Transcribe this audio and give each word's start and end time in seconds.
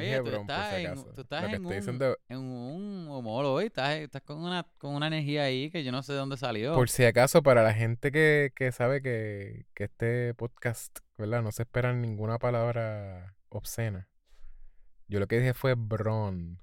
Oye, 0.00 0.08
Dije 0.08 0.18
tú 0.18 0.24
por 0.30 0.34
estás, 0.40 0.74
en, 0.74 1.14
tú 1.14 1.20
estás 1.22 1.52
en, 1.52 1.64
un, 1.66 1.72
diciendo- 1.72 2.16
en 2.28 2.38
un 2.38 3.08
humor 3.08 3.44
hoy, 3.44 3.66
estás, 3.66 3.96
estás 3.96 4.22
con, 4.22 4.42
una, 4.42 4.66
con 4.78 4.94
una 4.94 5.06
energía 5.06 5.44
ahí 5.44 5.70
que 5.70 5.84
yo 5.84 5.92
no 5.92 6.02
sé 6.02 6.12
de 6.12 6.18
dónde 6.18 6.36
salió. 6.36 6.74
Por 6.74 6.88
si 6.88 7.04
acaso, 7.04 7.42
para 7.42 7.62
la 7.62 7.72
gente 7.74 8.10
que, 8.12 8.52
que 8.56 8.72
sabe 8.72 9.02
que, 9.02 9.66
que 9.74 9.84
este 9.84 10.34
podcast, 10.34 10.98
¿verdad? 11.16 11.42
No 11.42 11.52
se 11.52 11.62
espera 11.62 11.92
ninguna 11.92 12.38
palabra 12.38 13.36
obscena. 13.48 14.08
Yo 15.08 15.20
lo 15.20 15.26
que 15.26 15.38
dije 15.38 15.54
fue 15.54 15.74
Bron. 15.74 16.60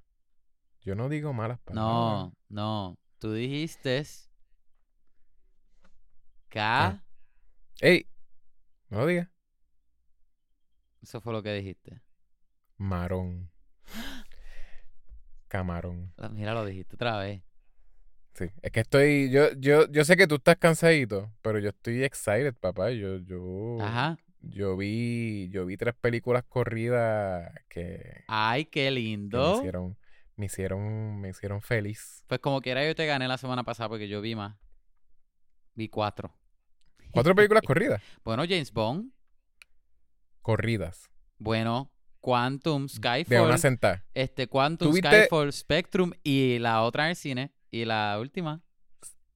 Yo 0.82 0.96
no 0.96 1.10
digo 1.10 1.34
malas 1.34 1.60
palabras. 1.60 1.94
No, 1.94 2.34
no. 2.50 2.98
Tú 3.20 3.34
dijiste 3.34 4.06
K. 6.50 7.04
¡Ey! 7.82 8.08
No 8.90 9.00
lo 9.00 9.06
digas. 9.08 9.28
Eso 11.02 11.22
fue 11.22 11.34
lo 11.34 11.44
que 11.44 11.54
dijiste. 11.54 12.02
Marón. 12.78 13.50
Camarón. 15.48 16.14
Ah, 16.18 16.30
Mira, 16.30 16.54
lo 16.54 16.66
dijiste 16.66 16.96
otra 16.96 17.18
vez. 17.20 17.42
Sí. 18.34 18.46
Es 18.62 18.72
que 18.72 18.82
estoy. 18.82 19.30
Yo, 19.32 19.54
yo, 19.58 19.90
yo 19.92 20.04
sé 20.06 20.16
que 20.18 20.28
tú 20.28 20.36
estás 20.36 20.58
cansadito, 20.58 21.32
pero 21.42 21.60
yo 21.60 21.70
estoy 21.70 22.04
excited, 22.04 22.54
papá. 22.54 22.92
Yo, 22.92 23.18
yo. 23.18 23.78
Ajá. 23.82 24.18
Yo 24.42 24.78
vi. 24.78 25.50
Yo 25.50 25.66
vi 25.66 25.78
tres 25.78 25.96
películas 25.96 26.44
corridas 26.48 27.52
que, 27.70 28.24
Ay, 28.28 28.66
qué 28.66 28.82
que 28.82 28.86
me 28.86 28.92
lindo. 28.92 29.58
hicieron. 29.58 29.98
Me 30.36 30.46
hicieron. 30.46 31.20
Me 31.20 31.30
hicieron 31.30 31.62
feliz. 31.62 32.24
Pues 32.28 32.40
como 32.42 32.62
quiera 32.62 32.86
yo 32.86 32.94
te 32.94 33.06
gané 33.08 33.28
la 33.28 33.38
semana 33.38 33.64
pasada 33.64 33.90
porque 33.90 34.08
yo 34.08 34.22
vi 34.22 34.36
más. 34.36 34.56
Vi 35.74 35.90
cuatro. 35.90 36.36
Cuatro 37.12 37.34
películas 37.34 37.64
corridas. 37.66 38.02
Bueno, 38.24 38.44
James 38.44 38.72
Bond. 38.72 39.12
Corridas. 40.42 41.10
Bueno, 41.40 41.92
Quantum, 42.28 42.84
De 42.88 42.90
Skyfall. 42.90 43.42
una 43.48 43.58
sentada. 43.58 44.04
Este, 44.14 44.48
Quantum, 44.48 44.90
¿Tú 44.90 44.94
viste- 44.96 45.08
Skyfall, 45.22 45.54
Spectrum 45.54 46.12
y 46.24 46.60
la 46.60 46.82
otra 46.82 47.06
en 47.06 47.12
el 47.12 47.16
cine. 47.16 47.54
Y 47.72 47.86
la 47.86 48.18
última. 48.20 48.62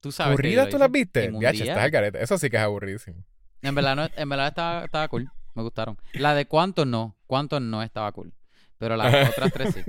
Tú 0.01 0.11
sabes. 0.11 0.31
que 0.31 0.31
yo 0.31 0.35
¿Corridas 0.37 0.65
lo 0.65 0.71
tú 0.71 0.75
hice 0.77 0.89
viste? 0.89 1.31
Ya, 1.39 1.49
estás 1.51 1.77
al 1.77 1.89
garete. 1.91 2.21
Eso 2.21 2.37
sí 2.37 2.49
que 2.49 2.57
es 2.57 2.63
aburridísimo. 2.63 3.23
En 3.61 3.75
verdad, 3.75 3.95
no, 3.95 4.09
en 4.13 4.27
verdad 4.29 4.47
estaba, 4.49 4.83
estaba 4.83 5.07
cool. 5.07 5.31
Me 5.55 5.63
gustaron. 5.63 5.97
La 6.13 6.33
de 6.35 6.45
Quantum 6.47 6.89
no. 6.89 7.15
Quantum 7.27 7.69
no 7.69 7.81
estaba 7.81 8.11
cool. 8.11 8.33
Pero 8.77 8.97
las 8.97 9.05
otras 9.37 9.53
tres 9.53 9.73
sí. 9.73 9.81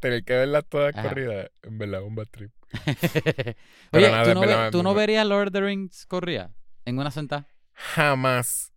Tener 0.00 0.24
que 0.24 0.32
verlas 0.32 0.64
todas 0.68 0.96
Ajá. 0.96 1.08
corridas. 1.10 1.48
En 1.62 1.78
verdad, 1.78 2.02
un 2.02 2.16
bad 2.16 2.26
trip. 2.26 2.50
Oye, 3.92 4.10
nada, 4.10 4.24
¿tú 4.24 4.34
no, 4.34 4.40
verdad, 4.40 4.58
ve- 4.58 4.64
es 4.66 4.72
¿tú 4.72 4.82
no 4.82 4.90
verdad. 4.90 5.00
verías 5.00 5.26
Lord 5.26 5.46
of 5.48 5.52
the 5.52 5.60
Rings 5.60 6.06
corrida? 6.06 6.50
En 6.84 6.98
una 6.98 7.10
sentada. 7.12 7.46
Jamás. 7.74 8.72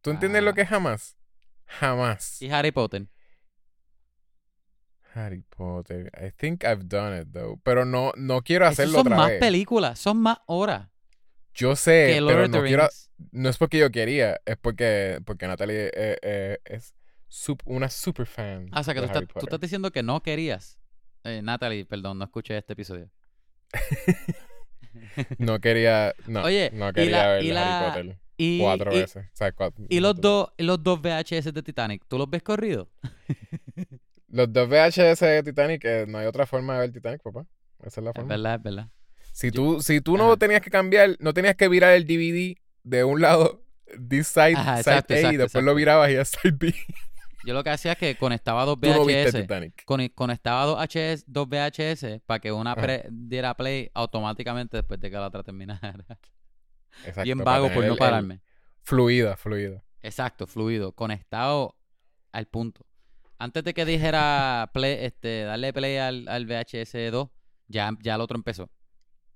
¿Tú 0.00 0.10
entiendes 0.10 0.42
lo 0.42 0.50
Ah. 0.50 0.54
que 0.54 0.62
es 0.62 0.68
jamás? 0.68 1.16
Jamás. 1.78 2.40
Y 2.42 2.50
Harry 2.50 2.72
Potter. 2.72 3.06
Harry 5.14 5.42
Potter. 5.42 6.10
I 6.14 6.30
think 6.30 6.64
I've 6.64 6.84
done 6.88 7.20
it 7.20 7.28
though. 7.32 7.58
Pero 7.64 7.84
no, 7.84 8.12
no 8.16 8.42
quiero 8.42 8.66
hacerlo 8.66 8.98
son 8.98 9.06
otra 9.08 9.16
más 9.16 9.28
vez. 9.30 9.40
películas. 9.40 9.98
Son 9.98 10.16
más 10.18 10.38
horas 10.46 10.88
Yo 11.54 11.74
sé, 11.76 12.14
que 12.14 12.24
pero 12.24 12.46
no 12.48 12.62
quiero. 12.62 12.88
No 13.32 13.48
es 13.48 13.58
porque 13.58 13.78
yo 13.78 13.90
quería, 13.90 14.40
es 14.46 14.56
porque, 14.56 15.20
porque 15.24 15.46
Natalie 15.48 15.90
eh, 15.94 16.16
eh, 16.22 16.58
es 16.64 16.94
una 17.64 17.88
super 17.88 18.26
fan. 18.26 18.68
Ah, 18.72 18.80
o 18.80 18.84
sea, 18.84 18.94
que 18.94 19.00
tú 19.00 19.06
estás, 19.06 19.26
tú 19.26 19.40
estás 19.40 19.60
diciendo 19.60 19.90
que 19.90 20.02
no 20.02 20.22
querías. 20.22 20.78
Eh, 21.24 21.40
Natalie, 21.42 21.84
perdón, 21.84 22.18
no 22.18 22.24
escuché 22.24 22.56
este 22.56 22.72
episodio. 22.74 23.10
No 25.38 25.60
quería, 25.60 26.14
no, 26.26 26.42
Oye, 26.42 26.70
no 26.72 26.88
y 26.88 26.92
quería 26.92 27.16
la- 27.26 27.28
ver 27.32 27.44
y 27.44 27.50
Harry 27.50 27.54
la- 27.70 27.86
Potter 27.86 28.18
Y, 28.42 28.60
cuatro 28.60 28.92
y- 28.94 29.00
veces. 29.00 29.26
O 29.26 29.36
sea, 29.36 29.52
cuatro- 29.52 29.84
y 29.88 30.00
los 30.00 30.20
dos, 30.20 30.48
los 30.58 30.82
dos 30.82 31.00
VHS 31.00 31.52
de 31.52 31.62
Titanic, 31.62 32.04
¿tú 32.08 32.16
los 32.18 32.28
ves 32.30 32.42
corridos? 32.42 32.88
Los 34.32 34.52
dos 34.52 34.68
VHS 34.68 35.20
de 35.20 35.42
Titanic, 35.42 35.84
eh, 35.84 36.04
no 36.06 36.18
hay 36.18 36.26
otra 36.26 36.46
forma 36.46 36.74
de 36.74 36.80
ver 36.80 36.92
Titanic, 36.92 37.20
papá. 37.22 37.46
Esa 37.80 38.00
es 38.00 38.04
la 38.04 38.10
Es 38.10 38.14
forma. 38.16 38.28
verdad, 38.28 38.54
es 38.54 38.62
verdad. 38.62 38.88
Si 39.32 39.50
tú, 39.50 39.80
si 39.82 40.00
tú 40.00 40.16
no 40.16 40.36
tenías 40.36 40.60
que 40.60 40.70
cambiar, 40.70 41.16
no 41.18 41.34
tenías 41.34 41.56
que 41.56 41.68
virar 41.68 41.94
el 41.94 42.04
DVD 42.06 42.56
de 42.84 43.02
un 43.04 43.20
lado, 43.20 43.64
this 44.08 44.28
side, 44.28 44.54
Ajá, 44.54 44.76
side 44.82 44.94
exacto, 44.98 45.14
A, 45.14 45.16
y 45.16 45.20
exacto, 45.20 45.38
después 45.42 45.64
lo 45.64 45.74
virabas 45.74 46.10
y 46.10 46.16
a 46.16 46.24
side 46.24 46.52
B. 46.56 46.74
Yo 47.44 47.54
lo 47.54 47.64
que 47.64 47.70
hacía 47.70 47.92
es 47.92 47.98
que 47.98 48.14
conectaba 48.16 48.64
dos 48.66 48.78
no 48.82 49.04
VHS. 49.04 49.46
Con- 49.84 50.08
conectaba 50.10 50.64
dos, 50.64 50.78
HS, 50.80 51.24
dos 51.26 51.48
VHS 51.48 52.20
para 52.26 52.38
que 52.38 52.52
una 52.52 52.76
pre- 52.76 53.06
diera 53.10 53.56
play 53.56 53.90
automáticamente 53.94 54.76
después 54.76 55.00
de 55.00 55.10
que 55.10 55.16
la 55.16 55.26
otra 55.26 55.42
terminara. 55.42 56.04
Exacto, 56.98 57.22
Bien 57.22 57.38
vago 57.38 57.68
por 57.68 57.78
no 57.78 57.84
el- 57.84 57.90
el- 57.92 57.98
pararme. 57.98 58.40
Fluida, 58.82 59.36
fluida. 59.36 59.84
Exacto, 60.02 60.46
fluido, 60.46 60.92
conectado 60.92 61.76
al 62.32 62.46
punto. 62.46 62.86
Antes 63.38 63.64
de 63.64 63.74
que 63.74 63.84
dijera 63.84 64.70
play, 64.74 64.98
este, 65.04 65.42
darle 65.44 65.72
play 65.72 65.96
al, 65.96 66.28
al 66.28 66.46
VHS 66.46 67.10
2, 67.10 67.28
ya, 67.68 67.90
ya 68.02 68.14
el 68.14 68.20
otro 68.20 68.36
empezó. 68.36 68.70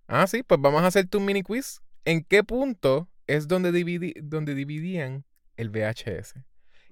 Ah, 0.07 0.27
sí, 0.27 0.43
pues 0.43 0.61
vamos 0.61 0.83
a 0.83 0.87
hacerte 0.89 1.17
un 1.17 1.25
mini 1.25 1.43
quiz. 1.43 1.81
¿En 2.05 2.23
qué 2.25 2.45
punto 2.45 3.09
es 3.27 3.49
donde, 3.49 3.73
dividi- 3.73 4.15
donde 4.23 4.55
dividían 4.55 5.25
el 5.57 5.71
VHS? 5.71 6.45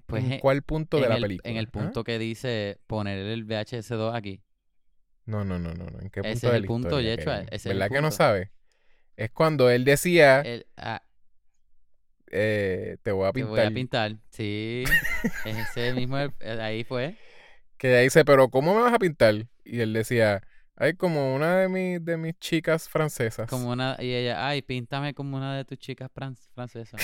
Pues 0.07 0.23
¿En 0.23 0.33
en- 0.33 0.39
cuál 0.39 0.63
punto 0.63 0.97
de 0.99 1.07
la 1.07 1.15
el, 1.15 1.21
película? 1.21 1.51
En 1.51 1.57
el 1.57 1.67
¿Ah? 1.67 1.71
punto 1.71 2.03
que 2.03 2.17
dice 2.19 2.79
poner 2.87 3.19
el 3.19 3.43
VHS 3.45 3.89
2 3.95 4.15
aquí. 4.15 4.41
No, 5.25 5.43
no, 5.45 5.59
no, 5.59 5.73
no, 5.73 5.85
no. 5.85 5.99
¿En 6.01 6.09
qué 6.09 6.21
punto 6.21 6.29
Ese 6.37 6.47
es 6.47 6.53
el 6.53 6.65
punto, 6.65 6.99
Yechua, 6.99 7.41
es 7.51 7.65
el 7.65 7.73
¿Verdad 7.73 7.87
que 7.89 8.01
no 8.01 8.09
punto. 8.09 8.15
sabe? 8.15 8.51
Es 9.15 9.31
cuando 9.31 9.69
él 9.69 9.85
decía, 9.85 10.41
El- 10.41 10.65
ah, 10.77 11.01
eh, 12.31 12.97
te 13.03 13.11
voy 13.11 13.27
a 13.27 13.31
te 13.31 13.39
pintar. 13.39 13.49
voy 13.51 13.59
a 13.61 13.71
pintar. 13.71 14.15
Sí, 14.31 14.83
es 15.45 15.57
ese 15.57 15.93
mismo, 15.93 16.17
el- 16.17 16.33
eh, 16.39 16.59
ahí 16.61 16.83
fue. 16.83 17.15
que 17.77 17.89
ella 17.89 17.99
dice, 17.99 18.25
pero 18.25 18.49
¿cómo 18.49 18.73
me 18.75 18.81
vas 18.81 18.93
a 18.93 18.99
pintar? 18.99 19.47
Y 19.65 19.81
él 19.81 19.93
decía, 19.93 20.41
ay, 20.75 20.93
como 20.95 21.35
una 21.35 21.57
de, 21.57 21.69
mis 21.69 22.03
de 22.03 22.17
mis 22.17 22.37
chicas 22.39 22.89
francesas. 22.89 23.49
Como 23.49 23.69
una, 23.69 23.97
y 23.99 24.13
ella, 24.13 24.47
ay, 24.47 24.61
píntame 24.61 25.13
como 25.13 25.37
una 25.37 25.55
de 25.55 25.65
tus 25.65 25.77
chicas 25.77 26.09
fran- 26.13 26.37
francesas. 26.53 27.01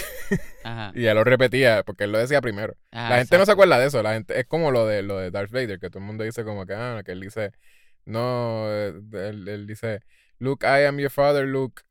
Ajá. 0.64 0.92
Y 0.96 1.02
ella 1.02 1.14
lo 1.14 1.24
repetía, 1.24 1.84
porque 1.84 2.06
él 2.06 2.12
lo 2.12 2.18
decía 2.18 2.42
primero. 2.42 2.76
ajá, 2.92 3.10
la 3.10 3.18
gente 3.18 3.38
no 3.38 3.46
se 3.46 3.52
acuerda 3.52 3.78
de 3.80 3.88
eso. 3.88 4.02
La 4.02 4.14
gente, 4.14 4.40
es 4.40 4.46
como 4.48 4.72
lo 4.72 4.88
de 4.88 5.04
lo 5.04 5.18
de 5.20 5.30
Darth 5.32 5.52
Vader, 5.52 5.80
que 5.80 5.90
todo 5.90 6.00
el 6.00 6.06
mundo 6.06 6.24
dice 6.24 6.44
como 6.44 6.66
que, 6.66 6.74
ah, 6.74 7.02
que 7.06 7.12
él 7.12 7.20
dice, 7.22 7.52
no, 8.06 8.66
eh, 8.72 8.94
él, 9.14 9.48
él 9.48 9.68
dice, 9.68 10.00
Luke, 10.40 10.66
I 10.66 10.86
am 10.86 10.98
your 11.00 11.12
father, 11.12 11.46
Luke. 11.46 11.84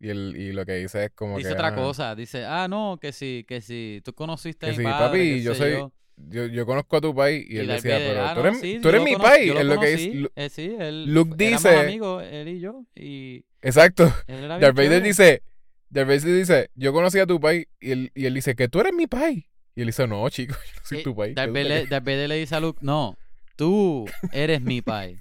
Y, 0.00 0.08
él, 0.08 0.34
y 0.36 0.52
lo 0.52 0.64
que 0.64 0.74
dice 0.76 1.04
es 1.04 1.10
como 1.14 1.36
Dice 1.36 1.50
que, 1.50 1.54
otra 1.54 1.68
ah, 1.68 1.74
cosa, 1.74 2.14
dice, 2.16 2.44
ah, 2.46 2.66
no, 2.68 2.98
que 3.00 3.12
si, 3.12 3.44
que 3.46 3.60
si 3.60 4.00
tú 4.02 4.14
conociste 4.14 4.66
a 4.66 4.70
Que 4.70 4.78
mi 4.78 4.84
sí, 4.84 4.90
padre, 4.90 5.06
papi, 5.06 5.18
qué 5.18 5.42
yo 5.42 5.54
soy- 5.54 5.70
yo. 5.72 5.92
yo, 6.16 6.46
yo 6.46 6.64
conozco 6.66 6.96
a 6.96 7.00
tu 7.02 7.14
país. 7.14 7.44
Y, 7.48 7.56
Y 7.56 7.58
él 7.58 7.66
decía, 7.66 7.94
Vader, 7.96 8.08
pero 8.08 8.26
ah, 8.26 8.34
tú 8.34 8.40
no, 8.40 8.46
eres, 8.48 8.60
sí, 8.60 8.78
tú 8.80 8.88
eres 8.88 9.02
mi 9.02 9.16
país. 9.16 9.52
Es 9.54 9.64
lo 9.64 9.78
que 9.78 9.86
dice. 9.96 10.14
Lu- 10.14 10.30
eh, 10.34 10.48
sí, 10.48 10.74
él, 10.78 11.12
Luke 11.12 11.34
dice- 11.36 11.76
amigos, 11.76 12.24
él 12.30 12.48
y 12.48 12.60
yo, 12.60 12.86
y 12.96 13.44
Exacto. 13.62 14.10
Darth 14.26 14.74
Vader 14.74 15.02
dice, 15.02 15.42
Darth 15.90 16.08
Vader 16.08 16.34
dice, 16.38 16.70
yo 16.74 16.92
conocí 16.94 17.18
a 17.18 17.26
tu 17.26 17.38
país. 17.38 17.66
Y 17.78 17.90
él, 17.90 18.10
y 18.14 18.24
él 18.24 18.32
dice, 18.32 18.54
que 18.56 18.68
tú 18.68 18.80
eres 18.80 18.94
mi 18.94 19.06
país. 19.06 19.44
Y 19.74 19.82
él 19.82 19.88
dice, 19.88 20.06
no, 20.06 20.26
chico, 20.30 20.54
yo 20.66 20.80
no 20.80 20.86
soy 20.86 20.98
Eh, 20.98 21.02
tu 21.02 21.14
país. 21.14 21.34
Darth 21.34 21.52
¿qué 21.52 21.60
tú 21.62 21.68
te 21.68 21.68
Vader, 21.74 21.88
Darth 21.90 22.04
Vader 22.04 22.28
le 22.30 22.36
dice 22.36 22.54
a 22.54 22.60
Luke, 22.60 22.78
no, 22.80 23.18
tú 23.56 24.06
eres 24.32 24.62
mi 24.62 24.80
país. 24.80 25.18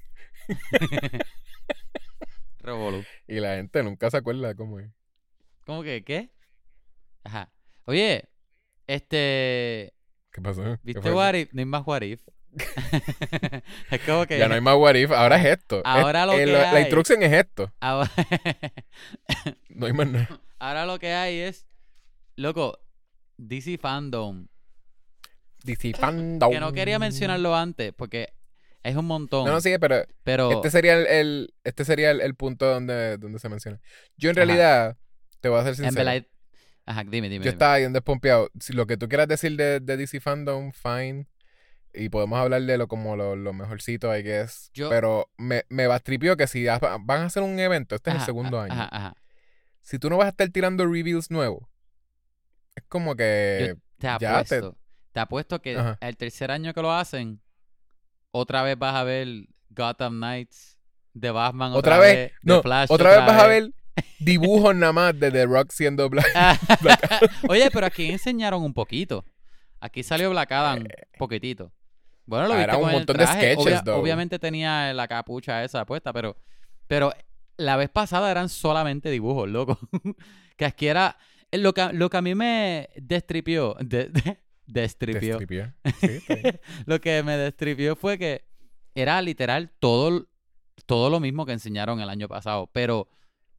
Y 3.28 3.40
la 3.40 3.56
gente 3.56 3.84
nunca 3.84 4.10
se 4.10 4.18
acuerda 4.18 4.56
cómo 4.56 4.80
es. 4.80 4.90
¿Cómo 5.66 5.84
que 5.84 6.04
qué? 6.04 6.32
Ajá. 7.24 7.52
Oye, 7.86 8.30
este, 8.88 9.94
¿Qué 10.32 10.42
pasó? 10.42 10.64
¿Qué 10.64 10.78
¿viste 10.84 11.00
eso? 11.08 11.16
What 11.16 11.34
If? 11.36 11.54
No 11.54 11.60
hay 11.62 11.66
más 11.66 11.86
What 11.86 12.02
If. 12.02 12.22
es 13.92 14.02
como 14.08 14.26
que 14.26 14.40
Ya 14.40 14.48
no 14.48 14.56
hay 14.56 14.62
más 14.62 14.76
what 14.76 14.96
if, 14.96 15.12
ahora 15.12 15.38
es 15.38 15.46
esto. 15.60 15.82
Ahora 15.86 16.22
Es- 16.22 16.28
lo 16.28 16.34
eh, 16.34 16.46
que 16.46 16.46
la, 16.52 16.60
la 16.62 16.72
hay- 16.72 16.82
instrucción 16.82 17.22
es 17.24 17.32
esto. 17.32 17.72
ahora, 17.80 18.10
No 19.70 19.86
hay 19.86 19.94
más 19.94 20.08
nada. 20.08 20.42
ahora 20.60 20.86
lo 20.88 20.98
que 21.00 21.14
hay 21.14 21.38
es, 21.40 21.68
loco, 22.36 22.80
DC 23.38 23.78
Fandom. 23.78 24.48
Disipando. 25.64 26.50
Que 26.50 26.60
no 26.60 26.72
quería 26.74 27.00
mencionarlo 27.00 27.56
antes 27.56 27.94
porque 27.94 28.34
es 28.84 28.96
un 28.96 29.06
montón. 29.06 29.46
No, 29.46 29.52
no, 29.54 29.62
sí, 29.62 29.76
pero 29.80 30.04
pero 30.24 30.52
este 30.52 30.70
sería 30.72 30.94
el, 30.94 31.08
el- 31.08 31.54
este 31.64 31.86
sería 31.86 32.12
el, 32.12 32.22
el 32.22 32.36
punto 32.36 32.66
donde, 32.66 33.18
donde 33.18 33.40
se 33.40 33.50
menciona. 33.50 33.80
Yo 34.18 34.30
en 34.30 34.38
Ajá. 34.38 34.46
realidad, 34.46 34.98
te 35.42 35.50
voy 35.50 35.60
a 35.60 35.64
ser 35.64 35.70
en 35.72 35.76
sincero. 35.76 36.06
verdad, 36.06 36.28
ajá, 36.86 37.04
dime, 37.04 37.30
dime. 37.30 37.38
Yo 37.38 37.40
dime. 37.44 37.50
estaba 37.52 37.78
bien 37.78 37.94
despompeado. 37.94 38.50
Si 38.60 38.74
lo 38.74 38.88
que 38.88 38.98
tú 38.98 39.08
quieras 39.10 39.28
decir 39.28 39.56
de, 39.58 39.80
de 39.80 39.98
DC 39.98 40.20
Fandom, 40.20 40.72
fine. 40.72 41.28
Y 41.92 42.10
podemos 42.10 42.38
hablar 42.40 42.62
de 42.62 42.78
lo 42.78 42.88
como 42.88 43.16
lo, 43.16 43.36
lo 43.36 43.52
mejorcito, 43.52 44.16
I 44.16 44.22
guess. 44.22 44.70
Yo- 44.76 44.90
Pero 44.90 45.30
me, 45.38 45.66
me 45.70 45.88
bastripió 45.88 46.38
que 46.38 46.46
si 46.46 46.66
van 46.66 47.22
a 47.22 47.26
hacer 47.26 47.42
un 47.42 47.58
evento, 47.60 47.96
este 47.96 48.12
es 48.12 48.18
el 48.18 48.22
segundo 48.22 48.60
año. 48.62 48.74
Ajá, 48.74 48.88
ajá. 48.92 49.14
Si 49.82 49.98
tú 49.98 50.08
no 50.10 50.18
vas 50.18 50.28
a 50.28 50.30
estar 50.30 50.48
tirando 50.50 50.86
reveals 50.86 51.32
nuevos, 51.32 51.64
es 52.76 52.84
como 52.88 53.16
que. 53.16 53.76
Te 53.98 54.08
ya 54.08 54.18
te- 54.20 54.28
apuesto. 54.28 54.78
Te 55.12 55.20
apuesto 55.20 55.62
que 55.62 55.96
el 56.00 56.18
tercer 56.18 56.52
año 56.52 56.74
que 56.76 56.82
lo 56.84 56.94
hacen, 56.94 57.42
otra 58.32 58.64
vez 58.64 58.78
vas 58.78 58.96
a 58.96 59.04
ver 59.04 59.28
Gotham 59.70 60.18
Knights 60.18 60.78
de 61.14 61.32
Batman. 61.32 61.72
Otra, 61.74 61.96
Otra, 61.96 61.98
vez, 62.00 62.16
de 62.16 62.34
no, 62.44 62.62
Flash, 62.62 62.88
otra, 62.92 63.10
vez 63.12 63.20
vas 63.26 63.42
a 63.44 63.48
ver 63.48 63.72
dibujos 64.20 64.76
nada 64.76 64.94
más 64.94 65.20
de 65.20 65.32
The 65.32 65.46
Rock 65.46 65.72
siendo 65.72 66.10
Black. 66.10 66.28
Oye, 67.50 67.70
pero 67.72 67.86
aquí 67.86 68.10
enseñaron 68.12 68.64
un 68.64 68.74
poquito. 68.74 69.26
Aquí 69.80 70.04
salió 70.04 70.30
Black 70.30 70.52
Adam 70.52 70.84
Eh. 70.86 71.08
poquitito. 71.18 71.72
Bueno, 72.26 72.48
lo 72.48 72.54
Ah, 72.54 72.58
viste 72.58 72.64
era 72.70 72.78
un 72.78 72.82
con 72.84 72.90
el 72.92 72.96
montón 72.98 73.18
de 73.18 73.26
sketches, 73.28 73.84
though. 73.84 74.00
obviamente 74.00 74.38
tenía 74.38 74.94
la 74.94 75.08
capucha 75.08 75.64
esa 75.64 75.86
puesta, 75.86 76.14
pero, 76.14 76.38
pero 76.88 77.12
la 77.58 77.76
vez 77.76 77.90
pasada 77.90 78.30
eran 78.30 78.50
solamente 78.50 79.10
dibujos, 79.10 79.50
loco. 79.50 79.80
que 80.58 80.66
aquí 80.66 80.88
era... 80.88 81.18
Lo 81.52 81.74
que, 81.74 81.90
lo 81.94 82.12
que 82.12 82.18
a 82.18 82.22
mí 82.22 82.36
me 82.36 82.90
destripió... 82.98 83.76
De, 83.80 84.10
de- 84.10 84.38
destripió. 84.70 85.40
Destripió. 85.40 85.74
Sí, 86.00 86.22
lo 86.86 87.00
que 87.02 87.24
me 87.24 87.38
destripió 87.38 87.96
fue 87.96 88.18
que 88.18 88.46
era 88.96 89.22
literal 89.22 89.72
todo, 89.80 90.28
todo 90.86 91.10
lo 91.10 91.20
mismo 91.20 91.46
que 91.46 91.54
enseñaron 91.54 92.00
el 92.00 92.10
año 92.10 92.28
pasado. 92.28 92.70
Pero, 92.74 93.08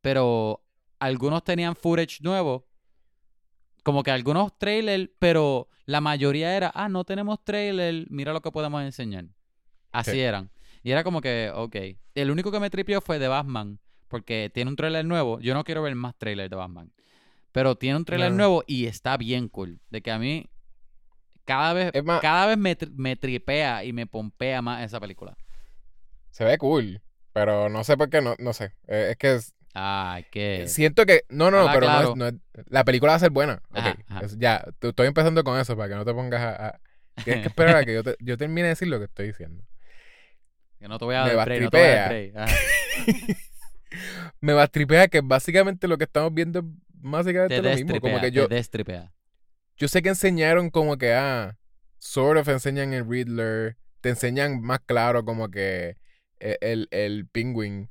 pero 0.00 0.62
algunos 0.98 1.44
tenían 1.44 1.76
footage 1.76 2.18
nuevo. 2.22 2.66
Como 3.82 4.02
que 4.02 4.10
algunos 4.10 4.56
trailers, 4.58 5.08
pero 5.18 5.68
la 5.86 6.00
mayoría 6.00 6.54
era, 6.56 6.70
ah, 6.74 6.88
no 6.88 7.04
tenemos 7.04 7.42
trailer, 7.44 8.06
mira 8.10 8.32
lo 8.32 8.42
que 8.42 8.52
podemos 8.52 8.82
enseñar. 8.82 9.24
Así 9.90 10.12
Sí. 10.12 10.20
eran. 10.20 10.50
Y 10.82 10.90
era 10.92 11.02
como 11.02 11.20
que, 11.20 11.50
ok. 11.54 11.76
El 12.14 12.30
único 12.30 12.52
que 12.52 12.60
me 12.60 12.70
tripió 12.70 13.00
fue 13.00 13.18
de 13.18 13.28
Batman, 13.28 13.78
porque 14.08 14.50
tiene 14.52 14.70
un 14.70 14.76
trailer 14.76 15.04
nuevo. 15.04 15.40
Yo 15.40 15.54
no 15.54 15.64
quiero 15.64 15.82
ver 15.82 15.94
más 15.94 16.16
trailers 16.16 16.50
de 16.50 16.56
Batman. 16.56 16.92
Pero 17.52 17.74
tiene 17.76 17.96
un 17.96 18.04
trailer 18.04 18.30
No. 18.30 18.36
nuevo 18.36 18.64
y 18.66 18.86
está 18.86 19.16
bien 19.16 19.48
cool. 19.48 19.80
De 19.90 20.02
que 20.02 20.10
a 20.10 20.18
mí 20.18 20.46
cada 21.50 21.72
vez, 21.72 21.90
Es 21.92 22.04
más- 22.04 22.20
cada 22.20 22.46
vez 22.46 22.56
me, 22.58 22.76
me 22.94 23.16
tripea 23.16 23.82
y 23.84 23.92
me 23.92 24.06
pompea 24.06 24.62
más 24.62 24.84
esa 24.84 25.00
película. 25.00 25.36
Se 26.30 26.44
ve 26.44 26.56
cool. 26.58 27.02
Pero 27.32 27.68
no 27.68 27.82
sé 27.82 27.96
por 27.96 28.08
qué, 28.08 28.20
no, 28.20 28.34
no 28.38 28.52
sé. 28.52 28.72
Eh, 28.86 29.08
es 29.10 29.16
que 29.16 29.34
es- 29.34 29.54
Ay, 29.74 30.24
qué. 30.30 30.66
siento 30.68 31.06
que. 31.06 31.22
No, 31.28 31.50
no, 31.50 31.64
no, 31.66 31.72
pero 31.72 31.86
no 31.86 32.00
es- 32.10 32.16
no 32.16 32.26
es, 32.28 32.34
la 32.68 32.84
película 32.84 33.12
va 33.12 33.16
a 33.16 33.20
ser 33.20 33.30
buena. 33.30 33.62
Ok. 33.70 33.78
Ajá, 34.08 34.22
ya, 34.38 34.64
estoy 34.80 35.06
empezando 35.08 35.42
con 35.44 35.58
eso 35.58 35.76
para 35.76 35.88
que 35.88 35.94
no 35.96 36.04
te 36.04 36.12
pongas 36.14 36.40
a. 36.40 36.66
a- 36.68 36.80
tienes 37.24 37.42
que 37.42 37.48
esperar 37.74 37.76
a 37.76 37.84
que 37.84 37.94
yo, 37.94 38.02
te- 38.04 38.16
yo 38.20 38.36
termine 38.36 38.62
de 38.62 38.68
decir 38.68 38.86
lo 38.88 38.98
que 38.98 39.04
estoy 39.06 39.26
diciendo. 39.26 39.64
Que 40.78 40.86
no 40.88 40.98
te 40.98 41.04
voy 41.04 41.14
a 41.16 41.24
me 41.24 41.34
dar 41.34 41.46
break, 41.46 41.62
no 41.62 41.70
te 41.70 41.76
voy 41.78 41.86
a 41.86 41.90
dar 41.90 42.32
bastripea. 42.32 42.46
Me 44.40 44.52
va 44.52 44.62
a 44.62 44.66
tripear 44.68 45.10
que 45.10 45.20
básicamente 45.20 45.88
lo 45.88 45.98
que 45.98 46.04
estamos 46.04 46.32
viendo 46.32 46.60
es 46.60 46.64
básicamente 47.02 47.56
Te 47.56 47.62
lo 47.62 47.70
mismo. 47.74 48.00
Como 48.00 48.20
que 48.20 48.30
yo, 48.30 48.46
te 48.48 48.54
destripea. 48.54 49.12
Yo 49.80 49.88
sé 49.88 50.02
que 50.02 50.10
enseñaron 50.10 50.68
como 50.68 50.98
que, 50.98 51.14
ah, 51.14 51.56
sort 51.98 52.38
of 52.38 52.46
enseñan 52.48 52.92
el 52.92 53.08
Riddler, 53.08 53.78
te 54.02 54.10
enseñan 54.10 54.60
más 54.60 54.80
claro 54.80 55.24
como 55.24 55.50
que 55.50 55.96
eh, 56.38 56.58
el, 56.60 56.86
el 56.90 57.26
Penguin. 57.26 57.90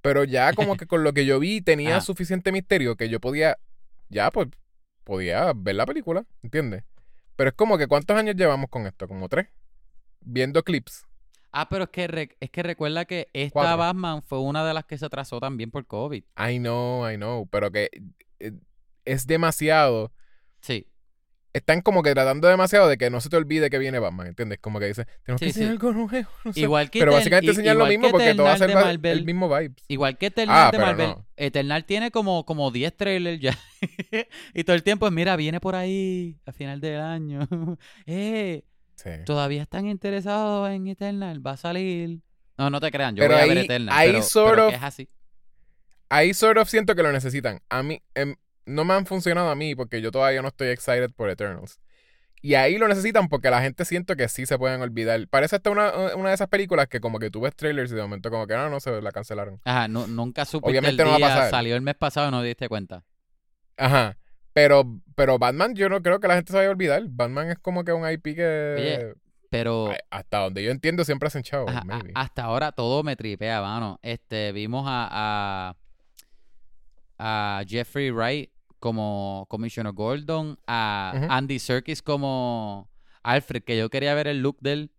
Pero 0.00 0.24
ya 0.24 0.54
como 0.54 0.76
que 0.78 0.86
con 0.86 1.04
lo 1.04 1.12
que 1.12 1.26
yo 1.26 1.38
vi 1.38 1.60
tenía 1.60 2.00
suficiente 2.00 2.52
misterio 2.52 2.96
que 2.96 3.10
yo 3.10 3.20
podía, 3.20 3.58
ya 4.08 4.30
pues, 4.30 4.48
podía 5.04 5.52
ver 5.54 5.74
la 5.74 5.84
película, 5.84 6.24
¿entiendes? 6.42 6.84
Pero 7.36 7.50
es 7.50 7.54
como 7.54 7.76
que 7.76 7.86
¿cuántos 7.86 8.16
años 8.16 8.34
llevamos 8.34 8.70
con 8.70 8.86
esto? 8.86 9.06
Como 9.06 9.28
tres. 9.28 9.48
Viendo 10.20 10.62
clips. 10.62 11.06
Ah, 11.52 11.68
pero 11.68 11.84
es 11.84 11.90
que, 11.90 12.34
es 12.40 12.50
que 12.50 12.62
recuerda 12.62 13.04
que 13.04 13.28
esta 13.34 13.52
Cuatro. 13.52 13.76
Batman 13.76 14.22
fue 14.22 14.40
una 14.40 14.66
de 14.66 14.72
las 14.72 14.86
que 14.86 14.96
se 14.96 15.04
atrasó 15.04 15.38
también 15.38 15.70
por 15.70 15.86
COVID. 15.86 16.24
I 16.38 16.58
know, 16.58 17.06
I 17.08 17.16
know, 17.16 17.46
pero 17.46 17.70
que 17.70 17.90
eh, 18.38 18.52
es 19.04 19.26
demasiado. 19.26 20.10
Sí. 20.60 20.88
Están 21.54 21.80
como 21.82 22.02
que 22.02 22.12
tratando 22.12 22.48
demasiado 22.48 22.88
de 22.88 22.98
que 22.98 23.08
no 23.10 23.20
se 23.20 23.28
te 23.30 23.36
olvide 23.36 23.70
que 23.70 23.78
viene 23.78 24.00
Batman, 24.00 24.26
¿entiendes? 24.26 24.58
Como 24.60 24.80
que 24.80 24.86
dice, 24.86 25.06
tenemos 25.24 25.38
Sí, 25.40 25.46
que 25.46 25.52
sí. 25.52 25.60
enseñar 25.60 25.70
algo 25.72 25.92
nuevo. 25.92 26.28
no 26.44 26.52
sé. 26.52 26.60
Igual 26.60 26.90
que 26.90 26.98
Pero 26.98 27.12
básicamente 27.12 27.50
enseñan 27.52 27.78
lo 27.78 27.86
mismo 27.86 28.06
que 28.08 28.10
porque 28.12 28.34
todo 28.34 28.42
va 28.44 28.52
a 28.54 28.58
ser 28.58 28.70
el 29.04 29.24
mismo 29.24 29.48
vibe. 29.48 29.72
Igual 29.88 30.18
que 30.18 30.26
Eternal 30.26 30.56
Ah, 30.58 30.70
de 30.72 30.78
Marvel. 30.78 31.08
no. 31.10 31.26
Eternal 31.36 31.84
tiene 31.84 32.10
como, 32.10 32.44
como 32.44 32.70
10 32.72 32.96
trailers 32.96 33.40
ya. 33.40 33.56
y 34.54 34.64
todo 34.64 34.74
el 34.74 34.82
tiempo 34.82 35.06
es, 35.06 35.12
mira, 35.12 35.36
viene 35.36 35.60
por 35.60 35.76
ahí 35.76 36.36
a 36.44 36.50
final 36.52 36.80
del 36.80 37.00
año. 37.00 37.48
eh, 38.06 38.64
Sí. 38.96 39.10
todavía 39.26 39.62
están 39.62 39.86
interesados 39.86 40.70
en 40.70 40.86
Eternal, 40.88 41.44
va 41.44 41.52
a 41.52 41.56
salir. 41.56 42.20
No, 42.58 42.70
no 42.70 42.80
te 42.80 42.90
crean, 42.92 43.14
yo 43.16 43.22
Pero 43.22 43.34
voy 43.34 43.42
a 43.42 43.46
ver 43.46 43.58
Eternal. 43.58 43.94
ahí 43.96 44.10
pero, 44.12 44.22
sort 44.22 44.50
pero 44.50 44.66
of- 44.68 44.74
es 44.74 44.82
así. 44.82 45.08
Ahí 46.08 46.32
sort 46.34 46.58
of 46.58 46.68
siento 46.68 46.94
que 46.94 47.02
lo 47.02 47.10
necesitan. 47.12 47.60
A 47.68 47.82
mí, 47.82 48.00
em, 48.14 48.36
no 48.66 48.84
me 48.84 48.94
han 48.94 49.06
funcionado 49.06 49.50
a 49.50 49.54
mí 49.54 49.74
porque 49.74 50.00
yo 50.00 50.10
todavía 50.10 50.42
no 50.42 50.48
estoy 50.48 50.68
excited 50.68 51.10
por 51.14 51.30
Eternals. 51.30 51.78
Y 52.42 52.56
ahí 52.56 52.76
lo 52.76 52.88
necesitan 52.88 53.28
porque 53.28 53.48
la 53.48 53.62
gente 53.62 53.86
siento 53.86 54.16
que 54.16 54.28
sí 54.28 54.44
se 54.44 54.58
pueden 54.58 54.82
olvidar. 54.82 55.26
Parece 55.28 55.56
hasta 55.56 55.70
una, 55.70 56.14
una 56.14 56.28
de 56.28 56.34
esas 56.34 56.48
películas 56.48 56.88
que 56.88 57.00
como 57.00 57.18
que 57.18 57.30
tú 57.30 57.40
ves 57.40 57.56
trailers 57.56 57.90
y 57.90 57.94
de 57.94 58.02
momento 58.02 58.30
como 58.30 58.46
que 58.46 58.54
no, 58.54 58.68
no 58.68 58.80
se 58.80 59.00
la 59.00 59.12
cancelaron. 59.12 59.60
Ajá, 59.64 59.88
nu- 59.88 60.06
nunca 60.06 60.44
supiste 60.44 60.70
Obviamente 60.70 61.02
el 61.02 61.08
no 61.08 61.18
va 61.18 61.26
a 61.26 61.30
pasar. 61.36 61.50
salió 61.50 61.74
el 61.74 61.80
mes 61.80 61.94
pasado 61.94 62.28
y 62.28 62.30
no 62.30 62.40
te 62.42 62.48
diste 62.48 62.68
cuenta. 62.68 63.02
Ajá. 63.78 64.18
Pero, 64.52 65.00
pero 65.16 65.38
Batman 65.38 65.74
yo 65.74 65.88
no 65.88 66.02
creo 66.02 66.20
que 66.20 66.28
la 66.28 66.34
gente 66.34 66.52
se 66.52 66.58
vaya 66.58 66.68
a 66.68 66.72
olvidar. 66.72 67.02
Batman 67.08 67.50
es 67.50 67.58
como 67.58 67.82
que 67.82 67.92
un 67.94 68.06
IP 68.10 68.34
que... 68.36 68.74
Oye, 68.78 69.14
Pero 69.48 69.90
hasta 70.10 70.38
donde 70.40 70.62
yo 70.62 70.70
entiendo 70.70 71.02
siempre 71.06 71.28
hacen 71.28 71.42
chavo. 71.44 71.68
ajá, 71.70 71.82
maybe. 71.84 72.12
hasta 72.14 72.44
ahora 72.44 72.72
todo 72.72 73.02
me 73.02 73.16
tripea, 73.16 73.62
mano. 73.62 73.98
Este, 74.02 74.52
vimos 74.52 74.84
a, 74.86 75.74
a, 77.18 77.58
a 77.60 77.62
Jeffrey 77.66 78.10
Wright 78.10 78.50
como 78.84 79.46
Commissioner 79.48 79.94
Gordon, 79.94 80.58
a. 80.66 81.26
Andy 81.30 81.58
Serkis 81.58 82.02
como 82.02 82.90
Alfred, 83.22 83.62
que 83.64 83.78
yo 83.78 83.88
quería 83.88 84.12
ver 84.12 84.26
el 84.28 84.40
look 84.42 84.58
de 84.60 84.72
él. 84.74 84.90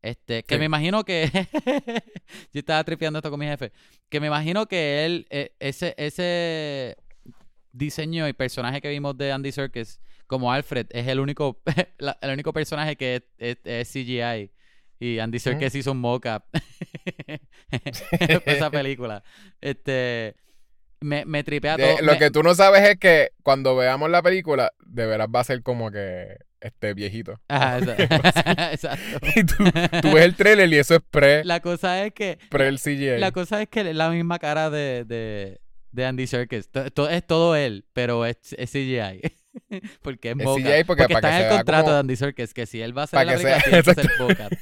Este, 0.00 0.42
que 0.44 0.54
Sí. 0.54 0.58
me 0.58 0.64
imagino 0.64 1.04
que 1.04 1.28
yo 2.54 2.58
estaba 2.60 2.82
tripeando 2.84 3.18
esto 3.18 3.30
con 3.30 3.38
mi 3.40 3.44
jefe, 3.46 3.70
que 4.08 4.18
me 4.20 4.28
imagino 4.28 4.66
que 4.66 5.04
él 5.04 5.26
eh, 5.28 5.52
ese 5.60 5.94
ese 5.98 6.96
diseño 7.72 8.26
y 8.28 8.32
personaje 8.32 8.80
que 8.80 8.88
vimos 8.88 9.14
de 9.18 9.30
Andy 9.32 9.52
Serkis 9.52 10.00
como 10.26 10.50
Alfred 10.50 10.86
es 10.90 11.06
el 11.06 11.20
único 11.20 11.60
la- 11.98 12.16
el 12.22 12.30
único 12.32 12.52
personaje 12.54 12.96
que 12.96 13.16
es, 13.16 13.22
es- 13.38 13.58
es 13.64 13.88
CGI 13.92 14.50
y 15.00 15.18
Andy 15.18 15.38
Serkis 15.38 15.74
hizo 15.74 15.92
un 15.92 16.00
mock-up 16.00 16.44
esa 18.46 18.70
película. 18.70 19.22
Este 19.60 20.34
me, 21.04 21.24
me 21.24 21.44
tripea 21.44 21.76
De- 21.76 21.84
todo. 21.94 22.02
lo 22.02 22.12
me- 22.12 22.18
que 22.18 22.30
tú 22.30 22.42
no 22.42 22.54
sabes 22.54 22.82
es 22.88 22.98
que 22.98 23.30
cuando 23.42 23.76
veamos 23.76 24.10
la 24.10 24.22
película, 24.22 24.72
de 24.86 25.06
veras 25.06 25.28
va 25.34 25.40
a 25.40 25.44
ser 25.44 25.62
como 25.62 25.90
que 25.90 26.36
este 26.60 26.94
viejito. 26.94 27.38
Ajá, 27.48 27.78
exacto. 28.72 29.04
Y 29.36 29.44
tú, 29.44 29.56
tú 30.02 30.12
ves 30.12 30.24
el 30.24 30.34
trailer 30.34 30.72
y 30.72 30.78
eso 30.78 30.94
es 30.96 31.02
pre, 31.10 31.44
La 31.44 31.60
cosa 31.60 32.04
es 32.04 32.12
que 32.14 32.38
pre 32.50 32.68
el 32.68 32.78
CGI. 32.80 33.18
La 33.18 33.32
cosa 33.32 33.60
es 33.62 33.68
que 33.68 33.80
es 33.88 33.94
la 33.94 34.08
misma 34.10 34.38
cara 34.38 34.70
de, 34.70 35.04
de, 35.04 35.60
de 35.92 36.06
Andy 36.06 36.26
Serkis. 36.26 36.68
To- 36.70 36.90
to- 36.90 37.08
es 37.10 37.26
todo 37.26 37.54
él, 37.54 37.84
pero 37.92 38.24
es, 38.24 38.38
es 38.56 38.70
CGI. 38.70 39.20
porque 40.02 40.30
es 40.30 40.36
Es 40.38 40.44
mocap. 40.44 40.64
CGI 40.64 40.84
porque 40.84 41.06
para 41.08 41.18
está 41.18 41.30
que 41.30 41.36
en 41.36 41.42
el 41.50 41.56
contrato 41.58 41.82
como- 41.82 41.92
de 41.94 42.00
Andy 42.00 42.16
Serkis 42.16 42.54
que 42.54 42.66
si 42.66 42.80
él 42.80 42.96
va 42.96 43.02
a 43.02 43.04
hacer 43.04 43.18
para 43.18 43.32
la 43.32 43.38
sea- 43.38 43.58
película, 43.62 43.82
tiene 43.82 43.94
que 43.94 44.02
ser 44.02 44.10
mocap. 44.18 44.52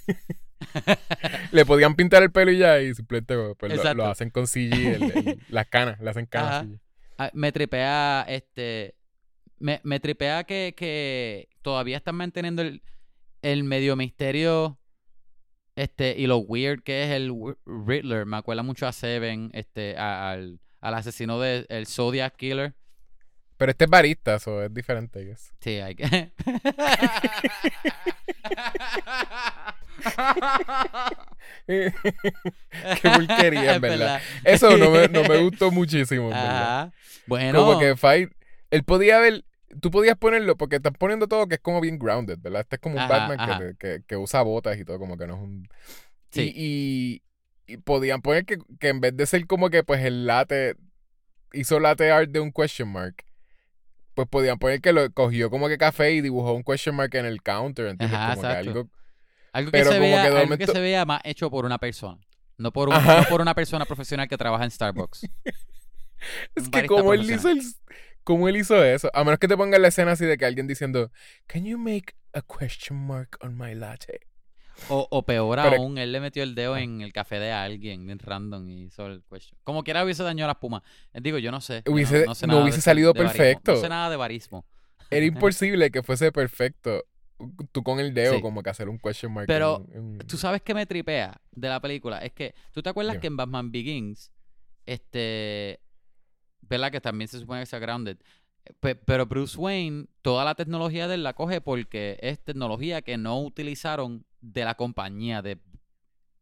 Le 1.52 1.64
podían 1.67 1.95
pintar 1.95 2.23
el 2.23 2.31
pelo 2.33 2.50
y 2.52 2.59
ya, 2.59 2.81
y 2.81 2.95
simplemente 2.95 3.35
pues, 3.59 3.95
lo, 3.95 4.07
hacen 4.07 4.31
con 4.31 4.47
CG, 4.47 4.73
el- 4.73 5.02
el- 5.02 5.38
las 5.49 5.67
canas, 5.67 6.00
le 6.00 6.11
hacen 6.11 6.26
canas. 6.26 6.67
Ah, 7.19 7.31
me 7.35 7.52
tripea, 7.52 8.25
este... 8.29 8.95
Me, 9.59 9.81
me 9.85 10.00
tripea 10.00 10.43
que, 10.45 10.75
que 10.76 11.49
todavía 11.62 11.97
están 11.97 12.17
manteniendo 12.17 12.62
el, 12.62 12.83
el 13.43 13.62
medio 13.62 13.95
misterio 13.95 14.81
este 15.76 16.17
y 16.19 16.26
lo 16.26 16.38
weird 16.38 16.83
que 16.83 17.05
es 17.05 17.11
el 17.11 17.33
Riddler. 17.64 18.26
Me 18.26 18.37
acuerda 18.37 18.62
mucho 18.64 18.87
a 18.88 18.93
Seven, 18.93 19.50
este, 19.55 19.97
al, 19.97 20.59
al 20.81 20.95
asesino 20.95 21.38
del 21.41 21.67
el 21.69 21.87
Zodiac 21.87 22.35
Killer. 22.37 22.75
Pero 23.62 23.71
este 23.71 23.85
es 23.85 23.90
barista, 23.90 24.35
eso 24.35 24.61
es 24.61 24.75
diferente. 24.75 25.23
I 25.23 25.26
guess. 25.26 25.52
Sí, 25.61 25.76
hay 25.78 25.95
que. 25.95 26.04
Qué 31.69 31.92
porquería, 33.02 33.76
en 33.76 33.81
verdad. 33.81 34.21
Eso 34.42 34.76
no 34.76 34.90
me, 34.90 35.07
no 35.07 35.23
me 35.23 35.37
gustó 35.45 35.71
muchísimo, 35.71 36.25
en 36.25 36.31
verdad. 36.31 36.92
Bueno, 37.28 37.64
Como 37.64 37.78
que 37.78 37.95
Fight, 37.95 38.33
él 38.73 38.83
podía 38.83 39.21
ver, 39.21 39.45
tú 39.81 39.92
podías 39.92 40.16
ponerlo, 40.19 40.57
porque 40.57 40.75
estás 40.75 40.95
poniendo 40.99 41.28
todo 41.28 41.47
que 41.47 41.54
es 41.54 41.61
como 41.61 41.81
bien 41.81 42.00
grounded, 42.00 42.38
¿verdad? 42.40 42.62
Este 42.62 42.75
es 42.75 42.83
como 42.83 42.97
un 42.97 43.02
Ajá, 43.02 43.28
Batman 43.28 43.38
ajá. 43.38 43.61
que, 43.61 43.76
que, 43.78 44.02
que 44.04 44.16
usa 44.16 44.42
botas 44.42 44.76
y 44.76 44.85
todo, 44.85 44.99
como 44.99 45.16
que 45.16 45.28
no 45.28 45.37
es 45.37 45.40
un... 45.40 45.69
Sí. 46.33 46.52
Y, 46.52 47.23
y, 47.69 47.75
y 47.75 47.76
podían 47.76 48.23
poner 48.23 48.45
que, 48.45 48.59
que 48.81 48.88
en 48.88 49.00
vez 49.00 49.16
de 49.16 49.25
ser 49.25 49.47
como 49.47 49.71
que 49.71 49.85
pues 49.85 50.04
el 50.04 50.26
late, 50.26 50.75
hizo 51.52 51.78
latte 51.78 52.11
art 52.11 52.28
de 52.28 52.40
un 52.40 52.50
question 52.50 52.88
mark, 52.88 53.23
pues 54.14 54.28
podían 54.28 54.59
poner 54.59 54.81
que 54.81 54.92
lo 54.92 55.11
cogió 55.12 55.50
como 55.50 55.69
que 55.69 55.78
café 55.78 56.12
y 56.12 56.21
dibujó 56.21 56.52
un 56.52 56.62
question 56.62 56.95
mark 56.95 57.14
en 57.14 57.26
el 57.26 57.42
counter, 57.42 57.87
¿entiendes? 57.87 58.19
Ajá, 58.19 58.35
como 58.35 58.42
que 58.42 58.49
algo... 58.49 58.90
algo, 59.52 59.71
que 59.71 59.78
pero 59.78 59.90
se, 59.90 59.97
como 59.99 60.11
vea, 60.11 60.23
que 60.23 60.28
algo 60.28 60.40
momento- 60.40 60.66
que 60.66 60.73
se 60.73 60.81
vea 60.81 61.04
más 61.04 61.21
hecho 61.25 61.50
por 61.50 61.64
una 61.64 61.78
persona. 61.78 62.21
No 62.59 62.73
por, 62.73 62.88
un- 62.90 62.95
no 62.95 63.25
por 63.28 63.40
una 63.40 63.54
persona 63.54 63.85
profesional 63.87 64.28
que 64.28 64.37
trabaja 64.38 64.64
en 64.64 64.71
Starbucks. 64.71 65.26
Es 66.54 66.69
que 66.69 66.87
como 66.87 67.14
él 67.14 67.28
hizo 67.28 67.49
el, 67.49 67.61
como 68.23 68.49
él 68.49 68.57
hizo 68.57 68.85
eso, 68.85 69.11
a 69.12 69.25
menos 69.25 69.40
que 69.40 69.49
te 69.49 69.57
ponga 69.57 69.78
la 69.81 69.88
escena 69.88 70.12
así 70.12 70.25
de 70.25 70.38
que 70.38 70.45
alguien 70.45 70.69
diciendo, 70.69 71.11
Can 71.49 71.64
you 71.64 71.76
make 71.78 72.14
a 72.33 72.42
question 72.42 72.97
mark 72.97 73.37
on 73.40 73.57
my 73.59 73.75
latte? 73.75 74.21
O, 74.89 75.07
o 75.11 75.23
peor 75.23 75.59
Pero- 75.62 75.77
aún, 75.77 75.97
él 75.99 76.12
le 76.12 76.21
metió 76.21 76.43
el 76.43 76.55
dedo 76.55 76.77
en 76.77 77.01
el 77.03 77.12
café 77.12 77.39
de 77.39 77.53
alguien, 77.53 78.05
bien 78.07 78.19
random, 78.19 78.69
y 78.69 78.83
hizo 78.85 79.07
el 79.07 79.23
question. 79.31 79.59
Como 79.65 79.85
quiera 79.85 80.05
hubiese 80.05 80.23
dañado 80.23 80.49
la 80.49 80.53
espuma. 80.53 80.83
Eh, 81.12 81.21
Digo, 81.23 81.39
yo 81.39 81.51
no 81.51 81.61
sé. 81.61 81.83
Hubiese- 81.87 82.27
sé 82.35 82.47
no 82.47 82.53
nada 82.55 82.62
hubiese 82.62 82.79
de- 82.79 82.83
salido 82.83 83.12
de 83.12 83.21
barismo. 83.23 83.39
perfecto. 83.39 83.73
No 83.75 83.81
sé 83.81 83.89
nada 83.89 84.11
de 84.11 84.17
barismo. 84.17 84.67
Era 85.11 85.25
imposible 85.27 85.91
que 85.91 86.03
fuese 86.03 86.33
perfecto. 86.33 87.05
tú 87.73 87.83
con 87.83 87.99
el 87.99 88.15
dedo 88.15 88.35
Sí. 88.37 88.41
como 88.41 88.62
que 88.62 88.71
hacer 88.71 88.89
un 88.89 88.99
question 89.01 89.33
mark. 89.33 89.49
Pero 89.49 89.85
en- 89.93 90.12
en- 90.21 90.27
Tú 90.29 90.37
sabes 90.37 90.62
que 90.62 90.75
me 90.75 90.87
tripea 90.87 91.41
de 91.51 91.69
la 91.69 91.81
película. 91.81 92.19
Es 92.19 92.33
que, 92.33 92.55
¿tú 92.71 92.83
te 92.83 92.91
acuerdas 92.91 93.19
que 93.19 93.27
en 93.27 93.37
Batman 93.37 93.73
Begins, 93.73 94.31
este, 94.87 95.81
¿verdad? 96.61 96.93
Que 96.93 97.01
también 97.01 97.29
se 97.29 97.39
supone 97.41 97.61
que 97.61 97.67
sea 97.67 97.79
grounded. 97.81 98.19
Pe- 98.79 98.95
pero 98.95 99.27
Bruce 99.27 99.59
Wayne, 99.59 100.07
toda 100.23 100.45
la 100.45 100.55
tecnología 100.55 101.09
de 101.09 101.17
él 101.17 101.25
la 101.25 101.33
coge 101.33 101.61
porque 101.61 102.17
es 102.23 102.39
tecnología 102.45 103.03
que 103.03 103.17
no 103.17 103.41
utilizaron 103.41 104.25
de 104.42 104.64
la 104.64 104.75
compañía 104.75 105.40
de 105.40 105.58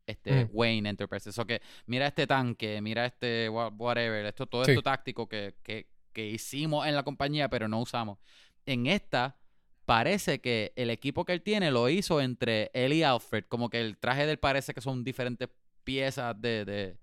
este 0.06 0.44
Ujú. 0.44 0.50
Wayne 0.54 0.88
Enterprises. 0.88 1.38
O 1.38 1.46
que 1.46 1.62
mira 1.86 2.08
este 2.08 2.26
tanque, 2.26 2.80
mira 2.80 3.06
este 3.06 3.48
wha- 3.48 3.68
whatever, 3.68 4.26
esto, 4.26 4.46
todo 4.46 4.64
Sí. 4.64 4.72
esto 4.72 4.82
táctico 4.82 5.28
que, 5.28 5.54
que, 5.62 5.86
que 6.12 6.26
hicimos 6.26 6.86
en 6.86 6.96
la 6.96 7.04
compañía, 7.04 7.48
pero 7.48 7.68
no 7.68 7.80
usamos. 7.80 8.18
En 8.66 8.86
esta, 8.86 9.36
parece 9.84 10.40
que 10.40 10.72
el 10.76 10.90
equipo 10.90 11.24
que 11.24 11.32
él 11.32 11.42
tiene 11.42 11.70
lo 11.70 11.88
hizo 11.88 12.20
entre 12.20 12.70
él 12.74 12.92
y 12.92 13.02
Alfred. 13.04 13.44
Como 13.48 13.70
que 13.70 13.80
el 13.80 13.98
traje 13.98 14.26
de 14.26 14.32
él 14.32 14.38
parece 14.38 14.74
que 14.74 14.80
son 14.80 15.04
diferentes 15.04 15.48
piezas 15.84 16.40
de. 16.40 16.64
de 16.64 16.96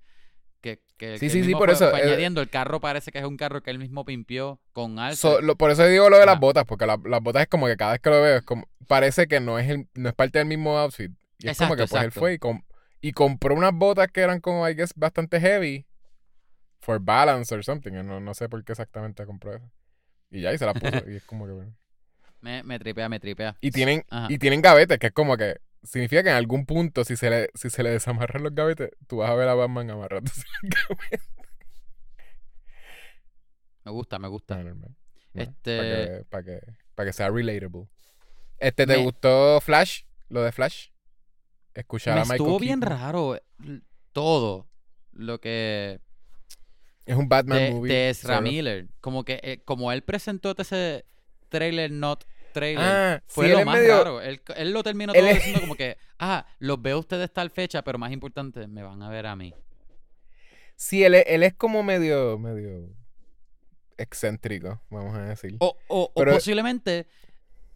que, 0.61 0.81
que, 0.97 1.17
Sí, 1.17 1.27
que 1.27 1.29
sí, 1.29 1.43
sí, 1.43 1.51
por 1.53 1.65
fue- 1.65 1.73
eso, 1.73 1.89
fue 1.89 1.99
eh, 1.99 2.03
añadiendo. 2.03 2.41
El 2.41 2.49
carro 2.49 2.79
parece 2.79 3.11
que 3.11 3.19
es 3.19 3.25
un 3.25 3.37
carro 3.37 3.61
que 3.61 3.69
él 3.71 3.79
mismo 3.79 4.05
pimpió 4.05 4.59
con 4.73 4.99
Alfred. 4.99 5.17
So, 5.17 5.41
lo- 5.41 5.55
por 5.55 5.71
eso 5.71 5.85
digo 5.87 6.09
lo 6.09 6.17
de 6.17 6.25
las 6.25 6.33
Ajá. 6.33 6.39
botas, 6.41 6.65
porque 6.65 6.85
la- 6.85 6.99
las 7.05 7.21
botas 7.21 7.43
es 7.43 7.47
como 7.47 7.67
que 7.67 7.77
cada 7.77 7.91
vez 7.93 8.01
que 8.01 8.09
lo 8.09 8.21
veo 8.21 8.37
es 8.37 8.43
como, 8.43 8.67
parece 8.87 9.27
que 9.27 9.39
no 9.39 9.59
es 9.59 9.69
el, 9.69 9.87
no 9.93 10.09
es 10.09 10.15
parte 10.15 10.39
del 10.39 10.47
mismo 10.47 10.77
outfit. 10.77 11.11
Y 11.39 11.49
es 11.49 11.57
como 11.57 11.75
que 11.75 11.85
pues 11.87 12.03
él 12.03 12.11
fue 12.11 12.33
y, 12.33 12.37
com- 12.39 12.63
y 13.01 13.11
compró 13.11 13.53
unas 13.55 13.73
botas 13.73 14.07
que 14.11 14.21
eran 14.21 14.39
como, 14.41 14.67
I 14.67 14.73
guess, 14.73 14.93
bastante 14.95 15.39
heavy. 15.39 15.85
For 16.79 16.99
balance 16.99 17.53
or 17.53 17.63
something. 17.63 17.91
No, 17.91 18.19
no 18.19 18.33
sé 18.33 18.47
por 18.49 18.63
qué 18.63 18.71
exactamente 18.73 19.25
compró 19.25 19.55
eso. 19.55 19.69
Y 20.31 20.41
ya, 20.41 20.53
y 20.53 20.57
se 20.57 20.65
las 20.65 20.73
puso. 20.79 20.91
y 21.09 21.15
es 21.17 21.23
como 21.23 21.45
que 21.45 21.53
me, 22.41 22.63
me 22.63 22.79
tripea, 22.79 23.09
me 23.09 23.19
tripea. 23.19 23.55
Y 23.61 23.71
tienen, 23.71 24.03
Ajá. 24.09 24.27
y 24.29 24.37
tienen 24.37 24.61
gavetes, 24.61 24.97
que 24.99 25.07
es 25.07 25.13
como 25.13 25.37
que 25.37 25.57
significa 25.88 26.22
que 26.24 26.29
en 26.29 26.36
algún 26.36 26.65
punto, 26.65 27.03
si 27.03 27.15
se 27.17 27.29
le, 27.29 27.50
si 27.56 27.70
se 27.70 27.82
le 27.84 27.89
desamarran 27.89 28.44
los 28.44 28.53
gavetes, 28.53 28.91
tú 29.08 29.17
vas 29.17 29.29
a 29.32 29.36
ver 29.36 29.48
a 29.50 29.56
Batman 29.56 29.89
amarrándose 29.89 30.44
los 30.62 30.72
gavetes. 30.89 31.27
Me 33.84 33.91
gusta, 33.91 34.20
me 34.20 34.27
gusta. 34.27 34.58
No, 34.58 34.63
normal. 34.65 34.96
No, 35.34 35.41
Este- 35.44 36.25
Para 36.29 36.44
que, 36.44 36.60
para 36.96 37.10
que, 37.10 37.13
sea 37.13 37.29
relatable. 37.29 37.88
Este, 38.60 38.86
¿te 38.88 38.98
Me- 38.98 39.03
gustó 39.03 39.62
Flash? 39.62 40.01
Lo 40.29 40.41
de 40.41 40.51
Flash. 40.51 40.88
Escuchar 41.74 42.15
me 42.15 42.22
a 42.22 42.24
Michael 42.24 42.41
estuvo 42.41 42.60
bien 42.60 42.82
raro 42.82 43.36
eh, 43.36 43.44
todo 44.12 44.67
lo 45.12 45.39
que 45.39 46.00
Es 47.06 47.15
un 47.15 47.29
Batman 47.29 47.60
de, 47.60 47.72
movie. 47.72 47.94
de 47.94 48.10
Ezra. 48.10 48.41
Miller. 48.41 48.88
Como 49.00 49.24
que 49.24 49.39
eh, 49.44 49.62
como 49.63 49.91
él 49.91 50.01
presentó 50.03 50.56
ese 50.58 51.06
trailer 51.50 51.91
not 51.91 52.25
trailer. 52.51 52.83
Ah, 52.83 53.23
Fue 53.27 53.45
sí, 53.47 53.51
lo 53.51 53.59
él 53.59 53.65
más 53.65 53.77
medio- 53.79 53.97
raro. 53.97 54.21
Él, 54.21 54.41
él 54.55 54.71
lo 54.71 54.83
terminó 54.83 55.13
Él 55.13 55.19
todo 55.21 55.29
es- 55.29 55.35
diciendo 55.35 55.61
como 55.61 55.75
que, 55.77 55.97
ah, 56.19 56.45
los 56.59 56.81
veo 56.81 56.97
a 56.97 56.99
ustedes 56.99 57.31
tal 57.31 57.49
fecha, 57.49 57.83
pero 57.83 57.97
más 57.97 58.11
importante, 58.11 58.67
me 58.67 58.83
van 58.83 59.01
a 59.03 59.09
ver 59.09 59.25
a 59.27 59.35
mí. 59.35 59.53
Sí, 60.75 61.03
él 61.03 61.15
es, 61.15 61.23
él 61.27 61.43
es 61.43 61.53
como 61.55 61.81
medio, 61.83 62.37
medio 62.37 62.89
excéntrico, 63.97 64.81
vamos 64.89 65.15
a 65.15 65.21
decir. 65.23 65.55
O, 65.59 65.75
o, 65.87 66.11
o 66.13 66.23
posiblemente, 66.25 67.07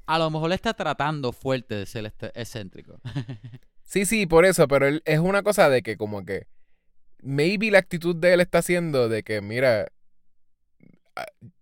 a 0.05 0.19
lo 0.19 0.29
mejor 0.29 0.49
le 0.49 0.55
está 0.55 0.73
tratando 0.73 1.31
fuerte 1.31 1.75
de 1.75 1.85
ser 1.85 2.05
este- 2.05 2.31
excéntrico. 2.39 2.99
Sí, 3.83 4.05
sí, 4.05 4.25
por 4.25 4.45
eso, 4.45 4.69
pero 4.69 4.87
él, 4.87 5.01
es 5.03 5.19
una 5.19 5.43
cosa 5.43 5.67
de 5.69 5.81
que 5.81 5.97
como 5.97 6.23
que 6.23 6.47
maybe 7.21 7.69
la 7.71 7.79
actitud 7.79 8.15
de 8.15 8.31
él 8.31 8.39
está 8.39 8.59
haciendo 8.59 9.09
de 9.09 9.21
que, 9.21 9.41
mira, 9.41 9.87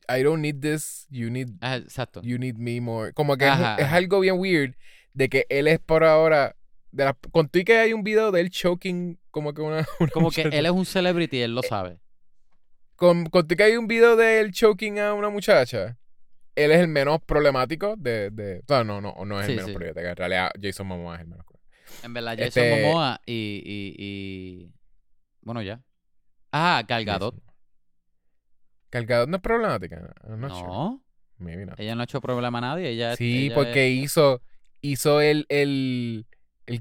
I, 0.10 0.24
don't 0.24 0.42
need 0.42 0.62
this, 0.62 1.08
you 1.10 1.30
need, 1.30 1.50
Ah, 1.62 1.76
Exacto. 1.78 2.22
you 2.24 2.38
need 2.38 2.56
me 2.58 2.80
more. 2.82 3.14
Como 3.14 3.36
que 3.38 3.46
es, 3.46 3.52
Ajá, 3.52 3.76
es 3.78 3.86
ajá. 3.86 3.96
algo 3.98 4.20
bien 4.20 4.38
weird 4.38 4.76
de 5.14 5.30
que 5.30 5.46
él 5.50 5.68
es 5.68 5.80
por 5.80 6.04
ahora... 6.04 6.56
De 6.92 7.06
la, 7.06 7.14
conté 7.32 7.64
que 7.64 7.78
hay 7.78 7.94
un 7.94 8.04
video 8.04 8.32
de 8.32 8.42
él 8.42 8.50
choking 8.50 9.20
como 9.32 9.54
que 9.54 9.62
una... 9.62 9.86
una 10.00 10.10
Como 10.12 10.32
que 10.32 10.42
él 10.42 10.66
es 10.66 10.72
un 10.72 10.86
celebrity, 10.86 11.38
Eh, 11.38 11.44
él 11.46 11.56
lo 11.56 11.62
sabe. 11.64 12.00
Con, 12.96 13.26
conté 13.28 13.56
que 13.56 13.64
hay 13.64 13.78
un 13.78 13.88
video 13.88 14.16
de 14.16 14.40
él 14.40 14.52
choking 14.52 15.00
a 15.00 15.14
una 15.14 15.30
muchacha. 15.30 15.98
Él 16.56 16.72
es 16.72 16.80
el 16.80 16.88
menos 16.88 17.22
problemático 17.22 17.96
de... 17.98 18.30
de 18.32 18.62
no, 18.68 18.84
no, 18.84 19.02
no, 19.02 19.16
no 19.26 19.40
es 19.42 19.48
el 19.48 19.56
menos 19.56 19.70
sí. 19.70 19.74
problemático. 19.76 20.08
En 20.10 20.16
realidad 20.16 20.52
Jason 20.62 20.88
Momoa 20.88 21.16
es 21.16 21.22
el 21.22 21.28
menos 21.28 21.46
En 22.04 22.14
verdad, 22.14 22.36
Jason 22.38 22.64
Este- 22.64 22.82
Momoa 22.84 23.22
y, 23.26 23.62
y, 23.66 23.96
y- 23.98 24.74
Bueno, 25.42 25.62
ya. 25.62 25.82
Ah, 26.52 26.84
Gal 26.88 27.06
Gadot. 28.92 29.08
Cargador 29.08 29.30
no 29.30 29.36
es 29.38 29.42
problemática. 29.42 30.14
I'm 30.28 30.40
not. 30.40 30.52
No, 30.52 31.02
ella 31.78 31.96
no 31.96 32.02
ha 32.02 32.04
hecho 32.04 32.20
problema 32.22 32.58
a 32.58 32.62
nadie. 32.62 32.90
Ella, 32.90 33.16
Sí, 33.16 33.46
ella 33.48 33.56
porque 33.56 33.88
es- 33.98 34.04
hizo 34.06 34.42
hizo 34.82 35.22
el, 35.22 35.46
el, 35.50 36.26
el, 36.68 36.80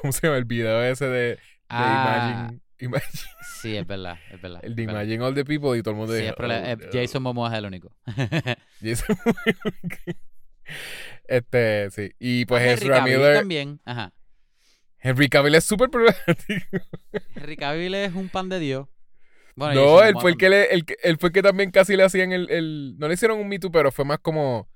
¿cómo 0.00 0.12
se 0.12 0.26
llama? 0.26 0.38
El 0.38 0.44
video 0.44 0.82
ese 0.84 1.06
de, 1.06 1.10
de 1.20 1.38
Ah, 1.68 2.50
Imagine, 2.50 2.60
Imagine- 2.78 3.30
sí, 3.60 3.76
es 3.76 3.86
verdad, 3.86 4.18
es 4.30 4.40
verdad. 4.40 4.60
el 4.62 4.74
de 4.76 4.82
es 4.82 4.86
verdad. 4.86 5.02
Imagine 5.02 5.24
All 5.24 5.34
the 5.34 5.44
People 5.44 5.76
y 5.78 5.82
todo 5.82 5.92
el 5.92 5.96
mundo 5.98 6.12
Sí, 6.14 6.20
dijo, 6.20 6.30
es 6.30 6.36
problema- 6.36 6.66
"Oh, 6.66 6.70
eh, 6.70 6.76
no". 6.76 6.86
Jason 6.92 7.22
Momoa 7.22 7.50
es 7.52 7.58
el 7.58 7.64
único. 7.66 7.92
Jason 8.82 9.16
Este, 11.26 11.90
sí. 11.90 12.10
Y 12.18 12.44
pues 12.46 12.62
Henry 12.62 12.86
Ezra 12.86 13.02
Miller. 13.04 13.36
también. 13.36 13.80
Ajá. 13.84 14.12
Henry 15.00 15.28
Cavill 15.28 15.54
es 15.54 15.64
súper 15.64 15.90
problemático. 15.90 16.78
Henry 17.34 17.56
Cavill 17.56 17.94
es 17.94 18.14
un 18.14 18.28
pan 18.28 18.48
de 18.48 18.58
Dios. 18.58 18.88
Bueno, 19.58 19.74
no, 19.74 20.02
él 20.04 20.14
fue 20.20 20.30
el 20.30 20.36
que 20.36 20.48
le, 20.48 20.72
él 21.02 21.16
fue 21.18 21.28
el 21.28 21.32
que 21.32 21.42
también 21.42 21.70
casi 21.70 21.96
le 21.96 22.04
hacían 22.04 22.32
el, 22.32 22.50
el. 22.50 22.96
No 22.98 23.08
le 23.08 23.14
hicieron 23.14 23.38
un 23.38 23.48
Me 23.48 23.58
Too, 23.58 23.70
pero 23.70 23.90
fue 23.92 24.04
más 24.04 24.18
como. 24.20 24.68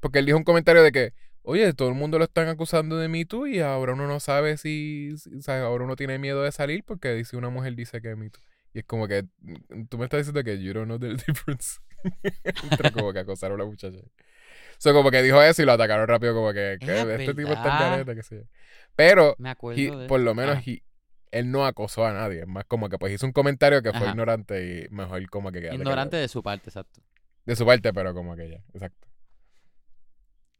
Porque 0.00 0.20
él 0.20 0.26
dijo 0.26 0.38
un 0.38 0.44
comentario 0.44 0.82
de 0.82 0.92
que, 0.92 1.12
oye, 1.42 1.72
todo 1.74 1.88
el 1.88 1.94
mundo 1.94 2.18
lo 2.18 2.24
están 2.24 2.48
acusando 2.48 2.96
de 2.96 3.08
Me 3.08 3.24
Too 3.26 3.46
y 3.48 3.60
ahora 3.60 3.92
uno 3.94 4.06
no 4.06 4.20
sabe 4.20 4.56
si. 4.56 5.12
si- 5.18 5.36
o 5.36 5.42
sea, 5.42 5.62
ahora 5.62 5.84
uno 5.84 5.96
tiene 5.96 6.18
miedo 6.18 6.42
de 6.42 6.52
salir 6.52 6.84
porque 6.84 7.12
dice 7.14 7.36
una 7.36 7.50
mujer 7.50 7.74
dice 7.74 8.00
que 8.00 8.10
es 8.12 8.16
Me 8.16 8.30
Too. 8.30 8.40
Y 8.72 8.78
es 8.80 8.84
como 8.84 9.08
que 9.08 9.24
mm, 9.40 9.86
tú 9.88 9.98
me 9.98 10.04
estás 10.04 10.18
diciendo 10.20 10.42
que 10.44 10.62
you 10.62 10.72
don't 10.72 10.86
know 10.86 10.98
the 10.98 11.08
difference. 11.26 11.80
Entre 12.44 12.92
como 12.92 13.12
que 13.12 13.18
acosar 13.18 13.50
a 13.50 13.54
una 13.54 13.64
muchacha. 13.64 13.98
O 13.98 14.82
sea, 14.82 14.92
como 14.94 15.10
que 15.10 15.22
dijo 15.22 15.42
eso 15.42 15.60
y 15.62 15.66
lo 15.66 15.72
atacaron 15.72 16.08
rápido, 16.08 16.34
como 16.34 16.52
que, 16.54 16.78
que 16.80 16.86
Es 17.00 17.06
este 17.20 17.34
tipo 17.34 17.52
está 17.52 17.68
en 17.68 17.90
careta, 17.90 18.14
que 18.14 18.22
sé 18.22 18.36
yo. 18.36 18.42
Pero 18.96 19.34
Me 19.38 19.50
acuerdo 19.50 19.80
he- 19.80 19.96
de 20.02 20.06
por 20.08 20.20
lo 20.20 20.34
menos 20.34 20.56
Ah, 20.58 20.62
he- 20.66 20.82
él 21.30 21.50
no 21.50 21.66
acosó 21.66 22.04
a 22.06 22.12
nadie. 22.12 22.40
Es 22.40 22.46
más 22.48 22.64
como 22.64 22.88
que 22.88 22.98
pues 22.98 23.12
hizo 23.12 23.26
un 23.26 23.32
comentario 23.32 23.82
que 23.82 23.90
fue 23.90 24.02
Ajá. 24.02 24.10
ignorante 24.10 24.86
y 24.86 24.94
mejor 24.94 25.28
como 25.30 25.52
que 25.52 25.70
ignorante 25.72 26.16
de 26.16 26.28
su 26.28 26.42
parte, 26.42 26.70
exacto. 26.70 27.00
De 27.46 27.56
su 27.56 27.64
parte, 27.64 27.92
pero 27.92 28.14
como 28.14 28.36
que 28.36 28.50
ya, 28.50 28.62
exacto. 28.72 29.08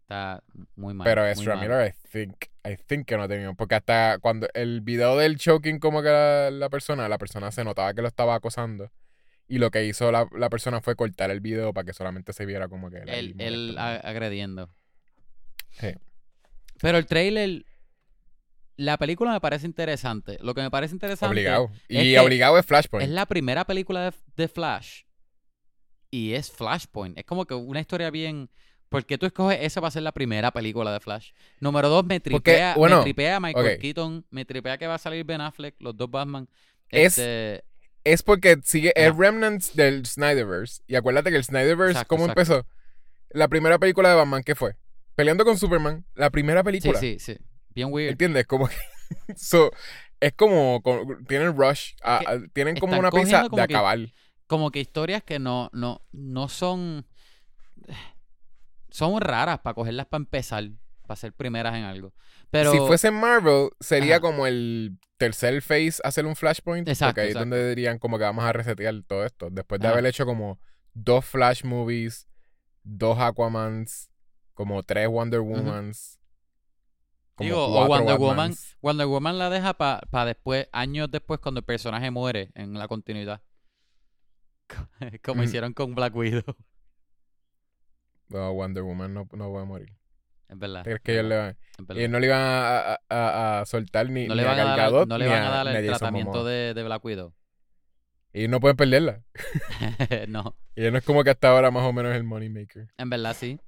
Está 0.02 0.42
muy 0.74 0.92
mal. 0.92 1.04
pero 1.04 1.24
Ezra. 1.24 1.56
Miller, 1.56 1.94
I 1.94 2.08
think, 2.10 2.34
I 2.64 2.76
think 2.76 3.06
que 3.06 3.16
no 3.16 3.28
tenía. 3.28 3.52
Porque 3.52 3.76
hasta 3.76 4.18
cuando 4.18 4.48
el 4.54 4.80
video 4.80 5.16
del 5.16 5.36
choking 5.36 5.78
como 5.78 6.02
que 6.02 6.08
la, 6.08 6.50
la 6.50 6.68
persona, 6.68 7.08
la 7.08 7.18
persona 7.18 7.52
se 7.52 7.62
notaba 7.62 7.94
que 7.94 8.02
lo 8.02 8.08
estaba 8.08 8.34
acosando. 8.34 8.90
Y 9.46 9.58
lo 9.58 9.70
que 9.70 9.84
hizo 9.84 10.10
la, 10.12 10.28
la 10.36 10.48
persona 10.48 10.80
fue 10.80 10.94
cortar 10.94 11.30
el 11.30 11.40
video 11.40 11.72
para 11.72 11.84
que 11.84 11.92
solamente 11.92 12.32
se 12.32 12.46
viera 12.46 12.68
como 12.68 12.88
que 12.90 12.98
él, 12.98 13.34
Él, 13.38 13.76
agrediendo. 13.78 14.70
Sí. 15.70 15.94
Pero 16.80 16.98
el 16.98 17.06
trailer, 17.06 17.64
la 18.80 18.96
película 18.98 19.32
me 19.32 19.40
parece 19.40 19.66
interesante. 19.66 20.38
Lo 20.40 20.54
que 20.54 20.62
me 20.62 20.70
parece 20.70 20.94
interesante 20.94 21.32
Obligado. 21.34 21.70
es 21.88 22.04
Y 22.06 22.12
que 22.12 22.18
obligado 22.18 22.58
es 22.58 22.64
Flashpoint. 22.66 23.04
es 23.04 23.10
la 23.10 23.26
primera 23.26 23.64
película 23.64 24.10
de, 24.10 24.16
de 24.36 24.48
Flash. 24.48 25.02
Y 26.10 26.32
es 26.32 26.50
Flashpoint. 26.50 27.18
Es 27.18 27.24
como 27.24 27.44
que 27.46 27.54
una 27.54 27.80
historia 27.80 28.10
bien... 28.10 28.50
¿Por 28.88 29.06
qué 29.06 29.18
tú 29.18 29.26
escoges 29.26 29.58
esa 29.62 29.80
para 29.80 29.92
ser 29.92 30.02
la 30.02 30.10
primera 30.10 30.50
película 30.50 30.92
de 30.92 30.98
Flash? 30.98 31.30
Número 31.60 31.88
dos, 31.88 32.04
me 32.04 32.18
tripea, 32.18 32.74
bueno, 32.74 32.96
me 32.98 33.02
tripea 33.04 33.38
Michael 33.38 33.74
ok. 33.76 33.80
Keaton, 33.80 34.26
me 34.30 34.44
tripea 34.44 34.78
que 34.78 34.88
va 34.88 34.94
a 34.94 34.98
salir 34.98 35.24
Ben 35.24 35.40
Affleck, 35.40 35.76
los 35.78 35.96
dos 35.96 36.10
Batman. 36.10 36.48
Es- 36.88 37.16
Este, 37.18 37.62
Es 38.02 38.22
porque 38.24 38.58
sigue 38.64 38.92
el 38.96 39.10
Ajá. 39.12 39.18
Remnants 39.20 39.76
del 39.76 40.04
Snyderverse. 40.06 40.82
Y 40.88 40.96
acuérdate 40.96 41.30
que 41.30 41.36
el 41.36 41.44
Snyderverse, 41.44 41.92
Exacto, 41.92 42.08
¿cómo 42.08 42.24
exacto. 42.24 42.40
empezó? 42.40 42.66
La 43.28 43.46
primera 43.46 43.78
película 43.78 44.08
de 44.08 44.16
Batman, 44.16 44.42
¿qué 44.42 44.56
fue? 44.56 44.74
Peleando 45.14 45.44
con 45.44 45.56
Superman. 45.56 46.04
La 46.16 46.30
primera 46.30 46.62
sí, 46.62 46.64
película. 46.64 46.98
sí, 46.98 47.18
sí. 47.20 47.36
Bien 47.74 47.88
weird. 47.92 48.12
¿Entiendes? 48.12 48.46
Como 48.46 48.68
que. 48.68 48.76
so, 49.36 49.70
es 50.20 50.32
como. 50.34 50.82
co- 50.82 51.04
tienen 51.28 51.56
rush. 51.56 51.92
a- 52.02 52.18
que 52.20 52.26
a- 52.26 52.40
tienen 52.52 52.76
como 52.76 52.98
una 52.98 53.10
cogiendo 53.10 53.48
de 53.48 53.56
que- 53.56 53.62
acabar. 53.74 53.98
como 54.46 54.70
que 54.70 54.80
historias 54.80 55.22
que 55.22 55.38
no, 55.38 55.70
no, 55.72 56.02
no 56.12 56.48
son. 56.48 57.06
Son 58.90 59.20
raras 59.20 59.60
para 59.60 59.74
cogerlas 59.74 60.06
para 60.06 60.22
empezar, 60.22 60.64
para 61.06 61.16
ser 61.16 61.32
primeras 61.32 61.74
en 61.76 61.84
algo. 61.84 62.12
Pero. 62.50 62.72
Si 62.72 62.78
fuese 62.78 63.10
Marvel, 63.10 63.70
sería 63.78 64.16
Ajá. 64.16 64.20
como 64.22 64.46
el 64.46 64.98
tercer 65.16 65.62
phase 65.62 66.00
hacer 66.02 66.26
un 66.26 66.34
Flashpoint. 66.34 66.88
Exacto, 66.88 67.10
porque 67.12 67.20
ahí 67.22 67.28
es 67.28 67.34
donde 67.34 67.68
dirían 67.68 67.98
como 67.98 68.18
que 68.18 68.24
vamos 68.24 68.44
a 68.44 68.52
resetear 68.52 68.94
todo 69.06 69.24
esto. 69.24 69.48
Después 69.50 69.80
de 69.80 69.86
Ajá. 69.86 69.94
haber 69.98 70.06
hecho 70.06 70.26
como 70.26 70.58
dos 70.92 71.24
Flash 71.24 71.62
movies, 71.64 72.26
dos 72.82 73.18
Aquamans, 73.20 74.10
como 74.54 74.82
tres 74.82 75.08
Wonder 75.08 75.40
Womans. 75.40 76.18
Digo, 77.40 77.66
o 77.66 77.86
Wonder 77.86 78.18
Woman. 78.18 78.54
Wonder 78.82 79.06
Woman 79.06 79.38
la 79.38 79.50
deja 79.50 79.74
para 79.74 80.24
después, 80.24 80.68
años 80.72 81.10
después, 81.10 81.40
cuando 81.40 81.60
el 81.60 81.64
personaje 81.64 82.10
muere 82.10 82.50
en 82.54 82.74
la 82.74 82.86
continuidad. 82.88 83.42
Como 85.24 85.42
Mm. 85.42 85.44
hicieron 85.44 85.72
con 85.72 85.94
Black 85.94 86.14
Widow. 86.14 86.42
No, 88.28 88.52
Wonder 88.52 88.82
Woman 88.84 89.12
no, 89.12 89.28
no 89.32 89.52
va 89.52 89.62
a 89.62 89.64
morir. 89.64 89.92
Es 90.48 90.56
verdad. 90.58 90.84
¿Crees 90.84 91.00
que 91.00 91.12
ellos 91.14 91.24
le 91.26 91.36
van? 91.36 91.50
es. 91.88 92.04
Y 92.04 92.08
no 92.08 92.20
le 92.20 92.26
iban 92.26 92.40
a, 92.40 92.78
a- 92.92 93.00
a- 93.08 93.60
a 93.60 93.66
soltar 93.66 94.08
ni, 94.08 94.26
no 94.28 94.34
ni 94.36 94.40
le 94.42 94.46
van 94.46 94.58
a 94.60 94.64
dar, 94.64 94.76
Gadot 94.78 95.08
no 95.08 95.18
le 95.18 95.24
ni 95.24 95.30
van 95.32 95.42
a 95.42 95.50
dar 95.50 95.66
ni 95.66 95.72
el 95.76 95.86
tratamiento 95.86 96.44
de, 96.44 96.74
de 96.74 96.82
Black 96.84 97.04
Widow. 97.04 97.34
Y 98.32 98.46
no 98.46 98.60
pueden 98.60 98.76
perderla. 98.76 99.24
no, 100.28 100.56
Y 100.76 100.88
no 100.92 100.98
es 100.98 101.04
como 101.04 101.24
que 101.24 101.30
hasta 101.30 101.50
ahora 101.50 101.72
más 101.72 101.82
o 101.84 101.92
menos 101.92 102.12
es 102.12 102.18
el 102.18 102.24
moneymaker. 102.24 102.88
en 102.96 103.10
verdad 103.10 103.34
sí. 103.36 103.58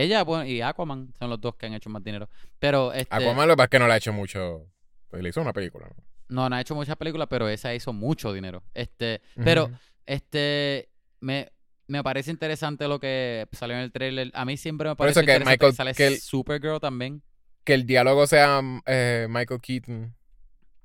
Ella 0.00 0.24
bueno, 0.24 0.44
y 0.44 0.60
Aquaman 0.60 1.12
son 1.18 1.30
los 1.30 1.40
dos 1.40 1.54
que 1.56 1.66
han 1.66 1.74
hecho 1.74 1.88
más 1.90 2.02
dinero. 2.04 2.28
Pero 2.58 2.92
este, 2.92 3.14
Aquaman 3.14 3.48
lo 3.48 3.54
que 3.54 3.56
pasa 3.58 3.64
es 3.64 3.70
que 3.70 3.78
no 3.78 3.86
le 3.86 3.92
ha 3.94 3.96
hecho 3.96 4.12
mucho. 4.12 4.66
Pues 5.08 5.22
le 5.22 5.28
hizo 5.28 5.40
una 5.40 5.52
película. 5.52 5.86
¿no? 5.88 5.94
no, 6.28 6.48
no 6.50 6.56
ha 6.56 6.60
hecho 6.60 6.74
muchas 6.74 6.96
películas, 6.96 7.28
pero 7.30 7.48
esa 7.48 7.74
hizo 7.74 7.92
mucho 7.92 8.32
dinero. 8.32 8.62
Este, 8.74 9.20
pero 9.44 9.70
este 10.06 10.88
me, 11.20 11.50
me 11.86 12.02
parece 12.02 12.30
interesante 12.30 12.88
lo 12.88 12.98
que 13.00 13.46
salió 13.52 13.76
en 13.76 13.82
el 13.82 13.92
trailer. 13.92 14.30
A 14.34 14.44
mí 14.44 14.56
siempre 14.56 14.88
me 14.88 14.96
Por 14.96 15.06
parece 15.06 15.20
eso 15.20 15.26
que 15.26 15.32
interesante 15.32 15.54
Michael- 15.66 15.72
que 15.72 15.76
sale 15.76 15.94
que 15.94 16.06
el- 16.08 16.20
Supergirl 16.20 16.80
también. 16.80 17.22
Que 17.64 17.74
el 17.74 17.86
diálogo 17.86 18.26
sea 18.26 18.60
eh, 18.86 19.26
Michael 19.28 19.60
Keaton. 19.60 20.14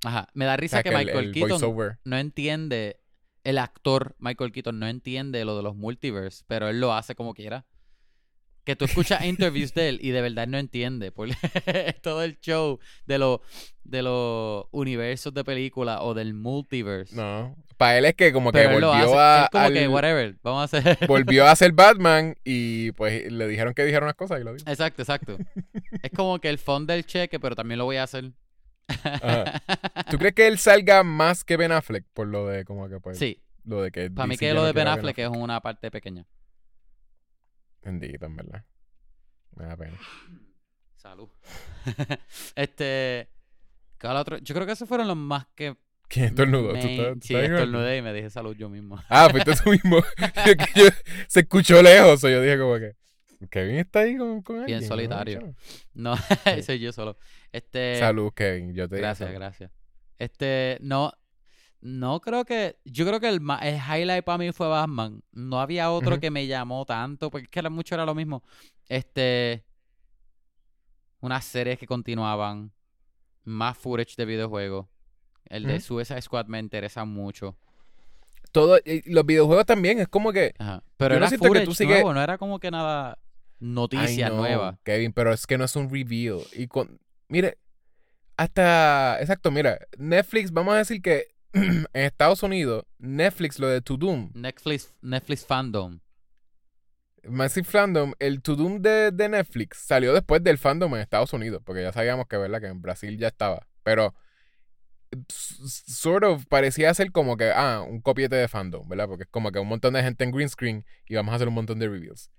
Ajá, 0.04 0.28
me 0.34 0.46
da 0.46 0.54
O 0.56 0.58
risa 0.58 0.78
sea, 0.78 0.84
que, 0.84 0.90
que 0.90 0.96
el, 0.96 1.06
Michael 1.06 1.26
el 1.26 1.32
Keaton 1.32 1.50
voiceover. 1.52 2.00
no 2.06 2.18
entiende, 2.18 3.00
el 3.44 3.58
actor 3.60 4.16
Michael 4.18 4.52
Keaton 4.52 4.80
no 4.80 4.88
entiende 4.88 5.46
lo 5.46 5.56
de 5.58 5.62
los 5.64 5.76
multiverse, 5.76 6.44
pero 6.48 6.70
él 6.70 6.80
lo 6.80 6.94
hace 6.94 7.14
como 7.14 7.34
quiera. 7.36 7.66
Que 8.64 8.76
tú 8.76 8.86
escuchas 8.86 9.26
interviews 9.26 9.74
de 9.74 9.90
él 9.90 10.00
y 10.02 10.12
de 10.12 10.22
verdad 10.22 10.48
no 10.48 10.58
entiende. 10.58 11.12
Porque 11.12 11.36
todo 12.02 12.24
el 12.24 12.40
show 12.40 12.80
de 13.06 13.18
los 13.18 13.40
de 13.84 14.04
los 14.04 14.66
universos 14.72 15.34
de 15.34 15.44
película 15.44 16.02
o 16.02 16.14
del 16.14 16.34
multiverse. 16.34 17.16
No. 17.16 17.56
Para 17.78 17.98
él 17.98 18.06
es 18.06 18.14
que 18.14 18.32
como 18.32 18.52
que 18.52 18.60
pero 18.60 18.92
hace. 18.92 19.06
volvió 19.06 19.20
a. 19.20 19.50
como 19.52 19.70
que, 19.72 19.88
whatever, 19.88 20.36
vamos 20.44 20.74
a 20.74 20.78
hacer. 20.78 20.98
volvió 21.08 21.48
a 21.48 21.56
ser 21.56 21.72
Batman 21.72 22.36
y 22.44 22.92
pues 22.92 23.32
le 23.32 23.48
dijeron 23.48 23.74
que 23.74 23.84
dijera 23.84 24.06
unas 24.06 24.16
cosas 24.16 24.40
y 24.40 24.44
lo 24.44 24.54
dijo. 24.54 24.70
exacto, 24.70 25.02
exacto. 25.02 25.38
es 26.04 26.12
como 26.16 26.40
que 26.40 26.50
el 26.50 26.60
fondo 26.60 26.94
del 26.94 27.06
cheque, 27.06 27.40
pero 27.40 27.56
también 27.56 27.80
lo 27.80 27.86
voy 27.86 27.98
a 27.98 28.04
hacer. 28.04 28.32
Ajá. 28.88 29.62
¿Tú 30.12 30.18
crees 30.18 30.36
que 30.36 30.48
él 30.48 30.60
salga 30.60 31.04
más 31.04 31.44
que 31.44 31.58
Ben 31.58 31.72
Affleck 31.72 32.06
por 32.14 32.28
lo 32.28 32.46
de 32.48 32.66
como 32.66 32.88
que 32.88 33.00
pues 33.00 33.18
sí, 33.18 33.42
lo 33.64 33.82
de 33.82 33.92
que 33.92 34.12
para 34.12 34.28
mí 34.28 34.38
que 34.38 34.54
lo 34.54 34.64
de 34.64 34.74
Ben 34.74 34.84
quiere 34.84 34.90
a 34.90 34.94
Affleck 34.94 35.18
es 35.18 35.30
una 35.30 35.60
parte 35.62 35.90
pequeña. 35.90 36.26
Bendito, 37.82 38.26
en 38.26 38.36
verdad. 38.36 38.66
Me 39.56 39.66
da 39.66 39.76
pena. 39.76 39.98
Salud. 40.96 41.30
este. 42.56 43.30
¿cuál 44.00 44.18
otro? 44.18 44.38
Yo 44.38 44.54
creo 44.56 44.66
que 44.66 44.74
esos 44.74 44.88
fueron 44.88 45.08
los 45.08 45.18
más 45.18 45.48
que. 45.56 45.76
¿Quién 46.08 46.26
estornudó? 46.26 46.70
¿Tú 46.70 46.74
me- 46.76 46.96
estás- 46.96 47.14
tú 47.14 47.28
sí, 47.28 47.36
estás 47.36 47.52
estornudé 47.52 47.98
y 47.98 48.02
me 48.02 48.14
dije 48.14 48.30
salud 48.30 48.56
yo 48.56 48.70
mismo. 48.70 49.02
Ah, 49.10 49.30
fuiste 49.30 49.54
tú 49.56 49.70
mismo. 49.72 49.98
Yo- 50.76 50.86
se 51.28 51.40
escuchó 51.42 51.82
lejos. 51.82 52.24
o 52.24 52.30
yo 52.30 52.42
dije 52.42 52.58
como 52.60 52.78
que. 52.78 52.96
Kevin 53.50 53.78
está 53.78 54.02
ahí 54.02 54.18
con, 54.18 54.42
con 54.44 54.60
alguien. 54.60 54.82
¿no? 54.82 54.88
solitario. 54.88 55.56
No, 55.94 56.16
soy 56.64 56.80
yo 56.80 56.92
solo. 56.92 57.18
Este. 57.52 57.98
Salud, 57.98 58.32
Kevin. 58.34 58.74
Yo 58.76 58.88
te 58.88 58.98
Gracias, 58.98 59.32
gracias. 59.32 59.72
Este, 60.20 60.78
no. 60.82 61.12
No 61.82 62.22
creo 62.22 62.46
que. 62.46 62.78
Yo 62.86 63.06
creo 63.06 63.20
que 63.20 63.28
el, 63.30 63.42
el 63.62 63.76
highlight 63.76 64.24
para 64.24 64.38
mí 64.38 64.52
fue 64.52 64.68
Batman. 64.68 65.24
No 65.32 65.60
había 65.60 65.92
otro 65.92 66.20
que 66.20 66.30
me 66.32 66.46
llamó 66.48 66.86
tanto. 66.86 67.30
Porque 67.32 67.46
es 67.46 67.50
que 67.50 67.60
era 67.60 67.70
mucho 67.70 67.96
era 67.96 68.06
lo 68.06 68.16
mismo. 68.16 68.44
Este. 68.88 69.66
Unas 71.20 71.44
series 71.46 71.78
que 71.80 71.88
continuaban. 71.88 72.72
Más 73.44 73.78
footage 73.78 74.16
de 74.16 74.26
videojuegos. 74.26 74.88
El 75.46 75.64
de. 75.64 75.80
Suicide 75.80 76.22
Squad 76.22 76.46
me 76.46 76.60
interesa 76.60 77.04
mucho. 77.04 77.58
Todo, 78.52 78.78
los 79.06 79.26
videojuegos 79.26 79.66
también 79.66 80.00
es 80.00 80.08
como 80.08 80.32
que. 80.32 80.54
Ajá. 80.60 80.84
Pero 80.98 81.16
no 81.16 81.18
era 81.20 81.30
siento 81.30 81.44
que 81.44 81.48
footage 81.48 81.66
tú 81.66 81.74
sigues- 81.74 81.96
nuevo, 82.02 82.14
no 82.14 82.22
era 82.22 82.38
como 82.38 82.60
que 82.60 82.70
nada 82.70 83.18
noticia 83.60 84.28
Ay, 84.28 84.32
no, 84.34 84.38
nueva. 84.38 84.80
Kevin, 84.84 85.14
pero 85.14 85.32
es 85.34 85.48
que 85.48 85.58
no 85.58 85.64
es 85.64 85.76
un 85.76 85.90
reveal. 85.90 86.40
Y 86.54 86.68
con, 86.68 87.00
mire, 87.30 87.58
hasta, 88.38 89.20
exacto, 89.22 89.52
mira, 89.52 89.80
Netflix, 89.98 90.52
vamos 90.52 90.74
a 90.74 90.78
decir 90.78 91.02
que 91.02 91.28
en 91.54 91.86
Estados 91.94 92.44
Unidos, 92.44 92.86
Netflix, 92.98 93.60
lo 93.60 93.68
de 93.68 93.82
To 93.82 93.98
Doom, 93.98 94.32
Netflix, 94.34 94.94
Netflix 95.02 95.46
Fandom. 95.46 96.00
Massive 97.24 97.66
Fandom, 97.66 98.14
el 98.20 98.42
To 98.42 98.56
Doom 98.56 98.82
de, 98.82 99.12
de 99.12 99.30
Netflix 99.30 99.78
salió 99.78 100.14
después 100.14 100.44
del 100.44 100.58
fandom 100.58 100.96
en 100.96 101.02
Estados 101.02 101.34
Unidos, 101.34 101.62
porque 101.64 101.84
ya 101.84 101.92
sabíamos 101.92 102.28
que, 102.28 102.38
¿verdad? 102.38 102.62
Que 102.62 102.68
en 102.68 102.82
Brasil 102.82 103.18
ya 103.18 103.28
estaba. 103.28 103.68
Pero, 103.84 104.16
sort 105.28 106.24
of, 106.24 106.46
parecía 106.48 106.94
ser 106.94 107.12
como 107.12 107.38
que, 107.38 107.52
ah, 107.54 107.86
un 107.88 108.02
copiete 108.02 108.36
de 108.38 108.48
fandom, 108.48 108.88
¿verdad? 108.88 109.08
Porque 109.08 109.24
es 109.24 109.30
como 109.30 109.52
que 109.52 109.60
un 109.60 109.68
montón 109.68 109.94
de 109.94 110.04
gente 110.04 110.24
en 110.24 110.32
green 110.32 110.50
screen 110.50 110.86
y 111.08 111.16
vamos 111.16 111.34
a 111.34 111.36
hacer 111.36 111.48
un 111.50 111.54
montón 111.54 111.80
de 111.80 111.90
reviews. 111.90 112.32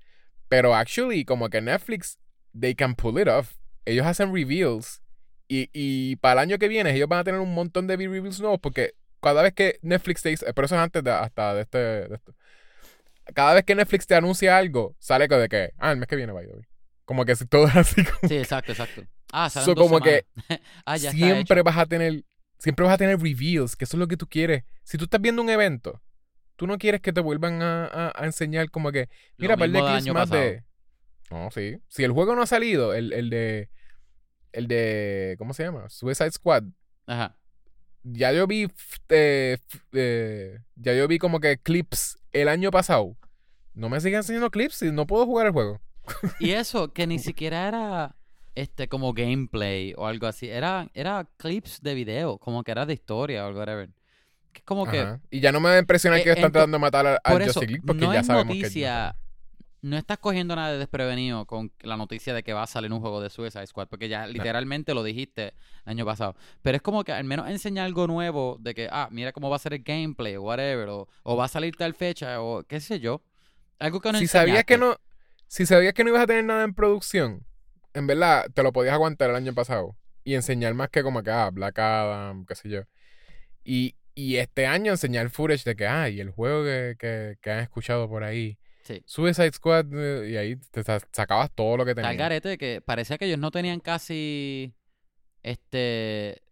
Pero, 0.49 0.75
actually, 0.75 1.25
como 1.25 1.49
que 1.49 1.61
Netflix, 1.61 2.19
they 2.59 2.75
can 2.75 2.95
pull 2.95 3.21
it 3.21 3.29
off. 3.29 3.57
Ellos 3.85 4.07
hacen 4.07 4.35
reveals 4.35 5.03
y, 5.49 5.69
y 5.73 6.17
para 6.17 6.41
el 6.43 6.49
año 6.49 6.59
que 6.59 6.69
viene 6.69 6.95
ellos 6.95 7.09
van 7.09 7.21
a 7.21 7.25
tener 7.25 7.41
un 7.41 7.53
montón 7.53 7.87
de 7.87 7.97
reviews 7.97 8.41
nuevos 8.41 8.59
porque 8.61 8.95
cada 9.23 9.43
vez 9.43 9.53
que 9.55 9.79
Netflix 9.83 10.21
te 10.23 10.29
dice, 10.31 10.53
pero 10.53 10.67
eso 10.67 10.75
es 10.75 10.81
antes 10.81 11.03
de, 11.03 11.11
hasta 11.11 11.55
de 11.55 11.63
este, 11.63 11.79
de. 11.79 12.21
Cada 13.35 13.55
vez 13.55 13.65
que 13.65 13.75
Netflix 13.75 14.07
te 14.07 14.15
anuncia 14.15 14.57
algo, 14.57 14.97
sale 14.99 15.29
de 15.29 15.49
que, 15.49 15.73
ah, 15.79 15.93
el 15.93 15.99
mes 15.99 16.09
que 16.09 16.17
viene, 16.17 16.33
by 16.33 16.45
the 16.47 16.53
way. 16.53 16.63
Como 17.05 17.25
que 17.25 17.37
si 17.37 17.47
todo 17.47 17.67
es 17.67 17.77
así 17.77 18.05
como 18.05 18.29
Sí, 18.29 18.37
exacto, 18.37 18.73
exacto. 18.73 19.05
Ah, 19.33 19.49
salen 19.49 19.65
So, 19.67 19.75
dos 19.75 19.85
como 19.85 20.01
que 20.01 20.27
ah, 20.87 20.97
ya 20.97 21.11
siempre 21.11 21.63
vas 21.63 21.77
a 21.79 21.87
tener 21.87 22.25
siempre 22.59 22.85
vas 22.85 22.95
a 22.95 22.99
tener 22.99 23.19
reveals, 23.19 23.75
que 23.77 23.85
eso 23.85 23.97
es 23.97 23.99
lo 23.99 24.07
que 24.09 24.17
tú 24.17 24.29
quieres. 24.29 24.65
Si 24.85 24.99
tú 24.99 25.05
estás 25.05 25.21
viendo 25.21 25.43
un 25.43 25.51
evento, 25.51 26.01
tú 26.57 26.67
no 26.67 26.79
quieres 26.79 27.01
que 27.01 27.13
te 27.13 27.21
vuelvan 27.21 27.61
a, 27.63 27.87
a- 27.87 28.13
a 28.15 28.25
enseñar 28.27 28.71
como 28.71 28.93
que, 28.93 29.09
mira, 29.39 29.57
par 29.57 29.69
de 29.71 29.79
clips 29.81 30.07
más 30.15 30.29
pasado. 30.31 30.43
de 30.43 30.65
No, 31.31 31.51
sí. 31.51 31.79
Si 31.89 32.05
el 32.05 32.13
juego 32.13 32.37
no 32.37 32.43
ha 32.43 32.47
salido, 32.47 32.95
el, 32.95 33.13
el 33.13 33.31
de 33.31 33.69
el 34.53 34.69
de 34.69 35.35
¿cómo 35.39 35.55
se 35.55 35.65
llama? 35.65 35.89
Suicide 35.89 36.31
Squad. 36.33 36.65
Ajá. 37.07 37.37
Ya 38.05 38.33
yo 38.33 38.47
vi 38.47 38.69
eh, 39.09 39.59
eh, 39.93 40.59
ya 40.77 40.95
yo 40.95 41.07
vi 41.09 41.19
como 41.19 41.39
que 41.41 41.59
clips 41.59 42.19
el 42.33 42.49
año 42.49 42.71
pasado. 42.71 43.17
No 43.75 43.89
me 43.89 44.01
siguen 44.01 44.19
enseñando 44.19 44.51
clips 44.51 44.83
y 44.83 44.91
no 44.93 45.07
puedo 45.07 45.25
jugar 45.27 45.47
el 45.47 45.53
juego. 45.53 45.81
Y 46.41 46.51
eso, 46.51 46.93
que 46.93 47.07
ni 47.07 47.19
siquiera 47.19 47.69
era 47.69 48.17
este 48.55 48.89
como 48.89 49.13
gameplay 49.15 49.95
o 49.97 50.07
algo 50.07 50.27
así. 50.27 50.49
Era, 50.49 50.89
era 50.95 51.29
clips 51.39 51.81
de 51.81 51.95
video, 51.95 52.39
como 52.39 52.65
que 52.65 52.73
era 52.73 52.85
de 52.87 52.95
historia 52.95 53.47
o 53.47 53.53
whatever. 53.57 53.89
Que 54.53 54.61
como 54.63 54.85
que. 54.87 55.19
Y 55.31 55.41
ya 55.41 55.53
no 55.53 55.61
me 55.61 55.71
va 55.71 55.77
a 55.77 55.79
impresionar 55.79 56.21
Eh, 56.21 56.25
que 56.25 56.31
están 56.33 56.53
tratando 56.53 56.77
de 56.77 56.81
matar 56.81 57.07
a- 57.07 57.21
al 57.23 57.33
por 57.33 57.43
eso, 57.43 57.53
Justice 57.61 57.67
League 57.71 57.85
porque 57.87 58.05
no 58.05 58.13
ya 58.13 58.21
es 58.21 58.27
sabemos 58.27 58.57
noticia. 58.57 59.17
No 59.83 59.99
estás 59.99 60.19
cogiendo 60.19 60.55
nada 60.55 60.73
de 60.73 60.79
desprevenido 60.79 61.45
con 61.45 61.73
la 61.81 61.97
noticia 61.97 62.33
de 62.33 62.45
que 62.45 62.53
va 62.53 62.63
a 62.63 62.67
salir 62.69 62.93
un 62.93 63.01
juego 63.01 63.21
de 63.21 63.31
Suicide 63.31 63.67
Squad, 63.67 63.89
porque 63.89 64.09
ya 64.09 64.29
literalmente 64.29 64.95
lo 64.95 65.03
dijiste 65.03 65.55
el 65.85 65.91
año 65.91 66.07
pasado. 66.07 66.37
Pero 66.63 66.77
es 66.77 66.83
como 66.83 67.03
que 67.03 67.11
al 67.11 67.25
menos 67.25 67.51
enseñar 67.51 67.87
algo 67.87 68.07
nuevo 68.07 68.59
de 68.61 68.75
que, 68.75 68.89
ah, 68.93 69.09
mira 69.11 69.33
cómo 69.33 69.51
va 69.51 69.57
a 69.57 69.59
ser 69.59 69.75
el 69.75 69.83
gameplay 69.83 70.37
o 70.37 70.43
whatever, 70.43 70.89
o, 70.89 71.09
o 71.25 71.37
va 71.37 71.47
a 71.47 71.49
salir 71.49 71.75
tal 71.75 71.95
fecha, 71.95 72.41
o 72.41 72.63
qué 72.63 72.79
sé 72.79 73.01
yo. 73.01 73.23
Algo 73.81 74.01
que 74.01 74.13
no 74.13 74.21
si 74.21 74.29
sabías 74.29 74.63
que 74.65 74.79
no 74.79 74.97
si 75.49 75.67
sabías 75.67 75.93
que 75.93 76.05
no 76.05 76.11
ibas 76.11 76.23
a 76.23 76.27
tener 76.27 76.45
nada 76.45 76.63
en 76.63 76.75
producción, 76.75 77.45
en 77.93 78.07
verdad 78.07 78.47
te 78.55 78.63
lo 78.63 78.73
podías 78.73 78.95
aguantar 78.95 79.31
el 79.31 79.37
año 79.37 79.53
pasado 79.53 79.97
y 80.25 80.35
enseñar 80.35 80.75
más 80.75 80.91
que 80.91 81.03
como 81.03 81.23
que 81.25 81.31
ah, 81.31 81.51
Black 81.51 81.79
Adam, 81.81 82.47
qué 82.47 82.55
sé 82.55 82.69
yo. 82.69 82.83
Y, 83.65 83.97
y 84.15 84.37
este 84.37 84.67
año 84.67 84.93
enseñar 84.93 85.29
footage 85.29 85.65
de 85.65 85.75
que 85.75 85.89
ah, 85.89 86.09
y 86.09 86.21
el 86.21 86.31
juego 86.31 86.63
que, 86.63 86.95
que, 86.99 87.37
que 87.43 87.51
han 87.51 87.59
escuchado 87.59 88.09
por 88.09 88.23
ahí, 88.23 88.59
Sí. 88.83 89.03
Suicide 89.07 89.53
Squad 89.53 89.87
eh, 89.93 90.31
y 90.31 90.37
ahí 90.37 90.57
te 90.57 90.83
sa- 90.83 91.01
sacabas 91.13 91.51
todo 91.55 91.77
lo 91.77 91.85
que 91.85 91.95
Tal 91.95 92.03
tenías. 92.05 92.19
garete 92.19 92.59
que 92.59 92.81
parecía 92.81 93.17
que 93.19 93.27
ellos 93.27 93.39
no 93.39 93.51
tenían 93.51 93.81
casi. 93.81 94.75
Este. 95.43 96.43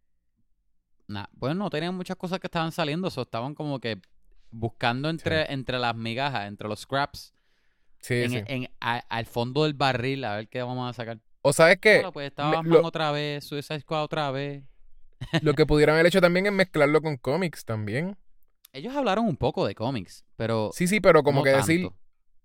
Nah, 1.08 1.26
bueno, 1.32 1.56
no 1.56 1.70
tenían 1.70 1.94
muchas 1.94 2.16
cosas 2.16 2.38
que 2.38 2.46
estaban 2.46 2.70
saliendo, 2.72 3.08
o 3.14 3.22
estaban 3.22 3.54
como 3.54 3.80
que 3.80 4.00
buscando 4.52 5.08
entre, 5.08 5.52
entre 5.52 5.78
las 5.78 5.94
migajas, 5.96 6.46
entre 6.48 6.68
los 6.68 6.80
scraps, 6.80 7.34
Sí, 8.00 8.14
en, 8.14 8.30
sí. 8.30 8.42
en- 8.46 8.68
a- 8.80 9.04
al 9.08 9.26
fondo 9.26 9.64
del 9.64 9.74
barril, 9.74 10.24
a 10.24 10.36
ver 10.36 10.48
qué 10.48 10.62
vamos 10.62 10.88
a 10.88 10.92
sacar. 10.92 11.18
O 11.42 11.52
sabes 11.52 11.78
que 11.78 11.96
Bueno, 11.96 12.12
pues 12.12 12.28
estaba 12.28 12.50
me- 12.50 12.56
Batman 12.58 12.82
lo- 12.82 12.86
otra 12.88 13.10
vez, 13.10 13.44
Suicide 13.44 13.80
Squad 13.80 14.04
otra 14.04 14.30
vez. 14.30 14.62
lo 15.42 15.54
que 15.54 15.66
pudieran 15.66 15.94
haber 15.94 16.06
hecho 16.06 16.20
también 16.20 16.46
es 16.46 16.52
mezclarlo 16.52 17.02
con 17.02 17.16
cómics 17.16 17.64
también. 17.64 18.16
Ellos 18.72 18.94
hablaron 18.94 19.26
un 19.26 19.36
poco 19.36 19.66
de 19.66 19.74
cómics, 19.74 20.24
pero. 20.36 20.70
Sí, 20.72 20.86
sí, 20.86 21.00
pero 21.00 21.24
como 21.24 21.40
no 21.40 21.44
que 21.44 21.50
decir 21.50 21.82
tanto. 21.88 21.98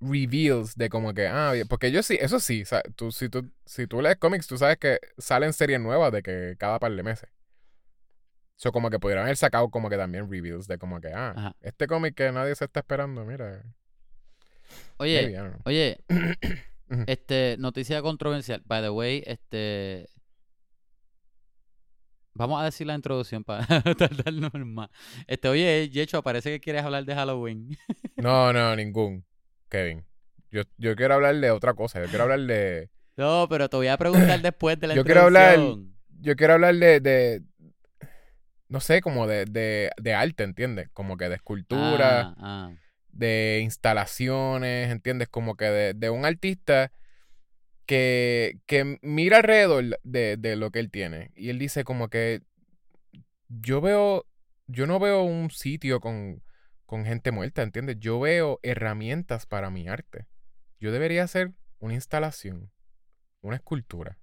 Reveals 0.10 0.76
de 0.76 0.90
como 0.90 1.14
que, 1.14 1.28
ah, 1.28 1.54
porque 1.70 1.92
yo 1.92 2.04
sí, 2.04 2.18
eso 2.20 2.40
sí, 2.40 2.64
o 2.64 2.66
sea, 2.66 2.82
tú, 2.96 3.12
si, 3.12 3.30
tú, 3.30 3.52
si 3.66 3.88
tú 3.88 4.02
lees 4.02 4.18
cómics, 4.18 4.48
tú 4.48 4.58
sabes 4.58 4.78
que 4.78 5.00
salen 5.18 5.54
series 5.54 5.80
nuevas 5.80 6.12
de 6.12 6.22
que 6.22 6.56
cada 6.58 6.80
par 6.80 6.92
de 6.92 7.04
meses. 7.04 7.30
Eso 8.58 8.72
como 8.72 8.90
que 8.90 9.00
pudieran 9.00 9.26
haber 9.26 9.36
sacado 9.38 9.70
como 9.70 9.90
que 9.90 9.98
también 9.98 10.32
reviews 10.32 10.68
de 10.68 10.78
como 10.78 11.02
que, 11.02 11.10
ah, 11.10 11.34
Ajá. 11.36 11.56
este 11.62 11.88
cómic 11.88 12.16
que 12.16 12.32
nadie 12.32 12.56
se 12.56 12.66
está 12.66 12.80
esperando, 12.80 13.26
mira. 13.26 13.64
Oye, 14.98 15.28
maybe, 15.28 15.54
oye, 15.66 15.98
este, 17.08 17.58
noticia 17.60 18.02
controversial. 18.02 18.62
By 18.66 18.82
the 18.82 18.90
way, 18.90 19.24
este. 19.26 20.08
Vamos 22.34 22.62
a 22.62 22.66
decir 22.66 22.86
la 22.86 22.96
introducción 22.96 23.44
para 23.46 23.66
tardarnos 23.98 24.54
más. 24.66 24.90
Este, 25.26 25.48
oye, 25.48 25.90
Yecho, 25.90 26.22
parece 26.22 26.50
que 26.50 26.60
quieres 26.60 26.84
hablar 26.84 27.06
de 27.06 27.16
Halloween. 27.16 27.78
No, 28.18 28.52
no, 28.52 28.76
ningún, 28.76 29.26
Kevin. 29.76 30.06
Yo, 30.52 30.62
yo 30.78 30.96
quiero 30.96 31.16
hablar 31.16 31.36
de 31.36 31.52
otra 31.52 31.74
cosa, 31.74 32.02
yo 32.02 32.08
quiero 32.08 32.24
hablar 32.24 32.40
de, 32.42 32.90
No, 33.18 33.48
pero 33.50 33.70
te 33.70 33.78
voy 33.78 33.88
a 33.88 33.98
preguntar 33.98 34.42
después 34.42 34.80
de 34.80 34.88
la 34.88 34.96
Yo 34.96 35.04
quiero 35.04 35.22
hablar-. 35.22 35.60
Yo 36.22 36.36
quiero 36.36 36.54
hablar 36.54 36.76
de, 36.76 37.00
de 37.00 37.42
no 38.68 38.80
sé, 38.80 39.02
como 39.02 39.28
de, 39.28 39.46
de, 39.46 39.92
de 40.02 40.14
arte, 40.14 40.44
¿entiendes? 40.44 40.90
Como 40.94 41.18
que 41.18 41.30
de 41.30 41.36
escultura, 41.36 42.22
Ah, 42.22 42.36
ah. 42.40 42.72
de 43.10 43.60
instalaciones, 43.64 44.92
¿entiendes? 44.92 45.28
Como 45.30 45.56
que 45.56 45.66
de, 45.66 45.94
de 45.94 46.10
un 46.10 46.26
artista 46.26 46.92
que, 47.86 48.60
que 48.66 48.98
mira 49.02 49.38
alrededor 49.38 50.00
de, 50.04 50.38
de 50.38 50.56
lo 50.56 50.72
que 50.72 50.80
él 50.80 50.90
tiene. 50.90 51.32
Y 51.36 51.50
él 51.50 51.60
dice 51.60 51.84
como 51.84 52.10
que 52.10 52.42
yo 53.50 53.82
veo, 53.82 54.26
yo 54.68 54.88
no 54.88 55.00
veo 55.00 55.22
un 55.24 55.52
sitio 55.52 56.00
con, 56.00 56.42
con 56.86 57.06
gente 57.06 57.32
muerta, 57.32 57.62
¿entiendes? 57.62 57.98
Yo 58.00 58.20
veo 58.20 58.60
herramientas 58.64 59.46
para 59.46 59.70
mi 59.70 59.88
arte. 59.88 60.28
Yo 60.80 60.92
debería 60.92 61.24
hacer 61.24 61.54
una 61.80 61.94
instalación, 61.94 62.72
una 63.42 63.56
escultura. 63.56 64.20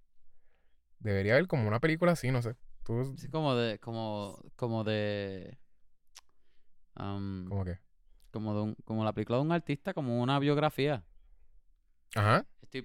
Debería 0.98 1.34
haber 1.34 1.48
como 1.48 1.66
una 1.66 1.80
película 1.80 2.12
así, 2.12 2.30
no 2.30 2.42
sé. 2.42 2.54
Tú, 2.84 3.14
Sí, 3.16 3.28
como 3.28 3.54
de, 3.54 3.78
como, 3.78 4.40
como 4.56 4.84
de, 4.84 5.58
um, 6.96 7.48
como 7.48 7.64
que. 7.64 7.78
como 8.30 8.54
de 8.54 8.62
un, 8.62 8.74
como 8.84 9.04
la 9.04 9.12
película 9.12 9.38
de 9.38 9.44
un 9.44 9.52
artista, 9.52 9.94
como 9.94 10.22
una 10.22 10.38
biografía. 10.38 11.04
Ajá. 12.14 12.46
Estoy, 12.62 12.82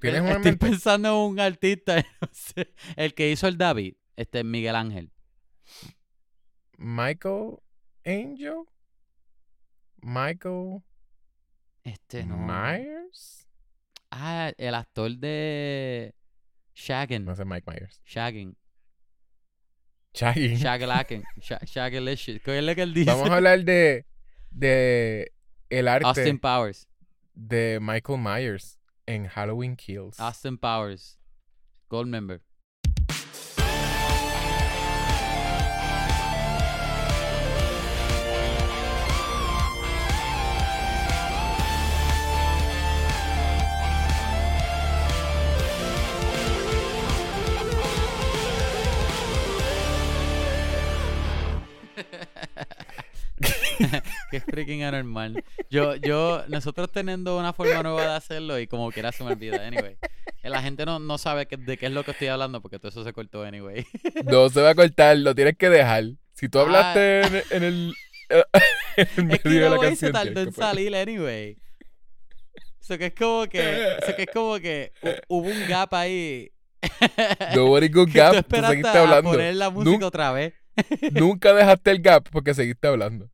pensando 0.58 1.10
en 1.10 1.32
un 1.32 1.40
artista, 1.40 1.96
no 2.22 2.30
sé, 2.32 2.74
el 2.96 3.13
que 3.13 3.32
hizo 3.32 3.48
el 3.48 3.58
David, 3.58 3.96
este 4.16 4.44
Miguel 4.44 4.76
Ángel. 4.76 5.12
Michael 6.78 7.60
Angel. 8.06 8.66
Michael 10.12 10.84
Este 11.84 12.24
no. 12.24 12.38
Myers. 12.38 13.46
Ah, 14.10 14.54
el 14.58 14.74
actor 14.74 15.12
de 15.17 16.15
Shaggin. 16.74 17.26
No 17.26 17.36
sé, 17.36 17.43
Mike 17.43 17.70
Myers. 17.70 18.02
Shaggin. 18.06 18.56
Shaggy. 20.13 20.56
Shaggalaken. 20.56 21.24
Sha- 21.41 21.60
Shaggalicious. 21.65 22.41
¿Qué 22.41 22.58
es 22.58 22.63
lo 22.63 22.74
que 22.74 22.82
él 22.84 22.93
dice? 22.93 23.12
Vamos 23.12 23.30
a 23.30 23.36
hablar 23.36 23.63
de, 23.63 24.06
de 24.50 25.32
el 25.70 25.88
arte 25.88 26.08
Austin 26.08 26.39
Powers. 26.39 26.88
de 27.36 27.80
Michael 27.82 28.20
Myers 28.20 28.80
en 29.06 29.28
Halloween 29.28 29.76
Kills. 29.76 30.20
Austin 30.20 30.58
Powers. 30.58 31.20
Gold 31.89 32.08
member. 32.10 32.41
Qué 54.30 54.42
freaking 54.42 54.84
anormal. 54.84 55.44
Yo, 55.70 55.96
yo, 55.96 56.44
nosotros 56.50 56.92
teniendo 56.92 57.38
una 57.40 57.54
forma 57.54 57.82
nueva 57.84 58.02
de 58.02 58.13
hacerlo 58.16 58.60
y 58.60 58.68
como 58.68 58.92
quiera 58.92 59.12
se 59.12 59.24
me 59.24 59.32
olvida. 59.32 59.66
Anyway, 59.66 59.98
Eh, 60.44 60.50
la 60.50 60.62
gente 60.62 60.86
no, 60.86 61.00
no 61.00 61.18
sabe 61.18 61.46
de 61.50 61.78
qué 61.78 61.86
es 61.86 61.92
lo 61.92 62.04
que 62.04 62.12
estoy 62.12 62.28
hablando 62.28 62.62
porque 62.62 62.78
todo 62.80 62.90
eso 62.90 63.04
se 63.04 63.13
cortó 63.13 63.44
anyway. 63.44 63.86
No 64.26 64.50
se 64.50 64.62
va 64.62 64.72
a 64.72 64.76
cortar, 64.76 65.18
lo 65.18 65.34
tienes 65.34 65.58
que 65.58 65.70
dejar. 65.70 66.04
Si 66.34 66.50
tú 66.50 66.60
Ah. 66.60 66.62
hablaste 66.63 67.22
en, 67.22 67.36
en 67.52 67.63
el, 67.63 67.94
en 68.30 68.44
el 69.28 69.32
es 69.32 69.40
que 69.42 69.50
medio 69.50 69.63
de 69.63 69.70
la 69.70 69.76
luego 69.76 69.84
se 69.84 69.88
canción. 69.90 70.12
tardó 70.12 70.42
en 70.42 70.54
salir 70.54 70.96
anyway. 70.96 71.58
Eso 72.82 72.98
que 72.98 73.08
es 73.08 73.13
como 73.16 73.48
que, 73.48 73.98
eso 74.02 74.16
que 74.16 74.24
es 74.24 74.30
como 74.34 74.60
que 74.60 74.94
hu- 75.02 75.22
hubo 75.28 75.48
un 75.48 75.68
gap 75.68 75.94
ahí. 75.94 76.52
Nobody 77.56 77.90
good 77.90 78.08
que 78.12 78.18
gap, 78.20 78.46
tú 78.48 78.56
seguiste 78.66 78.88
a 78.90 79.02
hablando. 79.04 79.32
poner 79.32 79.56
la 79.56 79.70
música 79.70 79.92
Nun- 79.98 80.04
otra 80.04 80.32
vez. 80.32 80.54
Nunca 81.12 81.54
dejaste 81.54 81.92
el 81.92 82.02
gap 82.02 82.30
porque 82.32 82.54
seguiste 82.54 82.88
hablando. 82.88 83.30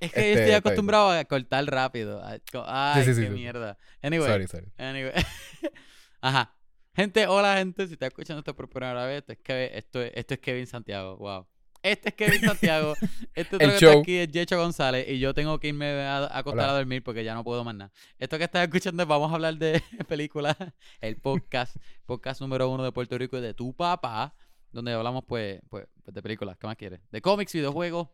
Es 0.00 0.12
que 0.12 0.20
Este, 0.20 0.20
yo 0.20 0.28
estoy 0.28 0.30
está 0.32 0.44
bien. 0.44 0.54
acostumbrado 0.56 1.10
a 1.10 1.24
cortar 1.24 1.64
rápido. 1.66 2.22
Ay, 2.24 3.04
sí, 3.04 3.14
sí, 3.14 3.20
qué 3.22 3.26
sí. 3.28 3.32
mierda. 3.32 3.78
Anyway, 4.02 4.28
Sorry, 4.28 4.46
sorry. 4.46 4.72
Anyway. 4.78 5.12
Ajá. 6.20 6.54
Gente, 6.94 7.26
hola 7.28 7.56
gente, 7.58 7.86
si 7.86 7.92
estás 7.92 8.08
escuchando 8.08 8.40
esto 8.40 8.56
por 8.56 8.68
primera 8.68 9.06
vez, 9.06 9.18
esto 9.18 9.32
es, 9.32 9.38
Kevin, 9.38 9.68
esto 9.72 10.02
es, 10.02 10.12
esto 10.16 10.34
es 10.34 10.40
Kevin 10.40 10.66
Santiago, 10.66 11.16
wow. 11.16 11.46
Este 11.80 12.08
es 12.08 12.14
Kevin 12.16 12.40
Santiago, 12.40 12.94
este 13.36 13.54
otro 13.54 13.68
que 13.68 13.74
está 13.76 13.92
aquí 14.00 14.16
es 14.16 14.28
Yecho 14.32 14.58
González 14.58 15.08
y 15.08 15.20
yo 15.20 15.32
tengo 15.32 15.60
que 15.60 15.68
irme 15.68 15.86
a, 16.02 16.16
a 16.24 16.38
acostar 16.38 16.64
Hola. 16.64 16.72
a 16.74 16.78
dormir 16.78 17.04
porque 17.04 17.22
ya 17.22 17.34
no 17.34 17.44
puedo 17.44 17.62
más 17.62 17.76
nada. 17.76 17.92
Esto 18.18 18.36
que 18.36 18.42
estás 18.44 18.64
escuchando 18.64 19.00
es 19.04 19.08
vamos 19.08 19.30
a 19.30 19.34
hablar 19.36 19.54
de 19.58 19.80
películas, 20.08 20.56
el 21.00 21.16
podcast, 21.20 21.76
podcast 22.04 22.40
número 22.40 22.68
uno 22.68 22.82
de 22.82 22.90
Puerto 22.90 23.16
Rico 23.16 23.38
y 23.38 23.42
de 23.42 23.54
tu 23.54 23.72
papá, 23.76 24.34
donde 24.72 24.92
hablamos 24.92 25.22
pues, 25.24 25.60
pues, 25.70 25.86
pues, 26.02 26.12
de 26.12 26.20
películas, 26.20 26.56
¿qué 26.58 26.66
más 26.66 26.76
quieres? 26.76 26.98
De 27.12 27.20
cómics, 27.22 27.52
videojuegos, 27.52 28.08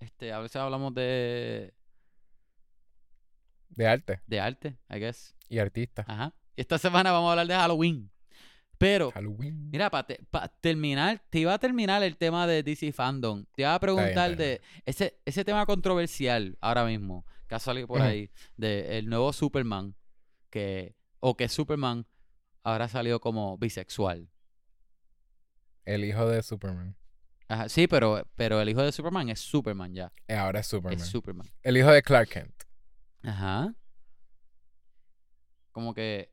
este, 0.00 0.32
a 0.32 0.38
veces 0.40 0.56
hablamos 0.56 0.94
de, 0.94 1.74
De 3.70 3.86
arte 3.86 4.20
de 4.26 4.40
arte, 4.40 4.78
I 4.90 4.98
guess. 4.98 5.34
y 5.48 5.58
artista. 5.58 6.04
Ajá. 6.06 6.34
Y 6.56 6.60
esta 6.60 6.78
semana 6.78 7.12
vamos 7.12 7.28
a 7.28 7.32
hablar 7.32 7.46
de 7.46 7.54
Halloween. 7.54 8.10
Pero, 8.78 9.10
Halloween. 9.10 9.70
mira, 9.70 9.90
para 9.90 10.06
terminar, 10.60 11.20
te 11.30 11.40
iba 11.40 11.52
a 11.52 11.58
terminar 11.58 12.02
el 12.04 12.16
tema 12.16 12.46
de 12.46 12.62
DC 12.62 12.92
Fandom. 12.92 13.44
Te 13.56 13.62
iba 13.62 13.74
a 13.74 13.80
preguntar 13.80 14.36
de 14.36 14.60
ese, 14.86 15.18
ese 15.24 15.44
tema 15.44 15.66
controversial 15.66 16.56
ahora 16.60 16.84
mismo, 16.84 17.26
que 17.48 17.56
ha 17.56 17.58
salido 17.58 17.88
por 17.88 18.00
ahí, 18.00 18.30
de 18.56 18.98
el 18.98 19.08
nuevo 19.08 19.32
Superman, 19.32 19.96
que, 20.48 20.94
o 21.18 21.36
que 21.36 21.48
Superman 21.48 22.06
ahora 22.62 22.84
ha 22.84 22.88
salido 22.88 23.20
como 23.20 23.58
bisexual. 23.58 24.30
El 25.84 26.04
hijo 26.04 26.28
de 26.28 26.42
Superman. 26.42 26.97
Ajá, 27.48 27.68
sí, 27.68 27.86
pero, 27.88 28.26
pero 28.36 28.60
el 28.60 28.68
hijo 28.68 28.82
de 28.82 28.92
Superman 28.92 29.28
es 29.30 29.40
Superman 29.40 29.94
ya. 29.94 30.12
Eh, 30.26 30.36
Ahora 30.36 30.60
es 30.60 30.66
Superman. 30.66 31.00
Es 31.00 31.06
Superman. 31.06 31.46
el 31.62 31.76
hijo 31.76 31.90
de 31.90 32.02
Clark 32.02 32.28
Kent. 32.28 32.54
Ajá. 33.22 33.74
Como 35.72 35.94
que 35.94 36.30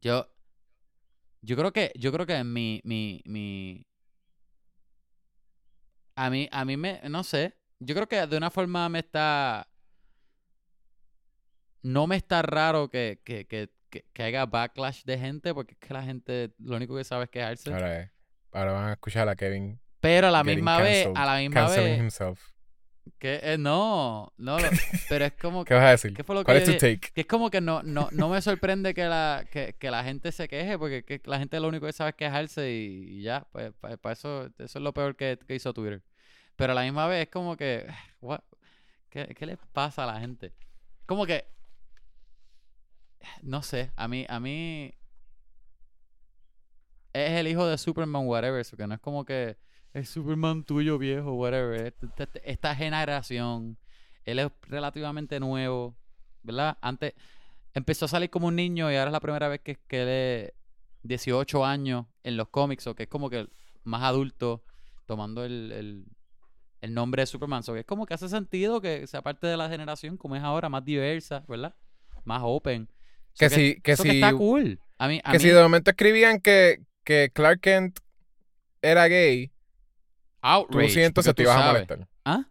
yo 0.00 0.26
yo 1.42 1.56
creo 1.56 1.72
que 1.72 1.92
yo 1.96 2.12
creo 2.12 2.26
que 2.26 2.42
mi 2.44 2.80
mi 2.84 3.22
mi 3.24 3.86
a 6.16 6.28
mí 6.30 6.48
a 6.52 6.64
mí 6.64 6.76
me 6.76 7.00
no 7.08 7.22
sé, 7.24 7.56
yo 7.78 7.94
creo 7.94 8.08
que 8.08 8.26
de 8.26 8.36
una 8.36 8.50
forma 8.50 8.88
me 8.88 8.98
está 8.98 9.66
no 11.82 12.06
me 12.06 12.16
está 12.16 12.42
raro 12.42 12.90
que 12.90 13.20
que, 13.24 13.46
que, 13.46 13.70
que, 13.88 14.04
que 14.12 14.22
haya 14.22 14.44
backlash 14.46 15.04
de 15.04 15.18
gente 15.18 15.54
porque 15.54 15.74
es 15.74 15.78
que 15.80 15.94
la 15.94 16.02
gente 16.02 16.52
lo 16.58 16.76
único 16.76 16.96
que 16.96 17.04
sabe 17.04 17.24
es 17.24 17.30
quejarse, 17.30 17.72
Ahora, 17.72 18.02
es- 18.02 18.10
ahora 18.52 18.72
van 18.72 18.88
a 18.88 18.92
escuchar 18.92 19.28
a 19.28 19.36
Kevin 19.36 19.80
pero 20.00 20.28
a 20.28 20.30
la 20.30 20.42
misma 20.44 20.78
vez, 20.78 21.08
a 21.14 21.26
la 21.26 21.38
misma 21.38 21.68
vez 21.68 21.98
himself. 21.98 22.40
que 23.18 23.40
eh, 23.42 23.58
no, 23.58 24.32
no, 24.38 24.58
lo- 24.58 24.68
pero 25.08 25.26
es 25.26 25.32
como 25.32 25.64
¿Qué 25.66 25.74
vas 25.74 25.84
a 25.84 25.90
decir? 25.90 26.14
¿Qué 26.14 26.24
fue 26.24 26.34
lo 26.34 26.40
que 26.40 26.46
¿Cuál 26.46 26.56
yo 26.58 26.62
es 26.64 26.66
tu 26.70 26.72
take? 26.78 27.12
Que 27.12 27.20
es 27.22 27.26
como 27.26 27.50
que 27.50 27.60
no, 27.60 27.82
no, 27.82 28.08
no 28.12 28.28
me 28.30 28.40
sorprende 28.40 28.94
que 28.94 29.04
la, 29.04 29.44
que, 29.50 29.74
que 29.78 29.90
la 29.90 30.02
gente 30.04 30.32
se 30.32 30.48
queje, 30.48 30.78
porque 30.78 31.04
que 31.04 31.20
la 31.24 31.38
gente 31.38 31.60
lo 31.60 31.68
único 31.68 31.84
que 31.86 31.92
sabe 31.92 32.10
es 32.10 32.16
quejarse 32.16 32.70
y, 32.72 33.18
y 33.18 33.22
ya, 33.22 33.46
pues 33.52 33.72
para 34.00 34.12
eso, 34.12 34.46
eso 34.58 34.78
es 34.78 34.82
lo 34.82 34.94
peor 34.94 35.16
que, 35.16 35.38
que 35.46 35.54
hizo 35.54 35.74
Twitter. 35.74 36.02
Pero 36.56 36.72
a 36.72 36.74
la 36.74 36.82
misma 36.82 37.06
vez 37.06 37.24
es 37.26 37.30
como 37.30 37.56
que, 37.56 37.86
what- 38.22 38.42
¿qué, 39.10 39.34
qué 39.36 39.44
le 39.46 39.56
pasa 39.72 40.04
a 40.04 40.06
la 40.14 40.18
gente? 40.20 40.54
Como 41.04 41.26
que, 41.26 41.44
no 43.42 43.62
sé, 43.62 43.92
a 43.96 44.08
mí, 44.08 44.24
a 44.28 44.40
mí 44.40 44.94
es 47.12 47.32
el 47.32 47.48
hijo 47.48 47.66
de 47.66 47.76
Superman, 47.78 48.26
whatever, 48.26 48.60
eso 48.60 48.76
que 48.76 48.86
no 48.86 48.94
es 48.94 49.00
como 49.00 49.24
que 49.24 49.56
es 49.92 50.08
Superman 50.08 50.62
tuyo 50.64 50.98
viejo, 50.98 51.32
whatever. 51.34 51.86
Esta, 51.86 52.06
esta- 52.24 52.38
esta 52.44 52.74
generación, 52.76 53.76
él 54.24 54.38
es 54.38 54.48
relativamente 54.62 55.40
nuevo, 55.40 55.96
¿verdad? 56.42 56.78
Antes 56.80 57.14
empezó 57.74 58.04
a 58.04 58.08
salir 58.08 58.30
como 58.30 58.46
un 58.48 58.56
niño 58.56 58.90
y 58.90 58.96
ahora 58.96 59.10
es 59.10 59.12
la 59.12 59.20
primera 59.20 59.48
vez 59.48 59.60
que, 59.60 59.76
que 59.88 60.02
él 60.02 60.08
es 60.08 60.52
18 61.02 61.64
años 61.64 62.06
en 62.22 62.36
los 62.36 62.48
cómics, 62.48 62.86
o 62.86 62.94
que 62.94 63.04
es 63.04 63.08
como 63.08 63.30
que 63.30 63.48
más 63.84 64.02
adulto, 64.02 64.62
tomando 65.06 65.44
el, 65.44 65.72
el, 65.72 66.04
el 66.82 66.94
nombre 66.94 67.22
de 67.22 67.26
Superman. 67.26 67.62
So 67.62 67.72
que 67.74 67.80
es 67.80 67.86
como 67.86 68.06
que 68.06 68.14
hace 68.14 68.28
sentido 68.28 68.80
que 68.80 69.06
sea 69.06 69.22
parte 69.22 69.46
de 69.46 69.56
la 69.56 69.68
generación 69.68 70.16
como 70.16 70.36
es 70.36 70.42
ahora, 70.42 70.68
más 70.68 70.84
diversa, 70.84 71.44
¿verdad? 71.48 71.74
Más 72.24 72.42
open. 72.44 72.88
So 73.32 73.46
Que 73.46 73.50
si- 73.50 73.80
que 73.80 73.96
si- 73.96 74.08
está 74.08 74.32
cool. 74.34 74.78
A 74.98 75.08
mí, 75.08 75.20
a 75.24 75.32
Que 75.32 75.38
mí, 75.38 75.44
si 75.44 75.48
de 75.50 75.62
momento 75.62 75.90
escribían 75.90 76.40
que, 76.40 76.84
que 77.04 77.30
Clark 77.32 77.60
Kent 77.60 77.98
era 78.82 79.06
gay, 79.08 79.48
tú 79.48 79.52
outrage, 80.42 80.90
sí 80.90 81.00
entonces 81.02 81.34
te 81.34 81.42
tú 81.42 81.48
ibas 81.48 81.56
a 81.56 81.72
molestar. 81.72 82.08
¿Ah? 82.24 82.44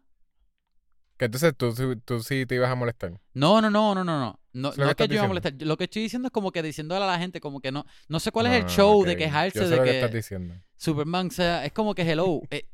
Que 1.18 1.26
entonces 1.26 1.54
tú, 1.56 1.72
sí- 1.74 2.02
tú 2.06 2.22
sí 2.24 2.46
te 2.46 2.56
ibas 2.56 2.70
a 2.70 2.76
molestar. 2.76 3.12
No, 3.34 3.62
no, 3.62 3.70
no, 3.70 3.94
no, 3.96 4.04
no, 4.04 4.20
no. 4.20 4.40
No, 4.52 4.70
Es 4.72 4.78
no 4.78 4.86
que 4.86 4.90
es 4.92 4.96
que 4.96 5.04
estás 5.04 5.08
yo 5.10 5.14
iba 5.16 5.24
a 5.26 5.28
molestar. 5.28 5.54
Lo 5.60 5.78
que 5.78 5.84
estoy 5.84 6.02
diciendo 6.02 6.28
es 6.28 6.32
como 6.32 6.52
que 6.52 6.64
diciéndole 6.64 7.04
a 7.04 7.08
la 7.08 7.20
gente 7.20 7.40
como 7.40 7.60
que 7.62 7.72
no, 7.72 7.86
no 8.08 8.20
sé 8.20 8.32
cuál 8.32 8.48
es 8.48 8.54
el 8.54 8.66
show 8.66 9.04
de 9.06 9.12
ok. 9.12 9.18
quejarse 9.18 9.60
Yo 9.60 9.66
sé 9.66 9.70
de 9.72 9.78
lo 9.78 9.84
que 9.84 9.90
que, 9.92 9.96
estás 9.98 10.12
diciendo. 10.14 10.56
Superman 10.78 11.30
sea, 11.30 11.66
es 11.66 11.72
como 11.72 11.94
que 11.94 12.02
hello, 12.02 12.42
eh, 12.50 12.66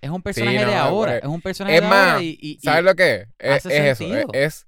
es 0.00 0.10
un 0.10 0.22
personaje 0.22 0.58
no, 0.58 0.70
de 0.70 0.74
ahora, 0.76 1.16
eh, 1.16 1.20
es 1.22 1.28
un 1.28 1.40
personaje 1.40 1.76
es 1.76 1.82
de 1.82 1.88
más, 1.88 2.08
ahora 2.12 2.22
y, 2.22 2.38
y- 2.40 2.50
y- 2.54 2.58
¿Sabes 2.60 2.84
lo 2.84 2.94
que 2.94 3.14
es? 3.14 3.28
Es, 3.38 3.66
hace 3.66 3.78
es 3.78 4.00
eso. 4.00 4.04
sentido. 4.04 4.32
Es, 4.32 4.66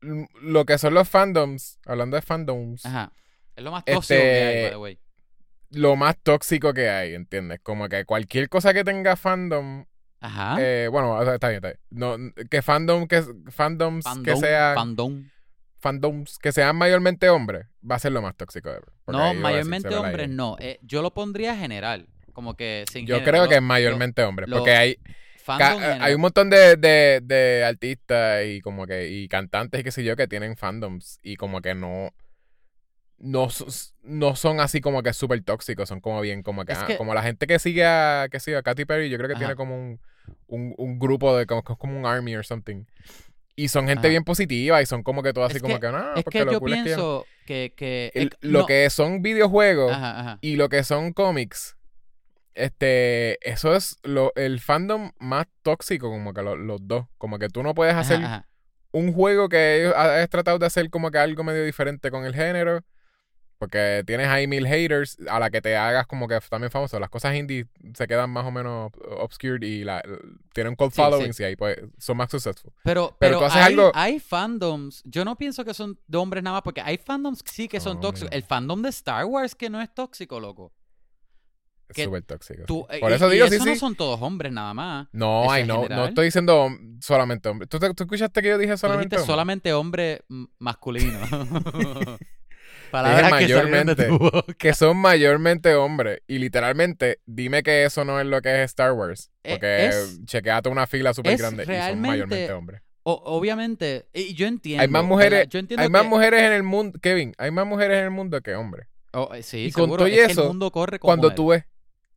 es 0.00 0.28
lo 0.42 0.64
que 0.64 0.78
son 0.78 0.94
los 0.94 1.08
fandoms, 1.08 1.78
hablando 1.86 2.16
de 2.16 2.22
fandoms, 2.22 2.84
Ajá. 2.86 3.12
Es 3.56 3.64
lo 3.64 3.70
más 3.70 3.84
tóxico 3.84 4.14
que 4.14 4.16
hay, 4.16 4.54
Este, 4.56 4.62
by 4.62 4.70
the 4.70 4.76
way. 4.76 4.98
Lo 5.70 5.96
más 5.96 6.16
tóxico 6.22 6.74
que 6.74 6.88
hay, 6.90 7.14
¿entiendes? 7.14 7.60
Como 7.62 7.88
que 7.88 8.04
cualquier 8.04 8.48
cosa 8.48 8.74
que 8.74 8.84
tenga 8.84 9.16
fandom, 9.16 9.86
Ajá. 10.20 10.56
eh, 10.60 10.88
bueno, 10.90 11.12
o 11.16 11.24
sea, 11.24 11.34
está 11.34 11.48
bien, 11.48 11.64
está 11.64 11.68
bien. 11.68 11.80
No, 11.90 12.48
que 12.50 12.62
fandom, 12.62 13.06
que 13.06 13.22
fandoms 13.50 14.04
que 14.24 14.36
sean 14.36 14.74
fandom. 14.76 15.24
fandoms 15.78 16.38
que 16.38 16.52
sean 16.52 16.76
mayormente 16.76 17.28
hombres, 17.30 17.66
va 17.88 17.96
a 17.96 17.98
ser 17.98 18.12
lo 18.12 18.22
más 18.22 18.36
tóxico. 18.36 18.70
Porque 19.04 19.18
No, 19.18 19.28
decir, 19.28 19.42
mayormente 19.42 19.88
hombres 19.96 20.28
no. 20.28 20.56
Eh, 20.60 20.78
yo 20.82 21.00
lo 21.02 21.12
pondría 21.14 21.56
general. 21.56 22.06
Como 22.34 22.54
que 22.54 22.84
sin 22.90 23.06
Yo 23.06 23.16
género, 23.16 23.32
creo 23.32 23.48
que 23.48 23.56
es 23.56 23.62
mayormente 23.62 24.22
hombres, 24.22 24.48
porque 24.50 24.70
hay, 24.72 24.96
ca- 25.58 25.76
hay 26.00 26.14
un 26.14 26.20
montón 26.20 26.48
de, 26.50 26.76
de, 26.76 27.20
de 27.22 27.64
artistas 27.64 28.44
y 28.46 28.60
como 28.62 28.86
que 28.86 29.08
y 29.10 29.28
cantantes 29.28 29.80
y 29.80 29.84
qué 29.84 29.90
sé 29.90 30.02
yo 30.04 30.16
que 30.16 30.26
tienen 30.28 30.56
fandoms 30.56 31.18
y 31.22 31.36
como 31.36 31.60
que 31.60 31.74
no 31.74 32.12
no, 33.24 33.48
so- 33.50 33.66
no 34.02 34.34
son 34.36 34.58
así 34.60 34.80
como 34.80 35.02
que 35.02 35.12
súper 35.12 35.42
tóxicos, 35.44 35.88
son 35.88 36.00
como 36.00 36.20
bien 36.20 36.42
como 36.42 36.64
que, 36.64 36.72
ah, 36.72 36.84
que- 36.86 36.96
como 36.96 37.14
la 37.14 37.22
gente 37.22 37.46
que 37.46 37.58
sigue 37.58 37.84
a 37.86 38.26
que 38.30 38.40
sigue 38.40 38.56
a 38.56 38.62
Katy 38.62 38.84
Perry, 38.84 39.08
yo 39.08 39.16
creo 39.16 39.28
que 39.28 39.34
Ajá. 39.34 39.38
tiene 39.40 39.54
como 39.56 39.76
un, 39.76 40.00
un, 40.48 40.74
un 40.76 40.98
grupo 40.98 41.36
de 41.36 41.46
como, 41.46 41.62
como 41.62 41.96
un 41.98 42.04
army 42.04 42.34
or 42.36 42.44
something. 42.44 42.84
Y 43.54 43.68
son 43.68 43.86
gente 43.86 44.00
Ajá. 44.06 44.08
bien 44.10 44.24
positiva 44.24 44.82
y 44.82 44.86
son 44.86 45.02
como 45.02 45.22
que 45.22 45.32
todo 45.32 45.44
así 45.44 45.56
Es 45.56 45.62
como 45.62 45.74
que- 45.78 45.86
que, 45.86 45.92
no, 45.92 46.14
Es 46.16 46.24
porque 46.24 46.38
que 46.40 46.44
lo 46.46 46.52
yo 46.52 46.60
cool 46.60 46.72
es 46.74 46.84
que 47.46 48.10
el- 48.14 48.30
lo 48.40 48.66
que 48.66 48.88
son 48.90 49.22
videojuegos 49.22 49.92
Ajá, 49.92 50.38
y 50.40 50.56
lo 50.56 50.68
que 50.68 50.82
son 50.84 51.12
cómics, 51.12 51.76
este, 52.54 53.38
eso 53.48 53.74
es 53.74 53.98
lo, 54.02 54.32
el 54.36 54.60
fandom 54.60 55.12
más 55.18 55.46
tóxico, 55.62 56.08
como 56.10 56.34
que 56.34 56.42
lo- 56.42 56.56
los 56.56 56.86
dos. 56.86 57.06
Como 57.18 57.38
que 57.38 57.48
tú 57.48 57.62
no 57.62 57.74
puedes 57.74 57.94
hacer 57.94 58.20
un 58.92 59.12
juego 59.12 59.48
que 59.48 59.90
has 59.94 60.28
tratado 60.28 60.58
de 60.58 60.66
hacer 60.66 60.90
como 60.90 61.10
que 61.10 61.18
algo 61.18 61.44
medio 61.44 61.64
diferente 61.64 62.10
con 62.10 62.24
el 62.24 62.34
género. 62.34 62.80
Porque 63.62 64.02
tienes 64.04 64.26
ahí 64.26 64.48
mil 64.48 64.66
haters 64.66 65.16
a 65.30 65.38
la 65.38 65.48
que 65.48 65.62
te 65.62 65.76
hagas 65.76 66.08
como 66.08 66.26
que 66.26 66.36
también 66.50 66.68
famoso. 66.72 66.98
Las 66.98 67.10
cosas 67.10 67.36
indie 67.36 67.68
se 67.94 68.08
quedan 68.08 68.28
más 68.28 68.44
o 68.44 68.50
menos 68.50 68.90
obscured 69.20 69.62
y 69.62 69.84
la, 69.84 70.02
tienen 70.52 70.74
cold 70.74 70.90
Sí, 70.90 70.96
followings 70.96 71.36
sí. 71.36 71.44
y 71.44 71.46
ahí 71.46 71.54
pues 71.54 71.78
son 71.96 72.16
más 72.16 72.28
successful. 72.28 72.72
Pero, 72.82 73.14
Pero 73.20 73.38
pero, 73.38 73.38
tú 73.38 73.44
haces 73.44 73.62
hay, 73.62 73.72
algo- 73.74 73.92
hay 73.94 74.18
fandoms. 74.18 75.00
Yo 75.04 75.24
no 75.24 75.36
pienso 75.36 75.64
que 75.64 75.74
son 75.74 75.96
de 76.08 76.18
hombres 76.18 76.42
nada 76.42 76.54
más, 76.56 76.62
porque 76.62 76.80
hay 76.80 76.96
fandoms 76.98 77.40
que 77.40 77.52
sí 77.52 77.68
que 77.68 77.78
son 77.78 77.98
No, 77.98 78.00
tóxicos. 78.00 78.32
El 78.32 78.42
fandom 78.42 78.82
de 78.82 78.88
Star 78.88 79.26
Wars 79.26 79.54
que 79.54 79.70
no 79.70 79.80
es 79.80 79.94
tóxico, 79.94 80.40
loco. 80.40 80.72
Es 81.88 82.02
súper 82.02 82.24
tóxico. 82.24 82.64
Tú-. 82.66 82.84
Por 83.00 83.12
y- 83.12 83.14
eso 83.14 83.28
y 83.30 83.34
digo, 83.34 83.46
sí, 83.46 83.54
eso 83.54 83.64
no 83.64 83.74
sí. 83.74 83.78
son 83.78 83.94
todos 83.94 84.20
hombres 84.22 84.52
nada 84.52 84.74
más. 84.74 85.06
No, 85.12 85.48
ay, 85.48 85.64
no, 85.68 85.86
no 85.88 86.06
estoy 86.06 86.24
diciendo 86.24 86.68
solamente 87.00 87.48
hombre. 87.48 87.68
¿Tú, 87.68 87.78
te- 87.78 87.94
tú 87.94 88.02
escuchaste 88.02 88.42
que 88.42 88.48
yo 88.48 88.58
dije 88.58 88.76
solamente 88.76 89.14
hombre? 89.14 89.26
solamente 89.26 89.72
hombre 89.72 90.22
masculino. 90.58 91.20
Palabras 92.92 93.30
mayormente. 93.30 94.08
que 94.58 94.74
son 94.74 94.96
mayormente 94.98 95.74
hombres. 95.74 96.20
Y 96.28 96.38
literalmente, 96.38 97.18
dime 97.26 97.62
que 97.62 97.84
eso 97.84 98.04
no 98.04 98.20
es 98.20 98.26
lo 98.26 98.40
que 98.42 98.62
es 98.62 98.66
Star 98.70 98.92
Wars. 98.92 99.30
Eh, 99.42 99.52
Porque 99.54 99.86
es- 99.86 100.20
chequeate 100.26 100.68
una 100.68 100.86
fila 100.86 101.12
súper 101.14 101.36
grande 101.38 101.64
y 101.64 101.66
son 101.90 102.00
mayormente 102.00 102.52
hombres. 102.52 102.82
O- 103.04 103.20
obviamente, 103.24 104.06
y 104.12 104.34
yo 104.34 104.46
entiendo. 104.46 104.82
Hay 104.82 104.88
más 104.88 105.04
mujeres, 105.04 105.48
Yo 105.48 105.58
entiendo 105.58 105.82
hay 105.82 105.88
más 105.88 106.04
mujeres 106.06 106.42
en 106.42 106.52
el 106.52 106.62
mundo, 106.62 106.96
Kevin, 107.02 107.34
hay 107.36 107.50
más 107.50 107.66
mujeres 107.66 107.98
en 107.98 108.04
el 108.04 108.10
mundo 108.12 108.40
que 108.42 108.54
hombres. 108.54 108.86
Oh, 109.12 109.34
eh, 109.34 109.42
sí, 109.42 109.64
y 109.66 109.72
con 109.72 109.84
seguro, 109.86 109.96
todo 110.04 110.06
es 110.06 110.14
que 110.26 110.32
eso, 110.32 110.42
el 110.42 110.48
mundo 110.48 110.70
corre 110.70 111.00
con 111.00 111.08
Cuando 111.08 111.34
tú 111.34 111.48
ves, 111.48 111.64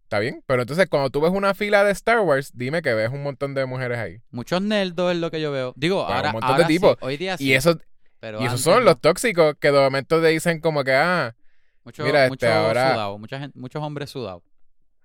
¿está 0.04 0.20
bien? 0.20 0.44
Pero 0.46 0.62
entonces 0.62 0.88
cuando 0.88 1.10
tú 1.10 1.22
ves 1.22 1.32
una 1.32 1.56
fila 1.56 1.84
de 1.84 1.92
Star 1.92 2.20
Wars, 2.20 2.52
dime 2.54 2.82
que 2.84 2.94
ves 2.94 3.10
un 3.10 3.24
montón 3.24 3.56
de 3.56 3.66
mujeres 3.66 3.98
ahí. 3.98 4.18
Muchos 4.30 4.62
nerdos 4.62 5.14
es 5.14 5.18
lo 5.18 5.32
que 5.32 5.42
yo 5.42 5.52
veo. 5.52 5.74
Digo, 5.76 6.04
Bueno, 6.04 6.14
ahora, 6.16 6.30
un 6.30 6.34
montón 6.34 6.58
de 6.58 6.64
sí, 6.66 6.74
tipos. 6.74 6.98
hoy 7.02 7.18
día 7.18 7.38
sí. 7.38 7.46
Y 7.46 7.54
esos, 7.54 7.78
pero 8.26 8.42
y 8.42 8.46
esos 8.48 8.62
son 8.62 8.80
no. 8.80 8.86
los 8.86 9.00
tóxicos 9.02 9.56
que 9.60 9.72
de 9.72 9.80
momento 9.80 10.20
te 10.20 10.28
dicen 10.30 10.60
como 10.60 10.84
que, 10.84 10.94
ah, 10.96 11.36
Mucho, 11.84 12.04
Mira, 12.04 12.24
este, 12.26 12.30
mucho 12.48 12.52
ahora- 12.52 12.94
sudado, 12.94 13.18
mucha 13.20 13.40
gente- 13.40 13.60
muchos 13.60 13.84
hombres 13.84 14.10
sudados. 14.10 14.42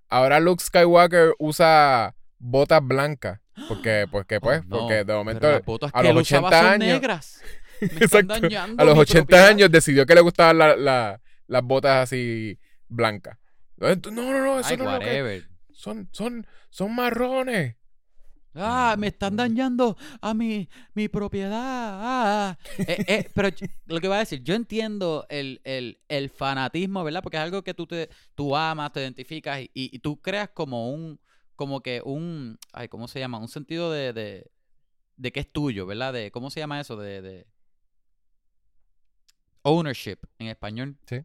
ahora 0.08 0.40
Luke 0.40 0.64
Skywalker 0.64 1.34
usa 1.38 2.14
botas 2.38 2.80
blancas. 2.82 3.38
Porque, 3.68 4.06
porque 4.10 4.40
pues, 4.40 4.60
Oh, 4.62 4.64
no, 4.68 4.78
porque 4.78 5.04
de 5.04 5.12
momento 5.12 5.46
a 5.46 5.52
los 6.02 6.10
él 6.10 6.16
usaba 6.16 6.48
80 6.48 6.58
son 6.62 6.66
años- 6.72 6.88
negras. 6.88 7.42
Exacto. 7.82 8.32
a 8.34 8.84
los 8.84 8.94
mi 8.94 9.00
80 9.02 9.26
propiedad. 9.26 9.46
años 9.48 9.70
decidió 9.70 10.06
que 10.06 10.14
le 10.14 10.22
gustaban 10.22 10.56
la- 10.56 10.76
la- 10.76 11.20
las 11.46 11.62
botas 11.62 12.04
así 12.04 12.58
blancas. 12.88 13.36
No, 13.76 13.88
no, 14.10 14.32
no, 14.40 14.60
eso 14.60 14.70
Ay, 14.70 14.76
no 14.78 14.84
es 14.84 14.92
lo 14.94 14.98
que... 15.00 15.42
Son, 15.72 16.08
son, 16.12 16.46
son 16.70 16.94
marrones. 16.94 17.76
Ah, 18.54 18.96
me 18.98 19.08
están 19.08 19.36
dañando 19.36 19.96
a 20.20 20.34
mi, 20.34 20.68
mi 20.94 21.08
propiedad. 21.08 21.52
Ah. 21.60 22.58
Eh, 22.78 23.04
eh, 23.06 23.30
pero 23.34 23.48
lo 23.86 24.00
que 24.00 24.08
voy 24.08 24.16
a 24.16 24.20
decir, 24.20 24.42
yo 24.42 24.54
entiendo 24.54 25.24
el, 25.28 25.60
el, 25.64 26.00
el 26.08 26.30
fanatismo, 26.30 27.04
¿verdad? 27.04 27.22
Porque 27.22 27.36
es 27.36 27.42
algo 27.42 27.62
que 27.62 27.74
tú, 27.74 27.86
te, 27.86 28.10
tú 28.34 28.56
amas, 28.56 28.92
te 28.92 29.00
identificas 29.00 29.60
y, 29.60 29.70
y 29.72 29.98
tú 30.00 30.20
creas 30.20 30.50
como 30.50 30.90
un, 30.90 31.20
como 31.54 31.80
que 31.80 32.02
un, 32.04 32.58
ay, 32.72 32.88
¿cómo 32.88 33.06
se 33.06 33.20
llama? 33.20 33.38
Un 33.38 33.48
sentido 33.48 33.92
de, 33.92 34.12
de, 34.12 34.50
de 35.16 35.32
que 35.32 35.40
es 35.40 35.52
tuyo, 35.52 35.86
¿verdad? 35.86 36.12
De, 36.12 36.30
¿cómo 36.30 36.50
se 36.50 36.60
llama 36.60 36.80
eso? 36.80 36.96
De, 36.96 37.22
de 37.22 37.46
ownership 39.62 40.18
en 40.38 40.48
español. 40.48 40.96
Sí. 41.06 41.22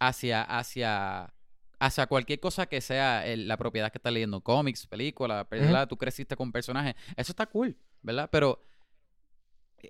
Hacia, 0.00 0.42
hacia, 0.42 1.34
hacia 1.80 2.06
cualquier 2.06 2.40
cosa 2.40 2.66
que 2.66 2.80
sea 2.80 3.26
el- 3.26 3.46
la 3.48 3.56
propiedad 3.56 3.90
que 3.92 3.98
estás 3.98 4.12
leyendo, 4.12 4.40
cómics, 4.40 4.86
películas, 4.86 5.46
¿verdad? 5.50 5.86
Tú 5.88 5.96
creciste 5.96 6.36
con 6.36 6.50
personajes. 6.52 6.94
Eso 7.16 7.32
está 7.32 7.46
cool, 7.46 7.76
¿verdad? 8.02 8.28
Pero 8.32 8.60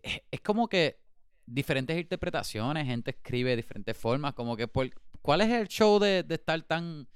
es, 0.02 0.22
es 0.30 0.40
como 0.40 0.68
que 0.68 1.00
diferentes 1.46 1.98
interpretaciones, 1.98 2.86
gente 2.86 3.10
escribe 3.12 3.50
de 3.50 3.56
diferentes 3.56 3.96
formas, 3.96 4.34
como 4.34 4.56
que 4.56 4.68
por, 4.68 4.90
¿cuál 5.22 5.40
es 5.40 5.48
el 5.50 5.68
show 5.68 5.98
de, 5.98 6.22
de 6.22 6.34
estar 6.34 6.60
tan 6.62 7.08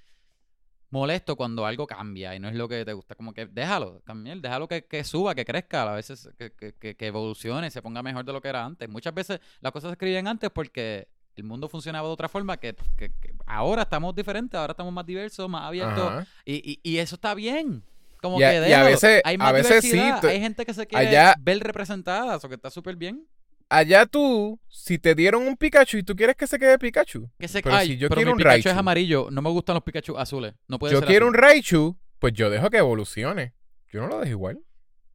molesto 0.90 1.36
cuando 1.36 1.64
algo 1.64 1.86
cambia 1.86 2.34
y 2.34 2.40
no 2.40 2.48
es 2.48 2.54
lo 2.54 2.68
que 2.68 2.84
te 2.84 2.92
gusta? 2.92 3.14
Como 3.14 3.32
que 3.34 3.46
déjalo, 3.46 4.00
cambiar, 4.04 4.38
déjalo 4.40 4.68
que, 4.68 4.86
que 4.86 5.04
suba, 5.04 5.34
que 5.34 5.44
crezca, 5.44 5.82
a 5.90 5.94
veces 5.94 6.28
que, 6.38 6.52
que, 6.52 6.74
que- 6.74 6.96
que 6.96 7.06
evolucione, 7.06 7.70
se 7.70 7.82
ponga 7.82 8.02
mejor 8.02 8.24
de 8.24 8.32
lo 8.32 8.40
que 8.40 8.48
era 8.48 8.64
antes. 8.64 8.88
Muchas 8.88 9.12
veces 9.14 9.40
las 9.60 9.72
cosas 9.72 9.90
se 9.90 9.92
escribían 9.94 10.26
antes 10.28 10.50
porque 10.50 11.08
el 11.36 11.44
mundo 11.44 11.68
funcionaba 11.68 12.06
de 12.08 12.12
otra 12.14 12.28
forma, 12.28 12.56
que, 12.56 12.74
que- 12.96 13.10
que 13.10 13.32
ahora 13.46 13.82
estamos 13.82 14.14
diferentes, 14.14 14.58
ahora 14.58 14.72
estamos 14.72 14.92
más 14.92 15.06
diversos, 15.06 15.48
más 15.48 15.62
abiertos, 15.64 16.24
y, 16.44 16.72
y, 16.82 16.90
y 16.94 16.98
eso 16.98 17.14
está 17.16 17.34
bien. 17.34 17.82
Como 18.20 18.38
Y 18.38 18.44
a- 18.44 18.50
que 18.50 18.68
y 18.68 18.72
a 18.72 18.82
veces- 18.84 19.20
hay 19.24 19.34
a 19.34 19.38
más 19.38 19.52
veces 19.52 19.82
sí, 19.82 19.98
hay 19.98 20.40
gente 20.40 20.64
que 20.64 20.74
se 20.74 20.86
quiere 20.86 21.08
allá- 21.08 21.34
ver 21.40 21.58
representada, 21.60 22.36
eso 22.36 22.48
que 22.48 22.54
está 22.54 22.70
súper 22.70 22.96
bien. 22.96 23.26
Allá 23.68 24.04
tú, 24.04 24.60
si 24.68 24.98
te 24.98 25.14
dieron 25.14 25.46
un 25.46 25.56
Pikachu 25.56 25.96
y 25.96 26.02
tú 26.02 26.14
quieres 26.14 26.36
que 26.36 26.46
se 26.46 26.58
quede 26.58 26.78
Pikachu, 26.78 27.30
Que 27.38 27.48
se 27.48 27.62
Pero 27.62 27.74
ay, 27.74 27.88
si 27.88 27.96
yo 27.96 28.08
pero 28.10 28.18
quiero 28.18 28.28
mi 28.30 28.32
un 28.34 28.38
Pikachu 28.38 28.58
es 28.58 28.64
Raichu. 28.66 28.78
amarillo, 28.78 29.28
no 29.30 29.40
me 29.40 29.48
gustan 29.48 29.74
los 29.74 29.82
Pikachu 29.82 30.18
azules. 30.18 30.54
No 30.68 30.78
puede 30.78 30.92
yo 30.92 30.98
ser 31.00 31.08
quiero 31.08 31.26
un 31.26 31.32
Raichu, 31.34 31.96
pues 32.18 32.34
yo 32.34 32.50
dejo 32.50 32.68
que 32.68 32.76
evolucione. 32.76 33.54
Yo 33.90 34.02
no 34.02 34.08
lo 34.08 34.18
dejo 34.20 34.30
igual. 34.30 34.60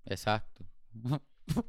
Exacto. 0.05 0.65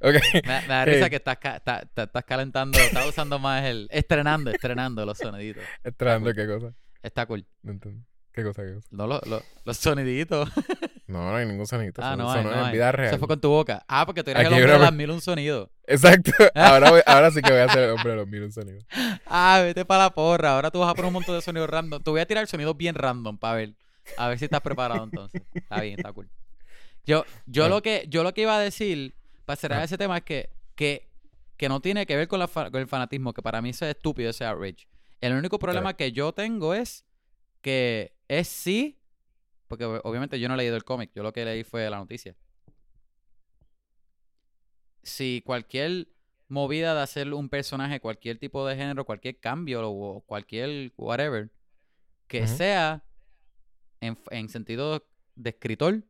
Ok. 0.00 0.14
Me, 0.46 0.60
me 0.62 0.66
da 0.68 0.84
risa 0.84 1.10
que 1.10 1.16
estás, 1.16 1.38
ta- 1.40 1.82
estás 1.96 2.24
calentando, 2.24 2.78
estás 2.78 3.06
usando 3.08 3.38
más 3.38 3.64
el. 3.64 3.88
Estrenando, 3.90 4.50
estrenando 4.50 5.04
los 5.06 5.18
soniditos. 5.18 5.64
Entrando, 5.84 6.32
¿qué 6.34 6.46
cosa? 6.46 6.72
Está 7.02 7.26
cool. 7.26 7.46
No 7.62 7.72
entiendo. 7.72 8.04
¿Qué 8.32 8.42
cosa? 8.42 8.62
¿Qué 8.64 8.74
cosa? 8.74 8.86
No, 8.90 9.06
lo- 9.06 9.20
lo- 9.26 9.42
los 9.64 9.76
soniditos. 9.76 10.50
No, 11.06 11.18
no 11.30 11.36
hay 11.36 11.44
ningún 11.46 11.66
sonido. 11.66 11.92
Ah, 11.98 12.14
Eso- 12.14 12.16
no 12.16 12.32
hay, 12.32 12.42
no 12.42 12.50
en 12.50 12.58
hay. 12.60 12.72
vida 12.72 12.90
real. 12.90 13.10
Se 13.12 13.18
fue 13.18 13.28
con 13.28 13.38
tu 13.38 13.50
boca. 13.50 13.84
Ah, 13.88 14.06
porque 14.06 14.24
tú 14.24 14.30
eres 14.30 14.40
Aquí 14.46 14.54
el 14.54 14.60
hombre 14.62 14.72
de 14.72 14.78
las 14.78 14.92
mil 14.94 15.10
un 15.10 15.20
sonido. 15.20 15.70
Exacto. 15.86 16.32
Ahora, 16.54 16.90
voy- 16.90 17.02
ahora 17.04 17.30
sí 17.30 17.42
que 17.42 17.52
voy 17.52 17.60
a 17.60 17.68
ser 17.68 17.82
el 17.84 17.90
hombre 17.90 18.12
de 18.12 18.16
los 18.16 18.26
mil 18.26 18.42
un 18.42 18.50
sonidos. 18.52 18.86
Ah, 19.26 19.60
vete 19.62 19.84
para 19.84 20.04
la 20.04 20.10
porra. 20.14 20.52
Ahora 20.54 20.70
tú 20.70 20.78
vas 20.80 20.88
a 20.90 20.94
poner 20.94 21.08
un 21.08 21.12
montón 21.12 21.34
de 21.36 21.42
sonidos 21.42 21.68
random. 21.68 22.02
Te 22.02 22.10
voy 22.10 22.22
a 22.22 22.26
tirar 22.26 22.46
sonidos 22.46 22.74
bien 22.78 22.94
random 22.94 23.36
para 23.36 23.54
ver. 23.56 23.74
A 24.16 24.28
ver 24.28 24.38
si 24.38 24.46
estás 24.46 24.62
preparado 24.62 25.04
entonces. 25.04 25.42
Está 25.52 25.82
bien, 25.82 25.98
está 25.98 26.10
cool. 26.14 26.30
Yo, 27.04 27.26
yo, 27.44 27.64
Bueno. 27.64 27.74
lo, 27.76 27.82
que, 27.82 28.06
yo 28.08 28.22
lo 28.22 28.32
que 28.32 28.40
iba 28.40 28.56
a 28.56 28.60
decir 28.60 29.14
para 29.44 29.56
cerrar 29.56 29.78
Ajá. 29.78 29.84
ese 29.84 29.98
tema 29.98 30.18
es 30.18 30.24
que, 30.24 30.50
que, 30.74 31.10
que 31.56 31.68
no 31.68 31.80
tiene 31.80 32.06
que 32.06 32.16
ver 32.16 32.28
con, 32.28 32.38
la 32.38 32.48
fa- 32.48 32.70
con 32.70 32.80
el 32.80 32.88
fanatismo, 32.88 33.32
que 33.32 33.42
para 33.42 33.60
mí 33.62 33.70
eso 33.70 33.84
es 33.84 33.94
estúpido, 33.94 34.30
ese 34.30 34.44
outrage. 34.44 34.86
El 35.20 35.34
único 35.34 35.58
problema 35.58 35.94
que 35.94 36.12
yo 36.12 36.32
tengo 36.32 36.74
es 36.74 37.04
que 37.60 38.16
es 38.28 38.48
sí, 38.48 39.00
porque 39.68 39.84
ob- 39.86 40.00
obviamente 40.04 40.38
yo 40.40 40.48
no 40.48 40.54
he 40.54 40.58
leído 40.58 40.76
el 40.76 40.84
cómic, 40.84 41.10
yo 41.14 41.22
lo 41.22 41.32
que 41.32 41.44
leí 41.44 41.64
fue 41.64 41.88
la 41.88 41.98
noticia. 41.98 42.34
Si 45.02 45.42
cualquier 45.44 46.08
movida 46.48 46.94
de 46.94 47.00
hacer 47.02 47.32
un 47.34 47.48
personaje, 47.48 48.00
cualquier 48.00 48.38
tipo 48.38 48.66
de 48.66 48.76
género, 48.76 49.04
cualquier 49.04 49.38
cambio 49.38 49.88
o 49.90 50.20
cualquier 50.22 50.92
whatever, 50.96 51.50
que 52.26 52.46
sea 52.48 53.04
en, 54.00 54.18
en 54.30 54.48
sentido 54.48 55.06
de 55.34 55.50
escritor, 55.50 56.04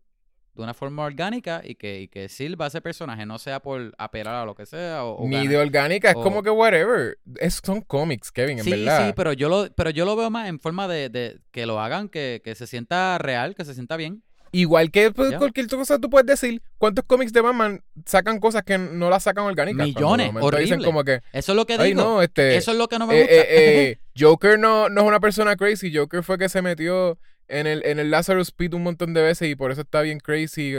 de 0.55 0.63
una 0.63 0.75
forma 0.75 1.03
orgánica 1.05 1.61
y 1.65 1.75
que, 1.75 2.01
y 2.03 2.09
que 2.09 2.29
sirva 2.29 2.67
a 2.67 2.69
ese 2.69 2.81
personaje, 2.81 3.27
no 3.27 3.39
sea 3.39 3.61
por 3.61 3.93
apelar 3.99 4.35
a 4.37 4.45
lo 4.45 4.55
que 4.55 4.67
sea 4.67 5.05
o, 5.05 5.17
o 5.17 5.25
Ni 5.27 5.33
ganar. 5.37 5.49
de 5.51 5.57
orgánica, 5.59 6.11
es 6.11 6.17
o- 6.17 6.23
como 6.23 6.43
que 6.43 6.51
whatever. 6.51 7.19
Es, 7.41 7.61
son 7.65 7.81
cómics, 7.81 8.31
Kevin, 8.31 8.59
en 8.59 8.65
Sí, 8.65 8.71
verdad. 8.71 9.07
sí, 9.09 9.13
pero 9.17 9.33
yo 9.33 9.49
lo, 9.49 9.69
pero 9.75 9.91
yo 9.91 10.05
lo 10.05 10.15
veo 10.17 10.31
más 10.31 10.49
en 10.49 10.61
forma 10.61 10.87
de, 10.89 11.09
de 11.09 11.41
que 11.51 11.67
lo 11.67 11.81
hagan, 11.81 12.09
que, 12.09 12.41
que 12.45 12.55
se 12.55 12.67
sienta 12.67 13.19
real, 13.19 13.55
que 13.55 13.65
se 13.65 13.75
sienta 13.75 13.97
bien. 13.97 14.23
Igual 14.53 14.93
que 14.93 15.11
pues, 15.11 15.35
cualquier 15.35 15.67
cosa 15.67 15.99
tú 15.99 16.09
puedes 16.09 16.29
decir, 16.29 16.63
¿cuántos 16.79 17.05
cómics 17.05 17.33
de 17.33 17.41
Batman 17.41 17.83
sacan 18.07 18.39
cosas 18.39 18.63
que 18.63 18.79
no 18.79 19.11
las 19.11 19.25
sacan 19.25 19.47
orgánicas? 19.47 19.85
Millones, 19.85 20.29
momento 20.33 20.57
Dicen 20.57 20.75
horrible. 20.75 20.87
como 20.87 21.03
que, 21.03 21.21
Eso 21.33 21.51
es 21.51 21.57
lo 21.57 21.67
que 21.67 21.77
digo. 21.77 22.01
no, 22.01 22.23
este, 22.23 22.55
Eso 22.57 22.71
es 22.71 22.79
lo 22.79 22.87
que 22.87 23.01
no 23.01 23.09
me 23.09 23.17
eh, 23.17 23.21
gusta. 23.23 23.35
eh, 23.35 23.47
eh, 23.91 23.99
Joker 24.17 24.57
no, 24.57 24.89
no 24.89 25.01
es 25.01 25.07
una 25.09 25.19
persona 25.19 25.57
crazy, 25.57 25.93
Joker 25.93 26.23
fue 26.23 26.39
que 26.39 26.49
se 26.49 26.63
metió 26.63 27.19
en 27.49 27.67
el, 27.67 27.85
en 27.85 27.99
el 27.99 28.11
Lazarus 28.11 28.51
Pit 28.51 28.75
un 28.75 28.83
montón 28.83 29.15
de 29.15 29.23
veces 29.23 29.49
y 29.49 29.57
por 29.57 29.71
eso 29.71 29.83
está 29.83 30.03
bien 30.03 30.19
crazy. 30.21 30.77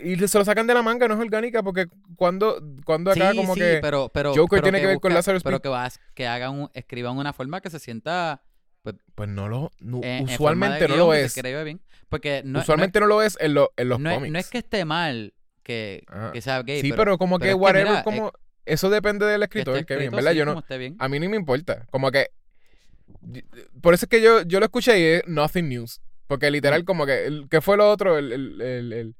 Y 0.00 0.16
se 0.28 0.38
lo 0.38 0.44
sacan 0.44 0.66
de 0.66 0.74
la 0.74 0.82
manga, 0.82 1.08
no 1.08 1.14
es 1.14 1.20
orgánica, 1.20 1.62
porque 1.62 1.86
cuando, 2.16 2.62
cuando 2.84 3.10
acá 3.10 3.32
sí, 3.32 3.36
como 3.36 3.54
sí, 3.54 3.60
que... 3.60 3.78
pero, 3.82 4.08
pero, 4.12 4.30
Joker 4.30 4.60
pero 4.60 4.62
tiene 4.62 4.80
que 4.80 4.86
ver 4.86 5.00
con 5.00 5.12
Lazarus 5.12 5.42
Pero 5.42 5.56
Pit. 5.56 5.62
que, 5.64 5.68
vas, 5.68 6.00
que 6.14 6.26
hagan 6.28 6.54
un, 6.54 6.70
escriban 6.72 7.16
una 7.18 7.32
forma 7.32 7.60
que 7.60 7.68
se 7.70 7.78
sienta 7.80 8.42
Pues 9.14 9.28
no 9.28 9.48
lo... 9.48 9.72
no- 9.80 10.00
en- 10.02 10.28
forma 10.28 10.34
usualmente 10.34 10.88
no 10.88 10.94
guion 10.94 11.06
lo 11.08 11.12
que 11.12 11.22
es. 11.22 11.64
bien. 11.64 11.80
Porque 12.08 12.42
no, 12.44 12.60
usualmente 12.60 13.00
no, 13.00 13.06
lo 13.06 13.22
es 13.22 13.36
en, 13.40 13.54
lo- 13.54 13.72
en 13.76 13.88
los 13.88 13.98
no, 13.98 14.10
es, 14.10 14.30
no 14.30 14.38
es 14.38 14.50
que 14.50 14.58
esté 14.58 14.84
mal 14.84 15.34
que, 15.64 16.04
Ajá. 16.06 16.32
que 16.32 16.40
sea 16.42 16.62
gay, 16.62 16.80
sí, 16.80 16.90
pero, 16.90 17.02
pero, 17.02 17.18
como 17.18 17.38
pero 17.38 17.46
que 17.46 17.50
es 17.50 17.54
que 17.56 17.60
whatever, 17.60 17.88
mira, 17.88 18.02
como... 18.04 18.32
Eso 18.64 18.90
depende 18.90 19.26
del 19.26 19.40
que 19.40 19.44
escritor, 19.44 19.74
esté 19.78 19.86
Kevin, 19.86 20.04
escrito 20.04 20.16
¿verdad? 20.16 20.32
Yo 20.32 20.44
no... 20.44 20.58
esté. 20.60 20.94
A 20.98 21.08
mí 21.08 21.18
ni 21.18 21.26
me 21.28 21.36
importa. 21.36 21.86
Como 21.90 22.10
que. 22.10 22.28
Por 23.80 23.94
eso 23.94 24.06
es 24.06 24.08
que 24.10 24.20
yo, 24.22 24.42
yo 24.42 24.58
lo 24.60 24.66
escuché 24.66 24.98
y 24.98 25.02
es 25.04 25.22
nothing 25.26 25.68
news. 25.68 26.00
Porque 26.26 26.50
literal, 26.50 26.82
Mm. 26.82 26.84
como 26.84 27.06
que. 27.06 27.44
¿Qué 27.50 27.60
fue 27.60 27.76
lo 27.76 27.90
otro? 27.90 28.18
El, 28.18 28.32
el- 28.32 28.60
el- 28.60 28.92
el- 28.92 29.16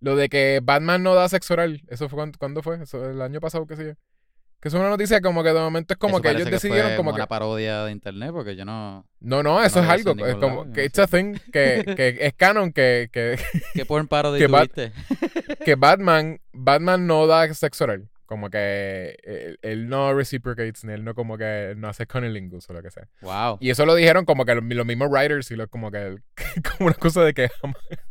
lo 0.00 0.16
de 0.16 0.28
que 0.28 0.60
Batman 0.62 1.02
no 1.02 1.14
da 1.14 1.28
sexo 1.28 1.54
oral. 1.54 1.82
¿Eso 1.88 2.08
fue 2.08 2.16
cuando, 2.16 2.38
cuándo 2.38 2.62
fue? 2.62 2.82
Eso, 2.82 3.08
el 3.10 3.20
año 3.22 3.40
pasado, 3.40 3.66
qué 3.66 3.76
sé 3.76 3.84
yo. 3.86 3.92
Que 4.60 4.68
es 4.68 4.74
una 4.74 4.88
noticia 4.88 5.20
como 5.20 5.44
que 5.44 5.50
de 5.52 5.60
momento 5.60 5.94
es 5.94 5.98
como 5.98 6.16
Eso 6.16 6.22
que 6.22 6.30
ellos 6.30 6.50
decidieron 6.50 6.88
fue 6.90 6.96
como 6.96 7.10
que. 7.12 7.16
una 7.16 7.28
parodia 7.28 7.84
de 7.84 7.92
internet 7.92 8.30
porque 8.32 8.56
yo 8.56 8.64
no... 8.64 9.06
No, 9.20 9.40
no, 9.44 9.62
eso 9.62 9.78
no 9.80 9.84
es 9.84 9.90
algo. 10.06 10.26
Es 10.26 10.34
como 10.34 10.62
lado, 10.64 10.72
que 10.72 10.84
it's 10.84 10.98
a 10.98 11.06
thing 11.06 11.34
que, 11.52 11.84
que 11.96 12.18
es 12.20 12.32
canon 12.34 12.72
que, 12.72 13.08
que, 13.12 13.38
¿Qué 13.74 13.86
porn 13.86 14.08
parody 14.08 14.38
Que 14.40 14.48
Bat- 14.48 14.68
tuviste? 14.72 14.92
que 15.64 15.76
Batman, 15.76 16.40
Batman 16.52 17.06
no 17.06 17.28
da 17.28 17.52
sexo 17.54 17.84
oral. 17.84 18.08
Como 18.28 18.50
que 18.50 19.16
él, 19.22 19.58
él 19.62 19.88
no 19.88 20.12
reciprocates, 20.12 20.84
ni 20.84 20.92
él 20.92 21.02
no 21.02 21.14
como 21.14 21.38
que 21.38 21.72
no 21.78 21.88
hace 21.88 22.06
cunnilingus 22.06 22.68
o 22.68 22.74
lo 22.74 22.82
que 22.82 22.90
sea. 22.90 23.08
Wow. 23.22 23.56
Y 23.58 23.70
eso 23.70 23.86
lo 23.86 23.94
dijeron 23.94 24.26
como 24.26 24.44
que 24.44 24.54
los, 24.54 24.62
los 24.62 24.84
mismos 24.84 25.08
writers 25.10 25.50
y 25.50 25.56
lo, 25.56 25.66
como 25.66 25.90
que 25.90 26.16
como 26.76 26.88
una 26.88 26.94
cosa 26.96 27.24
de 27.24 27.32
que 27.32 27.48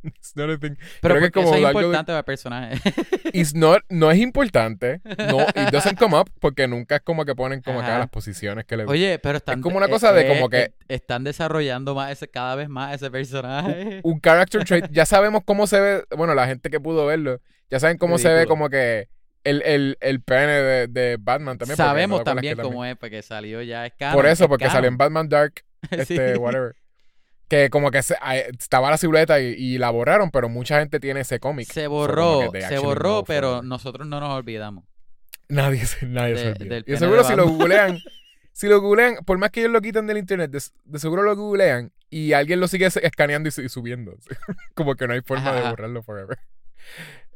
it's 0.02 0.36
not 0.36 0.50
a 0.50 0.58
thing. 0.58 0.76
Pero 1.02 1.14
creo 1.16 1.22
que 1.28 1.32
porque 1.32 1.32
como 1.32 1.48
eso 1.50 1.56
es 1.68 1.74
de- 1.76 1.80
importante 1.82 2.08
para 2.08 2.18
el 2.18 2.26
personaje. 2.26 2.80
It's 3.34 3.54
not- 3.54 3.84
no 3.90 4.10
es 4.10 4.18
importante. 4.18 5.02
No, 5.30 5.42
it 5.42 5.70
doesn't 5.72 6.00
come 6.00 6.18
up 6.18 6.32
porque 6.40 6.68
nunca 6.68 6.96
es 6.96 7.02
como 7.04 7.24
que 7.24 7.36
ponen 7.36 7.62
como 7.62 7.82
que 7.82 7.86
Ajá. 7.86 8.00
las 8.00 8.10
posiciones 8.10 8.66
que 8.66 8.76
le 8.76 8.86
Oye, 8.86 9.20
pero 9.20 9.38
están... 9.38 9.62
como 9.62 9.78
una 9.78 9.88
cosa 9.88 10.12
de 10.14 10.26
eh, 10.26 10.28
como 10.36 10.50
que- 10.50 10.58
eh, 10.64 10.74
Están 10.88 11.24
desarrollando 11.24 11.94
más 11.94 12.12
ese, 12.12 12.28
cada 12.28 12.56
vez 12.56 12.70
más 12.70 12.96
ese 12.96 13.12
personaje. 13.12 14.00
un 14.04 14.20
character 14.20 14.64
trait. 14.64 14.88
Ya 14.92 15.06
sabemos 15.06 15.44
cómo 15.46 15.68
se 15.68 15.80
ve, 15.80 16.04
bueno, 16.18 16.34
la 16.34 16.48
gente 16.48 16.72
que 16.72 16.80
pudo 16.80 17.06
verlo, 17.06 17.40
ya 17.70 17.80
saben 17.80 18.00
cómo 18.00 18.18
se 18.18 18.30
ve 18.34 18.48
como 18.48 18.70
que 18.70 19.10
el, 19.44 19.62
el, 19.64 19.98
el 20.02 20.22
pene 20.22 20.52
de, 20.54 20.88
de 20.88 21.18
Batman 21.20 21.58
también. 21.58 21.78
Sabemos 21.78 22.24
también 22.24 22.58
cómo 22.58 22.84
es, 22.86 22.96
porque 22.98 23.22
salió 23.22 23.62
ya 23.62 23.86
es 23.86 23.94
canon, 23.98 24.16
Por 24.16 24.26
eso, 24.26 24.44
es 24.46 24.50
porque 24.50 24.66
canon. 24.66 24.76
salió 24.78 24.88
en 24.90 24.98
Batman 24.98 25.30
Dark, 25.30 25.54
Sí. 25.92 25.98
este, 26.00 26.38
whatever. 26.38 26.76
Que 27.48 27.70
como 27.70 27.92
que 27.92 28.04
se- 28.04 28.18
ah, 28.20 28.36
estaba 28.36 28.90
la 28.90 28.98
silueta 28.98 29.40
y, 29.40 29.54
y 29.54 29.78
la 29.78 29.90
borraron, 29.90 30.32
pero 30.32 30.50
mucha 30.50 30.80
gente 30.80 31.00
tiene 31.00 31.22
ese 31.22 31.40
cómic. 31.40 31.72
Se 31.72 31.88
borró, 31.88 32.52
se 32.52 32.78
borró, 32.80 33.24
pero 33.24 33.62
nosotros 33.62 34.06
no 34.06 34.20
nos 34.20 34.32
olvidamos. 34.34 34.84
Nadie, 35.48 35.86
se- 35.86 36.06
nadie 36.08 36.36
se 36.38 36.44
de- 36.44 36.50
olvida. 36.52 36.76
del 36.76 36.84
Y 36.88 36.98
seguro 36.98 37.24
si 37.24 37.36
lo 37.38 37.48
googlean, 37.48 38.00
si 38.52 38.68
lo 38.68 38.82
googlean, 38.82 39.16
por 39.26 39.38
más 39.38 39.52
que 39.52 39.62
ellos 39.62 39.72
lo 39.72 39.80
quiten 39.82 40.08
del 40.08 40.18
internet, 40.18 40.52
de, 40.52 40.62
de 40.84 41.00
seguro 41.00 41.24
lo 41.24 41.38
googlean 41.38 41.94
y 42.10 42.34
alguien 42.34 42.60
lo 42.60 42.68
sigue 42.68 42.90
se- 42.92 43.06
escaneando 43.08 43.48
y, 43.48 43.54
su- 43.54 43.62
y 43.62 43.70
subiendo. 43.70 44.18
como 44.76 44.96
que 44.96 45.08
no 45.08 45.14
hay 45.14 45.22
forma 45.22 45.54
de 45.54 45.70
borrarlo 45.70 46.04
forever. 46.04 46.40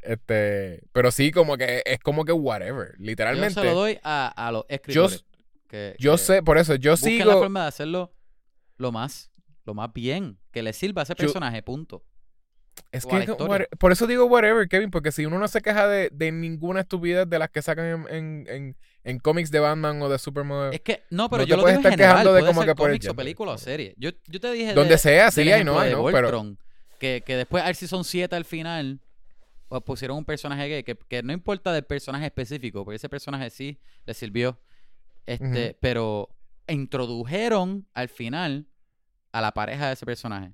Este, 0.02 0.84
pero 0.92 1.12
sí, 1.12 1.32
como 1.32 1.58
que 1.58 1.84
es 1.86 2.00
como 2.00 2.26
que 2.26 2.32
whatever. 2.32 2.96
Literalmente. 2.98 3.56
Yo 3.56 3.62
se 3.62 3.68
lo 3.68 3.76
doy 3.76 4.00
a, 4.04 4.28
a 4.48 4.52
los 4.52 4.66
escritores. 4.68 5.24
que- 5.68 5.96
Yo 6.00 6.14
que 6.14 6.18
sé, 6.18 6.44
por 6.44 6.58
eso, 6.58 6.76
yo 6.76 6.92
busquen 6.92 7.20
la 7.20 7.26
sigo. 7.26 7.40
forma 7.40 7.62
de 7.64 7.68
hacerlo 7.68 8.12
lo 8.78 8.92
más, 8.92 9.32
lo 9.66 9.74
más 9.74 9.94
bien, 9.94 10.38
que 10.52 10.64
le 10.64 10.74
sirva 10.74 11.02
a 11.02 11.04
ese 11.04 11.14
Yo- 11.14 11.18
personaje, 11.18 11.62
punto. 11.62 12.04
Es 12.92 13.06
o 13.06 13.14
a 13.14 13.20
que, 13.20 13.68
por 13.78 13.92
eso 13.92 14.08
digo 14.08 14.26
whatever, 14.26 14.68
Kevin, 14.68 14.90
porque 14.92 15.12
si 15.12 15.26
uno 15.26 15.38
no 15.38 15.48
se 15.50 15.62
queja 15.62 15.88
de, 15.88 16.10
de 16.12 16.32
ninguna 16.32 16.80
estupidez 16.82 17.30
de 17.30 17.38
las 17.38 17.50
que 17.50 17.62
sacan 17.62 17.86
en, 17.86 18.16
en, 18.16 18.48
en, 18.48 18.78
en 19.04 19.20
cómics 19.20 19.52
de 19.52 19.60
Batman 19.60 20.02
o 20.02 20.08
de 20.10 20.18
Superman, 20.18 20.74
Es 20.74 20.80
que, 20.82 21.04
no, 21.10 21.30
pero 21.30 21.44
No 21.44 21.48
yo 21.48 21.56
te 21.56 21.58
lo 21.58 21.62
puedes 21.64 21.78
digo 21.78 21.88
en 21.90 21.94
estar 21.94 22.08
general, 22.08 22.12
quejando 22.24 22.34
de 22.34 22.46
como 22.46 22.62
que 22.62 22.76
por 22.76 22.88
cómics 22.88 23.06
o 23.06 23.10
gender, 23.10 23.16
película 23.24 23.52
o 23.52 23.56
como- 23.56 23.64
serie. 23.64 23.94
Yo, 23.98 24.10
yo 24.26 24.40
te 24.40 24.52
dije 24.54 24.74
donde 24.74 24.94
de- 24.94 24.98
sea, 24.98 25.30
sí, 25.32 25.42
hay 25.52 25.64
no, 25.66 25.80
hay 25.80 25.92
no, 25.92 26.06
pero 26.06 26.56
que, 26.98 27.22
que 27.26 27.36
después 27.36 27.62
al 27.64 27.76
Season 27.76 28.04
7 28.06 28.36
al 28.36 28.46
final 28.46 29.00
pusieron 29.80 30.18
un 30.18 30.26
personaje 30.26 30.68
gay, 30.68 30.84
que, 30.84 30.98
que 30.98 31.24
no 31.24 31.32
importa 31.32 31.72
del 31.72 31.84
personaje 31.84 32.26
específico, 32.26 32.84
porque 32.84 32.98
ese 32.98 33.08
personaje 33.08 33.50
sí 33.50 33.80
le 34.06 34.14
sirvió, 34.14 34.60
este, 35.26 35.78
pero 35.80 36.30
introdujeron 36.68 37.88
al 37.94 38.10
final 38.10 38.68
a 39.32 39.42
la 39.42 39.54
pareja 39.54 39.88
de 39.88 39.94
ese 39.94 40.06
personaje. 40.06 40.54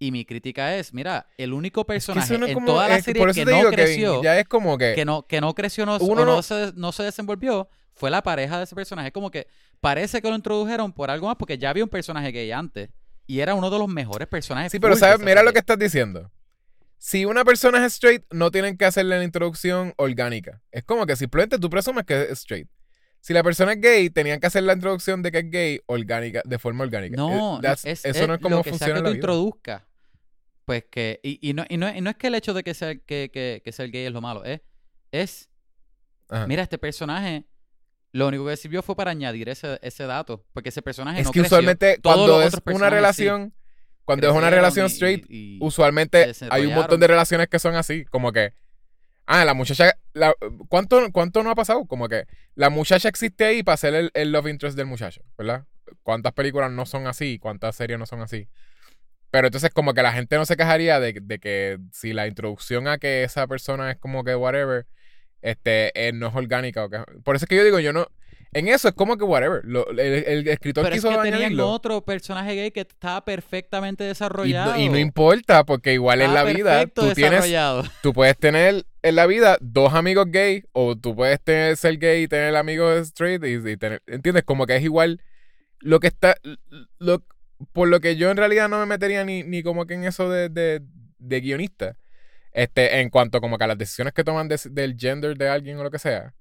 Y 0.00 0.12
mi 0.12 0.24
crítica 0.24 0.76
es, 0.76 0.94
mira, 0.94 1.26
el 1.36 1.52
único 1.52 1.80
es 1.80 1.84
que 1.84 1.92
personaje 1.94 2.38
no 2.38 2.44
es 2.46 2.50
en 2.50 2.54
como- 2.54 2.66
toda 2.66 2.88
la 2.88 3.00
serie 3.00 3.26
que 3.32 3.44
no 3.44 3.50
digo, 3.50 3.70
Kevin, 3.70 3.72
creció, 3.72 4.22
ya 4.22 4.38
es 4.38 4.46
como 4.46 4.78
que, 4.78 4.94
que 4.94 5.04
no, 5.04 5.26
que 5.26 5.40
no 5.40 5.54
creció 5.54 5.86
no, 5.86 5.96
Uno 5.98 6.24
no, 6.24 6.42
se, 6.42 6.72
no 6.76 6.92
se 6.92 7.02
desenvolvió 7.02 7.68
fue 7.92 8.10
la 8.10 8.22
pareja 8.22 8.58
de 8.58 8.64
ese 8.64 8.76
personaje. 8.76 9.10
Como 9.10 9.28
que 9.30 9.48
parece 9.80 10.22
que 10.22 10.28
lo 10.28 10.36
introdujeron 10.36 10.92
por 10.92 11.10
algo 11.10 11.26
más 11.26 11.36
porque 11.36 11.58
ya 11.58 11.70
había 11.70 11.82
un 11.82 11.90
personaje 11.90 12.30
gay 12.30 12.52
antes 12.52 12.90
y 13.26 13.40
era 13.40 13.54
uno 13.56 13.70
de 13.70 13.78
los 13.78 13.88
mejores 13.88 14.28
personajes. 14.28 14.70
Sí, 14.70 14.78
pero 14.78 14.94
sabes, 14.94 15.18
mira 15.18 15.42
lo 15.42 15.52
que 15.52 15.58
estás 15.58 15.78
diciendo. 15.78 16.30
Si 16.98 17.24
una 17.24 17.44
persona 17.44 17.78
es 17.84 17.92
straight, 17.94 18.24
no 18.32 18.50
tienen 18.50 18.76
que 18.76 18.84
hacerle 18.84 19.18
la 19.18 19.24
introducción 19.24 19.94
orgánica. 19.96 20.60
Es 20.72 20.82
como 20.84 21.06
que 21.06 21.16
simplemente 21.16 21.58
tú 21.58 21.70
presumes 21.70 22.04
que 22.04 22.22
es 22.22 22.30
straight. 22.40 22.68
Si 23.20 23.32
la 23.32 23.42
persona 23.42 23.72
es 23.72 23.80
gay, 23.80 24.10
tenían 24.10 24.40
que 24.40 24.46
hacer 24.46 24.62
la 24.64 24.72
introducción 24.74 25.22
de 25.22 25.32
que 25.32 25.38
es 25.38 25.50
gay 25.50 25.80
orgánica, 25.86 26.42
de 26.44 26.58
forma 26.58 26.84
orgánica. 26.84 27.16
No, 27.16 27.30
Eh, 27.30 27.36
no, 27.36 27.60
that's- 27.60 27.84
es, 27.84 28.04
eso 28.04 28.22
es 28.22 28.28
no 28.28 28.34
es 28.34 28.40
como 28.40 28.56
lo 28.56 28.62
que 28.62 28.70
sea 28.70 28.78
funciona 28.78 28.94
que 28.94 29.00
tú 29.00 29.04
la 29.04 29.10
vida. 29.10 29.16
introduzcas. 29.18 29.82
Pues 30.64 30.84
que, 30.90 31.18
y, 31.22 31.38
y, 31.48 31.54
no, 31.54 31.64
y, 31.68 31.76
no, 31.78 31.94
y 31.94 32.00
no 32.00 32.10
es 32.10 32.16
que 32.16 32.26
el 32.26 32.34
hecho 32.34 32.52
de 32.52 32.62
que 32.62 32.74
ser, 32.74 33.00
que, 33.02 33.30
que, 33.32 33.62
que 33.64 33.72
ser 33.72 33.90
gay 33.90 34.04
es 34.06 34.12
lo 34.12 34.20
malo, 34.20 34.44
es, 34.44 34.60
es 35.12 35.48
Ajá. 36.28 36.46
mira, 36.46 36.62
este 36.62 36.78
personaje, 36.78 37.46
lo 38.12 38.28
único 38.28 38.46
que 38.46 38.56
sirvió 38.56 38.82
fue 38.82 38.94
para 38.94 39.10
añadir 39.12 39.48
ese, 39.48 39.78
ese 39.82 40.04
dato, 40.04 40.44
porque 40.52 40.68
ese 40.68 40.82
personaje 40.82 41.20
es 41.20 41.26
no 41.26 41.32
que 41.32 41.40
creció. 41.40 41.56
usualmente 41.56 41.98
Todos 42.02 42.16
cuando 42.16 42.42
es 42.42 42.54
una 42.66 42.88
sí 42.88 42.94
relación, 42.94 43.54
cuando 44.08 44.26
es 44.30 44.34
una 44.34 44.48
relación 44.50 44.86
y- 44.86 44.88
straight, 44.88 45.26
y- 45.28 45.58
usualmente 45.60 46.32
hay 46.50 46.62
un 46.66 46.74
montón 46.74 46.98
de 47.00 47.06
relaciones 47.06 47.48
que 47.48 47.58
son 47.58 47.74
así, 47.74 48.04
como 48.06 48.32
que 48.32 48.54
ah, 49.26 49.44
la 49.44 49.52
muchacha 49.52 49.92
la- 50.14 50.34
¿cuánto, 50.68 51.12
¿cuánto 51.12 51.42
no 51.42 51.50
ha 51.50 51.54
pasado? 51.54 51.84
Como 51.84 52.08
que 52.08 52.24
la 52.54 52.70
muchacha 52.70 53.08
existe 53.10 53.44
ahí 53.44 53.62
para 53.62 53.76
ser 53.76 53.94
el, 53.94 54.10
el 54.14 54.32
love 54.32 54.46
interest 54.48 54.76
del 54.78 54.86
muchacho, 54.86 55.20
¿verdad? 55.36 55.66
¿Cuántas 56.02 56.32
películas 56.32 56.70
no 56.70 56.86
son 56.86 57.06
así? 57.06 57.38
¿Cuántas 57.38 57.76
series 57.76 57.98
no 57.98 58.06
son 58.06 58.22
así? 58.22 58.48
Pero 59.30 59.48
entonces 59.48 59.70
como 59.74 59.92
que 59.92 60.02
la 60.02 60.12
gente 60.12 60.36
no 60.36 60.46
se 60.46 60.56
quejaría 60.56 61.00
de, 61.00 61.12
de 61.20 61.38
que 61.38 61.78
si 61.92 62.14
la 62.14 62.26
introducción 62.26 62.88
a 62.88 62.96
que 62.96 63.24
esa 63.24 63.46
persona 63.46 63.90
es 63.90 63.98
como 63.98 64.24
que 64.24 64.34
whatever, 64.34 64.86
este, 65.42 65.92
eh, 66.08 66.12
no 66.14 66.28
es 66.28 66.34
orgánica. 66.34 66.84
O 66.86 66.88
que, 66.88 66.98
por 67.22 67.36
eso 67.36 67.44
es 67.44 67.48
que 67.50 67.56
yo 67.56 67.64
digo, 67.64 67.78
yo 67.78 67.92
no... 67.92 68.08
En 68.52 68.66
eso 68.68 68.88
es 68.88 68.94
como 68.94 69.16
que 69.18 69.24
whatever. 69.24 69.60
Lo- 69.64 69.88
el, 69.90 69.98
el 70.00 70.48
escritor 70.48 70.84
Pero 70.84 70.96
es 70.96 71.02
que 71.02 71.08
tenían 71.30 71.60
otro 71.60 72.02
personaje 72.04 72.54
gay 72.54 72.70
que 72.70 72.80
estaba 72.80 73.24
perfectamente 73.24 74.04
desarrollado. 74.04 74.78
y 74.78 74.88
no 74.88 74.98
importa, 74.98 75.64
porque 75.64 75.92
igual 75.92 76.22
en 76.22 76.32
la 76.34 76.44
vida 76.44 76.86
tú 76.86 77.12
tienes 77.14 77.40
tú 78.02 78.12
puedes 78.12 78.36
tener 78.38 78.86
en 79.02 79.14
la 79.16 79.26
vida 79.26 79.58
dos 79.60 79.92
amigos 79.94 80.26
gay 80.30 80.64
o 80.72 80.96
tú 80.96 81.14
puedes 81.14 81.40
tener, 81.42 81.76
ser 81.76 81.98
gay 81.98 82.22
y 82.22 82.28
tener 82.28 82.56
amigos 82.56 82.98
straight 83.08 83.44
y, 83.44 83.70
y 83.70 83.76
tener, 83.76 84.02
¿entiendes? 84.06 84.44
Como 84.44 84.66
que 84.66 84.76
es 84.76 84.82
igual 84.82 85.20
lo 85.80 86.00
que 86.00 86.08
está, 86.08 86.34
lo, 86.98 87.22
por 87.72 87.88
lo 87.88 88.00
que 88.00 88.16
yo 88.16 88.30
en 88.30 88.36
realidad 88.36 88.68
no 88.68 88.78
me 88.80 88.86
metería 88.86 89.24
ni, 89.24 89.42
ni 89.44 89.62
como 89.62 89.86
que 89.86 89.94
en 89.94 90.04
eso 90.04 90.28
de, 90.30 90.48
de, 90.48 90.80
de 91.18 91.40
guionista, 91.40 91.96
este, 92.52 93.00
en 93.00 93.10
cuanto 93.10 93.40
como 93.40 93.58
que 93.58 93.64
a 93.64 93.68
las 93.68 93.78
decisiones 93.78 94.12
que 94.14 94.24
toman 94.24 94.48
de- 94.48 94.58
del 94.70 94.96
gender 94.98 95.36
de 95.36 95.48
alguien 95.48 95.78
o 95.78 95.84
lo 95.84 95.90
que 95.90 95.98
sea, 95.98 96.34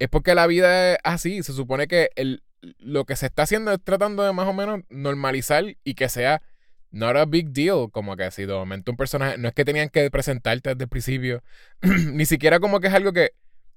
es 0.00 0.08
porque 0.08 0.34
la 0.34 0.46
vida 0.46 0.94
es 0.94 0.98
así, 1.04 1.42
se 1.42 1.52
supone 1.52 1.86
que 1.86 2.10
el, 2.16 2.42
lo 2.78 3.04
que 3.04 3.16
se 3.16 3.26
está 3.26 3.42
haciendo 3.42 3.70
es 3.72 3.78
tratando 3.84 4.24
de 4.24 4.32
más 4.32 4.48
o 4.48 4.52
menos 4.54 4.80
normalizar 4.88 5.64
y 5.84 5.94
que 5.94 6.08
sea 6.08 6.42
not 6.90 7.16
a 7.16 7.26
big 7.26 7.50
deal, 7.50 7.90
como 7.92 8.16
que 8.16 8.30
si 8.30 8.46
de 8.46 8.54
momento 8.54 8.90
un 8.90 8.96
personaje, 8.96 9.36
no 9.36 9.46
es 9.46 9.54
que 9.54 9.64
tenían 9.64 9.90
que 9.90 10.10
presentarte 10.10 10.70
desde 10.70 10.84
el 10.84 10.88
principio, 10.88 11.42
ni 11.82 12.24
siquiera 12.24 12.60
como 12.60 12.80
que 12.80 12.88
es 12.88 12.94
algo 12.94 13.12
que 13.12 13.32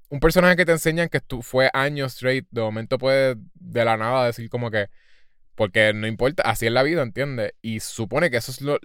un 0.10 0.22
personaje 0.22 0.56
que 0.56 0.66
te 0.66 0.72
enseñan 0.72 1.10
que 1.10 1.20
tú 1.20 1.42
fue 1.42 1.70
años 1.74 2.14
straight, 2.14 2.48
de 2.52 2.62
momento 2.62 2.98
puede 2.98 3.36
de 3.56 3.86
la 3.86 3.98
nada 3.98 4.26
decir 4.26 4.50
como 4.50 4.72
que, 4.72 4.88
porque 5.56 5.92
no 5.94 6.08
importa, 6.08 6.44
así 6.44 6.68
es 6.68 6.72
la 6.72 6.84
vida, 6.84 7.02
¿entiendes? 7.02 7.54
Y 7.62 7.82
supone 7.82 8.32
que 8.32 8.38
eso 8.38 8.52
es 8.52 8.62
lo, 8.62 8.80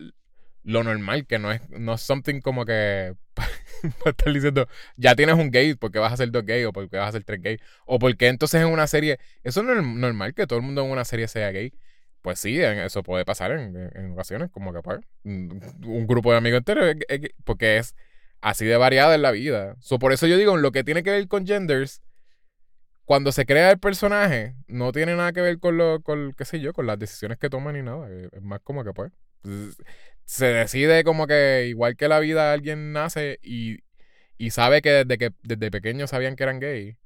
lo 0.65 0.85
normal, 0.85 1.27
que 1.27 1.39
no 1.39 1.53
es, 1.53 1.69
no 1.71 1.95
es 1.95 2.03
something 2.03 2.41
como 2.41 2.65
que 2.65 3.15
para 3.35 4.11
estar 4.11 4.33
diciendo, 4.33 4.69
ya 4.97 5.15
tienes 5.17 5.37
un 5.37 5.51
gay, 5.51 5.75
porque 5.75 5.99
vas 5.99 6.13
a 6.13 6.17
ser 6.17 6.31
dos 6.31 6.45
gay, 6.45 6.65
o 6.65 6.73
porque 6.73 6.97
vas 6.97 7.09
a 7.11 7.13
ser 7.13 7.25
tres 7.25 7.41
gay, 7.43 7.59
o 7.87 7.99
porque 7.99 8.29
entonces 8.29 8.61
en 8.63 8.69
una 8.69 8.87
serie, 8.87 9.19
eso 9.45 9.63
no 9.63 9.73
es 9.79 9.85
normal 9.85 10.35
que 10.35 10.47
todo 10.47 10.59
el 10.59 10.65
mundo 10.65 10.85
en 10.85 10.91
una 10.91 11.05
serie 11.05 11.29
sea 11.29 11.51
gay. 11.51 11.73
pues 12.23 12.41
sí, 12.41 12.61
eso 12.61 13.03
puede 13.03 13.25
pasar 13.25 13.53
en, 13.53 14.13
ocasiones, 14.13 14.51
como 14.51 14.73
que 14.73 14.83
pues, 14.83 15.01
un 15.25 16.07
grupo 16.07 16.33
de 16.33 16.39
amigos 16.39 16.59
enteros, 16.59 16.85
es- 16.87 16.97
es- 17.09 17.31
porque 17.45 17.79
es 17.79 17.95
así 18.41 18.67
de 18.67 18.77
variada 18.77 19.15
en 19.15 19.23
la 19.23 19.31
vida. 19.31 19.77
So, 19.81 19.99
por 19.99 20.13
eso 20.13 20.27
yo 20.27 20.37
digo, 20.37 20.57
lo 20.57 20.73
que 20.73 20.85
tiene 20.85 21.03
que 21.03 21.11
ver 21.11 21.29
con 21.29 21.47
genders, 21.47 22.03
cuando 23.05 23.33
se 23.33 23.47
crea 23.47 23.71
el 23.71 23.79
personaje, 23.79 24.55
no 24.67 24.93
tiene 24.93 25.17
nada 25.17 25.33
que 25.33 25.41
ver 25.41 25.59
con 25.59 25.77
lo, 25.79 26.03
con, 26.03 26.33
qué 26.35 26.45
sé 26.45 26.61
yo, 26.61 26.73
con 26.73 26.87
las 26.87 26.99
decisiones 26.99 27.39
que 27.39 27.49
toman 27.51 27.75
ni 27.75 27.83
nada. 27.83 28.11
Es 28.11 28.33
es 28.33 28.43
más 28.43 28.61
como 28.61 28.85
que 28.85 28.93
pues, 28.93 29.13
se 30.29 30.47
decide 30.47 31.05
como 31.05 31.27
que 31.27 31.67
igual 31.69 31.97
que 31.97 32.09
la 32.09 32.21
vida 32.21 32.53
alguien 32.53 32.93
nace 32.93 33.39
y, 33.43 33.79
y 34.39 34.51
sabe 34.51 34.83
que 34.83 34.91
desde 34.91 35.19
que 35.19 35.33
desde 35.43 35.71
pequeño 35.71 36.07
sabían 36.07 36.37
que 36.37 36.43
eran 36.45 36.61
gay. 36.61 36.99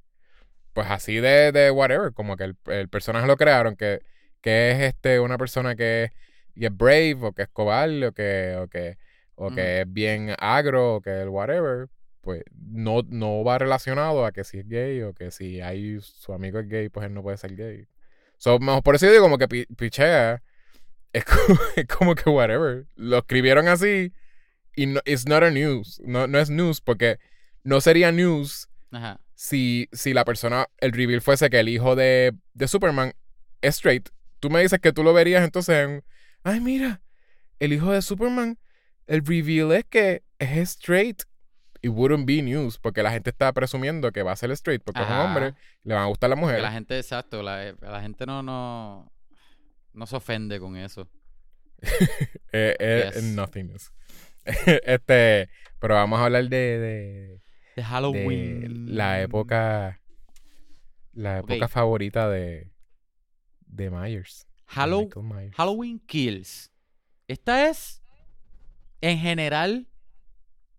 Pues 0.73 0.87
así 0.89 1.17
de, 1.17 1.51
de 1.51 1.71
whatever, 1.71 2.13
como 2.13 2.35
que 2.37 2.45
el, 2.45 2.57
el 2.67 2.89
personaje 2.89 3.27
lo 3.27 3.37
crearon, 3.37 3.75
que, 3.75 4.01
que 4.41 4.71
es 4.71 4.79
este 4.81 5.19
una 5.19 5.37
persona 5.37 5.75
que, 5.75 6.11
que 6.55 6.65
es 6.67 6.75
brave 6.77 7.17
o 7.21 7.33
que 7.33 7.43
es 7.43 7.49
cobarde 7.49 8.07
o 8.07 8.11
que, 8.13 8.55
o 8.59 8.67
que, 8.67 8.97
o 9.35 9.51
que 9.51 9.81
es 9.81 9.93
bien 9.93 10.35
agro 10.39 10.95
o 10.95 11.01
que 11.01 11.11
el 11.21 11.29
whatever, 11.29 11.89
pues 12.21 12.43
no, 12.55 13.01
no 13.07 13.43
va 13.43 13.59
relacionado 13.59 14.25
a 14.25 14.31
que 14.31 14.43
si 14.43 14.59
es 14.59 14.67
gay 14.67 15.01
o 15.03 15.13
que 15.13 15.31
si 15.31 15.61
hay 15.61 15.99
su 16.01 16.33
amigo 16.33 16.59
es 16.59 16.67
gay, 16.67 16.89
pues 16.89 17.05
él 17.07 17.13
no 17.13 17.21
puede 17.23 17.37
ser 17.37 17.55
gay. 17.55 17.87
So, 18.37 18.59
mejor- 18.59 18.83
por 18.83 18.95
eso 18.95 19.05
yo 19.05 19.11
digo 19.13 19.23
como 19.25 19.37
que 19.37 19.47
pi- 19.47 19.65
pichea. 19.77 20.41
Es 21.13 21.25
como, 21.25 21.59
es 21.75 21.87
como 21.87 22.15
que 22.15 22.29
whatever. 22.29 22.87
Lo 22.95 23.19
escribieron 23.19 23.67
así 23.67 24.11
y 24.75 24.87
no, 24.87 24.99
it's 25.05 25.27
not 25.27 25.43
a 25.43 25.51
news. 25.51 26.01
No, 26.03 26.27
no 26.27 26.39
es 26.39 26.49
news 26.49 26.81
porque 26.81 27.19
no 27.63 27.79
sería 27.81 28.11
news 28.11 28.67
Ajá. 28.91 29.19
si, 29.35 29.87
si 29.91 30.13
la 30.13 30.25
persona, 30.25 30.67
el 30.79 30.91
reveal 30.91 31.21
fuese 31.21 31.49
que 31.49 31.59
el 31.59 31.69
hijo 31.69 31.95
de, 31.95 32.33
de 32.53 32.67
Superman 32.67 33.13
es 33.61 33.75
straight. 33.75 34.09
Tú 34.39 34.49
me 34.49 34.61
dices 34.61 34.79
que 34.79 34.91
tú 34.91 35.03
lo 35.03 35.13
verías 35.13 35.43
entonces 35.43 35.75
en, 35.87 36.03
ay 36.43 36.59
mira, 36.59 37.01
el 37.59 37.71
hijo 37.71 37.91
de 37.91 38.01
Superman, 38.01 38.57
el 39.07 39.25
reveal 39.25 39.71
es 39.71 39.85
que 39.85 40.23
es 40.39 40.71
straight. 40.71 41.23
It 41.81 41.91
wouldn't 41.91 42.25
be 42.25 42.41
news 42.41 42.77
porque 42.77 43.03
la 43.03 43.11
gente 43.11 43.29
está 43.29 43.51
presumiendo 43.53 44.11
que 44.11 44.23
va 44.23 44.31
a 44.31 44.35
ser 44.35 44.51
straight 44.51 44.81
porque 44.83 45.01
es 45.01 45.07
un 45.07 45.17
hombre, 45.17 45.53
le 45.83 45.93
van 45.93 46.03
a 46.03 46.07
gustar 46.07 46.29
las 46.29 46.39
mujeres. 46.39 46.61
la 46.61 46.71
gente, 46.71 46.97
exacto, 46.97 47.43
la, 47.43 47.73
la 47.81 48.01
gente 48.01 48.25
no, 48.25 48.41
no, 48.41 49.11
no 49.93 50.05
se 50.07 50.15
ofende 50.15 50.59
con 50.59 50.75
eso. 50.77 51.07
Eh, 52.55 52.75
eh, 52.79 53.11
Yes. 53.15 53.23
nothingness. 53.23 53.91
este, 54.85 55.49
pero 55.79 55.95
vamos 55.95 56.19
a 56.19 56.25
hablar 56.25 56.43
de, 56.47 56.57
de, 56.57 56.79
De 56.79 57.41
de 57.77 57.83
Halloween. 57.83 58.95
la 58.95 59.21
época, 59.21 59.99
la 61.13 61.39
época 61.39 61.67
favorita 61.67 62.29
de, 62.29 62.71
de 63.61 63.89
Myers. 63.89 64.47
Hallow-. 64.67 65.09
Halloween 65.55 65.99
Kills. 65.99 66.71
Esta 67.27 67.67
es, 67.69 68.03
en 69.01 69.17
general, 69.17 69.87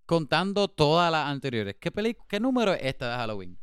contando 0.06 0.68
todas 0.68 1.10
las 1.10 1.26
anteriores. 1.26 1.74
¿Qué, 1.80 1.90
¿Qué 2.28 2.38
número 2.40 2.72
es 2.74 2.82
esta 2.84 3.10
de 3.10 3.16
Halloween? 3.16 3.58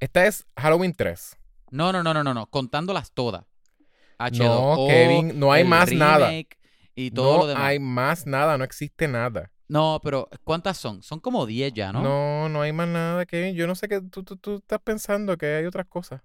Esta 0.00 0.26
es 0.26 0.46
Halloween 0.56 0.92
3. 0.94 1.38
No, 1.70 1.92
no, 1.92 2.02
no, 2.02 2.12
no, 2.12 2.22
no, 2.22 2.34
no. 2.34 2.46
Contándolas 2.50 3.12
todas. 3.12 3.46
H2O, 4.18 4.76
No, 4.76 4.86
Kevin, 4.88 5.38
no 5.38 5.52
hay 5.52 5.62
el 5.62 5.68
más 5.68 5.92
nada. 5.92 6.30
Y 6.94 7.10
todo 7.10 7.32
no 7.34 7.38
lo 7.40 7.46
demás. 7.48 7.62
hay 7.64 7.78
más 7.78 8.26
nada, 8.26 8.56
no 8.58 8.64
existe 8.64 9.06
nada. 9.08 9.50
No, 9.68 10.00
pero 10.02 10.28
¿cuántas 10.44 10.76
son? 10.78 11.02
Son 11.02 11.18
como 11.20 11.44
10 11.44 11.72
ya, 11.74 11.92
¿no? 11.92 12.02
No, 12.02 12.48
no, 12.48 12.62
hay 12.62 12.72
más 12.72 12.88
nada, 12.88 13.26
Kevin. 13.26 13.54
Yo 13.54 13.66
no 13.66 13.74
sé 13.74 13.88
qué 13.88 14.00
tú, 14.00 14.22
tú, 14.22 14.36
tú 14.36 14.56
estás 14.56 14.78
pensando 14.80 15.36
que 15.36 15.46
hay 15.56 15.64
otras 15.66 15.86
cosas. 15.86 16.22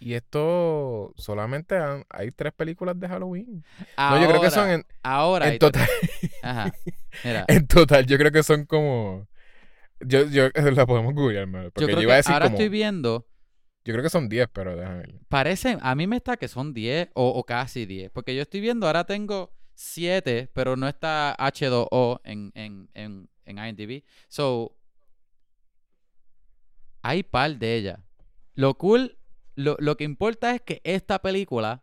Y 0.00 0.14
esto 0.14 1.12
solamente 1.16 1.76
han- 1.76 2.04
hay 2.10 2.30
tres 2.30 2.52
películas 2.52 2.98
de 3.00 3.08
Halloween. 3.08 3.64
No, 3.96 4.20
yo 4.20 4.28
creo 4.28 4.40
que 4.40 4.50
son 4.50 4.64
Ahora- 4.64 4.74
en, 4.74 4.86
Ahora. 5.02 5.48
en 5.48 5.58
total, 5.58 5.88
Ajá. 6.42 6.72
Mira. 7.24 7.44
en 7.48 7.66
total, 7.66 8.06
yo 8.06 8.18
creo 8.18 8.30
que 8.32 8.42
son 8.42 8.66
como. 8.66 9.26
Yo, 10.00 10.26
yo 10.26 10.48
la 10.82 10.86
podemos 10.86 11.14
googlear, 11.14 11.46
porque 11.50 11.80
Yo 11.80 11.88
yo, 11.88 11.94
creo 11.94 12.02
iba 12.02 12.12
a 12.14 12.16
decir 12.16 12.32
ahora 12.32 12.46
como. 12.46 12.56
estoy 12.56 12.68
viendo. 12.68 13.26
Yo 13.86 13.92
creo 13.92 14.02
que 14.02 14.10
son 14.10 14.28
10, 14.28 14.48
pero 14.52 14.76
déjame 14.76 14.98
ver. 14.98 15.14
Parece, 15.28 15.78
a 15.80 15.94
mí 15.94 16.06
me 16.06 16.16
está 16.16 16.36
que 16.36 16.48
son 16.48 16.74
10 16.74 17.08
o, 17.14 17.28
o 17.28 17.44
casi 17.44 17.86
10. 17.86 18.10
Porque 18.10 18.34
yo 18.34 18.42
estoy 18.42 18.60
viendo, 18.60 18.86
ahora 18.86 19.04
tengo 19.04 19.52
7, 19.74 20.50
pero 20.52 20.76
no 20.76 20.88
está 20.88 21.34
H2O 21.38 22.20
en, 22.24 22.50
en, 22.54 22.90
en, 22.94 23.28
en 23.44 23.58
IMDb. 23.58 24.02
So, 24.28 24.76
hay 27.02 27.22
par 27.22 27.56
de 27.58 27.76
ellas. 27.76 28.00
Lo 28.54 28.74
cool, 28.76 29.16
lo, 29.54 29.76
lo 29.78 29.96
que 29.96 30.04
importa 30.04 30.54
es 30.54 30.62
que 30.62 30.80
esta 30.84 31.20
película, 31.20 31.82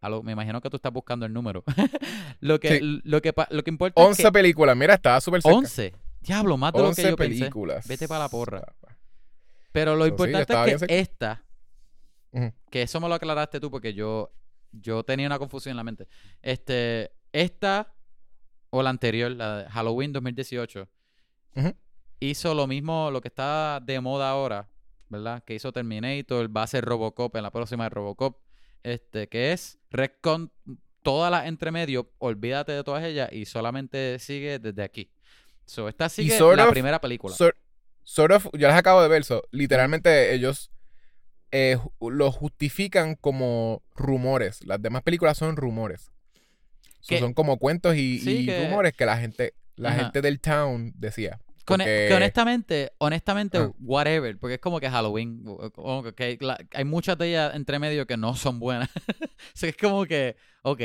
a 0.00 0.08
lo- 0.08 0.22
me 0.22 0.32
imagino 0.32 0.60
que 0.60 0.70
tú 0.70 0.76
estás 0.76 0.92
buscando 0.92 1.26
el 1.26 1.32
número. 1.32 1.64
lo, 2.40 2.60
que, 2.60 2.78
Sí. 2.78 3.00
lo, 3.04 3.20
que, 3.20 3.34
lo 3.50 3.64
que 3.64 3.70
importa 3.70 4.00
es 4.00 4.08
11 4.08 4.22
que 4.24 4.32
películas, 4.32 4.76
mira, 4.76 4.94
estaba 4.94 5.20
súper 5.20 5.42
cerca. 5.42 5.56
11. 5.58 5.94
Diablo, 6.20 6.56
más 6.56 6.72
de 6.72 6.78
lo 6.78 6.84
que 6.84 6.88
11 6.90 7.10
yo 7.10 7.16
pensé. 7.16 7.38
películas. 7.40 7.88
Vete 7.88 8.06
pa' 8.06 8.18
la 8.20 8.28
porra. 8.28 8.62
Pero 9.72 9.96
lo 9.96 10.04
So, 10.04 10.08
importante 10.10 10.72
es 10.72 10.82
que 10.82 10.98
esta, 11.00 11.44
que 12.70 12.82
eso 12.82 13.00
me 13.00 13.08
lo 13.08 13.14
aclaraste 13.14 13.60
tú 13.60 13.70
porque 13.70 13.94
yo, 13.94 14.32
yo 14.72 15.02
tenía 15.02 15.26
una 15.26 15.38
confusión 15.38 15.72
en 15.72 15.76
la 15.78 15.84
mente. 15.84 16.06
Este, 16.40 17.12
esta 17.32 17.94
o 18.70 18.82
la 18.82 18.90
anterior, 18.90 19.30
la 19.32 19.58
de 19.64 19.70
Halloween 19.70 20.12
2018, 20.12 20.88
Ujú. 21.56 21.74
hizo 22.20 22.54
lo 22.54 22.66
mismo, 22.66 23.10
lo 23.10 23.20
que 23.20 23.28
está 23.28 23.80
de 23.82 24.00
moda 24.00 24.30
ahora, 24.30 24.68
¿verdad? 25.08 25.42
Que 25.44 25.54
hizo 25.54 25.72
Terminator, 25.72 26.54
va 26.54 26.62
a 26.62 26.66
ser 26.66 26.84
Robocop 26.84 27.34
en 27.36 27.42
la 27.42 27.50
próxima 27.50 27.84
de 27.84 27.90
Robocop, 27.90 28.38
este, 28.82 29.28
que 29.28 29.52
es 29.52 29.78
Redcon 29.90 30.50
todas 31.02 31.30
las 31.30 31.46
entre 31.46 31.70
medio, 31.70 32.12
olvídate 32.18 32.72
de 32.72 32.84
todas 32.84 33.04
ellas 33.04 33.30
y 33.32 33.44
solamente 33.44 34.18
sigue 34.18 34.58
desde 34.58 34.82
aquí. 34.82 35.10
So, 35.66 35.88
esta 35.88 36.08
sigue 36.08 36.38
la 36.56 36.64
of- 36.66 36.70
primera 36.70 37.00
película. 37.00 37.34
Sort, 37.34 37.56
sort 38.04 38.32
of, 38.32 38.46
yo 38.52 38.68
las 38.68 38.76
acabo 38.76 39.02
de 39.02 39.08
ver, 39.08 39.24
so, 39.24 39.42
literalmente 39.50 40.34
ellos 40.34 40.70
eh, 41.50 41.76
lo 42.00 42.32
justifican 42.32 43.14
como 43.14 43.82
rumores. 43.94 44.64
Las 44.64 44.80
demás 44.80 45.02
películas 45.02 45.36
son 45.36 45.56
rumores. 45.56 46.10
So, 47.00 47.18
son 47.18 47.34
como 47.34 47.58
cuentos 47.58 47.96
y, 47.96 48.18
Sí, 48.20 48.36
y 48.38 48.46
que- 48.46 48.64
rumores 48.64 48.92
que 48.94 49.04
la 49.06 49.18
gente, 49.18 49.54
la 49.76 49.90
Ajá. 49.90 49.98
gente 50.04 50.22
del 50.22 50.40
town 50.40 50.92
decía. 50.96 51.40
Porque- 51.64 52.06
Que 52.08 52.14
honestamente, 52.14 52.92
honestamente, 52.98 53.58
Ah. 53.58 53.70
whatever, 53.80 54.38
porque 54.38 54.54
es 54.54 54.60
como 54.60 54.80
que 54.80 54.88
Halloween, 54.88 55.44
como 55.74 56.02
que 56.12 56.24
hay, 56.24 56.36
la- 56.40 56.58
hay 56.72 56.84
muchas 56.84 57.18
de 57.18 57.28
ellas 57.28 57.54
entre 57.54 57.78
medio 57.78 58.06
que 58.06 58.16
no 58.16 58.34
son 58.34 58.58
buenas. 58.58 58.88
o 59.30 59.30
sea, 59.54 59.68
es 59.68 59.76
como 59.76 60.06
que, 60.06 60.36
ok, 60.62 60.80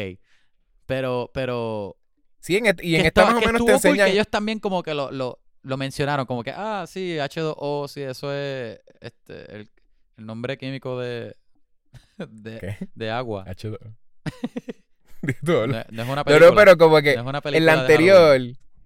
pero, 0.86 1.32
pero... 1.34 1.98
Sí, 2.40 2.58
en 2.58 2.66
y 2.82 2.96
en 2.96 3.06
esta 3.06 3.26
más 3.26 3.36
o 3.36 3.40
menos 3.40 3.54
te 3.54 3.58
cool 3.60 3.68
que 3.68 3.74
enseñan. 3.90 4.08
ellos 4.10 4.28
también 4.30 4.60
como 4.60 4.84
que 4.84 4.94
lo, 4.94 5.12
lo, 5.12 5.40
lo 5.68 5.78
mencionaron, 5.78 6.26
como 6.26 6.44
que, 6.44 6.52
ah, 6.56 6.86
sí, 6.88 7.18
H2O, 7.18 7.88
sí, 7.88 8.02
eso 8.02 8.34
es 8.34 8.80
este, 9.02 9.56
el, 9.56 9.70
el 10.18 10.26
nombre 10.26 10.58
químico 10.58 11.00
de, 11.00 11.36
de, 12.18 12.60
¿Qué? 12.60 12.78
de 12.96 13.12
agua. 13.12 13.46
H2. 13.46 13.78
Todo 15.46 15.68
lo- 15.68 15.74
No, 15.74 15.84
no 15.92 16.04
es 16.04 16.10
una 16.10 16.24
película. 16.24 16.50
no, 16.50 16.56
pero 16.56 16.78
como 16.78 17.02
que 17.02 17.16
no 17.18 17.22
en 17.22 17.34
la 17.34 17.42
de 17.42 17.42
Halloween. 17.42 17.70
anterior, 17.80 18.42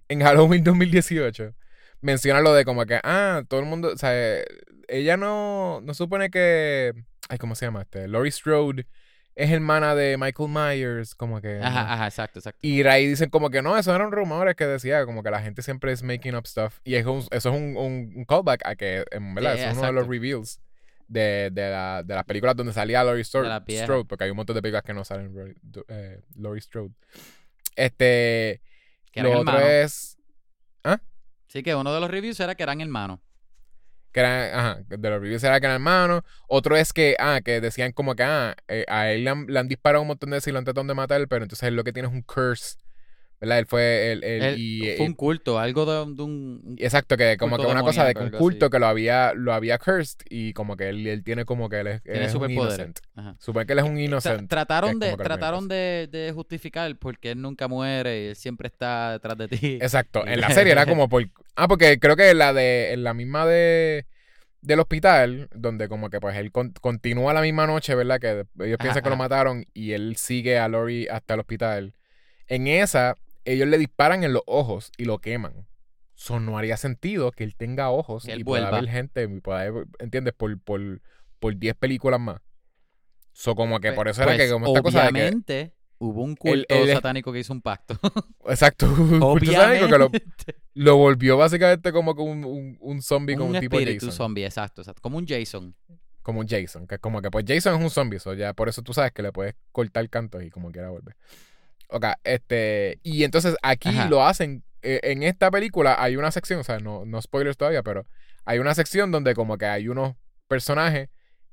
en 0.10 0.22
Halloween 0.22 0.64
2018, 0.64 1.54
menciona 2.02 2.42
lo 2.42 2.54
de 2.54 2.66
como 2.66 2.86
que, 2.86 3.00
ah, 3.04 3.44
todo 3.48 3.60
el 3.60 3.66
mundo, 3.66 3.90
o 3.94 3.98
sea, 3.98 4.14
ella 4.88 5.18
no, 5.18 5.82
no 5.82 5.94
supone 5.94 6.30
que, 6.30 6.94
ay, 7.30 7.38
¿cómo 7.38 7.56
se 7.56 7.66
llama 7.66 7.82
este? 7.84 8.08
Laurie 8.08 8.32
Strode 8.32 8.88
es 9.36 9.50
hermana 9.52 9.96
de 9.96 10.18
Michael 10.18 10.50
Myers, 10.50 11.16
como 11.16 11.40
que... 11.42 11.60
Ajá, 11.62 11.94
ajá, 11.94 12.06
exacto, 12.08 12.40
exacto. 12.40 12.60
Y 12.62 12.84
ahí 12.84 13.08
dicen 13.08 13.30
como 13.30 13.50
que 13.50 13.62
no, 13.62 13.78
esos 13.78 13.94
eran 13.96 14.12
rumores 14.12 14.56
que 14.56 14.66
decía, 14.66 15.06
como 15.06 15.24
que 15.24 15.32
la 15.32 15.42
gente 15.42 15.62
siempre 15.62 15.92
es 15.92 16.04
making 16.04 16.36
up 16.36 16.46
stuff. 16.48 16.80
Y 16.84 16.96
es 16.96 17.06
un- 17.06 17.20
eso 17.20 17.30
es 17.32 17.46
un, 17.46 17.76
un- 17.78 18.14
un 18.16 18.26
callback 18.26 18.66
a 18.66 18.76
que, 18.76 19.06
en 19.12 19.34
verdad, 19.34 19.54
Sí, 19.56 19.60
eso 19.62 19.70
es 19.72 19.78
uno 19.78 19.88
de 19.88 19.94
los 19.94 20.08
reveals 20.08 20.60
de, 21.08 21.50
de, 21.52 21.70
la- 21.70 22.04
de 22.04 22.14
las 22.16 22.24
películas 22.26 22.56
donde 22.56 22.74
salía 22.74 23.04
Laurie 23.04 23.24
Strode, 23.24 24.06
porque 24.06 24.24
hay 24.26 24.30
un 24.32 24.38
montón 24.38 24.56
de 24.56 24.62
películas 24.62 24.84
que 24.84 24.94
no 24.94 25.04
salen 25.06 25.34
Laurie, 25.36 25.56
eh, 25.88 26.22
Laurie 26.38 26.62
Strode. 26.62 26.92
Este, 27.76 28.62
Que 29.12 29.22
lo 29.24 29.32
otro 29.40 29.60
es 29.60 30.18
Sí, 31.48 31.64
que 31.64 31.76
uno 31.76 31.94
de 31.94 32.00
los 32.00 32.10
reviews 32.10 32.40
era 32.40 32.56
que 32.56 32.64
eran 32.64 32.80
hermanos. 32.80 33.20
Que 34.12 34.20
eran, 34.20 34.54
ajá, 34.54 34.82
de 34.88 35.10
los 35.10 35.22
reviews 35.22 35.44
era 35.44 35.60
que 35.60 35.66
eran 35.66 35.76
hermanos. 35.76 36.24
Otro 36.48 36.76
es 36.76 36.94
que, 36.94 37.16
ah, 37.20 37.42
que 37.44 37.62
decían 37.62 37.92
como 37.92 38.16
que, 38.16 38.24
ah, 38.24 38.56
eh, 38.68 38.86
a 38.88 39.12
él 39.12 39.24
le 39.24 39.60
han, 39.60 39.68
disparado 39.68 40.02
un 40.02 40.10
montón 40.10 40.30
de 40.30 40.38
veces 40.38 40.48
y 40.50 40.52
lo 40.52 40.60
han 40.60 40.66
tratado 40.66 40.88
de 40.88 40.94
matar, 40.94 41.28
pero 41.28 41.44
entonces 41.44 41.68
él 41.68 41.76
lo 41.76 41.84
que 41.84 41.94
tiene 41.94 42.08
es 42.08 42.14
un 42.14 42.22
curse, 42.22 42.78
¿verdad? 43.42 43.60
Él 43.60 43.66
fue, 43.66 44.12
el, 44.14 44.24
el- 44.24 44.42
Él- 44.44 44.56
y, 44.60 44.94
fue 44.98 45.06
un 45.08 45.14
culto, 45.16 45.60
algo 45.60 45.86
de, 45.86 46.14
de 46.16 46.22
un... 46.24 46.76
Exacto, 46.78 47.18
que 47.18 47.36
como 47.38 47.58
que 47.58 47.66
una 47.66 47.82
cosa 47.82 48.06
de 48.06 48.14
que 48.14 48.22
un 48.24 48.30
culto 48.30 48.68
así. 48.68 48.72
que 48.72 48.80
lo 48.80 48.86
había, 48.88 49.34
lo 49.34 49.52
había 49.54 49.80
cursed 49.80 50.20
y 50.30 50.54
como 50.54 50.78
que 50.78 50.90
él, 50.90 51.06
él 51.08 51.24
tiene 51.24 51.44
como 51.44 51.68
que 51.68 51.80
él 51.82 51.88
es, 51.88 51.96
él 52.06 52.12
Tiene 52.14 52.26
es 52.26 52.36
un. 52.36 52.94
Ajá. 53.16 53.36
Supone 53.40 53.66
que 53.66 53.74
él 53.74 53.80
es 53.80 53.86
un 53.86 53.98
Tra- 53.98 54.04
innocent. 54.06 54.50
trataron 54.50 55.00
que 55.00 55.08
de, 55.08 55.18
trataron 55.18 55.68
de, 55.68 56.08
de 56.12 56.32
justificar 56.34 56.96
porque 56.98 57.32
él 57.32 57.42
nunca 57.42 57.68
muere 57.68 58.24
y 58.24 58.28
él 58.28 58.36
siempre 58.36 58.68
está 58.68 59.14
detrás 59.14 59.38
de 59.38 59.48
ti. 59.48 59.80
Exacto. 59.82 60.26
En 60.26 60.40
la 60.40 60.50
serie 60.52 60.72
era 60.72 60.86
como 60.86 61.10
por... 61.10 61.28
Ah, 61.56 61.68
porque 61.68 62.00
creo 62.00 62.16
que 62.16 62.34
la 62.36 62.54
de... 62.54 62.94
En 62.94 63.04
la 63.04 63.14
misma 63.14 63.46
de... 63.48 64.06
del 64.62 64.80
hospital, 64.80 65.50
donde 65.56 65.88
como 65.90 66.10
que 66.12 66.20
pues 66.20 66.38
él 66.38 66.52
con- 66.52 66.74
continúa 66.80 67.34
la 67.34 67.42
misma 67.42 67.66
noche, 67.66 67.96
¿verdad? 67.96 68.20
Que 68.20 68.46
ellos 68.64 68.78
Ajá, 68.80 68.84
piensan 68.84 69.02
que 69.04 69.10
lo 69.10 69.16
mataron 69.18 69.66
y 69.74 69.94
él 69.94 70.16
sigue 70.18 70.60
a 70.60 70.68
Lori 70.68 71.08
hasta 71.08 71.34
el 71.34 71.40
hospital. 71.40 71.94
En 72.48 72.68
esa, 72.68 73.16
ellos 73.46 73.68
le 73.68 73.78
disparan 73.78 74.24
en 74.24 74.34
los 74.34 74.44
ojos 74.46 74.92
y 74.98 75.06
lo 75.06 75.20
queman. 75.20 75.68
Eso 76.16 76.40
no 76.40 76.58
haría 76.58 76.78
sentido 76.78 77.32
que 77.32 77.44
él 77.44 77.56
tenga 77.56 77.90
ojos 77.90 78.28
él 78.28 78.42
y 78.42 78.44
pueda 78.44 78.64
vuelva. 78.70 78.82
ver 78.82 78.90
gente, 78.90 79.24
y 79.24 79.40
pueda 79.42 79.70
ver- 79.72 79.88
¿entiendes? 80.00 80.34
Por, 80.36 80.60
por, 80.60 81.02
por 81.40 81.56
10 81.58 81.76
películas 81.76 82.20
más. 82.20 82.42
So, 83.34 83.56
como 83.56 83.80
que 83.80 83.90
Pues- 83.90 83.96
por 83.96 84.08
eso 84.10 84.22
era 84.24 84.32
que 84.34 84.38
pues, 84.40 84.52
como 84.52 84.68
esta 84.68 84.82
cosa 84.82 85.00
de 85.00 85.04
que... 85.06 85.10
Obviamente, 85.20 85.74
hubo 85.98 86.22
un 86.24 86.32
el- 86.32 86.38
culto 86.38 86.76
el- 86.76 86.94
satánico 86.94 87.32
que 87.34 87.40
hizo 87.40 87.54
un 87.54 87.62
pacto. 87.62 87.98
Exacto. 88.46 88.88
un 88.88 89.20
culto 89.20 89.52
satánico 89.52 89.88
que 89.88 89.98
lo, 89.98 90.12
lo 90.76 90.98
volvió 90.98 91.38
básicamente 91.38 91.92
como 91.92 92.12
un, 92.12 92.44
un, 92.46 92.78
un 92.80 93.02
zombie, 93.02 93.36
como 93.36 93.50
un 93.50 93.56
un 93.56 93.62
tipo 93.62 93.78
espíritu 93.80 94.06
Jason. 94.08 94.18
zombie, 94.18 94.46
exacto, 94.46 94.82
exacto. 94.82 95.02
Como 95.02 95.18
un 95.18 95.26
Jason. 95.28 95.76
como 96.22 96.42
un 96.42 96.48
Jason, 96.48 96.86
que 96.86 97.00
como 97.00 97.22
que 97.22 97.32
pues 97.32 97.46
Jason 97.48 97.76
es 97.78 97.84
un 97.84 97.90
zombie, 97.90 98.20
so 98.20 98.34
ya 98.36 98.54
por 98.54 98.70
eso 98.70 98.84
tú 98.84 98.94
sabes 98.94 99.12
que 99.12 99.24
le 99.24 99.32
puedes 99.32 99.56
cortar 99.72 100.08
cantos 100.10 100.44
y 100.44 100.52
como 100.52 100.72
quiera 100.72 100.90
volver. 100.92 101.16
Ok, 101.92 102.06
este, 102.24 103.00
y 103.04 103.24
entonces 103.24 103.56
aquí 103.62 103.90
Ajá. 103.90 104.08
lo 104.10 104.26
hacen, 104.26 104.64
eh, 104.82 105.00
en 105.04 105.24
esta 105.24 105.52
película 105.52 106.02
hay 106.02 106.16
una 106.16 106.32
sección, 106.32 106.60
o 106.62 106.64
sea, 106.64 106.80
no, 106.80 107.06
no 107.06 107.22
spoilers 107.22 107.58
todavía, 107.58 107.84
pero 107.84 108.06
hay 108.46 108.60
una 108.60 108.74
sección 108.74 109.12
donde 109.12 109.36
como 109.36 109.58
que 109.58 109.66
hay 109.66 109.88
unos 109.90 110.16
personajes 110.48 111.10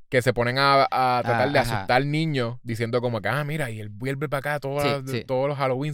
que 0.09 0.23
se 0.23 0.33
ponen 0.33 0.59
a, 0.59 0.85
a 0.85 1.23
tratar 1.23 1.49
Ah, 1.49 1.53
de 1.53 1.59
asustar 1.59 2.07
niños 2.07 2.59
diciendo 2.63 3.01
como 3.01 3.21
que, 3.21 3.29
ah, 3.29 3.45
mira, 3.45 3.71
y 3.71 3.81
él 3.81 3.89
vuelve 3.91 4.29
para 4.29 4.57
acá 4.57 4.69
Sí, 4.83 5.13
sí. 5.13 5.25
todos 5.25 5.49
los 5.49 5.59
Halloween. 5.59 5.93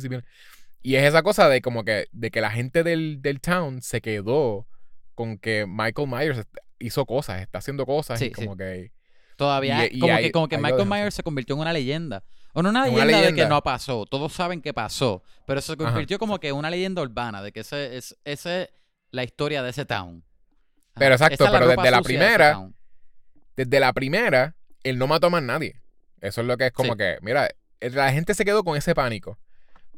Y, 0.82 0.96
es 0.96 1.04
esa 1.04 1.22
cosa 1.22 1.48
de 1.48 1.60
como 1.62 1.82
que, 1.84 2.06
de 2.12 2.30
que 2.30 2.40
la 2.40 2.50
gente 2.50 2.84
del, 2.84 3.22
del 3.22 3.40
town 3.40 3.82
se 3.82 4.00
quedó 4.00 4.66
con 5.14 5.38
que 5.38 5.64
Michael 5.66 6.06
Myers 6.08 6.46
hizo 6.78 7.06
cosas, 7.06 7.40
está 7.40 7.58
haciendo 7.58 7.86
cosas 7.86 8.18
Sí, 8.18 8.26
y 8.26 8.30
como 8.30 8.56
que... 8.56 8.92
Todavía, 9.36 9.86
Y- 9.86 9.96
y 9.96 9.98
como, 10.00 10.16
que, 10.18 10.32
como 10.32 10.48
que 10.48 10.58
Michael 10.58 10.86
Myers 10.88 11.14
se 11.14 11.22
convirtió 11.22 11.54
en 11.56 11.62
una 11.62 11.72
leyenda. 11.72 12.22
O 12.54 12.62
no 12.62 12.70
una 12.70 12.86
En 12.88 12.94
leyenda, 12.94 13.18
una 13.18 13.26
de 13.26 13.34
que 13.34 13.46
no 13.46 13.62
pasó. 13.62 14.06
Todos 14.06 14.32
saben 14.32 14.62
que 14.62 14.72
pasó. 14.72 15.22
Pero 15.46 15.60
se 15.60 15.76
convirtió 15.76 16.18
como 16.18 16.38
que 16.40 16.52
una 16.52 16.70
leyenda 16.70 17.02
urbana, 17.02 17.42
de 17.42 17.52
que 17.52 17.60
ese 17.60 17.96
es, 17.96 18.16
esa 18.24 18.62
es 18.62 18.68
la 19.10 19.24
historia 19.24 19.62
de 19.62 19.70
ese 19.70 19.84
town. 19.84 20.24
Ajá. 20.24 20.94
Pero 21.00 21.14
exacto, 21.14 21.44
pero 21.50 21.66
desde 21.68 21.76
la 21.76 21.90
de 21.90 21.90
ese 21.96 22.02
primera. 22.04 22.70
Desde 23.56 23.80
la 23.80 23.92
primera, 23.92 24.56
él 24.82 24.98
no 24.98 25.06
mató 25.06 25.26
a 25.26 25.30
más 25.30 25.42
nadie. 25.42 25.80
Eso 26.20 26.40
es 26.40 26.46
lo 26.46 26.56
que 26.56 26.66
es 26.66 26.72
como 26.72 26.92
Sí. 26.92 26.98
que, 26.98 27.18
mira, 27.22 27.48
la 27.80 28.12
gente 28.12 28.34
se 28.34 28.44
quedó 28.44 28.64
con 28.64 28.76
ese 28.76 28.94
pánico. 28.94 29.38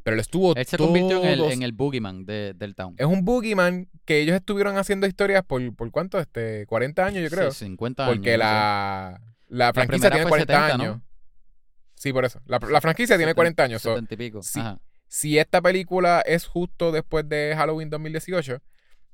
Pero 0.03 0.15
él 0.15 0.21
estuvo 0.21 0.55
Él 0.55 0.65
se 0.67 0.79
convirtió 0.79 1.21
en 1.23 1.29
el, 1.29 1.41
en 1.53 1.63
el 1.63 1.73
boogeyman 1.73 2.27
de- 2.27 2.55
del 2.55 2.75
town. 2.77 2.95
Es 2.97 3.07
un 3.07 3.25
boogeyman 3.25 3.89
que 4.05 4.21
ellos 4.21 4.37
estuvieron 4.37 4.79
haciendo 4.79 5.07
historias 5.07 5.43
por, 5.45 5.75
¿por 5.75 5.91
cuánto? 5.91 6.19
Este, 6.21 6.65
40 6.67 7.05
años, 7.05 7.23
yo 7.25 7.37
creo. 7.37 7.51
Sí, 7.51 7.65
50 7.67 8.05
años. 8.05 8.17
porque 8.17 8.39
la, 8.39 9.21
la 9.49 9.73
franquicia 9.73 10.09
primera 10.11 10.15
tiene 10.17 10.29
fue 10.29 10.47
40 10.47 10.67
70, 10.77 10.85
¿no? 10.93 11.03
Sí, 11.97 12.13
por 12.13 12.25
eso. 12.25 12.41
La, 12.47 12.59
la 12.71 12.81
franquicia 12.81 13.17
tiene 13.17 13.33
Seten- 13.33 13.37
40 13.37 13.63
años. 13.65 13.83
so, 13.83 13.89
70 13.95 14.15
y 14.15 14.17
pico. 14.17 14.43
sí. 14.43 14.61
Ajá. 14.61 14.79
si 15.09 15.39
esta 15.39 15.61
película 15.63 16.21
es 16.27 16.47
justo 16.47 16.93
después 16.93 17.29
de 17.29 17.55
Halloween 17.57 17.89
2018, 17.91 18.61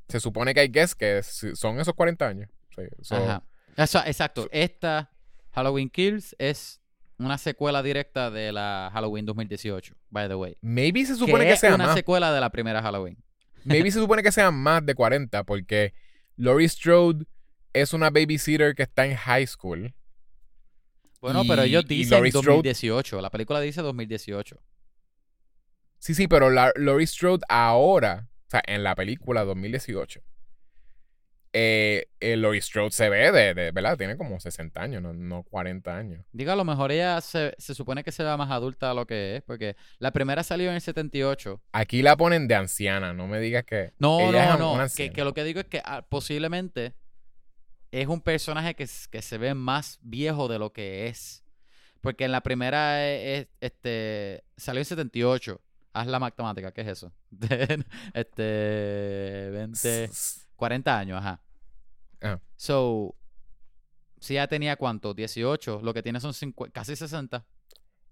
se 0.09 0.21
supone 0.21 0.53
que 0.55 0.61
hay 0.61 0.69
guess 0.69 0.95
que 0.95 1.19
es- 1.19 1.47
son 1.55 1.79
esos 1.81 1.95
40 1.95 2.27
años. 2.27 2.51
Sí, 2.75 2.83
so, 3.03 3.17
Ajá. 3.17 3.43
Eso- 3.77 4.03
exacto. 4.05 4.49
Esta 4.53 5.11
Halloween 5.53 5.89
Kills 5.91 6.35
es 6.39 6.81
una 7.19 7.39
secuela 7.39 7.83
directa 7.83 8.31
de 8.31 8.51
la 8.53 8.91
Halloween 8.93 9.25
2018, 9.27 9.95
by 10.11 10.29
the 10.29 10.35
way. 10.35 10.57
Maybe 10.61 11.05
se 11.07 11.15
supone 11.15 11.45
que 11.45 11.49
que, 11.49 11.53
es 11.55 11.61
sea 11.61 11.75
una 11.75 11.87
más. 11.87 11.95
secuela 11.95 12.33
de 12.33 12.41
la 12.41 12.51
primera 12.51 12.83
Halloween. 12.83 13.17
Maybe 13.65 13.91
se 13.93 14.01
supone 14.01 14.23
que 14.23 14.33
sean 14.33 14.55
más 14.55 14.85
de 14.85 14.95
40 14.95 15.45
porque 15.45 15.95
Laurie 16.37 16.69
Strode 16.69 17.27
es 17.75 17.93
una 17.93 18.11
babysitter 18.11 18.75
que 18.75 18.83
está 18.83 19.07
en 19.07 19.15
high 19.17 19.47
school. 19.47 19.95
Bueno, 21.23 21.45
Y- 21.45 21.49
pero 21.49 21.63
ellos 21.63 21.87
dicen 21.87 22.11
Laurie 22.11 22.33
Strode- 22.33 22.45
2018. 22.57 23.21
La 23.23 23.31
película 23.31 23.61
dice 23.61 23.81
2018. 23.81 24.61
Sí, 25.99 26.15
sí, 26.15 26.27
pero 26.29 26.51
la, 26.51 26.73
Laurie 26.77 27.07
Strode 27.07 27.45
ahora, 27.49 28.29
o 28.49 28.51
sea, 28.51 28.61
en 28.67 28.83
la 28.83 28.95
película 28.97 29.45
2018, 29.45 30.21
eh, 31.55 32.07
eh, 32.19 32.37
Laurie 32.37 32.61
Strode 32.63 32.91
se 32.93 33.09
ve 33.11 33.31
de, 33.31 33.55
de- 33.55 33.71
¿verdad? 33.73 33.97
Tiene 33.99 34.17
como 34.17 34.41
60 34.41 34.81
años, 34.83 35.03
no, 35.03 35.13
no 35.13 35.43
40 35.45 35.97
años. 35.97 36.25
Digo, 36.33 36.51
a 36.51 36.57
lo 36.57 36.65
mejor 36.65 36.91
ella 36.91 37.21
se, 37.21 37.55
se 37.59 37.75
supone 37.75 38.03
que 38.03 38.11
se 38.11 38.25
vea 38.25 38.37
más 38.37 38.51
adulta 38.51 38.89
de 38.89 38.95
lo 38.95 39.07
que 39.07 39.37
es, 39.37 39.43
porque 39.43 39.77
la 39.99 40.11
primera 40.13 40.43
salió 40.43 40.71
en 40.71 40.77
el 40.77 40.81
78. 40.81 41.61
Aquí 41.73 42.03
la 42.03 42.17
ponen 42.17 42.49
de 42.49 42.55
anciana, 42.57 43.13
no 43.13 43.29
me 43.29 43.39
digas 43.39 43.65
que... 43.65 43.93
No, 43.99 44.19
ella 44.31 44.57
no, 44.57 44.83
es 44.83 44.93
no. 44.93 44.97
Que, 44.97 45.13
que 45.13 45.23
lo 45.25 45.35
que 45.35 45.45
digo 45.45 45.61
es 45.61 45.67
que 45.67 45.83
ah, 45.85 46.05
posiblemente 46.09 46.95
es 47.93 48.09
un 48.09 48.21
personaje 48.21 48.75
que, 48.75 48.89
que 49.11 49.23
se 49.23 49.39
ve 49.39 49.55
más 49.55 49.99
viejo 50.03 50.49
de 50.49 50.59
lo 50.59 50.73
que 50.73 51.07
es. 51.07 51.45
Porque 52.01 52.25
en 52.25 52.33
la 52.33 52.41
primera 52.41 53.07
es, 53.09 53.47
este, 53.61 54.43
salió 54.57 54.81
en 54.81 54.85
78. 54.87 55.61
Haz 55.93 56.07
la 56.07 56.19
matemática, 56.19 56.73
¿qué 56.73 56.81
es 56.81 56.89
eso? 56.89 57.13
este, 58.15 59.51
20, 59.53 60.11
40 60.57 60.99
años, 60.99 61.19
ajá. 61.19 61.41
Ajá. 62.21 62.41
So, 62.57 63.15
si 64.19 64.35
ya 64.35 64.47
tenía 64.49 64.77
cuánto, 64.77 65.13
18, 65.15 65.81
lo 65.83 65.93
que 65.93 66.03
tiene 66.03 66.19
son 66.21 66.33
50 66.33 66.73
casi 66.73 66.97
60. 66.97 67.45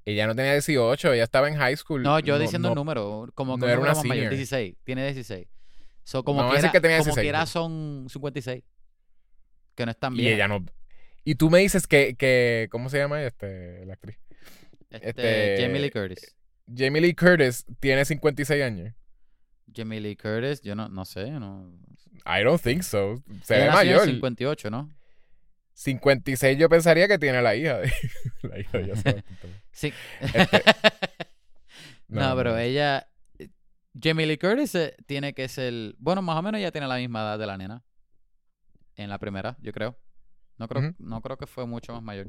Ella 0.05 0.27
no 0.27 0.35
tenía 0.35 0.53
18, 0.53 1.13
ella 1.13 1.25
estaba 1.25 1.49
en 1.49 1.57
high 1.57 1.77
school. 1.77 2.03
No, 2.03 2.19
yo 2.21 2.39
diciendo 2.39 2.69
no- 2.69 2.73
el 2.73 2.77
número, 2.77 3.31
como 3.35 3.57
que 3.57 3.61
no 3.61 3.67
era 3.67 3.81
una 3.81 3.95
mayor, 3.95 4.03
senior. 4.03 4.31
16, 4.31 4.77
tiene 4.85 5.05
16. 5.05 5.47
So, 6.05 6.25
como 6.25 6.49
quiera, 6.51 6.73
que 6.73 6.81
tenía 6.81 6.99
como 6.99 7.07
16, 7.15 7.25
quiera 7.25 7.47
son 7.47 8.07
56. 8.11 8.63
Que 9.81 9.87
no 9.87 9.93
es 9.93 9.99
tan 9.99 10.13
Y 10.13 10.19
bien. 10.19 10.35
ella 10.35 10.47
no... 10.47 10.63
Y 11.25 11.37
tú 11.37 11.49
me 11.49 11.61
dices 11.61 11.87
que, 11.87 12.15
que 12.15 12.69
¿cómo 12.71 12.91
se 12.91 12.99
llama 12.99 13.23
este, 13.23 13.87
la 13.87 13.95
actriz? 13.95 14.19
Este, 14.91 15.09
este- 15.09 15.57
Jamie 15.63 15.81
Lee 15.81 15.91
Curtis. 15.91 16.37
Jamie 16.77 17.01
Lee 17.01 17.15
Curtis 17.15 17.65
tiene 17.81 18.05
56 18.05 18.63
años. 18.63 18.93
Jamie 19.75 20.01
Lee 20.03 20.17
Curtis, 20.17 20.61
yo 20.61 20.75
no, 20.75 20.91
no 20.91 21.07
sé, 21.07 21.31
no. 21.31 21.73
I 22.27 22.43
don't 22.45 22.61
think 22.61 22.83
so. 22.83 23.23
Se 23.43 23.55
Ella 23.57 23.67
ve 23.69 23.71
mayor. 23.73 24.05
58, 24.05 24.71
¿no? 24.71 24.91
56 25.73 26.59
yo 26.59 26.69
pensaría 26.69 27.09
que 27.09 27.19
tiene 27.19 27.41
la 27.41 27.57
hija. 27.57 27.79
de- 27.79 27.93
la 28.43 28.59
hija 28.61 28.77
de 28.79 28.85
ella. 28.85 28.95
Sí. 29.73 29.95
Este, 30.21 30.63
no, 32.09 32.21
no, 32.21 32.29
no, 32.31 32.37
pero 32.37 32.51
no. 32.51 32.59
ella. 32.59 33.09
Jamie 33.99 34.27
Lee 34.27 34.37
Curtis 34.37 34.75
eh, 34.75 34.95
tiene 35.07 35.33
que 35.33 35.49
ser. 35.49 35.95
Bueno, 35.97 36.21
más 36.21 36.37
o 36.37 36.43
menos 36.43 36.59
ella 36.59 36.71
tiene 36.71 36.87
la 36.87 36.97
misma 36.97 37.21
edad 37.23 37.39
de 37.39 37.47
la 37.47 37.57
nena. 37.57 37.83
En 39.01 39.09
la 39.09 39.19
primera, 39.19 39.57
yo 39.63 39.73
creo. 39.73 39.97
No 40.59 40.69
creo, 40.69 40.95
no 40.99 41.23
creo 41.23 41.39
que 41.39 41.47
fue 41.47 41.67
mucho 41.67 41.93
más 41.95 42.03
mayor. 42.03 42.27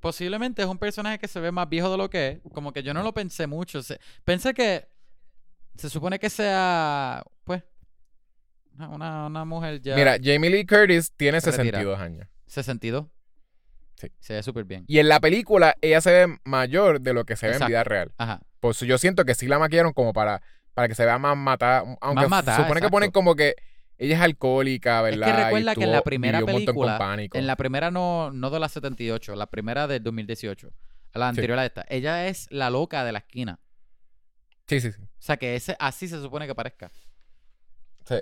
Posiblemente 0.00 0.62
es 0.62 0.68
un 0.68 0.78
personaje 0.78 1.18
que 1.18 1.28
se 1.28 1.40
ve 1.40 1.52
más 1.52 1.68
viejo 1.68 1.90
de 1.90 1.96
lo 1.98 2.08
que 2.10 2.28
es. 2.28 2.40
Como 2.54 2.72
que 2.72 2.82
yo 2.82 2.92
no 2.94 3.02
lo 3.02 3.12
pensé 3.14 3.46
mucho. 3.46 3.82
Se- 3.82 3.98
pensé 4.24 4.52
que 4.54 4.88
se 5.76 5.88
supone 5.90 6.18
que 6.18 6.28
sea, 6.30 7.22
pues, 7.44 7.62
una- 8.78 9.26
una, 9.26 9.44
mujer 9.44 9.80
ya. 9.80 9.94
Mira, 9.96 10.16
Jamie 10.22 10.50
Lee 10.50 10.66
Curtis 10.66 11.12
tiene 11.16 11.38
Retira. 11.40 11.52
62 11.52 11.98
años. 11.98 12.28
62. 12.46 13.06
Sí. 13.96 14.10
Se 14.18 14.34
ve 14.34 14.42
súper 14.42 14.64
bien. 14.64 14.84
Y 14.86 14.98
en 14.98 15.08
la 15.08 15.20
película 15.20 15.76
ella 15.82 16.00
se 16.00 16.12
ve 16.26 16.38
mayor 16.44 17.00
de 17.00 17.12
lo 17.12 17.24
que 17.24 17.36
se 17.36 17.46
ve 17.46 17.52
Exacto. 17.52 17.66
en 17.66 17.68
vida 17.70 17.84
real. 17.84 18.12
Ajá. 18.16 18.40
Por 18.58 18.70
eso 18.72 18.84
yo 18.86 18.96
siento 18.98 19.24
que 19.26 19.34
sí 19.34 19.46
la 19.46 19.58
maquillaron 19.58 19.92
como 19.92 20.12
para, 20.14 20.42
para 20.74 20.88
que 20.88 20.94
se 20.94 21.04
vea 21.04 21.18
más 21.18 21.36
matada. 21.36 21.80
Aunque 22.00 22.22
Más 22.22 22.28
matada, 22.30 22.56
supone 22.58 22.80
que 22.80 22.88
ponen 22.88 23.10
como 23.10 23.34
que 23.34 23.54
ella 24.00 24.16
es 24.16 24.22
alcohólica, 24.22 24.98
Es 25.00 25.18
¿verdad? 25.18 25.26
que 25.26 25.40
Y 25.40 25.44
recuerda 25.44 25.74
que 25.74 25.84
en 25.84 25.92
la 25.92 26.02
primera 26.02 26.40
película, 26.40 27.18
en 27.34 27.46
la 27.46 27.56
primera 27.56 27.90
no, 27.90 28.30
no 28.32 28.48
de 28.48 28.58
la 28.58 28.70
78, 28.70 29.36
la 29.36 29.46
primera 29.46 29.86
del 29.86 30.02
2018, 30.02 30.72
a 31.12 31.18
la 31.18 31.28
anterior 31.28 31.58
a 31.58 31.66
esta, 31.66 31.84
ella 31.86 32.26
es 32.26 32.46
la 32.50 32.70
loca 32.70 33.04
de 33.04 33.12
la 33.12 33.18
esquina. 33.18 33.60
Sí, 34.66 34.80
sí, 34.80 34.90
sí. 34.90 35.02
O 35.02 35.06
sea 35.18 35.36
que 35.36 35.54
ese, 35.54 35.76
así 35.78 36.08
se 36.08 36.18
supone 36.22 36.46
que 36.46 36.54
parezca. 36.54 36.90
Sí. 38.06 38.16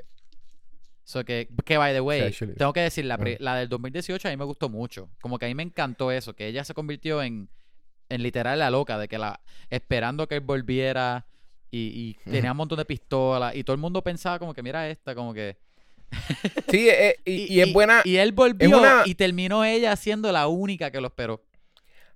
So 1.05 1.25
que, 1.25 1.49
que 1.65 1.79
by 1.79 1.95
the 1.95 2.01
way, 2.01 2.33
Sí, 2.33 2.49
tengo 2.59 2.73
que 2.73 2.81
decir, 2.81 3.05
la, 3.05 3.17
la 3.39 3.55
del 3.55 3.69
2018 3.69 4.27
a 4.27 4.31
mí 4.33 4.37
me 4.37 4.45
gustó 4.45 4.69
mucho. 4.69 5.09
Como 5.21 5.39
que 5.39 5.45
a 5.47 5.49
mí 5.49 5.55
me 5.55 5.63
encantó 5.63 6.11
eso, 6.11 6.35
que 6.35 6.49
ella 6.49 6.65
se 6.65 6.75
convirtió 6.75 7.23
en, 7.23 7.49
en 8.09 8.23
literal 8.25 8.59
la 8.59 8.71
loca, 8.71 8.99
de 8.99 9.07
que 9.07 9.17
la, 9.17 9.41
esperando 9.71 10.27
que 10.27 10.35
él 10.35 10.41
volviera 10.41 11.29
y, 11.71 12.17
y 12.27 12.31
tenía 12.31 12.51
un 12.51 12.57
montón 12.57 12.79
de 12.79 12.85
pistolas 12.85 13.55
y 13.55 13.63
todo 13.63 13.75
el 13.75 13.81
mundo 13.81 14.03
pensaba 14.03 14.41
como 14.41 14.55
que 14.55 14.63
mira 14.65 14.89
esta, 14.89 15.15
como 15.15 15.33
que... 15.33 15.68
Sí, 16.71 16.89
eh, 16.89 17.17
y, 17.25 17.53
y 17.55 17.61
es 17.61 17.73
buena. 17.73 18.03
Y 18.05 18.17
él 18.17 18.33
volvió 18.33 18.79
una- 18.79 19.03
y 19.05 19.15
terminó 19.15 19.65
ella 19.65 19.95
siendo 19.97 20.31
la 20.33 20.47
única 20.49 20.91
que 20.91 21.01
lo 21.01 21.09
esperó. 21.09 21.45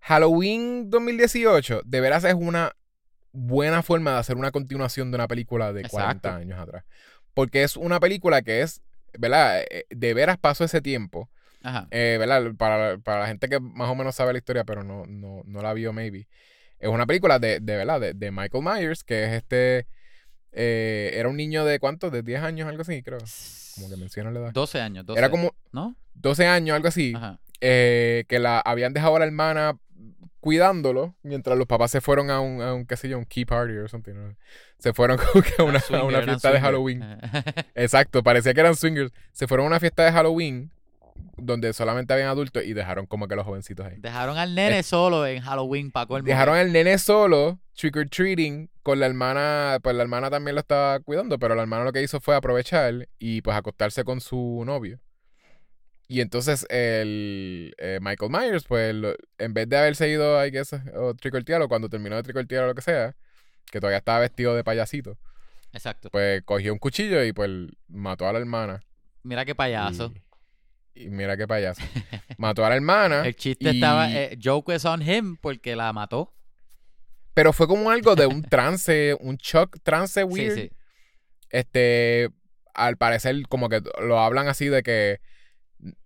Halloween 0.00 0.90
2018 0.90 1.82
de 1.84 2.00
veras 2.00 2.24
es 2.24 2.34
una 2.34 2.74
buena 3.32 3.82
forma 3.82 4.12
de 4.12 4.18
hacer 4.18 4.36
una 4.36 4.50
continuación 4.50 5.10
de 5.10 5.14
una 5.16 5.28
película 5.28 5.72
de 5.72 5.82
40 5.88 6.12
Exacto. 6.28 6.30
años 6.30 6.58
atrás. 6.58 6.84
Porque 7.34 7.62
es 7.62 7.76
una 7.76 8.00
película 8.00 8.42
que 8.42 8.62
es, 8.62 8.82
¿verdad? 9.18 9.62
Eh, 9.70 9.84
De 9.90 10.12
veras 10.14 10.38
pasó 10.38 10.64
ese 10.64 10.80
tiempo. 10.82 11.30
Ajá. 11.62 11.86
Eh, 11.92 12.16
¿verdad? 12.18 12.52
Para, 12.58 12.98
para 12.98 13.20
la 13.20 13.26
gente 13.28 13.48
que 13.48 13.60
más 13.60 13.88
o 13.88 13.94
menos 13.94 14.16
sabe 14.16 14.32
la 14.32 14.38
historia, 14.38 14.64
pero 14.64 14.82
no, 14.82 15.04
no, 15.06 15.42
no 15.46 15.62
la 15.62 15.72
vio, 15.72 15.92
maybe. 15.92 16.26
Es 16.80 16.88
una 16.88 17.06
película 17.06 17.38
de, 17.38 17.60
de 17.60 17.76
¿verdad? 17.76 18.00
De, 18.00 18.12
de 18.14 18.30
Michael 18.32 18.64
Myers, 18.64 19.04
que 19.04 19.24
es 19.24 19.30
este. 19.34 19.86
eh, 20.50 21.12
era 21.14 21.28
un 21.28 21.36
niño 21.36 21.64
de 21.64 21.78
cuánto? 21.78 22.10
De 22.10 22.22
10 22.22 22.42
años, 22.42 22.68
algo 22.68 22.82
así, 22.82 23.00
creo. 23.02 23.20
Como 23.74 23.88
que 23.88 23.96
menciona 23.96 24.30
la 24.30 24.40
edad. 24.40 24.52
12 24.52 24.80
años, 24.80 25.06
12, 25.06 25.18
Era 25.18 25.30
como 25.30 25.54
¿no? 25.72 25.96
12 26.14 26.46
años, 26.46 26.74
algo 26.76 26.88
así, 26.88 27.12
Ajá. 27.16 27.38
eh, 27.60 28.24
que 28.28 28.38
la 28.38 28.60
habían 28.60 28.92
dejado 28.92 29.16
a 29.16 29.18
la 29.20 29.24
hermana 29.26 29.78
cuidándolo 30.40 31.14
mientras 31.22 31.56
los 31.56 31.68
papás 31.68 31.92
se 31.92 32.00
fueron 32.00 32.28
a 32.30 32.40
un, 32.40 32.60
a 32.60 32.74
un 32.74 32.84
qué 32.84 32.96
sé 32.96 33.08
yo, 33.08 33.16
un 33.16 33.24
key 33.24 33.44
party 33.44 33.76
o 33.78 33.88
something. 33.88 34.12
¿no? 34.14 34.36
Se 34.78 34.92
fueron 34.92 35.16
como 35.32 35.42
que 35.42 35.52
a 35.58 35.62
una, 35.64 35.80
a 35.90 36.04
una 36.04 36.22
fiesta 36.22 36.50
de. 36.52 36.60
Halloween. 36.60 37.02
Exacto, 37.74 38.22
parecía 38.22 38.52
que 38.52 38.60
eran 38.60 38.74
swingers. 38.74 39.12
Se 39.32 39.46
fueron 39.46 39.66
a 39.66 39.68
una 39.68 39.80
fiesta 39.80 40.04
de 40.04 40.12
Halloween 40.12 40.70
donde 41.36 41.72
solamente 41.72 42.12
habían 42.12 42.28
adultos 42.28 42.64
y 42.64 42.72
dejaron 42.72 43.06
como 43.06 43.26
que 43.28 43.36
los 43.36 43.44
jovencitos 43.44 43.86
ahí. 43.86 43.96
Dejaron 43.98 44.38
al 44.38 44.54
nene 44.54 44.82
solo 44.82 45.26
en 45.26 45.40
Halloween 45.42 45.90
para 45.90 46.06
colmo. 46.06 46.26
Dejaron 46.26 46.56
al 46.56 46.72
nene 46.72 46.98
solo, 46.98 47.58
trick 47.74 47.96
or 47.96 48.08
treating, 48.08 48.70
con 48.82 49.00
la 49.00 49.06
hermana, 49.06 49.78
pues 49.82 49.94
la 49.96 50.02
hermana 50.02 50.30
también 50.30 50.54
lo 50.54 50.60
estaba 50.60 51.00
cuidando, 51.00 51.38
pero 51.38 51.54
la 51.54 51.62
hermana 51.62 51.84
lo 51.84 51.92
que 51.92 52.02
hizo 52.02 52.20
fue 52.20 52.34
aprovechar 52.36 53.08
y 53.18 53.40
pues 53.42 53.56
acostarse 53.56 54.04
con 54.04 54.20
su 54.20 54.62
novio. 54.64 55.00
Y 56.08 56.20
entonces 56.20 56.66
el 56.68 57.74
eh, 57.78 57.98
Michael 58.02 58.30
Myers, 58.30 58.64
pues 58.64 58.94
lo- 58.94 59.14
en 59.38 59.54
vez 59.54 59.68
de 59.68 59.78
haberse 59.78 60.08
ido, 60.10 60.44
I 60.44 60.50
guess, 60.50 60.72
o 60.94 61.14
trick 61.14 61.34
or 61.34 61.42
treat, 61.44 61.62
o 61.62 61.68
cuando 61.68 61.88
terminó 61.88 62.16
de 62.16 62.22
trick 62.22 62.36
or 62.36 62.46
treat 62.46 62.62
o 62.62 62.66
lo 62.66 62.74
que 62.74 62.82
sea, 62.82 63.14
que 63.70 63.80
todavía 63.80 63.98
estaba 63.98 64.18
vestido 64.18 64.54
de 64.54 64.62
payasito, 64.62 65.16
Exacto. 65.72 66.10
pues 66.10 66.42
cogió 66.44 66.72
un 66.72 66.78
cuchillo 66.78 67.24
y 67.24 67.32
pues 67.32 67.50
mató 67.88 68.28
a 68.28 68.32
la 68.32 68.40
hermana. 68.40 68.82
Mira 69.22 69.44
qué 69.46 69.54
payaso. 69.54 70.12
Y, 70.14 70.20
y 70.94 71.08
mira 71.08 71.36
qué 71.36 71.46
payaso. 71.48 71.82
mató 72.38 72.64
a 72.64 72.68
la 72.70 72.76
hermana. 72.76 73.22
El 73.26 73.34
chiste 73.36 73.66
y- 73.70 73.74
estaba, 73.76 74.10
eh, 74.12 74.38
joke 74.42 74.72
is 74.74 74.84
on 74.84 75.02
him 75.02 75.36
porque 75.40 75.74
la 75.76 75.92
mató. 75.92 76.32
Pero 77.34 77.52
fue 77.52 77.66
como 77.66 77.90
algo 77.90 78.14
de 78.14 78.26
un 78.26 78.42
trance, 78.42 79.16
un 79.20 79.36
shock 79.36 79.78
trance 79.82 80.20
Sí, 80.20 80.24
weird. 80.26 80.54
sí. 80.54 80.70
Este, 81.50 82.30
al 82.74 82.96
parecer, 82.96 83.34
como 83.48 83.68
que 83.68 83.82
lo 84.02 84.18
hablan 84.20 84.48
así 84.48 84.68
de 84.68 84.82
que 84.82 85.20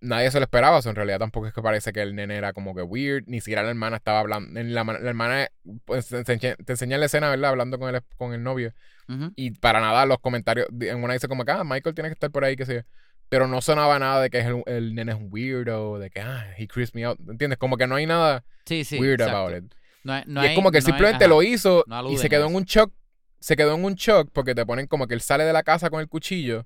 nadie 0.01 0.31
se 0.31 0.39
lo 0.39 0.43
esperaba. 0.45 0.77
O 0.77 0.81
sea, 0.81 0.89
en 0.91 0.95
realidad 0.95 1.19
tampoco 1.19 1.47
es 1.47 1.53
que 1.53 1.61
parece 1.61 1.91
que 1.91 2.01
el 2.01 2.15
nene 2.15 2.35
era 2.37 2.53
como 2.53 2.73
que 2.75 2.81
weird. 2.81 3.23
Ni 3.27 3.39
siquiera 3.41 3.63
la 3.63 3.69
hermana 3.69 3.97
estaba 3.97 4.19
hablando. 4.19 4.59
La, 4.63 4.83
la 4.85 5.09
hermana 5.09 5.47
pues, 5.85 6.07
te, 6.07 6.17
enseña, 6.17 6.55
te 6.55 6.73
enseña 6.73 6.97
la 6.97 7.05
escena, 7.07 7.29
¿verdad? 7.29 7.49
Hablando 7.51 7.77
con 7.77 7.93
el, 7.93 8.01
con 8.17 8.33
el 8.33 8.41
novio. 8.43 8.73
Y 9.37 9.51
para 9.51 9.79
nada 9.79 10.05
los 10.05 10.19
comentarios. 10.19 10.67
En 10.81 11.01
una 11.03 11.13
dice 11.13 11.27
como 11.29 11.45
que, 11.45 11.51
ah, 11.51 11.63
Michael 11.63 11.95
tiene 11.95 12.09
que 12.09 12.13
estar 12.13 12.29
por 12.31 12.43
ahí, 12.43 12.55
que 12.57 12.65
sé 12.65 12.73
yo. 12.75 12.81
Pero 13.29 13.47
no 13.47 13.61
sonaba 13.61 13.99
nada 13.99 14.21
de 14.21 14.29
que 14.29 14.39
el, 14.39 14.63
el 14.67 14.95
nene 14.95 15.11
es 15.11 15.17
un 15.17 15.27
weirdo, 15.31 15.99
de 15.99 16.09
que, 16.09 16.21
ah, 16.21 16.53
he 16.57 16.67
creeps 16.67 16.95
me 16.95 17.03
out. 17.05 17.19
¿Entiendes? 17.29 17.57
Como 17.59 17.75
que 17.77 17.85
no 17.87 17.95
hay 17.95 18.05
nada 18.05 18.45
Sí, 18.65 18.83
sí. 18.85 18.97
weird 18.99 19.19
exacto. 19.21 19.37
about 19.37 19.57
it. 19.65 19.73
No 20.03 20.13
hay- 20.13 20.23
no 20.27 20.41
y 20.41 20.45
es 20.45 20.49
hay- 20.51 20.55
como 20.55 20.71
que 20.71 20.77
no 20.79 20.79
hay- 20.79 20.85
simplemente 20.85 21.27
lo 21.27 21.43
hizo 21.43 21.83
No 21.87 22.09
y 22.09 22.17
se 22.17 22.29
quedó 22.29 22.47
en 22.47 22.55
un 22.55 22.63
shock. 22.63 22.93
Se 23.39 23.55
quedó 23.57 23.75
en 23.75 23.83
un 23.83 23.95
shock 23.95 24.29
porque 24.31 24.55
te 24.55 24.65
ponen 24.65 24.87
como 24.87 25.07
que 25.07 25.13
él 25.13 25.21
sale 25.21 25.43
de 25.43 25.51
la 25.53 25.63
casa 25.63 25.89
con 25.89 25.99
el 25.99 26.07
cuchillo 26.07 26.65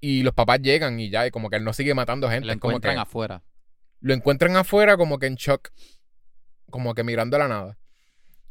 y 0.00 0.22
los 0.24 0.34
papás 0.34 0.60
llegan 0.60 0.98
y 0.98 1.08
ya, 1.10 1.26
y 1.26 1.30
como 1.30 1.48
que 1.50 1.56
él 1.56 1.64
no 1.64 1.72
sigue 1.72 1.94
matando 1.94 2.28
gente. 2.28 2.46
Lo 2.48 2.58
como 2.58 2.72
encuentran 2.72 2.96
que 2.96 3.00
afuera. 3.02 3.42
lo 4.00 4.12
encuentran 4.14 4.56
afuera 4.56 4.96
como 4.96 5.18
que 5.18 5.26
en 5.26 5.36
shock, 5.36 5.68
como 6.68 6.94
que 6.94 7.04
mirando 7.04 7.36
a 7.36 7.40
la 7.40 7.48
nada. 7.48 7.78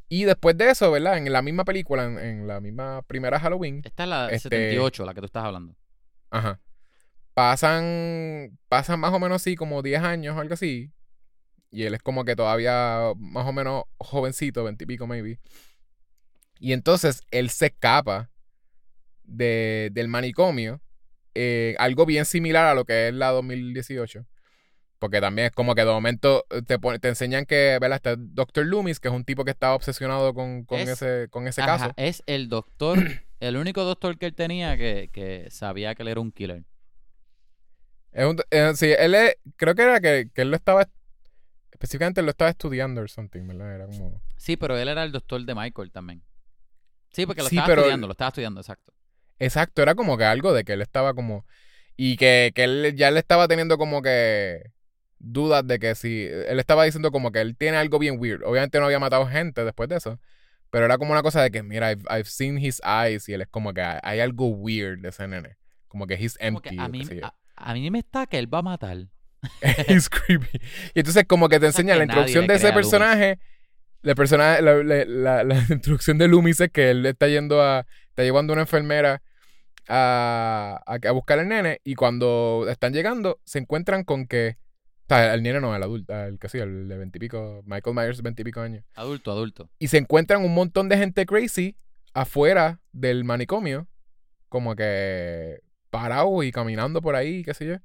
Y 0.08 0.24
después 0.24 0.58
de 0.58 0.72
eso, 0.72 0.90
¿verdad? 0.92 1.18
En 1.18 1.32
la 1.32 1.42
misma 1.42 1.66
película, 1.66 2.06
en, 2.06 2.18
en 2.18 2.48
la 2.48 2.60
misma 2.62 3.02
primera 3.04 3.40
Halloween, 3.40 3.82
Esta 3.84 4.04
es 4.04 4.10
la 4.10 4.26
Este- 4.28 4.40
78, 4.50 5.06
la 5.06 5.14
que 5.14 5.20
tú 5.22 5.26
estás 5.26 5.44
hablando. 5.44 5.76
ajá, 6.32 6.60
pasan, 7.40 8.60
pasan 8.68 9.00
más 9.00 9.14
o 9.14 9.20
menos 9.20 9.38
así 9.42 9.56
como 9.56 9.82
10 9.82 10.02
años 10.04 10.36
o 10.36 10.42
algo 10.42 10.56
así. 10.56 10.92
Y 11.72 11.84
él 11.84 11.94
es 11.94 12.02
como 12.02 12.26
que 12.26 12.36
todavía 12.36 13.14
más 13.18 13.48
o 13.48 13.54
menos 13.54 13.84
jovencito, 13.98 14.66
20 14.66 14.84
y 14.84 14.88
pico 14.88 15.08
maybe. 15.08 15.40
Y 16.60 16.74
entonces 16.74 17.22
él 17.32 17.50
se 17.50 17.68
escapa 17.68 18.30
de, 19.24 19.90
del 19.94 20.10
manicomio. 20.10 20.82
eh, 21.34 21.76
algo 21.80 22.06
bien 22.06 22.26
similar 22.26 22.66
a 22.66 22.74
lo 22.76 22.84
que 22.84 23.08
es 23.08 23.14
la 23.14 23.30
2018. 23.30 24.26
Porque 24.98 25.22
también 25.22 25.46
es 25.46 25.52
como 25.54 25.76
que 25.76 25.86
de 25.86 25.92
momento 25.92 26.46
eh, 26.50 26.62
te, 26.62 26.78
te 27.00 27.08
enseñan 27.08 27.46
que, 27.46 27.78
¿verdad? 27.80 27.96
Está 27.96 28.16
Dr. 28.18 28.66
Loomis, 28.66 29.00
que 29.00 29.08
es 29.08 29.14
un 29.14 29.24
tipo 29.24 29.46
que 29.46 29.52
estaba 29.52 29.76
obsesionado 29.76 30.34
con, 30.34 30.66
con 30.66 30.78
Es- 30.80 30.90
ese, 30.90 31.30
con 31.30 31.48
ese 31.48 31.62
Ajá, 31.62 31.78
caso. 31.78 31.94
es 31.96 32.22
el 32.26 32.50
doctor, 32.50 32.98
el 33.40 33.56
único 33.56 33.86
doctor 33.86 34.18
que 34.18 34.26
él 34.26 34.36
tenía 34.36 34.76
que, 34.76 35.10
que 35.14 35.48
sabía 35.52 35.96
que 35.96 36.02
él 36.02 36.10
era 36.10 36.20
un 36.20 36.34
killer. 36.34 36.66
Es 38.12 38.26
un- 38.26 38.38
eh, 38.52 38.72
sí, 38.76 38.94
él 38.98 39.16
es, 39.16 39.36
creo 39.56 39.76
que 39.76 39.84
era 39.84 40.00
que, 40.00 40.30
que 40.34 40.42
él 40.42 40.50
lo 40.50 40.56
estaba, 40.56 40.88
específicamente 41.72 42.22
él 42.22 42.26
lo 42.26 42.32
estaba 42.32 42.50
estudiando 42.52 43.02
or 43.02 43.10
something, 43.10 43.46
¿verdad? 43.48 43.76
Era 43.76 43.86
como... 43.88 44.22
Sí, 44.38 44.58
pero 44.58 44.78
él 44.78 44.88
era 44.88 45.04
el 45.04 45.12
doctor 45.12 45.44
de 45.46 45.56
Michael 45.56 45.92
también. 45.92 46.24
Sí, 47.12 47.26
porque 47.26 47.42
lo 47.44 47.50
Sí, 47.50 47.56
estaba 47.56 47.68
pero- 47.68 47.82
estudiando, 47.82 48.08
lo 48.08 48.12
estaba 48.14 48.30
estudiando, 48.30 48.62
exacto. 48.62 48.94
Exacto, 49.40 49.82
era 49.82 49.96
como 49.96 50.18
que 50.18 50.26
algo 50.26 50.54
de 50.54 50.64
que 50.64 50.74
él 50.74 50.82
estaba 50.82 51.14
como... 51.14 51.46
Y 51.96 52.16
que, 52.18 52.52
que 52.56 52.64
él 52.64 52.96
ya 52.96 53.12
le 53.12 53.20
estaba 53.20 53.48
teniendo 53.48 53.78
como 53.78 54.02
que 54.02 54.72
dudas 55.20 55.66
de 55.68 55.80
que 55.80 55.96
si... 55.96 56.26
Él 56.28 56.60
estaba 56.60 56.84
diciendo 56.86 57.12
como 57.12 57.32
que 57.32 57.42
él 57.42 57.56
tiene 57.58 57.78
algo 57.78 58.00
bien 58.00 58.18
weird. 58.20 58.44
Obviamente 58.44 58.80
no 58.80 58.86
había 58.86 59.00
matado 59.00 59.28
gente 59.28 59.64
después 59.66 59.90
de 59.90 59.98
eso. 59.98 60.20
Pero 60.72 60.86
era 60.86 60.98
como 60.98 61.12
una 61.14 61.24
cosa 61.24 61.42
de 61.42 61.52
que, 61.52 61.64
mira, 61.64 61.92
I've, 61.92 62.04
I've 62.10 62.26
seen 62.30 62.58
his 62.58 62.82
eyes 62.86 63.28
y 63.28 63.34
él 63.34 63.42
es 63.42 63.48
como 63.48 63.74
que 63.74 63.82
hay, 63.82 64.20
algo 64.20 64.48
weird 64.50 65.00
de 65.02 65.10
ese 65.10 65.28
nene. 65.28 65.58
Como 65.88 66.06
que 66.06 66.14
he's 66.14 66.38
Como 66.38 66.62
que 66.62 66.70
empty. 66.70 66.80
a, 66.80 66.86
o 66.86 66.90
mí, 66.90 67.02
a, 67.24 67.34
a 67.60 67.74
mí 67.74 67.90
me 67.92 68.00
está 68.00 68.26
que 68.28 68.38
él 68.40 68.52
va 68.54 68.60
a 68.60 68.64
matar. 68.64 68.98
He's 69.88 70.10
creepy. 70.10 70.60
Y 70.94 71.00
entonces 71.00 71.26
como 71.28 71.48
que 71.50 71.60
te 71.60 71.72
que 71.72 71.84
la 71.84 72.04
introducción 72.04 72.48
de 72.48 72.56
ese 72.56 72.72
personaje. 72.74 73.40
La, 74.02 74.16
personaje 74.16 74.62
la, 74.62 74.76
la- 74.84 75.06
la- 75.06 75.44
la 75.44 75.56
introducción 75.70 76.18
de 76.18 76.28
Loomis 76.28 76.60
es 76.62 76.72
que 76.72 76.92
él 76.92 77.06
está 77.06 77.28
yendo 77.28 77.62
a... 77.62 77.86
Está 78.10 78.24
llevando 78.24 78.54
a 78.54 78.56
una 78.56 78.62
enfermera 78.64 79.22
a, 79.88 80.82
a, 80.86 81.08
a 81.08 81.12
buscar 81.12 81.40
al 81.40 81.48
nene 81.48 81.80
y 81.84 81.96
cuando 81.96 82.66
están 82.70 82.94
llegando 82.94 83.40
se 83.46 83.60
encuentran 83.60 84.04
con 84.04 84.26
que... 84.28 84.58
O 85.04 85.16
sea, 85.16 85.34
el 85.34 85.42
nene 85.42 85.60
no, 85.60 85.76
el 85.76 85.82
adulto, 85.82 86.14
el 86.16 86.38
que 86.38 86.50
sí, 86.50 86.60
el 86.60 86.88
de 86.88 86.98
veintipico, 86.98 87.64
Michael 87.66 87.96
Myers, 87.96 88.22
veintipico 88.22 88.62
años. 88.62 88.84
Adulto, 88.94 89.32
adulto. 89.32 89.70
Y 89.80 89.88
se 89.88 89.98
encuentran 89.98 90.44
un 90.46 90.54
montón 90.54 90.88
de 90.88 90.98
gente 90.98 91.26
crazy 91.26 91.76
afuera 92.14 92.80
del 92.92 93.24
manicomio, 93.24 93.88
como 94.50 94.76
que 94.76 95.62
parados 95.90 96.44
y 96.46 96.52
caminando 96.52 97.02
por 97.02 97.16
ahí, 97.16 97.44
qué 97.44 97.54
sé 97.54 97.66
yo. 97.68 97.76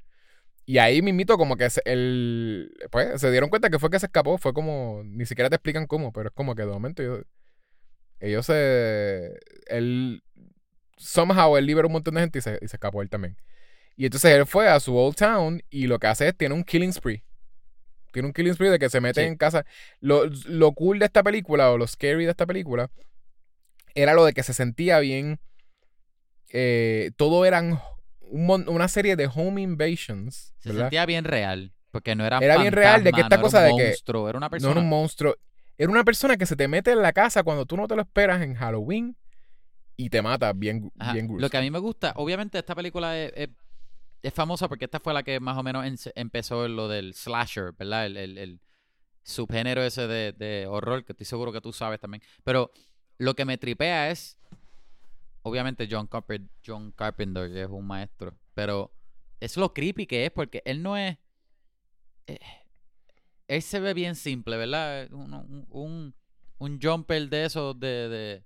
Y 0.67 0.79
ahí 0.79 1.03
mismito 1.03 1.37
como 1.39 1.57
que 1.57 1.69
se, 1.71 1.83
el, 1.85 2.73
pues, 2.91 3.21
se 3.21 3.31
dieron 3.31 3.51
cuenta 3.51 3.71
que 3.71 3.79
fue 3.79 3.91
que 3.91 4.01
se 4.01 4.07
escapó, 4.07 4.39
fue 4.39 4.55
como, 4.55 5.03
ni 5.05 5.27
siquiera 5.27 5.51
te 5.51 5.57
explican 5.57 5.87
cómo, 5.87 6.13
pero 6.13 6.29
es 6.31 6.35
como 6.35 6.55
que 6.55 6.63
de 6.63 6.69
momento 6.73 7.03
ellos, 7.03 7.23
ellos 8.21 8.47
se, 8.47 9.39
él, 9.67 10.23
somehow 10.97 11.57
él 11.57 11.67
liberó 11.67 11.89
un 11.89 11.93
montón 11.95 12.15
de 12.15 12.23
gente 12.23 12.39
y 12.39 12.43
se, 12.43 12.59
y 12.63 12.69
se 12.69 12.77
escapó 12.77 13.03
él 13.03 13.11
también. 13.11 13.37
Y 13.97 14.07
entonces 14.07 14.33
él 14.33 14.47
fue 14.47 14.69
a 14.69 14.81
su 14.81 14.97
old 14.97 15.17
town 15.17 15.63
y 15.71 15.87
lo 15.87 15.99
que 15.99 16.07
hace 16.09 16.29
es, 16.29 16.37
tiene 16.37 16.55
un 16.55 16.65
killing 16.65 16.93
spree. 16.93 17.25
Tiene 18.13 18.29
un 18.29 18.33
killing 18.35 18.55
spree 18.55 18.71
de 18.71 18.79
que 18.79 18.91
se 18.91 19.01
mete 19.01 19.23
Sí. 19.23 19.27
en 19.27 19.37
casa. 19.37 19.67
Lo, 20.01 20.25
lo 20.47 20.73
cool 20.73 20.99
de 21.01 21.07
esta 21.07 21.23
película, 21.23 21.71
o 21.73 21.79
lo 21.79 21.87
scary 21.87 22.25
de 22.25 22.31
esta 22.31 22.47
película, 22.47 22.91
era 23.95 24.15
lo 24.15 24.25
de 24.25 24.33
que 24.33 24.43
se 24.43 24.55
sentía 24.55 24.99
bien. 25.01 25.39
eh, 26.51 27.11
todo 27.17 27.45
eran 27.45 27.79
un 28.31 28.69
una 28.69 28.89
serie 28.89 29.17
de 29.17 29.29
home 29.33 29.61
invasions. 29.63 30.55
Se 30.59 30.71
¿verdad? 30.71 30.85
sentía 30.85 31.07
bien 31.07 31.25
real. 31.25 31.73
Porque 31.91 32.15
no 32.17 32.27
era 32.27 32.39
Era 32.39 32.57
bien 32.59 32.73
real 32.73 33.05
de 33.05 33.13
que 33.13 33.21
esta 33.21 33.41
cosa 33.41 33.61
de 33.63 33.71
que- 33.77 33.95
era 34.07 34.19
una 34.37 34.47
No 34.47 34.51
persona. 34.51 34.73
era 34.73 34.81
un 34.81 34.89
monstruo. 34.89 35.37
Era 35.79 35.91
una 35.91 36.03
persona 36.05 36.37
que 36.37 36.47
se 36.47 36.57
te 36.57 36.67
mete 36.69 36.91
en 36.93 37.03
la 37.03 37.13
casa 37.13 37.43
cuando 37.45 37.67
tú 37.67 37.77
no 37.77 37.87
te 37.87 37.95
lo 37.97 38.03
esperas 38.03 38.43
en 38.43 38.55
Halloween 38.55 39.17
y 39.97 40.11
te 40.11 40.21
mata 40.23 40.53
bien, 40.53 40.91
Ajá. 40.99 41.13
bien 41.13 41.29
Lo 41.39 41.49
que 41.49 41.57
a 41.57 41.61
mí 41.61 41.71
me 41.71 41.79
gusta, 41.79 42.13
obviamente 42.17 42.59
esta 42.59 42.75
película 42.75 43.17
es, 43.19 43.33
es- 43.37 43.49
es 44.23 44.33
famosa 44.35 44.69
porque 44.69 44.87
esta 44.87 44.99
fue 45.01 45.13
la 45.15 45.23
que 45.23 45.39
más 45.39 45.57
o 45.57 45.63
menos 45.63 45.85
en- 45.87 45.97
empezó 46.17 46.67
lo 46.67 46.89
del 46.89 47.15
slasher, 47.15 47.73
¿verdad? 47.79 48.07
El, 48.07 48.17
el- 48.17 48.39
el 48.39 48.61
subgénero 49.23 49.83
ese 49.83 50.07
de, 50.07 50.33
de 50.33 50.67
horror 50.67 51.05
que 51.05 51.13
estoy 51.13 51.27
seguro 51.27 51.53
que 51.53 51.61
tú 51.61 51.73
sabes 51.73 52.01
también. 52.01 52.23
Pero 52.43 52.71
lo 53.19 53.35
que 53.35 53.45
me 53.45 53.59
tripea 53.59 54.11
es, 54.11 54.37
obviamente 55.45 55.87
John, 55.91 56.09
Carper- 56.09 56.49
John 56.67 56.93
Carpenter, 56.93 57.57
es 57.57 57.69
un 57.69 57.87
maestro, 57.87 58.37
pero 58.55 58.93
es 59.41 59.57
lo 59.57 59.73
creepy 59.73 60.07
que 60.07 60.27
es 60.27 60.33
porque 60.33 60.63
él 60.65 60.83
no 60.83 60.97
es... 60.97 61.19
eh, 62.27 62.39
él 63.49 63.63
se 63.63 63.81
ve 63.81 63.95
bien 63.95 64.15
simple, 64.15 64.57
¿verdad? 64.57 65.13
Un, 65.13 65.35
un, 65.35 65.67
un, 65.71 66.15
un 66.59 66.81
jumper 66.81 67.29
de 67.29 67.45
esos 67.45 67.79
de, 67.79 68.09
de, 68.09 68.45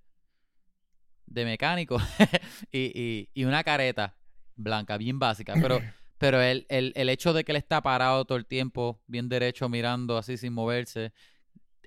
de 1.26 1.44
mecánico 1.44 1.98
y, 2.72 2.92
y, 3.00 3.30
y 3.34 3.44
una 3.44 3.62
careta 3.62 4.16
blanca, 4.56 4.96
bien 4.98 5.18
básica. 5.18 5.54
Pero, 5.60 5.80
pero 6.18 6.40
el, 6.42 6.66
el, 6.68 6.92
el 6.96 7.08
hecho 7.08 7.32
de 7.32 7.44
que 7.44 7.52
él 7.52 7.56
está 7.56 7.80
parado 7.82 8.24
todo 8.24 8.38
el 8.38 8.46
tiempo, 8.46 9.00
bien 9.06 9.28
derecho, 9.28 9.68
mirando 9.68 10.16
así 10.16 10.36
sin 10.36 10.52
moverse, 10.52 11.12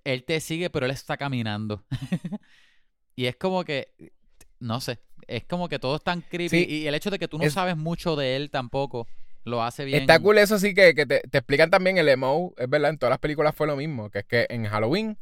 él 0.04 0.24
te 0.26 0.40
sigue, 0.40 0.70
pero 0.70 0.86
él 0.86 0.94
está 0.94 1.18
caminando. 1.18 1.86
y 3.16 3.26
es 3.26 3.36
como 3.36 3.64
que, 3.64 3.94
no 4.62 4.80
sé, 4.80 5.00
es 5.28 5.44
como 5.44 5.68
que 5.68 5.80
todo 5.80 5.98
es 5.98 6.04
tan 6.04 6.22
creepy. 6.22 6.50
Sí, 6.50 6.66
y 6.70 6.88
el 6.88 6.96
hecho 6.96 7.10
de 7.10 7.20
que 7.20 7.28
tú 7.28 7.38
no 7.38 7.44
es- 7.44 7.54
sabes 7.54 7.76
mucho 7.76 8.16
de 8.16 8.36
él 8.38 8.50
tampoco, 8.50 9.08
lo 9.44 9.64
hace 9.64 9.84
bien. 9.86 10.02
Está 10.02 10.20
cool 10.20 10.38
eso 10.38 10.58
sí 10.60 10.74
que, 10.74 10.94
que 10.96 11.06
te, 11.06 11.20
te 11.22 11.40
explican 11.40 11.70
también 11.70 11.98
el 11.98 12.08
emo, 12.08 12.54
es 12.58 12.70
verdad, 12.70 12.92
en 12.92 12.98
todas 12.98 13.12
las 13.12 13.20
películas 13.20 13.54
fue 13.56 13.68
lo 13.68 13.76
mismo, 13.76 14.10
que 14.10 14.20
es 14.20 14.26
que 14.26 14.48
en 14.50 14.66
Halloween 14.66 15.18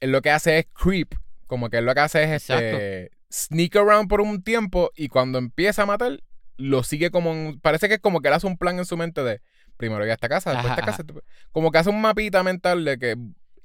él 0.00 0.12
lo 0.12 0.20
que 0.20 0.30
hace 0.30 0.58
es 0.58 0.66
creep, 0.74 1.14
como 1.46 1.70
que 1.70 1.78
él 1.78 1.86
lo 1.86 1.94
que 1.94 2.00
hace 2.00 2.22
es 2.24 2.30
este 2.42 3.10
sneak 3.32 3.76
around 3.76 4.08
por 4.08 4.20
un 4.20 4.42
tiempo 4.42 4.90
y 4.94 5.08
cuando 5.08 5.38
empieza 5.38 5.82
a 5.82 5.86
matar 5.86 6.20
lo 6.58 6.82
sigue 6.82 7.10
como. 7.10 7.30
un- 7.30 7.60
parece 7.60 7.88
que 7.88 7.94
es 7.94 8.00
como 8.00 8.20
que 8.20 8.28
él 8.28 8.34
hace 8.34 8.46
un 8.46 8.56
plan 8.58 8.78
en 8.78 8.84
su 8.86 8.96
mente 8.96 9.22
de. 9.22 9.40
Primero 9.76 10.00
voy 10.00 10.10
a 10.10 10.14
esta 10.14 10.28
casa, 10.28 10.50
después 10.52 10.70
a 10.70 10.74
esta 10.74 10.86
casa. 10.86 11.04
Como 11.52 11.70
que 11.70 11.76
hace 11.78 11.90
un 11.90 12.00
mapita 12.00 12.42
mental 12.42 12.84
de 12.84 12.98
que. 12.98 13.16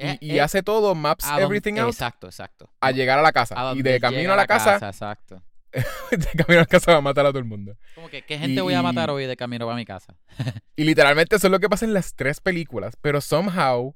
Y, 0.01 0.07
Eh, 0.07 0.17
y 0.21 0.31
eh, 0.37 0.41
hace 0.41 0.63
todo, 0.63 0.95
maps 0.95 1.25
everything 1.37 1.77
out 1.77 1.89
Exacto, 1.89 2.27
exacto. 2.27 2.71
a 2.79 2.91
llegar 2.91 3.19
a 3.19 3.21
la 3.21 3.31
casa. 3.31 3.55
A 3.57 3.73
Y 3.75 3.81
de 3.81 3.99
camino 3.99 4.33
a 4.33 4.35
la 4.35 4.47
casa, 4.47 4.75
Exacto. 4.87 5.43
de 6.11 6.25
camino 6.43 6.59
a 6.59 6.63
la 6.63 6.65
casa 6.65 6.91
va 6.93 6.97
a 6.97 7.01
matar 7.01 7.25
a 7.25 7.29
todo 7.29 7.39
el 7.39 7.45
mundo. 7.45 7.77
Como 7.95 8.09
que, 8.09 8.23
¿qué 8.23 8.37
gente 8.39 8.61
voy 8.61 8.73
a 8.73 8.79
Y- 8.79 8.83
matar 8.83 9.09
hoy 9.11 9.25
de 9.25 9.37
camino 9.37 9.65
para 9.65 9.77
mi 9.77 9.85
casa? 9.85 10.15
Y 10.75 10.83
literalmente 10.85 11.35
eso 11.35 11.47
es 11.47 11.51
lo 11.51 11.59
que 11.59 11.69
pasa 11.69 11.85
en 11.85 11.93
las 11.93 12.15
tres 12.15 12.39
películas. 12.41 12.95
Pero 13.01 13.21
somehow 13.21 13.95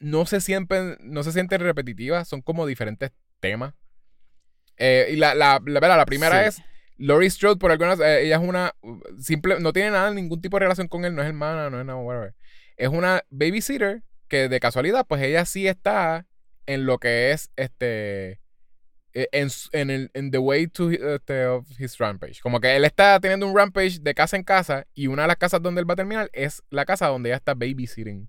no 0.00 0.24
se 0.26 0.40
sienten, 0.40 0.96
no 1.00 1.22
se 1.22 1.32
sienten 1.32 1.60
repetitivas. 1.60 2.26
Son 2.28 2.40
como 2.40 2.64
diferentes 2.66 3.12
temas. 3.40 3.74
Eh, 4.78 5.08
y 5.12 5.16
la, 5.16 5.34
la, 5.34 5.60
la, 5.64 6.06
primera 6.06 6.42
Sí. 6.42 6.48
es 6.60 6.62
Laurie 6.98 7.28
Strode, 7.30 7.56
por 7.58 7.70
algunas, 7.72 8.00
eh, 8.00 8.24
ella 8.24 8.36
es 8.36 8.42
una 8.42 8.74
simple, 9.18 9.60
no 9.60 9.72
tiene 9.72 9.90
nada, 9.90 10.10
ningún 10.10 10.40
tipo 10.40 10.56
de 10.58 10.64
relación 10.64 10.88
con 10.88 11.04
él, 11.04 11.14
no 11.14 11.22
es 11.22 11.28
hermana, 11.28 11.68
no 11.70 11.78
es 11.80 11.84
nada, 11.86 11.98
whatever. 11.98 12.34
Es 12.76 12.88
una 12.88 13.22
babysitter 13.30 14.02
que 14.26 14.48
de 14.48 14.60
casualidad, 14.60 15.06
pues 15.06 15.22
ella 15.22 15.44
sí 15.44 15.66
está 15.66 16.26
en 16.66 16.86
lo 16.86 16.98
que 16.98 17.30
es 17.30 17.50
este 17.56 18.40
eh, 19.14 19.28
en, 19.32 19.48
en 19.72 19.90
el 19.90 20.10
en 20.14 20.30
the 20.30 20.38
way 20.38 20.66
to 20.66 20.90
este, 20.90 21.46
of 21.46 21.66
his 21.78 21.96
rampage. 21.98 22.40
Como 22.42 22.60
que 22.60 22.76
él 22.76 22.84
está 22.84 23.18
teniendo 23.20 23.46
un 23.46 23.56
rampage 23.56 23.98
de 24.00 24.14
casa 24.14 24.36
en 24.36 24.44
casa 24.44 24.86
y 24.94 25.06
una 25.06 25.22
de 25.22 25.28
las 25.28 25.36
casas 25.36 25.62
donde 25.62 25.80
él 25.80 25.88
va 25.88 25.94
a 25.94 25.96
terminar 25.96 26.28
es 26.32 26.62
la 26.70 26.84
casa 26.84 27.06
donde 27.06 27.30
ella 27.30 27.36
está 27.36 27.54
babysitting 27.54 28.28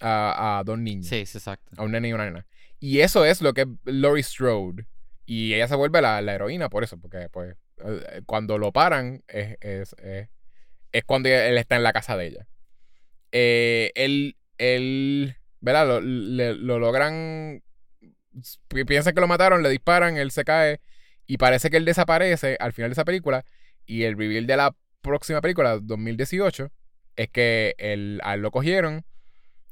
a, 0.00 0.58
a 0.58 0.64
dos 0.64 0.78
niños, 0.78 1.06
Sí, 1.06 1.26
sí, 1.26 1.38
exacto. 1.38 1.70
a 1.76 1.84
un 1.84 1.92
nene 1.92 2.08
y 2.08 2.12
una 2.12 2.24
nena. 2.24 2.46
Y 2.78 3.00
eso 3.00 3.24
es 3.24 3.42
lo 3.42 3.52
que 3.52 3.62
es 3.62 3.68
Laurie 3.84 4.22
Strode. 4.22 4.86
Y 5.26 5.54
ella 5.54 5.68
se 5.68 5.76
vuelve 5.76 6.00
la, 6.02 6.20
la 6.22 6.34
heroína 6.34 6.70
por 6.70 6.82
eso, 6.82 6.98
porque 6.98 7.28
pues 7.30 7.54
eh, 7.84 8.22
cuando 8.26 8.58
lo 8.58 8.72
paran 8.72 9.22
es, 9.28 9.56
es, 9.60 9.94
es, 10.02 10.28
es 10.90 11.04
cuando 11.04 11.28
él 11.28 11.56
está 11.56 11.76
en 11.76 11.82
la 11.82 11.92
casa 11.92 12.16
de 12.16 12.26
ella. 12.26 12.48
Eh, 13.30 13.92
él, 13.94 14.36
él, 14.60 15.36
¿verdad? 15.60 15.86
Lo, 15.86 16.00
le- 16.00 16.54
lo 16.54 16.78
logran, 16.78 17.62
pi- 18.68 18.84
piensan 18.84 19.14
que 19.14 19.20
lo 19.20 19.26
mataron, 19.28 19.62
le 19.62 19.68
disparan, 19.70 20.16
él 20.16 20.30
se 20.30 20.44
cae 20.44 20.80
y 21.26 21.36
parece 21.38 21.70
que 21.70 21.76
él 21.76 21.84
desaparece 21.84 22.56
al 22.60 22.72
final 22.72 22.90
de 22.90 22.92
esa 22.92 23.04
película 23.04 23.44
y 23.86 24.04
el 24.04 24.16
reveal 24.16 24.46
de 24.46 24.56
la 24.56 24.74
próxima 25.00 25.40
película, 25.40 25.78
2018, 25.80 26.70
es 27.16 27.28
que 27.30 27.74
él, 27.78 28.20
a 28.24 28.34
él 28.34 28.40
lo 28.42 28.50
cogieron, 28.50 29.04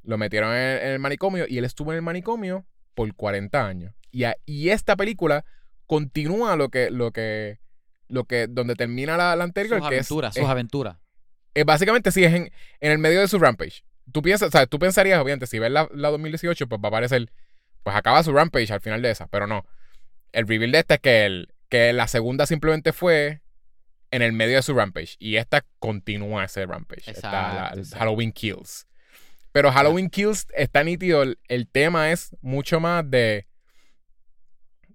lo 0.03 0.18
metieron 0.18 0.53
en, 0.55 0.78
en 0.78 0.89
el 0.93 0.99
manicomio 0.99 1.45
y 1.49 1.59
él 1.59 1.64
estuvo 1.64 1.93
en 1.93 1.97
el 1.97 2.03
manicomio 2.03 2.64
por 2.95 3.14
40 3.14 3.66
años. 3.66 3.95
Y, 4.11 4.24
a- 4.24 4.36
y 4.47 4.70
esta 4.70 4.97
película 4.97 5.45
continúa 5.86 6.57
lo 6.57 6.68
que, 6.70 6.91
lo 6.91 7.12
que, 7.12 7.59
lo 8.09 8.24
que, 8.24 8.47
donde 8.49 8.74
termina 8.74 9.16
la, 9.16 9.36
la 9.36 9.45
anterior, 9.45 9.78
Sus 9.80 9.89
que 9.89 9.97
es- 9.99 10.07
aventuras, 10.11 10.36
es, 10.36 10.43
sus 10.43 10.51
aventuras. 10.51 10.97
eh, 11.55 11.64
básicamente 11.64 12.11
sí 12.11 12.24
es 12.24 12.32
en, 12.34 12.51
en 12.80 12.93
el 12.93 12.99
medio 12.99 13.20
de 13.20 13.28
su 13.28 13.39
rampage. 13.39 13.82
Tú 14.12 14.22
piensas, 14.22 14.48
o 14.48 14.50
sea, 14.50 14.66
tú 14.66 14.78
pensarías, 14.78 15.20
obviamente, 15.20 15.46
si 15.46 15.59
ves 15.59 15.70
la, 15.70 15.88
la 15.92 16.11
2018, 16.11 16.68
pues 16.68 16.80
va 16.80 16.86
a 16.86 16.90
aparecer, 16.90 17.30
pues 17.82 17.94
acaba 17.96 18.22
su 18.22 18.32
rampage 18.32 18.72
al 18.72 18.80
final 18.80 19.02
de 19.02 19.11
esa, 19.11 19.26
pero 19.28 19.46
no. 19.46 19.66
El 20.32 20.46
reveal 20.46 20.72
de 20.72 20.78
esta 20.78 20.94
es 20.94 21.00
que, 21.00 21.26
el, 21.26 21.54
que 21.68 21.92
la 21.92 22.09
segunda 22.09 22.46
simplemente 22.46 22.92
fue 22.92 23.40
en 24.11 24.22
el 24.22 24.32
medio 24.32 24.56
de 24.56 24.62
su 24.62 24.74
rampage 24.74 25.16
y 25.18 25.36
esta 25.36 25.64
continúa 25.78 26.44
ese 26.44 26.64
rampage. 26.66 27.11
Está 27.11 27.30
la-. 27.54 27.98
Halloween 27.98 28.32
Kills. 28.32 28.86
Pero 29.52 29.72
Halloween 29.72 30.09
Kills 30.11 30.46
está 30.54 30.84
nítido, 30.84 31.22
el, 31.22 31.38
el 31.48 31.66
tema 31.68 32.11
es 32.12 32.36
mucho 32.42 32.80
más 32.80 33.09
de 33.11 33.46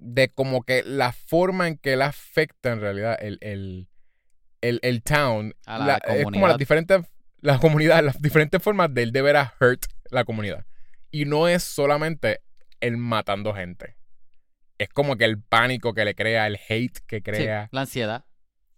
de 0.05 0.29
como 0.29 0.63
que 0.63 0.83
la 0.83 1.11
forma 1.13 1.67
en 1.67 1.77
que 1.77 1.93
él 1.93 2.01
afecta 2.01 2.71
en 2.73 2.81
realidad 2.81 3.17
el, 3.21 3.37
el, 3.41 3.87
el, 4.61 4.79
el 4.83 5.01
town. 5.01 5.55
La 5.65 5.85
la- 5.85 5.97
es 6.17 6.23
como 6.25 6.47
las 6.47 6.57
diferentes, 6.57 7.01
la 7.43 7.59
comunidad, 7.59 8.03
las 8.03 8.21
diferentes 8.21 8.61
formas 8.61 8.93
de 8.93 9.03
él 9.03 9.11
de 9.11 9.21
ver 9.21 9.35
a 9.35 9.53
hurt 9.59 9.85
la 10.09 10.23
comunidad. 10.23 10.65
Y 11.11 11.25
no 11.25 11.47
es 11.47 11.61
solamente 11.63 12.41
el 12.79 12.97
matando 12.97 13.53
gente. 13.53 13.95
Es 14.77 14.89
como 14.89 15.17
que 15.17 15.25
el 15.25 15.41
pánico 15.41 15.93
que 15.93 16.05
le 16.05 16.15
crea, 16.15 16.47
el 16.47 16.57
hate 16.67 16.99
que 17.05 17.17
Sí, 17.17 17.21
crea, 17.21 17.69
la 17.71 17.81
ansiedad. 17.81 18.25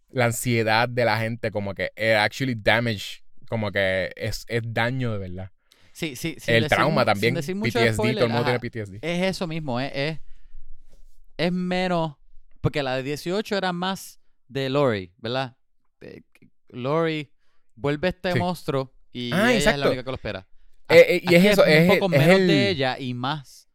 la 0.09 0.26
ansiedad 0.26 0.89
de 0.89 1.05
la 1.05 1.18
gente, 1.20 1.51
como 1.51 1.74
que 1.76 1.91
it 1.95 2.16
actually 2.18 2.55
damage, 2.55 3.24
como 3.47 3.72
que 3.72 4.11
es, 4.16 4.45
es 4.47 4.61
daño 4.66 5.13
de 5.13 5.18
verdad. 5.20 5.51
Sí, 5.93 6.16
sí. 6.16 6.36
sin 6.39 6.55
el 6.55 6.63
decir 6.63 6.76
trauma 6.76 7.05
también, 7.05 7.36
PTSD, 7.36 7.93
spoiler, 7.93 8.16
todo 8.16 8.26
el 8.26 8.32
mundo 8.34 8.49
ajá. 8.49 8.59
tiene 8.59 8.86
PTSD. 8.86 8.95
Es 9.01 9.24
eso 9.24 9.47
mismo, 9.47 9.80
es, 9.80 9.91
es, 9.95 10.20
es 11.38 11.51
menos. 11.51 12.16
Porque 12.61 12.82
la 12.84 12.95
de 12.97 13.03
18 13.03 13.55
era 13.57 13.72
más 13.74 14.20
de 14.47 14.70
Lori, 14.70 15.13
¿verdad? 15.20 15.55
De- 16.01 16.24
Lori 16.70 17.32
vuelve 17.76 18.09
este 18.09 18.34
Sí. 18.34 18.39
monstruo 18.39 18.93
y 19.11 19.32
Ah, 19.34 19.51
ella 19.51 19.57
es 19.57 19.63
la 19.65 19.71
exacto. 19.71 19.88
única 19.89 20.03
que 20.03 20.09
lo 20.11 20.15
espera. 20.15 20.47
Eh, 20.89 21.05
eh, 21.09 21.21
y 21.23 21.36
es 21.36 21.45
eso, 21.45 21.63
un 21.63 21.69
es, 21.69 21.99
poco 21.99 22.13
es 22.13 22.19
menos 22.19 22.39
el- 22.39 22.47
de 22.47 22.69
ella 22.69 22.99
y 22.99 23.13
más 23.13 23.67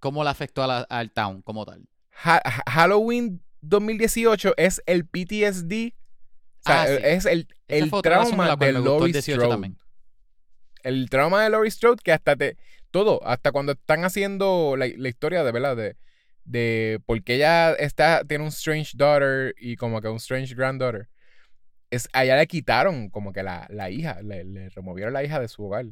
cómo 0.00 0.24
la 0.24 0.30
afectó 0.30 0.62
a 0.62 0.66
la- 0.66 0.80
al 0.82 1.12
town 1.12 1.42
como 1.42 1.64
tal. 1.64 1.88
Ha- 2.24 2.40
Ha- 2.44 2.70
Halloween 2.70 3.42
2018 3.60 4.54
es 4.56 4.82
el 4.86 5.06
PTSD. 5.06 5.94
O 6.60 6.68
sea, 6.68 6.82
Ah, 6.82 6.86
sí. 6.86 6.92
es 7.02 7.26
el, 7.26 7.48
el 7.68 7.90
trauma 8.02 8.56
de 8.56 8.72
Laurie 8.72 9.12
18 9.12 9.40
Strode. 9.40 9.48
también. 9.48 9.78
El 10.82 11.08
trauma 11.10 11.42
de 11.42 11.50
Laurie 11.50 11.70
Strode 11.70 12.00
que 12.02 12.12
hasta 12.12 12.36
te... 12.36 12.56
Todo, 12.90 13.20
hasta 13.26 13.52
cuando 13.52 13.72
están 13.72 14.04
haciendo 14.04 14.74
la, 14.76 14.86
la 14.96 15.08
historia 15.08 15.44
de, 15.44 15.52
¿verdad? 15.52 15.76
De, 15.76 15.96
de 16.44 17.00
por 17.04 17.22
qué 17.22 17.34
ella 17.34 17.72
está, 17.74 18.24
tiene 18.24 18.44
un 18.44 18.48
strange 18.48 18.92
daughter 18.96 19.54
y 19.58 19.76
como 19.76 20.00
que 20.00 20.08
un 20.08 20.16
strange 20.16 20.54
granddaughter. 20.54 21.08
Es, 21.90 22.08
a 22.12 22.24
ella 22.24 22.36
le 22.36 22.46
quitaron 22.46 23.10
como 23.10 23.32
que 23.32 23.42
la, 23.42 23.66
la 23.70 23.90
hija, 23.90 24.20
le, 24.22 24.44
le 24.44 24.68
removieron 24.70 25.12
la 25.12 25.22
hija 25.24 25.40
de 25.40 25.48
su 25.48 25.64
hogar. 25.64 25.86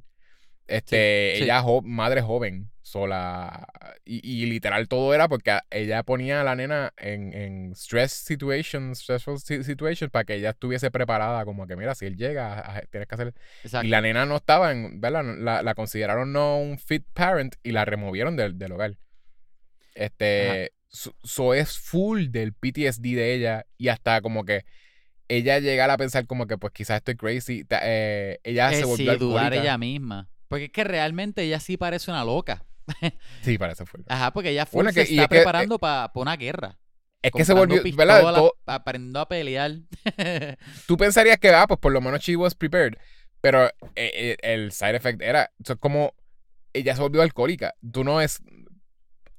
Este, 0.67 1.33
Sí, 1.35 1.39
sí. 1.39 1.45
ella 1.45 1.61
jo- 1.61 1.83
madre 1.83 2.23
joven, 2.23 2.71
sola. 2.81 3.67
Y, 4.05 4.21
y 4.27 4.47
literal 4.47 4.89
todo 4.89 5.13
era 5.15 5.29
porque 5.29 5.59
ella 5.71 6.03
ponía 6.03 6.41
a 6.41 6.45
la 6.45 6.57
nena 6.57 6.93
en, 6.97 7.35
en 7.35 7.73
stress 7.73 8.13
situations, 8.13 8.99
stressful 9.01 9.39
si- 9.39 9.63
situations, 9.63 10.11
para 10.11 10.25
que 10.25 10.35
ella 10.37 10.51
estuviese 10.51 10.91
preparada, 10.91 11.45
como 11.45 11.67
que 11.67 11.77
mira, 11.77 11.95
si 11.95 12.07
él 12.07 12.17
llega, 12.17 12.55
a- 12.55 12.79
a- 12.79 12.81
tienes 12.83 13.07
que 13.09 13.15
hacer. 13.15 13.35
Exacto. 13.63 13.87
Y 13.87 13.91
la 13.91 14.01
nena 14.01 14.25
no 14.27 14.37
estaba 14.37 14.73
en, 14.73 15.01
¿verdad? 15.03 15.23
La, 15.39 15.63
la 15.63 15.75
consideraron 15.75 16.33
no 16.33 16.59
un 16.59 16.79
fit 16.79 17.05
parent 17.13 17.55
y 17.63 17.73
la 17.73 17.85
removieron 17.85 18.35
del, 18.37 18.57
del 18.59 18.73
hogar. 18.73 18.97
Este, 19.95 20.73
so, 20.89 21.15
so 21.23 21.55
es 21.55 21.79
full 21.79 22.29
del 22.31 22.53
PTSD 22.53 23.03
de 23.15 23.35
ella 23.35 23.67
y 23.79 23.89
hasta 23.89 24.21
como 24.23 24.45
que 24.45 24.65
ella 25.37 25.59
llega 25.61 25.93
a 25.93 25.97
pensar 25.97 26.27
como 26.27 26.47
que 26.47 26.59
pues 26.59 26.73
quizás 26.73 26.97
estoy 26.99 27.17
crazy. 27.17 27.65
eh, 27.83 28.39
ella 28.45 28.71
Eh, 28.73 28.75
se 28.77 28.81
sí, 28.83 28.87
volvió 28.87 29.17
dudar 29.19 29.45
alcohólica. 29.45 29.63
ella 29.63 29.79
misma. 29.79 30.29
Porque 30.49 30.67
es 30.67 30.71
que 30.73 30.85
realmente 30.85 31.43
ella 31.43 31.61
sí 31.61 31.77
parece 31.77 32.11
una 32.11 32.25
loca. 32.25 32.65
Sí, 33.43 33.59
parece 33.59 33.87
full. 33.87 34.01
Ajá, 34.09 34.33
porque 34.33 34.51
ella 34.51 34.67
Bueno, 34.73 34.91
se 34.91 34.95
que- 34.97 35.01
está 35.03 35.15
es 35.23 35.25
eh, 35.25 35.29
preparando 35.29 35.79
para 35.79 36.11
una 36.15 36.37
guerra. 36.37 36.79
Es 37.23 37.33
que 37.33 37.45
se 37.45 37.55
volvió, 37.55 37.83
¿verdad? 37.97 38.21
Todo- 38.35 38.55
aprendiendo 38.67 39.19
a 39.21 39.29
pelear. 39.29 39.73
tú 40.87 40.97
pensarías 40.97 41.39
que, 41.39 41.49
ah, 41.49 41.67
pues 41.67 41.81
por 41.81 41.93
lo 41.93 42.01
menos 42.03 42.21
she 42.21 42.37
was 42.37 42.55
prepared. 42.55 42.95
Pero 43.41 43.71
eh, 43.97 44.37
el 44.43 44.73
side 44.73 44.97
effect 44.97 45.23
era, 45.23 45.51
eso 45.63 45.75
es 45.75 45.79
como, 45.79 46.13
ella 46.75 46.95
se 46.95 47.01
volvió 47.03 47.23
alcohólica. 47.23 47.75
Tú 47.93 48.05
no 48.05 48.21
es, 48.21 48.43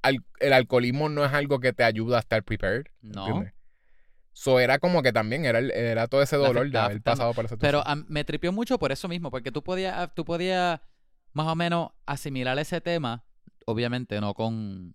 al- 0.02 0.24
el 0.39 0.54
alcoholismo 0.54 1.10
no 1.10 1.26
es 1.26 1.34
algo 1.34 1.60
que 1.60 1.74
te 1.74 1.84
ayuda 1.84 2.18
a 2.18 2.20
estar 2.22 2.43
prepared. 2.43 2.86
no. 3.02 3.28
¿entiendes? 3.28 3.54
So 4.38 4.60
era 4.60 4.80
como 4.80 5.02
que 5.02 5.14
también 5.14 5.46
era, 5.46 5.60
el- 5.60 5.72
era 5.72 6.08
todo 6.08 6.22
ese 6.22 6.36
dolor 6.36 6.56
de 6.56 6.60
afectaba, 6.62 6.86
haber 6.88 7.02
pasado 7.02 7.34
por 7.34 7.46
esa 7.46 7.56
Pero 7.56 7.82
me 8.10 8.26
tripió 8.26 8.52
mucho 8.52 8.78
por 8.78 8.92
eso 8.92 9.08
mismo, 9.08 9.32
porque 9.32 9.50
tú 9.50 9.64
podías, 9.64 10.14
tú 10.14 10.26
podías 10.26 10.82
más 11.32 11.48
o 11.48 11.56
menos 11.56 11.92
asimilar 12.06 12.60
ese 12.60 12.82
tema, 12.82 13.24
obviamente 13.66 14.20
no 14.20 14.34
con, 14.34 14.94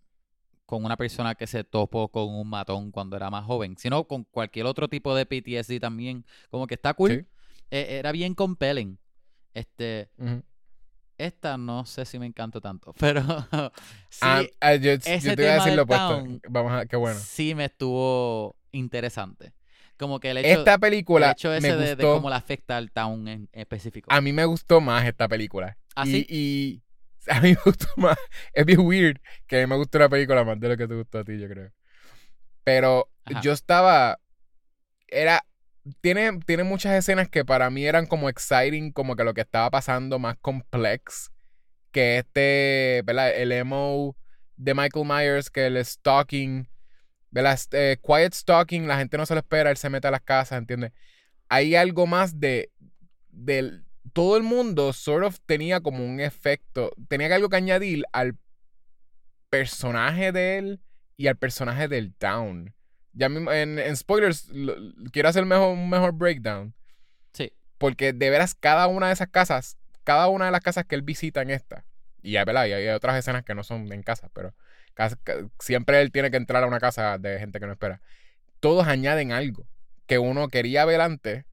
con 0.66 0.84
una 0.84 0.98
persona 0.98 1.34
que 1.34 1.46
se 1.46 1.64
topó 1.64 2.08
con 2.10 2.28
un 2.28 2.50
matón 2.50 2.90
cuando 2.90 3.16
era 3.16 3.30
más 3.30 3.46
joven, 3.46 3.76
sino 3.78 4.04
con 4.06 4.24
cualquier 4.24 4.66
otro 4.66 4.88
tipo 4.88 5.14
de 5.14 5.24
PTSD 5.24 5.80
también, 5.80 6.26
como 6.50 6.66
que 6.66 6.74
está 6.74 6.92
cool, 6.92 7.10
Sí. 7.10 7.26
Eh, 7.70 7.98
era 7.98 8.12
bien 8.12 8.34
compelling. 8.34 8.98
Este, 9.54 10.10
esta 11.16 11.56
no 11.56 11.86
sé 11.86 12.04
si 12.04 12.18
me 12.18 12.26
encantó 12.26 12.60
tanto, 12.60 12.92
pero 12.98 13.22
sí, 14.10 14.20
Ah, 14.20 14.42
ah, 14.60 14.74
yo, 14.74 14.92
yo 14.92 14.92
ese 14.92 15.34
te 15.34 15.42
iba 15.44 15.52
a 15.52 15.54
decir 15.56 15.72
lo 15.72 15.82
opuesto. 15.84 16.22
Vamos 16.50 16.72
a, 16.72 16.84
qué 16.86 16.96
bueno. 16.96 17.18
sí 17.18 17.54
me 17.54 17.64
estuvo 17.66 18.56
interesante. 18.72 19.52
Como 19.96 20.18
que 20.18 20.30
el 20.30 20.38
hecho, 20.38 20.48
Esta 20.60 20.74
el 20.74 20.80
película 20.80 21.32
hecho 21.32 21.50
me 21.50 21.58
ese 21.58 21.76
de, 21.76 21.96
de 21.96 22.04
gustó. 22.04 22.14
cómo 22.14 22.30
le 22.30 22.36
afecta 22.36 22.76
al 22.76 22.90
town 22.90 23.28
en 23.28 23.48
específico. 23.52 24.10
A 24.12 24.20
mí 24.20 24.32
me 24.32 24.44
gustó 24.46 24.80
más 24.80 25.04
esta 25.06 25.28
película. 25.28 25.76
¿Ah, 25.94 26.04
y, 26.06 26.82
a 27.28 27.40
mí 27.40 27.50
me 27.50 27.58
gustó 27.64 27.86
más. 27.96 28.16
Es 28.54 28.64
bien 28.64 28.80
weird 28.80 29.18
que 29.46 29.58
a 29.58 29.60
mí 29.60 29.66
me 29.66 29.76
gustó 29.76 29.98
la 29.98 30.08
película 30.08 30.42
más 30.44 30.58
de 30.58 30.68
lo 30.68 30.76
que 30.76 30.88
te 30.88 30.94
gustó 30.94 31.18
a 31.18 31.24
ti, 31.24 31.38
yo 31.38 31.48
creo. 31.48 31.70
Pero 32.64 33.10
Ajá. 33.24 33.40
yo 33.42 33.52
estaba. 33.52 34.18
Era. 35.08 35.44
Tiene, 36.02 36.38
tiene 36.46 36.62
muchas 36.64 36.94
escenas 36.94 37.28
que 37.28 37.44
para 37.44 37.68
mí 37.70 37.84
eran 37.86 38.06
como 38.06 38.28
exciting, 38.28 38.92
como 38.92 39.16
que 39.16 39.24
lo 39.24 39.34
que 39.34 39.40
estaba 39.40 39.70
pasando 39.70 40.18
más 40.18 40.36
complex. 40.40 41.30
Que 41.90 42.18
este, 42.18 43.02
¿verdad? 43.04 43.34
El 43.34 43.50
emo 43.52 44.16
de 44.56 44.74
Michael 44.74 45.06
Myers, 45.06 45.50
que 45.50 45.66
el 45.66 45.84
stalking. 45.84 46.68
¿Verdad? 47.30 47.58
Eh, 47.72 47.98
quiet 48.02 48.34
stalking, 48.34 48.86
la 48.86 48.98
gente 48.98 49.16
no 49.16 49.26
se 49.26 49.34
lo 49.34 49.40
espera, 49.40 49.70
él 49.70 49.76
se 49.76 49.90
mete 49.90 50.08
a 50.08 50.10
las 50.10 50.22
casas, 50.22 50.58
¿entiendes? 50.58 50.92
Hay 51.48 51.74
algo 51.74 52.06
más 52.06 52.38
de, 52.40 52.70
del 53.28 53.84
todo 54.12 54.36
el 54.36 54.42
mundo 54.42 54.92
sort 54.92 55.24
of 55.24 55.38
tenía 55.46 55.80
como 55.80 56.04
un 56.04 56.20
efecto, 56.20 56.90
tenía 57.08 57.34
algo 57.34 57.48
que 57.48 57.56
añadir 57.56 58.04
al 58.12 58.36
personaje 59.50 60.32
de 60.32 60.58
él 60.58 60.80
y 61.16 61.26
al 61.26 61.36
personaje 61.36 61.88
del 61.88 62.14
town. 62.14 62.74
Ya 63.12 63.26
en, 63.26 63.96
spoilers, 63.96 64.48
quiero 65.12 65.28
hacer 65.28 65.44
mejor, 65.44 65.74
un 65.74 65.90
mejor 65.90 66.12
breakdown. 66.12 66.74
Sí. 67.32 67.52
Porque 67.78 68.12
de 68.12 68.30
veras, 68.30 68.54
cada 68.54 68.86
una 68.86 69.08
de 69.08 69.12
esas 69.12 69.28
casas, 69.28 69.76
cada 70.04 70.28
una 70.28 70.46
de 70.46 70.52
las 70.52 70.60
casas 70.60 70.86
que 70.86 70.94
él 70.94 71.02
visita 71.02 71.42
en 71.42 71.50
esta, 71.50 71.84
y 72.22 72.36
hay, 72.36 72.44
¿verdad? 72.44 72.66
Y 72.66 72.72
hay 72.72 72.88
otras 72.88 73.16
escenas 73.16 73.44
que 73.44 73.54
no 73.54 73.64
son 73.64 73.92
en 73.92 74.02
casa, 74.02 74.30
pero 74.32 74.54
siempre 75.58 76.00
él 76.00 76.12
tiene 76.12 76.30
que 76.30 76.36
entrar 76.36 76.62
a 76.62 76.66
una 76.66 76.80
casa 76.80 77.18
de 77.18 77.38
gente 77.38 77.60
que 77.60 77.66
no 77.66 77.72
espera. 77.72 78.00
Todos 78.60 78.86
añaden 78.86 79.32
algo 79.32 79.66
que 80.06 80.18
uno 80.18 80.48
quería 80.48 80.84
ver 80.84 81.00
antes, 81.00 81.44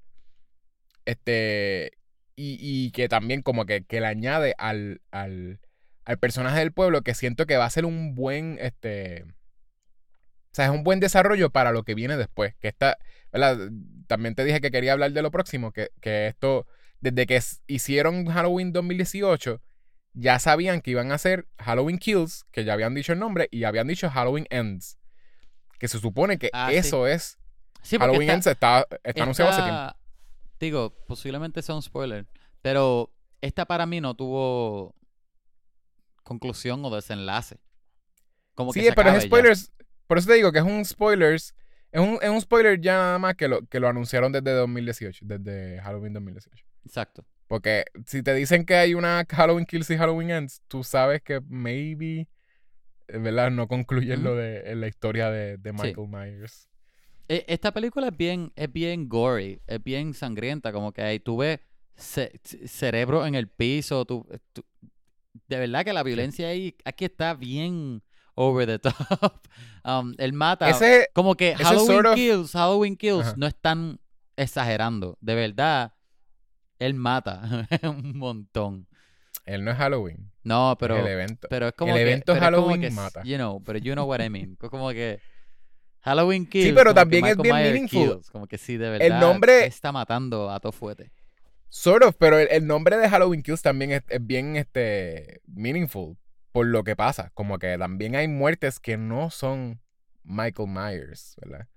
este, 1.05 1.91
y, 2.35 2.91
que 2.91 3.07
también 3.09 3.41
como 3.41 3.65
que, 3.65 3.83
que 3.83 4.01
le 4.01 4.07
añade 4.07 4.53
al, 4.57 5.01
al, 5.11 5.59
al, 6.05 6.17
personaje 6.19 6.59
del 6.59 6.71
pueblo 6.71 7.01
que 7.01 7.15
siento 7.15 7.45
que 7.45 7.57
va 7.57 7.65
a 7.65 7.69
ser 7.69 7.85
un 7.85 8.13
buen, 8.13 8.57
este, 8.61 9.23
o 9.23 10.53
sea, 10.53 10.65
es 10.65 10.71
un 10.71 10.83
buen 10.83 10.99
desarrollo 10.99 11.49
para 11.51 11.71
lo 11.71 11.83
que 11.83 11.95
viene 11.95 12.17
después, 12.17 12.55
que 12.55 12.67
está, 12.67 12.97
¿verdad? 13.31 13.69
También 14.07 14.35
te 14.35 14.43
dije 14.43 14.61
que 14.61 14.71
quería 14.71 14.93
hablar 14.93 15.11
de 15.11 15.21
lo 15.21 15.31
próximo, 15.31 15.71
que, 15.71 15.89
que 16.01 16.27
esto, 16.27 16.67
desde 16.99 17.25
que 17.27 17.39
hicieron 17.67 18.25
Halloween 18.25 18.73
2018, 18.73 19.61
ya 20.19 20.39
sabían 20.39 20.81
que 20.81 20.91
iban 20.91 21.11
a 21.11 21.15
hacer 21.15 21.47
Halloween 21.59 21.97
Kills, 21.97 22.45
que 22.51 22.63
ya 22.63 22.73
habían 22.73 22.93
dicho 22.93 23.13
el 23.13 23.19
nombre, 23.19 23.47
y 23.51 23.63
habían 23.63 23.87
dicho 23.87 24.09
Halloween 24.09 24.47
Ends. 24.49 24.97
Que 25.79 25.87
se 25.87 25.99
supone 25.99 26.37
que 26.37 26.49
ah, 26.53 26.71
eso 26.71 27.07
es. 27.07 27.37
Halloween 27.89 28.29
Ends 28.29 28.47
está, 28.47 28.87
está 29.03 29.23
anunciado 29.23 29.51
hace 29.51 29.61
tiempo 29.61 29.93
digo, 30.59 30.93
posiblemente 31.07 31.61
sea 31.61 31.75
un 31.75 31.81
spoiler, 31.81 32.25
pero 32.61 33.11
esta 33.41 33.65
para 33.65 33.85
mí 33.85 34.01
no 34.01 34.15
tuvo 34.15 34.95
conclusión 36.23 36.83
o 36.83 36.93
desenlace. 36.93 37.59
Como 38.55 38.73
sí, 38.73 38.87
pero 38.95 39.11
es 39.11 39.23
spoilers. 39.23 39.71
Por 40.07 40.17
eso 40.17 40.27
te 40.27 40.33
digo 40.33 40.51
que 40.51 40.59
es 40.59 40.65
un 40.65 40.83
spoilers. 40.83 41.53
Es 41.91 42.01
un, 42.01 42.19
es 42.21 42.29
un 42.29 42.41
spoiler 42.41 42.81
ya 42.81 42.93
nada 42.93 43.19
más 43.19 43.35
que 43.35 43.47
lo, 43.47 43.65
que 43.67 43.79
lo 43.79 43.87
anunciaron 43.87 44.31
desde 44.31 44.51
2018, 44.51 45.25
desde 45.25 45.79
Halloween 45.81 46.13
2018. 46.13 46.65
Exacto. 46.85 47.25
Porque 47.47 47.85
si 48.05 48.21
te 48.23 48.33
dicen 48.33 48.65
que 48.65 48.75
hay 48.75 48.93
una 48.93 49.25
Halloween 49.29 49.65
Kills 49.65 49.89
y 49.89 49.97
Halloween 49.97 50.31
Ends, 50.31 50.61
tú 50.67 50.83
sabes 50.83 51.21
que 51.21 51.41
maybe, 51.47 52.27
eh, 53.07 53.17
¿verdad? 53.17 53.51
No 53.51 53.67
concluyen 53.67 54.23
lo 54.23 54.35
de 54.35 54.75
la 54.75 54.87
historia 54.87 55.31
de, 55.31 55.57
Michael 55.71 56.09
Myers. 56.09 56.67
E, 57.29 57.45
esta 57.47 57.73
película 57.73 58.07
es 58.07 58.17
bien, 58.17 58.51
es 58.55 58.71
bien 58.71 59.07
gory, 59.07 59.61
es 59.67 59.83
bien 59.83 60.13
sangrienta, 60.13 60.71
como 60.71 60.91
que 60.91 61.01
ahí 61.01 61.19
tú 61.19 61.37
ves 61.37 61.59
cerebro 61.95 63.25
en 63.25 63.33
el 63.35 63.47
piso, 63.47 64.05
tú, 64.05 64.27
de 65.47 65.57
verdad 65.57 65.83
que 65.83 65.93
la 65.93 66.03
violencia 66.03 66.49
ahí, 66.49 66.75
aquí 66.85 67.05
está 67.05 67.33
bien 67.33 68.03
over 68.35 68.67
the 68.67 68.79
top. 69.19 69.47
Um, 69.83 70.13
él 70.17 70.33
mata, 70.33 70.69
como 71.13 71.35
que 71.35 71.55
Halloween 71.55 72.13
Kills, 72.13 72.51
Halloween 72.51 72.95
Kills 72.95 73.35
no 73.37 73.47
están 73.47 73.99
exagerando, 74.35 75.17
de 75.21 75.35
verdad, 75.35 75.93
él 76.79 76.93
mata 76.93 77.67
un 77.83 78.17
montón. 78.17 78.87
Él 79.45 79.63
no 79.63 79.71
es 79.71 79.77
Halloween. 79.77 80.31
No, 80.43 80.75
pero, 80.79 80.97
el 80.97 81.07
evento. 81.07 81.47
pero 81.49 81.67
es 81.69 81.73
como 81.73 81.95
el 81.95 82.01
evento 82.01 82.35
Halloween 82.35 82.81
que, 82.81 82.91
mata. 82.91 83.23
You 83.23 83.37
know, 83.37 83.63
pero 83.63 83.79
you 83.79 83.93
know 83.93 84.05
what 84.05 84.19
I 84.21 84.29
mean. 84.29 84.55
Como 84.55 84.89
que 84.89 85.19
Halloween 86.01 86.45
Kills. 86.45 86.67
Sí, 86.67 86.73
pero 86.73 86.93
también 86.93 87.25
es 87.25 87.37
bien 87.37 87.55
meaningful. 87.55 88.21
como 88.31 88.47
que 88.47 88.57
sí, 88.57 88.77
de 88.77 88.89
verdad. 88.89 89.07
El 89.07 89.19
nombre. 89.19 89.65
Está 89.65 89.91
matando 89.91 90.51
a 90.51 90.59
todo 90.59 90.71
fuerte. 90.71 91.11
Sort 91.69 92.03
of, 92.03 92.15
pero 92.17 92.37
el, 92.39 92.65
nombre 92.65 92.97
de 92.97 93.09
Halloween 93.09 93.43
Kills 93.43 93.61
también 93.61 93.91
es, 93.91 94.03
bien 94.21 94.55
este, 94.55 95.41
meaningful 95.47 96.17
por 96.51 96.65
lo 96.65 96.83
que 96.83 96.95
pasa. 96.95 97.31
Como 97.33 97.59
que 97.59 97.77
también 97.77 98.15
hay 98.15 98.27
muertes 98.27 98.79
que 98.79 98.97
no 98.97 99.29
son 99.29 99.81
Michael 100.23 100.69
Myers, 100.69 101.35
¿verdad? 101.41 101.67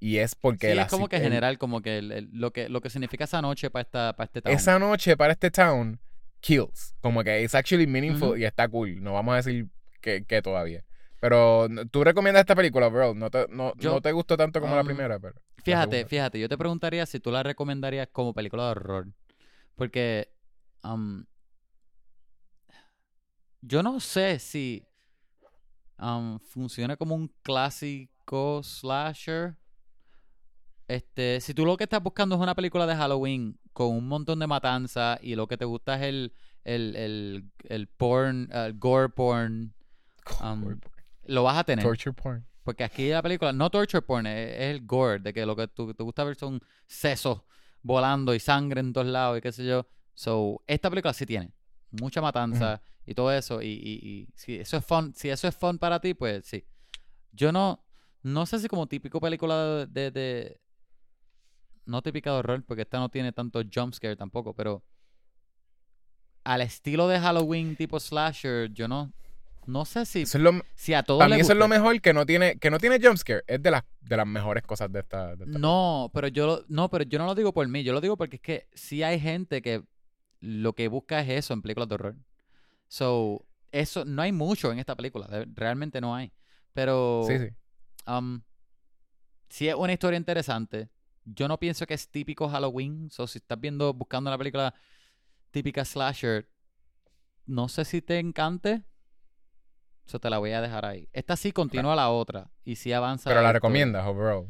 Y 0.00 0.18
es 0.18 0.34
porque... 0.34 0.72
Sí, 0.72 0.78
es 0.78 0.86
como 0.86 1.08
que 1.08 1.20
general, 1.20 1.58
como 1.58 1.82
que 1.82 2.26
lo 2.32 2.52
que 2.52 2.68
lo 2.68 2.80
que 2.80 2.90
significa 2.90 3.24
esa 3.24 3.42
noche 3.42 3.70
para, 3.70 3.82
esta, 3.82 4.12
para 4.14 4.26
este 4.26 4.42
town. 4.42 4.54
Esa 4.54 4.78
noche 4.78 5.16
para 5.16 5.32
este 5.32 5.50
town, 5.50 5.98
kills. 6.40 6.94
Como 7.00 7.24
que 7.24 7.42
es 7.42 7.54
actually 7.54 7.86
meaningful 7.86 8.38
y 8.38 8.44
está 8.44 8.68
cool. 8.68 9.02
No 9.02 9.14
vamos 9.14 9.32
a 9.32 9.36
decir 9.36 9.66
que, 10.00 10.24
que 10.24 10.40
todavía. 10.42 10.84
Pero 11.20 11.68
tú 11.90 12.04
recomiendas 12.04 12.42
esta 12.42 12.54
película, 12.54 12.88
bro. 12.88 13.14
No 13.14 13.30
te, 13.30 13.46
no, 13.48 13.72
te 13.74 14.12
gustó 14.12 14.36
tanto 14.36 14.60
como 14.60 14.74
la 14.74 14.82
um, 14.82 14.86
primera, 14.86 15.18
pero. 15.18 15.34
Fíjate, 15.64 16.06
fíjate, 16.06 16.38
yo 16.38 16.48
te 16.48 16.56
preguntaría 16.56 17.04
si 17.06 17.18
tú 17.18 17.30
la 17.30 17.42
recomendarías 17.42 18.08
como 18.12 18.32
película 18.32 18.64
de 18.64 18.70
horror. 18.70 19.08
Porque. 19.74 20.32
Um, 20.84 21.24
yo 23.60 23.82
no 23.82 23.98
sé 23.98 24.38
si. 24.38 24.84
Um, 25.98 26.38
funciona 26.38 26.96
como 26.96 27.16
un 27.16 27.32
clásico 27.42 28.62
slasher. 28.62 29.56
Este, 30.88 31.40
si 31.42 31.52
tú 31.52 31.66
lo 31.66 31.76
que 31.76 31.84
estás 31.84 32.02
buscando 32.02 32.34
es 32.34 32.40
una 32.40 32.54
película 32.54 32.86
de 32.86 32.96
Halloween 32.96 33.58
con 33.74 33.94
un 33.94 34.08
montón 34.08 34.38
de 34.38 34.46
matanza 34.46 35.18
y 35.20 35.34
lo 35.34 35.46
que 35.46 35.58
te 35.58 35.66
gusta 35.66 35.96
es 35.96 36.02
el, 36.02 36.32
el, 36.64 36.96
el, 36.96 37.50
el 37.68 37.86
porn, 37.88 38.48
el 38.50 38.78
gore 38.78 39.10
porn, 39.10 39.74
lo 41.24 41.42
vas 41.42 41.58
a 41.58 41.64
tener. 41.64 41.84
Torture 41.84 42.14
porn. 42.14 42.46
Porque 42.62 42.84
aquí 42.84 43.10
la 43.10 43.22
película, 43.22 43.52
no 43.52 43.70
torture 43.70 44.02
porn, 44.02 44.26
es, 44.26 44.60
el 44.60 44.86
gore, 44.86 45.20
de 45.20 45.32
que 45.32 45.44
lo 45.44 45.54
que 45.54 45.68
te 45.68 46.02
gusta 46.02 46.24
ver 46.24 46.36
son 46.36 46.60
sesos 46.86 47.42
volando 47.82 48.34
y 48.34 48.40
sangre 48.40 48.80
en 48.80 48.92
todos 48.92 49.06
lados 49.06 49.38
y 49.38 49.40
qué 49.40 49.52
sé 49.52 49.66
yo. 49.66 49.86
So, 50.14 50.62
esta 50.66 50.90
película 50.90 51.12
sí 51.12 51.26
tiene 51.26 51.52
mucha 51.90 52.20
matanza 52.20 52.80
y 53.06 53.14
todo 53.14 53.32
eso. 53.32 53.62
Y, 53.62 53.68
y, 53.68 54.28
si 54.34 54.56
eso 54.56 54.76
es 54.78 54.84
fun, 54.84 55.14
si 55.14 55.28
eso 55.28 55.48
es 55.48 55.56
fun 55.56 55.78
para 55.78 56.00
ti, 56.00 56.14
pues 56.14 56.46
sí. 56.46 56.64
Yo 57.32 57.52
no, 57.52 57.84
no 58.22 58.46
sé 58.46 58.58
si 58.58 58.68
como 58.68 58.86
típico 58.86 59.20
película 59.20 59.86
de, 59.86 60.10
de, 60.10 60.60
no 61.88 62.02
típica 62.02 62.30
de 62.30 62.36
horror, 62.38 62.64
porque 62.64 62.82
esta 62.82 62.98
no 62.98 63.08
tiene 63.08 63.32
tanto 63.32 63.62
jumpscare 63.62 64.16
tampoco, 64.16 64.54
pero 64.54 64.82
al 66.44 66.60
estilo 66.60 67.08
de 67.08 67.18
Halloween 67.18 67.76
tipo 67.76 67.98
slasher, 67.98 68.72
yo 68.72 68.88
no, 68.88 69.12
no 69.68 69.84
sé 69.84 70.06
si, 70.06 70.24
si 70.24 70.94
a 70.94 71.02
todos 71.02 71.18
Para 71.18 71.34
mí 71.34 71.40
eso 71.40 71.52
es 71.52 71.58
lo 71.58 71.68
mejor 71.68 72.00
que 72.00 72.14
no 72.14 72.24
tiene, 72.24 72.58
que 72.58 72.70
no 72.70 72.78
tiene 72.78 72.98
jumpscare. 72.98 73.44
Es 73.46 73.62
de 73.62 73.70
las, 73.70 73.84
de 74.00 74.16
las 74.16 74.26
mejores 74.26 74.62
cosas 74.64 74.90
de 74.90 75.00
esta. 75.00 75.34
no, 75.44 76.10
pero 76.14 76.28
yo, 76.28 76.64
no, 76.68 76.88
pero 76.88 77.04
yo 77.04 77.18
no 77.18 77.26
lo 77.26 77.34
digo 77.34 77.52
por 77.52 77.68
mí. 77.68 77.82
Yo 77.84 77.92
lo 77.92 78.00
digo 78.00 78.16
porque 78.16 78.36
es 78.36 78.42
que 78.42 78.68
sí 78.72 79.02
hay 79.02 79.20
gente 79.20 79.60
que 79.60 79.82
lo 80.40 80.72
que 80.72 80.88
busca 80.88 81.20
es 81.20 81.28
eso 81.28 81.52
en 81.52 81.60
películas 81.60 81.88
de 81.88 81.94
horror. 81.96 82.16
So, 82.86 83.44
eso, 83.70 84.06
no 84.06 84.22
hay 84.22 84.32
mucho 84.32 84.72
en 84.72 84.78
esta 84.78 84.96
película. 84.96 85.28
Realmente 85.54 86.00
no 86.00 86.14
hay. 86.14 86.32
Pero. 86.72 87.24
Sí, 87.26 87.38
sí. 87.38 87.48
Um, 88.06 88.40
sí 89.50 89.68
es 89.68 89.74
una 89.74 89.92
historia 89.92 90.16
interesante. 90.16 90.88
Yo 91.34 91.48
no 91.48 91.58
pienso 91.58 91.86
que 91.86 91.94
es 91.94 92.08
típico 92.08 92.48
Halloween. 92.48 93.10
So, 93.10 93.26
si 93.26 93.38
estás 93.38 93.60
viendo, 93.60 93.92
buscando 93.92 94.30
la 94.30 94.38
película 94.38 94.74
típica 95.50 95.84
slasher, 95.84 96.48
no 97.46 97.68
sé 97.68 97.84
si 97.84 98.02
te 98.02 98.18
encante 98.18 98.84
eso 100.08 100.18
te 100.18 100.30
la 100.30 100.38
voy 100.38 100.52
a 100.52 100.62
dejar 100.62 100.86
ahí. 100.86 101.06
Esta 101.12 101.36
sí 101.36 101.52
continúa 101.52 101.94
la 101.94 102.08
otra 102.08 102.50
y 102.64 102.76
sí 102.76 102.94
avanza. 102.94 103.28
Pero 103.28 103.42
la 103.42 103.52
recomiendas, 103.52 104.06
bro. 104.14 104.48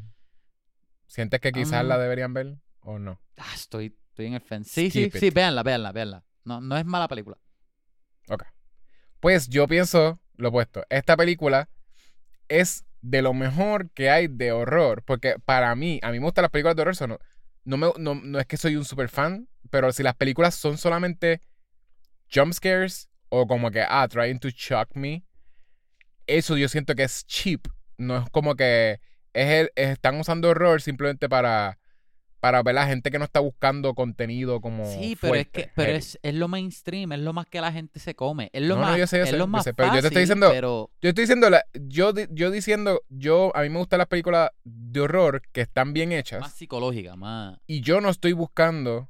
¿Sientes 1.09 1.41
que 1.41 1.51
quizás 1.51 1.85
la 1.85 1.99
deberían 1.99 2.33
ver 2.33 2.59
o 2.79 3.01
no? 3.01 3.21
Ah, 3.37 3.51
estoy, 3.55 3.99
estoy 4.11 4.27
en 4.27 4.35
el 4.35 4.41
fence. 4.41 4.71
Sí, 4.71 4.89
sí, 4.89 5.11
sí, 5.11 5.31
véanla, 5.31 5.65
véanla, 5.65 5.91
véanla. 5.91 6.25
No, 6.45 6.61
no 6.61 6.77
es 6.77 6.85
mala 6.85 7.09
película. 7.09 7.39
Ok. 8.29 8.45
Pues 9.19 9.49
yo 9.49 9.67
pienso 9.67 10.21
lo 10.37 10.51
opuesto. 10.51 10.85
Esta 10.91 11.17
película 11.17 11.69
es 12.47 12.85
de 13.01 13.23
lo 13.23 13.35
mejor 13.35 13.91
que 13.91 14.11
hay 14.11 14.29
de 14.29 14.53
horror. 14.53 15.03
Porque 15.05 15.37
para 15.45 15.75
mí, 15.75 16.01
a 16.03 16.11
mí 16.11 16.19
me 16.19 16.25
gustan 16.25 16.43
las 16.43 16.51
películas 16.51 16.77
de 16.77 16.83
horror. 16.83 17.09
no, 17.09 17.19
no, 17.65 17.77
me, 17.77 17.93
no, 17.99 18.15
no 18.15 18.39
es 18.39 18.47
que 18.47 18.57
soy 18.57 18.77
un 18.77 18.85
super 18.85 19.09
fan, 19.09 19.49
pero 19.71 19.93
si 19.93 20.03
las 20.03 20.15
películas 20.15 20.55
son 20.55 20.79
solamente 20.79 21.43
jump 22.33 22.53
scares 22.53 23.09
o 23.29 23.47
como 23.47 23.71
que, 23.71 23.85
ah, 23.87 24.09
trying 24.09 24.39
to 24.39 24.49
shock 24.49 24.91
me, 24.95 25.25
eso 26.27 26.57
yo 26.57 26.69
siento 26.69 26.95
que 26.95 27.05
es 27.05 27.27
cheap. 27.27 27.67
No 27.97 28.19
es 28.19 28.31
como 28.31 28.55
que 28.55 29.01
es 29.33 29.71
están 29.75 30.19
usando 30.19 30.51
horror 30.51 30.81
simplemente 30.81 31.29
para 31.29 31.79
para 32.41 32.63
ver 32.63 32.75
la 32.75 32.87
gente 32.87 33.11
que 33.11 33.19
no 33.19 33.25
está 33.25 33.41
buscando 33.41 33.95
contenido 33.95 34.61
como 34.61 34.87
Sí, 34.87 35.17
pero 35.21 35.35
es 35.35 35.49
que 35.49 35.71
pero 35.75 35.93
es, 35.93 36.19
es, 36.23 36.35
lo 36.35 36.49
mainstream, 36.49 37.13
es 37.13 37.21
lo 37.21 37.33
más 37.33 37.47
que 37.47 37.61
la 37.61 37.73
gente 37.73 37.99
se 37.99 38.15
come, 38.15 38.51
es 38.53 38.63
lo 38.63 38.77
más 38.77 38.97
yo 38.97 39.05
es 39.05 39.33
lo 39.33 39.47
más 39.47 39.69
pero 39.77 39.95
yo 39.95 40.01
te 40.01 40.09
estoy 40.09 40.23
diciendo 40.23 40.53
yo 40.53 40.89
estoy 41.03 41.25
diciendo 41.25 41.49
yo 41.75 42.13
yo 42.31 42.51
diciendo 42.51 43.03
yo 43.09 43.51
a 43.55 43.63
mí 43.63 43.69
me 43.69 43.79
gustan 43.79 43.99
las 43.99 44.09
películas 44.09 44.51
de 44.65 45.01
horror 45.01 45.43
que 45.53 45.63
están 45.63 45.93
bien 45.93 46.13
hechas. 46.13 46.41
Más 46.41 46.53
psicológica, 46.53 47.17
más. 47.17 47.59
Y 47.67 47.81
yo 47.81 48.01
no 48.01 48.11
estoy 48.11 48.33
buscando 48.33 49.09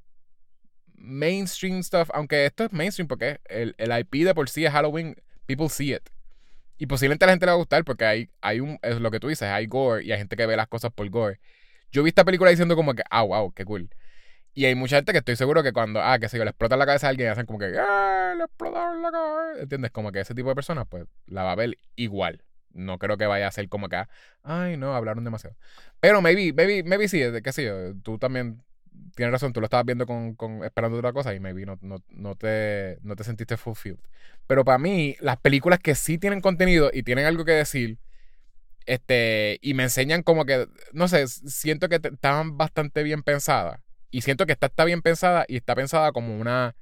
mainstream 0.95 1.83
stuff, 1.83 2.11
aunque 2.13 2.47
esto 2.47 2.65
es 2.65 2.73
mainstream 2.73 3.09
porque 3.09 3.41
el, 3.49 3.75
el 3.79 3.99
IP 3.99 4.25
de 4.25 4.35
por 4.35 4.49
sí 4.49 4.65
es 4.65 4.73
Halloween, 4.73 5.17
people 5.47 5.69
see 5.69 5.95
it. 5.95 6.09
Y 6.79 6.87
posiblemente 6.87 7.25
a 7.25 7.27
la 7.27 7.33
gente 7.33 7.47
le 7.47 7.51
va 7.51 7.55
a 7.55 7.59
gustar 7.59 7.85
porque 7.85 8.05
hay, 8.05 8.31
hay 8.41 8.61
un, 8.61 8.79
es 8.83 9.01
lo 9.01 9.11
que 9.11 9.19
tú 9.19 9.29
dices, 9.29 9.49
hay 9.49 9.67
gore 9.67 10.05
y 10.05 10.13
hay 10.13 10.19
gente 10.19 10.37
que 10.37 10.47
ve 10.47 10.57
las 10.57 10.69
cosas 10.69 10.93
por 10.93 11.09
gore. 11.11 11.41
Yo 11.91 12.03
vi 12.03 12.09
esta 12.09 12.25
película 12.25 12.51
diciendo 12.51 12.77
como 12.77 12.95
que, 12.95 13.03
ah, 13.11 13.23
wow, 13.23 13.53
qué 13.53 13.65
cool. 13.65 13.91
Y 14.55 14.65
hay 14.65 14.75
mucha 14.75 14.97
gente 14.97 15.13
que 15.13 15.19
estoy 15.19 15.37
seguro 15.37 15.63
que 15.63 15.73
cuando, 15.73 16.03
ah, 16.03 16.19
que 16.19 16.29
sé 16.29 16.37
yo, 16.37 16.45
le 16.45 16.51
explota 16.51 16.77
la 16.77 16.87
cabeza 16.87 17.07
a 17.07 17.11
alguien, 17.11 17.31
hacen 17.31 17.47
como 17.47 17.59
que, 17.59 17.73
ah, 17.79 18.35
le 18.37 18.45
explotaron 18.45 19.03
la 19.03 19.11
cabeza. 19.11 19.63
¿Entiendes? 19.63 19.91
Como 19.93 20.11
que 20.13 20.21
ese 20.21 20.35
tipo 20.35 20.49
de 20.49 20.55
personas, 20.55 20.87
pues, 20.89 21.05
la 21.27 21.45
va 21.45 21.53
a 21.53 21.57
ver 21.57 21.79
igual. 21.97 22.45
No 22.73 22.99
creo 22.99 23.17
que 23.17 23.27
vaya 23.27 23.47
a 23.47 23.53
ser 23.53 23.69
como 23.69 23.89
que, 23.89 24.03
ay, 24.43 24.77
no, 24.77 24.95
hablaron 24.95 25.25
demasiado. 25.25 25.57
Pero 26.01 26.21
maybe, 26.21 26.53
maybe, 26.53 26.83
maybe 26.83 27.09
sí, 27.09 27.23
qué 27.43 27.53
sé 27.53 27.65
yo, 27.65 27.95
tú 28.03 28.19
también 28.19 28.63
tienes 29.15 29.33
razón, 29.33 29.53
tú 29.53 29.61
lo 29.61 29.67
estabas 29.67 29.87
viendo 29.87 30.07
con, 30.07 30.35
con 30.35 30.65
esperando 30.65 30.99
otra 30.99 31.13
cosa 31.13 31.35
y 31.35 31.41
maybe 31.41 31.65
no, 31.67 31.79
no, 31.81 32.03
no, 32.09 32.35
te, 32.35 32.99
no 33.03 33.17
te 33.17 33.25
sentiste 33.25 33.57
fulfilled. 33.57 33.99
Pero 34.47 34.65
para 34.65 34.79
mí, 34.79 35.17
las 35.21 35.37
películas 35.39 35.79
que 35.79 35.95
sí 35.95 36.19
tienen 36.19 36.41
contenido 36.41 36.91
y 36.93 37.03
tienen 37.03 37.27
algo 37.27 37.45
que 37.45 37.53
decir, 37.53 37.99
este, 38.89 39.59
y 39.61 39.75
me 39.75 39.83
enseñan 39.83 40.23
como 40.23 40.47
que, 40.47 40.67
no 40.93 41.09
sé, 41.09 41.29
siento 41.29 41.91
que 41.91 42.01
estaban 42.03 42.57
bastante 42.57 43.03
bien 43.03 43.23
pensadas. 43.23 43.81
Y 44.11 44.23
siento 44.23 44.47
que 44.47 44.53
esta 44.53 44.69
está 44.69 44.87
bien 44.87 45.03
pensada 45.03 45.45
y 45.47 45.57
está 45.57 45.75
pensada 45.75 46.11
como 46.13 46.39
una, 46.39 46.75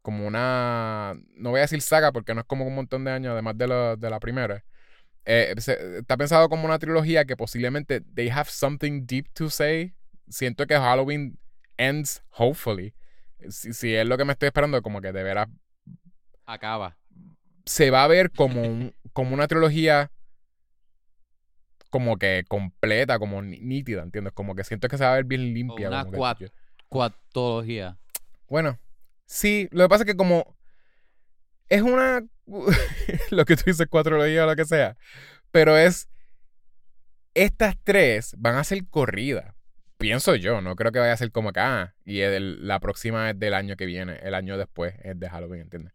como 0.00 0.26
una, 0.26 1.14
no 1.36 1.50
voy 1.50 1.58
a 1.58 1.64
decir 1.64 1.82
saga 1.82 2.10
porque 2.10 2.32
no 2.34 2.40
es 2.40 2.46
como 2.46 2.66
un 2.66 2.74
montón 2.74 3.04
de 3.04 3.10
años, 3.10 3.32
además 3.32 3.58
de, 3.58 3.68
la, 3.68 3.96
de 3.96 4.08
la 4.08 4.18
primera. 4.18 4.64
Eh, 5.26 5.54
está 5.56 6.16
pensado 6.16 6.48
como 6.48 6.64
una 6.64 6.78
trilogía 6.78 7.26
que 7.26 7.36
posiblemente 7.36 8.00
they 8.00 8.30
have 8.30 8.48
something 8.48 9.04
deep 9.04 9.26
to 9.34 9.50
say. 9.50 9.94
Siento 10.30 10.66
que 10.66 10.74
Halloween 10.74 11.38
ends, 11.76 12.22
hopefully. 12.30 12.94
Si, 13.50 13.94
es 13.94 14.06
lo 14.06 14.16
que 14.16 14.24
me 14.24 14.32
estoy 14.32 14.46
esperando, 14.46 14.80
como 14.80 15.02
que 15.02 15.12
de 15.12 15.22
veras. 15.22 15.48
Acaba. 16.46 16.96
Se 17.66 17.90
va 17.90 18.04
a 18.04 18.08
ver 18.08 18.30
como, 18.30 18.62
un, 18.62 18.94
como 19.12 19.34
una 19.34 19.48
trilogía 19.48 20.10
como 21.94 22.18
que 22.18 22.42
completa, 22.48 23.20
como 23.20 23.40
nítida, 23.40 24.02
¿entiendes? 24.02 24.32
Como 24.32 24.56
que 24.56 24.64
siento 24.64 24.88
que 24.88 24.98
se 24.98 25.04
va 25.04 25.12
a 25.12 25.14
ver 25.14 25.26
bien 25.26 25.54
limpia. 25.54 25.86
una 25.86 26.04
cuatología. 26.88 27.96
Bueno, 28.48 28.80
sí, 29.26 29.68
lo 29.70 29.84
que 29.84 29.88
pasa 29.88 30.02
es 30.02 30.06
que 30.06 30.16
como 30.16 30.56
es 31.68 31.82
una 31.82 32.26
lo 33.30 33.44
que 33.44 33.54
tú 33.54 33.62
dices, 33.66 33.86
cuatrología 33.86 34.42
o 34.42 34.46
lo 34.48 34.56
que 34.56 34.64
sea. 34.64 34.96
Pero 35.52 35.76
es. 35.76 36.08
Estas 37.32 37.76
tres 37.84 38.34
van 38.38 38.56
a 38.56 38.64
ser 38.64 38.84
corridas. 38.88 39.54
Pienso 39.96 40.34
yo, 40.34 40.60
no 40.62 40.74
creo 40.74 40.90
que 40.90 40.98
vaya 40.98 41.12
a 41.12 41.16
ser 41.16 41.30
como 41.30 41.50
acá. 41.50 41.80
Ah, 41.80 41.94
y 42.04 42.22
la 42.28 42.80
próxima 42.80 43.30
es 43.30 43.38
del 43.38 43.54
año 43.54 43.76
que 43.76 43.86
viene, 43.86 44.18
el 44.24 44.34
año 44.34 44.58
después 44.58 44.96
es 45.04 45.16
de 45.20 45.30
Halloween, 45.30 45.60
¿entiendes? 45.60 45.92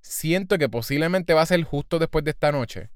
Siento 0.00 0.56
que 0.56 0.70
posiblemente 0.70 1.34
va 1.34 1.42
a 1.42 1.46
ser 1.46 1.62
justo 1.64 1.98
después 1.98 2.24
de 2.24 2.30
esta 2.30 2.50
noche. 2.50 2.88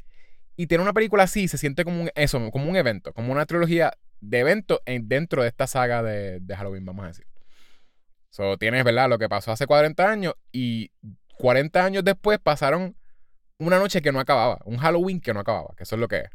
Y 0.57 0.66
tener 0.66 0.82
una 0.82 0.92
película 0.92 1.24
así 1.24 1.48
se 1.48 1.59
siente 1.59 1.84
como 1.84 2.03
un, 2.03 2.11
eso, 2.14 2.50
como 2.50 2.68
un 2.68 2.76
evento, 2.76 3.12
como 3.12 3.32
una 3.32 3.46
trilogía 3.46 3.92
de 4.20 4.38
eventos 4.38 4.80
dentro 4.86 5.42
de 5.42 5.48
esta 5.48 5.66
saga 5.66 6.03
de, 6.03 6.40
Halloween, 6.57 6.84
vamos 6.84 7.05
a 7.05 7.09
decir. 7.09 7.26
So, 8.30 8.57
tienes, 8.57 8.84
¿verdad? 8.84 9.09
Lo 9.09 9.18
que 9.18 9.28
pasó 9.28 9.53
hace 9.53 9.66
40 9.66 10.09
años 10.09 10.34
y 10.53 10.90
40 11.38 11.84
años 11.84 12.05
después 12.05 12.38
pasaron 12.38 12.96
una 13.59 13.78
noche 13.78 14.00
que 14.00 14.12
no 14.12 14.20
acababa, 14.20 14.59
un 14.64 14.78
Halloween 14.78 15.20
que 15.20 15.34
no 15.34 15.40
acababa, 15.40 15.74
que 15.76 15.82
eso 15.82 15.96
es 15.96 16.00
lo 16.00 16.09
que 16.09 16.18
es. 16.18 16.30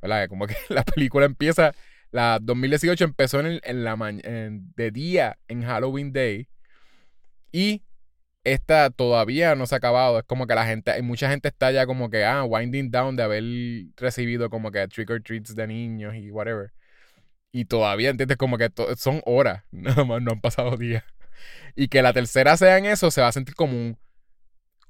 ¿Verdad? 0.00 0.28
Como 0.28 0.46
que 0.46 0.56
la 0.68 0.84
película 0.84 1.26
empieza, 1.26 1.72
la 2.10 2.38
2018 2.40 3.04
empezó 3.04 3.40
en, 3.40 3.84
la 3.84 3.96
de 3.96 4.90
día 4.90 5.38
en 5.48 5.62
Halloween 5.62 6.12
Day 6.12 6.48
y 7.52 7.82
esta 8.44 8.90
todavía 8.90 9.54
no 9.54 9.66
se 9.66 9.74
ha 9.74 9.78
acabado. 9.78 10.18
Es 10.18 10.24
como 10.24 10.46
que 10.46 10.54
la 10.54 10.66
gente, 10.66 11.00
mucha 11.02 11.30
gente 11.30 11.48
está 11.48 11.70
ya 11.72 11.86
como 11.86 12.10
que, 12.10 12.24
ah, 12.24 12.44
winding 12.44 12.90
down 12.90 13.16
de 13.16 13.22
haber 13.22 13.44
recibido 13.96 14.50
como 14.50 14.70
que 14.70 14.86
trick 14.88 15.10
or 15.10 15.22
treats 15.22 15.54
de 15.56 15.66
niños 15.66 16.14
y 16.14 16.30
whatever. 16.30 16.72
Y 17.52 17.66
todavía, 17.66 18.10
¿entiendes? 18.10 18.36
Como 18.36 18.58
que 18.58 18.70
son 18.96 19.22
horas, 19.24 19.64
nada 19.70 20.04
más, 20.04 20.22
no 20.22 20.32
han 20.32 20.40
pasado 20.40 20.76
días. 20.76 21.04
Y 21.76 21.88
que 21.88 22.02
la 22.02 22.12
tercera 22.12 22.56
sea 22.56 22.78
en 22.78 22.86
eso, 22.86 23.10
se 23.10 23.20
va 23.20 23.28
a 23.28 23.32
sentir 23.32 23.54
como 23.54 23.72
un, 23.72 23.98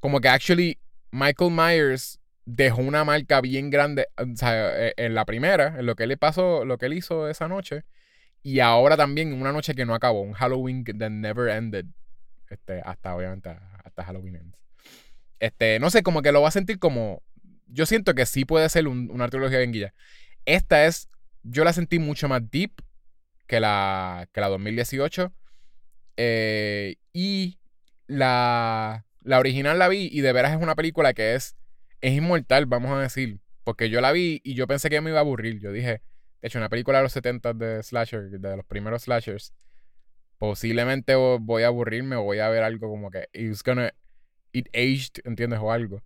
como 0.01 0.21
que 0.21 0.29
actually 0.29 0.79
Michael 1.11 1.51
Myers 1.53 2.21
dejó 2.45 2.83
una 2.83 3.05
marca 3.05 3.41
bien 3.41 3.71
grande 3.71 4.09
e, 4.19 4.95
en 4.97 5.15
la 5.15 5.25
primera, 5.25 5.77
en 5.79 5.87
lo 5.87 5.97
que 5.97 6.07
le 6.07 6.17
pasó, 6.17 6.65
lo 6.65 6.79
que 6.79 6.87
él 6.87 6.95
hizo 6.95 7.29
esa 7.29 7.49
noche. 7.49 7.85
Y 8.43 8.61
ahora 8.61 8.97
también 8.97 9.33
una 9.33 9.53
noche 9.53 9.75
que 9.75 9.87
no 9.87 9.95
acabó, 9.95 10.21
un 10.21 10.35
Halloween 10.35 10.85
that 10.85 11.11
never 11.11 11.49
ended. 11.49 11.87
Este, 12.49 12.80
hasta 12.84 13.14
obviamente 13.14 13.57
hasta 13.84 14.05
Halloween 14.05 14.36
ends. 14.36 14.59
Este, 15.40 15.78
no 15.78 15.90
sé, 15.90 16.03
como 16.03 16.22
que 16.22 16.32
lo 16.32 16.42
va 16.42 16.49
a 16.49 16.53
sentir 16.53 16.78
como. 16.78 17.22
Yo 17.66 17.86
siento 17.86 18.14
que 18.14 18.26
sí 18.26 18.45
puede 18.45 18.68
ser 18.68 18.86
una 18.88 19.28
trilogía 19.28 19.59
bien 19.59 19.72
guía. 19.72 19.95
Esta 20.45 20.86
es. 20.86 21.09
Yo 21.42 21.64
la 21.64 21.72
sentí 21.72 21.99
mucho 21.99 22.28
más 22.28 22.51
deep 22.51 22.72
que 23.47 23.61
la, 23.61 24.28
que 24.32 24.40
la 24.40 24.49
2018. 24.49 25.32
Eh, 26.16 26.97
y 27.12 27.59
la 28.07 29.05
la 29.24 29.38
original 29.38 29.78
la 29.78 29.88
vi 29.88 30.09
y 30.12 30.20
de 30.20 30.32
veras 30.32 30.53
es 30.53 30.62
una 30.62 30.76
película 30.76 31.14
que 31.14 31.34
es, 31.34 31.57
es 32.01 32.12
inmortal, 32.12 32.66
vamos 32.66 32.92
a 32.92 33.01
decir. 33.01 33.40
Porque 33.64 33.88
yo 33.88 34.03
la 34.03 34.12
vi 34.12 34.40
y 34.45 34.55
yo 34.55 34.66
pensé 34.66 34.90
que 34.90 35.01
me 35.01 35.11
iba 35.11 35.18
a 35.18 35.22
aburrir. 35.22 35.59
Yo 35.59 35.72
dije, 35.72 36.03
de 36.42 36.49
hecho, 36.49 36.59
una 36.59 36.68
película 36.68 36.99
de 36.99 37.05
los 37.05 37.12
70 37.12 37.55
de 37.55 37.82
slasher, 37.82 38.28
de 38.28 38.57
los 38.57 38.66
primeros 38.66 39.05
slashers, 39.05 39.55
posiblemente 40.39 41.14
voy 41.14 41.62
a 41.62 41.68
aburrirme 41.68 42.16
o 42.16 42.22
voy 42.22 42.39
a 42.41 42.49
ver 42.49 42.62
algo 42.62 42.89
como 42.89 43.11
que 43.11 43.28
it's 43.32 43.62
gonna 43.62 43.93
it 44.53 44.68
aged, 44.74 45.22
¿entiendes? 45.24 45.61
O 45.61 45.72
algo. 45.72 46.03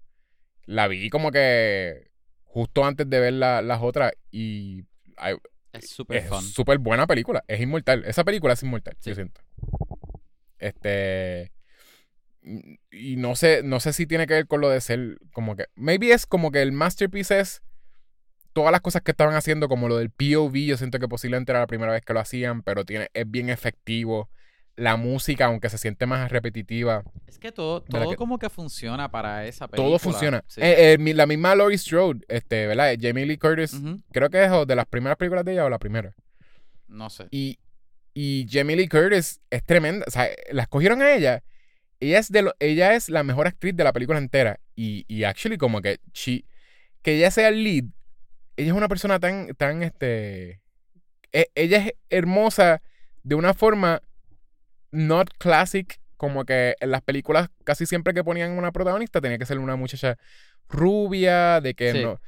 La 0.64 0.88
vi 0.88 1.10
como 1.10 1.30
que 1.30 2.10
justo 2.44 2.84
antes 2.84 3.08
de 3.08 3.20
ver 3.20 3.34
las 3.34 3.82
otras 3.82 4.12
y 4.30 4.84
es 5.72 5.90
súper 5.90 6.18
es 6.18 6.30
súper 6.52 6.78
buena 6.78 7.06
película. 7.06 7.44
Es 7.46 7.60
inmortal. 7.60 8.04
Esa 8.04 8.24
película 8.24 8.54
es 8.54 8.62
inmortal, 8.62 8.96
yo 9.02 9.14
siento. 9.14 9.40
Este 10.58 11.52
y 12.90 13.16
no 13.16 13.36
sé, 13.36 13.62
no 13.62 13.80
sé 13.80 13.92
si 13.92 14.06
tiene 14.06 14.26
que 14.26 14.34
ver 14.34 14.46
con 14.46 14.60
lo 14.60 14.70
de 14.70 14.80
ser 14.80 15.18
como 15.32 15.56
que. 15.56 15.66
Maybe 15.74 16.12
es 16.12 16.26
como 16.26 16.50
que 16.50 16.62
el 16.62 16.72
masterpiece 16.72 17.40
es 17.40 17.62
todas 18.58 18.72
las 18.72 18.80
cosas 18.80 19.02
que 19.02 19.12
estaban 19.12 19.36
haciendo, 19.36 19.68
como 19.68 19.88
lo 19.88 19.96
del 19.98 20.10
POV. 20.10 20.54
Yo 20.66 20.76
siento 20.76 20.98
que 20.98 21.06
posiblemente 21.06 21.52
era 21.52 21.60
la 21.60 21.68
primera 21.68 21.92
vez 21.92 22.04
que 22.04 22.12
lo 22.12 22.18
hacían, 22.18 22.62
pero 22.62 22.84
tiene, 22.84 23.08
es 23.14 23.30
bien 23.30 23.50
efectivo. 23.50 24.28
La 24.74 24.96
música, 24.96 25.46
aunque 25.46 25.70
se 25.70 25.78
siente 25.78 26.06
más 26.06 26.30
repetitiva. 26.32 27.04
Es 27.26 27.38
que 27.38 27.52
todo, 27.52 27.82
todo 27.82 28.16
como 28.16 28.38
que 28.38 28.50
funciona 28.50 29.10
para 29.10 29.46
esa 29.46 29.68
película. 29.68 29.88
Todo 29.88 29.98
funciona. 30.00 30.44
Eh, 30.56 30.96
eh, 30.98 31.14
la 31.14 31.26
misma 31.26 31.54
Laurie 31.54 31.78
Strode, 31.78 32.24
este, 32.28 32.66
¿verdad? 32.66 32.96
Jamie 33.00 33.26
Lee 33.26 33.38
Curtis, 33.38 33.80
creo 34.12 34.28
que 34.28 34.44
es 34.44 34.50
de 34.66 34.74
las 34.76 34.86
primeras 34.86 35.16
películas 35.16 35.44
de 35.44 35.52
ella 35.52 35.64
o 35.64 35.70
la 35.70 35.78
primera. 35.78 36.14
No 36.88 37.10
sé. 37.10 37.28
Y, 37.30 37.60
y 38.12 38.46
Jamie 38.50 38.76
Lee 38.76 38.88
Curtis 38.88 39.40
es 39.50 39.64
tremenda. 39.64 40.04
O 40.06 40.10
sea, 40.10 40.28
la 40.50 40.62
escogieron 40.62 41.02
a 41.02 41.12
ella 41.14 41.42
ella 42.00 42.18
es, 42.18 42.30
de 42.30 42.42
lo, 42.42 42.54
ella 42.60 42.94
es 42.94 43.08
la 43.08 43.22
mejor 43.22 43.46
actriz 43.46 43.74
de 43.76 43.84
la 43.84 43.92
película 43.92 44.18
entera. 44.18 44.60
Y, 44.76 45.04
y 45.08 45.24
actually, 45.24 45.58
como 45.58 45.80
que 45.80 46.00
que 47.02 47.16
ella 47.16 47.30
sea 47.30 47.48
el 47.48 47.64
lead, 47.64 47.84
ella 48.58 48.72
es 48.72 48.76
una 48.76 48.88
persona 48.88 49.20
tan, 49.20 49.54
tan, 49.54 49.82
este. 49.82 50.60
E, 51.32 51.48
ella 51.54 51.78
es 51.78 51.92
hermosa 52.10 52.82
de 53.22 53.36
una 53.36 53.54
forma 53.54 54.02
not 54.90 55.30
classic, 55.38 56.00
como 56.16 56.44
que 56.44 56.74
en 56.80 56.90
las 56.90 57.02
películas 57.02 57.50
casi 57.64 57.86
siempre 57.86 58.12
que 58.12 58.24
ponían 58.24 58.52
una 58.52 58.72
protagonista 58.72 59.20
tenía 59.20 59.38
que 59.38 59.46
ser 59.46 59.58
una 59.58 59.76
muchacha 59.76 60.18
rubia, 60.68 61.60
de 61.60 61.74
que 61.74 61.94
no. 62.02 62.20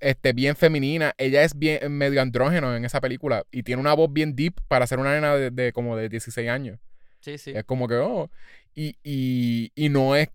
Este, 0.00 0.32
bien 0.32 0.56
femenina. 0.56 1.14
Ella 1.16 1.42
es 1.42 1.56
bien 1.56 1.92
medio 1.92 2.20
andrógeno 2.20 2.76
en 2.76 2.84
esa 2.84 3.00
película 3.00 3.44
y 3.50 3.62
tiene 3.62 3.80
una 3.80 3.94
voz 3.94 4.12
bien 4.12 4.34
deep 4.34 4.60
para 4.68 4.86
ser 4.86 4.98
una 4.98 5.14
nena 5.14 5.36
de, 5.36 5.50
de 5.50 5.72
como 5.72 5.96
de 5.96 6.08
16 6.08 6.50
años. 6.50 6.78
Sí, 7.20 7.38
sí. 7.38 7.52
Es 7.54 7.64
como 7.64 7.88
que, 7.88 7.94
oh. 7.94 8.30
Y, 8.74 8.96
y, 9.02 9.72
y 9.74 9.88
no 9.88 10.16
es. 10.16 10.28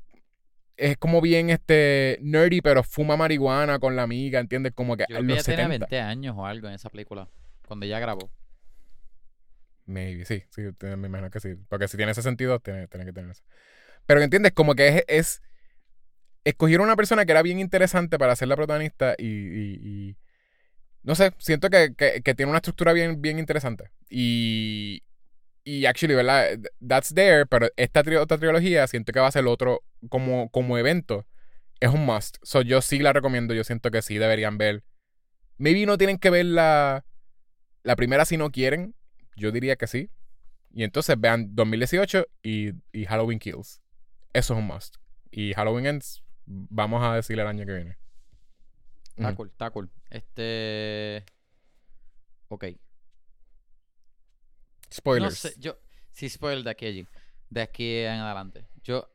Es 0.81 0.97
como 0.97 1.21
bien 1.21 1.51
este 1.51 2.17
nerdy, 2.23 2.59
pero 2.61 2.81
fuma 2.81 3.15
marihuana 3.15 3.77
con 3.77 3.95
la 3.95 4.01
amiga, 4.01 4.39
¿entiendes? 4.39 4.73
Como 4.73 4.97
que. 4.97 5.05
Yo 5.07 5.17
creo 5.17 5.27
que 5.27 5.33
ella 5.33 5.43
tenía 5.43 5.67
20 5.67 5.99
años 5.99 6.35
o 6.35 6.43
algo 6.47 6.67
en 6.69 6.73
esa 6.73 6.89
película. 6.89 7.29
Cuando 7.67 7.85
ella 7.85 7.99
grabó. 7.99 8.31
Maybe, 9.85 10.25
sí, 10.25 10.43
sí, 10.49 10.63
me 10.79 11.07
imagino 11.07 11.29
que 11.29 11.39
sí. 11.39 11.53
Porque 11.69 11.87
si 11.87 11.97
tiene 11.97 12.13
ese 12.13 12.23
sentido, 12.23 12.59
tiene, 12.59 12.87
tiene 12.87 13.05
que 13.05 13.13
tener 13.13 13.29
eso. 13.29 13.43
Pero 14.07 14.21
¿entiendes? 14.21 14.53
Como 14.53 14.73
que 14.73 14.87
es, 14.87 15.03
es. 15.07 15.41
Escogieron 16.45 16.87
una 16.87 16.95
persona 16.95 17.25
que 17.25 17.31
era 17.31 17.43
bien 17.43 17.59
interesante 17.59 18.17
para 18.17 18.35
ser 18.35 18.47
la 18.47 18.55
protagonista 18.55 19.13
y. 19.19 19.27
y, 19.27 20.17
no 21.03 21.13
sé, 21.13 21.31
siento 21.37 21.69
que, 21.69 21.93
que, 21.95 22.23
que, 22.23 22.33
tiene 22.33 22.49
una 22.49 22.57
estructura 22.57 22.91
bien, 22.93 23.21
bien 23.21 23.37
interesante. 23.37 23.91
Y, 24.09 25.03
y 25.63 25.85
actually, 25.85 26.15
¿verdad? 26.15 26.59
That's 26.85 27.13
there, 27.13 27.45
pero 27.45 27.69
esta 27.75 28.03
otra 28.19 28.37
trilogía 28.37 28.87
siento 28.87 29.11
que 29.11 29.19
va 29.19 29.27
a 29.27 29.31
ser 29.31 29.45
otro 29.45 29.83
como, 30.09 30.49
como 30.49 30.77
evento. 30.77 31.27
Es 31.79 31.89
un 31.89 32.05
must. 32.05 32.37
So 32.43 32.61
yo 32.61 32.81
sí 32.81 32.99
la 32.99 33.13
recomiendo. 33.13 33.53
Yo 33.53 33.63
siento 33.63 33.91
que 33.91 34.01
sí 34.01 34.17
deberían 34.17 34.57
ver. 34.57 34.83
Maybe 35.57 35.85
no 35.85 35.97
tienen 35.97 36.17
que 36.17 36.29
ver 36.29 36.45
la, 36.45 37.05
la 37.83 37.95
primera 37.95 38.25
si 38.25 38.37
no 38.37 38.51
quieren. 38.51 38.95
Yo 39.35 39.51
diría 39.51 39.75
que 39.75 39.87
sí. 39.87 40.09
Y 40.73 40.83
entonces 40.83 41.19
vean 41.19 41.55
2018 41.55 42.27
y, 42.43 42.71
y 42.91 43.05
Halloween 43.05 43.39
Kills. 43.39 43.81
Eso 44.33 44.53
es 44.53 44.59
un 44.59 44.67
must. 44.67 44.95
Y 45.31 45.53
Halloween 45.53 45.85
Ends, 45.85 46.23
vamos 46.45 47.03
a 47.03 47.15
decir 47.15 47.39
el 47.39 47.47
año 47.47 47.65
que 47.65 47.73
viene. 47.73 47.97
Está 49.15 49.35
cool, 49.35 49.49
está 49.49 49.69
cool. 49.69 49.91
Este. 50.09 51.25
Ok. 52.47 52.65
Spoilers. 54.93 55.43
No 55.43 55.49
sé, 55.49 55.55
yo. 55.59 55.77
Sí, 56.11 56.29
spoiler 56.29 56.63
de 56.63 56.69
aquí 56.69 56.85
a 56.85 56.89
allí. 56.89 57.07
De 57.49 57.61
aquí 57.61 57.97
en 57.99 58.19
adelante. 58.19 58.67
Yo. 58.83 59.09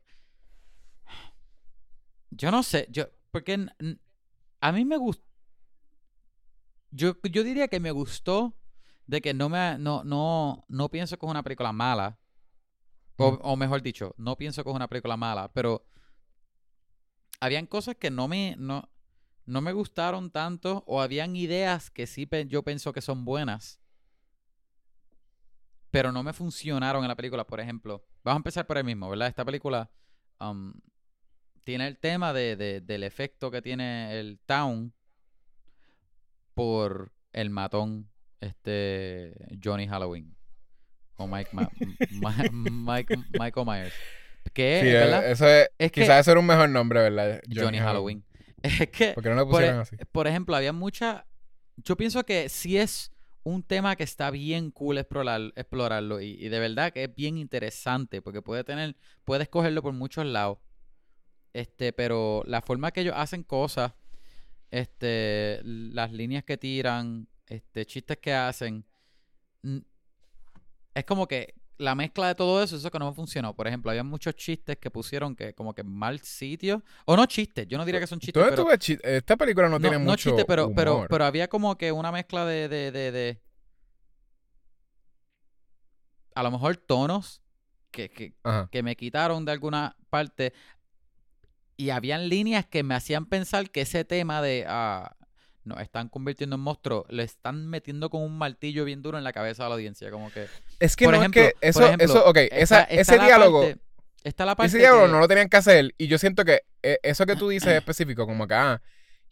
Yo 2.31 2.51
no 2.51 2.63
sé. 2.63 2.87
Yo. 2.91 3.05
Porque 3.31 3.67
a 4.61 4.71
mí 4.71 4.85
me 4.85 4.97
gustó. 4.97 5.23
Yo, 6.91 7.15
yo 7.23 7.43
diría 7.43 7.67
que 7.67 7.79
me 7.79 7.91
gustó 7.91 8.57
de 9.05 9.21
que 9.21 9.33
no 9.33 9.49
me. 9.49 9.77
No, 9.77 10.03
no, 10.03 10.65
no 10.67 10.89
pienso 10.89 11.17
que 11.17 11.25
es 11.25 11.29
una 11.29 11.43
película 11.43 11.71
mala. 11.71 12.19
O, 13.17 13.27
o 13.27 13.55
mejor 13.55 13.81
dicho, 13.81 14.13
no 14.17 14.35
pienso 14.37 14.63
que 14.63 14.69
es 14.69 14.75
una 14.75 14.87
película 14.87 15.17
mala. 15.17 15.51
Pero. 15.53 15.85
Habían 17.39 17.67
cosas 17.67 17.95
que 17.95 18.09
no 18.09 18.27
me. 18.27 18.55
No, 18.57 18.89
no 19.45 19.61
me 19.61 19.71
gustaron 19.73 20.31
tanto. 20.31 20.83
O 20.87 21.01
habían 21.01 21.35
ideas 21.35 21.91
que 21.91 22.07
sí 22.07 22.25
pe- 22.25 22.47
yo 22.47 22.63
pienso 22.63 22.93
que 22.93 23.01
son 23.01 23.25
buenas 23.25 23.79
pero 25.97 26.11
no 26.11 26.21
me 26.21 26.31
funcionaron 26.31 27.03
en 27.03 27.07
la 27.07 27.15
película. 27.15 27.43
Por 27.43 27.59
ejemplo, 27.59 28.03
vamos 28.23 28.37
a 28.37 28.41
empezar 28.41 28.67
por 28.67 28.77
el 28.77 28.83
mismo, 28.83 29.09
¿verdad? 29.09 29.27
Esta 29.29 29.43
película 29.43 29.89
um, 30.39 30.71
tiene 31.63 31.87
el 31.87 31.97
tema 31.97 32.33
de, 32.33 32.55
de- 32.55 32.81
del 32.81 33.01
efecto 33.03 33.49
que 33.49 33.63
tiene 33.63 34.19
el 34.19 34.39
town 34.45 34.93
por 36.53 37.11
el 37.33 37.49
matón, 37.49 38.09
este 38.41 39.33
Johnny 39.63 39.87
Halloween 39.87 40.35
o 41.17 41.27
Mike, 41.27 41.49
Ma- 41.53 41.69
Mike- 42.11 43.17
Michael 43.39 43.65
Myers. 43.65 43.93
Que, 44.53 44.79
Sí, 44.83 44.87
¿verdad? 44.91 45.29
eso 45.29 45.47
es, 45.47 45.67
Es 45.79 45.91
que- 45.91 46.01
quizás 46.01 46.21
eso 46.21 46.31
era 46.31 46.39
un 46.39 46.45
mejor 46.45 46.69
nombre, 46.69 47.01
¿verdad? 47.01 47.41
Johnny, 47.53 47.79
Halloween. 47.79 48.23
Es 48.63 48.89
que, 48.89 49.13
¿Por 49.13 49.23
qué 49.23 49.29
no 49.29 49.35
lo 49.35 49.47
pusieron 49.49 49.79
así? 49.79 49.95
por 50.11 50.27
ejemplo, 50.27 50.55
había 50.55 50.73
mucha. 50.73 51.25
Yo 51.77 51.95
pienso 51.95 52.23
que 52.25 52.49
sí 52.49 52.77
es 52.77 53.11
un 53.47 53.63
tema 53.63 53.95
que 53.95 54.03
está 54.03 54.29
bien 54.29 54.71
cool 54.71 54.97
explorar, 54.97 55.53
explorarlo 55.55 56.19
y, 56.19 56.31
y 56.31 56.49
de 56.49 56.59
verdad 56.59 56.91
que 56.91 57.05
es 57.05 57.15
bien 57.15 57.37
interesante 57.37 58.21
porque 58.21 58.41
puede 58.41 58.63
tener, 58.65 58.97
puedes 59.23 59.47
cogerlo 59.47 59.81
por 59.81 59.93
muchos 59.93 60.25
lados. 60.25 60.57
Este, 61.53 61.93
pero 61.93 62.43
la 62.45 62.61
forma 62.61 62.91
que 62.91 63.01
ellos 63.01 63.15
hacen 63.15 63.43
cosas, 63.43 63.93
este, 64.69 65.61
las 65.63 66.11
líneas 66.11 66.43
que 66.43 66.57
tiran, 66.57 67.27
este, 67.47 67.85
chistes 67.85 68.17
que 68.17 68.33
hacen, 68.33 68.85
es 70.93 71.05
como 71.05 71.25
que 71.27 71.55
la 71.77 71.93
mezcla 71.95 72.27
de 72.27 72.35
todo 72.35 72.63
eso, 72.63 72.75
eso 72.75 72.89
que 72.91 72.99
no 72.99 73.09
me 73.09 73.13
funcionó. 73.15 73.55
Por 73.55 73.67
ejemplo, 73.67 73.91
había 73.91 74.03
muchos 74.03 74.35
chistes 74.35 74.77
que 74.77 74.89
pusieron 74.91 75.35
que 75.35 75.53
como 75.53 75.73
que 75.73 75.81
en 75.81 75.91
mal 75.93 76.19
sitio. 76.21 76.83
O 77.05 77.15
no 77.15 77.25
chistes, 77.25 77.67
yo 77.67 77.77
no 77.77 77.85
diría 77.85 77.99
que 77.99 78.07
son 78.07 78.19
chistes, 78.19 78.41
¿Dónde 78.41 78.51
pero... 78.51 78.63
tú 78.63 78.69
ves 78.69 78.79
chi- 78.79 78.97
Esta 79.03 79.37
película 79.37 79.69
no, 79.69 79.79
tiene 79.79 79.97
mucho 79.97 80.29
chiste, 80.31 80.45
pero, 80.45 80.71
pero, 80.75 80.95
humor. 80.95 81.07
pero 81.09 81.25
había 81.25 81.47
como 81.47 81.77
que 81.77 81.91
una 81.91 82.11
mezcla 82.11 82.45
de, 82.45 82.67
de, 82.69 82.91
de, 82.91 83.11
de- 83.11 83.41
a 86.35 86.43
lo 86.43 86.51
mejor 86.51 86.77
tonos 86.77 87.41
que, 87.91 88.09
que, 88.09 88.33
que 88.71 88.83
me 88.83 88.95
quitaron 88.95 89.43
de 89.45 89.51
alguna 89.51 89.95
parte 90.09 90.53
y 91.75 91.89
habían 91.89 92.29
líneas 92.29 92.65
que 92.65 92.83
me 92.83 92.95
hacían 92.95 93.25
pensar 93.25 93.69
que 93.71 93.81
ese 93.81 94.05
tema 94.05 94.41
de 94.41 94.65
ah, 94.67 95.15
nos 95.67 95.79
están 95.81 96.09
convirtiendo 96.09 96.55
en 96.55 96.61
monstruos, 96.61 97.05
le 97.09 97.23
están 97.23 97.67
metiendo 97.67 98.09
con 98.09 98.21
un 98.21 98.37
martillo 98.37 98.85
bien 98.85 99.01
duro 99.01 99.17
en 99.17 99.23
la 99.23 99.33
cabeza 99.33 99.65
a 99.65 99.69
la 99.69 99.75
audiencia, 99.75 100.09
como 100.09 100.31
que 100.31 100.47
Es 100.79 100.95
que 100.95 101.05
por 101.05 101.13
no 101.13 101.19
ejemplo- 101.21 101.41
es 101.43 101.47
que 101.53 101.53
por 101.59 101.67
eso, 101.69 101.85
ejemplo, 101.85 102.05
eso, 102.05 102.25
ok, 102.25 102.37
esa, 102.37 102.53
está- 102.81 102.81
está 102.83 103.15
ese 103.15 103.23
diálogo, 103.25 103.61
parte- 103.61 103.79
está 104.23 104.45
la 104.45 104.55
parte 104.55 104.67
ese 104.69 104.77
diálogo 104.79 105.05
que- 105.05 105.11
no 105.11 105.19
lo 105.19 105.27
tenían 105.27 105.49
que 105.49 105.57
hacer 105.57 105.93
y 105.97 106.07
yo 106.07 106.17
siento 106.17 106.43
que 106.45 106.61
eh, 106.83 106.99
eso 107.03 107.25
que 107.25 107.35
tú 107.35 107.49
dices 107.49 107.73
específico, 107.73 108.25
como 108.25 108.47
que, 108.47 108.53
ah, 108.53 108.81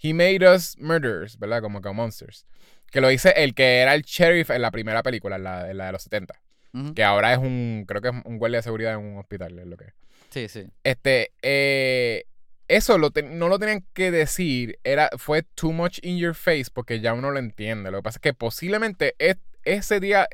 he 0.02 0.14
made 0.14 0.40
us 0.54 0.78
murderers, 0.78 1.38
¿verdad? 1.40 1.62
Como 1.62 1.82
que 1.82 1.90
monsters. 1.92 2.46
Que 2.92 3.02
lo 3.02 3.08
dice 3.08 3.34
el 3.38 3.54
que 3.56 3.80
era 3.80 3.94
el 3.96 4.02
sheriff 4.04 4.50
en 4.52 4.62
la 4.62 4.72
primera 4.72 5.02
película, 5.04 5.38
en 5.38 5.44
la, 5.44 5.70
en 5.72 5.78
la 5.78 5.86
de 5.88 5.92
los 5.94 6.04
70. 6.04 6.40
Ujú, 6.74 6.94
Que 6.94 7.04
ahora 7.04 7.32
es 7.32 7.38
un, 7.40 7.86
creo 7.88 8.02
que 8.02 8.10
es 8.10 8.16
un 8.26 8.38
guardia 8.38 8.60
de 8.60 8.64
seguridad 8.64 8.94
en 8.94 9.00
un 9.00 9.18
hospital, 9.18 9.58
es 9.58 9.66
lo 9.66 9.78
que 9.78 9.86
es. 9.86 9.94
Sí, 10.30 10.48
sí. 10.50 10.68
Este, 10.84 11.32
eh, 11.42 12.26
eso 12.68 12.98
lo 12.98 13.12
no 13.32 13.48
lo 13.48 13.60
tenían 13.60 13.86
que 13.94 14.12
decir, 14.12 14.80
era, 14.84 15.10
fue 15.18 15.44
too 15.44 15.72
much 15.72 16.00
in 16.04 16.18
your 16.18 16.34
face 16.36 16.66
porque 16.74 17.00
ya 17.00 17.14
uno 17.14 17.32
lo 17.32 17.40
entiende. 17.40 17.92
Lo 17.92 18.00
que 18.00 18.04
pasa 18.04 18.18
es 18.18 18.22
que 18.22 18.34
posiblemente 18.34 19.16
es- 19.20 19.38
ese 19.64 20.00
día, 20.00 20.28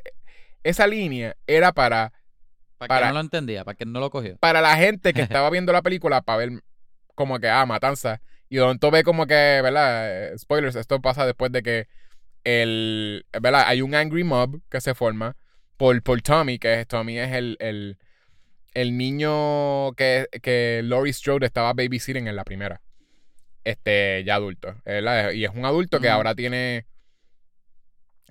esa 0.62 0.86
línea 0.86 1.36
era 1.46 1.72
para, 1.72 2.12
Para, 2.78 2.88
Para- 2.88 3.00
que 3.06 3.08
no 3.08 3.14
lo 3.14 3.20
entendía, 3.20 3.64
para 3.64 3.76
que 3.76 3.84
no 3.86 4.00
lo 4.00 4.10
cogió. 4.10 4.36
para 4.38 4.60
la 4.60 4.76
gente 4.76 5.12
que 5.12 5.22
estaba 5.40 5.50
viendo 5.50 5.72
la 5.72 5.82
película 5.82 6.20
para 6.22 6.38
ver 6.38 6.50
como 7.14 7.38
que, 7.38 7.48
ah, 7.48 7.64
matanza. 7.66 8.20
Y 8.48 8.56
donde 8.56 8.78
tú 8.78 8.90
ves 8.90 9.04
como 9.04 9.26
que, 9.26 9.60
¿verdad? 9.62 10.32
Eh, 10.34 10.38
Spoilers, 10.38 10.76
esto 10.76 11.00
pasa 11.00 11.24
después 11.24 11.52
de 11.52 11.62
que 11.62 11.88
el, 12.44 13.24
¿verdad? 13.40 13.64
Hay 13.66 13.82
un 13.82 13.94
angry 13.94 14.24
mob 14.24 14.60
que 14.68 14.80
se 14.80 14.94
forma 14.94 15.36
por, 15.76 16.02
por 16.02 16.20
Tommy, 16.22 16.58
que 16.58 16.80
es, 16.80 16.86
Tommy 16.86 17.18
es 17.18 17.32
el, 17.32 17.56
el, 17.60 17.98
el 18.74 18.96
niño 18.96 19.92
que, 19.92 20.28
que 20.42 20.80
Laurie 20.84 21.12
Strode 21.12 21.46
estaba 21.46 21.72
babysitting 21.72 22.26
en 22.26 22.36
la 22.36 22.44
primera. 22.44 22.80
Este, 23.64 24.24
ya 24.24 24.36
adulto, 24.36 24.74
¿verdad? 24.84 25.30
Y 25.32 25.44
es 25.44 25.50
un 25.54 25.64
adulto 25.64 26.00
que 26.00 26.08
ahora 26.08 26.34
tiene, 26.34 26.86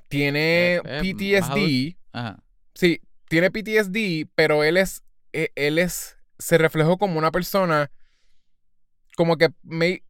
tiene 0.07 0.75
Eh, 0.75 0.81
eh, 0.85 0.99
PTSD. 1.01 1.97
Ajá. 2.11 2.43
Sí, 2.73 3.01
tiene 3.29 3.49
PTSD, 3.49 4.29
pero 4.35 4.63
él 4.63 4.77
es, 4.77 5.03
eh, 5.33 5.49
él 5.55 5.77
es, 5.79 6.17
se 6.37 6.57
reflejó 6.57 6.97
como 6.97 7.17
una 7.17 7.31
persona, 7.31 7.91
como 9.15 9.37
que 9.37 9.49
me, 9.63 10.03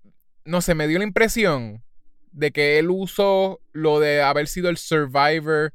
no 0.46 0.62
sé, 0.62 0.74
me 0.74 0.88
dio 0.88 0.98
la 0.98 1.04
impresión 1.06 1.84
de 2.32 2.52
que 2.52 2.80
él 2.80 2.90
usó 2.90 3.60
lo 3.74 4.00
de 4.00 4.22
haber 4.22 4.48
sido 4.48 4.70
el 4.70 4.78
survivor 4.78 5.74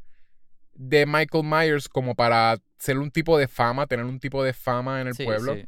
de 0.75 1.07
Michael 1.07 1.45
Myers 1.45 1.89
como 1.89 2.15
para 2.15 2.59
ser 2.79 2.99
un 2.99 3.11
tipo 3.11 3.39
de 3.39 3.49
fama, 3.49 3.87
tener 3.87 4.05
un 4.05 4.21
tipo 4.21 4.43
de 4.45 4.53
fama 4.53 5.01
en 5.01 5.09
el 5.09 5.15
Sí, 5.15 5.25
pueblo. 5.25 5.55
sí. 5.55 5.67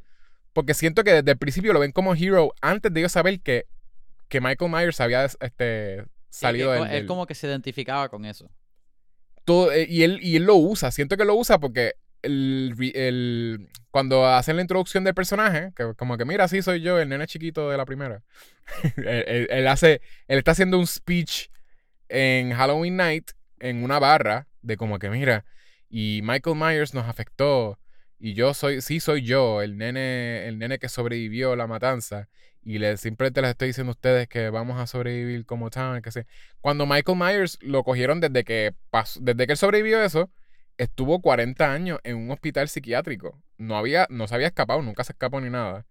Porque 0.52 0.74
siento 0.74 1.04
que 1.04 1.12
desde 1.12 1.30
el 1.30 1.38
principio 1.38 1.72
lo 1.72 1.80
ven 1.80 1.92
como 1.92 2.14
hero 2.14 2.52
antes 2.61 2.92
de 2.92 3.00
ellos 3.00 3.12
saber 3.12 3.40
que, 3.40 3.66
que 4.28 4.40
Michael 4.40 4.70
Myers 4.70 5.00
había 5.00 5.24
este, 5.24 6.04
Sí, 6.30 6.40
salido 6.40 6.74
él, 6.74 6.84
del, 6.84 6.96
él 6.96 7.06
como 7.06 7.26
que 7.26 7.34
se 7.34 7.46
identificaba 7.46 8.09
con 8.09 8.24
eso. 8.24 8.50
todo, 9.44 9.72
eh, 9.72 9.86
y, 9.88 10.02
él, 10.02 10.18
y 10.22 10.36
él 10.36 10.44
lo 10.44 10.56
usa. 10.56 10.90
Siento 10.90 11.16
que 11.16 11.24
lo 11.24 11.34
usa 11.34 11.59
porque 11.59 11.94
el, 12.22 12.74
el- 12.94 13.68
cuando 13.90 14.26
hacen 14.26 14.56
la 14.56 14.62
introducción 14.62 15.04
del 15.04 15.14
personaje, 15.14 15.70
que 15.74 15.94
como 15.96 16.18
que 16.18 16.24
mira, 16.24 16.46
sí 16.48 16.61
soy 16.62 16.80
yo, 16.82 16.98
el 16.98 17.09
nene 17.09 17.26
chiquito 17.26 17.70
de 17.70 17.76
la 17.76 17.86
primera. 17.86 18.22
él, 18.96 19.24
él- 19.26 19.46
él 19.50 19.68
hace, 19.68 20.00
él 20.26 20.38
está 20.38 20.50
haciendo 20.50 20.78
un 20.78 20.86
speech 20.86 21.48
en 22.09 22.52
Halloween 22.52 22.96
Night 22.96 23.30
en 23.61 23.82
una 23.82 23.98
barra 23.98 24.46
de 24.62 24.76
como 24.76 24.98
que 24.98 25.09
mira, 25.11 25.44
y 25.89 26.20
Michael 26.22 26.57
Myers 26.57 26.95
nos 26.95 27.07
afectó 27.07 27.78
y 28.18 28.34
yo 28.34 28.53
soy, 28.53 28.80
sí 28.80 29.00
soy 29.00 29.22
yo, 29.22 29.62
el 29.62 29.76
nene, 29.79 30.49
el 30.49 30.58
nene 30.58 30.79
que 30.79 30.88
sobrevivió 30.88 31.54
la 31.57 31.67
matanza. 31.67 32.29
Y 32.62 32.79
le, 32.79 32.96
simplemente 32.96 33.41
les 33.41 33.50
estoy 33.50 33.68
diciendo 33.68 33.92
a 33.92 33.95
ustedes 33.95 34.29
que 34.29 34.50
vamos 34.50 34.79
a 34.80 34.87
sobrevivir 34.87 35.46
como 35.46 35.71
tal, 35.71 36.03
que 36.03 36.11
sé. 36.11 36.26
Cuando 36.61 36.84
Michael 36.87 37.17
Myers 37.17 37.58
lo 37.62 37.84
cogieron 37.84 38.21
desde 38.21 38.45
que 38.45 38.75
pasó, 38.91 39.21
desde 39.22 39.46
que 39.46 39.53
él 39.53 39.58
sobrevivió 39.58 40.03
eso, 40.03 40.30
estuvo 40.76 41.21
40 41.22 41.72
años 41.72 42.00
en 42.03 42.17
un 42.17 42.30
hospital 42.30 42.68
psiquiátrico. 42.68 43.41
No 43.57 43.76
había, 43.76 44.07
no 44.11 44.26
se 44.26 44.34
había 44.34 44.49
escapado, 44.49 44.83
nunca 44.83 45.04
se 45.04 45.12
escapó 45.12 45.41
ni 45.41 45.50
nada. 45.50 45.87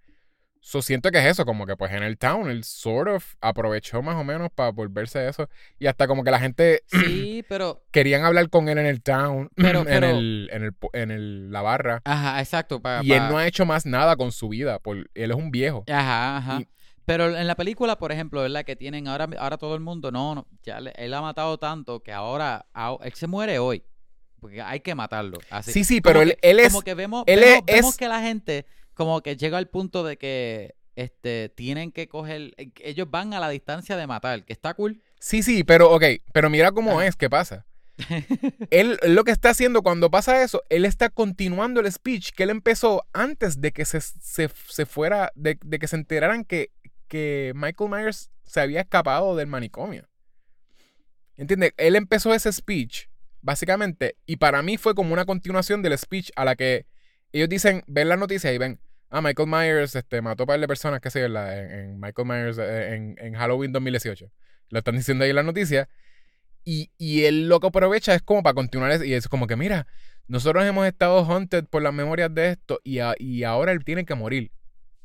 So, 0.69 0.81
siento 0.81 1.11
que 1.11 1.19
es 1.19 1.25
eso, 1.25 1.45
como 1.45 1.65
que 1.65 1.77
pues 1.77 1.93
en 1.93 2.03
el 2.03 2.17
town, 2.17 2.49
él 2.49 2.65
sort 2.65 3.07
of 3.09 3.35
aprovechó 3.39 4.01
más 4.01 4.17
o 4.17 4.25
menos 4.25 4.49
para 4.53 4.69
volverse 4.71 5.25
eso. 5.25 5.47
Y 5.79 5.87
hasta 5.87 6.07
como 6.07 6.25
que 6.25 6.31
la 6.31 6.39
gente 6.41 6.83
Sí, 6.87 7.45
pero... 7.47 7.85
querían 7.91 8.25
hablar 8.25 8.49
con 8.49 8.67
él 8.67 8.77
en 8.77 8.85
el 8.85 9.01
town, 9.01 9.49
Pero- 9.55 9.79
en, 9.79 9.85
pero- 9.85 10.09
el, 10.09 10.49
en, 10.51 10.63
el, 10.65 10.75
en 10.91 11.11
el- 11.11 11.51
la 11.53 11.61
barra. 11.61 12.01
Ajá, 12.03 12.41
exacto. 12.41 12.81
pa- 12.81 12.99
y 13.01 13.13
él 13.13 13.29
no 13.29 13.37
ha 13.37 13.47
hecho 13.47 13.65
más 13.65 13.85
nada 13.85 14.17
con 14.17 14.33
su 14.33 14.49
vida, 14.49 14.79
por, 14.79 14.97
él 15.13 15.31
es 15.31 15.37
un 15.37 15.51
viejo. 15.51 15.85
Ajá, 15.87 16.35
ajá. 16.35 16.59
Y- 16.59 16.67
Pero 17.05 17.33
en 17.37 17.47
la 17.47 17.55
película, 17.55 17.97
por 17.97 18.11
ejemplo, 18.11 18.41
¿verdad? 18.41 18.65
Que 18.65 18.75
tienen 18.75 19.07
ahora, 19.07 19.29
ahora 19.39 19.57
todo 19.57 19.73
el 19.73 19.79
mundo, 19.79 20.11
no, 20.11 20.35
no, 20.35 20.47
ya 20.63 20.81
le- 20.81 20.91
él 20.97 21.13
ha 21.13 21.21
matado 21.21 21.57
tanto 21.57 22.01
que 22.03 22.11
ahora, 22.11 22.65
ah, 22.73 22.97
él 23.05 23.13
se 23.13 23.27
muere 23.27 23.57
hoy. 23.59 23.85
Porque 24.41 24.61
hay 24.61 24.81
que 24.81 24.93
matarlo. 24.95 25.37
Así. 25.49 25.71
Sí, 25.71 25.85
sí, 25.85 26.01
pero 26.01 26.19
que- 26.19 26.23
él, 26.25 26.37
él 26.41 26.59
es... 26.59 26.73
Como 26.73 26.81
que 26.83 26.93
vemos, 26.93 27.23
él 27.25 27.39
vemos, 27.39 27.63
es- 27.67 27.75
vemos 27.77 27.91
es- 27.91 27.97
que 27.97 28.07
la 28.09 28.21
gente 28.21 28.65
como 28.97 29.21
que 29.21 29.37
llega 29.37 29.57
al 29.57 29.69
punto 29.69 30.03
de 30.03 30.17
que 30.17 30.75
este 30.95 31.49
tienen 31.49 31.91
que 31.91 32.07
coger, 32.09 32.53
eh, 32.57 32.71
ellos 32.81 33.09
van 33.09 33.33
a 33.33 33.39
la 33.39 33.49
distancia 33.49 33.95
de 33.95 34.07
matar, 34.07 34.43
que 34.43 34.53
está 34.53 34.73
cool. 34.73 35.01
Sí, 35.19 35.43
sí, 35.43 35.63
pero 35.63 35.91
ok, 35.91 36.03
pero 36.33 36.49
mira 36.49 36.71
cómo 36.71 36.99
Ajá. 36.99 37.07
es, 37.07 37.15
¿qué 37.15 37.29
pasa? 37.29 37.65
él 38.71 38.99
lo 39.03 39.23
que 39.23 39.31
está 39.31 39.51
haciendo 39.51 39.81
cuando 39.83 40.11
pasa 40.11 40.43
eso, 40.43 40.63
él 40.69 40.85
está 40.85 41.09
continuando 41.09 41.79
el 41.79 41.91
speech 41.91 42.31
que 42.31 42.43
él 42.43 42.49
empezó 42.49 43.05
antes 43.13 43.61
de 43.61 43.71
que 43.71 43.85
se, 43.85 44.01
se, 44.01 44.49
se 44.49 44.85
fuera, 44.85 45.31
de, 45.35 45.57
de 45.63 45.79
que 45.79 45.87
se 45.87 45.95
enteraran 45.95 46.43
que, 46.43 46.71
que 47.07 47.53
Michael 47.55 47.89
Myers 47.89 48.31
se 48.45 48.61
había 48.61 48.81
escapado 48.81 49.35
del 49.35 49.47
manicomio. 49.47 50.07
¿Entiendes? 51.35 51.73
Él 51.77 51.95
empezó 51.95 52.33
ese 52.33 52.51
speech, 52.51 53.05
básicamente, 53.41 54.17
y 54.25 54.37
para 54.37 54.63
mí 54.63 54.77
fue 54.77 54.95
como 54.95 55.13
una 55.13 55.25
continuación 55.25 55.83
del 55.83 55.97
speech 55.97 56.31
a 56.35 56.45
la 56.45 56.55
que 56.55 56.87
ellos 57.31 57.49
dicen, 57.49 57.83
ven 57.87 58.09
las 58.09 58.17
noticias 58.17 58.53
y 58.53 58.57
ven, 58.57 58.79
ah, 59.09 59.21
Michael 59.21 59.47
Myers 59.49 59.95
este, 59.95 60.21
mató 60.21 60.43
a 60.43 60.45
par 60.45 60.59
de 60.59 60.67
personas, 60.67 61.01
qué 61.01 61.09
sé 61.09 61.19
yo, 61.19 61.25
en, 61.27 61.33
la- 61.33 61.57
en- 61.57 61.71
en 61.71 61.99
Michael 61.99 62.27
Myers 62.27 62.57
eh, 62.57 62.95
en, 62.95 63.15
en 63.19 63.33
Halloween 63.35 63.71
2018. 63.71 64.31
Lo 64.69 64.79
están 64.79 64.95
diciendo 64.97 65.23
ahí 65.23 65.29
en 65.29 65.35
la 65.37 65.43
noticia. 65.43 65.87
Y, 66.63 66.91
y 66.97 67.23
él 67.23 67.47
lo 67.47 67.59
que 67.59 67.67
aprovecha 67.67 68.13
es 68.13 68.21
como 68.21 68.43
para 68.43 68.53
continuar. 68.53 68.91
es- 68.91 69.03
Y 69.05 69.13
es 69.13 69.27
como 69.27 69.47
que, 69.47 69.55
mira, 69.55 69.87
nosotros 70.27 70.65
hemos 70.65 70.85
estado 70.85 71.23
haunted 71.23 71.65
por 71.65 71.81
las 71.81 71.93
memorias 71.93 72.33
de 72.33 72.49
esto 72.51 72.79
y, 72.83 72.99
a- 72.99 73.15
y 73.17 73.43
ahora 73.43 73.71
él 73.71 73.83
tiene 73.85 74.05
que 74.05 74.15
morir. 74.15 74.51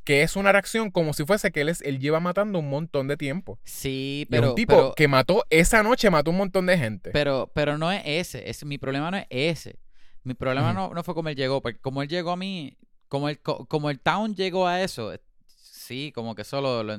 Que 0.05 0.23
es 0.23 0.35
una 0.35 0.51
reacción 0.51 0.91
como 0.91 1.12
si 1.12 1.24
fuese 1.24 1.53
que 1.53 1.61
él, 1.61 1.69
es, 1.69 1.81
él 1.83 2.01
lleva 2.01 2.19
matando 2.19 2.59
un 2.59 2.69
montón 2.69 3.07
de 3.07 3.16
tiempo. 3.16 3.61
Sí, 3.62 4.19
Y 4.19 4.23
es 4.23 4.29
pero, 4.31 4.49
un 4.51 4.55
tipo 4.57 4.74
pero, 4.74 4.95
que 4.97 5.07
mató, 5.07 5.45
esa 5.49 5.85
noche 5.85 6.11
mató 6.11 6.33
un 6.33 6.39
montón 6.39 6.66
de 6.66 6.77
gente. 6.77 7.11
pero, 7.12 7.53
pero 7.55 7.79
no 7.79 7.93
es 7.93 8.03
ese, 8.05 8.51
ese. 8.51 8.66
Mi 8.66 8.79
problema 8.79 9.12
no 9.12 9.19
es 9.19 9.27
ese. 9.31 9.79
Mi 10.24 10.35
problema 10.35 10.73
no, 10.73 10.93
no 10.93 11.05
fue 11.05 11.15
como 11.15 11.29
él 11.29 11.37
llegó, 11.37 11.62
porque 11.62 11.79
como 11.79 12.03
él 12.03 12.09
llegó 12.09 12.33
a 12.33 12.37
mí, 12.37 12.77
como 13.13 13.29
el, 13.29 13.41
co- 13.43 13.67
como 13.67 13.91
el 13.91 14.01
town 14.01 14.35
llegó 14.35 14.67
a 14.67 14.83
eso, 14.83 15.13
eh, 15.13 15.21
sí, 15.47 16.13
como 16.15 16.35
que 16.35 16.45
solo 16.45 16.83
lo 16.83 16.97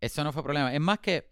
eso 0.00 0.24
no 0.24 0.32
fue 0.32 0.42
problema. 0.44 0.74
Es 0.74 0.80
más 0.80 1.00
que 1.00 1.30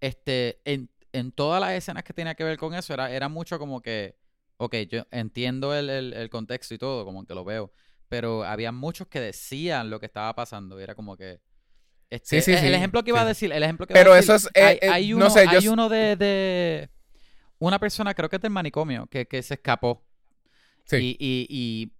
este 0.00 0.60
en, 0.64 0.90
en 1.12 1.32
todas 1.32 1.60
las 1.60 1.72
escenas 1.72 2.04
que 2.04 2.12
tenía 2.14 2.34
que 2.34 2.44
ver 2.44 2.58
con 2.58 2.74
eso, 2.74 2.94
era, 2.94 3.10
era 3.12 3.28
mucho 3.28 3.58
como 3.58 3.82
que, 3.82 4.16
ok, 4.58 4.74
yo 4.90 5.06
entiendo 5.12 5.74
el, 5.74 5.90
el, 5.90 6.12
el 6.14 6.30
contexto 6.30 6.74
y 6.74 6.78
todo, 6.78 7.04
como 7.04 7.26
que 7.26 7.34
lo 7.34 7.44
veo, 7.44 7.72
pero 8.08 8.44
había 8.44 8.72
muchos 8.72 9.08
que 9.08 9.20
decían 9.20 9.90
lo 9.90 10.00
que 10.00 10.06
estaba 10.06 10.34
pasando, 10.34 10.80
y 10.80 10.84
era 10.84 10.94
como 10.96 11.16
que... 11.16 11.40
Este, 12.10 12.38
Sí, 12.38 12.42
sí, 12.42 12.56
el, 12.56 12.60
el 12.62 12.74
sí, 12.74 12.76
ejemplo 12.76 13.04
que 13.04 13.10
iba 13.10 13.22
a 13.22 13.26
decir, 13.26 13.52
el 13.52 13.62
ejemplo 13.64 13.86
que 13.86 13.94
Pero 13.94 14.10
iba 14.10 14.16
a 14.16 14.20
decir, 14.22 14.32
eso 14.32 14.34
es, 14.34 14.50
eh, 14.54 14.60
hay, 14.60 14.78
eh, 14.80 14.88
hay 14.88 15.14
no 15.14 15.30
uno, 15.30 15.30
sé, 15.30 15.48
yo 15.48 15.58
hay 15.58 15.68
uno 15.68 15.88
de, 15.88 16.16
de 16.16 16.90
una 17.58 17.78
persona, 17.78 18.14
creo 18.14 18.28
que 18.30 18.36
es 18.36 18.42
del 18.42 18.52
manicomio, 18.52 19.06
que, 19.08 19.26
que 19.28 19.42
se 19.42 19.54
escapó. 19.54 20.04
Sí. 20.84 20.96
Y, 20.96 21.16
y, 21.20 21.46
y 21.50 21.92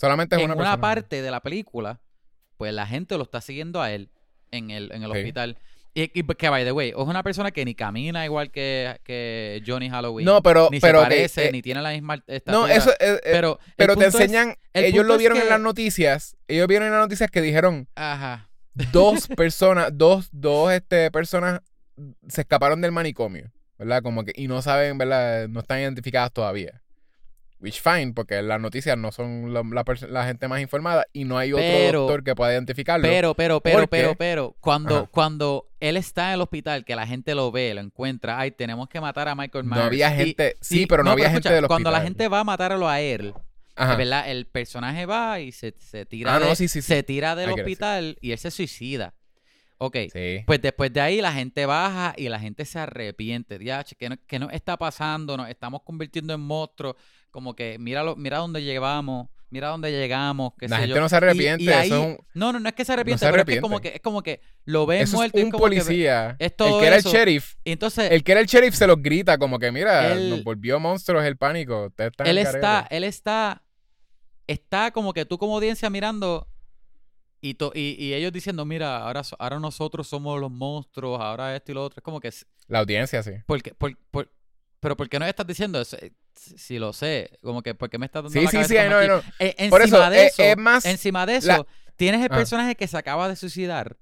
solamente 0.00 0.36
es 0.36 0.40
en 0.42 0.46
una 0.46 0.56
persona. 0.56 0.80
parte 0.80 1.22
de 1.22 1.30
la 1.30 1.40
película, 1.40 2.00
pues 2.56 2.72
la 2.72 2.86
gente 2.86 3.16
lo 3.16 3.24
está 3.24 3.40
siguiendo 3.40 3.80
a 3.82 3.90
él 3.92 4.10
en 4.50 4.70
el, 4.70 4.92
en 4.92 5.02
el 5.02 5.12
Sí. 5.12 5.18
hospital. 5.18 5.58
Y, 5.96 6.10
y 6.18 6.24
que, 6.24 6.48
by 6.48 6.64
the 6.64 6.72
way, 6.72 6.88
es 6.88 6.96
una 6.96 7.22
persona 7.22 7.52
que 7.52 7.64
ni 7.64 7.76
camina 7.76 8.24
igual 8.24 8.50
que, 8.50 8.98
que 9.04 9.62
Johnny 9.64 9.88
Halloween. 9.88 10.24
No, 10.26 10.42
pero, 10.42 10.68
ni 10.72 10.80
pero 10.80 10.98
se 11.00 11.04
que, 11.04 11.14
parece, 11.14 11.46
eh, 11.48 11.52
ni 11.52 11.62
tiene 11.62 11.82
la 11.82 11.90
misma 11.90 12.16
no, 12.16 12.22
estatura. 12.26 12.74
eso, 12.74 12.90
eh, 12.92 12.96
eh, 13.00 13.20
pero 13.30 13.60
pero 13.76 13.94
te 13.96 14.06
es- 14.06 14.14
enseñan, 14.14 14.56
el 14.72 14.86
ellos 14.86 15.06
lo 15.06 15.12
es 15.14 15.18
vieron 15.20 15.38
en 15.38 15.48
las 15.48 15.60
noticias, 15.60 16.36
ellos 16.48 16.66
vieron 16.66 16.86
en 16.88 16.94
las 16.94 17.00
noticias 17.02 17.30
que 17.30 17.40
dijeron 17.40 17.86
Ajá. 17.94 18.48
dos 18.90 19.28
personas, 19.36 19.90
dos, 19.92 20.28
dos 20.32 20.72
este, 20.72 21.12
personas 21.12 21.60
se 22.26 22.40
escaparon 22.40 22.80
del 22.80 22.90
manicomio, 22.90 23.52
¿verdad? 23.78 24.02
Como 24.02 24.24
que, 24.24 24.32
y 24.34 24.48
no 24.48 24.62
saben, 24.62 24.98
¿verdad? 24.98 25.46
No 25.46 25.60
están 25.60 25.78
identificadas 25.78 26.32
todavía. 26.32 26.82
Which 27.64 27.80
fine, 27.80 28.12
porque 28.12 28.42
las 28.42 28.60
noticias 28.60 28.96
no 28.98 29.10
son 29.10 29.54
la, 29.54 29.62
la 29.62 29.84
la 30.10 30.26
gente 30.26 30.48
más 30.48 30.60
informada 30.60 31.06
y 31.14 31.24
no 31.24 31.38
hay 31.38 31.52
otro 31.54 31.64
Pero- 31.64 32.00
doctor 32.02 32.22
que 32.22 32.34
pueda 32.34 32.52
identificarlo. 32.52 33.08
Pero, 33.08 33.34
pero, 33.34 33.60
pero, 33.60 33.78
¿Por 33.78 33.88
pero, 33.88 34.14
pero, 34.14 34.56
cuando, 34.60 34.96
Ajá. 34.96 35.06
cuando 35.10 35.70
él 35.80 35.96
está 35.96 36.28
en 36.28 36.34
el 36.34 36.40
hospital, 36.42 36.84
que 36.84 36.94
la 36.94 37.06
gente 37.06 37.34
lo 37.34 37.50
ve, 37.50 37.72
lo 37.72 37.80
encuentra, 37.80 38.38
ay, 38.38 38.50
tenemos 38.50 38.88
que 38.88 39.00
matar 39.00 39.28
a 39.28 39.34
Michael 39.34 39.64
no 39.66 39.76
Myers. 39.76 39.86
había 39.86 40.14
Y- 40.14 40.16
gente, 40.26 40.56
sí, 40.60 40.82
y- 40.82 40.86
pero 40.86 41.02
no, 41.02 41.10
había 41.12 41.24
gente 41.30 41.38
escucha, 41.38 41.54
del 41.54 41.64
hospital. 41.64 41.68
Cuando 41.68 41.90
la 41.90 42.02
gente 42.02 42.28
va 42.28 42.40
a 42.40 42.44
matarlo 42.44 42.86
a 42.86 43.00
él, 43.00 43.32
Ajá. 43.76 43.96
¿verdad? 43.96 44.30
El 44.30 44.46
personaje 44.46 45.06
va 45.06 45.40
y 45.40 45.50
se, 45.50 45.74
se 45.78 46.04
tira, 46.04 46.36
Ah, 46.36 46.38
no, 46.40 46.54
sí, 46.54 46.68
sí, 46.68 46.82
sí. 46.82 46.88
se 46.88 47.02
tira 47.02 47.34
del 47.34 47.50
hospital 47.50 48.18
y 48.20 48.32
él 48.32 48.38
se 48.38 48.50
suicida. 48.50 49.14
Ok, 49.78 49.96
pues 50.46 50.62
después 50.62 50.92
de 50.92 51.00
ahí 51.00 51.20
la 51.20 51.32
gente 51.32 51.66
baja 51.66 52.14
y 52.16 52.28
la 52.28 52.38
gente 52.38 52.64
se 52.64 52.78
arrepiente. 52.78 53.58
¿qué, 53.98 54.08
no, 54.08 54.16
qué 54.26 54.38
nos 54.38 54.52
está 54.52 54.76
pasando? 54.76 55.36
Nos 55.36 55.48
estamos 55.48 55.82
convirtiendo 55.82 56.32
en 56.32 56.40
monstruos. 56.40 56.94
Como 57.34 57.56
que 57.56 57.78
mira, 57.80 58.04
lo, 58.04 58.14
mira 58.14 58.38
dónde 58.38 58.62
llevamos, 58.62 59.28
mira 59.50 59.66
dónde 59.70 59.90
llegamos. 59.90 60.52
Qué 60.56 60.68
La 60.68 60.76
sé 60.76 60.82
gente 60.82 60.94
yo. 60.94 61.00
no 61.00 61.08
se 61.08 61.16
arrepiente, 61.16 61.64
y 61.64 61.68
ahí- 61.68 61.90
es 61.90 62.18
No, 62.32 62.52
no, 62.52 62.60
no 62.60 62.68
es 62.68 62.74
que 62.76 62.84
se 62.84 62.92
arrepiente, 62.92 63.18
se 63.26 63.30
pero 63.32 63.42
es 63.42 63.46
que 63.46 63.54
es 63.56 63.60
como 63.60 63.80
que, 63.80 63.88
es 63.88 64.00
como 64.00 64.22
que 64.22 64.40
lo 64.66 64.86
ven 64.86 65.00
Eso 65.02 65.16
muerto. 65.16 65.36
es 65.36 65.42
y 65.42 65.44
un 65.46 65.50
como 65.50 65.64
que 65.64 65.70
ve- 65.70 65.76
policía. 65.80 66.36
es 66.38 66.52
el 66.56 66.78
que 66.78 66.86
era 66.86 66.96
eso. 66.96 67.08
el 67.08 67.14
sheriff. 67.16 67.54
y 67.64 67.72
entonces, 67.72 68.08
El 68.12 68.22
que 68.22 68.30
era 68.30 68.40
el 68.40 68.46
sheriff 68.46 68.76
se 68.76 68.86
los 68.86 69.02
grita 69.02 69.36
como 69.36 69.58
que, 69.58 69.72
mira, 69.72 70.12
Él- 70.12 70.30
nos 70.30 70.44
volvió 70.44 70.78
monstruos 70.78 71.24
el 71.24 71.36
pánico. 71.36 71.92
Él 71.96 72.38
está, 72.38 72.60
garete". 72.82 72.96
él 72.96 73.02
está, 73.02 73.62
está 74.46 74.90
como 74.92 75.12
que 75.12 75.24
tú 75.24 75.36
como 75.36 75.56
audiencia 75.56 75.90
mirando 75.90 76.46
y, 77.40 77.54
to- 77.54 77.72
y, 77.74 77.96
y 77.98 78.14
ellos 78.14 78.32
diciendo, 78.32 78.64
mira, 78.64 78.98
ahora, 78.98 79.22
ahora 79.40 79.58
nosotros 79.58 80.06
somos 80.06 80.40
los 80.40 80.52
monstruos, 80.52 81.20
ahora 81.20 81.54
esto 81.56 81.72
y 81.72 81.74
lo 81.74 81.82
otro. 81.84 81.98
Es 81.98 82.04
como 82.04 82.20
que, 82.20 82.30
La 82.68 82.78
audiencia, 82.78 83.22
sí. 83.24 83.32
porque, 83.46 83.74
por, 83.74 83.96
por- 84.12 84.30
pero 84.84 84.96
¿por 84.96 85.08
qué 85.08 85.18
no 85.18 85.24
estás 85.26 85.46
diciendo 85.46 85.80
eso? 85.80 85.96
Eh, 85.96 86.12
Si 86.36 86.78
lo 86.78 86.92
sé, 86.92 87.38
como 87.42 87.62
que, 87.62 87.74
¿por 87.74 87.88
qué 87.88 87.96
me 87.96 88.04
estás 88.06 88.22
dando 88.24 88.30
Sí, 88.38 88.44
la 88.44 88.50
sí, 88.50 88.56
cabeza 88.58 88.68
sí, 88.68 88.76
como 88.76 88.90
no, 88.90 89.06
no. 89.16 89.22
Eh, 89.38 89.54
encima 89.56 89.70
Por 89.70 89.82
eso, 89.82 90.10
de 90.10 90.26
es- 90.26 90.32
eso, 90.34 90.42
es 90.42 90.56
más 90.58 90.84
encima 90.84 91.24
de 91.26 91.36
eso, 91.36 91.48
la- 91.48 91.66
tienes 91.96 92.20
el 92.20 92.28
Ah. 92.30 92.36
personaje 92.36 92.74
que 92.74 92.86
se 92.86 92.96
acaba 92.98 93.28
de 93.28 93.36
suicidar 93.36 93.96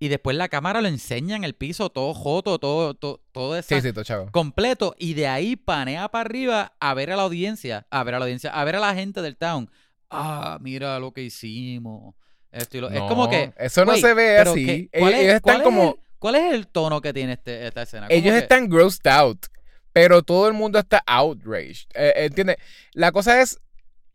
y 0.00 0.08
después 0.08 0.36
la 0.36 0.48
cámara 0.48 0.80
lo 0.80 0.88
enseña 0.88 1.36
en 1.36 1.44
el 1.44 1.54
piso 1.54 1.88
todo 1.90 2.12
joto, 2.12 2.58
todo, 2.58 2.94
todo, 2.94 3.22
todo 3.30 3.56
esa- 3.56 3.80
Sí, 3.80 3.92
sí, 3.92 4.04
completo 4.32 4.96
y 4.98 5.14
de 5.14 5.28
ahí 5.28 5.54
panea 5.54 6.08
para 6.10 6.22
arriba 6.24 6.72
a 6.80 6.94
ver 6.94 7.12
a 7.12 7.16
la 7.16 7.22
audiencia, 7.22 7.86
a 7.90 8.02
ver 8.02 8.14
a 8.14 8.18
la 8.18 8.24
audiencia, 8.24 8.50
a 8.50 8.64
ver 8.64 8.76
a 8.76 8.80
la 8.80 8.94
gente 8.94 9.22
del 9.22 9.36
town. 9.36 9.70
Ah, 10.10 10.58
mira 10.60 10.98
lo 10.98 11.12
que 11.12 11.22
hicimos. 11.22 12.14
Esto 12.50 12.78
y 12.78 12.80
lo- 12.80 12.90
es 12.90 13.00
como 13.02 13.30
que 13.30 13.52
Eso 13.58 13.84
no 13.84 13.94
se 13.96 14.12
ve 14.12 14.38
así. 14.38 14.66
que- 14.66 14.72
ellos, 14.72 14.88
¿cuál 14.98 15.12
es- 15.14 15.20
ellos 15.20 15.40
cuál 15.40 15.56
están 15.56 15.60
es 15.60 15.62
como. 15.62 15.90
el- 15.90 16.00
¿Cuál 16.18 16.34
es 16.34 16.52
el 16.52 16.66
tono 16.66 17.00
que 17.00 17.12
tiene 17.12 17.34
este- 17.34 17.66
esta 17.68 17.82
escena? 17.82 18.06
Ellos 18.10 18.32
que- 18.34 18.38
están 18.40 18.68
grossed 18.68 19.06
out. 19.06 19.46
Pero 19.92 20.22
todo 20.22 20.46
el 20.48 20.54
mundo 20.54 20.78
está 20.78 21.02
outraged. 21.06 21.88
Eh, 21.94 22.12
¿Entiendes? 22.16 22.56
La 22.92 23.12
cosa 23.12 23.40
es. 23.42 23.58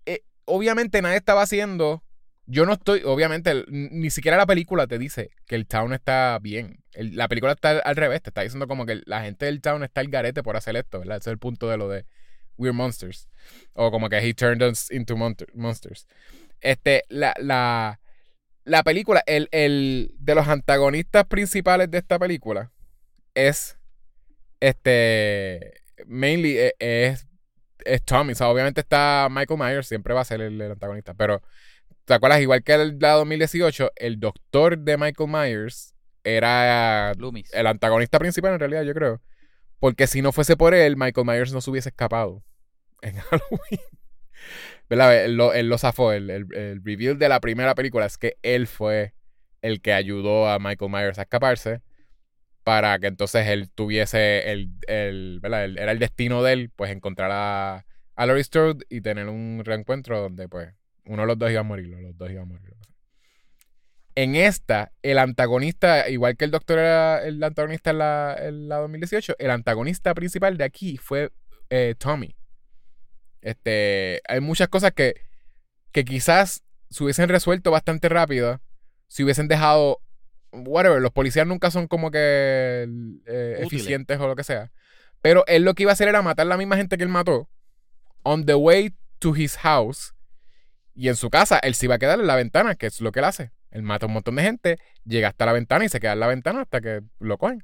eh, 0.05 0.21
obviamente 0.45 1.01
nadie 1.01 1.17
estaba 1.17 1.41
haciendo. 1.41 2.03
Yo 2.45 2.65
no 2.65 2.73
estoy. 2.73 3.01
Obviamente, 3.03 3.65
ni 3.67 4.09
siquiera 4.09 4.37
la 4.37 4.45
película 4.45 4.87
te 4.87 4.97
dice 4.99 5.31
que 5.47 5.55
el 5.55 5.65
town 5.67 5.93
está 5.93 6.37
bien. 6.41 6.83
La 6.93 7.27
película 7.27 7.53
está 7.53 7.71
al, 7.79 7.95
revés. 7.95 8.21
Te 8.21 8.29
está 8.29 8.41
diciendo 8.41 8.67
como 8.67 8.85
que 8.85 9.01
la 9.05 9.23
gente 9.23 9.45
del 9.45 9.61
town 9.61 9.83
está 9.83 10.01
al 10.01 10.07
garete 10.09 10.43
por 10.43 10.55
hacer 10.55 10.75
esto, 10.75 10.99
¿verdad? 10.99 11.17
Ese 11.17 11.29
es 11.29 11.33
el 11.33 11.39
punto 11.39 11.67
de 11.69 11.77
lo 11.77 11.89
de 11.89 12.05
We're 12.57 12.71
Monsters. 12.73 13.27
O 13.73 13.91
como 13.91 14.09
que 14.09 14.17
he 14.19 14.33
turned 14.33 14.61
us 14.63 14.91
into 14.91 15.15
monster- 15.17 15.49
monsters. 15.55 16.07
Este, 16.61 17.03
la, 17.09 17.33
la, 17.39 17.99
la 18.63 18.83
película, 18.83 19.21
el, 19.25 19.49
el 19.51 20.13
de 20.19 20.35
los 20.35 20.47
antagonistas 20.47 21.25
principales 21.25 21.91
de 21.91 21.97
esta 21.97 22.17
película 22.19 22.71
es 23.33 23.77
este 24.59 25.73
mainly 26.07 26.57
e- 26.57 26.75
es, 26.79 27.27
es 27.85 28.03
Tommy. 28.03 28.33
O 28.33 28.35
sea, 28.35 28.49
obviamente 28.49 28.81
está 28.81 29.27
Michael 29.31 29.59
Myers, 29.59 29.87
siempre 29.87 30.13
va 30.13 30.21
a 30.21 30.25
ser 30.25 30.41
el, 30.41 30.59
el 30.61 30.71
antagonista. 30.71 31.13
Pero, 31.13 31.41
¿te 32.05 32.13
acuerdas? 32.13 32.41
Igual 32.41 32.63
que 32.63 32.73
el 32.73 32.97
la 32.99 33.11
2018, 33.13 33.91
el 33.95 34.19
doctor 34.19 34.77
de 34.79 34.97
Michael 34.97 35.29
Myers 35.29 35.93
era 36.23 37.13
Loomis. 37.17 37.53
el 37.53 37.67
antagonista 37.67 38.19
principal 38.19 38.53
en 38.53 38.59
realidad, 38.59 38.83
yo 38.83 38.93
creo. 38.93 39.21
Porque 39.79 40.07
si 40.07 40.21
no 40.21 40.31
fuese 40.31 40.57
por 40.57 40.73
él, 40.73 40.97
Michael 40.97 41.27
Myers 41.27 41.53
no 41.53 41.61
se 41.61 41.69
hubiese 41.69 41.89
escapado 41.89 42.43
en 43.01 43.15
Halloween. 43.19 43.79
¿Verdad? 44.89 45.25
Él 45.25 45.35
lo, 45.37 45.53
él 45.53 45.69
lo 45.69 45.77
zafó. 45.77 46.11
El, 46.11 46.29
el, 46.29 46.45
el 46.55 46.83
reveal 46.83 47.17
de 47.17 47.29
la 47.29 47.39
primera 47.39 47.75
película 47.75 48.05
es 48.05 48.17
que 48.17 48.37
él 48.43 48.67
fue 48.67 49.13
el 49.61 49.81
que 49.81 49.93
ayudó 49.93 50.47
a 50.49 50.59
Michael 50.59 50.91
Myers 50.91 51.17
a 51.19 51.23
escaparse 51.23 51.81
para 52.65 52.97
que 52.97 53.05
entonces 53.05 53.47
él 53.47 53.69
tuviese 53.69 54.51
el, 54.51 54.71
el, 54.87 55.39
era 55.43 55.91
el 55.91 55.99
destino 55.99 56.41
de 56.41 56.53
él, 56.53 56.71
pues 56.75 56.89
encontrar 56.89 57.29
a, 57.31 57.85
a 58.15 58.25
Laurie 58.25 58.43
Strode 58.43 58.83
y 58.89 59.01
tener 59.01 59.29
un 59.29 59.61
reencuentro 59.63 60.19
donde 60.19 60.49
pues 60.49 60.73
uno 61.05 61.21
de 61.21 61.27
los 61.27 61.37
dos 61.37 61.51
iba 61.51 61.59
a 61.59 61.63
morir, 61.63 61.89
los 61.89 62.17
dos 62.17 62.31
iban 62.31 62.41
a 62.41 62.45
morir. 62.47 62.73
En 64.15 64.35
esta, 64.35 64.91
el 65.03 65.19
antagonista, 65.19 66.09
igual 66.09 66.37
que 66.37 66.45
el 66.45 66.51
doctor 66.51 66.79
era 66.79 67.23
el 67.23 67.43
antagonista 67.43 67.91
en 67.91 67.99
la, 67.99 68.35
en 68.39 68.67
la 68.67 68.77
2018, 68.77 69.35
el 69.37 69.51
antagonista 69.51 70.15
principal 70.15 70.57
de 70.57 70.63
aquí 70.63 70.97
fue 70.97 71.31
eh, 71.69 71.93
Tommy. 71.99 72.35
Este, 73.41 74.21
hay 74.27 74.39
muchas 74.39 74.69
cosas 74.69 74.91
que, 74.93 75.13
que 75.91 76.03
quizás 76.03 76.63
se 76.89 77.03
hubiesen 77.03 77.29
resuelto 77.29 77.69
bastante 77.69 78.09
rápido 78.09 78.59
si 79.07 79.23
hubiesen 79.23 79.47
dejado, 79.47 80.01
whatever, 80.65 81.01
los 81.01 81.11
policías 81.11 81.45
nunca 81.47 81.71
son 81.71 81.87
como 81.87 82.11
que 82.11 82.87
eh, 83.25 83.57
eficientes 83.61 84.19
o 84.19 84.27
lo 84.27 84.35
que 84.35 84.43
sea. 84.43 84.71
Pero 85.21 85.43
él 85.47 85.63
lo 85.63 85.73
que 85.73 85.83
iba 85.83 85.91
a 85.91 85.93
hacer 85.93 86.07
era 86.07 86.21
matar 86.21 86.45
a 86.45 86.49
la 86.49 86.57
misma 86.57 86.77
gente 86.77 86.97
que 86.97 87.03
él 87.03 87.09
mató 87.09 87.49
on 88.23 88.45
the 88.45 88.55
way 88.55 88.93
to 89.19 89.35
his 89.35 89.57
house. 89.57 90.13
Y 90.93 91.09
en 91.09 91.15
su 91.15 91.29
casa, 91.29 91.59
él 91.59 91.75
se 91.75 91.87
iba 91.87 91.95
a 91.95 91.99
quedar 91.99 92.19
en 92.19 92.27
la 92.27 92.35
ventana, 92.35 92.75
que 92.75 92.85
es 92.87 93.01
lo 93.01 93.11
que 93.11 93.19
él 93.19 93.25
hace. 93.25 93.51
Él 93.71 93.83
mata 93.83 94.05
a 94.05 94.07
un 94.07 94.13
montón 94.13 94.35
de 94.37 94.43
gente, 94.43 94.79
llega 95.03 95.27
hasta 95.27 95.45
la 95.45 95.51
ventana 95.51 95.83
y 95.83 95.89
se 95.89 95.99
queda 95.99 96.13
en 96.13 96.21
la 96.21 96.27
ventana 96.27 96.61
hasta 96.61 96.79
que 96.79 97.01
lo 97.19 97.37
cogen. 97.37 97.63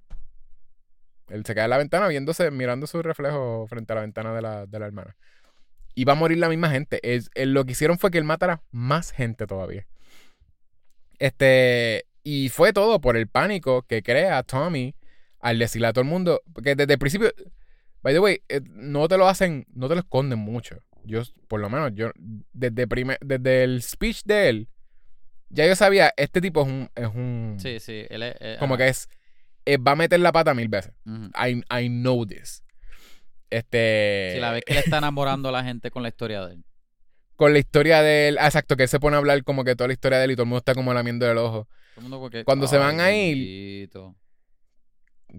Él 1.29 1.45
se 1.45 1.53
queda 1.53 1.63
en 1.63 1.69
la 1.69 1.77
ventana 1.77 2.07
viéndose, 2.09 2.51
mirando 2.51 2.87
su 2.87 3.01
reflejo 3.01 3.65
frente 3.69 3.93
a 3.93 3.95
la 3.95 4.01
ventana 4.01 4.33
de 4.33 4.41
la, 4.41 4.65
de 4.65 4.79
la 4.79 4.85
hermana. 4.87 5.15
Y 5.95 6.03
va 6.03 6.13
a 6.13 6.15
morir 6.17 6.37
la 6.39 6.49
misma 6.49 6.69
gente. 6.69 6.99
Él- 7.03 7.53
lo 7.53 7.63
que 7.63 7.71
hicieron 7.71 7.97
fue 7.97 8.11
que 8.11 8.17
él 8.17 8.25
matara 8.25 8.61
más 8.71 9.11
gente 9.11 9.47
todavía. 9.47 9.87
Este. 11.19 12.05
Y 12.23 12.49
fue 12.49 12.71
todo 12.73 13.01
por 13.01 13.17
el 13.17 13.27
pánico 13.27 13.83
que 13.83 14.03
crea 14.03 14.43
Tommy 14.43 14.95
al 15.39 15.57
decirle 15.59 15.87
a 15.87 15.93
todo 15.93 16.03
el 16.03 16.09
mundo. 16.09 16.41
Porque 16.53 16.75
desde 16.75 16.93
el 16.93 16.99
principio. 16.99 17.31
By 18.03 18.13
the 18.13 18.19
way, 18.19 18.41
eh, 18.49 18.61
no 18.65 19.07
te 19.07 19.17
lo 19.17 19.27
hacen, 19.27 19.65
no 19.73 19.87
te 19.87 19.93
lo 19.95 20.01
esconden 20.01 20.39
mucho. 20.39 20.77
Yo, 21.03 21.21
por 21.47 21.59
lo 21.59 21.69
menos, 21.69 21.91
yo, 21.93 22.11
desde, 22.53 22.87
prime- 22.87 23.17
desde 23.21 23.63
el 23.63 23.81
speech 23.83 24.23
de 24.25 24.49
él, 24.49 24.69
ya 25.49 25.65
yo 25.67 25.75
sabía, 25.75 26.11
este 26.17 26.41
tipo 26.41 26.61
es 26.61 26.67
un, 26.67 26.89
es 26.95 27.07
un 27.07 27.57
Sí, 27.59 27.79
sí. 27.79 28.05
Él 28.09 28.23
es, 28.23 28.35
eh, 28.39 28.55
como 28.59 28.77
que 28.77 28.87
es, 28.87 29.07
eh, 29.65 29.77
va 29.77 29.91
a 29.91 29.95
meter 29.95 30.19
la 30.19 30.31
pata 30.31 30.53
mil 30.53 30.67
veces. 30.67 30.93
I, 31.05 31.63
I 31.75 31.87
know 31.89 32.25
this. 32.25 32.63
Este. 33.49 34.31
Si 34.35 34.39
la 34.39 34.51
vez 34.51 34.63
que 34.65 34.73
le 34.73 34.79
está 34.79 34.97
enamorando 34.97 35.49
a 35.49 35.51
la 35.51 35.63
gente 35.63 35.91
con 35.91 36.03
la 36.03 36.09
historia 36.09 36.45
de 36.45 36.53
él. 36.55 36.63
Con 37.35 37.53
la 37.53 37.59
historia 37.59 38.01
de 38.01 38.29
él. 38.29 38.37
ah, 38.39 38.45
exacto, 38.45 38.77
que 38.77 38.83
él 38.83 38.89
se 38.89 38.99
pone 38.99 39.15
a 39.15 39.19
hablar 39.19 39.43
como 39.43 39.63
que 39.63 39.75
toda 39.75 39.87
la 39.87 39.93
historia 39.93 40.19
de 40.19 40.25
él 40.25 40.31
y 40.31 40.35
todo 40.35 40.43
el 40.43 40.49
mundo 40.49 40.59
está 40.59 40.73
como 40.75 40.93
lamiendo 40.93 41.29
el 41.29 41.37
ojo. 41.37 41.67
Todo 41.93 41.97
el 41.97 42.03
mundo 42.03 42.17
como 42.17 42.29
que, 42.29 42.43
Cuando 42.45 42.67
se 42.67 42.77
"Ay, 42.77 42.81
van 42.81 42.99
a 42.99 43.11
ir- 43.11 43.35
bendito". 43.35 44.15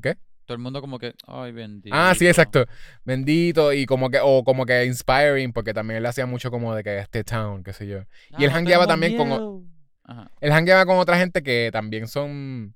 ¿Qué? 0.02 0.16
Todo 0.44 0.56
el 0.56 0.62
mundo 0.62 0.80
como 0.80 0.98
que, 0.98 1.14
ay, 1.26 1.52
bendito. 1.52 1.94
Ah, 1.96 2.14
sí, 2.16 2.26
exacto. 2.26 2.66
Bendito 3.04 3.72
y 3.72 3.86
como 3.86 4.10
que, 4.10 4.18
o 4.22 4.42
como 4.44 4.66
que 4.66 4.84
inspiring, 4.84 5.52
porque 5.52 5.72
también 5.72 5.98
él 5.98 6.06
hacía 6.06 6.26
mucho 6.26 6.50
como 6.50 6.74
de 6.74 6.82
que 6.82 6.98
este 6.98 7.22
town, 7.24 7.62
qué 7.62 7.72
sé 7.72 7.86
yo. 7.86 7.98
Y 8.38 8.44
él 8.44 8.44
Ah, 8.44 8.46
no 8.46 8.50
jangueaba 8.52 8.86
también 8.86 9.16
con 9.16 9.30
o- 9.32 9.36
miedo. 9.38 9.62
Ajá. 10.04 10.30
Él 10.40 10.50
jangueaba 10.52 10.84
con 10.84 10.98
otra 10.98 11.16
gente 11.18 11.42
que 11.42 11.70
también 11.72 12.08
son. 12.08 12.74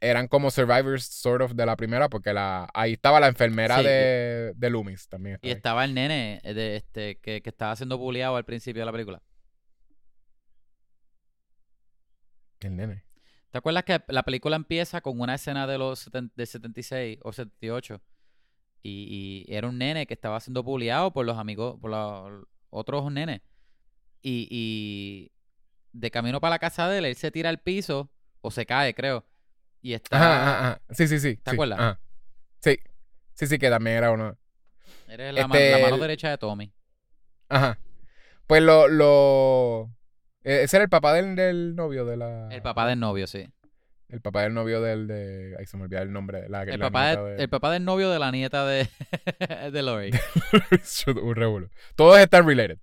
Eran 0.00 0.28
como 0.28 0.50
survivors, 0.50 1.04
sort 1.04 1.42
of, 1.42 1.52
de 1.54 1.64
la 1.66 1.74
primera, 1.76 2.08
porque 2.08 2.32
la 2.32 2.68
ahí 2.74 2.92
estaba 2.94 3.18
la 3.18 3.28
enfermera 3.28 3.78
Sí, 3.78 3.84
de, 3.84 4.52
de 4.54 4.70
Loomis 4.70 5.08
también. 5.08 5.38
Y 5.42 5.50
estaba 5.50 5.50
ahí. 5.50 5.56
estaba 5.56 5.84
el 5.84 5.94
nene 5.94 6.40
eh, 6.44 6.54
de 6.54 6.76
este 6.76 7.16
que, 7.16 7.40
que 7.40 7.48
estaba 7.50 7.74
siendo 7.76 7.96
bulleado 7.98 8.36
al 8.36 8.44
principio 8.44 8.82
de 8.82 8.86
la 8.86 8.92
película. 8.92 9.22
El 12.66 12.76
nene. 12.76 13.04
¿Te 13.50 13.58
acuerdas 13.58 13.84
que 13.84 14.00
la 14.08 14.22
película 14.22 14.56
empieza 14.56 15.00
con 15.00 15.18
una 15.20 15.34
escena 15.34 15.66
de 15.66 15.78
los 15.78 16.10
de 16.34 16.46
76 16.46 17.18
o 17.22 17.32
78? 17.32 18.00
Y, 18.82 19.44
y 19.48 19.54
era 19.54 19.68
un 19.68 19.78
nene 19.78 20.06
que 20.06 20.14
estaba 20.14 20.38
siendo 20.40 20.62
bulleado 20.62 21.12
por 21.12 21.24
los 21.26 21.38
amigos, 21.38 21.78
por 21.80 21.90
los 21.90 22.46
otros 22.70 23.10
nenes. 23.10 23.40
Y, 24.22 24.46
y 24.50 25.32
de 25.92 26.10
camino 26.10 26.40
para 26.40 26.54
la 26.54 26.58
casa 26.58 26.88
de 26.88 26.98
él, 26.98 27.04
él 27.06 27.16
se 27.16 27.30
tira 27.30 27.48
al 27.48 27.58
piso 27.60 28.10
o 28.42 28.50
se 28.50 28.66
cae, 28.66 28.94
creo. 28.94 29.24
Y 29.82 29.94
está. 29.94 30.16
Ajá, 30.16 30.42
ajá, 30.42 30.58
ajá. 30.70 30.80
Sí, 30.90 31.08
sí, 31.08 31.18
sí. 31.20 31.36
¿Te 31.36 31.50
sí, 31.50 31.54
acuerdas? 31.56 31.78
ajá. 31.78 32.00
Sí. 32.60 32.78
Sí, 33.34 33.46
sí, 33.46 33.58
que 33.58 33.70
también 33.70 33.96
era 33.96 34.10
uno. 34.10 34.36
Eres 35.08 35.32
la, 35.34 35.40
Este, 35.42 35.70
la 35.72 35.78
mano 35.78 35.94
el- 35.96 36.00
derecha 36.00 36.30
de 36.30 36.38
Tommy. 36.38 36.72
Ajá. 37.48 37.78
Pues 38.46 38.62
lo. 38.62 38.88
lo... 38.88 39.95
eh, 40.46 40.62
Ese 40.62 40.76
era 40.76 40.84
el 40.84 40.88
papá 40.90 41.12
del, 41.12 41.36
del 41.36 41.76
novio 41.76 42.04
de 42.04 42.16
la. 42.16 42.48
El 42.50 42.62
papá 42.62 42.86
del 42.88 42.98
novio, 43.00 43.26
sí. 43.26 43.48
El 44.08 44.20
papá 44.20 44.42
del 44.42 44.54
novio 44.54 44.80
del. 44.80 45.06
De... 45.08 45.56
Ay, 45.58 45.66
se 45.66 45.76
me 45.76 45.82
olvidó 45.84 46.00
el 46.02 46.12
nombre. 46.12 46.48
La, 46.48 46.62
El 46.62 46.78
la 46.78 46.86
papá, 46.86 47.06
nieta 47.08 47.24
de- 47.24 47.34
de- 47.36 47.42
el 47.42 47.48
papá 47.48 47.72
del 47.72 47.84
novio 47.84 48.08
de 48.10 48.18
la 48.18 48.30
nieta 48.30 48.64
de, 48.66 48.88
de 49.72 49.82
Lori. 49.82 50.10
un 51.22 51.34
revuelo. 51.34 51.68
Todos 51.96 52.18
están 52.18 52.46
related. 52.46 52.78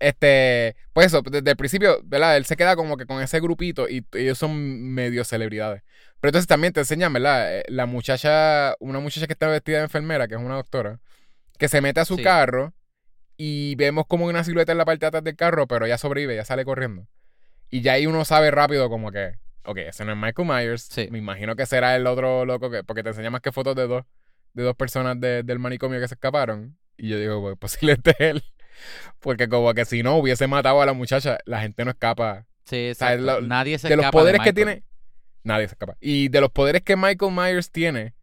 Este, 0.00 0.76
pues 0.92 1.06
eso, 1.06 1.22
desde 1.22 1.50
el 1.50 1.56
principio, 1.56 2.00
¿verdad? 2.04 2.36
Él 2.36 2.44
se 2.44 2.56
queda 2.56 2.76
como 2.76 2.96
que 2.96 3.06
con 3.06 3.22
ese 3.22 3.40
grupito 3.40 3.88
y 3.88 4.04
ellos 4.12 4.36
son 4.38 4.92
medio 4.92 5.24
celebridades. 5.24 5.82
Pero 6.20 6.30
entonces 6.30 6.46
también 6.46 6.72
te 6.72 6.80
enseñan, 6.80 7.12
¿verdad? 7.12 7.58
Eh, 7.58 7.64
La 7.68 7.86
muchacha, 7.86 8.74
una 8.80 8.98
muchacha 9.00 9.26
que 9.26 9.32
está 9.32 9.46
vestida 9.48 9.78
de 9.78 9.84
enfermera, 9.84 10.28
que 10.28 10.34
es 10.34 10.40
una 10.40 10.56
doctora, 10.56 10.98
que 11.58 11.68
se 11.68 11.80
mete 11.80 12.00
a 12.00 12.04
su 12.04 12.16
Sí. 12.16 12.22
carro 12.22 12.72
y 13.36 13.74
vemos 13.76 14.06
como 14.06 14.26
una 14.26 14.44
silueta 14.44 14.72
en 14.72 14.78
la 14.78 14.84
parte 14.84 15.00
de 15.00 15.06
atrás 15.08 15.24
del 15.24 15.36
carro, 15.36 15.66
pero 15.66 15.86
ella 15.86 15.98
sobrevive, 15.98 16.34
ella 16.34 16.44
sale 16.44 16.64
corriendo. 16.64 17.06
Y 17.70 17.80
ya 17.80 17.94
ahí 17.94 18.06
uno 18.06 18.24
sabe 18.24 18.50
rápido 18.50 18.88
como 18.88 19.10
que, 19.10 19.34
ok, 19.64 19.78
ese 19.78 20.04
no 20.04 20.12
es 20.12 20.18
Michael 20.18 20.48
Myers. 20.48 20.82
Sí. 20.90 21.08
Me 21.10 21.18
imagino 21.18 21.56
que 21.56 21.66
será 21.66 21.96
el 21.96 22.06
otro 22.06 22.44
loco 22.44 22.70
que, 22.70 22.84
porque 22.84 23.02
te 23.02 23.08
enseña 23.10 23.30
más 23.30 23.40
que 23.40 23.50
fotos 23.52 23.74
de 23.74 23.86
dos, 23.86 24.04
de 24.52 24.62
dos 24.62 24.76
personas 24.76 25.18
de- 25.20 25.42
del 25.42 25.58
manicomio 25.58 25.98
que 26.00 26.06
se 26.08 26.14
escaparon. 26.14 26.78
Y 26.96 27.08
yo 27.08 27.18
digo, 27.18 27.40
pues 27.42 27.56
posiblemente 27.58 28.10
es 28.12 28.20
él. 28.20 28.42
Porque 29.20 29.48
como 29.48 29.72
que 29.74 29.84
si 29.84 30.02
no 30.02 30.16
hubiese 30.16 30.46
matado 30.46 30.80
a 30.82 30.86
la 30.86 30.92
muchacha, 30.92 31.38
la 31.46 31.60
gente 31.60 31.84
no 31.84 31.90
escapa. 31.92 32.46
Sí, 32.64 32.92
sea, 32.94 33.16
lo- 33.16 33.40
Nadie 33.40 33.78
se 33.78 33.88
de 33.88 33.96
los 33.96 34.04
escapa 34.04 34.18
poderes 34.18 34.40
que 34.42 34.52
tiene, 34.52 34.84
nadie 35.42 35.66
se 35.68 35.74
escapa. 35.74 35.96
Y 36.00 36.28
de 36.28 36.40
los 36.40 36.50
poderes 36.50 36.82
que 36.82 36.96
Michael 36.96 37.32
Myers 37.32 37.70
tiene, 37.70 38.14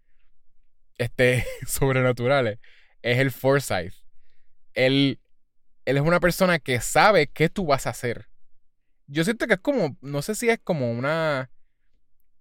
este, 0.98 1.46
sobrenaturales, 1.68 2.60
es 3.02 3.18
el 3.20 3.32
foresight. 3.32 3.94
Él, 4.74 5.20
él 5.86 5.98
es 5.98 6.04
una 6.04 6.20
persona 6.20 6.60
que 6.60 6.82
sabe 6.82 7.28
qué 7.28 7.50
tú 7.50 7.66
vas 7.66 7.88
a 7.88 7.92
hacer. 7.92 8.28
Yo 9.08 9.24
siento 9.24 9.48
que 9.48 9.56
es 9.56 9.60
como, 9.60 9.98
no 10.02 10.22
sé 10.22 10.36
si 10.36 10.50
es 10.50 10.60
como 10.64 10.92
una, 10.92 11.52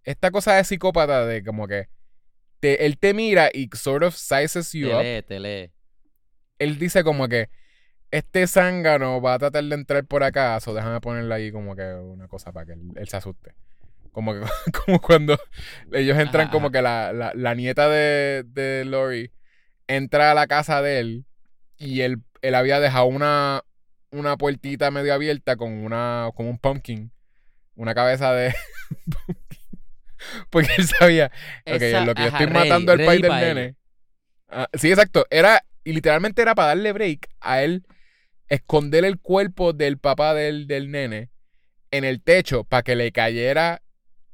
esta 0.04 0.30
cosa 0.30 0.54
de 0.56 0.64
psicópata 0.64 1.26
de 1.26 1.44
como 1.44 1.68
que 1.68 1.88
te- 2.60 2.86
él 2.86 2.98
te 2.98 3.14
mira 3.14 3.50
y 3.52 3.68
sort 3.74 4.04
of 4.04 4.16
sizes 4.16 4.72
you 4.72 4.88
Te 4.88 4.94
up. 4.94 5.02
lee, 5.02 5.22
te 5.22 5.40
lee. 5.40 5.72
Él 6.58 6.78
dice 6.78 7.02
como 7.04 7.28
que 7.28 7.48
este 8.10 8.46
zángano 8.46 9.20
va 9.22 9.34
a 9.34 9.38
tratar 9.38 9.64
de 9.64 9.74
entrar 9.74 10.04
por 10.04 10.22
acá, 10.24 10.58
o 10.66 10.74
déjame 10.74 11.00
ponerle 11.00 11.34
ahí 11.34 11.52
como 11.52 11.76
que 11.76 11.84
una 11.94 12.28
cosa 12.28 12.52
para 12.52 12.66
que 12.66 12.72
él, 12.72 12.92
él 12.96 13.08
se 13.08 13.16
asuste. 13.16 13.54
Como 14.12 14.34
que 14.34 14.40
como 14.86 15.00
cuando 15.00 15.38
ellos 15.92 16.18
entran 16.18 16.48
Ajá, 16.48 16.52
como 16.52 16.70
que 16.70 16.82
la, 16.82 17.12
la, 17.12 17.32
la 17.34 17.54
nieta 17.54 17.88
de, 17.88 18.44
de 18.46 18.84
Lori 18.84 19.32
entra 19.88 20.32
a 20.32 20.34
la 20.34 20.46
casa 20.46 20.82
de 20.82 21.00
él 21.00 21.26
y 21.80 22.02
él, 22.02 22.22
él 22.42 22.54
había 22.54 22.78
dejado 22.78 23.06
una, 23.06 23.64
una 24.10 24.36
puertita 24.36 24.90
medio 24.90 25.14
abierta 25.14 25.56
con 25.56 25.72
una 25.72 26.30
con 26.34 26.46
un 26.46 26.58
pumpkin, 26.58 27.10
una 27.74 27.94
cabeza 27.94 28.32
de 28.32 28.54
porque 30.50 30.68
él 30.76 30.86
sabía 30.86 31.32
en 31.64 32.06
lo 32.06 32.14
que 32.14 32.22
yo 32.22 32.28
estoy 32.28 32.46
ready, 32.46 32.68
matando 32.68 32.92
al 32.92 33.04
país 33.04 33.22
del 33.22 33.32
nene. 33.32 33.76
Ah, 34.48 34.68
sí, 34.74 34.90
exacto. 34.90 35.26
Era, 35.30 35.64
y 35.82 35.92
literalmente 35.92 36.42
era 36.42 36.54
para 36.54 36.68
darle 36.68 36.92
break 36.92 37.28
a 37.40 37.62
él 37.62 37.86
esconder 38.48 39.04
el 39.04 39.18
cuerpo 39.18 39.72
del 39.72 39.98
papá 39.98 40.34
del, 40.34 40.66
del 40.66 40.90
nene 40.90 41.30
en 41.90 42.04
el 42.04 42.22
techo 42.22 42.64
para 42.64 42.82
que 42.82 42.94
le 42.94 43.10
cayera 43.12 43.80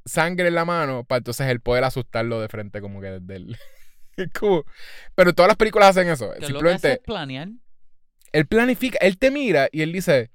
sangre 0.05 0.49
en 0.49 0.55
la 0.55 0.65
mano 0.65 1.05
para 1.05 1.19
entonces 1.19 1.47
él 1.49 1.61
poder 1.61 1.85
asustarlo 1.85 2.41
de 2.41 2.49
frente 2.49 2.81
como 2.81 3.01
que 3.01 3.21
desde 3.21 3.37
el... 3.37 3.57
Como- 4.39 4.65
Pero 5.15 5.33
todas 5.35 5.49
las 5.49 5.57
películas 5.57 5.91
hacen 5.91 6.09
eso. 6.09 6.31
Que 6.33 6.35
lo 6.35 6.39
que 6.41 6.45
hace 6.45 6.47
Simplemente 6.53 6.93
es 6.93 6.99
planear. 7.01 7.49
él 8.33 8.47
planifica, 8.47 8.99
él 9.01 9.19
te 9.19 9.31
mira 9.31 9.69
y 9.73 9.83
él 9.83 9.93
dice, 9.93 10.31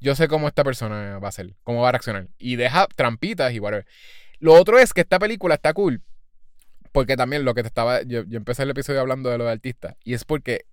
yo 0.00 0.14
sé 0.14 0.28
cómo 0.28 0.48
esta 0.48 0.64
persona 0.64 1.18
va 1.18 1.28
a 1.28 1.32
ser, 1.32 1.54
cómo 1.62 1.82
va 1.82 1.88
a 1.88 1.92
reaccionar. 1.92 2.28
Y 2.38 2.56
deja 2.56 2.86
trampitas 2.96 3.52
y 3.52 3.58
whatever. 3.60 3.86
Lo 4.38 4.54
otro 4.54 4.78
es 4.78 4.92
que 4.92 5.00
esta 5.02 5.18
película 5.18 5.54
está 5.54 5.72
cool. 5.72 6.02
Porque 6.92 7.16
también 7.16 7.44
lo 7.44 7.54
que 7.54 7.62
te 7.62 7.68
estaba, 7.68 8.02
yo, 8.02 8.22
yo 8.24 8.36
empecé 8.36 8.62
el 8.62 8.70
episodio 8.70 9.00
hablando 9.00 9.28
de 9.30 9.38
lo 9.38 9.44
de 9.46 9.50
artista. 9.52 9.96
Y 10.04 10.14
es 10.14 10.24
porque 10.24 10.66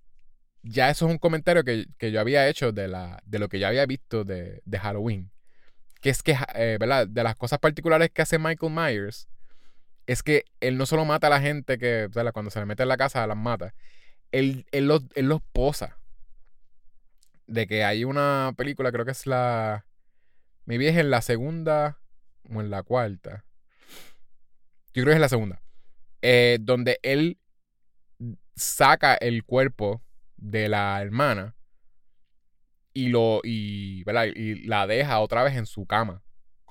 ya 0.62 0.88
eso 0.90 1.06
es 1.06 1.10
un 1.12 1.18
comentario 1.18 1.64
que, 1.64 1.86
que 1.98 2.12
yo 2.12 2.20
había 2.20 2.46
hecho 2.48 2.70
de, 2.70 2.86
la, 2.86 3.20
de 3.24 3.38
lo 3.40 3.48
que 3.48 3.58
yo 3.58 3.66
había 3.66 3.84
visto 3.86 4.22
de, 4.24 4.60
de 4.64 4.78
Halloween. 4.78 5.32
Que 6.00 6.10
es 6.10 6.22
que, 6.22 6.36
eh, 6.54 6.76
¿verdad? 6.78 7.08
De 7.08 7.24
las 7.24 7.34
cosas 7.34 7.58
particulares 7.58 8.10
que 8.10 8.22
hace 8.22 8.38
Michael 8.38 8.72
Myers, 8.72 9.26
es 10.06 10.22
que 10.22 10.44
él 10.60 10.78
no 10.78 10.86
solo 10.86 11.04
mata 11.04 11.28
a 11.28 11.30
la 11.30 11.40
gente 11.40 11.78
que. 11.78 12.08
Cuando 12.32 12.50
se 12.50 12.60
le 12.60 12.66
mete 12.66 12.82
en 12.82 12.88
la 12.88 12.96
casa, 12.96 13.26
las 13.26 13.36
mata. 13.36 13.74
Él, 14.32 14.66
él, 14.72 14.88
los, 14.88 15.04
él 15.16 15.28
los 15.28 15.42
posa 15.52 15.98
de 17.46 17.66
que 17.66 17.84
hay 17.84 18.04
una 18.04 18.52
película, 18.56 18.92
creo 18.92 19.04
que 19.04 19.12
es 19.12 19.26
la. 19.26 19.86
Mi 20.66 20.78
vieja 20.78 21.00
en 21.00 21.10
la 21.10 21.22
segunda 21.22 21.98
o 22.48 22.60
en 22.60 22.70
la 22.70 22.82
cuarta. 22.82 23.44
Yo 24.94 25.02
creo 25.02 25.06
que 25.06 25.14
es 25.14 25.20
la 25.20 25.28
segunda. 25.28 25.62
eh, 26.22 26.58
donde 26.60 26.98
él 27.02 27.38
saca 28.56 29.14
el 29.14 29.44
cuerpo 29.44 30.02
de 30.36 30.68
la 30.68 31.00
hermana 31.02 31.54
y 32.94 33.08
lo 33.08 33.40
y, 33.44 34.04
y 34.36 34.54
la 34.66 34.86
deja 34.86 35.20
otra 35.20 35.42
vez 35.44 35.56
en 35.56 35.66
su 35.66 35.86
cama. 35.86 36.21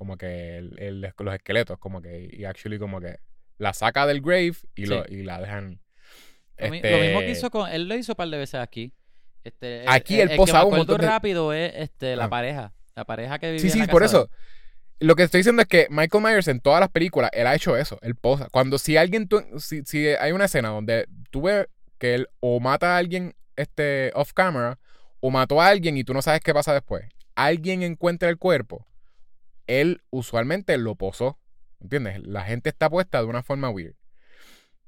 Como 0.01 0.17
que 0.17 0.57
el- 0.57 0.79
el- 0.79 1.13
los 1.19 1.35
esqueletos, 1.35 1.77
como 1.77 2.01
que, 2.01 2.27
y 2.33 2.43
actually 2.45 2.79
como 2.79 2.99
que 2.99 3.17
la 3.59 3.71
saca 3.71 4.07
del 4.07 4.19
grave 4.21 4.53
y, 4.73 4.87
lo, 4.87 5.05
y 5.07 5.21
la 5.21 5.39
dejan. 5.39 5.79
Lo, 6.57 6.69
mi- 6.71 6.77
este, 6.77 6.89
lo 6.91 6.97
mismo 7.03 7.19
que 7.19 7.29
hizo 7.29 7.51
con. 7.51 7.69
Él 7.71 7.87
lo 7.87 7.93
hizo 7.93 8.13
un 8.13 8.15
par 8.15 8.27
de 8.29 8.37
veces 8.39 8.55
aquí. 8.55 8.93
Este, 9.43 9.85
Aquí 9.87 10.19
el, 10.19 10.31
el 10.31 10.37
posa 10.37 10.65
un 10.65 10.75
montón 10.75 11.01
de- 11.01 11.05
rápido 11.05 11.53
es 11.53 11.71
este, 11.75 12.15
la 12.15 12.23
Ah. 12.25 12.29
pareja. 12.31 12.73
La 12.95 13.05
pareja 13.05 13.37
que 13.37 13.51
vivía 13.51 13.59
Sí, 13.61 13.67
en 13.67 13.73
sí, 13.73 13.79
la 13.81 13.87
por 13.91 14.01
casa 14.01 14.17
de 14.17 14.23
eso. 14.23 14.31
Lo 15.01 15.15
que 15.15 15.21
estoy 15.21 15.41
diciendo 15.41 15.61
es 15.61 15.67
que 15.67 15.85
Michael 15.91 16.23
Myers 16.23 16.47
en 16.47 16.61
todas 16.61 16.79
las 16.79 16.89
películas, 16.89 17.29
él 17.33 17.45
ha 17.45 17.53
hecho 17.53 17.77
eso. 17.77 17.99
Él 18.01 18.15
posa. 18.15 18.47
Cuando 18.49 18.79
si 18.79 18.97
alguien, 18.97 19.27
tú- 19.27 19.43
si, 19.59 19.83
si 19.85 20.07
hay 20.07 20.31
una 20.31 20.45
escena 20.45 20.69
donde 20.69 21.05
tú 21.29 21.43
ves 21.43 21.67
que 21.99 22.15
él 22.15 22.27
o 22.39 22.59
mata 22.59 22.95
a 22.95 22.97
alguien 22.97 23.35
este, 23.55 24.11
off 24.15 24.33
camera 24.33 24.79
o 25.19 25.29
mató 25.29 25.61
a 25.61 25.67
alguien 25.67 25.95
y 25.95 26.03
tú 26.03 26.15
no 26.15 26.23
sabes 26.23 26.41
qué 26.41 26.55
pasa 26.55 26.73
después, 26.73 27.05
alguien 27.35 27.83
encuentra 27.83 28.29
el 28.29 28.39
cuerpo, 28.39 28.87
él 29.79 30.01
usualmente 30.09 30.77
lo 30.77 30.95
posó. 30.95 31.37
¿Entiendes? 31.79 32.19
La 32.23 32.43
gente 32.43 32.69
está 32.69 32.89
puesta 32.89 33.19
de 33.19 33.25
una 33.25 33.41
forma 33.43 33.69
weird. 33.69 33.95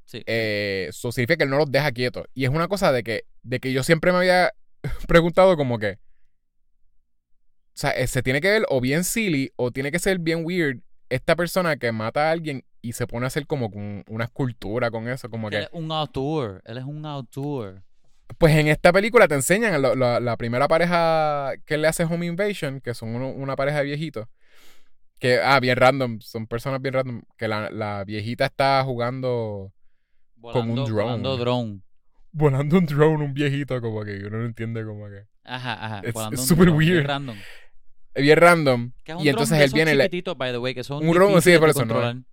Sí. 0.06 0.22
Eh, 0.28 0.88
eso 0.90 1.12
significa 1.12 1.38
que 1.38 1.44
él 1.46 1.50
no 1.50 1.58
los 1.58 1.72
deja 1.72 1.92
quietos. 1.92 2.28
Y 2.34 2.44
es 2.44 2.50
una 2.52 2.68
cosa 2.68 2.92
de 2.92 3.04
que, 3.04 3.26
de 3.42 3.60
que 3.60 3.72
yo 3.74 3.84
siempre 3.84 4.12
me 4.12 4.20
había 4.20 4.52
preguntado 5.08 5.56
como 5.58 5.80
que, 5.80 5.94
o 5.94 7.76
sea, 7.76 7.92
eh, 7.92 8.06
se 8.08 8.22
tiene 8.22 8.42
que 8.42 8.50
ver 8.52 8.66
o 8.70 8.80
bien 8.82 9.04
silly 9.04 9.52
o 9.56 9.72
tiene 9.72 9.92
que 9.92 10.00
ser 10.00 10.20
bien 10.20 10.46
weird 10.46 10.80
esta 11.10 11.36
persona 11.36 11.78
que 11.78 11.92
mata 11.92 12.28
a 12.28 12.32
alguien 12.32 12.64
y 12.82 12.94
se 12.94 13.08
pone 13.08 13.26
a 13.26 13.28
hacer 13.28 13.48
como 13.48 13.72
una 14.08 14.26
escultura 14.26 14.92
con 14.92 15.08
eso, 15.08 15.30
como 15.30 15.48
Él 15.48 15.52
que... 15.54 15.60
es 15.62 15.70
un 15.72 15.92
autor. 15.92 16.62
Él 16.66 16.78
es 16.78 16.84
un 16.84 17.06
autor. 17.06 17.82
Pues 18.38 18.56
en 18.56 18.68
esta 18.68 18.92
película 18.92 19.28
te 19.28 19.36
enseñan 19.36 19.82
la 19.82 20.38
primera 20.38 20.68
pareja 20.68 21.54
que 21.66 21.78
le 21.78 21.88
hace 21.88 22.04
Home 22.04 22.26
Invasion, 22.26 22.82
que 22.82 22.94
son 22.94 23.10
uno- 23.16 23.30
una 23.30 23.56
pareja 23.56 23.80
de 23.80 23.86
viejitos, 23.86 24.28
Que, 25.24 25.40
ah, 25.42 25.60
bien 25.62 25.78
random. 25.78 26.20
Son 26.20 26.48
personas 26.48 26.82
bien 26.82 26.94
random. 26.96 27.22
Que 27.38 27.48
la, 27.48 27.70
la 27.70 28.04
viejita 28.04 28.46
está 28.46 28.84
jugando 28.84 29.72
Con 30.42 30.70
un 30.70 30.76
drone. 30.84 30.92
volando 31.04 31.38
drone. 31.38 31.80
volando 32.32 32.78
un 32.78 32.86
drone, 32.86 33.24
un 33.24 33.34
viejito, 33.34 33.80
como 33.82 34.04
que 34.04 34.18
uno 34.26 34.40
no 34.40 34.46
entiende 34.46 34.84
como 34.84 35.08
que. 35.08 35.24
Ajá, 35.46 35.86
ajá. 35.86 36.02
Es- 36.04 36.46
super 36.46 36.66
drone, 36.66 36.78
bien 36.80 36.94
weird. 36.98 37.08
random. 37.08 37.38
Es 38.14 38.22
bien 38.24 38.38
random. 38.38 38.92
Que 39.04 39.12
es 39.14 39.18
un 39.18 39.24
Y 39.26 39.30
entonces 39.30 39.60
él 39.60 39.72
viene 39.74 39.92
chiquititos, 39.94 40.38
by 40.38 40.52
the 40.52 40.58
way, 40.58 40.76
que 40.76 40.84
son 40.84 41.08
Un 41.08 41.14
drone, 41.16 41.42
sí, 41.42 41.58
por 41.58 41.70
eso 41.70 41.86
no. 41.86 42.24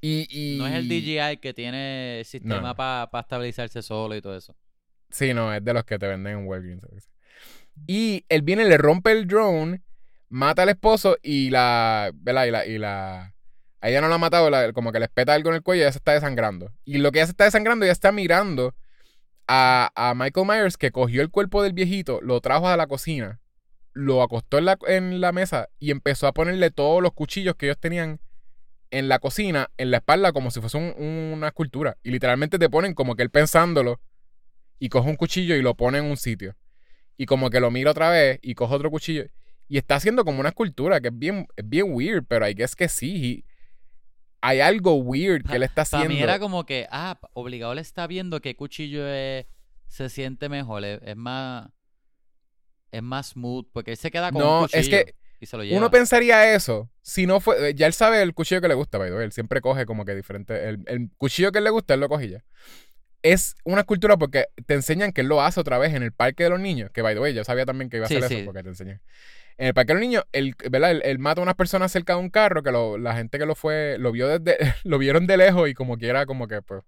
Y, 0.00 0.26
y... 0.30 0.58
No 0.58 0.66
es 0.66 0.74
el 0.74 0.88
DJI 0.88 1.38
que 1.42 1.52
tiene 1.52 2.22
sistema 2.24 2.68
No. 2.68 2.74
para 2.76 3.10
estabilizarse 3.20 3.82
solo 3.82 4.14
y 4.16 4.22
todo 4.22 4.34
eso. 4.36 4.56
Sí, 5.10 5.34
no, 5.34 5.52
es 5.52 5.62
de 5.62 5.74
los 5.74 5.84
que 5.84 5.98
te 5.98 6.06
venden 6.06 6.38
en 6.38 6.46
Walgreens. 6.46 6.82
Y 7.86 8.24
él 8.28 8.42
viene, 8.42 8.64
le 8.64 8.78
rompe 8.78 9.12
el 9.12 9.26
drone, 9.26 9.82
mata 10.30 10.62
al 10.62 10.70
esposo 10.70 11.18
y 11.22 11.50
la. 11.50 12.10
¿Verdad? 12.14 12.46
Y 12.46 12.50
la. 12.50 12.66
Y 12.66 12.78
la 12.78 13.34
ella 13.82 14.00
no 14.02 14.08
la 14.08 14.16
ha 14.16 14.18
matado, 14.18 14.50
como 14.74 14.92
que 14.92 14.98
le 14.98 15.06
espeta 15.06 15.32
algo 15.32 15.48
en 15.50 15.56
el 15.56 15.62
cuello 15.62 15.80
y 15.80 15.82
ella 15.84 15.92
se 15.92 15.98
está 15.98 16.12
desangrando. 16.12 16.70
Y 16.84 16.98
lo 16.98 17.12
que 17.12 17.18
ella 17.18 17.26
se 17.26 17.30
está 17.32 17.44
desangrando, 17.44 17.84
ella 17.84 17.92
está 17.92 18.12
mirando 18.12 18.74
a, 19.48 19.90
a 19.94 20.14
Michael 20.14 20.46
Myers 20.46 20.76
que 20.76 20.90
cogió 20.92 21.22
el 21.22 21.30
cuerpo 21.30 21.62
del 21.62 21.72
viejito, 21.72 22.20
lo 22.22 22.40
trajo 22.40 22.68
a 22.68 22.76
la 22.76 22.86
cocina, 22.86 23.40
lo 23.94 24.22
acostó 24.22 24.58
en 24.58 24.66
la, 24.66 24.78
en 24.86 25.20
la 25.22 25.32
mesa 25.32 25.68
y 25.78 25.90
empezó 25.92 26.26
a 26.26 26.32
ponerle 26.34 26.70
todos 26.70 27.02
los 27.02 27.12
cuchillos 27.12 27.54
que 27.56 27.66
ellos 27.66 27.78
tenían 27.78 28.20
en 28.90 29.08
la 29.08 29.18
cocina, 29.18 29.70
en 29.78 29.90
la 29.90 29.98
espalda, 29.98 30.32
como 30.32 30.50
si 30.50 30.60
fuese 30.60 30.76
un- 30.76 30.94
una 31.34 31.48
escultura. 31.48 31.96
Y 32.02 32.10
literalmente 32.10 32.58
te 32.58 32.68
ponen 32.68 32.92
como 32.94 33.16
que 33.16 33.22
él 33.22 33.30
pensándolo 33.30 34.00
y 34.78 34.88
coge 34.90 35.08
un 35.08 35.16
cuchillo 35.16 35.54
y 35.56 35.62
lo 35.62 35.74
pone 35.74 35.98
en 35.98 36.04
un 36.04 36.16
sitio. 36.16 36.54
Y 37.16 37.26
como 37.26 37.50
que 37.50 37.60
lo 37.60 37.70
mira 37.70 37.92
otra 37.92 38.10
vez 38.10 38.38
y 38.42 38.54
coge 38.54 38.74
otro 38.74 38.90
cuchillo. 38.90 39.24
Y 39.70 39.78
está 39.78 39.94
haciendo 39.94 40.24
como 40.24 40.40
una 40.40 40.48
escultura 40.48 41.00
que 41.00 41.08
es 41.08 41.16
bien, 41.16 41.46
es 41.56 41.66
bien 41.66 41.86
weird, 41.94 42.24
pero 42.28 42.44
hay 42.44 42.56
que 42.56 42.64
es 42.64 42.74
que 42.74 42.88
sí. 42.88 43.44
hay 44.40 44.60
algo 44.60 44.94
weird 44.96 45.46
que 45.48 45.56
él 45.56 45.62
está 45.62 45.84
Para 45.84 46.02
haciendo. 46.02 46.14
mí 46.16 46.20
era 46.22 46.40
como 46.40 46.66
que, 46.66 46.88
ah, 46.90 47.20
obligado 47.34 47.72
le 47.74 47.80
está 47.80 48.06
viendo 48.08 48.40
qué 48.40 48.56
cuchillo 48.56 49.06
es- 49.08 49.46
se 49.86 50.08
siente 50.08 50.48
mejor. 50.48 50.84
Es, 50.84 51.00
es 51.04 51.16
más. 51.16 51.70
Es 52.90 53.02
más 53.02 53.28
smooth. 53.28 53.68
Porque 53.72 53.92
él 53.92 53.96
se 53.96 54.10
queda 54.10 54.32
con 54.32 54.42
un 54.42 54.48
No, 54.48 54.60
cuchillo 54.62 54.80
es 54.80 54.88
que 54.88 55.14
y 55.38 55.46
se 55.46 55.56
lo 55.56 55.62
lleva. 55.62 55.78
Uno 55.78 55.90
pensaría 55.90 56.52
eso 56.54 56.90
si 57.02 57.26
no 57.26 57.38
fue. 57.40 57.72
Ya 57.74 57.86
él 57.86 57.92
sabe 57.92 58.20
el 58.22 58.34
cuchillo 58.34 58.60
que 58.60 58.68
le 58.68 58.74
gusta, 58.74 58.98
by 58.98 59.08
the 59.10 59.14
way, 59.16 59.24
Él 59.24 59.32
siempre 59.32 59.60
coge 59.60 59.86
como 59.86 60.04
que 60.04 60.14
diferente. 60.16 60.68
El, 60.68 60.82
el 60.86 61.10
cuchillo 61.16 61.52
que 61.52 61.58
él 61.58 61.64
le 61.64 61.70
gusta, 61.70 61.94
él 61.94 62.00
lo 62.00 62.08
coge 62.08 62.28
ya. 62.28 62.44
Es 63.22 63.54
una 63.64 63.80
escultura 63.82 64.16
porque 64.16 64.46
te 64.66 64.74
enseñan 64.74 65.12
que 65.12 65.20
él 65.20 65.28
lo 65.28 65.42
hace 65.42 65.60
otra 65.60 65.78
vez 65.78 65.94
en 65.94 66.02
el 66.02 66.12
parque 66.12 66.42
de 66.44 66.50
los 66.50 66.58
niños. 66.60 66.90
Que 66.92 67.02
by 67.02 67.14
the 67.14 67.20
way, 67.20 67.34
yo 67.34 67.44
sabía 67.44 67.66
también 67.66 67.88
que 67.88 67.98
iba 67.98 68.04
a 68.04 68.08
hacer 68.08 68.22
sí. 68.24 68.34
eso 68.34 68.44
porque 68.46 68.62
te 68.62 68.70
enseñan. 68.70 69.00
En 69.60 69.66
el 69.68 69.74
parque 69.74 69.92
de 69.92 70.00
los 70.00 70.08
niños, 70.08 70.24
él, 70.32 70.54
¿verdad? 70.70 70.90
Él, 70.90 71.02
él 71.04 71.18
mata 71.18 71.40
a 71.40 71.44
unas 71.44 71.54
personas 71.54 71.92
cerca 71.92 72.14
de 72.14 72.18
un 72.20 72.30
carro 72.30 72.62
que 72.62 72.72
lo- 72.72 72.96
la 72.96 73.14
gente 73.14 73.38
que 73.38 73.44
lo 73.44 73.54
fue, 73.54 73.96
lo 73.98 74.10
vio 74.10 74.26
desde, 74.26 74.56
lo 74.84 74.96
vieron 74.98 75.26
de 75.26 75.36
lejos 75.36 75.68
y 75.68 75.74
como 75.74 75.98
quiera, 75.98 76.24
como 76.24 76.48
que 76.48 76.62
pues. 76.62 76.82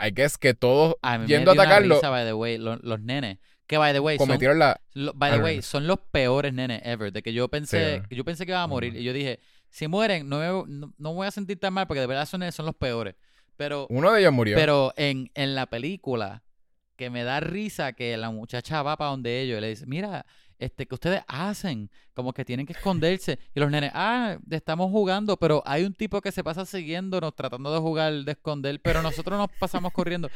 I 0.00 0.10
guess 0.14 0.38
que 0.38 0.54
todos 0.54 0.96
A 1.02 1.18
mí 1.18 1.26
yendo 1.26 1.50
a 1.50 1.54
me 1.54 1.56
dio 1.56 1.62
una 1.62 1.70
atacarlo 1.70 1.94
risa, 1.96 2.10
by 2.10 2.24
the 2.24 2.32
way, 2.32 2.58
lo- 2.58 2.76
los, 2.76 3.00
nenes. 3.00 3.38
Que, 3.66 3.76
by 3.78 3.92
the 3.92 4.00
way, 4.00 4.18
son, 4.18 4.26
cometieron 4.28 4.58
la. 4.58 4.80
lo- 4.92 5.12
by 5.14 5.32
the 5.32 5.38
way, 5.38 5.62
son 5.62 5.86
los 5.86 5.98
peores 6.12 6.52
nenes 6.52 6.80
ever. 6.84 7.12
De 7.12 7.22
que 7.22 7.32
yo 7.32 7.48
pensé, 7.48 7.78
¿verdad? 7.78 8.06
yo 8.10 8.24
pensé 8.24 8.46
que 8.46 8.52
iba 8.52 8.62
a 8.62 8.66
morir. 8.66 8.94
Y 8.96 9.02
yo 9.04 9.12
dije, 9.12 9.40
si 9.70 9.88
mueren, 9.88 10.28
no 10.28 10.38
me, 10.38 10.46
no, 10.72 10.92
no 10.96 11.14
voy 11.14 11.26
a 11.26 11.30
sentir 11.30 11.58
tan 11.58 11.72
mal 11.74 11.86
porque 11.88 12.00
de 12.00 12.06
verdad 12.06 12.26
son, 12.26 12.40
nenes, 12.40 12.54
son 12.54 12.66
los 12.66 12.74
peores. 12.76 13.14
Pero, 13.56 13.86
Uno 13.90 14.12
de 14.12 14.20
ellos 14.20 14.32
murió. 14.32 14.56
pero 14.56 14.92
en, 14.96 15.30
en 15.34 15.54
la 15.54 15.66
película, 15.66 16.42
que 16.96 17.10
me 17.10 17.24
da 17.24 17.40
risa 17.40 17.92
que 17.94 18.16
la 18.16 18.30
muchacha 18.30 18.82
va 18.82 18.96
para 18.96 19.10
donde 19.10 19.40
ellos 19.40 19.58
y 19.58 19.60
le 19.60 19.68
dice, 19.68 19.86
mira, 19.86 20.26
este, 20.58 20.86
que 20.86 20.94
ustedes 20.94 21.22
hacen? 21.28 21.90
Como 22.14 22.32
que 22.32 22.44
tienen 22.44 22.66
que 22.66 22.72
esconderse. 22.74 23.38
Y 23.54 23.60
los 23.60 23.70
nenes, 23.70 23.90
ah, 23.94 24.38
estamos 24.50 24.90
jugando, 24.90 25.36
pero 25.36 25.62
hay 25.66 25.84
un 25.84 25.94
tipo 25.94 26.20
que 26.20 26.32
se 26.32 26.44
pasa 26.44 26.64
siguiéndonos, 26.66 27.34
tratando 27.34 27.72
de 27.72 27.80
jugar, 27.80 28.12
de 28.12 28.32
esconder, 28.32 28.80
pero 28.82 29.02
nosotros 29.02 29.38
nos 29.38 29.48
pasamos 29.58 29.92
corriendo. 29.92 30.30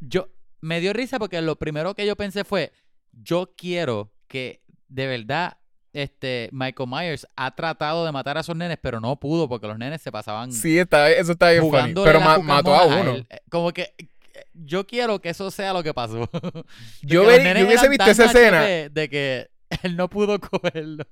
Yo, 0.00 0.28
me 0.60 0.80
dio 0.80 0.92
risa 0.92 1.18
porque 1.18 1.40
lo 1.42 1.56
primero 1.56 1.94
que 1.94 2.06
yo 2.06 2.16
pensé 2.16 2.44
fue, 2.44 2.72
yo 3.12 3.52
quiero 3.56 4.12
que 4.28 4.62
de 4.88 5.06
verdad 5.06 5.58
este 5.92 6.48
Michael 6.52 6.88
Myers 6.88 7.26
ha 7.36 7.54
tratado 7.54 8.04
de 8.04 8.10
matar 8.12 8.36
a 8.36 8.40
esos 8.40 8.56
nenes, 8.56 8.78
pero 8.82 9.00
no 9.00 9.18
pudo 9.20 9.48
porque 9.48 9.66
los 9.68 9.78
nenes 9.78 10.02
se 10.02 10.10
pasaban 10.10 10.50
sí, 10.52 10.76
está, 10.78 11.10
eso 11.10 11.32
está 11.32 11.50
bien 11.50 11.70
funny. 11.70 11.94
Pero 11.94 12.20
ma- 12.20 12.38
mató 12.38 12.74
a 12.74 12.86
uno. 12.86 13.12
Eh, 13.16 13.26
Como 13.48 13.72
que 13.72 13.94
eh, 13.98 14.08
yo 14.54 14.86
quiero 14.86 15.20
que 15.20 15.28
eso 15.28 15.50
sea 15.52 15.72
lo 15.72 15.82
que 15.84 15.94
pasó. 15.94 16.28
Yo, 17.02 17.24
ver- 17.26 17.56
yo 17.56 17.66
hubiese 17.66 17.88
visto 17.88 18.06
esa 18.06 18.24
escena. 18.26 18.62
De 18.62 19.08
que 19.08 19.48
él 19.88 19.96
no 19.96 20.08
pudo 20.08 20.40
cogerlo. 20.40 21.04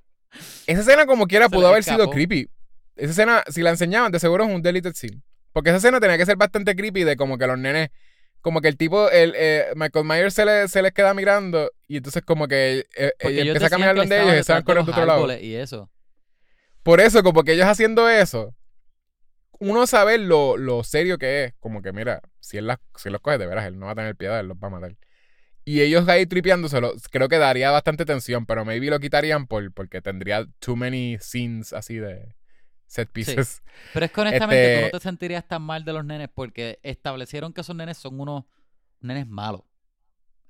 Esa 0.65 0.81
escena 0.81 1.05
como 1.05 1.27
quiera 1.27 1.45
Se 1.45 1.51
pudo 1.55 1.67
haber 1.67 1.83
sido 1.83 2.09
creepy. 2.09 2.49
Esa 2.95 3.11
escena, 3.11 3.43
si 3.49 3.61
la 3.61 3.69
enseñaban, 3.69 4.11
de 4.11 4.19
seguro 4.19 4.43
es 4.43 4.51
un 4.51 4.61
deleted 4.61 4.93
scene. 4.93 5.21
Porque 5.51 5.69
esa 5.69 5.77
escena 5.77 5.99
tenía 5.99 6.17
que 6.17 6.25
ser 6.25 6.35
bastante 6.35 6.75
creepy 6.75 7.03
de 7.03 7.15
como 7.15 7.37
que 7.37 7.45
los 7.45 7.57
nenes, 7.57 7.89
como 8.41 8.61
que 8.61 8.67
el 8.67 8.77
tipo, 8.77 9.09
el 9.09 9.33
eh, 9.35 9.67
Michael 9.75 10.05
Myers 10.05 10.33
se, 10.33 10.45
le, 10.45 10.67
se 10.67 10.81
les 10.81 10.91
queda 10.91 11.13
mirando 11.13 11.71
y 11.87 11.97
entonces 11.97 12.23
como 12.23 12.47
que 12.47 12.87
eh, 12.97 13.11
Porque 13.21 13.41
ella 13.41 13.51
empieza 13.51 13.67
a 13.67 13.69
caminar 13.69 13.95
donde 13.95 14.21
ellos 14.21 14.39
y 14.39 14.43
se 14.43 14.51
van 14.51 14.61
detrás 14.61 14.85
de 14.85 14.91
corriendo 14.91 14.91
a 14.91 14.95
otro 14.95 15.05
lado. 15.05 15.39
Y 15.39 15.55
eso. 15.55 15.89
Por 16.81 16.99
eso, 16.99 17.23
como 17.23 17.43
que 17.43 17.53
ellos 17.53 17.67
haciendo 17.67 18.09
eso, 18.09 18.55
uno 19.59 19.87
sabe 19.87 20.17
lo, 20.17 20.57
lo 20.57 20.83
serio 20.83 21.17
que 21.17 21.45
es. 21.45 21.53
Como 21.59 21.81
que 21.81 21.93
mira, 21.93 22.21
si 22.39 22.57
él, 22.57 22.67
las, 22.67 22.79
si 22.97 23.09
él 23.09 23.13
los 23.13 23.21
coge 23.21 23.37
de 23.37 23.45
veras, 23.45 23.65
él 23.65 23.77
no 23.77 23.85
va 23.85 23.93
a 23.93 23.95
tener 23.95 24.15
piedad, 24.15 24.39
él 24.39 24.47
los 24.47 24.57
va 24.57 24.67
a 24.67 24.71
matar. 24.71 24.95
Y 25.65 25.81
ellos 25.81 26.07
ahí 26.09 26.25
tripeándoselo, 26.25 26.93
creo 27.09 27.29
que 27.29 27.37
daría 27.37 27.71
bastante 27.71 28.05
tensión, 28.05 28.45
pero 28.45 28.65
maybe 28.65 28.87
lo 28.89 28.99
quitarían 28.99 29.47
por, 29.47 29.73
porque 29.73 30.01
tendría 30.01 30.45
too 30.59 30.75
many 30.75 31.17
scenes 31.21 31.71
así 31.71 31.95
de 31.95 32.35
set 32.85 33.09
pieces. 33.09 33.63
Pero 33.93 34.05
es 34.05 34.11
que 34.11 34.21
honestamente 34.21 34.75
tú 34.75 34.79
no 34.81 34.85
Este- 34.87 34.97
te 34.99 35.03
sentirías 35.03 35.47
tan 35.47 35.61
mal 35.61 35.85
de 35.85 35.93
los 35.93 36.03
nenes 36.03 36.27
porque 36.33 36.79
establecieron 36.83 37.53
que 37.53 37.61
esos 37.61 37.75
nenes 37.75 37.97
son 37.97 38.19
unos 38.19 38.43
nenes 38.99 39.25
malos. 39.27 39.61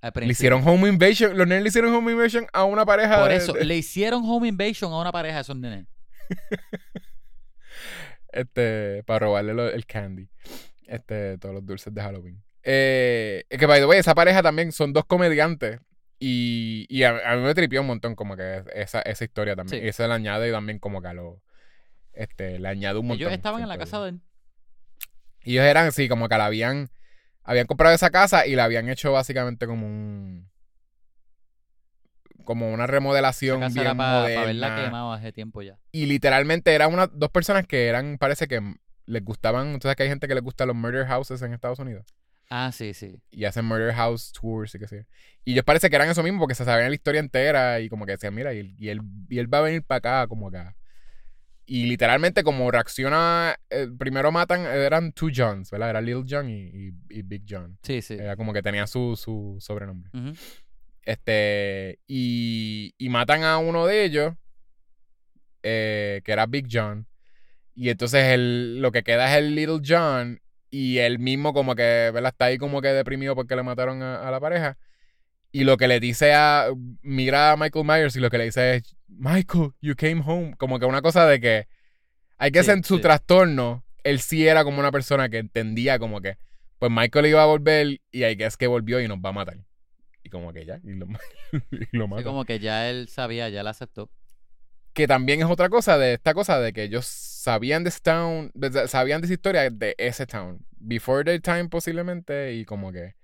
al 0.02 0.12
Le 0.16 0.26
hicieron 0.26 0.68
home 0.68 0.90
invasion, 0.90 1.38
los 1.38 1.48
nenes 1.48 1.64
le 1.64 1.70
hicieron 1.70 1.94
home 1.94 2.12
invasion 2.12 2.46
a 2.52 2.66
una 2.66 2.86
pareja 2.86 3.22
Por 3.22 3.32
eso, 3.32 3.54
de- 3.54 3.64
le 3.64 3.78
hicieron 3.78 4.24
home 4.26 4.48
invasion 4.50 4.92
a 4.92 5.00
una 5.00 5.12
pareja 5.14 5.36
de 5.36 5.42
esos 5.44 5.56
nenes. 5.56 5.86
este, 8.32 9.04
para 9.06 9.20
robarle 9.20 9.54
lo- 9.54 9.70
el 9.70 9.86
candy. 9.86 10.28
Este, 10.88 11.38
todos 11.38 11.56
los 11.56 11.66
dulces 11.66 11.94
de 11.94 12.02
Halloween. 12.02 12.43
Eh, 12.64 13.44
es 13.50 13.60
que, 13.60 13.66
by 13.66 13.80
the 13.80 13.86
way, 13.86 14.00
esa 14.00 14.16
pareja 14.16 14.42
también 14.42 14.72
son 14.72 14.94
dos 14.94 15.06
comediantes. 15.06 15.80
Y, 16.20 16.86
y 16.90 17.04
a, 17.04 17.32
a 17.32 17.36
mí 17.36 17.42
me 17.42 17.54
tripió 17.54 17.82
un 17.82 17.88
montón 17.88 18.16
como 18.16 18.38
que 18.38 18.64
esa, 18.74 19.02
esa 19.02 19.24
historia 19.26 19.56
también. 19.56 19.82
Sí. 19.82 19.86
Y 19.86 19.90
eso 19.90 20.08
le 20.08 20.14
añade 20.14 20.52
también 20.52 20.80
como 20.80 21.02
que 21.02 21.08
a 21.10 21.14
lo... 21.14 21.42
Este, 22.14 22.60
le 22.60 22.68
añade 22.68 23.00
un 23.00 23.08
montón. 23.08 23.22
Ellos 23.28 23.34
estaban 23.34 23.62
en 23.62 23.68
la 23.68 23.78
casa 23.78 24.02
de 24.02 24.10
él. 24.10 24.22
Y 25.44 25.54
ellos 25.54 25.66
eran 25.66 25.88
así, 25.88 26.08
como 26.08 26.30
que 26.30 26.38
la 26.38 26.46
habían... 26.46 26.90
Habían 27.44 27.68
comprado 27.68 27.94
esa 27.94 28.10
casa 28.10 28.48
y 28.48 28.56
la 28.56 28.64
habían 28.64 28.88
hecho 28.88 29.12
básicamente 29.12 29.68
como 29.68 29.86
un... 29.86 30.50
Como 32.46 32.72
una 32.72 32.84
Esa 32.84 32.92
remodelación 32.92 33.60
casa 33.60 33.74
bien 33.74 33.86
era 33.88 33.96
para 33.96 34.20
haberla 34.42 34.68
moderna. 34.70 34.86
quemado 34.86 35.12
hace 35.14 35.32
tiempo 35.34 35.62
ya. 35.62 35.78
Y 35.92 36.06
literalmente 36.06 36.74
eran 36.74 36.94
unas 36.94 37.10
dos 37.14 37.30
personas 37.32 37.66
que 37.68 37.88
eran, 37.88 38.18
parece 38.18 38.48
que 38.48 38.62
les 39.06 39.24
gustaban, 39.24 39.82
sabes 39.82 39.98
que 39.98 40.04
hay 40.04 40.10
gente 40.10 40.28
que 40.28 40.36
les 40.36 40.44
gusta 40.44 40.66
los 40.66 40.76
murder 40.76 41.06
houses 41.06 41.42
en 41.42 41.54
Estados 41.54 41.80
Unidos. 41.80 42.06
Ah, 42.50 42.72
sí, 42.72 42.94
sí. 42.94 43.20
Y 43.32 43.46
hacen 43.46 43.66
murder 43.66 43.94
house 43.94 44.32
tours 44.32 44.76
y 44.76 44.80
qué 44.80 44.88
sé 44.88 44.98
yo. 44.98 45.04
Y 45.46 45.54
ellos 45.54 45.64
parece 45.66 45.90
que 45.90 45.96
eran 45.96 46.10
eso 46.10 46.22
mismo 46.24 46.40
porque 46.40 46.56
se 46.56 46.66
sabían 46.66 46.90
la 46.90 46.96
historia 46.96 47.20
entera 47.20 47.80
y 47.80 47.90
como 47.90 48.06
que 48.06 48.12
decían, 48.14 48.34
mira, 48.36 48.54
y 48.54 48.60
él, 48.60 48.76
y 48.78 48.90
él, 48.90 49.02
y 49.30 49.40
él 49.40 49.52
va 49.52 49.60
a 49.60 49.62
venir 49.62 49.84
para 49.84 49.98
acá, 49.98 50.28
como 50.28 50.48
acá. 50.50 50.76
Y 51.66 51.86
literalmente 51.86 52.44
como 52.44 52.70
reacciona, 52.70 53.56
eh, 53.70 53.88
primero 53.98 54.32
matan, 54.32 54.62
eran 54.66 55.14
two 55.14 55.30
Johns, 55.34 55.72
¿verdad? 55.72 55.92
Era 55.92 56.02
Little 56.02 56.26
John 56.30 56.50
y, 56.50 56.64
y- 56.68 56.94
y 57.10 57.22
Big 57.24 57.44
John. 57.50 57.80
Sí, 57.82 58.02
sí. 58.02 58.16
Era 58.16 58.36
como 58.36 58.54
que 58.54 58.62
tenía 58.62 58.86
su, 58.86 59.16
su 59.16 59.58
sobrenombre. 59.60 60.12
Este, 61.04 62.00
y, 62.06 62.94
y 62.98 63.10
matan 63.10 63.44
a 63.44 63.58
uno 63.58 63.86
de 63.88 64.04
ellos, 64.06 64.34
eh, 65.64 66.22
que 66.24 66.32
era 66.32 66.46
Big 66.46 66.68
John. 66.72 67.08
Y 67.76 67.90
entonces 67.90 68.26
el, 68.34 68.82
lo 68.82 68.92
que 68.92 69.04
queda 69.04 69.32
es 69.32 69.38
el 69.38 69.56
Little 69.56 69.82
John. 69.86 70.40
Y 70.76 70.98
él 71.00 71.20
mismo 71.20 71.54
como 71.54 71.76
que, 71.76 72.10
¿verdad? 72.14 72.32
Está 72.34 72.46
ahí 72.46 72.58
como 72.58 72.82
que 72.82 72.88
deprimido 72.90 73.36
porque 73.36 73.56
le 73.56 73.62
mataron 73.64 74.02
a, 74.02 74.28
a 74.28 74.32
la 74.32 74.40
pareja. 74.40 74.78
Y 75.52 75.66
lo 75.66 75.78
que 75.78 75.88
le 75.88 76.00
dice 76.00 76.34
a... 76.34 76.70
Mira 77.04 77.52
a 77.52 77.58
Michael 77.58 77.86
Myers 77.86 78.16
y 78.16 78.20
lo 78.20 78.32
que 78.32 78.40
le 78.40 78.46
dice 78.46 78.76
es, 78.78 78.96
Michael, 79.08 79.72
you 79.82 79.96
came 79.96 80.24
home. 80.26 80.56
Como 80.58 80.80
que 80.80 80.86
una 80.88 81.02
cosa 81.04 81.28
de 81.28 81.40
que... 81.40 81.68
Hay 82.38 82.52
que 82.52 82.64
Sí, 82.64 82.72
en 82.72 82.84
su 82.84 82.98
sí. 82.98 83.02
trastorno, 83.02 83.86
él 84.04 84.20
sí 84.22 84.48
era 84.48 84.64
como 84.64 84.80
una 84.80 84.92
persona 84.92 85.30
que 85.30 85.38
entendía 85.40 86.00
como 86.00 86.22
que... 86.22 86.38
Pues 86.80 86.92
Michael 86.92 87.28
iba 87.28 87.44
a 87.44 87.46
volver 87.46 88.02
y 88.12 88.24
hay 88.24 88.36
que 88.38 88.46
es 88.46 88.58
que 88.58 88.68
volvió 88.68 89.00
y 89.02 89.08
nos 89.08 89.20
va 89.20 89.30
a 89.30 89.34
matar. 89.34 89.58
Y 90.24 90.30
como 90.30 90.54
que 90.54 90.66
ya, 90.66 90.80
y 90.84 90.94
lo, 90.94 91.08
y 91.72 91.98
lo 91.98 92.08
Sí, 92.08 92.08
mata. 92.08 92.24
como 92.24 92.46
que 92.46 92.60
ya 92.60 92.90
él 92.90 93.08
sabía, 93.10 93.50
ya 93.50 93.64
la 93.64 93.72
aceptó. 93.72 94.12
Que 94.94 95.08
también 95.08 95.40
es 95.42 95.48
otra 95.48 95.70
cosa 95.70 95.98
de 95.98 96.14
esta 96.14 96.34
cosa 96.34 96.60
de 96.60 96.72
que 96.74 96.84
ellos 96.84 97.06
sabían 97.44 97.84
de 97.84 97.90
ese 97.90 98.00
town, 98.02 98.52
sabían 98.88 99.22
de 99.22 99.26
esa 99.28 99.34
historia 99.34 99.70
de 99.70 99.96
ese 99.98 100.26
town. 100.26 100.66
Before 100.78 101.24
their 101.26 101.42
time 101.42 101.70
posiblemente 101.70 102.54
y 102.54 102.66
como 102.66 102.92
que... 102.92 103.16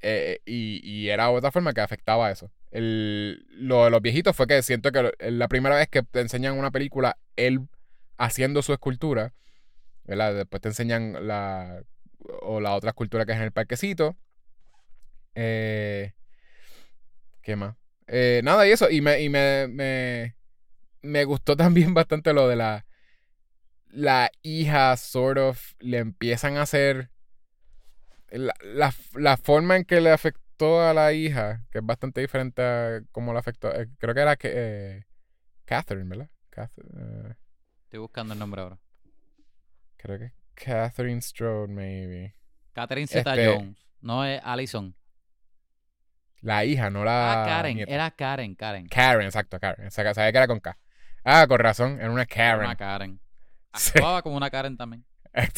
eh, 0.00 0.40
y, 0.46 0.80
y 0.84 1.08
era 1.10 1.30
otra 1.30 1.50
forma 1.52 1.72
que 1.74 1.80
afectaba 1.80 2.30
eso. 2.30 2.50
el, 2.70 3.46
lo 3.52 3.84
de 3.84 3.90
los 3.90 4.02
viejitos 4.02 4.36
fue 4.36 4.46
que 4.46 4.62
siento 4.62 4.92
que 4.92 5.12
la 5.30 5.48
primera 5.48 5.76
vez 5.76 5.88
que 5.88 6.02
te 6.02 6.20
enseñan 6.20 6.58
una 6.58 6.70
película, 6.70 7.18
él 7.36 7.60
haciendo 8.18 8.62
su 8.62 8.72
escultura, 8.72 9.34
¿verdad? 10.04 10.34
Después 10.34 10.62
te 10.62 10.68
enseñan 10.70 11.26
la, 11.28 11.82
o 12.42 12.60
la 12.60 12.74
otra 12.74 12.90
escultura 12.90 13.26
que 13.26 13.32
es 13.32 13.38
en 13.38 13.44
el 13.44 13.52
parquecito. 13.52 14.16
Eh, 15.34 16.12
¿Qué 17.42 17.56
más? 17.56 17.76
Eh, 18.06 18.40
nada, 18.44 18.66
y 18.66 18.70
eso, 18.72 18.90
y 18.90 19.00
me, 19.00 19.20
y 19.22 19.28
me, 19.28 19.66
me, 19.68 20.36
me 21.02 21.24
gustó 21.24 21.56
también 21.58 21.94
bastante 21.94 22.34
lo 22.34 22.48
de 22.48 22.56
la, 22.56 22.86
la 23.90 24.30
hija, 24.42 24.96
sort 24.96 25.38
of, 25.38 25.72
le 25.80 25.98
empiezan 25.98 26.56
a 26.56 26.62
hacer 26.62 27.10
la, 28.30 28.54
la, 28.62 28.92
la 29.14 29.36
forma 29.36 29.76
en 29.76 29.84
que 29.84 30.00
le 30.00 30.10
afectó 30.10 30.80
a 30.86 30.92
la 30.94 31.12
hija, 31.12 31.64
que 31.70 31.78
es 31.78 31.84
bastante 31.86 32.20
diferente 32.20 32.62
a 32.62 33.00
cómo 33.12 33.32
le 33.32 33.38
afectó, 33.38 33.72
eh, 33.74 33.88
creo 33.98 34.14
que 34.14 34.20
era 34.20 34.36
que, 34.36 34.50
eh, 34.54 35.06
Catherine, 35.64 36.08
¿verdad? 36.08 36.30
Catherine, 36.50 37.30
eh, 37.30 37.34
Estoy 37.84 38.00
buscando 38.00 38.34
el 38.34 38.38
nombre 38.38 38.60
ahora. 38.62 38.78
creo 39.96 40.18
que 40.18 40.32
Catherine 40.54 41.22
Strode, 41.22 41.68
maybe. 41.72 42.34
Catherine 42.72 43.06
Zeta 43.06 43.34
Este- 43.34 43.46
Jones. 43.54 43.78
No 44.00 44.24
es 44.24 44.40
Allison. 44.44 44.94
La 46.40 46.64
hija, 46.64 46.88
no 46.90 47.04
la 47.04 47.42
ah, 47.42 47.46
Karen. 47.46 47.76
nieta. 47.76 47.92
Era 47.92 48.10
Karen, 48.12 48.54
Karen. 48.54 48.86
Karen, 48.88 49.26
exacto, 49.26 49.58
Karen. 49.58 49.90
Sa- 49.90 50.14
Sabía 50.14 50.30
que 50.32 50.38
era 50.38 50.46
con 50.46 50.60
K. 50.60 50.78
Ah, 51.24 51.46
con 51.48 51.58
razón, 51.58 51.98
era 52.00 52.10
una 52.10 52.22
Era 52.22 52.26
Karen. 52.34 52.64
Una 52.66 52.76
Karen. 52.76 53.20
Sí. 53.74 53.90
Actuaba 53.94 54.22
como 54.22 54.36
una 54.36 54.50
Karen 54.50 54.76
también. 54.76 55.04
Es 55.34 55.52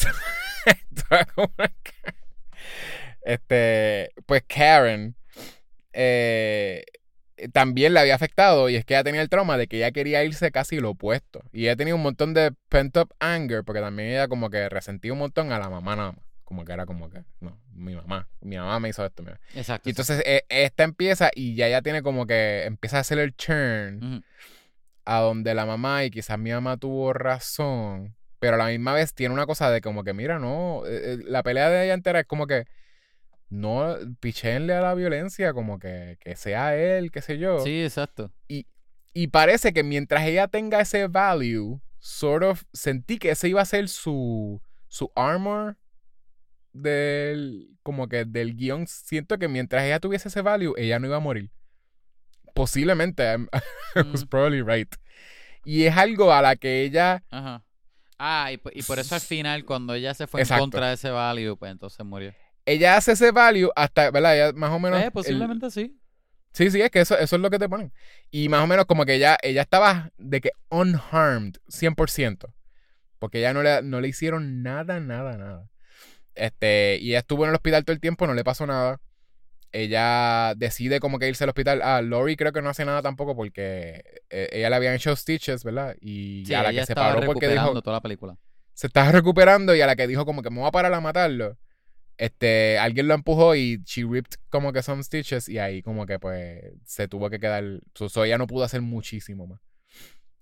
como 1.35 1.51
una 1.57 1.67
Karen. 1.83 2.15
Este, 3.23 4.11
pues 4.25 4.43
Karen 4.47 5.15
eh, 5.93 6.83
también 7.53 7.93
le 7.93 7.99
había 7.99 8.15
afectado 8.15 8.69
y 8.69 8.75
es 8.75 8.85
que 8.85 8.93
ella 8.93 9.03
tenía 9.03 9.21
el 9.21 9.29
trauma 9.29 9.57
de 9.57 9.67
que 9.67 9.77
ella 9.77 9.91
quería 9.91 10.23
irse 10.23 10.51
casi 10.51 10.79
lo 10.79 10.91
opuesto. 10.91 11.41
Y 11.51 11.63
ella 11.63 11.75
tenía 11.75 11.95
un 11.95 12.03
montón 12.03 12.33
de 12.33 12.53
pent 12.69 12.95
up 12.97 13.13
anger 13.19 13.63
porque 13.63 13.81
también 13.81 14.09
ella 14.09 14.27
como 14.27 14.49
que 14.49 14.69
resentía 14.69 15.13
un 15.13 15.19
montón 15.19 15.51
a 15.51 15.59
la 15.59 15.69
mamá 15.69 15.95
nada 15.95 16.11
más. 16.13 16.21
Como 16.43 16.65
que 16.65 16.73
era 16.73 16.85
como 16.85 17.09
que, 17.09 17.23
no, 17.39 17.57
mi 17.73 17.95
mamá, 17.95 18.27
mi 18.41 18.57
mamá 18.57 18.77
me 18.79 18.89
hizo 18.89 19.05
esto. 19.05 19.23
mira. 19.23 19.39
Exacto. 19.55 19.87
Y 19.87 19.91
entonces 19.91 20.21
eh, 20.25 20.43
esta 20.49 20.83
empieza 20.83 21.31
y 21.33 21.55
ya 21.55 21.67
ella 21.67 21.81
tiene 21.81 22.03
como 22.03 22.27
que 22.27 22.65
empieza 22.65 22.97
a 22.97 23.01
hacer 23.01 23.19
el. 23.19 23.29
Ujú. 23.29 24.21
A 25.05 25.19
donde 25.19 25.53
la 25.53 25.65
mamá, 25.65 26.03
y 26.05 26.11
quizás 26.11 26.37
mi 26.39 26.51
mamá 26.51 26.77
tuvo 26.77 27.13
razón, 27.13 28.15
pero 28.39 28.55
a 28.55 28.57
la 28.57 28.67
misma 28.67 28.93
vez 28.93 29.13
tiene 29.13 29.33
una 29.33 29.45
cosa 29.45 29.69
de 29.69 29.81
como 29.81 30.03
que, 30.03 30.13
mira, 30.13 30.39
no, 30.39 30.85
eh, 30.85 31.13
eh, 31.13 31.17
la 31.25 31.43
pelea 31.43 31.69
de 31.69 31.85
ella 31.85 31.93
entera 31.93 32.21
es 32.21 32.25
como 32.25 32.47
que, 32.47 32.65
no, 33.49 33.95
pichenle 34.19 34.73
a 34.73 34.81
la 34.81 34.93
violencia, 34.93 35.53
como 35.53 35.77
que, 35.77 36.17
que 36.21 36.35
sea 36.35 36.75
él, 36.77 37.11
qué 37.11 37.21
sé 37.21 37.37
yo. 37.37 37.59
Sí, 37.59 37.83
exacto. 37.83 38.31
Y 39.13 39.27
parece 39.27 39.73
que 39.73 39.83
mientras 39.83 40.25
ella 40.25 40.47
tenga 40.47 40.79
ese 40.79 41.07
value, 41.07 41.81
sort 41.99 42.43
of, 42.43 42.63
sentí 42.71 43.17
que 43.17 43.31
ese 43.31 43.49
iba 43.49 43.61
a 43.61 43.65
ser 43.65 43.89
su, 43.89 44.61
su 44.87 45.11
armor 45.15 45.77
del, 46.71 47.77
como 47.83 48.07
que 48.07 48.25
del 48.25 48.55
guion. 48.55 48.87
Siento 48.87 49.37
que 49.37 49.47
mientras 49.47 49.83
ella 49.83 49.99
tuviese 49.99 50.29
ese 50.29 50.41
value, 50.41 50.73
ella 50.77 50.99
no 50.99 51.07
iba 51.07 51.17
a 51.17 51.21
morir. 51.21 51.51
Posiblemente, 52.53 53.23
I'm- 53.23 53.47
I 53.95 54.01
was 54.11 54.23
Mm. 54.25 54.29
probably 54.29 54.61
right. 54.61 54.93
Y 55.65 55.85
es 55.85 55.95
algo 55.95 56.33
a 56.33 56.41
la 56.41 56.55
que 56.55 56.83
ella, 56.83 57.23
Ajá. 57.29 57.63
Ah, 58.17 58.51
y, 58.51 58.59
y 58.73 58.83
por 58.83 58.99
eso 58.99 59.15
al 59.15 59.21
final, 59.21 59.65
cuando 59.65 59.93
ella 59.95 60.13
se 60.13 60.27
fue 60.27 60.41
Exacto. 60.41 60.63
en 60.63 60.69
contra 60.69 60.87
de 60.89 60.93
ese 60.93 61.09
value, 61.09 61.57
pues 61.57 61.71
entonces 61.71 62.05
murió. 62.05 62.33
ella 62.65 62.95
hace 62.95 63.13
ese 63.13 63.31
value 63.31 63.71
hasta, 63.75 64.11
¿verdad? 64.11 64.35
Ella 64.35 64.51
más 64.53 64.69
o 64.71 64.79
menos... 64.79 64.99
Eh, 65.01 65.05
el- 65.05 65.11
posiblemente 65.11 65.71
sí. 65.71 65.97
Sí, 66.53 66.69
sí, 66.69 66.81
es 66.81 66.91
que 66.91 66.99
eso, 66.99 67.17
eso 67.17 67.35
es 67.37 67.41
lo 67.41 67.49
que 67.49 67.57
te 67.57 67.67
ponen. 67.69 67.93
Y 68.29 68.49
más 68.49 68.61
o 68.63 68.67
menos 68.67 68.85
como 68.85 69.05
que 69.05 69.15
ella, 69.15 69.37
ella 69.41 69.61
estaba 69.61 70.11
de 70.17 70.41
que 70.41 70.51
unharmed, 70.69 71.55
100%. 71.69 72.53
Porque 73.19 73.39
ella 73.39 73.53
no 73.53 73.63
le, 73.63 73.81
no 73.83 74.01
le 74.01 74.07
hicieron 74.09 74.61
nada, 74.61 74.99
nada, 74.99 75.37
nada. 75.37 75.69
Este, 76.35 76.97
y 77.01 77.09
ella 77.11 77.19
estuvo 77.19 77.43
en 77.43 77.49
el 77.49 77.55
hospital 77.55 77.85
todo 77.85 77.93
el 77.93 78.01
tiempo, 78.01 78.27
no 78.27 78.33
le 78.33 78.43
pasó 78.43 78.67
nada. 78.67 78.99
Ella 79.73 80.53
decide 80.57 80.99
como 80.99 81.17
que 81.17 81.29
irse 81.29 81.43
al 81.45 81.49
hospital. 81.49 81.81
Ah, 81.83 82.01
Lori 82.01 82.35
creo 82.35 82.51
que 82.51 82.61
no 82.61 82.69
hace 82.69 82.83
nada 82.83 83.01
tampoco 83.01 83.35
porque 83.35 84.03
eh, 84.29 84.49
ella 84.51 84.69
le 84.69 84.75
habían 84.75 84.95
hecho 84.95 85.15
stitches, 85.15 85.63
¿verdad? 85.63 85.95
Y 86.01 86.43
Sí, 86.45 86.53
a 86.53 86.63
la 86.63 86.71
que 86.71 86.85
se 86.85 86.93
paró 86.95 87.25
porque 87.25 87.47
dijo, 87.47 87.81
toda 87.81 87.97
la 87.97 88.01
película. 88.01 88.37
se 88.73 88.87
estaba 88.87 89.11
recuperando 89.11 89.73
y 89.75 89.81
a 89.81 89.87
la 89.87 89.95
que 89.95 90.07
dijo 90.07 90.25
como 90.25 90.41
que 90.41 90.49
me 90.49 90.59
voy 90.59 90.67
a 90.67 90.71
parar 90.71 90.93
a 90.93 90.99
matarlo. 91.01 91.57
Este, 92.17 92.77
alguien 92.77 93.07
lo 93.07 93.13
empujó 93.15 93.55
y 93.55 93.81
she 93.85 94.03
ripped 94.03 94.37
como 94.49 94.73
que 94.73 94.83
some 94.83 95.01
stitches 95.01 95.49
y 95.49 95.57
ahí 95.57 95.81
como 95.81 96.05
que 96.05 96.19
pues 96.19 96.61
se 96.85 97.07
tuvo 97.07 97.29
que 97.29 97.39
quedar, 97.39 97.63
so, 97.95 98.09
so 98.09 98.23
ella 98.25 98.37
no 98.37 98.45
pudo 98.47 98.63
hacer 98.63 98.81
muchísimo 98.81 99.47
más. 99.47 99.59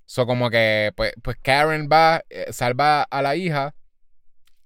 So 0.05 0.25
como 0.25 0.49
que 0.49 0.91
pues, 0.97 1.13
pues 1.21 1.37
Karen 1.41 1.87
va, 1.89 2.23
eh, 2.29 2.51
salva 2.51 3.03
a 3.03 3.21
la 3.21 3.35
hija, 3.35 3.75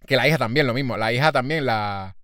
que 0.07 0.15
la 0.15 0.27
hija 0.27 0.37
también 0.37 0.65
lo 0.65 0.73
mismo, 0.73 0.95
la 0.97 1.11
hija 1.13 1.31
también 1.33 1.65
la 1.65 2.15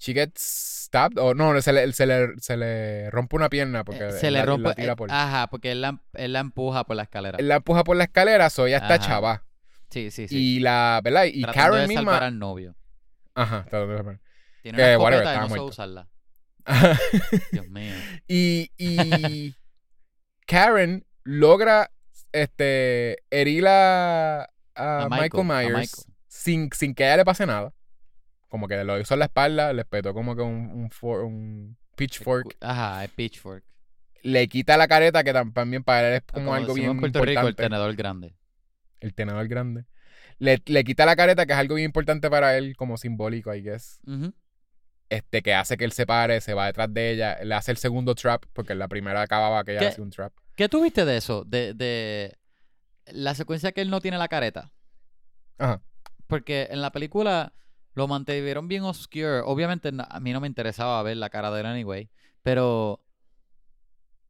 she 0.00 0.14
gets 0.14 0.40
stabbed 0.86 1.18
o 1.18 1.34
no, 1.34 1.60
se 1.62 1.72
le, 1.72 1.92
se 1.92 2.06
le, 2.06 2.28
se 2.38 2.56
le 2.56 3.10
rompe 3.10 3.36
una 3.36 3.48
pierna 3.50 3.84
porque 3.84 4.06
Eh, 4.08 4.12
se 4.12 4.28
él 4.28 4.32
le 4.32 4.38
la- 4.40 4.46
rompe. 4.46 4.68
la 4.70 4.74
tira 4.74 4.92
eh, 4.94 4.96
por- 4.96 5.12
Ajá, 5.12 5.46
porque 5.48 5.70
él 5.72 5.82
la, 5.82 6.00
él 6.14 6.32
la 6.32 6.40
empuja 6.40 6.84
por 6.84 6.96
la 6.96 7.02
escalera. 7.04 7.38
él 7.38 7.46
la 7.48 7.56
empuja 7.56 7.84
por 7.84 7.96
la 7.96 8.04
escalera, 8.04 8.48
so 8.50 8.66
ella 8.66 8.78
está 8.78 8.94
Ajá. 8.94 9.06
chava. 9.06 9.44
Sí, 9.90 10.10
sí, 10.10 10.26
sí. 10.26 10.36
Y 10.56 10.60
la, 10.60 11.00
¿verdad? 11.04 11.24
Y 11.24 11.42
Tratando 11.42 11.72
Karen 11.74 11.88
de 11.88 11.94
salvar 11.94 12.14
misma, 12.14 12.26
al 12.26 12.38
novio. 12.38 12.76
ajá, 13.34 13.64
tratando 13.68 13.88
de 13.92 13.96
salvar. 13.98 14.20
Tiene 14.62 14.78
una 14.78 14.98
whatever, 14.98 15.26
escopeta 15.26 15.34
y 15.34 15.36
no 15.36 15.42
sabe 15.42 15.48
muerto. 15.48 15.64
usarla. 15.66 16.08
Dios 17.52 17.68
mío. 17.68 17.94
Y, 18.28 18.70
y 18.78 19.54
Karen 20.46 21.04
logra 21.24 21.90
este, 22.32 23.18
herir 23.30 23.66
a, 23.66 24.42
a 24.42 24.46
A 24.74 25.08
Michael, 25.08 25.20
Michael, 25.20 25.40
a 25.40 25.44
Myers 25.44 25.74
Michael. 25.74 26.14
Sin, 26.28 26.70
sin 26.72 26.94
que 26.94 27.04
a 27.04 27.08
ella 27.08 27.16
le 27.18 27.24
pase 27.24 27.46
nada. 27.46 27.72
Como 28.50 28.68
que 28.68 28.84
lo 28.84 29.00
hizo 29.00 29.14
en 29.14 29.20
la 29.20 29.24
espalda, 29.26 29.72
le 29.72 29.84
petó 29.86 30.12
como 30.12 30.36
que 30.36 30.42
un, 30.42 30.70
un, 30.72 30.90
for- 30.90 31.24
un 31.24 31.78
pitchfork. 31.96 32.56
Ajá, 32.60 33.02
el 33.04 33.08
pitchfork. 33.10 33.64
Le 34.22 34.46
quita 34.48 34.76
la 34.76 34.86
careta, 34.86 35.24
que 35.24 35.32
tam- 35.32 35.54
también 35.54 35.82
para 35.82 36.08
él 36.08 36.14
es 36.16 36.22
Ah, 36.28 36.32
como, 36.34 36.52
algo 36.52 36.74
bien 36.74 36.90
en 36.90 37.00
Puerto 37.00 37.20
Rico, 37.20 37.30
el 37.30 37.36
importante. 37.38 37.62
tenedor 37.62 37.94
grande. 37.96 38.34
el 39.00 39.14
tenedor 39.14 39.48
grande. 39.48 39.86
Le, 40.38 40.60
le 40.66 40.84
quita 40.84 41.06
la 41.06 41.16
careta, 41.16 41.46
que 41.46 41.52
es 41.54 41.58
algo 41.58 41.76
bien 41.76 41.86
importante 41.86 42.28
para 42.28 42.58
él, 42.58 42.76
como 42.76 42.96
simbólico, 42.98 43.54
I 43.54 43.62
guess. 43.62 44.00
Este, 45.08 45.42
que 45.42 45.54
hace 45.54 45.76
que 45.76 45.84
él 45.84 45.92
se 45.92 46.06
pare, 46.06 46.40
se 46.40 46.54
va 46.54 46.66
detrás 46.66 46.92
de 46.92 47.10
ella, 47.12 47.38
le 47.42 47.54
hace 47.54 47.70
el 47.72 47.76
segundo 47.78 48.14
trap, 48.14 48.44
porque 48.52 48.74
la 48.74 48.86
primera 48.88 49.22
acababa 49.22 49.64
que 49.64 49.72
ella 49.76 49.88
hacía 49.88 50.04
un 50.04 50.10
trap. 50.10 50.32
¿Qué 50.54 50.68
tuviste 50.68 51.04
de 51.04 51.16
eso? 51.16 51.44
De, 51.44 51.74
de 51.74 52.36
la 53.06 53.34
secuencia 53.34 53.72
que 53.72 53.80
él 53.80 53.90
no 53.90 54.00
tiene 54.00 54.18
la 54.18 54.28
careta. 54.28 54.72
Ajá. 55.58 55.82
Porque 56.26 56.68
en 56.70 56.80
la 56.80 56.92
película 56.92 57.52
lo 57.94 58.06
mantuvieron 58.08 58.68
bien 58.68 58.82
obscure. 58.84 59.40
Obviamente 59.44 59.90
a 60.08 60.20
mí 60.20 60.32
no 60.32 60.40
me 60.40 60.46
interesaba 60.46 61.02
ver 61.02 61.16
la 61.16 61.30
cara 61.30 61.50
de 61.50 61.60
él 61.60 61.66
anyway. 61.66 62.08
Pero 62.42 63.00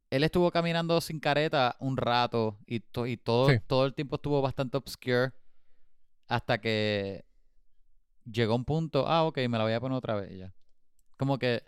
él 0.09 0.23
estuvo 0.23 0.51
caminando 0.51 0.99
sin 0.99 1.19
careta 1.19 1.75
un 1.79 1.95
rato 1.97 2.57
y, 2.65 2.81
to- 2.81 3.07
y 3.07 3.17
todo, 3.17 3.49
Sí. 3.49 3.59
todo 3.67 3.85
el 3.85 3.93
tiempo 3.93 4.15
estuvo 4.17 4.41
bastante 4.41 4.77
obscure. 4.77 5.31
Hasta 6.27 6.59
que 6.59 7.23
llegó 8.29 8.55
un 8.55 8.65
punto, 8.65 9.07
ah, 9.07 9.23
ok, 9.23 9.37
me 9.49 9.57
la 9.57 9.63
voy 9.63 9.73
a 9.73 9.79
poner 9.79 9.97
otra 9.97 10.15
vez 10.15 10.37
ya. 10.37 10.53
Como 11.17 11.37
que... 11.37 11.63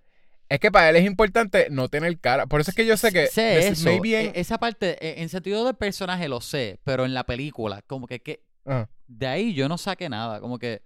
Es 0.49 0.60
que 0.60 0.72
para 0.72 0.90
él 0.90 0.95
es 0.98 1.06
importante 1.06 1.68
no 1.72 1.90
tener 1.90 2.20
cara. 2.20 2.45
Por 2.48 2.61
eso 2.61 2.72
es 2.72 2.76
que 2.76 2.86
yo 2.86 2.95
sé 2.98 3.11
que. 3.11 3.28
sé 3.28 3.68
eso. 3.70 3.86
maybe 3.90 4.20
en- 4.20 4.28
e- 4.36 4.40
esa 4.40 4.57
parte, 4.60 4.98
e- 5.06 5.22
en 5.22 5.30
sentido 5.30 5.65
del 5.65 5.76
personaje 5.76 6.28
lo 6.28 6.41
sé, 6.41 6.80
pero 6.84 7.06
en 7.06 7.14
la 7.14 7.24
película, 7.26 7.82
como 7.88 8.07
que, 8.07 8.22
que 8.22 8.44
de 9.07 9.28
ahí 9.28 9.53
yo 9.53 9.68
no 9.70 9.78
saqué 9.78 10.10
nada. 10.10 10.40
Como 10.41 10.60
que... 10.60 10.82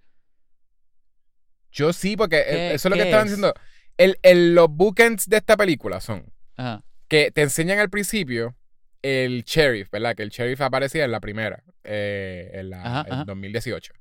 Yo 1.70 1.92
sí, 1.92 2.16
porque 2.16 2.38
eh, 2.40 2.44
¿Qué- 2.50 2.74
eso 2.74 2.88
es 2.88 2.90
lo 2.90 2.96
que 2.96 3.02
estaban 3.04 3.26
es? 3.26 3.32
diciendo. 3.32 3.54
El, 3.96 4.18
el- 4.22 4.54
los 4.54 4.68
bookends 4.70 5.28
de 5.28 5.36
esta 5.38 5.56
película 5.56 6.00
son 6.00 6.32
Ajá. 6.56 6.84
que 7.08 7.30
te 7.30 7.42
enseñan 7.42 7.78
al 7.78 7.90
principio 7.90 8.56
el 9.02 9.44
sheriff, 9.44 9.90
¿verdad? 9.90 10.14
Que 10.16 10.22
el 10.22 10.30
sheriff 10.30 10.60
aparecía 10.60 11.04
en 11.04 11.10
la 11.12 11.20
primera, 11.20 11.62
eh, 11.84 12.50
en 12.54 12.70
la 12.70 12.82
Ajá, 12.82 13.04
en 13.08 13.12
ajá. 13.14 13.24
2018. 13.24 13.92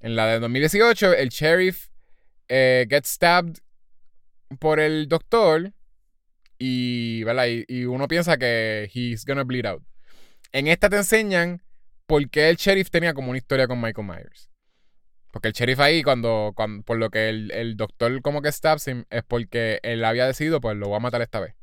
En 0.00 0.16
la 0.16 0.26
de 0.26 0.38
2018, 0.40 1.14
el 1.14 1.28
sheriff 1.30 1.88
eh, 2.48 2.86
gets 2.90 3.10
stabbed 3.10 3.58
por 4.58 4.78
el 4.80 5.08
doctor 5.08 5.72
y, 6.58 7.22
¿verdad? 7.24 7.46
Y, 7.46 7.64
y 7.68 7.84
uno 7.84 8.06
piensa 8.08 8.36
que 8.36 8.90
he's 8.92 9.24
gonna 9.24 9.44
bleed 9.44 9.66
out. 9.66 9.82
En 10.52 10.66
esta 10.68 10.88
te 10.88 10.96
enseñan 10.96 11.62
por 12.06 12.28
qué 12.30 12.48
el 12.48 12.56
sheriff 12.56 12.90
tenía 12.90 13.14
como 13.14 13.30
una 13.30 13.38
historia 13.38 13.66
con 13.66 13.80
Michael 13.80 14.06
Myers. 14.06 14.50
Porque 15.34 15.48
el 15.48 15.54
sheriff 15.54 15.80
ahí, 15.80 16.04
cuando, 16.04 16.52
cuando 16.54 16.84
por 16.84 16.96
lo 16.96 17.10
que 17.10 17.28
el, 17.28 17.50
el 17.50 17.76
doctor 17.76 18.22
como 18.22 18.40
que 18.40 18.52
stabs 18.52 18.86
him, 18.86 19.04
es 19.10 19.24
porque 19.24 19.80
él 19.82 20.04
había 20.04 20.28
decidido, 20.28 20.60
pues 20.60 20.76
lo 20.76 20.86
voy 20.86 20.96
a 20.96 21.00
matar 21.00 21.22
esta 21.22 21.40
vez. 21.40 21.56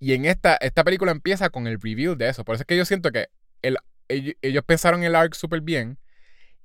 Y 0.00 0.14
en 0.14 0.24
esta, 0.24 0.56
esta 0.56 0.82
película 0.82 1.12
empieza 1.12 1.48
con 1.50 1.68
el 1.68 1.80
reveal 1.80 2.18
de 2.18 2.28
eso. 2.28 2.44
Por 2.44 2.56
eso 2.56 2.62
es 2.62 2.66
que 2.66 2.76
yo 2.76 2.84
siento 2.84 3.12
que 3.12 3.28
el, 3.62 3.76
ellos, 4.08 4.34
ellos 4.42 4.64
pensaron 4.66 5.04
el 5.04 5.14
arc 5.14 5.34
súper 5.34 5.60
bien. 5.60 5.96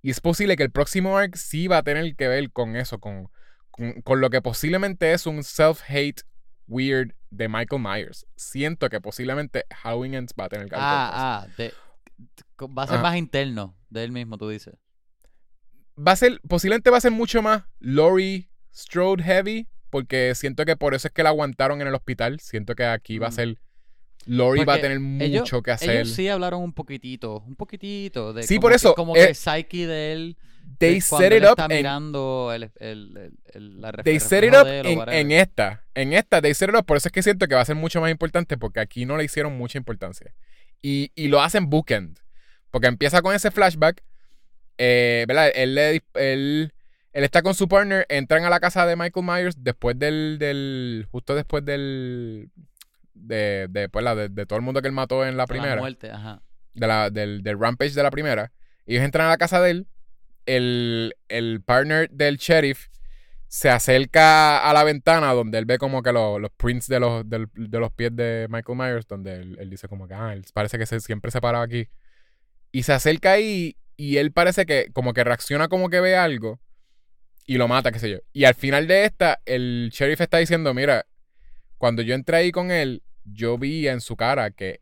Y 0.02 0.10
es 0.10 0.20
posible 0.20 0.56
que 0.56 0.64
el 0.64 0.72
próximo 0.72 1.16
arc 1.20 1.36
sí 1.36 1.68
va 1.68 1.78
a 1.78 1.84
tener 1.84 2.16
que 2.16 2.28
ver 2.28 2.52
con 2.52 2.76
eso, 2.76 2.98
con, 3.00 3.30
con, 3.70 4.02
con 4.02 4.20
lo 4.20 4.32
que 4.32 4.42
posiblemente 4.42 5.14
es 5.14 5.28
un 5.28 5.44
self-hate, 5.44 6.24
weird 6.68 7.14
de 7.30 7.48
Michael 7.48 7.80
Myers. 7.84 8.26
Siento 8.36 8.90
que 8.90 9.00
posiblemente 9.00 9.66
Halloween 9.72 10.16
Ends 10.16 10.34
va 10.34 10.46
a 10.46 10.50
tener 10.50 10.66
algo 10.74 10.78
Ah, 10.80 11.46
ah, 11.46 11.48
de- 11.58 11.74
va 12.76 12.84
a 12.84 12.88
ser 12.88 12.96
Ajá. 12.96 13.04
más 13.04 13.18
interno 13.18 13.78
de 13.92 14.04
él 14.04 14.12
mismo, 14.12 14.40
tú 14.40 14.50
dices. 14.50 14.74
Va 15.98 16.12
a 16.14 16.16
ser, 16.16 16.40
posiblemente 16.48 16.90
va 16.90 16.98
a 16.98 17.02
ser 17.02 17.12
mucho 17.12 17.42
más 17.42 17.64
Laurie 17.80 18.50
Strode 18.74 19.24
heavy, 19.24 19.68
porque 19.90 20.34
siento 20.36 20.66
que 20.66 20.76
por 20.76 20.94
eso 20.94 21.08
es 21.08 21.14
que 21.14 21.24
la 21.24 21.30
aguantaron 21.30 21.82
en 21.82 21.88
el 21.88 21.96
hospital. 21.96 22.40
Siento 22.40 22.76
que 22.76 22.86
aquí 22.86 23.18
va 23.20 23.28
a 23.28 23.30
Mm. 23.32 23.34
ser, 23.34 23.58
Laurie 24.26 24.66
va 24.66 24.74
a 24.76 24.82
tener 24.82 25.00
mucho 25.00 25.62
que 25.62 25.72
hacer. 25.72 25.90
Ellos 25.90 26.10
sí 26.10 26.28
hablaron 26.28 26.62
un 26.62 26.74
poquitito, 26.74 27.40
un 27.48 27.56
poquitito 27.56 28.34
de 28.34 28.44
Sí, 28.44 28.56
como 28.56 28.62
por 28.62 28.72
que- 28.72 28.76
eso, 28.76 28.94
como 28.96 29.16
eh, 29.16 29.20
que 29.20 29.26
el 29.30 29.36
psyche 29.36 29.88
de 29.88 30.12
él 30.14 30.38
They 30.80 31.00
set 31.00 31.32
it 31.32 31.46
up 31.46 31.56
mirando 31.70 32.52
they 34.04 34.20
set 34.20 34.44
it 34.44 34.54
up 34.54 34.68
en 34.68 35.32
esta. 35.32 35.84
En 35.96 36.14
esta, 36.14 36.42
they 36.42 36.54
set 36.54 36.70
it 36.70 36.76
up. 36.76 36.86
Por 36.86 36.98
eso 36.98 37.08
es 37.08 37.12
que 37.14 37.24
siento 37.24 37.48
que 37.48 37.56
va 37.56 37.62
a 37.62 37.66
ser 37.66 37.76
mucho 37.78 38.02
más 38.02 38.12
importante, 38.12 38.58
porque 38.58 38.80
aquí 38.82 39.06
no 39.06 39.16
le 39.18 39.24
hicieron 39.24 39.58
mucha 39.58 39.78
importancia. 39.78 40.34
Y, 40.82 41.12
y 41.16 41.30
lo 41.30 41.42
hacen 41.42 41.70
bookend. 41.70 42.20
Porque 42.70 42.88
empieza 42.88 43.22
con 43.22 43.34
ese 43.34 43.50
flashback. 43.50 44.04
Eh, 44.78 45.26
¿Verdad? 45.28 45.52
Él, 45.56 45.76
le 45.76 46.04
él, 46.16 46.74
él 47.14 47.24
está 47.24 47.42
con 47.42 47.54
su 47.54 47.68
partner, 47.68 48.06
entran 48.10 48.44
a 48.46 48.50
la 48.50 48.60
casa 48.60 48.86
de 48.86 48.96
Michael 48.96 49.26
Myers 49.26 49.56
después 49.64 49.98
del. 49.98 50.38
del 50.40 51.08
justo 51.12 51.36
después 51.36 51.64
del. 51.66 52.50
De, 53.14 53.68
de, 53.70 53.90
pues, 53.90 54.06
la- 54.06 54.16
de, 54.16 54.30
de 54.30 54.46
todo 54.46 54.58
el 54.60 54.64
mundo 54.66 54.82
que 54.82 54.88
él 54.88 54.94
mató 54.94 55.26
en 55.26 55.38
la 55.38 55.44
la 55.44 55.48
primera. 55.48 55.78
muerte, 55.78 56.12
ajá. 56.12 56.42
de 56.76 56.88
la, 56.88 57.10
del, 57.10 57.42
del 57.42 57.60
rampage 57.60 57.94
de 57.94 58.04
la 58.04 58.12
primera. 58.12 58.52
Ellos 58.86 59.04
entran 59.04 59.26
a 59.26 59.30
la 59.30 59.38
casa 59.38 59.60
de 59.62 59.72
él. 59.72 59.88
El, 60.46 61.14
el 61.28 61.62
partner 61.62 62.10
del 62.12 62.38
sheriff 62.38 62.88
se 63.48 63.70
acerca 63.70 64.60
a 64.70 64.74
la 64.74 64.84
ventana 64.84 65.34
donde 65.34 65.58
él 65.58 65.66
ve 65.66 65.78
como 65.78 66.04
que 66.04 66.12
lo- 66.14 66.38
los 66.38 66.52
prints 66.52 66.88
de 66.88 67.00
los, 67.00 67.24
de 67.28 67.48
los 67.80 67.92
pies 67.92 68.16
de 68.16 68.46
Michael 68.50 68.78
Myers, 68.78 69.08
donde 69.08 69.34
él, 69.36 69.58
él 69.60 69.70
dice 69.70 69.88
como 69.88 70.08
que, 70.08 70.14
ah, 70.14 70.34
él 70.34 70.46
parece 70.54 70.78
que 70.78 70.86
se, 70.86 71.00
siempre 71.00 71.32
se 71.32 71.42
paraba 71.42 71.64
aquí. 71.66 71.88
Y 72.72 72.84
se 72.84 72.94
acerca 72.94 73.32
ahí 73.32 73.76
y 73.98 74.18
él 74.18 74.32
parece 74.32 74.66
que 74.66 74.92
como 74.94 75.14
que 75.14 75.24
reacciona 75.24 75.68
como 75.68 75.90
que 75.90 76.00
ve 76.00 76.16
algo 76.16 76.62
y 77.48 77.58
lo 77.58 77.68
mata, 77.68 77.92
qué 77.92 78.00
sé 78.00 78.10
yo. 78.12 78.18
Y 78.32 78.46
al 78.46 78.54
final 78.54 78.88
de 78.88 79.06
esta, 79.06 79.42
el 79.46 79.90
sheriff 79.92 80.22
está 80.22 80.38
diciendo, 80.38 80.74
mira, 80.74 81.06
cuando 81.78 82.04
yo 82.04 82.14
entré 82.14 82.38
ahí 82.38 82.52
con 82.52 82.72
él, 82.72 83.04
yo 83.24 83.58
vi 83.58 83.88
en 83.88 84.00
su 84.00 84.16
cara 84.16 84.52
que 84.52 84.82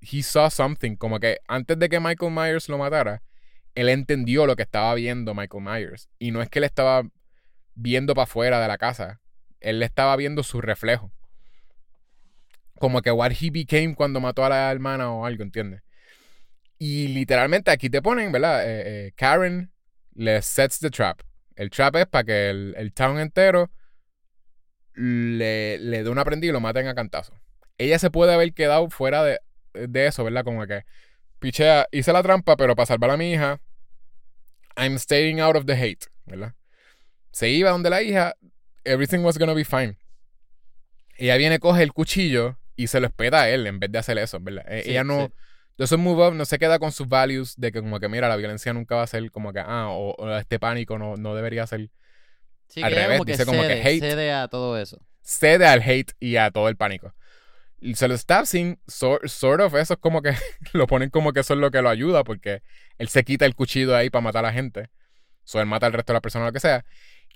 he 0.00 0.22
saw 0.22 0.50
something, 0.50 0.96
como 0.96 1.20
que 1.20 1.38
antes 1.48 1.78
de 1.78 1.88
que 1.88 2.00
Michael 2.00 2.32
Myers 2.32 2.68
lo 2.68 2.78
matara, 2.78 3.22
él 3.74 3.88
entendió 3.88 4.46
lo 4.46 4.56
que 4.56 4.62
estaba 4.62 4.94
viendo 4.94 5.34
Michael 5.34 5.62
Myers. 5.62 6.08
Y 6.18 6.30
no 6.30 6.42
es 6.42 6.48
que 6.48 6.60
él 6.60 6.64
estaba 6.64 7.02
viendo 7.74 8.14
para 8.14 8.24
afuera 8.24 8.60
de 8.60 8.68
la 8.68 8.78
casa, 8.78 9.20
él 9.60 9.82
estaba 9.82 10.16
viendo 10.16 10.42
su 10.42 10.60
reflejo. 10.60 11.12
Como 12.78 13.02
que 13.02 13.10
what 13.10 13.32
he 13.32 13.50
became 13.50 13.94
cuando 13.94 14.20
mató 14.20 14.44
a 14.44 14.48
la 14.48 14.70
hermana 14.70 15.10
o 15.12 15.26
algo, 15.26 15.42
¿entiendes? 15.42 15.83
Y 16.78 17.08
literalmente 17.08 17.70
aquí 17.70 17.88
te 17.88 18.02
ponen, 18.02 18.32
¿verdad? 18.32 18.64
Eh, 18.64 19.06
eh, 19.06 19.12
Karen 19.16 19.72
le 20.14 20.42
sets 20.42 20.78
the 20.80 20.90
trap. 20.90 21.20
El 21.56 21.70
trap 21.70 21.96
es 21.96 22.06
para 22.06 22.24
que 22.24 22.50
el, 22.50 22.74
el 22.76 22.92
town 22.92 23.18
entero 23.18 23.70
le, 24.94 25.78
le 25.78 26.02
dé 26.02 26.10
una 26.10 26.24
prendida 26.24 26.50
y 26.50 26.52
lo 26.52 26.60
maten 26.60 26.88
a 26.88 26.94
cantazo. 26.94 27.32
Ella 27.78 27.98
se 27.98 28.10
puede 28.10 28.32
haber 28.34 28.52
quedado 28.52 28.88
fuera 28.90 29.22
de, 29.24 29.40
de 29.72 30.06
eso, 30.06 30.24
¿verdad? 30.24 30.44
Como 30.44 30.66
que, 30.66 30.84
pichea, 31.38 31.86
hice 31.92 32.12
la 32.12 32.22
trampa, 32.22 32.56
pero 32.56 32.74
para 32.76 32.86
salvar 32.86 33.10
a 33.10 33.16
mi 33.16 33.32
hija, 33.32 33.60
I'm 34.76 34.98
staying 34.98 35.40
out 35.40 35.56
of 35.56 35.66
the 35.66 35.74
hate, 35.74 36.06
¿verdad? 36.24 36.54
Se 37.32 37.48
iba 37.50 37.70
donde 37.70 37.90
la 37.90 38.02
hija, 38.02 38.34
everything 38.84 39.20
was 39.20 39.38
gonna 39.38 39.54
be 39.54 39.64
fine. 39.64 39.96
Ella 41.16 41.36
viene, 41.36 41.58
coge 41.58 41.82
el 41.82 41.92
cuchillo 41.92 42.58
y 42.76 42.88
se 42.88 43.00
lo 43.00 43.06
espeta 43.06 43.42
a 43.42 43.50
él 43.50 43.66
en 43.66 43.78
vez 43.78 43.90
de 43.90 43.98
hacer 43.98 44.18
eso, 44.18 44.38
¿verdad? 44.40 44.64
Sí, 44.82 44.90
ella 44.90 45.04
no, 45.04 45.26
sí. 45.26 45.32
Esos 45.78 45.98
move 45.98 46.28
up 46.28 46.34
no 46.34 46.44
se 46.44 46.58
queda 46.58 46.78
con 46.78 46.92
sus 46.92 47.08
values 47.08 47.54
de 47.56 47.72
que 47.72 47.80
como 47.80 47.98
que 47.98 48.08
mira, 48.08 48.28
la 48.28 48.36
violencia 48.36 48.72
nunca 48.72 48.96
va 48.96 49.02
a 49.02 49.06
ser 49.06 49.30
como 49.30 49.52
que, 49.52 49.60
ah, 49.60 49.88
o, 49.88 50.14
o 50.14 50.36
este 50.36 50.58
pánico 50.58 50.98
no, 50.98 51.16
no 51.16 51.34
debería 51.34 51.66
ser. 51.66 51.90
Sí, 52.68 52.82
Al 52.82 52.92
que 52.92 52.98
revés, 53.00 53.18
como 53.18 53.24
que 53.24 53.32
dice 53.32 53.46
como 53.46 53.62
que 53.62 53.68
cede, 53.68 53.88
hate. 53.88 54.00
cede 54.00 54.32
a 54.32 54.48
todo 54.48 54.78
eso. 54.78 55.00
Cede 55.22 55.66
al 55.66 55.82
hate 55.82 56.12
y 56.20 56.36
a 56.36 56.50
todo 56.50 56.68
el 56.68 56.76
pánico. 56.76 57.14
Y 57.80 57.96
se 57.96 58.08
lo 58.08 58.14
está 58.14 58.46
sin 58.46 58.80
sort, 58.86 59.26
sort 59.26 59.60
of, 59.60 59.74
eso 59.74 59.94
es 59.94 60.00
como 60.00 60.22
que 60.22 60.32
lo 60.72 60.86
ponen 60.86 61.10
como 61.10 61.32
que 61.32 61.40
eso 61.40 61.54
es 61.54 61.60
lo 61.60 61.70
que 61.70 61.82
lo 61.82 61.90
ayuda 61.90 62.24
porque 62.24 62.62
él 62.98 63.08
se 63.08 63.24
quita 63.24 63.44
el 63.44 63.54
cuchillo 63.54 63.94
ahí 63.94 64.10
para 64.10 64.22
matar 64.22 64.44
a 64.44 64.48
la 64.48 64.54
gente. 64.54 64.90
So 65.44 65.60
él 65.60 65.66
mata 65.66 65.86
al 65.86 65.92
resto 65.92 66.12
de 66.12 66.14
las 66.14 66.22
personas, 66.22 66.46
lo 66.46 66.52
que 66.52 66.60
sea. 66.60 66.84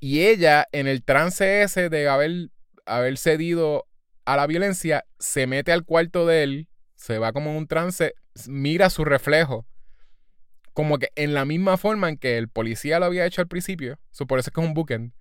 Y 0.01 0.23
ella, 0.23 0.67
en 0.73 0.87
el 0.87 1.03
trance 1.05 1.63
ese 1.63 1.91
de 1.91 2.09
haber, 2.09 2.51
haber 2.87 3.19
cedido 3.19 3.87
a 4.25 4.37
la 4.37 4.47
violencia, 4.47 5.05
se 5.19 5.47
mete 5.47 5.73
al 5.73 5.85
cuarto 5.85 6.25
de 6.27 6.43
él, 6.45 6.69
se 6.99 7.19
va 7.19 7.33
como 7.33 7.51
en 7.51 7.57
un 7.57 7.67
trance, 7.69 8.13
mira 8.49 8.91
su 8.91 9.05
reflejo, 9.05 9.65
como 10.75 10.99
que 10.99 11.09
en 11.17 11.33
la 11.33 11.45
misma 11.45 11.77
forma 11.77 12.09
en 12.09 12.19
que 12.19 12.37
el 12.39 12.49
policía 12.49 12.99
lo 12.99 13.07
había 13.07 13.25
hecho 13.25 13.41
al 13.41 13.49
principio. 13.49 13.99
So, 14.11 14.27
por 14.27 14.39
eso 14.39 14.51
es 14.51 14.55
que 14.55 14.61
es 14.61 14.67
un 14.67 14.75
bookend. 14.75 15.13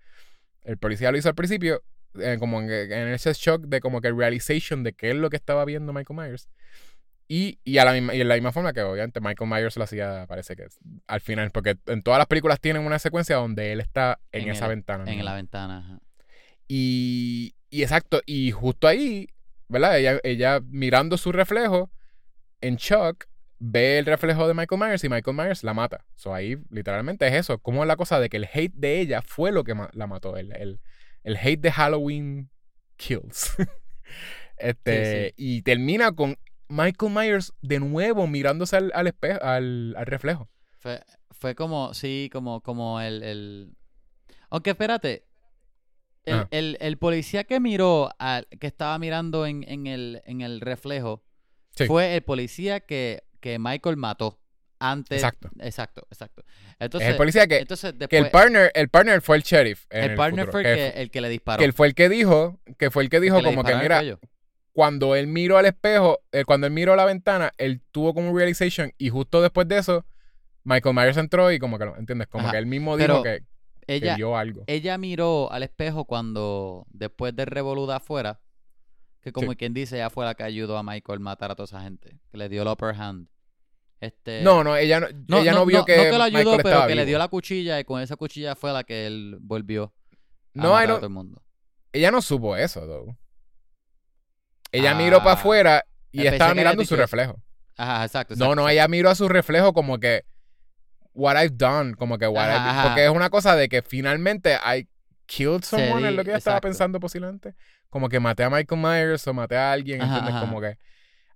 El 0.64 0.78
policía 0.78 1.12
lo 1.12 1.18
hizo 1.18 1.30
al 1.30 1.36
principio, 1.36 1.84
eh, 2.20 2.38
como 2.40 2.62
en, 2.62 2.70
en 2.70 3.08
ese 3.10 3.32
shock 3.34 3.64
de 3.68 3.80
como 3.80 4.02
que 4.02 4.12
realization 4.12 4.84
de 4.84 4.94
qué 4.94 5.12
es 5.12 5.16
lo 5.16 5.30
que 5.30 5.38
estaba 5.38 5.64
viendo 5.66 5.94
Michael 5.94 6.18
Myers. 6.20 6.50
Y, 7.30 7.60
y, 7.64 7.78
a 7.78 7.86
la 7.86 7.94
misma, 7.94 8.16
y 8.16 8.22
en 8.22 8.28
la 8.28 8.36
misma 8.36 8.52
forma 8.54 8.74
que 8.74 8.82
obviamente 8.82 9.20
Michael 9.22 9.50
Myers 9.50 9.76
lo 9.78 9.84
hacía, 9.84 10.26
parece 10.28 10.56
que 10.56 10.66
al 11.08 11.22
final, 11.22 11.52
porque 11.52 11.78
en 11.86 12.02
todas 12.02 12.18
las 12.18 12.28
películas 12.28 12.60
tienen 12.60 12.86
una 12.86 13.00
secuencia 13.00 13.36
donde 13.36 13.72
él 13.72 13.82
está 13.82 14.20
en, 14.32 14.44
En 14.44 14.50
esa 14.50 14.66
el- 14.66 14.70
ventana. 14.70 15.12
En 15.12 15.18
¿no? 15.20 15.24
la 15.24 15.34
ventana, 15.36 15.80
ajá. 15.80 16.00
Y, 16.68 17.56
y 17.70 17.84
exacto, 17.84 18.22
y 18.26 18.52
justo 18.52 18.88
ahí, 18.88 19.28
¿verdad? 19.68 19.98
Ella, 19.98 20.20
ella 20.24 20.60
mirando 20.66 21.18
su 21.18 21.32
reflejo 21.32 21.92
en 22.62 22.76
shock, 22.78 23.26
ve 23.60 23.98
el 24.00 24.06
reflejo 24.06 24.48
de 24.48 24.54
Michael 24.54 24.80
Myers 24.82 25.04
y 25.04 25.10
Michael 25.10 25.36
Myers 25.38 25.64
la 25.64 25.74
mata. 25.74 26.06
So 26.16 26.34
ahí 26.34 26.58
literalmente 26.70 27.28
es 27.28 27.34
eso, 27.34 27.60
como 27.60 27.84
es 27.84 27.88
la 27.88 27.96
cosa 27.96 28.20
de 28.20 28.30
que 28.30 28.38
el 28.38 28.46
hate 28.52 28.74
de 28.76 29.00
ella 29.00 29.22
fue 29.22 29.52
lo 29.52 29.64
que 29.64 29.74
ma- 29.76 29.90
la 29.94 30.08
mató, 30.08 30.38
el, 30.38 30.52
el, 30.54 30.80
el 31.24 31.38
hate 31.38 31.60
de 31.62 31.72
Halloween 31.72 32.50
kills. 32.98 33.52
este, 34.58 35.30
Sí, 35.30 35.34
Y 35.38 35.62
termina 35.64 36.12
con 36.14 36.38
Michael 36.70 37.14
Myers 37.14 37.54
de 37.62 37.80
nuevo 37.80 38.28
mirándose 38.28 38.76
al, 38.78 38.92
al 38.94 39.08
espejo, 39.08 39.44
al, 39.44 39.96
al 39.98 40.06
reflejo. 40.06 40.50
Fue, 40.80 41.02
fue 41.32 41.56
como, 41.56 41.94
sí, 41.94 42.30
como, 42.32 42.62
como 42.62 43.00
el, 43.02 43.24
el... 43.24 43.74
Aunque 44.50 44.72
espérate, 44.72 45.27
el, 46.28 46.34
Ajá. 46.36 46.48
el, 46.52 46.78
el 46.82 46.98
policía 46.98 47.44
que 47.46 47.60
miró, 47.60 48.10
que 48.60 48.68
estaba 48.68 48.98
mirando 49.00 49.46
en, 49.46 49.64
en, 49.68 49.88
el, 49.88 50.22
en 50.26 50.42
el 50.42 50.62
reflejo, 50.62 51.24
Sí. 51.72 51.86
fue 51.86 52.16
el 52.16 52.22
policía 52.24 52.80
que, 52.80 53.24
que 53.40 53.60
Michael 53.60 53.98
mató 53.98 54.40
antes. 54.80 55.18
Exacto. 55.24 55.50
Exacto, 55.60 56.08
exacto. 56.12 56.44
Es 56.48 56.76
Entonces, 56.80 57.10
el 57.12 57.16
policía 57.18 57.48
que, 57.48 57.58
entonces 57.60 57.94
que 57.94 57.98
después, 58.00 58.24
el 58.26 58.32
partner, 58.32 58.72
el 58.76 58.90
partner 58.90 59.22
fue 59.22 59.38
el 59.38 59.44
sheriff. 59.44 59.86
el 59.90 60.16
partner 60.16 60.46
futuro, 60.46 60.52
fue 60.52 60.64
que 60.64 60.72
el 60.72 60.78
que, 60.78 60.92
fu- 60.92 61.00
el 61.02 61.12
que 61.12 61.22
le 61.22 61.30
disparó. 61.30 61.60
que 61.60 61.66
él 61.66 61.74
fue 61.74 61.88
el 61.88 61.96
que 61.96 62.10
dijo, 62.10 62.60
que 62.78 62.90
fue 62.92 63.04
el 63.04 63.10
que 63.10 63.20
dijo 63.20 63.38
que 63.38 63.44
como 63.44 63.64
que 63.64 63.76
mira, 63.76 64.02
cuando 64.74 65.16
él 65.16 65.28
miró 65.28 65.58
al 65.58 65.66
espejo, 65.66 66.20
eh, 66.32 66.46
cuando 66.46 66.68
él 66.68 66.74
miró 66.74 66.94
a 66.94 66.96
la 66.96 67.06
ventana, 67.06 67.52
él 67.58 67.82
tuvo 67.92 68.14
como 68.14 68.30
un 68.32 68.38
realization 68.38 68.92
y 68.98 69.10
justo 69.10 69.42
después 69.42 69.68
de 69.68 69.78
eso, 69.80 70.06
Michael 70.64 70.96
Myers 70.96 71.18
entró 71.18 71.52
y 71.52 71.60
como 71.60 71.80
que, 71.80 71.86
lo- 71.86 71.96
¿entiendes? 71.98 72.28
Como 72.28 72.44
Ajá, 72.46 72.52
que 72.54 72.58
él 72.60 72.66
mismo 72.66 72.98
dijo 72.98 73.24
que 73.24 73.44
Ella, 73.88 74.16
vio 74.16 74.36
algo. 74.38 74.64
ella 74.68 74.98
miró 74.98 75.52
al 75.52 75.64
espejo 75.64 76.06
cuando, 76.06 76.86
después 76.90 77.36
del 77.36 77.48
revolú 77.48 77.88
de 77.88 77.96
afuera, 77.96 78.42
que 79.22 79.32
como 79.32 79.52
Sí. 79.52 79.58
quien 79.58 79.74
dice, 79.74 79.96
ella 79.96 80.10
fue 80.10 80.26
la 80.26 80.36
que 80.36 80.44
ayudó 80.44 80.78
a 80.78 80.84
Michael 80.84 81.20
a 81.20 81.22
matar 81.24 81.52
a 81.52 81.56
toda 81.56 81.66
esa 81.66 81.82
gente, 81.82 82.20
que 82.30 82.38
le 82.38 82.50
dio 82.50 82.62
el 82.64 82.68
upper 82.68 82.94
hand. 82.96 83.28
Este, 84.00 84.42
no, 84.44 84.64
no, 84.64 84.76
ella 84.76 85.00
no, 85.28 85.40
ella 85.40 85.54
no, 85.54 85.66
vio 85.66 85.84
que, 85.84 85.98
no 85.98 86.04
que 86.04 86.18
lo 86.18 86.24
ayudó, 86.24 86.40
Michael 86.52 86.62
pero 86.64 86.82
que 86.88 86.96
le 86.96 87.02
vivo. 87.02 87.06
dio 87.08 87.18
la 87.18 87.28
cuchilla 87.30 87.80
y 87.80 87.84
con 87.84 88.00
esa 88.02 88.16
cuchilla 88.16 88.56
fue 88.56 88.72
la 88.72 88.84
que 88.84 89.08
él 89.08 89.38
volvió 89.40 89.86
a 89.86 90.62
No, 90.62 90.72
matar 90.74 90.92
a 90.92 90.96
todo 90.98 91.06
el 91.08 91.14
mundo. 91.14 91.42
Ella 91.94 92.12
no 92.12 92.22
supo 92.22 92.56
eso, 92.56 92.82
though. 92.86 93.18
Ella 94.72 94.92
Ah. 94.92 94.96
miró 94.96 95.20
para 95.20 95.32
afuera 95.34 95.84
y 96.12 96.26
estaba 96.28 96.52
que 96.52 96.58
mirando 96.60 96.86
su 96.86 96.96
reflejo. 96.96 97.42
Ajá, 97.78 98.04
exacto. 98.06 98.36
No, 98.36 98.46
exacto, 98.46 98.56
no, 98.56 98.62
exacto. 98.64 98.70
ella 98.70 98.88
miró 98.88 99.10
a 99.10 99.16
su 99.16 99.28
reflejo 99.30 99.74
como 99.74 100.00
que 100.00 100.26
what 101.18 101.36
I've 101.36 101.58
done, 101.58 101.96
como 101.96 102.18
que 102.18 102.28
what 102.28 102.50
Ajá, 102.50 102.82
I've- 102.84 102.88
porque 102.90 103.06
es 103.06 103.12
una 103.12 103.30
cosa 103.30 103.56
de 103.56 103.68
que 103.68 103.82
finalmente 103.82 104.54
I 104.54 104.88
killed 105.26 105.64
someone, 105.64 106.08
es 106.08 106.14
lo 106.16 106.24
que 106.24 106.30
ella 106.30 106.38
estaba 106.38 106.62
pensando 106.62 107.00
posiblemente. 107.00 107.54
Como 107.90 108.08
que 108.10 108.20
maté 108.20 108.44
a 108.44 108.50
Michael 108.50 108.82
Myers 108.82 109.28
o 109.28 109.34
maté 109.34 109.56
a 109.58 109.72
alguien, 109.72 110.02
Ajá. 110.02 110.40
Como 110.42 110.62
que 110.62 110.78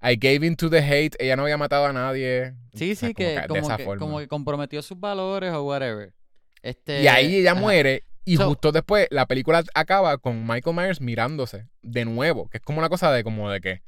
I 0.04 0.16
gave 0.16 0.46
in 0.46 0.56
to 0.56 0.70
the 0.70 0.80
hate, 0.80 1.16
ella 1.20 1.36
no 1.36 1.44
había 1.44 1.58
matado 1.58 1.86
a 1.86 1.94
nadie. 1.94 2.54
Sí, 2.74 2.92
O 2.92 2.96
sea, 2.96 3.10
sí, 3.10 3.14
como 3.14 3.28
que, 3.30 3.40
de 3.42 3.48
como, 3.48 3.62
esa 3.62 3.78
que, 3.78 3.84
forma. 3.86 4.00
como 4.00 4.20
que 4.20 4.28
comprometió 4.28 4.82
sus 4.82 5.00
valores 5.00 5.52
o 5.54 5.64
whatever. 5.64 6.14
Este, 6.62 7.02
Y 7.02 7.08
ahí 7.08 7.36
ella 7.38 7.56
muere 7.56 8.04
y 8.24 8.38
So- 8.38 8.48
justo 8.50 8.72
después 8.72 9.08
la 9.12 9.26
película 9.26 9.64
acaba 9.74 10.18
con 10.20 10.46
Michael 10.48 10.76
Myers 10.76 11.02
mirándose 11.02 11.68
de 11.82 12.06
nuevo, 12.06 12.48
que 12.50 12.58
es 12.58 12.64
como 12.64 12.80
una 12.80 12.90
cosa 12.90 13.12
de 13.12 13.24
como 13.24 13.50
de 13.50 13.62
que 13.62 13.82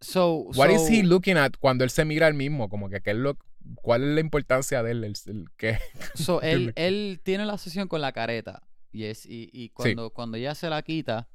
So, 0.00 0.44
what 0.54 0.70
is 0.70 0.88
he 0.88 1.02
looking 1.02 1.36
at 1.36 1.52
cuando 1.58 1.82
él 1.84 1.90
se 1.90 2.04
mira 2.04 2.26
al 2.28 2.34
mismo, 2.34 2.68
como 2.68 2.88
que 2.88 3.00
qué 3.00 3.10
es 3.10 3.16
lo 3.16 3.36
cuál 3.82 4.02
es 4.02 4.14
la 4.14 4.20
importancia 4.20 4.82
de 4.82 4.90
él, 4.92 5.04
el, 5.04 5.14
el- 5.26 5.78
So, 6.14 6.40
él, 6.42 7.20
tiene 7.22 7.46
la 7.46 7.58
sesión 7.58 7.88
con 7.88 8.00
la 8.00 8.12
careta. 8.12 8.62
Y, 8.92 9.04
es, 9.04 9.26
y, 9.26 9.50
y 9.52 9.68
cuando, 9.70 10.10
cuando 10.10 10.36
ella 10.38 10.54
se 10.54 10.70
la 10.70 10.82
quita 10.82 11.28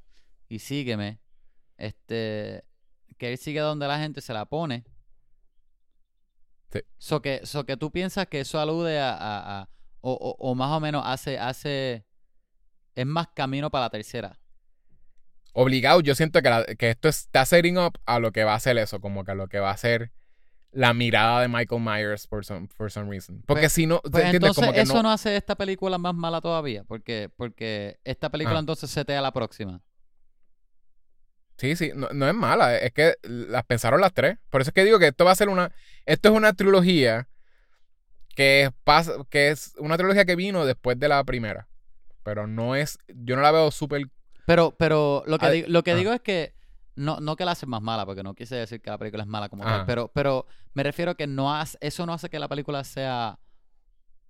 y 0.49 0.59
sígueme, 0.59 1.19
este, 1.77 2.63
que 3.17 3.31
él 3.31 3.37
sigue 3.37 3.59
donde 3.59 3.87
la 3.87 3.99
gente 3.99 4.21
se 4.21 4.33
la 4.33 4.45
pone. 4.45 4.83
Sí. 6.71 6.79
So 6.97 7.21
que, 7.21 7.45
so 7.45 7.65
que 7.65 7.77
tú 7.77 7.91
piensas 7.91 8.27
que 8.27 8.39
eso 8.39 8.59
alude 8.59 8.99
a, 8.99 9.11
a- 9.13 9.61
a- 9.61 9.69
o, 10.01 10.11
o- 10.13 10.35
o 10.39 10.55
más 10.55 10.71
o 10.71 10.79
menos 10.79 11.03
hace, 11.05 11.37
hace, 11.37 12.05
es 12.95 13.05
más 13.05 13.27
camino 13.35 13.69
para 13.69 13.85
la 13.85 13.89
tercera. 13.91 14.39
Obligado, 15.53 16.01
yo 16.01 16.15
siento 16.15 16.41
que, 16.41 16.49
la- 16.49 16.65
que 16.65 16.89
esto 16.89 17.07
está 17.07 17.45
setting 17.45 17.77
up 17.77 17.99
a 18.05 18.17
lo 18.19 18.31
que 18.31 18.43
va 18.43 18.55
a 18.55 18.59
ser 18.59 18.77
eso, 18.79 18.99
como 18.99 19.23
que 19.23 19.31
a 19.31 19.35
lo 19.35 19.47
que 19.47 19.59
va 19.59 19.69
a 19.69 19.77
ser 19.77 20.11
la 20.73 20.93
mirada 20.93 21.41
de 21.41 21.47
Michael 21.47 21.81
Myers 21.81 22.27
for 22.27 22.43
some, 22.43 22.67
for 22.67 22.91
some 22.91 23.09
reason. 23.09 23.43
Porque 23.45 23.63
Pues- 23.63 23.73
si 23.73 23.85
no, 23.85 24.01
Pues 24.01 24.25
entonces 24.25 24.55
Como 24.55 24.73
que 24.73 24.81
eso 24.81 24.95
no, 24.95 25.03
no... 25.03 25.11
hace 25.11 25.35
esta 25.35 25.55
película 25.55 25.97
más 25.97 26.15
mala 26.15 26.41
todavía, 26.41 26.83
porque, 26.83 27.29
porque 27.35 27.99
esta 28.03 28.29
película 28.29 28.57
Ah. 28.57 28.61
entonces 28.61 28.89
setea 28.89 29.21
la 29.21 29.31
próxima. 29.31 29.81
Sí, 31.57 31.75
sí, 31.75 31.91
no, 31.95 32.09
no 32.13 32.27
es 32.27 32.33
mala, 32.33 32.75
es 32.77 32.91
que 32.93 33.15
las 33.21 33.63
pensaron 33.65 34.01
las 34.01 34.13
tres. 34.13 34.37
Por 34.49 34.61
eso 34.61 34.71
es 34.71 34.73
que 34.73 34.83
digo 34.83 34.97
que 34.97 35.07
esto 35.07 35.23
va 35.23 35.31
a 35.31 35.35
ser 35.35 35.49
una, 35.49 35.71
esto 36.05 36.29
es 36.29 36.35
una 36.35 36.53
trilogía 36.53 37.29
que, 38.35 38.71
pasa, 38.83 39.13
que 39.29 39.49
es 39.49 39.75
una 39.77 39.95
trilogía 39.95 40.25
que 40.25 40.35
vino 40.35 40.65
después 40.65 40.99
de 40.99 41.07
la 41.07 41.23
primera. 41.23 41.67
Pero 42.23 42.47
no 42.47 42.75
es, 42.75 42.97
yo 43.07 43.35
no 43.35 43.43
la 43.43 43.51
veo 43.51 43.69
súper... 43.69 44.07
Pero, 44.47 44.75
pero 44.77 45.23
lo 45.27 45.37
que, 45.37 45.65
lo 45.67 45.83
que 45.83 45.91
ah. 45.91 45.95
digo 45.95 46.13
es 46.13 46.21
que 46.21 46.53
no, 46.95 47.19
no 47.19 47.35
que 47.35 47.45
la 47.45 47.51
hacen 47.51 47.69
más 47.69 47.81
mala, 47.81 48.05
porque 48.05 48.23
no 48.23 48.33
quise 48.35 48.55
decir 48.55 48.81
que 48.81 48.89
la 48.89 48.97
película 48.97 49.23
es 49.23 49.29
mala 49.29 49.49
como 49.49 49.63
tal, 49.63 49.81
Ah. 49.81 49.83
pero, 49.85 50.11
pero 50.13 50.45
me 50.73 50.83
refiero 50.83 51.15
que 51.15 51.27
no 51.27 51.53
hace, 51.55 51.77
eso 51.81 52.05
no 52.05 52.13
hace 52.13 52.29
que 52.29 52.39
la 52.39 52.47
película 52.47 52.83
sea 52.83 53.39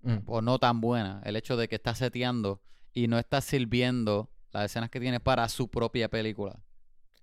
Mm. 0.01 0.17
o 0.25 0.41
no 0.41 0.59
tan 0.59 0.81
buena. 0.81 1.21
El 1.23 1.35
hecho 1.37 1.55
de 1.55 1.67
que 1.69 1.75
está 1.75 1.95
seteando 1.95 2.61
y 2.93 3.07
no 3.07 3.17
está 3.17 3.39
sirviendo 3.39 4.29
las 4.51 4.65
escenas 4.65 4.89
que 4.89 4.99
tiene 4.99 5.19
para 5.21 5.47
su 5.47 5.69
propia 5.69 6.09
película. 6.09 6.59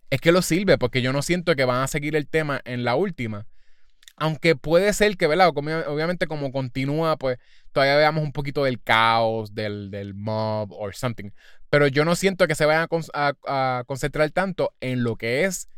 Es 0.08 0.20
que 0.20 0.32
lo 0.32 0.40
sirve, 0.42 0.78
porque 0.78 1.02
yo 1.02 1.12
no 1.12 1.20
siento 1.22 1.54
que 1.54 1.64
van 1.66 1.82
a 1.82 1.86
seguir 1.88 2.16
el 2.16 2.26
tema 2.26 2.60
en 2.64 2.82
la 2.84 2.96
última. 2.96 3.46
Aunque 4.16 4.56
puede 4.56 4.92
ser 4.92 5.16
que, 5.16 5.26
¿verdad? 5.26 5.48
Obviamente 5.54 6.26
como 6.26 6.50
continúa, 6.52 7.16
pues 7.16 7.38
todavía 7.72 7.96
veamos 7.96 8.24
un 8.24 8.32
poquito 8.32 8.64
del 8.64 8.82
caos, 8.82 9.54
del, 9.54 9.90
del 9.90 10.14
mob 10.14 10.72
or 10.72 10.94
something. 10.94 11.30
Pero 11.70 11.86
yo 11.86 12.04
no 12.04 12.14
siento 12.16 12.46
que 12.46 12.54
se 12.54 12.66
vayan 12.66 12.82
a, 12.82 12.88
con- 12.88 13.02
a- 13.14 13.34
a 13.46 13.84
concentrar 13.86 14.30
tanto 14.30 14.74
en 14.80 15.02
lo 15.04 15.16
que 15.16 15.44
es 15.44 15.68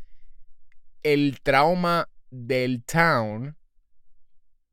el 1.03 1.39
trauma 1.41 2.09
del 2.31 2.83
town, 2.83 3.55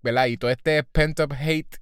¿verdad? 0.02 0.26
Y 0.26 0.36
todo 0.38 0.50
este 0.50 0.82
pent-up 0.84 1.34
hate 1.38 1.76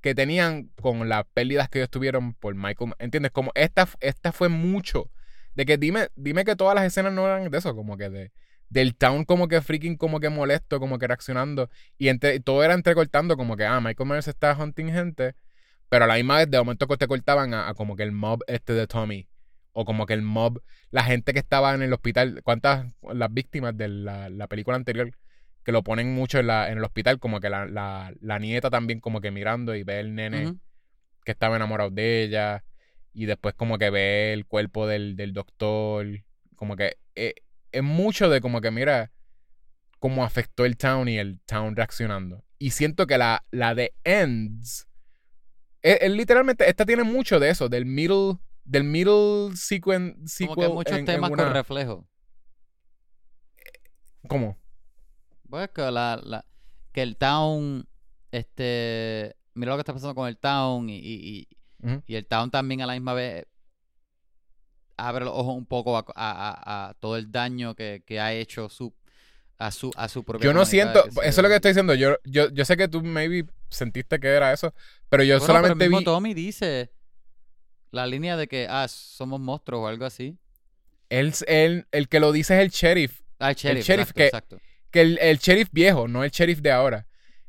que 0.00 0.14
tenían 0.14 0.70
con 0.80 1.08
las 1.08 1.24
pérdidas 1.34 1.68
que 1.68 1.80
ellos 1.80 1.90
tuvieron 1.90 2.34
por 2.34 2.54
Michael. 2.54 2.94
¿Entiendes? 2.98 3.32
Como 3.32 3.50
esta, 3.54 3.88
esta 4.00 4.32
fue 4.32 4.48
mucho. 4.48 5.10
De 5.54 5.66
que 5.66 5.78
dime, 5.78 6.08
dime 6.16 6.44
que 6.44 6.54
todas 6.54 6.74
las 6.74 6.84
escenas 6.84 7.12
no 7.12 7.26
eran 7.26 7.50
de 7.50 7.58
eso, 7.58 7.74
como 7.74 7.96
que 7.96 8.10
de, 8.10 8.32
del 8.68 8.94
town 8.94 9.24
como 9.24 9.48
que 9.48 9.60
freaking, 9.62 9.96
como 9.96 10.20
que 10.20 10.28
molesto, 10.28 10.78
como 10.80 10.98
que 10.98 11.06
reaccionando. 11.06 11.70
Y 11.98 12.16
todo 12.40 12.62
era 12.62 12.74
entrecortando 12.74 13.36
como 13.36 13.56
que, 13.56 13.64
ah, 13.64 13.80
Michael 13.80 14.08
Myers 14.08 14.28
está 14.28 14.56
hunting 14.56 14.86
gente. 14.92 15.34
Pero 15.88 16.04
a 16.04 16.08
la 16.08 16.14
misma 16.14 16.38
vez, 16.38 16.50
de 16.50 16.58
momento 16.58 16.86
que 16.86 16.96
te 16.96 17.06
cortaban 17.06 17.54
a, 17.54 17.68
a 17.68 17.74
como 17.74 17.96
que 17.96 18.02
el 18.02 18.12
mob 18.12 18.40
este 18.46 18.72
de 18.72 18.86
Tommy. 18.86 19.28
O 19.72 19.84
como 19.84 20.06
que 20.06 20.14
el 20.14 20.22
mob, 20.22 20.62
la 20.90 21.04
gente 21.04 21.32
que 21.32 21.38
estaba 21.38 21.74
en 21.74 21.82
el 21.82 21.92
hospital. 21.92 22.40
¿Cuántas, 22.42 22.86
las 23.12 23.32
víctimas 23.32 23.76
de 23.76 23.88
la, 23.88 24.30
la 24.30 24.46
película 24.46 24.76
anterior? 24.76 25.10
Que 25.64 25.72
lo 25.72 25.82
ponen 25.82 26.14
mucho 26.14 26.38
en, 26.38 26.46
la, 26.46 26.70
en 26.70 26.78
el 26.78 26.84
hospital, 26.84 27.18
como 27.18 27.40
que 27.40 27.50
la, 27.50 27.66
la, 27.66 28.12
la 28.20 28.38
nieta 28.38 28.70
también 28.70 29.00
como 29.00 29.20
que 29.20 29.30
mirando 29.30 29.74
y 29.74 29.82
ve 29.82 30.00
el 30.00 30.14
nene 30.14 30.54
que 31.24 31.32
estaba 31.32 31.56
enamorado 31.56 31.90
de 31.90 32.22
ella. 32.22 32.64
Y 33.12 33.26
después 33.26 33.54
como 33.54 33.76
que 33.76 33.90
ve 33.90 34.32
el 34.32 34.46
cuerpo 34.46 34.86
del, 34.86 35.14
del 35.16 35.32
doctor. 35.32 36.06
Como 36.54 36.76
que 36.76 36.96
eh, 37.14 37.34
es 37.72 37.82
mucho 37.82 38.30
de 38.30 38.40
como 38.40 38.60
que 38.62 38.70
mira 38.70 39.12
cómo 39.98 40.24
afectó 40.24 40.64
el 40.64 40.76
town 40.76 41.08
y 41.08 41.18
el 41.18 41.40
town 41.40 41.76
reaccionando. 41.76 42.44
Y 42.58 42.70
siento 42.70 43.06
que 43.06 43.18
la, 43.18 43.44
la 43.50 43.74
de 43.74 43.94
Ends. 44.04 44.86
Es, 45.82 45.98
es 46.00 46.10
literalmente, 46.10 46.68
esta 46.68 46.84
tiene 46.84 47.04
mucho 47.04 47.38
de 47.38 47.50
eso, 47.50 47.68
del 47.68 47.86
middle, 47.86 48.38
del 48.64 48.84
middle 48.84 49.54
sequen, 49.56 50.14
Como 50.14 50.26
sequel. 50.28 50.54
que 50.56 50.68
muchos 50.68 50.92
en- 50.92 50.98
en 51.00 51.04
temas 51.06 51.30
una- 51.30 51.44
con 51.44 51.52
reflejo. 51.52 52.08
¿Cómo? 54.28 54.58
Pues 55.48 55.70
que 55.70 55.82
la, 55.82 56.20
la- 56.22 56.44
que 56.92 57.02
el 57.02 57.16
town, 57.16 57.86
este, 58.32 59.36
mira 59.54 59.70
lo 59.72 59.76
que 59.76 59.80
está 59.82 59.92
pasando 59.92 60.14
con 60.14 60.26
el 60.28 60.38
town 60.38 60.88
y, 60.90 60.96
y, 60.98 61.38
y- 61.38 61.48
Ujú. 61.86 62.02
y 62.06 62.16
el 62.16 62.26
town 62.26 62.50
también 62.50 62.80
a 62.82 62.86
la 62.86 62.94
misma 62.94 63.14
vez 63.14 63.46
abre 64.96 65.24
los 65.24 65.34
ojos 65.34 65.54
un 65.54 65.66
poco 65.66 65.96
a, 65.96 66.04
a- 66.14 66.50
a- 66.86 66.88
a 66.88 66.94
todo 66.94 67.16
el 67.16 67.30
daño 67.30 67.74
que, 67.74 68.02
que 68.04 68.18
ha 68.18 68.32
hecho 68.32 68.68
su 68.68 68.94
a 69.58 69.70
su 69.70 69.90
a 69.96 70.08
su 70.08 70.22
propia 70.24 70.44
Yo 70.44 70.52
no 70.54 70.64
siento, 70.66 71.04
eso 71.06 71.20
es 71.22 71.38
lo 71.38 71.48
que 71.48 71.54
estoy 71.56 71.70
diciendo. 71.70 71.94
Yo, 71.94 72.16
yo, 72.24 72.50
yo 72.50 72.64
sé 72.64 72.76
que 72.76 72.88
tú 72.88 73.02
maybe 73.02 73.44
sentiste 73.70 74.18
que 74.20 74.28
era 74.28 74.52
eso, 74.52 74.74
pero 75.08 75.22
yo 75.22 75.34
Bueno, 75.38 75.46
pero 75.46 75.58
solamente 75.58 75.84
el 75.84 75.90
mismo 75.90 75.98
vi. 76.00 76.04
Tommy 76.04 76.34
dice 76.34 76.90
la 77.90 78.06
línea 78.06 78.36
de 78.36 78.46
que 78.48 78.66
ah 78.68 78.86
somos 78.88 79.40
monstruos 79.40 79.82
o 79.84 79.86
algo 79.88 80.04
así. 80.04 80.36
Él, 81.08 81.32
él- 81.46 81.86
el 81.92 82.08
que 82.08 82.20
lo 82.20 82.32
dice 82.32 82.54
es 82.56 82.60
el 82.62 82.70
sheriff. 82.70 83.22
Ah, 83.38 83.50
el 83.50 83.56
sheriff, 83.56 83.84
sheriff 83.86 84.08
exacto, 84.10 84.16
que- 84.16 84.26
exacto. 84.26 84.58
Que 84.90 85.00
el, 85.02 85.18
el 85.20 85.38
sheriff 85.38 85.68
viejo, 85.72 86.08
no 86.08 86.24
el 86.24 86.30
sheriff 86.30 86.60
de 86.60 86.72
ahora. 86.72 87.06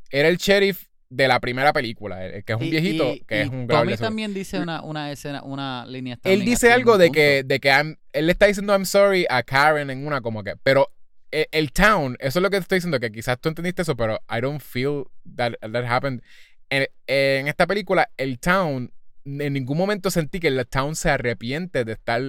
Era 0.10 0.28
el 0.30 0.38
sheriff 0.38 0.86
de 1.10 1.28
la 1.28 1.40
primera 1.40 1.72
película, 1.74 2.26
el- 2.26 2.36
el 2.36 2.44
que 2.46 2.54
es 2.54 2.60
un 2.60 2.66
Y- 2.66 2.70
viejito, 2.72 3.14
y- 3.14 3.20
que 3.22 3.38
y 3.38 3.42
es 3.42 3.50
un 3.50 3.68
Tommy 3.68 3.96
también 3.98 4.34
dice 4.34 4.60
una, 4.60 4.82
una 4.82 5.12
escena, 5.12 5.42
una 5.44 5.86
línea 5.88 6.20
Él 6.24 6.44
dice 6.46 6.72
algo 6.72 6.98
de 6.98 7.12
que, 7.12 7.44
de 7.44 7.60
que 7.60 7.70
I'm- 7.70 7.98
él 8.14 8.26
le 8.28 8.32
está 8.34 8.46
diciendo 8.46 8.74
I'm 8.74 8.86
sorry 8.86 9.26
a 9.30 9.42
Karen 9.44 9.90
en 9.90 10.06
una 10.06 10.22
como 10.22 10.44
que, 10.44 10.56
pero 10.64 10.90
el, 11.32 11.48
el 11.52 11.72
town, 11.72 12.16
eso 12.20 12.40
es 12.40 12.44
lo 12.44 12.50
que 12.50 12.58
te 12.58 12.62
estoy 12.62 12.78
diciendo, 12.78 13.00
que 13.00 13.12
quizás 13.12 13.40
tú 13.40 13.50
entendiste 13.50 13.82
eso, 13.82 13.96
pero 13.96 14.20
I 14.30 14.42
don't 14.42 14.62
feel 14.62 15.06
that, 15.36 15.54
that 15.60 15.86
happened. 15.86 16.22
En, 16.70 16.88
en 17.08 17.48
esta 17.48 17.66
película, 17.68 18.10
el 18.18 18.40
town, 18.40 18.92
en 19.26 19.54
ningún 19.54 19.78
momento 19.78 20.10
sentí 20.12 20.40
que 20.40 20.48
el 20.48 20.66
town 20.68 20.96
se 20.96 21.10
arrepiente 21.10 21.86
de 21.86 21.94
estar, 21.94 22.22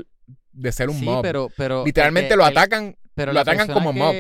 de 0.53 0.73
ser 0.73 0.89
un 0.91 0.99
sí, 0.99 1.05
mob. 1.05 1.23
pero, 1.23 1.49
pero 1.57 1.85
Literalmente 1.85 2.35
el 2.35 2.39
lo 2.39 2.45
atacan, 2.45 2.97
pero 3.15 3.33
lo 3.33 3.41
atacan 3.41 3.69
como 3.69 3.93
mob. 3.93 4.15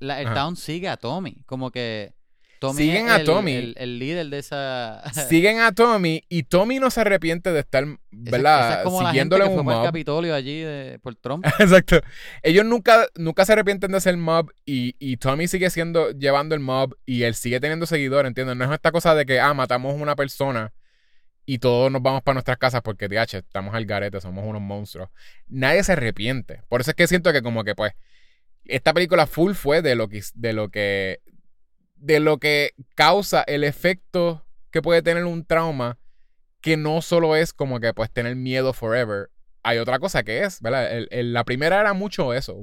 la- 0.00 0.20
el 0.20 0.32
town 0.34 0.56
sigue 0.56 0.88
a 0.88 0.96
Tommy, 0.96 1.42
como 1.46 1.70
que 1.70 2.12
Tommy 2.60 2.78
Siguen 2.78 3.08
a 3.10 3.16
el, 3.16 3.24
Tommy. 3.24 3.52
el, 3.52 3.74
el 3.78 3.98
líder 3.98 4.26
de 4.28 4.38
esa 4.38 5.02
siguen 5.28 5.60
a 5.60 5.72
Tommy 5.72 6.22
y 6.28 6.44
Tommy 6.44 6.78
no 6.78 6.90
se 6.90 7.00
arrepiente 7.02 7.52
de 7.52 7.60
estar, 7.60 7.84
esa- 7.84 7.98
¿verdad? 8.10 8.68
esa 8.70 8.78
es 8.78 8.84
como 8.84 9.02
la 9.02 9.08
gente 9.08 9.10
Siguiéndole 9.12 9.44
que 9.44 9.50
un 9.50 9.64
fue 9.64 9.74
mob. 9.74 9.84
Capitolio 9.84 10.34
allí 10.34 10.60
de, 10.60 10.98
por 11.02 11.14
Trump. 11.16 11.44
Exacto. 11.58 12.00
Ellos 12.42 12.64
nunca, 12.64 13.06
nunca 13.16 13.44
se 13.44 13.52
arrepienten 13.52 13.92
de 13.92 14.00
ser 14.00 14.16
mob 14.16 14.50
y, 14.64 14.94
y 14.98 15.16
Tommy 15.18 15.46
sigue 15.48 15.68
siendo, 15.70 16.10
llevando 16.12 16.54
el 16.54 16.60
mob 16.60 16.94
y 17.04 17.24
él 17.24 17.34
sigue 17.34 17.60
teniendo 17.60 17.86
seguidores, 17.86 18.28
¿entiendes? 18.28 18.56
No 18.56 18.64
es 18.64 18.70
esta 18.70 18.92
cosa 18.92 19.14
de 19.14 19.26
que, 19.26 19.40
ah, 19.40 19.52
matamos 19.54 19.94
una 20.00 20.16
persona 20.16 20.72
y 21.46 21.58
todos 21.58 21.92
nos 21.92 22.00
vamos 22.00 22.22
para 22.22 22.34
nuestras 22.34 22.56
casas 22.56 22.80
porque, 22.82 23.06
DH, 23.08 23.34
estamos 23.38 23.74
al 23.74 23.84
garete, 23.84 24.18
somos 24.20 24.46
unos 24.46 24.62
monstruos. 24.62 25.10
Nadie 25.46 25.84
se 25.84 25.92
arrepiente. 25.92 26.62
Por 26.68 26.80
eso 26.80 26.90
es 26.92 26.96
que 26.96 27.06
siento 27.06 27.32
que 27.34 27.42
como 27.42 27.64
que, 27.64 27.74
pues, 27.74 27.92
esta 28.64 28.94
película 28.94 29.26
full 29.26 29.52
fue 29.52 29.82
de 29.82 29.94
lo 29.94 30.08
que, 30.08 30.22
de 30.34 30.52
lo 30.54 30.70
que, 30.70 31.20
de 32.04 32.20
lo 32.20 32.36
que 32.38 32.74
causa 32.94 33.42
el 33.46 33.64
efecto 33.64 34.44
que 34.70 34.82
puede 34.82 35.00
tener 35.00 35.24
un 35.24 35.46
trauma 35.46 35.98
que 36.60 36.76
no 36.76 37.00
solo 37.00 37.34
es 37.34 37.54
como 37.54 37.80
que, 37.80 37.94
pues, 37.94 38.10
tener 38.10 38.36
miedo 38.36 38.74
forever, 38.74 39.30
hay 39.62 39.78
otra 39.78 39.98
cosa 39.98 40.22
que 40.22 40.42
es, 40.42 40.60
¿verdad? 40.60 41.06
La 41.10 41.44
primera 41.44 41.80
era 41.80 41.94
mucho 41.94 42.34
eso. 42.34 42.62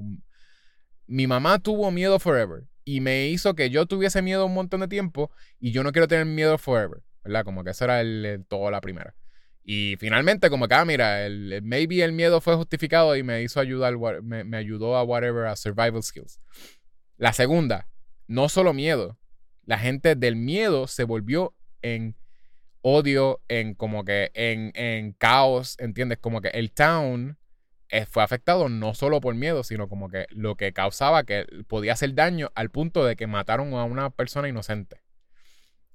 Mi 1.08 1.26
mamá 1.26 1.58
tuvo 1.58 1.90
miedo 1.90 2.20
forever 2.20 2.66
y 2.86 3.02
me 3.02 3.30
hizo 3.30 3.56
que 3.56 3.72
yo 3.72 3.88
tuviese 3.88 4.22
miedo 4.22 4.46
un 4.46 4.54
montón 4.54 4.82
de 4.82 4.88
tiempo 4.88 5.32
y 5.60 5.72
yo 5.72 5.82
no 5.82 5.92
quiero 5.92 6.08
tener 6.08 6.26
miedo 6.26 6.60
forever, 6.60 7.02
¿verdad? 7.24 7.44
Como 7.44 7.64
que 7.64 7.72
eso 7.72 7.86
era 7.86 8.02
el, 8.02 8.46
todo 8.48 8.70
la 8.70 8.80
primera. 8.80 9.16
Y 9.64 9.96
finalmente, 10.00 10.52
como 10.52 10.68
que, 10.68 10.76
ah, 10.76 10.86
mira, 10.86 11.26
el, 11.26 11.62
maybe 11.64 12.04
el 12.04 12.12
miedo 12.12 12.42
fue 12.42 12.56
justificado 12.56 13.16
y 13.16 13.24
me 13.24 13.42
hizo 13.42 13.60
ayudar, 13.60 13.98
me 14.22 14.58
ayudó 14.58 14.98
a 14.98 15.04
whatever, 15.04 15.48
a 15.48 15.56
survival 15.56 16.04
skills. 16.04 16.40
La 17.18 17.34
segunda, 17.34 17.88
no 18.28 18.48
solo 18.48 18.74
miedo. 18.74 19.18
La 19.72 19.80
gente 19.80 20.16
del 20.16 20.36
miedo 20.36 20.86
se 20.86 21.06
volvió 21.06 21.56
en 21.82 22.18
odio, 22.82 23.40
en 23.48 23.74
como 23.74 24.04
que 24.04 24.30
en, 24.34 24.74
en 24.76 25.14
caos, 25.14 25.78
¿entiendes? 25.80 26.18
Como 26.18 26.42
que 26.42 26.50
el 26.50 26.74
town 26.74 27.38
eh, 27.88 28.06
fue 28.06 28.22
afectado 28.22 28.68
no 28.68 28.94
solo 28.94 29.22
por 29.22 29.34
miedo, 29.34 29.64
sino 29.64 29.88
como 29.88 30.10
que 30.10 30.26
lo 30.32 30.58
que 30.58 30.74
causaba 30.74 31.24
que 31.24 31.46
podía 31.70 31.94
hacer 31.94 32.14
daño 32.16 32.52
al 32.54 32.70
punto 32.70 33.06
de 33.06 33.16
que 33.16 33.28
mataron 33.28 33.74
a 33.76 33.86
una 33.86 34.10
persona 34.10 34.50
inocente. 34.50 34.98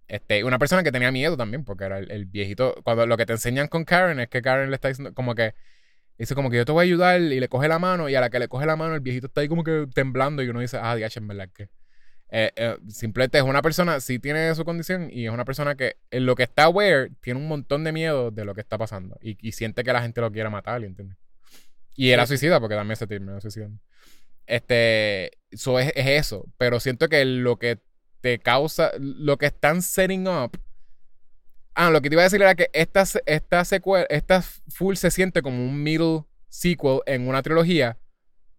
Este, 0.09 0.43
una 0.43 0.59
persona 0.59 0.83
que 0.83 0.91
tenía 0.91 1.13
miedo 1.13 1.37
también, 1.37 1.63
porque 1.63 1.85
era 1.85 1.99
el, 1.99 2.11
el 2.11 2.25
viejito. 2.25 2.77
Cuando 2.83 3.07
lo 3.07 3.19
que 3.19 3.27
te 3.27 3.35
enseñan 3.35 3.69
con 3.69 3.85
Karen 3.85 4.21
es 4.21 4.29
que 4.29 4.41
Karen 4.41 4.71
le 4.71 4.77
está 4.77 4.89
diciendo 4.89 5.13
como 5.13 5.35
que 5.35 5.53
dice 6.17 6.35
como 6.35 6.49
que 6.49 6.57
yo 6.57 6.65
te 6.65 6.73
voy 6.73 6.81
a 6.81 6.85
ayudar 6.85 7.21
y 7.21 7.39
le 7.41 7.49
coge 7.51 7.69
la 7.69 7.79
mano 7.79 8.09
y 8.09 8.15
a 8.15 8.23
la 8.23 8.31
que 8.31 8.39
le 8.39 8.49
coge 8.49 8.65
la 8.65 8.77
mano 8.77 8.95
el 8.95 9.01
viejito 9.01 9.27
está 9.27 9.43
ahí 9.43 9.49
como 9.49 9.65
que 9.65 9.87
temblando 9.95 10.43
y 10.43 10.49
uno 10.49 10.61
dice, 10.61 10.79
ah, 10.81 10.97
diache, 10.97 11.21
en 11.21 11.29
verdad 11.29 11.51
que 11.53 11.69
eh, 12.31 12.51
eh, 12.57 12.77
simplemente 12.89 13.39
es 13.39 13.45
una 13.45 13.63
persona, 13.63 14.01
sí 14.01 14.19
tiene 14.19 14.55
su 14.55 14.65
condición 14.65 15.09
y 15.13 15.27
es 15.27 15.33
una 15.33 15.45
persona 15.45 15.77
que 15.77 15.97
en 16.11 16.27
lo 16.27 16.35
que 16.35 16.43
está 16.45 16.65
aware 16.65 17.11
tiene 17.21 17.41
un 17.41 17.49
montón 17.49 17.85
de 17.85 17.93
miedo 17.93 18.31
de 18.31 18.45
lo 18.45 18.55
que 18.55 18.61
está 18.61 18.79
pasando 18.79 19.19
y, 19.23 19.37
y 19.47 19.53
siente 19.53 19.85
que 19.85 19.93
la 19.93 20.03
gente 20.03 20.21
lo 20.21 20.33
quiere 20.33 20.51
matar, 20.51 20.83
¿entiendes? 20.85 21.17
Y 21.95 22.11
era 22.11 22.27
Sí, 22.27 22.31
suicida 22.31 22.61
porque 22.61 22.75
también 22.77 22.97
se 22.97 23.07
terminó 23.07 23.41
suicidando. 23.41 23.81
Este, 24.47 25.33
eso 25.51 25.79
es, 25.79 25.93
es 25.95 26.07
eso. 26.07 26.47
Pero 26.59 26.81
siento 26.81 27.09
que 27.09 27.25
lo 27.25 27.59
que 27.59 27.81
te 28.21 28.39
causa, 28.39 28.93
lo 28.99 29.39
que 29.39 29.47
están 29.47 29.83
setting 29.83 30.29
up. 30.29 30.59
Ah, 31.75 31.91
lo 31.91 32.01
que 32.01 32.09
te 32.09 32.15
iba 32.15 32.23
a 32.23 32.25
decir 32.25 32.41
era 32.41 32.55
que 32.55 32.71
esta, 32.73 33.05
esta 33.27 33.65
secuela, 33.65 34.07
esta 34.09 34.43
full 34.43 34.95
se 34.95 35.11
siente 35.11 35.43
como 35.43 35.63
un 35.63 35.83
middle 35.83 36.25
sequel 36.49 37.01
en 37.07 37.29
una 37.29 37.43
trilogía. 37.43 37.99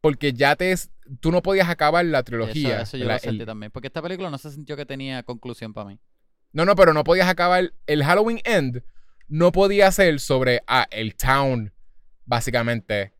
Porque 0.02 0.34
ya 0.34 0.56
te 0.56 0.76
tú 1.20 1.32
no 1.32 1.42
podías 1.42 1.70
acabar 1.70 2.06
la 2.06 2.24
trilogía. 2.24 2.82
Eso, 2.82 2.98
yo 2.98 3.06
la- 3.06 3.14
lo 3.14 3.20
sentí 3.20 3.40
el- 3.42 3.46
también. 3.46 3.72
Porque 3.72 3.88
esta 3.88 4.02
película 4.02 4.30
no 4.30 4.38
se 4.38 4.52
sintió 4.52 4.76
que 4.76 4.86
tenía 4.86 5.24
conclusión 5.24 5.74
para 5.74 5.90
mí. 5.90 6.00
no, 6.54 6.66
no, 6.66 6.76
pero 6.76 6.94
no 6.94 7.04
podías 7.04 7.28
acabar. 7.28 7.74
El 7.86 8.04
Halloween 8.04 8.40
End 8.46 8.84
no 9.28 9.52
podía 9.52 9.92
ser 9.92 10.20
sobre 10.20 10.62
ah, 10.68 10.88
el 10.92 11.16
town, 11.16 11.74
básicamente. 12.26 13.14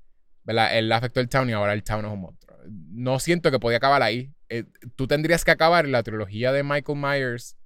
¿Verdad? 0.44 0.78
Él 0.78 0.92
afectó 0.92 1.20
el 1.20 1.28
town 1.30 1.50
y 1.50 1.54
ahora 1.54 1.74
el 1.74 1.84
town 1.84 2.06
es 2.06 2.12
un 2.12 2.22
monstruo. 2.22 2.58
No 2.68 3.20
siento 3.20 3.52
que 3.52 3.60
podía 3.60 3.78
acabar 3.78 4.02
ahí. 4.02 4.34
Eh, 4.50 4.64
tú 4.96 5.06
tendrías 5.08 5.44
que 5.44 5.52
acabar 5.52 5.88
la 5.88 6.04
trilogía 6.04 6.52
de 6.54 6.64
Michael 6.64 6.98
Myers 6.98 7.58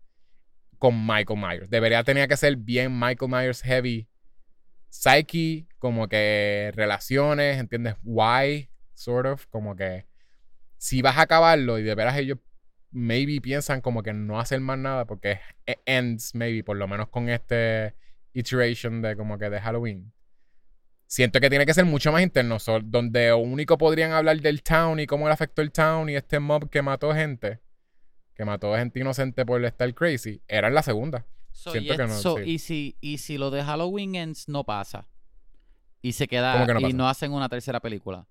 con 0.80 1.06
Michael 1.06 1.40
Myers. 1.40 1.70
Debería 1.70 2.04
tener 2.04 2.28
que 2.28 2.36
ser 2.38 2.56
bien 2.58 2.98
Michael 3.00 3.30
Myers 3.32 3.62
heavy. 3.62 4.08
Psyche, 4.90 5.68
como 5.78 6.08
que 6.08 6.72
relaciones, 6.76 7.60
¿entiendes? 7.60 7.96
Why, 8.04 8.70
sort 8.94 9.28
of, 9.28 9.46
como 9.48 9.76
que 9.76 10.06
si 10.84 11.04
vas 11.04 11.16
a 11.18 11.22
acabarlo 11.22 11.78
y 11.78 11.84
de 11.84 11.94
veras 11.94 12.18
ellos 12.18 12.40
maybe 12.90 13.40
piensan 13.40 13.82
como 13.82 14.02
que 14.02 14.14
no 14.14 14.40
hacer 14.40 14.60
más 14.62 14.80
nada 14.80 15.06
porque 15.06 15.40
es- 15.68 15.78
ends 15.86 16.34
maybe 16.34 16.64
por 16.64 16.76
lo 16.76 16.88
menos 16.88 17.08
con 17.10 17.30
este 17.30 17.94
iteration 18.34 19.00
de 19.04 19.16
como 19.16 19.38
que 19.38 19.52
de 19.52 19.62
Halloween. 19.62 20.12
Siento 21.06 21.40
que 21.40 21.50
tiene 21.52 21.68
que 21.68 21.74
ser 21.76 21.86
mucho 21.86 22.12
más 22.12 22.24
interno, 22.24 22.58
so- 22.58 22.80
donde 22.84 23.32
único 23.32 23.78
podrían 23.78 24.12
hablar 24.12 24.40
del 24.42 24.64
town 24.64 25.00
y 25.00 25.06
cómo 25.06 25.28
le 25.28 25.34
afectó 25.34 25.62
el 25.62 25.72
town 25.72 26.10
y 26.10 26.16
este 26.16 26.40
mob 26.40 26.68
que 26.70 26.82
mató 26.82 27.14
gente, 27.14 27.60
que 28.34 28.44
mató 28.44 28.74
gente 28.76 29.00
inocente 29.02 29.46
por 29.46 29.64
estar 29.64 29.94
crazy, 29.94 30.42
era 30.48 30.68
en 30.70 30.74
la 30.74 30.82
segunda. 30.82 31.28
So, 31.52 31.74
Siento 31.74 31.94
y, 31.94 31.98
que 31.98 32.04
no, 32.08 32.14
so, 32.16 32.38
sí. 32.38 32.44
y, 32.50 32.58
si, 32.60 32.98
y 33.02 33.20
si 33.20 33.38
lo 33.38 33.52
de 33.52 33.62
Halloween 33.64 34.16
Ends 34.16 34.50
no 34.50 34.64
pasa 34.64 35.08
y 36.02 36.14
se 36.14 36.28
queda 36.28 36.54
¿Cómo 36.54 36.66
que 36.66 36.74
no 36.74 36.80
y 36.80 36.84
pasa? 36.86 36.96
no 36.98 37.08
hacen 37.08 37.34
una 37.34 37.50
tercera 37.50 37.80
película. 37.82 38.26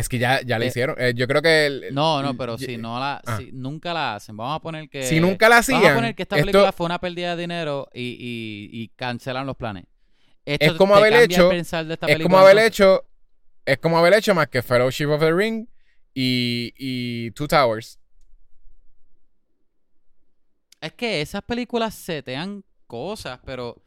Es 0.00 0.08
que 0.08 0.18
ya, 0.18 0.40
ya 0.42 0.58
la 0.58 0.64
Eh, 0.64 0.68
hicieron. 0.68 0.96
Eh, 0.98 1.12
yo 1.14 1.26
creo 1.28 1.42
que... 1.42 1.66
el- 1.66 1.94
No, 1.94 2.22
no, 2.22 2.36
pero 2.36 2.56
si 2.56 2.76
no 2.76 2.98
la, 2.98 3.22
ah. 3.26 3.36
si 3.36 3.50
nunca 3.52 3.92
la 3.92 4.14
hacen, 4.16 4.36
vamos 4.36 4.56
a 4.56 4.60
poner 4.60 4.88
que 4.88 5.02
Si 5.02 5.20
nunca 5.20 5.48
la 5.48 5.58
hacían... 5.58 5.80
vamos 5.80 5.92
a 5.92 5.94
poner 5.96 6.14
que 6.14 6.22
esta 6.22 6.36
esto- 6.36 6.46
película 6.46 6.72
fue 6.72 6.86
una 6.86 6.98
pérdida 6.98 7.36
de 7.36 7.42
dinero 7.42 7.88
y, 7.92 8.02
y, 8.02 8.70
y 8.82 8.88
cancelan 8.96 9.46
los 9.46 9.56
planes. 9.56 9.84
Esto 10.44 10.64
Es 10.64 10.72
como 10.72 10.96
haber 10.96 11.12
hecho- 11.14 11.52
es 11.52 11.68
película, 11.70 12.18
como 12.22 12.38
haber 12.38 12.58
hecho... 12.58 13.04
Es 13.66 13.78
como 13.78 13.98
haber 13.98 14.14
hecho 14.14 14.34
más 14.34 14.48
que 14.48 14.62
Fellowship 14.62 15.06
of 15.06 15.20
the 15.20 15.32
Ring 15.32 15.66
y, 16.14 16.72
y 16.76 17.30
Two 17.32 17.46
Towers. 17.46 17.98
Es 20.80 20.92
que 20.94 21.20
esas 21.20 21.42
películas 21.42 21.94
setean 21.94 22.64
cosas, 22.86 23.38
pero 23.44 23.82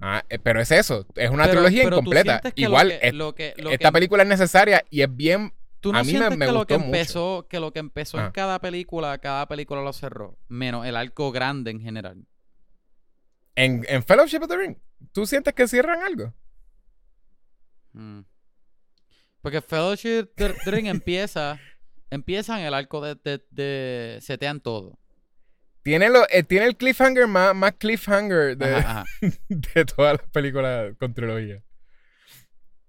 Ah, 0.00 0.24
eh, 0.28 0.38
pero 0.38 0.60
es 0.60 0.70
eso. 0.70 1.06
Es 1.14 1.30
una 1.30 1.44
pero- 1.44 1.56
trilogía 1.60 1.84
pero 1.84 1.96
incompleta. 1.98 2.40
lo 2.44 2.50
Igual, 2.56 2.88
que- 2.88 3.08
es- 3.08 3.14
lo 3.14 3.34
que- 3.34 3.54
lo 3.58 3.70
esta 3.70 3.88
que- 3.88 3.92
película 3.92 4.22
es 4.22 4.28
necesaria 4.28 4.84
y 4.90 5.02
es 5.02 5.14
bien... 5.14 5.52
¿Tú 5.80 5.92
no 5.92 5.98
A 5.98 6.02
mí 6.02 6.12
me- 6.12 6.18
sientes 6.18 6.38
me 6.38 6.46
que 6.46 6.52
lo 6.52 6.66
que 6.66 6.74
mucho. 6.76 6.86
empezó, 6.86 7.46
que 7.48 7.58
lo 7.60 7.72
que 7.72 7.78
empezó 7.78 8.18
Ah. 8.18 8.26
en 8.26 8.32
cada 8.32 8.58
película, 8.60 9.16
cada 9.18 9.46
película 9.48 9.80
lo 9.82 9.92
cerró, 9.94 10.36
menos 10.48 10.84
el 10.86 10.94
arco 10.96 11.32
grande 11.32 11.70
en 11.70 11.80
general? 11.80 12.26
En, 13.54 13.84
en 13.88 14.02
Fellowship 14.02 14.40
of 14.42 14.48
the 14.48 14.56
Ring, 14.58 14.76
¿tú 15.12 15.26
sientes 15.26 15.54
que 15.54 15.66
cierran 15.68 16.02
algo? 16.02 16.34
Mm. 17.92 18.20
Porque 19.40 19.60
Fellowship 19.62 20.28
the 20.36 20.54
the 20.64 20.70
Ring 20.70 20.86
empieza, 20.86 21.58
empieza 22.10 22.60
en 22.60 22.66
el 22.66 22.74
arco 22.74 23.00
de, 23.00 23.14
de, 23.14 23.42
de- 23.50 24.18
setean 24.20 24.60
todo. 24.60 24.98
Tiene, 25.82 26.10
lo, 26.10 26.28
eh, 26.30 26.42
tiene 26.42 26.66
el 26.66 26.76
cliffhanger 26.76 27.26
más, 27.26 27.54
más 27.54 27.72
cliffhanger 27.78 28.56
de, 28.56 28.74
Ajá, 28.76 29.00
ajá. 29.00 29.04
de 29.48 29.84
todas 29.84 30.18
las 30.20 30.28
películas 30.30 30.94
con 30.98 31.14
trilogía. 31.14 31.62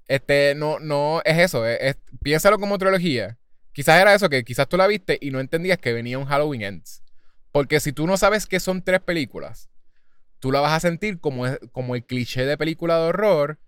Este, 0.07 0.55
no, 0.55 0.80
no, 0.80 1.22
es 1.23 1.38
eso. 1.38 1.65
es- 1.65 1.77
es- 1.81 1.97
piénsalo 2.22 2.59
como 2.59 2.77
trilogía. 2.77 3.38
Quizás 3.73 4.01
era 4.01 4.13
eso, 4.13 4.27
que 4.30 4.43
quizás 4.43 4.68
tú 4.68 4.76
la 4.77 4.88
viste 4.88 5.18
y 5.22 5.31
no 5.31 5.39
entendías 5.39 5.77
que 5.77 5.93
venía 5.93 6.18
un 6.19 6.26
Halloween 6.26 6.61
Ends. 6.63 7.03
Porque 7.51 7.80
si 7.80 7.93
tú 7.93 8.07
no 8.07 8.18
sabes 8.18 8.45
que 8.45 8.59
son 8.59 8.81
tres 8.84 8.99
películas, 9.01 9.69
tú 10.39 10.51
la 10.51 10.59
vas 10.59 10.73
a 10.73 10.80
sentir 10.81 11.19
como, 11.19 11.47
es- 11.47 11.59
como 11.72 11.95
el 11.95 12.05
cliché 12.05 12.45
de 12.45 12.57
película 12.57 12.97
de 12.97 13.03
horror, 13.07 13.59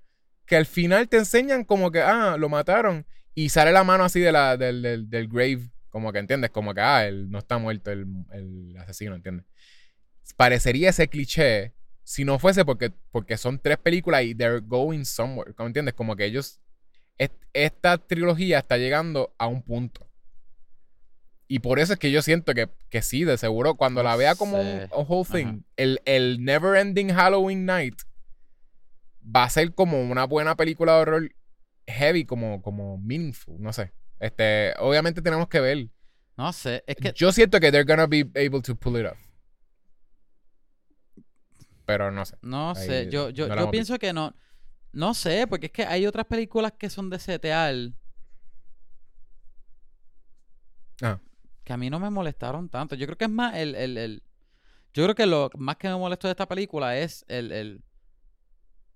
que 0.45 0.57
al 0.57 0.65
final 0.65 1.07
te 1.07 1.17
enseñan 1.17 1.63
como 1.63 1.91
que, 1.91 2.01
ah, 2.01 2.35
lo 2.37 2.49
mataron, 2.49 3.05
y 3.35 3.49
sale 3.49 3.71
la 3.71 3.85
mano 3.85 4.03
así 4.03 4.19
de 4.19 4.31
la, 4.33 4.57
del, 4.57 4.81
del, 4.81 5.09
del 5.09 5.27
grave, 5.29 5.69
como 5.93 6.11
que 6.11 6.17
entiendes, 6.17 6.49
como 6.49 6.73
que, 6.73 6.81
ah, 6.81 7.05
él 7.07 7.29
no 7.29 7.37
está 7.37 7.59
muerto 7.59 7.91
el, 7.91 8.07
el 8.31 8.75
asesino, 8.77 9.13
¿entiendes? 9.13 9.45
Parecería 10.35 10.89
ese 10.89 11.07
cliché 11.07 11.73
si 12.03 12.25
no 12.25 12.39
fuese 12.39 12.65
porque, 12.65 12.91
porque 13.11 13.37
son 13.37 13.59
tres 13.59 13.77
películas 13.77 14.23
y 14.23 14.33
they're 14.33 14.59
going 14.59 15.03
somewhere, 15.05 15.53
¿cómo 15.53 15.67
entiendes? 15.67 15.93
Como 15.93 16.15
que 16.15 16.25
ellos, 16.25 16.59
est- 17.19 17.43
esta 17.53 17.99
trilogía 17.99 18.57
está 18.57 18.77
llegando 18.77 19.35
a 19.37 19.45
un 19.45 19.61
punto. 19.61 20.09
Y 21.47 21.59
por 21.59 21.77
eso 21.77 21.93
es 21.93 21.99
que 21.99 22.09
yo 22.09 22.23
siento 22.23 22.55
que, 22.55 22.69
que 22.89 23.03
sí, 23.03 23.23
de 23.23 23.37
seguro, 23.37 23.75
cuando 23.75 24.01
No 24.01 24.09
la 24.09 24.15
vea 24.15 24.33
como 24.33 24.59
un, 24.59 24.87
a 24.91 24.97
whole 24.97 25.29
thing, 25.29 25.61
el, 25.77 26.01
el 26.05 26.43
Never 26.43 26.75
Ending 26.75 27.13
Halloween 27.13 27.65
Night 27.65 28.01
va 29.23 29.43
a 29.43 29.49
ser 29.51 29.75
como 29.75 30.01
una 30.01 30.25
buena 30.25 30.55
película 30.55 30.95
de 30.95 31.01
horror 31.01 31.35
heavy, 31.85 32.25
como, 32.25 32.63
como 32.63 32.97
meaningful, 32.97 33.61
no 33.61 33.71
sé. 33.71 33.91
Este, 34.23 34.73
obviamente 34.79 35.21
tenemos 35.21 35.49
que 35.49 35.59
ver. 35.59 35.89
No 36.37 36.53
sé, 36.53 36.83
es 36.87 36.95
que 36.95 37.11
Yo 37.13 37.31
siento 37.33 37.59
que 37.59 37.71
they're 37.71 37.83
gonna 37.83 38.07
be 38.07 38.21
able 38.35 38.61
to 38.61 38.73
pull 38.75 38.97
it 38.99 39.05
off. 39.05 39.19
Pero 41.85 42.09
no 42.09 42.23
sé. 42.25 42.37
no 42.41 42.69
ahí 42.71 42.87
sé, 42.87 43.09
yo, 43.11 43.29
yo, 43.31 43.47
no 43.49 43.55
yo 43.57 43.69
pienso 43.71 43.99
que 43.99 44.13
no, 44.13 44.33
no 44.93 45.13
sé, 45.13 45.45
porque 45.47 45.65
es 45.65 45.71
que 45.73 45.83
hay 45.85 46.05
otras 46.07 46.25
películas 46.25 46.71
que 46.79 46.89
son 46.89 47.09
de 47.09 47.19
setear 47.19 47.75
Ah. 51.01 51.19
que 51.65 51.73
a 51.73 51.77
mí 51.77 51.89
no 51.89 51.99
me 51.99 52.09
molestaron 52.09 52.69
tanto. 52.69 52.95
Yo 52.95 53.05
creo 53.05 53.17
que 53.17 53.25
es 53.25 53.31
más 53.31 53.55
el, 53.57 53.75
el, 53.75 53.97
el- 53.97 54.23
yo 54.93 55.03
creo 55.03 55.15
que 55.15 55.25
lo 55.25 55.49
más 55.57 55.75
que 55.75 55.89
me 55.89 55.95
molestó 55.97 56.27
de 56.27 56.31
esta 56.31 56.47
película 56.47 56.97
es 56.97 57.25
el, 57.27 57.51
el 57.51 57.83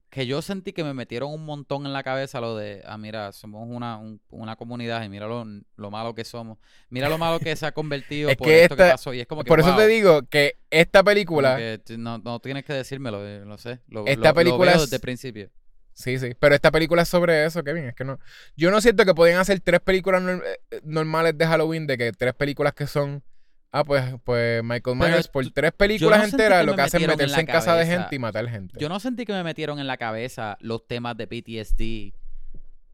que 0.09 0.25
yo 0.25 0.41
sentí 0.41 0.71
que 0.73 0.83
me 0.83 0.93
metieron 0.93 1.31
un 1.33 1.45
montón 1.45 1.85
en 1.85 1.91
la 1.93 2.01
cabeza 2.01 2.39
lo 2.39 2.55
de, 2.55 2.81
ah, 2.85 2.97
mira, 2.97 3.31
somos 3.33 3.67
una, 3.69 3.97
un- 3.97 4.21
una 4.29 4.55
comunidad 4.55 5.03
y 5.03 5.09
mira 5.09 5.27
lo, 5.27 5.45
lo 5.75 5.91
malo 5.91 6.15
que 6.15 6.23
somos. 6.23 6.57
Mira 6.89 7.09
lo 7.09 7.17
malo 7.17 7.39
que 7.39 7.55
se 7.55 7.65
ha 7.65 7.73
convertido 7.73 8.29
Es 8.31 8.37
por 8.37 8.47
que 8.47 8.63
esto 8.63 8.75
que 8.77 8.83
esta- 8.83 8.93
pasó. 8.93 9.13
Y 9.13 9.19
es 9.19 9.27
como 9.27 9.43
que, 9.43 9.49
Por 9.49 9.59
eso 9.59 9.69
wow, 9.69 9.77
te 9.79 9.87
digo 9.87 10.21
que 10.29 10.57
esta 10.69 11.03
película. 11.03 11.57
que 11.57 11.81
no, 11.97 12.19
no 12.19 12.39
tienes 12.39 12.63
que 12.63 12.73
decírmelo, 12.73 13.25
eh, 13.27 13.43
lo 13.45 13.57
sé. 13.57 13.79
Lo, 13.89 14.05
Esta 14.07 14.29
lo- 14.29 14.35
película 14.35 14.71
veo 14.71 14.81
desde 14.81 14.95
el 14.95 15.01
principio. 15.01 15.49
Sí, 15.93 16.19
sí. 16.19 16.35
Pero 16.39 16.53
esta 16.55 16.69
película 16.71 17.01
es 17.01 17.09
sobre 17.09 17.43
eso, 17.45 17.63
Kevin. 17.63 17.85
Es 17.85 17.95
que 17.95 18.03
no. 18.03 18.19
Yo 18.55 18.69
no 18.71 18.79
siento 18.81 19.03
que 19.03 19.15
podían 19.15 19.39
hacer 19.39 19.59
tres 19.61 19.79
películas 19.81 20.21
eh, 20.23 20.79
normales 20.83 21.35
de 21.37 21.45
Halloween, 21.47 21.87
de 21.87 21.97
que 21.97 22.11
tres 22.11 22.33
películas 22.35 22.73
que 22.73 22.85
son. 22.87 23.23
Ah, 23.71 23.83
pues, 23.83 24.03
pues 24.23 24.63
Michael 24.63 24.95
Myers, 24.95 25.27
por 25.27 25.49
tres 25.51 25.71
películas 25.73 26.19
no 26.19 26.25
enteras, 26.25 26.61
que 26.61 26.65
lo 26.65 26.75
que 26.75 26.81
hace 26.81 26.97
es 26.97 27.03
en 27.03 27.09
meterse 27.09 27.39
en, 27.39 27.45
casa 27.45 27.75
de 27.75 27.85
gente 27.85 28.15
y 28.15 28.19
matar 28.19 28.47
gente. 28.49 28.77
Yo 28.79 28.87
no 28.89 28.99
sentí 28.99 29.25
que 29.25 29.33
me 29.33 29.43
metieron 29.43 29.79
en 29.79 29.87
la 29.87 29.97
cabeza 29.97 30.57
los 30.61 30.87
temas 30.87 31.17
de 31.17 31.27
PTSD 31.27 32.13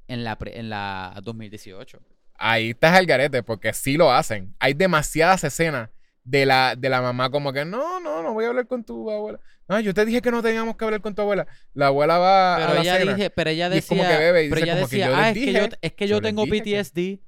en 0.08 0.24
la, 0.24 0.38
pre- 0.38 0.60
en 0.60 0.70
la 0.70 1.20
2018. 1.24 2.00
Ahí 2.36 2.72
estás 2.72 2.98
al 2.98 3.06
garete, 3.06 3.44
porque 3.44 3.72
sí 3.74 3.96
lo 3.98 4.12
hacen. 4.12 4.56
Hay 4.60 4.74
demasiadas 4.74 5.44
escenas 5.44 5.90
de 6.24 6.46
la, 6.46 6.76
de 6.76 6.90
la 6.90 7.02
mamá 7.02 7.30
como 7.30 7.54
que, 7.54 7.64
no, 7.66 8.00
no, 8.00 8.24
no 8.24 8.34
voy 8.34 8.46
a 8.46 8.50
hablar 8.50 8.68
con 8.68 8.84
tu 8.84 9.10
abuela. 9.12 9.40
No, 9.68 9.80
yo 9.80 9.94
te 9.94 10.06
dije 10.06 10.22
que 10.22 10.32
no 10.32 10.42
teníamos 10.42 10.76
que 10.76 10.84
hablar 10.86 11.02
con 11.02 11.14
tu 11.14 11.22
abuela. 11.22 11.48
La 11.74 11.88
abuela 11.88 12.18
va 12.18 12.56
a 12.56 12.58
Pero 12.60 12.74
la 12.74 12.82
ella, 12.82 12.98
cena. 12.98 13.14
dije, 13.16 13.30
pero 13.30 13.50
ella 13.52 13.74
Y 13.74 13.78
es 13.78 13.86
como 13.86 14.02
decía, 14.02 14.18
que 14.18 14.24
bebe 14.24 14.46
y 14.46 14.50
pero 14.50 14.56
dice 14.62 14.70
ella 14.72 14.76
como 14.82 14.90
que 14.90 14.96
decía, 14.98 15.06
yo 15.06 15.12
les 15.16 15.20
ah, 15.26 15.30
es 15.30 15.34
que 15.36 15.54
yo, 15.54 15.78
es 15.82 15.94
que 15.94 16.08
yo 16.08 16.22
tengo 16.22 16.46
que- 16.46 16.50
PTSD. 16.62 17.20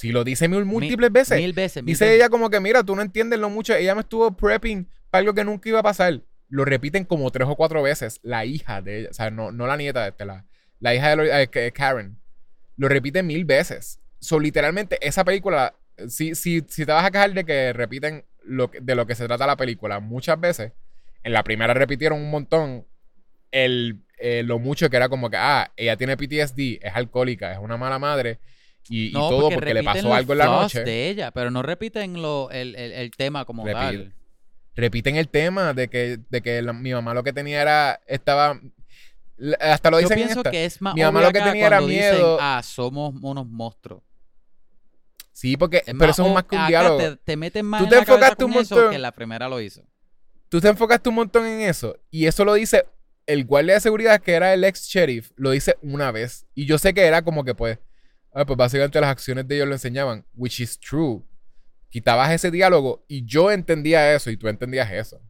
Si 0.00 0.12
lo 0.12 0.24
dice 0.24 0.48
mil 0.48 0.64
Mi- 0.64 0.72
múltiples 0.72 1.12
veces. 1.12 1.38
Mil 1.38 1.52
veces. 1.52 1.82
mil 1.82 1.92
Dice 1.92 2.04
veces. 2.06 2.16
ella 2.16 2.28
como 2.30 2.48
que, 2.48 2.58
mira, 2.60 2.82
tú 2.82 2.96
no 2.96 3.02
entiendes 3.02 3.38
lo 3.38 3.50
mucho. 3.50 3.74
Ella 3.74 3.94
me 3.94 4.00
estuvo 4.00 4.34
prepping 4.34 4.88
para 5.10 5.20
algo 5.20 5.34
que 5.34 5.44
nunca 5.44 5.68
iba 5.68 5.80
a 5.80 5.82
pasar. 5.82 6.22
Lo 6.48 6.64
repiten 6.64 7.04
como 7.04 7.30
tres 7.30 7.46
o 7.48 7.54
cuatro 7.54 7.82
veces. 7.82 8.18
La 8.22 8.44
hija 8.46 8.80
de 8.80 9.00
ella, 9.00 9.08
o 9.10 9.12
sea, 9.14 9.30
no, 9.30 9.52
no 9.52 9.66
la 9.66 9.76
nieta 9.76 10.02
de 10.04 10.08
este, 10.08 10.24
la, 10.24 10.46
la 10.78 10.94
hija 10.94 11.10
de 11.10 11.16
lo- 11.16 11.24
eh, 11.24 11.72
Karen. 11.72 12.16
Lo 12.76 12.88
repite 12.88 13.22
mil 13.22 13.44
veces. 13.44 14.00
So, 14.20 14.40
literalmente, 14.40 14.98
esa 15.06 15.22
película, 15.24 15.74
si, 16.08 16.34
si, 16.34 16.64
si 16.66 16.86
te 16.86 16.92
vas 16.92 17.04
a 17.04 17.10
quejar 17.10 17.34
de 17.34 17.44
que 17.44 17.72
repiten 17.74 18.24
lo 18.42 18.70
que- 18.70 18.80
de 18.80 18.94
lo 18.94 19.06
que 19.06 19.14
se 19.14 19.26
trata 19.26 19.46
la 19.46 19.56
película 19.56 20.00
muchas 20.00 20.40
veces, 20.40 20.72
en 21.22 21.32
la 21.34 21.44
primera 21.44 21.74
repitieron 21.74 22.18
un 22.18 22.30
montón 22.30 22.86
el, 23.50 24.00
eh, 24.18 24.42
lo 24.44 24.58
mucho 24.58 24.88
que 24.88 24.96
era 24.96 25.08
como 25.10 25.28
que, 25.28 25.36
ah, 25.36 25.70
ella 25.76 25.96
tiene 25.96 26.16
PTSD, 26.16 26.78
es 26.80 26.94
alcohólica, 26.94 27.52
es 27.52 27.58
una 27.58 27.76
mala 27.76 27.98
madre. 27.98 28.38
Y, 28.88 29.12
todo 29.12 29.50
porque, 29.50 29.72
le 29.74 29.84
pasó 29.84 30.12
algo 30.12 30.32
en 30.32 30.38
la 30.38 30.46
noche. 30.46 30.82
de 30.84 31.08
ella, 31.08 31.30
pero 31.30 31.50
no 31.50 31.62
repiten 31.62 32.20
lo, 32.20 32.50
el, 32.50 32.74
el, 32.74 32.92
el 32.92 33.10
tema 33.12 33.44
como 33.44 33.64
Repite. 33.64 33.80
tal. 33.84 34.14
repiten 34.74 35.16
el 35.16 35.28
tema 35.28 35.74
de 35.74 35.88
que, 35.88 36.18
de 36.28 36.40
que 36.40 36.60
la- 36.62 36.72
mi 36.72 36.92
mamá 36.92 37.14
lo 37.14 37.22
que 37.22 37.32
tenía 37.32 37.62
era, 37.62 38.00
estaba, 38.06 38.58
hasta 39.60 39.90
lo 39.90 39.98
Yo 40.00 40.02
dicen 40.08 40.18
en 40.18 40.24
pienso 40.24 40.40
esta. 40.40 40.50
que 40.50 40.64
es 40.64 40.80
más 40.82 40.94
Mi 40.94 41.02
mamá 41.02 41.20
lo 41.22 41.30
que 41.32 41.40
tenía 41.40 41.66
era 41.66 41.78
dicen, 41.80 41.90
miedo. 42.14 42.38
ah, 42.40 42.60
somos 42.64 43.14
unos 43.22 43.46
monstruos. 43.46 44.02
Sí, 45.32 45.56
porque, 45.56 45.78
Es 45.86 45.94
pero 45.98 46.10
eso 46.10 46.26
es 46.26 46.32
más 46.34 46.44
que 46.44 46.56
un 46.56 46.66
diálogo. 46.66 46.98
Te, 46.98 47.16
te 47.16 47.36
meten 47.36 47.64
más 47.66 47.80
Tú 47.80 47.84
en 47.84 47.90
te 47.90 47.96
la 47.96 48.04
cabeza 48.04 48.26
enfocaste 48.26 48.44
un 48.44 48.52
eso 48.54 48.74
montón. 48.74 48.92
que 48.92 48.98
la 48.98 49.12
primera 49.12 49.48
lo 49.48 49.60
hizo. 49.60 49.82
Tú 50.48 50.60
te 50.60 50.68
enfocaste 50.68 51.08
un 51.08 51.14
montón 51.14 51.46
en 51.46 51.60
eso. 51.60 51.96
Y 52.10 52.26
eso 52.26 52.44
lo 52.44 52.54
dice 52.54 52.84
el 53.26 53.44
guardia 53.44 53.74
de 53.74 53.80
seguridad, 53.80 54.20
que 54.20 54.32
era 54.32 54.52
el 54.52 54.64
ex 54.64 54.86
sheriff, 54.88 55.30
lo 55.36 55.50
dice 55.52 55.76
una 55.82 56.10
vez. 56.10 56.46
Y 56.54 56.66
yo 56.66 56.76
sé 56.78 56.92
que 56.92 57.02
era 57.06 57.22
como 57.22 57.44
que, 57.44 57.54
pues, 57.54 57.78
ah, 58.32 58.44
pues 58.44 58.56
básicamente 58.56 59.00
las 59.00 59.10
acciones 59.10 59.46
de 59.46 59.56
ellos 59.56 59.68
lo 59.68 59.74
enseñaban, 59.74 60.24
which 60.34 60.60
is 60.60 60.78
true. 60.78 61.22
Quitabas 61.88 62.30
ese 62.30 62.50
diálogo 62.50 63.04
y 63.08 63.24
yo 63.24 63.50
entendía 63.50 64.14
eso 64.14 64.30
y 64.30 64.36
tú 64.36 64.48
entendías 64.48 64.90
eso. 64.92 65.20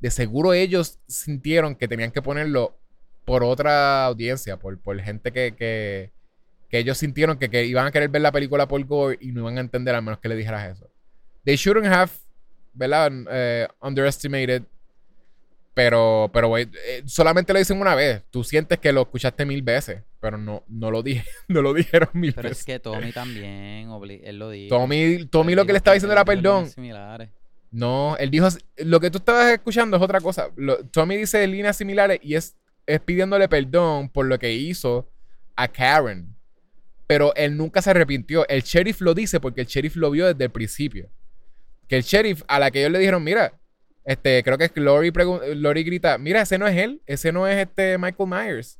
De 0.00 0.10
seguro 0.10 0.52
ellos 0.52 0.98
sintieron 1.06 1.76
que 1.76 1.86
tenían 1.88 2.10
que 2.10 2.22
ponerlo 2.22 2.78
por 3.24 3.44
otra 3.44 4.06
audiencia, 4.06 4.58
por, 4.58 4.80
por 4.80 4.98
gente 5.00 5.32
que, 5.32 5.54
que, 5.56 6.12
que 6.68 6.78
ellos 6.78 6.98
sintieron 6.98 7.38
que, 7.38 7.50
que 7.50 7.66
iban 7.66 7.86
a 7.86 7.92
querer 7.92 8.08
ver 8.08 8.22
la 8.22 8.32
película 8.32 8.66
por 8.66 8.82
gore 8.84 9.18
y 9.20 9.32
no 9.32 9.42
iban 9.42 9.58
a 9.58 9.60
entender 9.60 9.94
a 9.94 10.00
menos 10.00 10.18
que 10.18 10.28
le 10.28 10.36
dijeras 10.36 10.76
eso. 10.76 10.90
They 11.44 11.56
shouldn't 11.56 11.86
have, 11.86 12.10
¿verdad? 12.72 13.12
Eh, 13.30 13.68
underestimated. 13.80 14.64
Pero, 15.74 16.30
pero, 16.34 16.48
güey, 16.48 16.68
eh, 16.86 17.02
solamente 17.06 17.52
lo 17.52 17.58
dicen 17.58 17.80
una 17.80 17.94
vez. 17.94 18.22
Tú 18.30 18.44
sientes 18.44 18.78
que 18.78 18.92
lo 18.92 19.02
escuchaste 19.02 19.46
mil 19.46 19.62
veces, 19.62 20.02
pero 20.20 20.36
no, 20.36 20.62
no, 20.68 20.90
lo, 20.90 21.02
dije, 21.02 21.24
no 21.48 21.62
lo 21.62 21.72
dijeron 21.72 22.10
mil 22.12 22.34
Pero 22.34 22.48
es 22.48 22.52
veces. 22.52 22.64
que 22.66 22.78
Tommy 22.78 23.10
también, 23.12 23.88
él 24.22 24.38
lo 24.38 24.50
dijo. 24.50 24.76
Tommy, 24.76 25.24
Tommy 25.26 25.52
Él 25.52 25.56
lo 25.56 25.64
que 25.66 25.72
le 25.72 25.78
estaba 25.78 25.94
diciendo 25.94 26.12
era 26.12 26.24
perdón. 26.24 26.68
similares. 26.68 27.30
No, 27.70 28.16
él 28.18 28.30
dijo, 28.30 28.48
lo 28.78 29.00
que 29.00 29.10
tú 29.10 29.16
estabas 29.16 29.50
escuchando 29.50 29.96
es 29.96 30.02
otra 30.02 30.20
cosa. 30.20 30.50
Lo- 30.56 30.84
Tommy 30.88 31.16
dice 31.16 31.46
líneas 31.46 31.74
similares 31.78 32.18
y 32.22 32.34
es, 32.34 32.54
es 32.86 33.00
pidiéndole 33.00 33.48
perdón 33.48 34.10
por 34.10 34.26
lo 34.26 34.38
que 34.38 34.52
hizo 34.52 35.10
a 35.56 35.68
Karen. 35.68 36.36
Pero 37.06 37.34
él 37.34 37.56
nunca 37.56 37.80
se 37.80 37.88
arrepintió. 37.90 38.46
El 38.46 38.60
sheriff 38.62 39.00
lo 39.00 39.14
dice 39.14 39.40
porque 39.40 39.62
el 39.62 39.66
sheriff 39.66 39.96
lo 39.96 40.10
vio 40.10 40.26
desde 40.26 40.44
el 40.44 40.50
principio. 40.50 41.08
Que 41.88 41.96
el 41.96 42.02
sheriff, 42.02 42.42
a 42.46 42.58
la 42.58 42.70
que 42.70 42.80
ellos 42.80 42.92
le 42.92 42.98
dijeron, 42.98 43.24
mira, 43.24 43.58
este, 44.04 44.42
creo 44.42 44.58
que 44.58 44.64
es 44.64 44.72
Lori, 44.74 45.12
Lori 45.54 45.82
grita, 45.84 46.18
mira, 46.18 46.42
ese 46.42 46.58
no 46.58 46.66
es 46.66 46.76
él, 46.76 47.00
ese 47.06 47.32
no 47.32 47.46
es 47.46 47.56
este 47.58 47.98
Michael 47.98 48.28
Myers. 48.28 48.78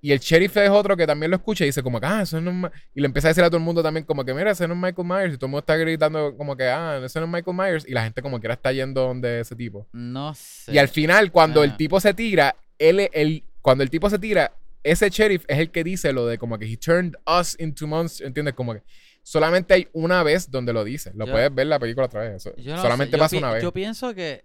Y 0.00 0.12
el 0.12 0.20
sheriff 0.20 0.56
es 0.56 0.70
otro 0.70 0.96
que 0.96 1.08
también 1.08 1.28
lo 1.30 1.36
escucha 1.36 1.64
y 1.64 1.68
dice 1.68 1.82
como 1.82 1.98
que, 2.00 2.06
ah, 2.06 2.22
eso 2.22 2.40
no 2.40 2.50
es 2.50 2.56
Ma-". 2.56 2.72
Y 2.94 3.00
le 3.00 3.06
empieza 3.06 3.26
a 3.28 3.30
decir 3.30 3.42
a 3.42 3.48
todo 3.48 3.56
el 3.56 3.64
mundo 3.64 3.82
también 3.82 4.04
como 4.04 4.24
que, 4.24 4.32
mira, 4.32 4.52
ese 4.52 4.68
no 4.68 4.74
es 4.74 4.80
Michael 4.80 5.08
Myers. 5.08 5.34
Y 5.34 5.38
todo 5.38 5.46
el 5.46 5.50
mundo 5.50 5.58
está 5.58 5.76
gritando 5.76 6.36
como 6.36 6.56
que, 6.56 6.64
ah, 6.68 7.00
ese 7.04 7.18
no 7.18 7.26
es 7.26 7.32
Michael 7.32 7.56
Myers. 7.56 7.84
Y 7.88 7.92
la 7.94 8.04
gente 8.04 8.22
como 8.22 8.38
quiera 8.38 8.54
está 8.54 8.70
yendo 8.72 9.00
donde 9.02 9.40
ese 9.40 9.56
tipo. 9.56 9.88
No 9.92 10.32
sé. 10.36 10.72
Y 10.72 10.78
al 10.78 10.86
final, 10.88 11.32
cuando 11.32 11.64
el 11.64 11.70
Ah. 11.72 11.76
tipo 11.76 11.98
se 11.98 12.14
tira, 12.14 12.54
él, 12.78 13.08
él, 13.12 13.42
cuando 13.60 13.82
el 13.82 13.90
tipo 13.90 14.08
se 14.08 14.20
tira, 14.20 14.52
ese 14.84 15.10
sheriff 15.10 15.44
es 15.48 15.58
el 15.58 15.70
que 15.72 15.82
dice 15.82 16.12
lo 16.12 16.26
de 16.28 16.38
como 16.38 16.58
que 16.60 16.72
he 16.72 16.76
turned 16.76 17.14
us 17.26 17.56
into 17.58 17.88
monsters, 17.88 18.24
¿entiendes? 18.28 18.54
Como 18.54 18.74
que 18.74 18.82
solamente 19.24 19.74
hay 19.74 19.88
una 19.92 20.22
vez 20.22 20.48
donde 20.48 20.72
lo 20.72 20.84
dice. 20.84 21.10
Lo 21.16 21.26
Yo- 21.26 21.32
puedes 21.32 21.52
ver 21.52 21.66
la 21.66 21.80
película 21.80 22.06
otra 22.06 22.20
vez. 22.20 22.36
Eso, 22.36 22.54
Yo 22.56 22.76
no 22.76 22.82
solamente 22.82 23.10
sé, 23.10 23.16
yo 23.18 23.24
pasa 23.24 23.36
una 23.36 23.52
vez. 23.52 23.62
Yo 23.64 23.72
pienso 23.72 24.14
que. 24.14 24.44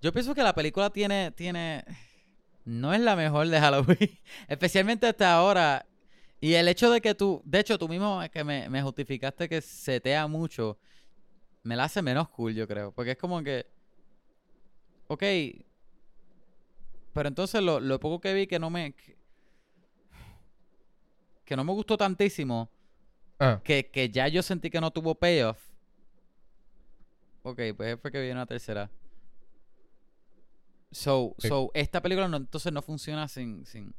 Yo 0.00 0.12
pienso 0.12 0.34
que 0.34 0.42
la 0.42 0.54
película 0.54 0.90
tiene. 0.90 1.32
tiene 1.32 1.84
no 2.64 2.92
es 2.92 3.00
la 3.00 3.16
mejor 3.16 3.46
de 3.48 3.60
Halloween. 3.60 4.18
Especialmente 4.48 5.06
hasta 5.06 5.32
ahora. 5.32 5.86
Y 6.40 6.54
el 6.54 6.68
hecho 6.68 6.90
de 6.90 7.00
que 7.00 7.14
tú. 7.14 7.40
De 7.44 7.60
hecho, 7.60 7.78
tú 7.78 7.88
mismo 7.88 8.20
que 8.32 8.44
me, 8.44 8.68
me 8.68 8.82
justificaste 8.82 9.48
que 9.48 9.60
setea 9.60 10.26
mucho. 10.26 10.78
Me 11.62 11.76
la 11.76 11.84
hace 11.84 12.02
menos 12.02 12.28
cool, 12.28 12.54
yo 12.54 12.66
creo. 12.66 12.92
Porque 12.92 13.12
es 13.12 13.18
como 13.18 13.42
que. 13.42 13.66
Ok. 15.06 15.22
Pero 17.12 17.28
entonces 17.28 17.62
lo, 17.62 17.80
lo 17.80 17.98
poco 17.98 18.20
que 18.20 18.34
vi 18.34 18.46
que 18.46 18.58
no 18.58 18.68
me. 18.68 18.92
Que, 18.94 19.16
que 21.44 21.56
no 21.56 21.64
me 21.64 21.72
gustó 21.72 21.96
tantísimo. 21.96 22.68
Ah, 23.38 23.60
que, 23.62 23.90
que 23.90 24.10
ya 24.10 24.28
yo 24.28 24.42
sentí 24.42 24.70
que 24.70 24.80
no 24.80 24.90
tuvo 24.90 25.14
payoff. 25.14 25.58
Ok, 27.42 27.60
pues 27.76 28.00
fue 28.00 28.10
que 28.10 28.18
viene 28.20 28.34
una 28.34 28.46
tercera. 28.46 28.90
So, 30.90 31.34
so 31.38 31.70
esta 31.74 32.00
película 32.00 32.28
no, 32.28 32.36
entonces 32.38 32.72
no 32.72 32.80
funciona 32.82 33.28
sin, 33.28 33.66
sin... 33.66 33.94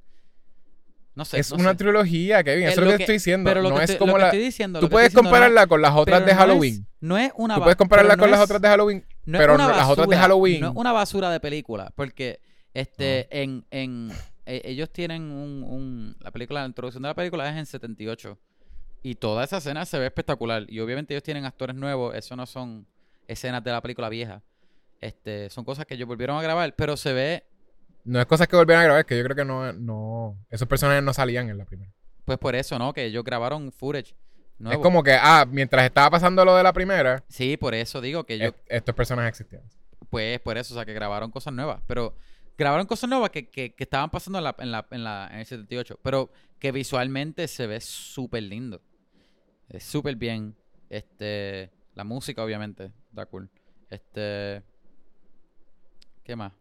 No 1.15 1.25
sé, 1.25 1.39
es 1.39 1.51
no 1.51 1.57
una 1.57 1.71
sé. 1.71 1.77
trilogía, 1.77 2.43
Kevin. 2.43 2.67
Eso 2.67 2.81
es 2.81 2.87
lo 2.87 2.95
que, 2.97 3.03
estoy 3.03 3.13
diciendo. 3.15 3.49
Pero 3.49 3.61
lo 3.63 3.69
no 3.69 3.77
que 3.77 3.83
es 3.85 3.89
estoy, 3.89 3.99
como 3.99 4.11
lo 4.13 4.17
que 4.17 4.21
la. 4.21 4.27
estoy 4.27 4.41
diciendo... 4.43 4.79
Tú 4.79 4.85
que 4.87 4.91
puedes 4.91 5.13
no 5.15 5.23
compararla 5.23 5.65
con 5.67 5.81
las 5.81 5.95
otras 5.95 6.25
de 6.25 6.31
no 6.33 6.37
Halloween. 6.39 6.73
es- 6.75 6.81
No 7.01 7.17
es, 7.17 7.31
una 7.35 7.55
Tú 7.55 7.61
puedes 7.61 7.75
compararla 7.75 8.17
con 8.17 8.29
las 8.31 8.39
otras 8.39 8.61
de 8.61 8.67
Halloween. 8.67 9.05
no 9.25 9.37
pero 9.39 9.57
no- 9.57 9.67
las 9.69 9.89
otras 9.89 10.07
de 10.07 10.15
basura, 10.15 10.21
Halloween- 10.21 10.61
No 10.61 10.67
es 10.69 10.75
una 10.75 10.91
basura 10.91 11.29
de 11.31 11.39
película. 11.39 11.91
Porque 11.95 12.39
este, 12.73 13.27
en, 13.41 13.65
en, 13.71 14.11
e- 14.45 14.61
ellos 14.65 14.91
tienen 14.91 15.23
un, 15.23 15.63
un... 15.63 16.15
La 16.19 16.29
película, 16.31 16.61
la 16.61 16.67
introducción 16.67 17.01
de 17.01 17.09
la 17.09 17.15
película 17.15 17.49
es 17.49 17.57
en 17.57 17.65
78. 17.65 18.37
Y 19.01 19.15
toda 19.15 19.43
esa 19.43 19.57
escena 19.57 19.85
se 19.85 19.97
ve 19.97 20.05
espectacular. 20.05 20.65
Y 20.69 20.79
obviamente 20.81 21.15
ellos 21.15 21.23
tienen 21.23 21.45
actores 21.45 21.75
nuevos. 21.75 22.13
Eso 22.15 22.35
no 22.35 22.45
son 22.45 22.85
escenas 23.27 23.63
de 23.63 23.71
la 23.71 23.81
película 23.81 24.07
vieja. 24.09 24.43
Este, 25.01 25.49
son 25.49 25.63
cosas 25.65 25.85
que 25.85 25.93
ellos 25.95 26.07
volvieron 26.07 26.37
a 26.37 26.41
grabar. 26.41 26.73
Pero 26.75 26.97
se 26.97 27.13
ve, 27.13 27.43
No 28.03 28.19
es 28.19 28.25
cosas 28.25 28.47
que 28.47 28.55
volvieron 28.55 28.81
a 28.81 28.85
grabar, 28.85 29.05
que 29.05 29.17
yo 29.17 29.23
creo 29.23 29.35
que 29.35 29.45
no, 29.45 29.71
no. 29.73 30.37
Esos 30.49 30.67
personajes 30.67 31.03
no 31.03 31.13
salían 31.13 31.49
en 31.49 31.57
la 31.57 31.65
primera. 31.65 31.91
pues 32.25 32.37
por 32.39 32.55
eso, 32.55 32.77
¿no? 32.79 32.93
Que 32.93 33.05
ellos 33.05 33.23
grabaron 33.23 33.71
footage 33.71 34.15
nuevo. 34.59 34.79
Es 34.79 34.83
como 34.83 35.03
que, 35.03 35.13
ah, 35.13 35.45
mientras 35.49 35.85
estaba 35.85 36.09
pasando 36.09 36.43
lo 36.43 36.55
de 36.55 36.63
la 36.63 36.73
primera, 36.73 37.23
Sí, 37.29 37.57
por 37.57 37.73
eso 37.75 38.01
digo 38.01 38.25
que 38.25 38.43
est- 38.47 38.57
estos 38.67 38.95
personajes 38.95 39.29
existían. 39.39 39.63
Pues 40.09 40.39
por 40.39 40.57
eso, 40.57 40.73
o 40.73 40.77
sea, 40.77 40.85
que 40.85 40.93
grabaron 40.93 41.31
cosas 41.31 41.53
nuevas. 41.53 41.81
Pero 41.85 42.15
grabaron 42.57 42.87
cosas 42.87 43.09
nuevas 43.09 43.29
que, 43.29 43.49
que, 43.49 43.75
que 43.75 43.83
estaban 43.83 44.09
pasando 44.09 44.39
en, 44.39 44.43
la, 44.45 44.55
en, 44.57 44.71
la, 44.71 44.87
en, 44.91 45.03
la, 45.03 45.29
en 45.31 45.39
el 45.39 45.45
78. 45.45 45.99
Pero 46.01 46.31
que 46.59 46.71
visualmente 46.71 47.47
se 47.47 47.67
ve 47.67 47.79
súper 47.81 48.43
lindo. 48.43 48.81
Es 49.69 49.83
súper 49.83 50.15
bien. 50.15 50.55
Este, 50.89 51.71
la 51.93 52.03
música, 52.05 52.43
obviamente, 52.43 52.91
da 53.11 53.25
cool. 53.25 53.49
Este, 53.89 54.63
¿qué 56.27 56.35
más? 56.35 56.51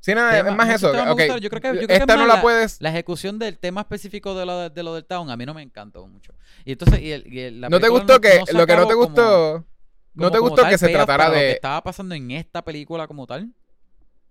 Sí, 0.00 0.14
nada, 0.14 0.30
Tema- 0.30 0.50
es 0.50 0.56
más 0.56 0.68
eso. 0.70 0.94
Yo 0.94 1.02
creo 1.02 1.16
que- 1.16 1.40
yo 1.40 1.50
creo 1.50 1.72
Esta 1.98 2.12
es 2.14 2.18
no 2.18 2.26
la 2.26 2.40
puedes. 2.40 2.80
La 2.80 2.88
ejecución 2.88 3.38
del 3.38 3.58
tema 3.58 3.80
específico 3.82 4.34
de 4.34 4.46
lo, 4.46 4.56
de, 4.58 4.70
de 4.70 4.82
lo 4.82 4.94
del 4.94 5.04
town 5.04 5.28
a 5.28 5.36
mí 5.36 5.44
no 5.44 5.52
me 5.52 5.60
encantó 5.60 6.06
mucho. 6.06 6.32
Y 6.64 6.72
entonces, 6.72 7.00
y 7.02 7.10
el- 7.12 7.26
y 7.30 7.40
el- 7.40 7.60
la 7.60 7.68
¿No 7.68 7.78
te 7.80 7.88
gustó 7.88 8.18
que 8.20 8.40
se 8.46 8.52
lo 8.54 8.64
que 8.66 8.76
no 8.76 8.86
te 8.86 8.94
como- 8.94 9.06
gustó? 9.06 9.66
¿No 10.14 10.30
te 10.30 10.38
gustó 10.38 10.62
tal 10.62 10.70
que 10.70 10.78
se 10.78 10.88
tratara 10.88 11.24
para 11.24 11.28
lo 11.28 11.34
que 11.34 11.40
de. 11.40 11.52
estaba 11.52 11.82
pasando 11.82 12.14
en 12.14 12.30
esta 12.30 12.62
película 12.64 13.06
como 13.06 13.26
tal? 13.26 13.52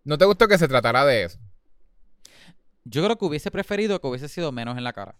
¿No 0.06 0.18
te 0.18 0.26
gustó 0.26 0.48
que 0.48 0.58
se 0.58 0.68
tratara 0.68 1.06
de 1.06 1.24
eso? 1.26 1.38
Yo 2.86 3.04
creo 3.04 3.18
que 3.18 3.26
hubiese 3.26 3.52
preferido 3.52 4.00
que 4.02 4.08
hubiese 4.08 4.30
sido 4.30 4.52
menos 4.54 4.78
en 4.78 4.84
la 4.86 4.94
cara. 4.94 5.16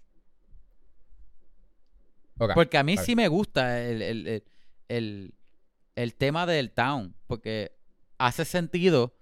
Porque 2.56 2.78
a 2.78 2.84
mí 2.84 2.98
sí 2.98 3.16
me 3.16 3.28
gusta 3.28 3.82
el, 3.82 4.02
el, 4.02 4.44
el, 4.88 5.34
el- 6.04 6.14
tema 6.16 6.46
del 6.46 6.72
town. 6.72 7.14
Porque 7.28 7.72
hace 8.18 8.46
sentido 8.46 9.14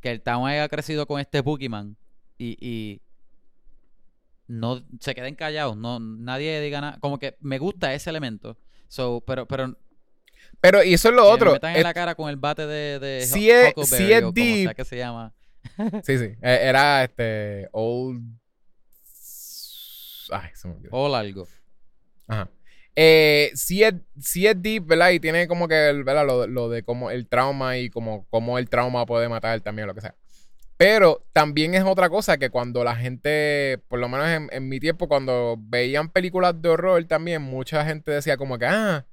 que 0.00 0.10
el 0.10 0.20
town 0.22 0.48
haya 0.48 0.68
crecido 0.68 1.06
con 1.06 1.20
este 1.20 1.42
Pokémon 1.42 1.96
y, 2.38 2.56
y 2.60 3.00
no 4.46 4.82
se 5.00 5.14
queden 5.14 5.34
callados. 5.34 5.76
No, 5.76 5.98
nadie 6.00 6.60
diga 6.60 6.80
nada. 6.80 6.98
Como 7.00 7.18
que 7.18 7.36
me 7.40 7.58
gusta 7.58 7.92
ese 7.94 8.10
elemento. 8.10 8.56
So, 8.88 9.22
pero, 9.26 9.46
pero 9.46 9.76
Pero, 10.60 10.82
y 10.82 10.94
eso 10.94 11.08
es 11.10 11.14
lo 11.14 11.22
que 11.22 11.28
me 11.28 11.34
otro. 11.34 11.52
metan 11.52 11.76
en 11.76 11.82
la 11.82 11.92
cara 11.94 12.14
con 12.14 12.28
el 12.30 12.36
bate 12.36 12.66
de, 12.66 12.98
de 12.98 13.26
Sí 13.26 13.50
es- 13.50 13.74
sí 13.88 14.12
es 14.12 14.32
deep. 14.34 14.74
que 14.74 14.84
se 14.84 14.96
llama. 14.96 15.34
Sí, 16.04 16.16
sí. 16.18 16.24
eh, 16.40 16.58
Era 16.62 17.04
este. 17.04 17.68
Old. 17.72 18.22
Ay, 20.30 20.50
se 20.54 20.68
me 20.68 20.74
olvidó. 20.74 20.90
O 20.92 21.14
algo. 21.14 21.46
Ajá. 22.26 22.48
Eh, 23.00 23.52
sí, 23.54 23.84
es, 23.84 23.94
sí 24.20 24.48
es 24.48 24.60
deep, 24.60 24.86
¿verdad? 24.86 25.10
Y 25.10 25.20
tiene 25.20 25.46
como 25.46 25.68
que 25.68 25.74
¿verdad? 26.04 26.26
Lo, 26.26 26.48
lo 26.48 26.68
de 26.68 26.82
como 26.82 27.12
el 27.12 27.28
trauma 27.28 27.78
y 27.78 27.90
como, 27.90 28.26
como 28.28 28.58
el 28.58 28.68
trauma 28.68 29.06
puede 29.06 29.28
matar 29.28 29.60
también, 29.60 29.86
lo 29.86 29.94
que 29.94 30.00
sea. 30.00 30.16
Pero 30.76 31.24
también 31.32 31.76
es 31.76 31.84
otra 31.84 32.08
cosa 32.10 32.38
que 32.38 32.50
cuando 32.50 32.82
la 32.82 32.96
gente, 32.96 33.78
por 33.86 34.00
lo 34.00 34.08
menos 34.08 34.26
en, 34.28 34.48
en 34.50 34.68
mi 34.68 34.80
tiempo, 34.80 35.06
cuando 35.06 35.56
veían 35.60 36.10
películas 36.10 36.60
de 36.60 36.70
horror 36.70 37.04
también, 37.04 37.40
mucha 37.40 37.84
gente 37.84 38.10
decía 38.10 38.36
como 38.36 38.58
que, 38.58 38.66
ah, 38.66 39.06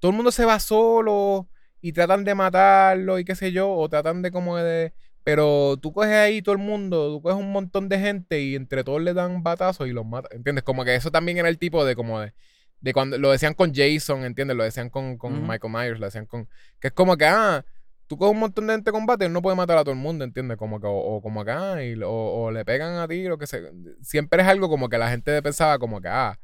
todo 0.00 0.10
el 0.10 0.16
mundo 0.16 0.32
se 0.32 0.44
va 0.44 0.60
solo 0.60 1.48
y 1.80 1.92
tratan 1.92 2.24
de 2.24 2.34
matarlo 2.34 3.18
y 3.18 3.24
qué 3.24 3.34
sé 3.34 3.52
yo, 3.52 3.70
o 3.72 3.88
tratan 3.88 4.20
de 4.20 4.30
como 4.30 4.58
de... 4.58 4.92
Pero 5.24 5.78
tú 5.80 5.94
coges 5.94 6.12
ahí 6.12 6.42
todo 6.42 6.54
el 6.54 6.60
mundo, 6.60 7.08
tú 7.08 7.22
coges 7.22 7.38
un 7.38 7.52
montón 7.52 7.88
de 7.88 7.98
gente 7.98 8.40
y 8.42 8.54
entre 8.54 8.84
todos 8.84 9.00
le 9.00 9.14
dan 9.14 9.42
batazos 9.42 9.88
y 9.88 9.92
los 9.92 10.04
matan, 10.04 10.36
¿entiendes? 10.36 10.62
Como 10.62 10.84
que 10.84 10.94
eso 10.94 11.10
también 11.10 11.38
era 11.38 11.48
el 11.48 11.58
tipo 11.58 11.86
de 11.86 11.96
como 11.96 12.20
de 12.20 12.34
de 12.80 12.92
cuando 12.92 13.18
lo 13.18 13.30
decían 13.30 13.54
con 13.54 13.72
Jason, 13.74 14.24
¿entiendes? 14.24 14.56
Lo 14.56 14.64
decían 14.64 14.90
con, 14.90 15.18
con. 15.18 15.46
Michael 15.46 15.72
Myers, 15.72 16.00
lo 16.00 16.06
decían 16.06 16.26
con. 16.26 16.48
Que 16.80 16.88
es 16.88 16.92
como 16.94 17.16
que, 17.16 17.26
ah, 17.26 17.64
tú 18.06 18.16
coges 18.16 18.32
un 18.34 18.40
montón 18.40 18.66
de 18.66 18.74
gente 18.74 18.90
combate, 18.90 19.28
no 19.28 19.42
puede 19.42 19.56
matar 19.56 19.76
a 19.78 19.82
todo 19.84 19.92
el 19.92 20.00
mundo, 20.00 20.24
¿entiendes? 20.24 20.56
Como 20.56 20.80
que, 20.80 20.86
o, 20.86 20.92
o 20.92 21.22
como 21.22 21.44
que, 21.44 21.50
ah, 21.50 21.82
y, 21.84 21.94
o, 22.02 22.10
o 22.10 22.50
le 22.50 22.64
pegan 22.64 22.94
a 22.96 23.06
ti, 23.06 23.24
lo 23.24 23.36
que 23.38 23.46
se. 23.46 23.70
Siempre 24.02 24.42
es 24.42 24.48
algo 24.48 24.68
como 24.68 24.88
que 24.88 24.98
la 24.98 25.10
gente 25.10 25.40
pensaba, 25.42 25.78
como 25.78 26.00
que, 26.00 26.08
ah, 26.08 26.38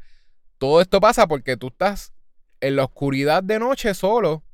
todo 0.58 0.80
esto 0.80 1.00
pasa 1.00 1.26
porque 1.26 1.56
tú 1.56 1.68
estás 1.68 2.12
en 2.60 2.76
la 2.76 2.84
oscuridad 2.84 3.42
de 3.42 3.58
noche 3.58 3.92
solo, 3.94 4.44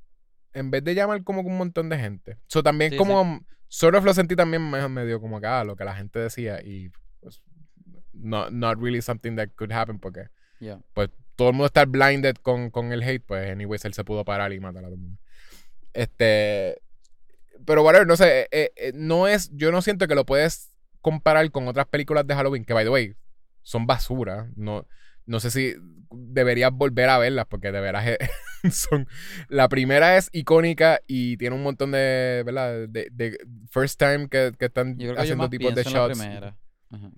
en 0.53 0.71
vez 0.71 0.83
de 0.85 0.95
llamar 0.95 1.23
como 1.25 1.43
que 1.43 1.49
un 1.49 1.59
montón 1.59 1.89
de 1.89 1.99
gente. 1.99 2.39
Eso 2.49 2.63
también 2.63 2.93
Sí, 2.93 2.97
como. 2.97 3.41
Sort 3.69 3.97
of 3.97 4.05
lo 4.05 4.13
sentí 4.13 4.37
también 4.37 4.69
me- 4.71 4.87
medio 4.89 5.19
como 5.21 5.41
que, 5.41 5.47
ah, 5.47 5.65
lo 5.65 5.77
que 5.77 5.85
la 5.85 5.95
gente 5.95 6.19
decía, 6.19 6.61
y 6.63 6.91
pues. 7.21 7.41
not, 8.13 8.51
not 8.53 8.79
really 8.79 9.01
something 9.01 9.35
that 9.37 9.49
could 9.57 9.73
happen 9.73 9.99
porque 9.99 10.29
Yeah. 10.61 10.79
pues 10.95 11.09
todo 11.37 11.49
el 11.49 11.55
mundo 11.55 11.67
está 11.67 11.85
blinded 11.85 12.37
con, 12.37 12.71
con 12.71 12.93
el 12.93 13.03
hate, 13.03 13.25
pues 13.25 13.51
anyways 13.51 13.85
él 13.85 13.95
se 13.95 14.05
pudo 14.05 14.25
parar 14.25 14.53
y 14.53 14.61
matar 14.61 14.85
a 14.85 14.87
todo 14.89 14.95
el 14.97 15.01
mundo. 15.01 15.19
Este, 15.93 16.81
pero 17.65 17.83
whatever, 17.83 18.07
no 18.07 18.17
sé, 18.17 18.49
eh, 18.51 18.73
eh, 18.77 18.93
no 18.95 19.29
es, 19.29 19.51
yo 19.55 19.71
no 19.73 19.83
siento 19.83 20.09
que 20.09 20.15
lo 20.15 20.25
puedes 20.27 20.71
comparar 21.01 21.51
con 21.51 21.69
otras 21.69 21.87
películas 21.87 22.27
de 22.27 22.35
Halloween 22.35 22.65
que 22.65 22.75
by 22.75 22.85
the 22.85 22.91
way 22.91 23.15
son 23.63 23.87
basura, 23.87 24.51
no 24.57 24.87
no 25.25 25.39
sé 25.39 25.51
si 25.53 25.75
deberías 26.11 26.73
volver 26.73 27.09
a 27.09 27.17
verlas 27.19 27.47
porque 27.47 27.71
de 27.71 27.81
veras 27.81 28.07
eh, 28.07 28.19
son 28.71 29.07
la 29.49 29.69
primera 29.69 30.17
es 30.17 30.29
icónica 30.33 31.01
y 31.07 31.37
tiene 31.37 31.55
un 31.57 31.63
montón 31.63 31.93
de, 31.93 32.43
¿verdad? 32.45 32.89
De, 32.89 33.09
de 33.13 33.39
first 33.71 33.99
time 33.99 34.29
que, 34.29 34.53
que 34.59 34.65
están 34.67 34.99
Yo 34.99 35.13
creo 35.13 35.13
que 35.15 35.17
yo 35.19 35.23
haciendo 35.23 35.49
tipos 35.49 35.75
de 35.75 35.85
shots. 35.85 36.21
ajá, 36.21 36.57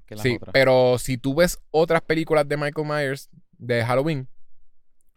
que 0.07 0.17
Sí, 0.19 0.37
otras. 0.37 0.53
pero 0.53 0.99
si 0.99 1.17
tú 1.17 1.35
ves 1.35 1.59
otras 1.71 2.03
películas 2.03 2.47
de 2.47 2.57
Michael 2.57 2.87
Myers 2.87 3.31
de 3.67 3.85
Halloween, 3.85 4.29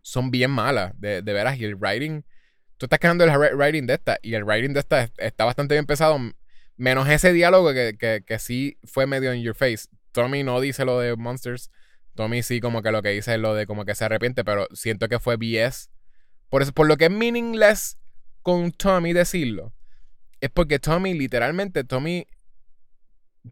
son 0.01 0.31
bien 0.31 0.51
malas, 0.51 0.93
de, 0.99 1.21
de 1.21 1.33
veras. 1.33 1.57
Y 1.59 1.65
el 1.65 1.75
writing, 1.75 2.23
tú 2.77 2.85
estás 2.87 2.99
quejando 2.99 3.25
ri- 3.25 3.55
writing 3.55 3.87
de 3.87 3.95
esta, 3.95 4.19
y 4.21 4.33
el 4.35 4.43
writing 4.45 4.73
de 4.73 4.81
esta 4.81 5.03
es- 5.03 5.11
está 5.17 5.45
bastante 5.45 5.75
bien 5.75 5.85
pesado, 5.85 6.19
menos 6.77 7.09
ese 7.09 7.33
diálogo 7.33 7.73
que, 7.73 7.95
que, 7.99 8.23
que 8.25 8.39
sí 8.39 8.77
fue 8.83 9.07
medio 9.07 9.33
in 9.33 9.43
your 9.43 9.55
face. 9.55 9.87
Tommy 10.11 10.43
no 10.43 10.61
dice 10.61 10.85
lo 10.85 10.99
de 10.99 11.15
Monsters, 11.15 11.71
Tommy 12.15 12.43
sí 12.43 12.59
como 12.61 12.81
que 12.81 12.91
lo 12.91 13.01
que 13.01 13.09
dice 13.09 13.35
es 13.35 13.39
lo 13.39 13.53
de 13.55 13.67
como 13.67 13.85
que 13.85 13.95
se 13.95 14.05
arrepiente, 14.05 14.43
pero 14.43 14.67
siento 14.73 15.07
que 15.09 15.19
fue 15.19 15.37
BS. 15.37 15.89
Por 16.49 16.61
eso, 16.61 16.71
por 16.73 16.87
lo 16.87 16.97
que 16.97 17.05
es 17.05 17.11
meaningless 17.11 17.97
con 18.41 18.71
Tommy 18.71 19.13
decirlo, 19.13 19.73
es 20.41 20.49
porque 20.51 20.79
Tommy 20.79 21.13
literalmente, 21.13 21.83
Tommy 21.83 22.27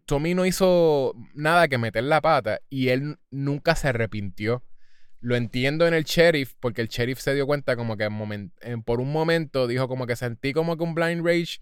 Tommy 0.06 0.34
no 0.34 0.46
hizo 0.46 1.14
nada 1.34 1.68
que 1.68 1.78
meter 1.78 2.04
la 2.04 2.22
pata 2.22 2.60
y 2.70 2.90
él 2.90 3.18
nunca 3.32 3.76
se 3.76 3.90
arrepintió. 3.90 4.64
Lo 5.26 5.36
entiendo 5.36 5.88
en 5.88 5.96
el 5.96 6.04
sheriff, 6.04 6.54
porque 6.60 6.82
el 6.84 6.88
sheriff 6.88 7.20
se 7.20 7.34
dio 7.34 7.48
cuenta 7.48 7.76
como 7.76 7.98
que 7.98 8.04
en 8.04 8.14
momen- 8.14 8.52
en- 8.62 8.84
por 8.84 9.00
un 9.02 9.12
momento 9.12 9.66
dijo 9.66 9.88
como 9.88 10.06
que 10.06 10.16
sentí 10.16 10.54
como 10.54 10.78
que 10.78 10.84
un 10.84 10.94
blind 10.94 11.26
rage 11.26 11.58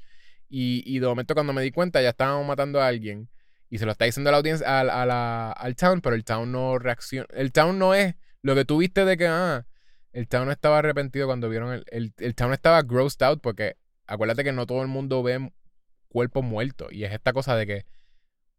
y, 0.49 0.83
y 0.85 0.99
de 0.99 1.07
momento 1.07 1.33
cuando 1.33 1.53
me 1.53 1.61
di 1.61 1.71
cuenta 1.71 2.01
ya 2.01 2.09
estábamos 2.09 2.45
matando 2.45 2.81
a 2.81 2.87
alguien 2.87 3.29
y 3.69 3.77
se 3.77 3.85
lo 3.85 3.93
está 3.93 4.03
diciendo 4.03 4.29
a 4.29 4.31
la 4.31 4.37
audiencia, 4.39 4.81
a 4.81 5.05
la- 5.05 5.51
al 5.53 5.75
town, 5.77 6.01
pero 6.01 6.13
el 6.15 6.25
town 6.25 6.51
no 6.51 6.77
reacciona. 6.77 7.25
El 7.33 7.53
town 7.53 7.79
no 7.79 7.93
es 7.93 8.15
lo 8.41 8.53
que 8.53 8.65
tú 8.65 8.79
viste 8.79 9.05
de 9.05 9.15
que, 9.15 9.27
ah, 9.27 9.65
el 10.11 10.27
town 10.27 10.51
estaba 10.51 10.79
arrepentido 10.79 11.25
cuando 11.27 11.47
vieron 11.47 11.71
el, 11.73 11.85
el, 11.89 12.13
el 12.17 12.35
town 12.35 12.51
estaba 12.51 12.81
grossed 12.83 13.23
out 13.25 13.39
porque 13.41 13.77
acuérdate 14.07 14.43
que 14.43 14.51
no 14.51 14.65
todo 14.67 14.81
el 14.81 14.89
mundo 14.89 15.23
ve 15.23 15.53
cuerpos 16.09 16.43
muertos 16.43 16.91
y 16.91 17.05
es 17.05 17.13
esta 17.13 17.31
cosa 17.31 17.55
de 17.55 17.65
que 17.65 17.85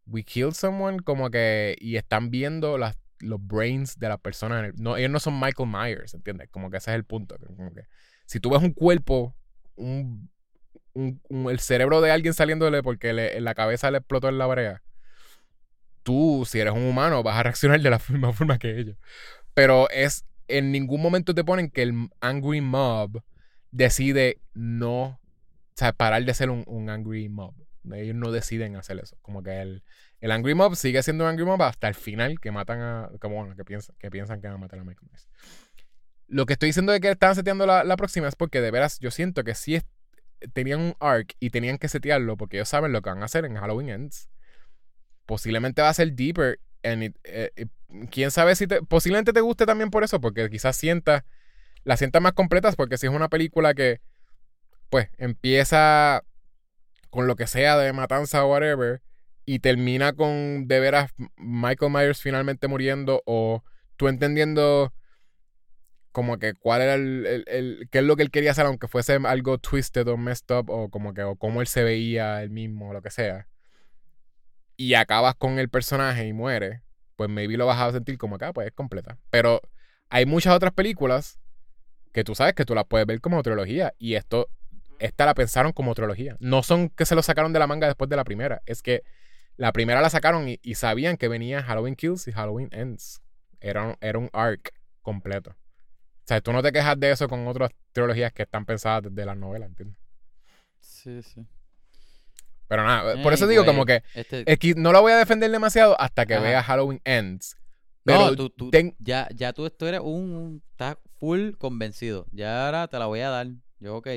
we 0.07 0.23
killed 0.23 0.53
someone 0.53 0.99
como 1.01 1.29
que 1.29 1.75
y 1.79 1.95
están 1.97 2.31
viendo 2.31 2.77
las, 2.79 2.97
los 3.25 3.45
brains 3.45 3.97
de 3.99 4.09
las 4.09 4.19
personas. 4.19 4.73
no, 4.77 4.97
ellos 4.97 5.11
no 5.11 5.19
son 5.19 5.39
Michael 5.39 5.69
Myers, 5.69 6.13
¿entiendes? 6.13 6.49
Como 6.51 6.69
que 6.71 6.77
ese 6.77 6.91
es 6.91 6.95
el 6.95 7.03
punto. 7.05 7.37
que 7.37 7.83
si 8.25 8.39
tú 8.39 8.51
ves 8.51 8.61
un 8.61 8.73
cuerpo, 8.73 9.35
un, 9.75 10.29
un- 10.93 11.21
el 11.51 11.59
cerebro 11.59 12.01
de 12.01 12.11
alguien 12.11 12.33
saliéndole 12.33 12.83
porque 12.83 13.13
le- 13.13 13.39
la 13.41 13.55
cabeza 13.55 13.91
le 13.91 13.99
explotó 13.99 14.29
en 14.29 14.37
la 14.37 14.47
brea, 14.47 14.83
tú, 16.03 16.45
si 16.47 16.59
eres 16.59 16.73
un 16.73 16.83
humano, 16.83 17.23
vas 17.23 17.37
a 17.37 17.43
reaccionar 17.43 17.81
de 17.81 17.89
la 17.89 17.99
misma 18.09 18.33
forma 18.33 18.57
que 18.57 18.79
ellos. 18.79 18.97
Pero 19.53 19.89
es, 19.89 20.25
en 20.47 20.71
ningún 20.71 21.01
momento 21.01 21.33
te 21.35 21.43
ponen 21.43 21.69
que 21.71 21.83
el 21.83 22.09
angry 22.21 22.61
mob 22.61 23.23
decide 23.71 24.41
no, 24.53 25.03
o 25.03 25.19
sea, 25.75 25.93
parar 25.93 26.23
de 26.25 26.33
ser 26.33 26.49
un, 26.49 26.63
un 26.67 26.89
angry 26.89 27.29
mob. 27.29 27.55
Ellos 27.93 28.15
no 28.15 28.31
deciden 28.31 28.75
hacer 28.77 28.99
eso. 28.99 29.17
Como 29.21 29.43
que 29.43 29.61
el, 29.61 29.83
el 30.25 30.31
Angry 30.31 30.55
Mob 30.55 30.75
sigue 30.75 31.03
siendo 31.03 31.23
un 31.23 31.29
Angry 31.29 31.45
Mob 31.45 31.61
hasta 31.61 31.87
el 31.87 31.93
final 31.93 32.39
que 32.39 32.49
matan 32.49 32.81
a. 32.81 33.11
Como 33.21 33.35
bueno, 33.35 33.55
que 33.55 33.63
piensan 33.63 33.95
que, 33.99 34.09
van 34.09 34.55
a 34.55 34.57
matar 34.57 34.79
a 34.79 34.83
Michael 34.83 35.07
Myers. 35.07 35.29
Lo 36.27 36.47
que 36.47 36.53
estoy 36.53 36.69
diciendo 36.69 36.91
de 36.91 36.99
que 36.99 37.11
estaban 37.11 37.35
seteando 37.35 37.67
la, 37.67 37.95
próxima 37.95 38.27
es 38.27 38.35
porque 38.35 38.59
de 38.59 38.71
veras 38.71 38.97
yo 38.99 39.11
siento 39.11 39.43
que 39.43 39.53
sí 39.53 39.79
tenían 40.53 40.79
un 40.79 40.95
arc 40.99 41.35
y 41.39 41.51
tenían 41.51 41.77
que 41.77 41.89
setearlo 41.89 42.37
porque 42.37 42.57
ellos 42.57 42.69
saben 42.69 42.91
lo 42.91 43.03
que 43.03 43.11
van 43.11 43.21
a 43.21 43.25
hacer 43.25 43.45
en 43.45 43.55
Halloween 43.55 43.89
Ends. 43.89 44.27
Posiblemente 45.27 45.83
va 45.83 45.89
a 45.89 45.93
ser 45.93 46.11
deeper. 46.13 46.59
And 46.83 47.03
eh, 47.03 47.51
eh, 47.55 47.67
Quién 48.09 48.31
sabe 48.31 48.55
si 48.55 48.65
te. 48.65 48.81
Posiblemente 48.81 49.31
te 49.31 49.41
guste 49.41 49.67
también 49.67 49.91
por 49.91 50.03
eso, 50.03 50.19
porque 50.19 50.49
quizás 50.49 50.75
sientas. 50.75 51.23
La 51.83 51.97
sientas 51.97 52.19
más 52.19 52.33
completas, 52.33 52.75
porque 52.75 52.97
si 52.97 53.05
es 53.05 53.13
una 53.13 53.29
película 53.29 53.75
que. 53.75 54.01
Pues 54.89 55.07
empieza 55.19 56.23
con 57.11 57.27
lo 57.27 57.35
que 57.35 57.45
sea 57.45 57.77
de 57.77 57.93
matanza 57.93 58.43
o 58.43 58.49
whatever 58.49 59.03
y 59.45 59.59
termina 59.59 60.13
con 60.13 60.67
de 60.67 60.79
veras 60.79 61.11
Michael 61.37 61.91
Myers 61.91 62.21
finalmente 62.21 62.67
muriendo 62.67 63.21
o 63.25 63.63
tú 63.95 64.07
entendiendo 64.07 64.93
como 66.11 66.37
que 66.39 66.53
cuál 66.53 66.81
era 66.81 66.93
el, 66.95 67.25
el- 67.25 67.43
el- 67.47 67.89
qué 67.91 67.99
es 67.99 68.03
lo 68.05 68.15
que 68.15 68.23
él 68.23 68.31
quería 68.31 68.51
hacer 68.51 68.65
aunque 68.65 68.87
fuese 68.87 69.13
algo 69.25 69.57
twisted 69.57 70.07
o 70.07 70.17
messed 70.17 70.55
up 70.55 70.69
o 70.69 70.89
como 70.89 71.13
que 71.13 71.23
o 71.23 71.35
cómo 71.35 71.61
él 71.61 71.67
se 71.67 71.83
veía 71.83 72.41
él 72.41 72.49
mismo 72.49 72.89
o 72.89 72.93
lo 72.93 73.01
que 73.01 73.11
sea 73.11 73.47
y 74.77 74.93
acabas 74.93 75.35
con 75.35 75.59
el 75.59 75.69
personaje 75.69 76.25
y 76.27 76.33
muere 76.33 76.81
pues 77.15 77.29
maybe 77.29 77.57
lo 77.57 77.65
vas 77.65 77.79
a 77.81 77.91
sentir 77.91 78.17
como 78.17 78.37
que 78.37 78.45
ah, 78.45 78.53
pues 78.53 78.67
es 78.67 78.73
completa 78.73 79.17
pero 79.29 79.61
hay 80.09 80.25
muchas 80.25 80.55
otras 80.55 80.73
películas 80.73 81.39
que 82.13 82.23
tú 82.23 82.33
sabes 82.35 82.53
que 82.53 82.65
tú 82.65 82.73
las 82.75 82.85
puedes 82.85 83.05
ver 83.05 83.19
como 83.21 83.41
trilogía 83.43 83.93
y 83.97 84.15
esto 84.15 84.49
esta 84.99 85.25
la 85.25 85.33
pensaron 85.33 85.73
como 85.73 85.93
trilogía. 85.93 86.37
No 86.39 86.63
son 86.63 86.87
que 86.87 87.05
se 87.05 87.15
lo 87.15 87.21
sacaron 87.21 87.51
de 87.51 87.59
la 87.59 87.67
manga 87.67 87.87
después 87.87 88.09
de 88.09 88.15
la 88.15 88.23
primera. 88.23 88.61
Es 88.65 88.81
que 88.81 89.03
la 89.57 89.71
primera 89.71 90.01
la 90.01 90.09
sacaron 90.09 90.47
y, 90.49 90.59
y 90.61 90.75
sabían 90.75 91.17
que 91.17 91.27
venía 91.27 91.63
Halloween 91.63 91.95
Kills 91.95 92.27
y 92.27 92.31
Halloween 92.31 92.69
Ends. 92.71 93.21
Era, 93.61 93.83
un- 93.87 93.97
era 94.01 94.19
un 94.19 94.29
arc 94.33 94.71
completo. 95.01 95.51
O 95.51 96.27
sea, 96.27 96.41
tú 96.41 96.51
no 96.51 96.61
te 96.63 96.71
quejas 96.71 96.99
de 96.99 97.11
eso 97.11 97.27
con 97.29 97.47
otras 97.47 97.71
trilogías 97.91 98.33
que 98.33 98.43
están 98.43 98.65
pensadas 98.65 99.03
desde 99.03 99.25
las 99.25 99.37
novelas, 99.37 99.69
¿entiendes? 99.69 99.97
Sí, 100.79 101.21
sí. 101.21 101.45
Pero 102.67 102.83
nada, 102.83 103.21
por 103.21 103.31
eso 103.31 103.45
digo 103.47 103.63
como 103.63 103.85
que 103.85 104.01
este- 104.15 104.43
es 104.51 104.57
que 104.57 104.73
no 104.75 104.91
la 104.91 104.99
voy 104.99 105.11
a 105.11 105.17
defender 105.17 105.51
demasiado 105.51 105.99
hasta 106.01 106.25
que 106.25 106.33
Ajá. 106.33 106.43
vea 106.43 106.63
Halloween 106.63 106.99
Ends. 107.05 107.55
Pero 108.03 108.19
no, 108.31 108.35
tú, 108.35 108.49
tú- 108.49 108.69
ten- 108.71 108.95
ya, 108.99 109.27
ya 109.35 109.53
tú, 109.53 109.69
tú 109.69 109.85
eres 109.85 109.99
un, 110.01 110.35
un- 110.35 110.63
Estás 110.71 110.97
full 111.19 111.51
convencido. 111.57 112.25
Ya 112.31 112.65
ahora 112.65 112.87
te 112.87 112.97
la 112.99 113.05
voy 113.05 113.19
a 113.21 113.29
dar. 113.29 113.47
Yo, 113.79 113.95
ok. 113.97 114.07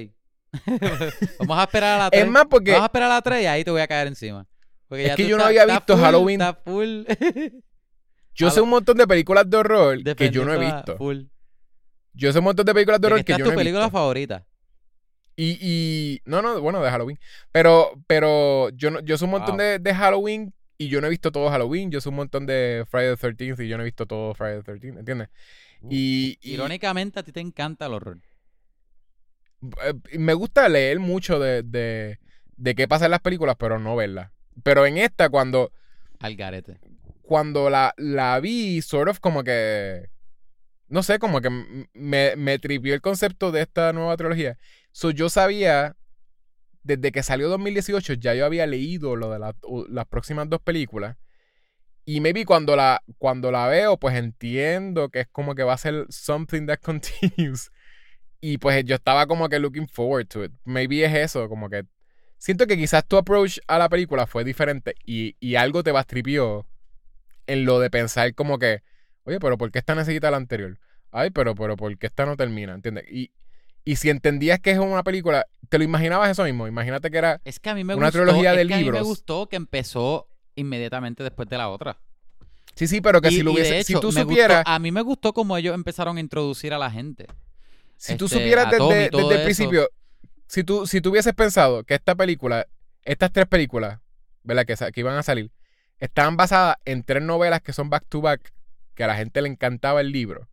Vamos 1.38 1.58
a 1.58 1.62
esperar 1.64 2.00
a 2.00 2.04
la 2.04 2.10
3. 2.10 2.24
es 2.24 2.30
más 2.30 2.46
porque 2.50 2.70
Vamos 2.72 2.84
a 2.84 2.86
esperar 2.86 3.10
a 3.10 3.14
la 3.14 3.22
3 3.22 3.42
y 3.42 3.46
ahí 3.46 3.64
te 3.64 3.70
voy 3.70 3.80
a 3.82 3.86
caer 3.86 4.08
encima. 4.08 4.46
Porque 4.88 5.02
Es 5.04 5.08
ya 5.10 5.16
que 5.16 5.26
yo 5.28 5.36
no 5.36 5.44
había 5.44 5.66
visto 5.66 5.94
full- 5.96 6.02
Halloween. 6.02 6.40
full. 6.64 7.04
yo 8.34 8.50
sé 8.50 8.60
un 8.60 8.68
montón 8.70 8.96
de 8.96 9.06
películas 9.06 9.48
de 9.48 9.56
horror 9.56 10.02
que 10.16 10.30
yo 10.30 10.44
no 10.44 10.54
he 10.54 10.58
visto. 10.58 10.96
Full. 10.96 11.22
Yo 12.14 12.32
sé 12.32 12.38
un 12.38 12.44
montón 12.46 12.66
de 12.66 12.74
películas 12.74 13.00
de 13.00 13.06
De 13.06 13.08
que 13.10 13.14
horror 13.14 13.24
que 13.24 13.32
es 13.32 13.38
yo 13.38 13.44
tu 13.44 13.50
no 13.50 13.54
he 13.54 13.58
película 13.58 13.84
visto. 13.84 13.98
favorita. 13.98 14.46
Y, 15.36 15.56
y. 15.60 16.20
No, 16.24 16.42
no, 16.42 16.60
bueno, 16.60 16.82
de 16.82 16.90
Halloween. 16.90 17.18
Pero, 17.52 17.92
pero 18.08 18.70
yo 18.70 18.90
no, 18.90 19.00
yo 19.00 19.16
sé 19.18 19.24
un 19.24 19.30
montón 19.32 19.56
Wow. 19.56 19.64
de, 19.64 19.78
de 19.78 19.94
Halloween 19.94 20.52
y 20.78 20.88
yo 20.88 21.00
no 21.00 21.06
he 21.06 21.10
visto 21.10 21.30
todo 21.30 21.48
Halloween. 21.50 21.90
Yo 21.92 22.00
sé 22.00 22.08
un 22.08 22.16
montón 22.16 22.46
de 22.46 22.84
Friday 22.88 23.14
the 23.14 23.28
13th 23.28 23.64
y 23.64 23.68
yo 23.68 23.76
no 23.76 23.82
he 23.84 23.86
visto 23.86 24.06
todo 24.06 24.34
Friday 24.34 24.62
the 24.62 24.72
13th, 24.72 24.98
¿entiendes? 24.98 25.28
Y, 25.88 26.38
y, 26.40 26.54
Irónicamente, 26.54 27.20
a 27.20 27.22
ti 27.22 27.30
te 27.30 27.38
encanta 27.40 27.86
el 27.86 27.92
horror. 27.94 28.18
eh, 29.62 30.18
me 30.18 30.34
gusta 30.34 30.68
leer 30.68 30.98
mucho 30.98 31.38
de, 31.38 31.62
de, 31.62 32.18
de 32.56 32.74
qué 32.74 32.88
pasa 32.88 33.04
en 33.04 33.12
las 33.12 33.20
películas, 33.20 33.54
pero 33.58 33.78
no 33.78 33.94
verlas. 33.94 34.32
Pero 34.62 34.86
en 34.86 34.98
esta, 34.98 35.28
cuando, 35.28 35.72
Al 36.20 36.36
garete. 36.36 36.78
cuando 37.22 37.70
la, 37.70 37.94
la 37.96 38.38
vi, 38.40 38.82
sort 38.82 39.08
of 39.10 39.20
como 39.20 39.44
que. 39.44 40.08
No 40.88 41.02
sé, 41.02 41.18
como 41.18 41.40
que 41.42 41.50
me, 41.92 42.34
me 42.36 42.58
tripió 42.58 42.94
el 42.94 43.02
concepto 43.02 43.52
de 43.52 43.60
esta 43.62 43.92
nueva 43.92 44.16
trilogía. 44.16 44.56
So, 44.92 45.10
yo 45.10 45.28
sabía, 45.28 45.96
desde 46.82 47.12
que 47.12 47.22
salió 47.22 47.48
2018, 47.50 48.14
ya 48.14 48.34
yo 48.34 48.46
había 48.46 48.66
leído 48.66 49.14
lo 49.14 49.30
de 49.30 49.38
la- 49.38 49.54
las 49.90 50.06
próximas 50.06 50.48
dos 50.48 50.60
películas. 50.62 51.16
Y 52.06 52.20
maybe 52.22 52.46
cuando 52.46 52.74
la, 52.74 53.02
cuando 53.18 53.52
la 53.52 53.66
veo, 53.68 53.98
pues 53.98 54.16
entiendo 54.16 55.10
que 55.10 55.20
es 55.20 55.28
como 55.30 55.54
que 55.54 55.62
va 55.62 55.74
a 55.74 55.78
ser 55.78 56.06
something 56.08 56.64
that 56.66 56.78
continues. 56.82 57.70
Y 58.40 58.56
pues 58.56 58.82
yo 58.86 58.94
estaba 58.94 59.26
como 59.26 59.50
que 59.50 59.58
looking 59.58 59.88
forward 59.88 60.26
to 60.28 60.44
it. 60.44 60.52
Maybe 60.64 61.04
es 61.04 61.12
eso, 61.14 61.50
como 61.50 61.68
que 61.68 61.84
siento 62.38 62.66
que 62.66 62.76
quizás 62.76 63.04
tu 63.06 63.16
approach 63.16 63.58
a 63.66 63.78
la 63.78 63.88
película 63.88 64.26
fue 64.26 64.44
diferente 64.44 64.94
y, 65.04 65.36
y 65.40 65.56
algo 65.56 65.82
te 65.82 65.92
bastripió 65.92 66.66
en 67.46 67.64
lo 67.64 67.78
de 67.80 67.90
pensar 67.90 68.34
como 68.34 68.58
que, 68.58 68.82
oye, 69.24 69.38
pero 69.40 69.58
¿por 69.58 69.70
qué 69.70 69.78
esta 69.78 69.94
necesita 69.94 70.30
la 70.30 70.36
anterior? 70.36 70.78
Ay, 71.10 71.30
pero, 71.30 71.54
pero 71.54 71.76
¿por 71.76 71.96
qué 71.98 72.06
esta 72.06 72.26
no 72.26 72.36
termina? 72.36 72.74
¿Entiendes? 72.74 73.04
Y, 73.10 73.30
y 73.84 73.96
si 73.96 74.10
entendías 74.10 74.60
que 74.60 74.70
es 74.72 74.78
una 74.78 75.02
película, 75.02 75.46
¿te 75.70 75.78
lo 75.78 75.84
imaginabas 75.84 76.30
eso 76.30 76.44
mismo? 76.44 76.68
Imagínate 76.68 77.10
que 77.10 77.16
era... 77.18 77.40
Es 77.44 77.58
que 77.58 77.70
a 77.70 77.74
mí 77.74 77.84
me 77.84 77.94
Una 77.94 78.08
gustó. 78.08 78.22
trilogía 78.24 78.52
es 78.52 78.58
de 78.58 78.66
que 78.66 78.74
a 78.74 78.76
mí 78.76 78.84
me 78.84 78.90
libros. 78.90 79.06
gustó 79.06 79.48
que 79.48 79.56
empezó 79.56 80.28
inmediatamente 80.56 81.22
después 81.22 81.48
de 81.48 81.56
la 81.56 81.70
otra. 81.70 81.98
Sí, 82.74 82.86
sí, 82.86 83.00
pero 83.00 83.20
que 83.22 83.28
Y- 83.28 83.36
si 83.36 83.42
lo 83.42 83.52
hubiese... 83.52 83.82
si 83.82 83.92
hecho, 83.94 84.00
tú 84.00 84.08
me 84.12 84.22
gustó- 84.22 84.28
supieras... 84.30 84.62
a 84.66 84.78
mí 84.78 84.92
me 84.92 85.00
gustó 85.00 85.32
como 85.32 85.56
ellos 85.56 85.74
empezaron 85.74 86.18
a 86.18 86.20
introducir 86.20 86.74
a 86.74 86.78
la 86.78 86.90
gente. 86.90 87.26
Si 87.96 88.16
tú 88.16 88.26
este, 88.26 88.36
supieras 88.38 88.70
desde, 88.70 89.08
desde 89.10 89.34
el 89.36 89.42
principio, 89.42 89.88
si 90.48 90.64
tú, 90.64 90.86
si 90.86 91.00
tú 91.00 91.10
hubieses 91.10 91.34
pensado 91.34 91.84
que 91.84 91.94
esta 91.94 92.14
película, 92.14 92.66
estas 93.04 93.32
tres 93.32 93.46
películas, 93.46 94.00
¿verdad? 94.42 94.64
Que, 94.64 95.00
iban 95.00 95.16
a 95.16 95.22
salir, 95.22 95.52
estaban 95.98 96.36
basadas 96.36 96.76
en 96.86 97.04
tres 97.04 97.22
novelas 97.22 97.60
que 97.60 97.74
son 97.74 97.90
back 97.90 98.06
to 98.08 98.22
back, 98.22 98.52
que 98.94 99.04
a 99.04 99.06
la 99.06 99.16
gente 99.16 99.42
le 99.42 99.48
encantaba 99.48 100.00
el 100.00 100.10
libro, 100.10 100.48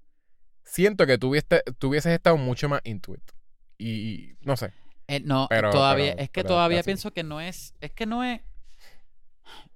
siento 0.63 1.07
que 1.07 1.17
tú 1.17 1.29
hubieses 1.29 2.11
estado 2.13 2.37
mucho 2.37 2.67
más 2.69 2.81
into 2.83 3.15
it. 3.15 3.31
Y, 3.77 4.35
no 4.41 4.57
sé. 4.57 4.71
Eh, 5.07 5.21
no, 5.21 5.47
Pero- 5.49 5.69
todavía, 5.71 6.11
pero- 6.11 6.23
es 6.23 6.29
que 6.29 6.41
pero 6.41 6.49
todavía 6.49 6.83
pienso 6.83 7.11
que 7.11 7.23
no 7.23 7.39
es, 7.39 7.73
es 7.79 7.91
que 7.91 8.05
no 8.05 8.23
es, 8.23 8.41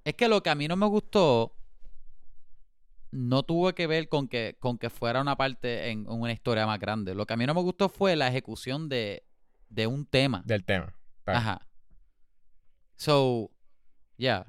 es 0.04 0.14
que 0.14 0.28
lo 0.28 0.42
que 0.42 0.50
a 0.50 0.54
mí 0.54 0.68
no 0.68 0.76
me 0.76 0.86
gustó 0.86 1.56
no 3.10 3.42
tuvo 3.42 3.72
que 3.72 3.86
ver 3.86 4.08
con 4.08 4.28
que, 4.28 4.56
con 4.60 4.78
que 4.78 4.90
fuera 4.90 5.20
una 5.20 5.36
parte 5.36 5.90
en 5.90 6.08
una 6.08 6.32
historia 6.32 6.66
más 6.66 6.78
grande. 6.78 7.14
Lo 7.14 7.26
que 7.26 7.34
a 7.34 7.36
mí 7.36 7.46
no 7.46 7.54
me 7.54 7.62
gustó 7.62 7.88
fue 7.88 8.16
la 8.16 8.28
ejecución 8.28 8.88
de, 8.88 9.24
de 9.70 9.86
un 9.86 10.04
tema. 10.06 10.42
Del 10.44 10.64
tema. 10.64 10.94
Ajá. 11.26 11.66
So, 12.96 13.50
ya. 14.18 14.46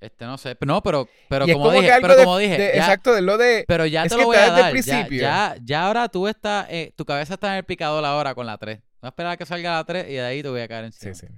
Este, 0.00 0.24
no 0.24 0.38
sé. 0.38 0.56
No, 0.64 0.82
pero, 0.82 1.08
pero 1.28 1.44
como 1.46 1.66
como 1.66 1.72
dije, 1.78 1.92
pero 2.00 2.16
de- 2.16 2.24
como 2.24 2.38
dije, 2.38 2.56
de- 2.56 2.72
ya- 2.74 2.78
exacto, 2.78 3.12
de 3.14 3.20
lo 3.20 3.36
de. 3.36 3.64
pero 3.68 3.84
ya 3.84 4.06
te 4.06 4.16
lo 4.16 4.24
voy 4.24 4.36
a 4.36 4.50
dar. 4.50 4.74
Ya, 4.74 5.06
ya, 5.20 5.56
ya 5.62 5.86
ahora 5.86 6.08
tú 6.08 6.26
estás, 6.26 6.66
eh, 6.70 6.94
tu 6.96 7.04
cabeza 7.04 7.34
está 7.34 7.48
en 7.50 7.56
el 7.58 7.64
picador 7.64 8.02
ahora 8.06 8.34
con 8.34 8.46
la 8.46 8.56
3. 8.56 8.78
Voy 9.02 9.06
a 9.06 9.08
esperar 9.08 9.32
a 9.32 9.36
que 9.36 9.44
salga 9.44 9.74
la 9.74 9.84
3 9.84 10.06
y 10.08 10.12
de 10.14 10.22
ahí 10.22 10.42
te 10.42 10.48
voy 10.48 10.62
a 10.62 10.68
caer 10.68 10.86
encima. 10.86 11.14
Sí, 11.14 11.26
sí. 11.26 11.32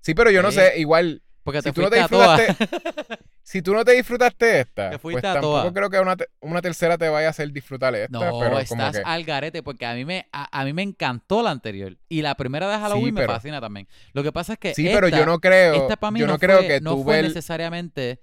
Sí, 0.00 0.14
pero 0.14 0.30
yo 0.32 0.42
no 0.42 0.50
sé, 0.50 0.80
igual, 0.80 1.22
Porque 1.52 1.62
te 1.62 1.68
si 1.70 1.72
tú 1.74 1.82
no 1.82 1.90
te 1.90 2.00
a 2.00 2.08
todas. 2.08 2.38
disfrutaste, 2.48 3.18
si 3.42 3.62
tú 3.62 3.74
no 3.74 3.84
te 3.84 3.92
disfrutaste 3.92 4.60
esta, 4.60 4.90
Te 4.90 4.98
pues 4.98 5.16
a 5.18 5.20
tampoco 5.20 5.60
todas. 5.60 5.72
creo 5.72 5.90
que 5.90 5.98
una, 6.00 6.16
te- 6.16 6.28
una 6.40 6.62
tercera 6.62 6.96
te 6.98 7.08
vaya 7.08 7.26
a 7.26 7.30
hacer 7.30 7.50
disfrutar 7.52 7.94
esta, 7.94 8.12
No, 8.12 8.20
pero 8.38 8.50
como 8.50 8.58
estás 8.60 8.96
que 8.96 9.02
al 9.04 9.24
garete 9.24 9.62
porque 9.62 9.86
a 9.86 9.94
mí 9.94 10.04
me 10.04 10.26
a, 10.32 10.60
a 10.60 10.64
mí 10.64 10.72
me 10.72 10.82
encantó 10.82 11.42
la 11.42 11.50
anterior 11.50 11.96
y 12.08 12.22
la 12.22 12.34
primera 12.36 12.68
de 12.70 12.78
Halloween 12.78 13.14
me 13.14 13.20
pero- 13.22 13.32
fascina 13.34 13.60
también. 13.60 13.88
Lo 14.12 14.22
que 14.22 14.32
pasa 14.32 14.52
es 14.54 14.58
que 14.58 14.74
Sí, 14.74 14.88
pero 14.92 15.08
yo 15.08 15.16
esta- 15.16 15.26
no 15.26 15.38
creo, 15.40 15.74
esta 15.74 15.96
para 15.96 16.10
mí 16.12 16.20
yo 16.20 16.26
no, 16.26 16.34
no 16.34 16.38
creo 16.38 16.58
fue, 16.58 16.68
que 16.68 16.80
no 16.80 16.94
tú 16.96 17.04
fue 17.04 17.18
el- 17.20 17.26
necesariamente 17.28 18.20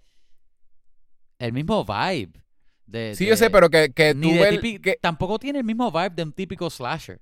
el 1.39 1.53
mismo 1.53 1.85
vibe. 1.85 2.43
De, 2.85 3.15
Sí, 3.15 3.25
de- 3.25 3.31
yo 3.31 3.37
sé, 3.37 3.49
pero 3.49 3.69
que, 3.69 3.91
que 3.91 4.15
tú 4.15 4.29
ves 4.39 4.59
que, 4.81 4.97
tampoco 5.01 5.37
tiene 5.39 5.59
el 5.59 5.65
mismo 5.65 5.91
vibe 5.91 6.11
de 6.11 6.23
un 6.23 6.31
típico 6.33 6.69
slasher. 6.69 7.21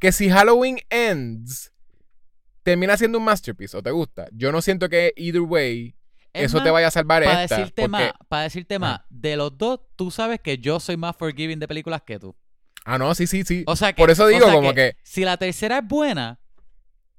que 0.00 0.12
si 0.12 0.28
Halloween 0.30 0.78
Ends 0.90 1.72
termina 2.62 2.96
siendo 2.96 3.18
un 3.18 3.24
masterpiece 3.24 3.76
o 3.76 3.82
te 3.82 3.90
gusta, 3.90 4.28
yo 4.32 4.52
no 4.52 4.60
siento 4.62 4.88
que 4.88 5.12
either 5.16 5.40
way 5.42 5.94
Es 6.32 6.46
eso 6.46 6.62
te 6.62 6.70
vaya 6.70 6.88
a 6.88 6.90
salvar 6.90 7.24
para 7.24 7.44
esta. 7.44 7.56
decirte 7.58 7.82
porque- 7.82 7.88
más, 7.90 8.12
para 8.28 8.42
decirte 8.44 8.78
más, 8.78 9.00
de 9.10 9.36
los 9.36 9.56
dos, 9.56 9.80
tú 9.96 10.10
sabes 10.10 10.40
que 10.40 10.58
yo 10.58 10.78
soy 10.80 10.96
más 10.96 11.16
forgiving 11.16 11.58
de 11.58 11.66
películas 11.68 12.02
que 12.02 12.18
tú. 12.18 12.36
Ah, 12.84 12.98
no, 12.98 13.14
sí, 13.14 13.26
sí, 13.26 13.42
sí. 13.44 13.64
O 13.66 13.76
sea 13.76 13.92
que, 13.92 14.00
Por 14.02 14.10
eso 14.10 14.24
o 14.24 14.28
digo 14.28 14.44
sea 14.46 14.54
como 14.54 14.72
que, 14.74 14.96
si 15.02 15.24
la 15.24 15.36
tercera 15.36 15.78
es 15.78 15.86
buena, 15.86 16.38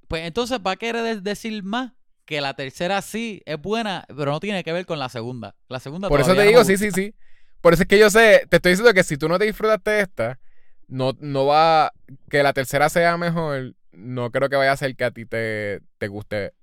pues 0.08 0.24
entonces 0.26 0.60
va 0.66 0.72
a 0.72 0.76
querer 0.76 1.04
de- 1.04 1.22
decir 1.22 1.64
más 1.64 1.94
que 2.26 2.42
la 2.42 2.54
tercera 2.54 3.02
sí 3.02 3.42
es 3.46 3.60
buena, 3.62 4.06
pero 4.08 4.32
no 4.32 4.40
tiene 4.40 4.64
que 4.64 4.72
ver 4.74 4.86
con 4.86 5.00
la 5.00 5.10
segunda. 5.10 5.56
La 5.68 5.80
segunda 5.80 6.08
por 6.10 6.22
eso 6.22 6.32
te 6.32 6.38
no 6.38 6.48
digo, 6.48 6.64
sí, 6.64 6.78
sí, 6.78 6.92
sí. 6.92 7.14
Por 7.62 7.74
eso 7.74 7.84
es 7.84 7.88
que 7.88 8.00
yo 8.00 8.10
sé, 8.10 8.46
te 8.50 8.56
estoy 8.58 8.72
diciendo 8.72 8.94
que 8.94 9.04
si 9.04 9.18
tú 9.18 9.28
no 9.30 9.38
te 9.38 9.46
disfrutaste 9.46 10.00
esta, 10.02 10.40
no, 10.88 11.16
no 11.20 11.46
va, 11.46 11.94
que 12.30 12.42
la 12.42 12.54
tercera 12.54 12.90
sea 12.90 13.18
mejor, 13.18 13.76
no 13.92 14.32
creo 14.32 14.50
que 14.50 14.56
vaya 14.56 14.72
a 14.72 14.78
ser 14.78 14.96
que 14.96 15.04
a 15.04 15.12
ti 15.12 15.26
te, 15.26 15.82
te 15.98 16.08
guste. 16.08 16.54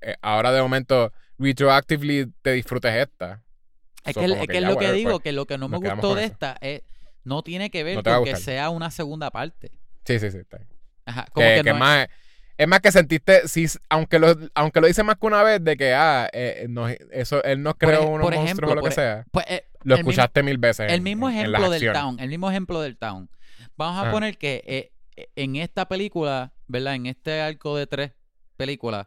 Eh, 0.00 0.16
ahora 0.22 0.52
de 0.52 0.62
momento, 0.62 1.12
retroactively 1.38 2.32
te 2.42 2.52
disfrutes 2.52 2.94
esta. 2.94 3.42
Es 4.04 4.14
So, 4.14 4.20
que, 4.20 4.26
es 4.26 4.32
que 4.40 4.46
que 4.46 4.56
es 4.58 4.62
ya, 4.62 4.68
lo 4.70 4.76
que 4.78 4.92
digo, 4.92 5.10
pues, 5.12 5.22
que 5.22 5.32
lo 5.32 5.46
que 5.46 5.58
no 5.58 5.68
me 5.68 5.76
gustó 5.78 6.14
de 6.14 6.24
eso. 6.24 6.32
esta 6.32 6.56
es, 6.60 6.82
no 7.24 7.42
tiene 7.42 7.70
que 7.70 7.84
ver 7.84 7.96
No 7.96 8.02
con 8.02 8.24
que 8.24 8.36
sea 8.36 8.70
una 8.70 8.90
segunda 8.90 9.30
parte. 9.30 9.70
Sí, 10.04 10.18
sí, 10.18 10.30
sí. 10.30 10.38
Está 10.38 10.58
bien. 10.58 10.68
Ajá, 11.04 11.26
como 11.32 11.46
que, 11.46 11.62
no 11.64 11.72
es- 11.72 11.78
más, 11.78 12.08
es 12.56 12.68
más 12.68 12.80
que 12.80 12.92
sentiste, 12.92 13.46
sí, 13.48 13.66
aunque 13.88 14.18
lo, 14.18 14.34
aunque 14.54 14.80
lo 14.80 14.86
dice 14.86 15.02
más 15.02 15.16
que 15.16 15.26
una 15.26 15.42
vez, 15.42 15.62
de 15.62 15.76
que, 15.76 15.92
ah, 15.94 16.28
eh, 16.32 16.66
nos- 16.68 16.92
eso, 17.10 17.42
él 17.44 17.62
Por 17.62 17.76
creó 17.76 18.02
ej- 18.02 18.08
unos 18.08 18.20
por 18.22 18.34
monstruos 18.34 18.44
ejemplo, 18.44 18.70
o 18.70 18.74
lo 18.74 18.80
que 18.80 18.84
por 18.84 18.92
e- 18.92 18.94
sea. 18.94 19.24
pues, 19.30 19.46
eh, 19.48 19.64
Lo 19.82 19.96
mismo- 19.96 20.10
escuchaste 20.10 20.42
mil 20.42 20.58
veces. 20.58 20.90
El 20.90 21.00
mismo 21.02 21.28
en- 21.28 21.36
en 21.36 21.52
las 21.52 21.60
ejemplo 21.60 21.70
del 21.70 21.88
acciones. 21.88 22.00
town, 22.02 22.20
el 22.20 22.28
mismo 22.30 22.50
ejemplo 22.50 22.80
del 22.80 22.96
town. 22.96 23.30
Vamos 23.76 23.98
a 23.98 24.02
Ajá. 24.02 24.10
poner 24.12 24.38
que 24.38 24.62
eh, 24.66 24.92
en 25.36 25.56
esta 25.56 25.88
película, 25.88 26.52
¿verdad? 26.66 26.94
En 26.94 27.06
este 27.06 27.40
arco 27.40 27.76
de 27.76 27.86
tres 27.86 28.12
películas, 28.56 29.06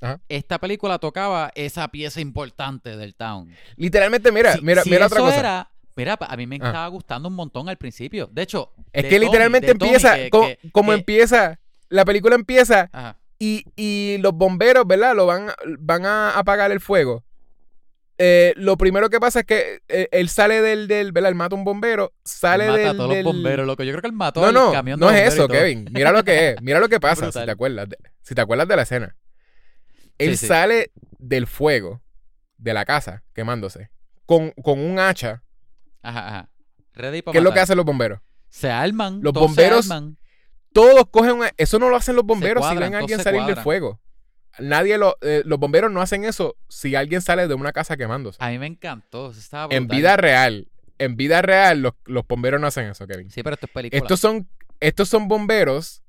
Ajá. 0.00 0.20
esta 0.28 0.58
película 0.58 0.98
tocaba 0.98 1.50
esa 1.54 1.88
pieza 1.88 2.20
importante 2.20 2.96
del 2.96 3.14
town. 3.14 3.50
Literalmente, 3.76 4.30
mira, 4.32 4.52
Si- 4.54 4.60
mira, 4.62 4.82
si 4.82 4.90
mira 4.90 5.06
otra 5.06 5.20
cosa. 5.20 5.38
era- 5.38 5.70
mira, 5.96 6.18
a 6.20 6.36
mí 6.36 6.46
me 6.46 6.56
Ah. 6.60 6.66
estaba 6.66 6.88
gustando 6.88 7.28
un 7.28 7.34
montón 7.34 7.68
al 7.68 7.76
principio. 7.76 8.28
De 8.30 8.42
hecho, 8.42 8.72
Es 8.92 9.02
de 9.04 9.08
que 9.08 9.16
Tommy, 9.16 9.26
literalmente 9.26 9.70
empieza, 9.70 10.14
que- 10.16 10.30
co- 10.30 10.46
que- 10.46 10.58
como 10.72 10.92
que- 10.92 10.98
empieza, 10.98 11.60
la 11.88 12.04
película 12.04 12.34
empieza 12.34 12.90
Ajá. 12.92 13.18
y, 13.38 13.64
y 13.76 14.18
los 14.18 14.32
bomberos, 14.34 14.86
¿verdad? 14.86 15.14
Lo 15.14 15.26
van, 15.26 15.50
van 15.78 16.04
a 16.06 16.38
apagar 16.38 16.70
el 16.72 16.80
fuego. 16.80 17.24
Eh, 18.16 18.54
lo 18.56 18.76
primero 18.76 19.10
que 19.10 19.18
pasa 19.18 19.40
es 19.40 19.46
que 19.46 19.82
eh, 19.88 20.08
él 20.12 20.28
sale 20.28 20.62
del, 20.62 20.86
del, 20.86 21.10
¿verdad? 21.10 21.30
Él 21.30 21.34
mata 21.34 21.56
a 21.56 21.58
un 21.58 21.64
bombero, 21.64 22.12
sale 22.24 22.64
Él 22.64 22.70
mata 22.70 22.80
del... 22.82 22.88
a 22.88 22.96
todos 22.96 23.10
del- 23.10 23.24
los 23.24 23.34
bomberos, 23.34 23.66
loco. 23.66 23.82
Yo 23.82 23.90
creo 23.90 24.02
que 24.02 24.06
él 24.08 24.12
mató 24.12 24.40
No, 24.40 24.46
al 24.46 24.54
no, 24.54 24.72
camión 24.72 25.00
de 25.00 25.06
no 25.06 25.10
es 25.12 25.34
eso. 25.34 25.48
Kevin. 25.48 25.88
Mira 25.90 26.12
lo 26.12 26.22
que 26.22 26.50
es, 26.50 26.62
mira 26.62 26.78
lo 26.78 26.88
que 26.88 27.00
pasa, 27.00 27.32
si 27.32 27.44
te 27.44 27.50
acuerdas, 27.50 27.88
de, 27.88 27.98
si 28.22 28.34
te 28.34 28.40
acuerdas 28.40 28.68
de 28.68 28.76
la 28.76 28.82
escena. 28.82 29.16
Él 30.18 30.38
sí. 30.38 30.46
sale 30.46 30.92
del 31.18 31.46
fuego 31.48 32.02
de 32.56 32.72
la 32.72 32.84
casa 32.84 33.24
quemándose 33.34 33.90
con, 34.26 34.52
con 34.62 34.78
un 34.78 34.98
hacha. 35.00 35.42
Ajá, 36.02 36.28
ajá. 36.28 36.50
Ready 36.92 37.22
para 37.22 37.32
¿Qué 37.32 37.38
es 37.38 37.44
lo 37.44 37.52
que 37.52 37.60
hacen 37.60 37.76
los 37.76 37.84
bomberos? 37.84 38.20
Se 38.48 38.70
arman. 38.70 39.20
Los 39.22 39.32
todos 39.32 39.48
bomberos 39.48 39.86
Se 39.86 39.92
arman. 39.92 40.16
Todos 40.72 41.04
cogen 41.10 41.32
un... 41.32 41.46
Eso 41.56 41.78
no 41.80 41.88
lo 41.88 41.96
hacen 41.96 42.14
los 42.14 42.24
bomberos 42.24 42.64
si 42.68 42.76
ven 42.76 42.94
a 42.94 42.98
alguien 42.98 43.20
salir 43.20 43.42
del 43.42 43.56
fuego. 43.56 44.00
Nadie 44.58 44.98
lo... 44.98 45.16
eh, 45.20 45.42
los 45.44 45.58
bomberos 45.58 45.90
no 45.90 46.00
hacen 46.00 46.24
eso 46.24 46.56
si 46.68 46.94
alguien 46.94 47.20
sale 47.20 47.48
de 47.48 47.54
una 47.54 47.72
casa 47.72 47.96
quemándose. 47.96 48.38
A 48.40 48.50
mí 48.50 48.58
me 48.58 48.66
encantó. 48.66 49.30
eso 49.30 49.40
estaba 49.40 49.74
En 49.74 49.86
vida 49.88 50.16
real, 50.16 50.68
en 50.98 51.16
vida 51.16 51.42
real, 51.42 51.80
los, 51.82 51.94
los 52.04 52.26
bomberos 52.26 52.60
no 52.60 52.66
hacen 52.66 52.86
eso, 52.86 53.06
Kevin. 53.06 53.30
Sí, 53.30 53.42
pero 53.42 53.54
esto 53.54 53.66
es 53.66 53.72
película. 53.72 53.98
Estos 53.98 54.20
son, 54.20 54.48
estos 54.80 55.08
son 55.08 55.28
bomberos 55.28 56.02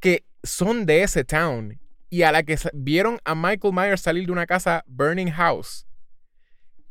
que 0.00 0.24
son 0.42 0.86
de 0.86 1.02
ese 1.02 1.24
town. 1.24 1.78
Y 2.10 2.22
a 2.22 2.32
la 2.32 2.42
que 2.42 2.58
vieron 2.74 3.18
a 3.24 3.34
Michael 3.34 3.72
Myers 3.72 4.02
salir 4.02 4.26
de 4.26 4.32
una 4.32 4.46
casa 4.46 4.84
burning 4.86 5.30
house, 5.30 5.86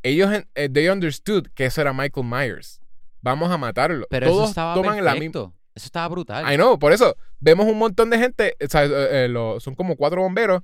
ellos 0.04 0.32
eh, 0.56 0.70
they 0.70 0.90
understood 0.90 1.48
que 1.54 1.66
eso 1.66 1.82
era 1.82 1.94
Michael 1.94 2.26
Myers. 2.26 2.82
Vamos 3.22 3.52
a 3.52 3.58
matarlo. 3.58 4.08
Pero 4.10 4.26
eso 4.26 4.36
Todos 4.36 4.50
estaba 4.50 4.74
toman 4.74 5.04
la 5.06 5.14
misma. 5.16 5.54
Eso 5.76 5.86
estaba 5.86 6.08
brutal. 6.10 6.52
I 6.52 6.56
know, 6.58 6.78
por 6.80 6.92
eso 6.92 7.16
vemos 7.40 7.68
un 7.68 7.78
montón 7.78 8.10
de 8.10 8.18
gente, 8.18 8.56
o 8.64 8.68
sea, 8.68 8.84
eh, 8.86 9.26
eh, 9.26 9.28
lo- 9.30 9.60
son 9.60 9.76
como 9.76 9.96
cuatro 9.96 10.22
bomberos, 10.22 10.64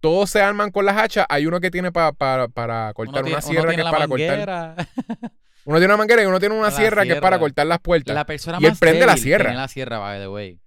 todos 0.00 0.30
se 0.30 0.40
arman 0.40 0.70
con 0.70 0.84
las 0.84 0.96
hachas, 0.96 1.26
hay 1.28 1.46
uno 1.46 1.60
que 1.60 1.70
tiene 1.70 1.90
pa- 1.92 2.12
pa- 2.12 2.48
para 2.48 2.92
cortar 2.94 3.22
tiene- 3.24 3.36
una 3.36 3.42
sierra 3.42 3.74
que 3.74 3.80
es 3.80 3.86
para 3.88 4.08
cortar. 4.08 4.86
Uno 5.64 5.76
tiene 5.76 5.92
una 5.92 5.98
manguera 5.98 6.22
y 6.22 6.26
uno 6.26 6.40
tiene 6.40 6.54
una 6.54 6.70
sierra, 6.70 7.04
que 7.04 7.12
es 7.12 7.20
para 7.20 7.38
cortar 7.38 7.66
las 7.66 7.78
puertas. 7.80 8.14
La 8.14 8.24
persona 8.24 8.56
Y 8.58 8.64
él 8.64 8.70
más 8.70 8.78
prende 8.78 9.04
la 9.04 9.18
sierra. 9.18 9.52
la 9.52 9.68
sierra, 9.68 9.98
by 9.98 10.18
the 10.18 10.28
way. 10.28 10.58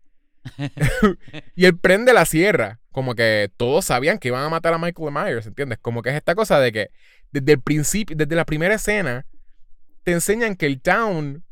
Y 1.56 1.66
él 1.66 1.78
prende 1.78 2.14
la 2.14 2.26
sierra. 2.26 2.80
Como 2.92 3.16
que 3.16 3.50
todos 3.58 3.86
sabían 3.86 4.20
que 4.20 4.28
iban 4.28 4.44
a 4.44 4.50
matar 4.50 4.74
a 4.74 4.78
Michael 4.78 5.12
Myers, 5.12 5.48
¿entiendes? 5.48 5.80
Como 5.82 6.02
que 6.04 6.10
es 6.10 6.16
esta 6.16 6.36
cosa 6.36 6.60
de 6.60 6.72
que 6.72 6.90
desde 7.32 7.54
el 7.54 7.62
principio, 7.62 8.16
desde 8.16 8.36
la 8.36 8.46
primera 8.46 8.76
escena, 8.76 9.26
te 10.04 10.12
enseñan 10.12 10.56
que 10.56 10.66
el 10.68 10.82
town, 10.82 11.44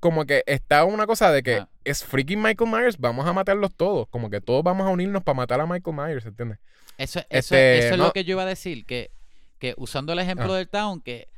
como 0.00 0.26
que 0.26 0.42
está 0.46 0.84
una 0.84 1.06
cosa 1.06 1.30
de 1.30 1.42
que 1.42 1.54
Ajá. 1.58 1.68
es 1.84 2.04
freaking 2.04 2.42
Michael 2.42 2.70
Myers, 2.70 2.98
vamos 2.98 3.26
a 3.26 3.32
matarlos 3.32 3.74
todos. 3.74 4.06
Como 4.08 4.28
que 4.28 4.40
todos 4.42 4.62
vamos 4.64 4.86
a 4.86 4.90
unirnos 4.90 5.22
para 5.22 5.36
matar 5.36 5.60
a 5.62 5.66
Michael 5.66 5.96
Myers, 5.96 6.26
¿entiendes? 6.26 6.58
Eso, 6.98 7.20
eso, 7.20 7.26
Este, 7.30 7.78
eso 7.78 7.94
es 7.94 7.98
no. 7.98 8.04
lo 8.06 8.12
que 8.12 8.24
yo 8.24 8.32
iba 8.32 8.42
a 8.42 8.46
decir, 8.46 8.84
que, 8.84 9.10
que 9.58 9.74
usando 9.78 10.12
el 10.12 10.18
ejemplo 10.18 10.52
Ah. 10.52 10.56
del 10.58 10.68
Town, 10.68 11.00
que 11.00 11.28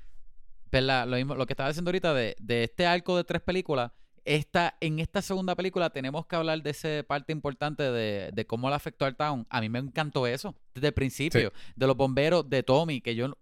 ¿verdad? 0.72 1.06
Lo, 1.06 1.16
mismo, 1.16 1.34
lo 1.34 1.46
que 1.46 1.52
estaba 1.52 1.68
diciendo 1.68 1.88
ahorita 1.90 2.14
de, 2.14 2.36
de 2.40 2.64
este 2.64 2.86
arco 2.86 3.16
de 3.16 3.24
tres 3.24 3.42
películas, 3.42 3.90
esta, 4.24 4.76
en 4.80 4.98
esta 5.00 5.20
segunda 5.22 5.54
película 5.56 5.90
tenemos 5.90 6.26
que 6.26 6.36
hablar 6.36 6.62
de 6.62 6.70
esa 6.70 6.88
parte 7.06 7.32
importante 7.32 7.82
de, 7.82 8.30
de 8.32 8.46
cómo 8.46 8.68
le 8.68 8.76
afectó 8.76 9.04
al 9.04 9.16
Town. 9.16 9.46
A 9.50 9.60
mí 9.60 9.68
me 9.68 9.78
encantó 9.80 10.26
eso, 10.26 10.54
desde 10.74 10.88
el 10.88 10.94
principio, 10.94 11.52
de 11.74 11.86
los 11.86 11.96
bomberos, 11.96 12.48
de 12.48 12.62
Tommy, 12.62 13.00
que 13.00 13.14
yo, 13.16 13.36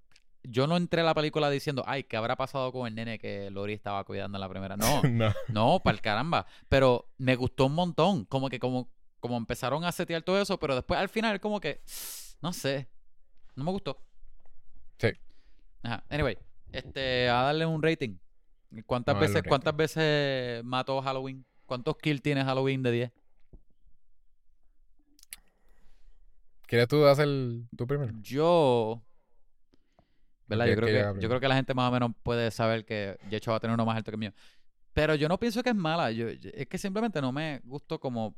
yo 0.44 0.66
no 0.66 0.76
entré 0.78 1.02
a 1.02 1.04
la 1.04 1.14
película 1.14 1.50
diciendo, 1.50 1.82
ay, 1.86 2.04
¿qué 2.04 2.16
habrá 2.16 2.36
pasado 2.36 2.72
con 2.72 2.86
el 2.86 2.94
nene 2.94 3.18
que 3.18 3.50
Lori 3.50 3.74
estaba 3.74 4.04
cuidando 4.04 4.38
en 4.38 4.40
la 4.40 4.48
primera? 4.48 4.76
No, 4.76 5.02
no. 5.10 5.34
no, 5.48 5.80
para 5.84 5.94
el 5.96 6.00
caramba. 6.00 6.46
Pero 6.70 7.10
me 7.18 7.36
gustó 7.36 7.66
un 7.66 7.74
montón. 7.74 8.24
Como 8.24 8.48
que 8.48 8.58
como, 8.58 8.88
como 9.20 9.36
empezaron 9.36 9.84
a 9.84 9.92
setear 9.92 10.22
todo 10.22 10.40
eso, 10.40 10.58
pero 10.58 10.74
después 10.74 10.98
al 11.00 11.08
final 11.08 11.40
como 11.40 11.60
que, 11.60 11.80
no 12.40 12.52
sé, 12.52 12.88
no 13.56 13.64
me 13.64 13.70
gustó. 13.72 14.00
Sí. 14.98 15.08
Ajá. 15.82 16.04
Anyway, 16.08 16.36
este, 16.72 17.28
a 17.28 17.42
darle 17.42 17.66
un 17.66 17.82
rating. 17.82 18.16
¿Cuántas 18.86 19.18
veces, 19.18 19.36
un 19.36 19.48
cuántas 19.48 19.74
veces 19.76 20.62
mató 20.64 21.00
Halloween? 21.00 21.44
¿Cuántos 21.66 21.96
kills 21.98 22.22
tiene 22.22 22.44
Halloween 22.44 22.82
de 22.82 22.92
10? 22.92 23.12
¿Quieres 26.66 26.88
tú 26.88 27.06
hacer 27.06 27.26
tú 27.76 27.86
primero? 27.86 28.12
Yo. 28.20 29.02
¿Verdad? 30.46 30.66
Yo 30.66 30.76
creo, 30.76 31.14
que 31.14 31.20
yo 31.20 31.28
creo 31.28 31.40
que 31.40 31.48
la 31.48 31.56
gente 31.56 31.74
más 31.74 31.88
o 31.88 31.92
menos 31.92 32.12
puede 32.22 32.50
saber 32.50 32.84
que 32.84 33.18
Yecho 33.30 33.50
va 33.50 33.56
a 33.58 33.60
tener 33.60 33.74
uno 33.74 33.84
más 33.84 33.96
alto 33.96 34.10
que 34.10 34.16
el 34.16 34.20
mío. 34.20 34.32
Pero 34.92 35.14
yo 35.14 35.28
no 35.28 35.38
pienso 35.38 35.62
que 35.62 35.70
es 35.70 35.74
mala. 35.76 36.10
Yo- 36.10 36.28
es 36.28 36.66
que 36.66 36.78
simplemente 36.78 37.20
no 37.20 37.32
me 37.32 37.60
gustó 37.64 37.98
como 38.00 38.34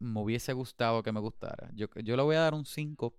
me 0.00 0.20
hubiese 0.20 0.52
gustado 0.54 1.02
que 1.04 1.12
me 1.12 1.20
gustara. 1.20 1.70
Yo, 1.74 1.86
yo 2.02 2.16
le 2.16 2.22
voy 2.24 2.36
a 2.36 2.40
dar 2.40 2.54
un 2.54 2.66
5. 2.66 3.14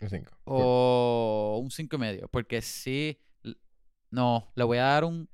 Un 0.00 0.08
5. 0.08 0.30
o 0.44 1.60
un 1.62 1.70
cinco 1.70 1.96
y 1.96 1.98
medio. 1.98 2.28
Porque 2.28 2.62
sí. 2.62 3.20
No, 4.10 4.50
le 4.54 4.64
voy 4.64 4.78
a 4.78 4.84
dar 4.84 5.04
un. 5.04 5.28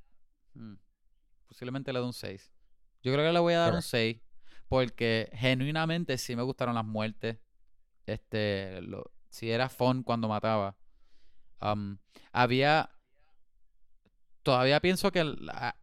mm, 0.54 0.74
Posiblemente 1.46 1.92
le 1.92 2.00
doy 2.00 2.08
un 2.08 2.12
6. 2.12 2.52
Yo 3.02 3.12
creo 3.12 3.24
que 3.24 3.32
le 3.32 3.38
voy 3.38 3.54
a 3.54 3.60
dar 3.60 3.72
un 3.72 3.78
Ok. 3.78 3.84
6. 3.84 4.20
Porque 4.68 5.30
genuinamente 5.34 6.18
sí 6.18 6.34
me 6.34 6.42
gustaron 6.42 6.74
las 6.74 6.84
muertes. 6.84 7.38
Este. 8.06 8.82
Lo, 8.82 9.12
sí 9.30 9.50
era 9.50 9.68
fun 9.68 10.02
cuando 10.02 10.28
mataba. 10.28 10.76
Había. 12.32 12.90
Todavía 14.42 14.80
pienso 14.80 15.10
que 15.10 15.24
la- 15.24 15.76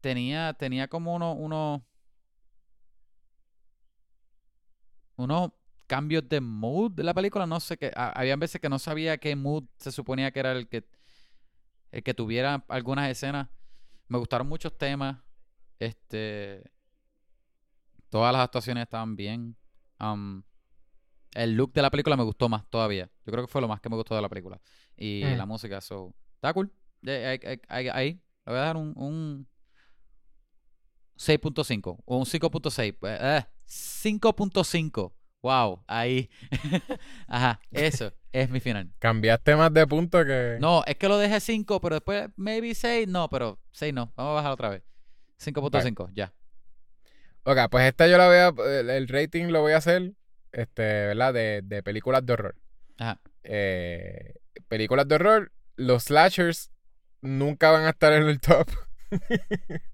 tenía, 0.00 0.52
tenía 0.54 0.88
como 0.88 1.14
uno, 1.14 1.32
uno, 1.34 1.84
unos 5.16 5.50
cambios 5.86 6.28
de 6.28 6.40
mood 6.40 6.92
de 6.92 7.02
la 7.04 7.14
película. 7.14 7.46
No 7.46 7.60
sé 7.60 7.76
qué. 7.76 7.92
ha- 7.94 8.10
Habían 8.10 8.40
veces 8.40 8.60
que 8.60 8.68
no 8.68 8.78
sabía 8.78 9.18
qué 9.18 9.34
mood 9.36 9.64
se 9.78 9.92
suponía 9.92 10.30
que 10.30 10.40
era 10.40 10.52
el 10.52 10.68
que, 10.68 10.88
el 11.92 12.02
que 12.02 12.14
tuviera 12.14 12.64
algunas 12.68 13.08
escenas. 13.10 13.48
Me 14.08 14.18
gustaron 14.18 14.48
muchos 14.48 14.76
temas. 14.76 15.18
Este. 15.78 16.70
Todas 18.08 18.32
las 18.32 18.42
actuaciones 18.42 18.82
estaban 18.82 19.16
bien. 19.16 19.56
El 21.34 21.52
look 21.54 21.72
de 21.72 21.82
la 21.82 21.90
película 21.90 22.16
me 22.16 22.22
gustó 22.22 22.48
más 22.48 22.68
todavía. 22.70 23.10
Yo 23.24 23.32
creo 23.32 23.44
que 23.44 23.50
fue 23.52 23.60
lo 23.60 23.68
más 23.68 23.80
que 23.80 23.88
me 23.88 23.96
gustó 23.96 24.14
de 24.14 24.22
la 24.22 24.28
película. 24.28 24.60
Y 24.96 25.22
Mm. 25.24 25.36
la 25.36 25.46
música, 25.46 25.80
so. 25.80 26.14
Está 26.34 26.52
cool. 26.54 26.72
Ahí, 27.06 27.12
ahí- 27.44 27.60
ahí- 27.68 27.88
ahí 27.88 28.12
le 28.46 28.52
voy 28.52 28.56
a 28.56 28.60
dar 28.60 28.76
un, 28.76 28.92
un 28.96 29.46
6.5 31.16 32.02
o 32.04 32.16
un 32.18 32.24
5.6. 32.24 32.96
pues, 32.98 33.18
eh, 33.20 33.44
5.5. 33.66 35.12
Wow, 35.42 35.84
ahí. 35.86 36.28
Ajá, 37.28 37.60
eso 37.70 38.12
es 38.32 38.50
mi 38.50 38.60
final. 38.60 38.90
Cambiaste 38.98 39.54
más 39.54 39.72
de 39.72 39.86
punto 39.86 40.24
que. 40.24 40.58
No, 40.60 40.82
es 40.86 40.96
que 40.96 41.08
lo 41.08 41.18
dejé 41.18 41.40
5, 41.40 41.80
pero 41.80 41.96
después 41.96 42.28
maybe 42.36 42.74
6. 42.74 43.06
No, 43.08 43.28
pero 43.28 43.60
6 43.72 43.94
no. 43.94 44.12
Vamos 44.16 44.32
a 44.32 44.34
bajar 44.34 44.52
otra 44.52 44.68
vez. 44.70 44.82
5.5, 45.38 46.10
ya. 46.14 46.32
Ok, 47.44 47.58
pues 47.70 47.86
esta 47.86 48.08
yo 48.08 48.18
la 48.18 48.26
voy 48.26 48.36
a. 48.36 48.78
El, 48.80 48.90
el 48.90 49.08
rating 49.08 49.46
lo 49.46 49.60
voy 49.60 49.72
a 49.72 49.76
hacer. 49.76 50.14
Este, 50.52 50.82
¿verdad? 50.82 51.34
De, 51.34 51.60
de 51.62 51.82
películas 51.82 52.24
de 52.26 52.32
horror. 52.32 52.56
Ajá. 52.98 53.20
Eh, 53.44 54.34
películas 54.68 55.06
de 55.06 55.14
horror. 55.14 55.52
Los 55.76 56.04
slashers 56.04 56.72
nunca 57.20 57.70
van 57.70 57.84
a 57.84 57.90
estar 57.90 58.12
en 58.12 58.24
el 58.24 58.40
top. 58.40 58.68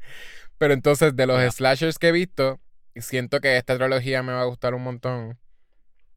Pero 0.63 0.75
entonces, 0.75 1.17
de 1.17 1.27
los 1.27 1.43
slashers 1.57 1.99
que 1.99 2.07
he 2.07 2.13
visto, 2.13 2.61
siento 2.95 3.41
que 3.41 3.57
esta 3.57 3.77
trilogía 3.77 4.23
me 4.23 4.33
va 4.33 4.43
a 4.43 4.45
gustar 4.45 4.75
un 4.75 4.85
montón. 4.85 5.37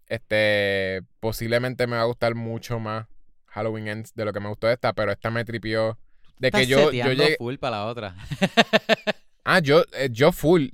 Este, 0.06 1.02
posiblemente 1.20 1.88
me 1.88 1.96
va 1.96 2.04
a 2.04 2.06
gustar 2.06 2.36
mucho 2.36 2.80
más 2.80 3.08
Halloween 3.48 3.88
Ends 3.88 4.14
de 4.14 4.24
lo 4.24 4.32
que 4.34 4.40
me 4.40 4.48
gustó 4.48 4.70
esta, 4.70 4.94
pero 4.94 5.12
esta 5.12 5.32
me 5.32 5.44
tripió. 5.46 5.98
De 6.38 6.52
que 6.52 6.68
yo, 6.68 6.92
yo 6.92 7.12
llegué. 7.12 7.38
full 7.40 7.56
para 7.56 7.78
la 7.78 7.86
otra. 7.88 8.16
Ah, 9.44 9.58
yo, 9.60 9.84
eh, 9.94 10.10
yo 10.12 10.32
full. 10.32 10.68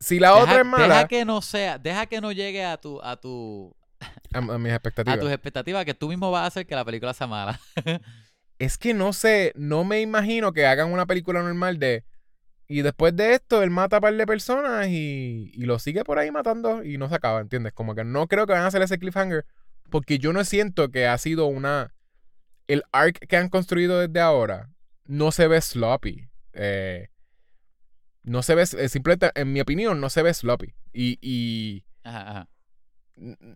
Si 0.00 0.18
la 0.18 0.28
deja, 0.30 0.42
otra 0.42 0.60
es 0.60 0.64
mala, 0.64 0.94
deja 0.94 1.08
que 1.08 1.24
no 1.26 1.42
sea, 1.42 1.76
deja 1.76 2.06
que 2.06 2.22
no 2.22 2.32
llegue 2.32 2.64
a 2.64 2.78
tu, 2.78 3.02
a 3.02 3.16
tu, 3.16 3.76
a, 4.32 4.38
a 4.38 4.58
mis 4.58 4.72
a 4.72 4.76
expectativas. 4.76 5.20
tus 5.20 5.30
expectativas, 5.30 5.84
que 5.84 5.92
tú 5.94 6.08
mismo 6.08 6.30
vas 6.30 6.44
a 6.44 6.46
hacer 6.46 6.66
que 6.66 6.74
la 6.74 6.86
película 6.86 7.12
sea 7.12 7.26
mala. 7.26 7.60
Es 8.58 8.76
que 8.76 8.92
no 8.92 9.12
sé, 9.12 9.52
no 9.54 9.84
me 9.84 10.00
imagino 10.00 10.52
que 10.52 10.66
hagan 10.66 10.90
una 10.92 11.06
película 11.06 11.42
normal 11.42 11.78
de. 11.78 12.04
Y 12.68 12.82
después 12.82 13.16
de 13.16 13.32
esto, 13.32 13.62
él 13.62 13.70
mata 13.70 13.96
a 13.96 14.00
par 14.00 14.14
de 14.14 14.26
personas 14.26 14.88
y, 14.88 15.50
y 15.54 15.62
lo 15.62 15.78
sigue 15.78 16.04
por 16.04 16.18
ahí 16.18 16.30
matando 16.30 16.84
y 16.84 16.98
no 16.98 17.08
se 17.08 17.14
acaba, 17.14 17.40
¿entiendes? 17.40 17.72
Como 17.72 17.94
que 17.94 18.04
no 18.04 18.26
creo 18.28 18.46
que 18.46 18.52
van 18.52 18.62
a 18.62 18.66
hacer 18.66 18.82
ese 18.82 18.98
cliffhanger. 18.98 19.46
Porque 19.90 20.18
yo 20.18 20.34
no 20.34 20.44
siento 20.44 20.90
que 20.90 21.06
ha 21.06 21.16
sido 21.16 21.46
una. 21.46 21.94
El 22.66 22.82
arc 22.92 23.18
que 23.26 23.36
han 23.38 23.48
construido 23.48 23.98
desde 24.00 24.20
ahora 24.20 24.70
no 25.06 25.32
se 25.32 25.48
ve 25.48 25.58
sloppy. 25.62 26.28
Eh, 26.52 27.08
no 28.22 28.42
se 28.42 28.54
ve. 28.54 28.64
eh, 28.76 28.88
Simplemente, 28.90 29.30
en 29.34 29.50
mi 29.50 29.60
opinión, 29.62 29.98
no 30.00 30.10
se 30.10 30.20
ve 30.22 30.34
sloppy. 30.34 30.74
Y. 30.92 31.18
y 31.22 31.84
Ajá, 32.04 32.30
ajá. 32.30 32.48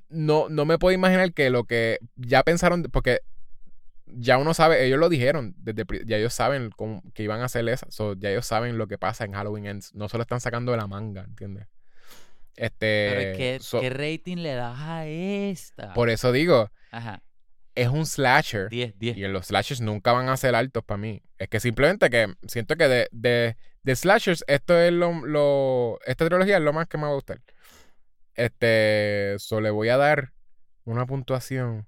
no, 0.08 0.48
no 0.48 0.64
me 0.64 0.78
puedo 0.78 0.94
imaginar 0.94 1.34
que 1.34 1.50
lo 1.50 1.64
que 1.64 1.98
ya 2.16 2.42
pensaron, 2.42 2.82
porque 2.84 3.20
ya 4.06 4.38
uno 4.38 4.52
sabe, 4.54 4.84
ellos 4.86 4.98
lo 4.98 5.08
dijeron, 5.08 5.54
desde, 5.58 5.84
ya 6.06 6.16
ellos 6.18 6.34
saben 6.34 6.70
cómo- 6.76 7.02
que 7.14 7.22
iban 7.22 7.40
a 7.40 7.46
hacer 7.46 7.68
eso, 7.68 7.86
so, 7.90 8.14
ya 8.14 8.30
ellos 8.30 8.46
saben 8.46 8.78
lo 8.78 8.86
que 8.88 8.98
pasa 8.98 9.24
en 9.24 9.32
Halloween 9.32 9.66
Ends, 9.66 9.94
no 9.94 10.08
se 10.08 10.16
lo 10.18 10.22
están 10.22 10.40
sacando 10.40 10.72
de 10.72 10.78
la 10.78 10.86
manga, 10.86 11.22
¿entiendes? 11.24 11.66
Este, 12.54 13.08
Pero 13.10 13.36
que, 13.36 13.58
so- 13.60 13.80
¿qué 13.80 13.90
rating 13.90 14.38
le 14.38 14.54
das 14.54 14.78
a 14.78 15.06
esta? 15.06 15.94
por 15.94 16.10
eso 16.10 16.32
digo, 16.32 16.70
Ajá, 16.90 17.22
es 17.74 17.88
un 17.88 18.04
slasher 18.04 18.68
10, 18.68 18.98
10. 18.98 19.16
y 19.16 19.24
en 19.24 19.32
los 19.32 19.46
slashers 19.46 19.80
nunca 19.80 20.12
van 20.12 20.28
a 20.28 20.36
ser 20.36 20.54
altos 20.54 20.84
para 20.84 20.98
mí. 20.98 21.22
Es 21.38 21.48
que 21.48 21.60
simplemente 21.60 22.10
que 22.10 22.34
siento 22.46 22.76
que 22.76 22.88
de, 22.88 23.08
de, 23.10 23.56
de 23.82 23.96
slashers, 23.96 24.44
esto 24.46 24.78
es 24.78 24.92
lo, 24.92 25.26
lo, 25.26 25.98
esta 26.04 26.28
trilogía 26.28 26.58
es 26.58 26.62
lo 26.62 26.74
más 26.74 26.86
que 26.88 26.98
me 26.98 27.04
va 27.04 27.10
a 27.10 27.14
gustar. 27.14 27.40
Este, 28.34 29.36
so 29.38 29.60
le 29.60 29.70
voy 29.70 29.88
a 29.88 29.96
dar 29.96 30.32
una 30.84 31.06
puntuación 31.06 31.86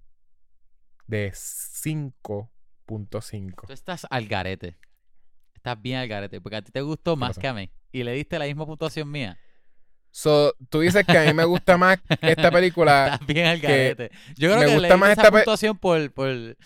de 1.06 1.32
5.5. 1.32 3.66
Tú 3.66 3.72
estás 3.72 4.06
al 4.10 4.26
garete. 4.26 4.76
Estás 5.54 5.80
bien 5.80 5.98
al 5.98 6.08
garete, 6.08 6.40
porque 6.40 6.56
a 6.56 6.62
ti 6.62 6.72
te 6.72 6.80
gustó 6.82 7.16
más 7.16 7.38
que 7.38 7.48
a 7.48 7.54
mí. 7.54 7.70
Y 7.92 8.02
le 8.02 8.12
diste 8.12 8.38
la 8.38 8.46
misma 8.46 8.66
puntuación 8.66 9.10
mía. 9.10 9.38
So, 10.10 10.54
tú 10.68 10.80
dices 10.80 11.04
que 11.06 11.18
a 11.18 11.24
mí 11.24 11.32
me 11.32 11.44
gusta 11.44 11.76
más 11.76 11.98
esta 12.20 12.50
película. 12.50 13.06
Estás 13.14 13.26
bien 13.26 13.46
al 13.46 13.60
garete. 13.60 14.10
Yo 14.36 14.48
creo 14.50 14.60
me 14.60 14.66
que 14.66 14.72
gusta 14.74 14.88
le 14.88 14.96
más 14.96 15.10
esa 15.10 15.22
pe- 15.24 15.30
puntuación 15.38 15.78
por... 15.78 16.12
por, 16.12 16.56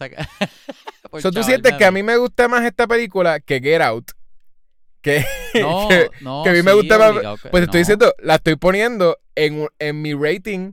por 1.10 1.22
So, 1.22 1.30
tú 1.30 1.42
sientes 1.42 1.74
que 1.74 1.84
a 1.84 1.90
mí 1.90 2.02
me 2.02 2.16
gusta 2.16 2.48
más 2.48 2.64
esta 2.64 2.86
película 2.86 3.40
que 3.40 3.60
Get 3.60 3.80
Out. 3.82 4.10
Que, 5.00 5.24
No, 5.54 5.54
que- 5.88 6.10
no, 6.20 6.42
que 6.42 6.50
a 6.50 6.52
mí 6.52 6.62
me 6.62 6.72
gusta 6.74 6.98
más- 6.98 7.38
Pues 7.50 7.52
te 7.52 7.58
estoy 7.60 7.66
no. 7.66 7.78
diciendo, 7.78 8.14
la 8.18 8.34
estoy 8.36 8.56
poniendo 8.56 9.18
en, 9.34 9.66
en 9.78 10.02
mi 10.02 10.12
rating 10.14 10.72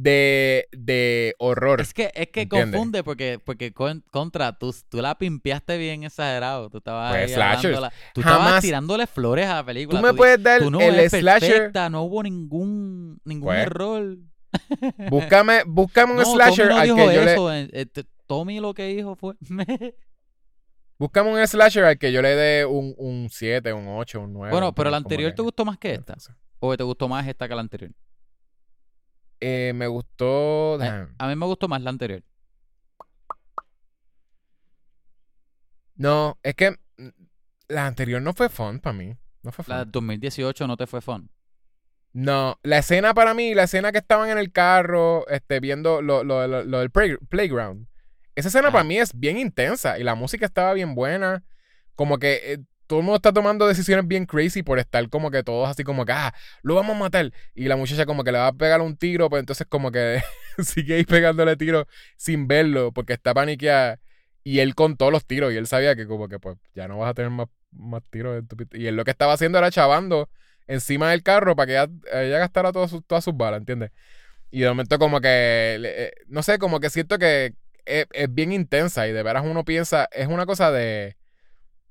de, 0.00 0.68
de 0.70 1.34
horror. 1.38 1.80
Es 1.80 1.92
que, 1.92 2.12
es 2.14 2.28
que 2.28 2.42
¿Entiendes? 2.42 2.70
confunde 2.72 3.02
porque, 3.02 3.40
porque 3.44 3.72
con- 3.72 4.04
contra, 4.12 4.56
tú, 4.56 4.72
tú 4.88 5.02
la 5.02 5.18
pimpeaste 5.18 5.76
bien 5.76 6.04
exagerado. 6.04 6.70
Tú 6.70 6.78
estabas 6.78 7.12
Pues, 7.12 7.32
slashers. 7.32 7.80
Tú 8.14 8.20
estabas 8.20 8.62
tirándole 8.62 9.06
flores 9.08 9.46
a 9.46 9.56
la 9.56 9.64
película. 9.66 10.00
Tú 10.00 10.06
me 10.06 10.14
puedes 10.14 10.40
dar 10.42 10.60
tú 10.60 10.70
no 10.70 10.80
el 10.80 11.10
slasher. 11.10 11.50
perfecta, 11.52 11.90
no 11.90 12.02
hubo 12.04 12.22
ningún, 12.22 13.20
ningún 13.24 13.48
Pues, 13.48 13.58
error. 13.62 14.18
Búscame, 15.10 15.62
búscame 15.66 16.12
un 16.12 16.18
no, 16.18 16.24
slasher 16.24 16.68
Tommy 16.68 16.74
no 16.74 16.80
al 16.80 16.96
que 17.08 17.14
yo 17.14 17.24
le. 17.24 17.32
eso. 17.32 17.52
eh, 17.54 17.68
eh, 17.72 17.86
Tommy 18.26 18.60
lo 18.60 18.74
que 18.74 18.86
dijo 18.86 19.16
fue... 19.16 19.34
Búscame 20.98 21.30
un 21.32 21.46
slasher 21.46 21.84
al 21.84 21.98
que 21.98 22.12
yo 22.12 22.22
le 22.22 22.30
dé 22.30 22.64
un, 22.66 22.94
un 22.98 23.28
7, 23.30 23.72
un 23.72 23.86
8, 23.88 24.20
un 24.20 24.32
9. 24.32 24.52
bueno, 24.52 24.74
pero 24.74 24.90
la 24.90 24.96
anterior 24.96 25.32
te 25.32 25.42
gustó 25.42 25.64
más 25.64 25.78
que 25.78 25.94
esta. 25.94 26.16
¿O 26.60 26.76
te 26.76 26.82
gustó 26.82 27.08
más 27.08 27.26
esta 27.26 27.48
que 27.48 27.54
la 27.54 27.60
anterior? 27.60 27.92
Eh, 29.40 29.72
me 29.74 29.86
gustó. 29.86 30.78
Eh, 30.82 31.06
a 31.18 31.28
mí 31.28 31.36
me 31.36 31.46
gustó 31.46 31.68
más 31.68 31.80
la 31.82 31.90
anterior. 31.90 32.22
No, 35.96 36.38
es 36.42 36.54
que 36.54 36.70
mm, 36.70 37.08
la 37.68 37.86
anterior 37.86 38.22
no 38.22 38.32
fue 38.34 38.48
fun 38.48 38.80
para 38.80 38.96
mí. 38.96 39.16
No 39.42 39.52
fue 39.52 39.64
fun. 39.64 39.74
La 39.76 39.84
2018 39.84 40.66
no 40.66 40.76
te 40.76 40.86
fue 40.86 41.00
fun. 41.00 41.30
No, 42.12 42.58
la 42.62 42.78
escena 42.78 43.14
para 43.14 43.34
mí, 43.34 43.54
la 43.54 43.64
escena 43.64 43.92
que 43.92 43.98
estaban 43.98 44.30
en 44.30 44.38
el 44.38 44.50
carro, 44.50 45.26
este, 45.28 45.60
viendo 45.60 46.00
lo, 46.02 46.24
lo- 46.24 46.46
lo- 46.46 46.64
lo 46.64 46.78
del 46.80 46.90
play- 46.90 47.16
playground. 47.28 47.86
Esa 48.34 48.48
escena 48.48 48.70
para 48.70 48.84
mí 48.84 48.98
es 48.98 49.12
bien 49.18 49.36
intensa 49.36 49.98
y 49.98 50.04
la 50.04 50.14
música 50.14 50.46
estaba 50.46 50.72
bien 50.72 50.94
buena. 50.94 51.44
Como 51.96 52.18
que 52.18 52.52
eh, 52.54 52.58
todo 52.88 53.00
el 53.00 53.04
mundo 53.04 53.16
está 53.16 53.32
tomando 53.32 53.68
decisiones 53.68 54.08
bien 54.08 54.24
crazy 54.24 54.62
por 54.62 54.78
estar 54.78 55.08
como 55.10 55.30
que 55.30 55.42
todos 55.42 55.68
así 55.68 55.84
como 55.84 56.06
que, 56.06 56.12
ah, 56.12 56.34
lo 56.62 56.74
vamos 56.74 56.96
a 56.96 56.98
matar. 56.98 57.32
Y 57.54 57.66
la 57.68 57.76
muchacha 57.76 58.06
como 58.06 58.24
que 58.24 58.32
le 58.32 58.38
va 58.38 58.48
a 58.48 58.52
pegar 58.54 58.80
un 58.80 58.96
tiro, 58.96 59.28
pues 59.28 59.40
entonces 59.40 59.66
como 59.68 59.92
que 59.92 60.22
sigue 60.64 60.94
ahí 60.96 61.04
pegándole 61.04 61.56
tiros 61.56 61.86
sin 62.16 62.48
verlo 62.48 62.90
porque 62.92 63.12
está 63.12 63.34
paniqueada. 63.34 64.00
Y 64.42 64.60
él 64.60 64.74
contó 64.74 65.10
los 65.10 65.26
tiros 65.26 65.52
y 65.52 65.56
él 65.58 65.66
sabía 65.66 65.94
que 65.96 66.06
como 66.06 66.28
que 66.28 66.38
pues 66.40 66.56
ya 66.74 66.88
no 66.88 66.98
vas 66.98 67.10
a 67.10 67.14
tener 67.14 67.30
más, 67.30 67.48
más 67.72 68.02
tiros. 68.10 68.42
Y 68.72 68.86
él 68.86 68.96
lo 68.96 69.04
que 69.04 69.10
estaba 69.10 69.34
haciendo 69.34 69.58
era 69.58 69.70
chavando 69.70 70.30
encima 70.66 71.10
del 71.10 71.22
carro 71.22 71.54
para 71.56 71.66
que 71.66 71.72
ella, 72.12 72.38
gastara 72.38 72.72
todas 72.72 72.90
sus, 72.90 73.04
todas 73.06 73.22
sus 73.22 73.36
balas, 73.36 73.58
¿entiendes? 73.58 73.90
Y 74.50 74.60
de 74.60 74.68
momento 74.68 74.98
como 74.98 75.20
que, 75.20 75.78
eh, 75.84 76.12
no 76.28 76.42
sé, 76.42 76.58
como 76.58 76.80
que 76.80 76.88
siento 76.88 77.18
que 77.18 77.54
es, 77.84 78.06
es 78.12 78.34
bien 78.34 78.52
intensa 78.52 79.06
y 79.06 79.12
de 79.12 79.22
veras 79.22 79.44
uno 79.44 79.64
piensa, 79.66 80.08
es 80.10 80.28
una 80.28 80.46
cosa 80.46 80.72
de, 80.72 81.17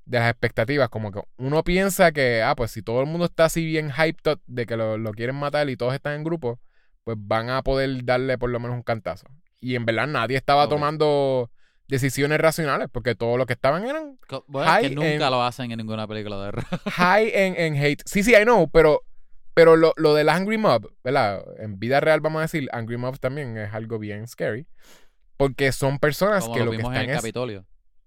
de 0.08 0.18
las 0.18 0.30
expectativas, 0.30 0.88
como 0.88 1.12
que 1.12 1.20
uno 1.36 1.62
piensa 1.62 2.12
que, 2.12 2.42
ah, 2.42 2.54
pues 2.56 2.70
si 2.70 2.82
todo 2.82 3.00
el 3.00 3.06
mundo 3.06 3.26
está 3.26 3.44
así 3.44 3.64
bien 3.64 3.90
hyped 3.90 4.32
up 4.32 4.40
de 4.46 4.64
que 4.66 4.76
lo, 4.76 4.96
lo 4.98 5.12
quieren 5.12 5.36
matar 5.36 5.68
y 5.68 5.76
todos 5.76 5.94
están 5.94 6.14
en 6.14 6.24
grupo, 6.24 6.58
pues 7.04 7.16
van 7.20 7.50
a 7.50 7.62
poder 7.62 8.04
darle 8.04 8.38
por 8.38 8.50
lo 8.50 8.58
menos 8.58 8.76
un 8.76 8.82
cantazo. 8.82 9.26
Y 9.60 9.74
en 9.74 9.84
verdad 9.84 10.06
nadie 10.06 10.36
estaba 10.36 10.68
tomando 10.68 11.50
decisiones 11.88 12.38
racionales 12.38 12.88
porque 12.90 13.14
todos 13.14 13.36
los 13.38 13.46
que 13.46 13.52
estaban 13.54 13.84
eran 13.86 14.18
Bueno, 14.46 14.70
es 14.72 14.78
que 14.80 14.86
High 14.88 14.94
nunca 14.94 15.24
en- 15.26 15.30
lo 15.30 15.42
hacen 15.42 15.70
en 15.72 15.78
ninguna 15.78 16.06
película 16.06 16.36
de 16.42 16.48
horror. 16.48 16.64
high 16.92 17.30
en, 17.34 17.54
en 17.56 17.76
hate. 17.82 18.02
Sí, 18.06 18.22
sí, 18.22 18.34
I 18.34 18.44
know, 18.44 18.68
pero, 18.70 19.02
Pero 19.54 19.76
lo, 19.76 19.92
lo 19.96 20.14
del 20.14 20.28
Angry 20.28 20.56
Mob, 20.58 20.90
¿verdad? 21.04 21.42
En 21.58 21.78
vida 21.78 22.00
real, 22.00 22.20
vamos 22.20 22.38
a 22.38 22.42
decir, 22.42 22.68
Angry 22.72 22.96
Mob 22.96 23.18
también 23.18 23.56
es 23.58 23.74
algo 23.74 23.98
bien 23.98 24.26
scary. 24.28 24.66
Porque 25.36 25.72
son 25.72 25.98
personas 25.98 26.44
Como 26.44 26.54
que 26.54 26.60
lo 26.60 26.64
lo 26.66 26.70
que 26.72 26.76
en 26.76 26.86
están 26.86 27.10
es. 27.10 27.32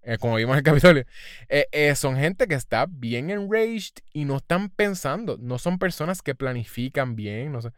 Eh, 0.04 0.18
como 0.20 0.36
vimos 0.36 0.54
en 0.54 0.58
el 0.60 0.64
Capitolio, 0.64 1.06
eh, 1.50 1.68
eh, 1.72 1.96
son 1.96 2.16
gente 2.16 2.48
que 2.48 2.56
está 2.56 2.86
bien 2.90 3.30
enraged 3.30 3.94
y 4.14 4.26
no 4.26 4.38
están 4.38 4.70
pensando. 4.70 5.38
No 5.40 5.58
son 5.60 5.78
personas 5.80 6.22
que 6.22 6.36
planifican 6.36 7.16
bien. 7.16 7.52
No 7.52 7.62
sé. 7.62 7.70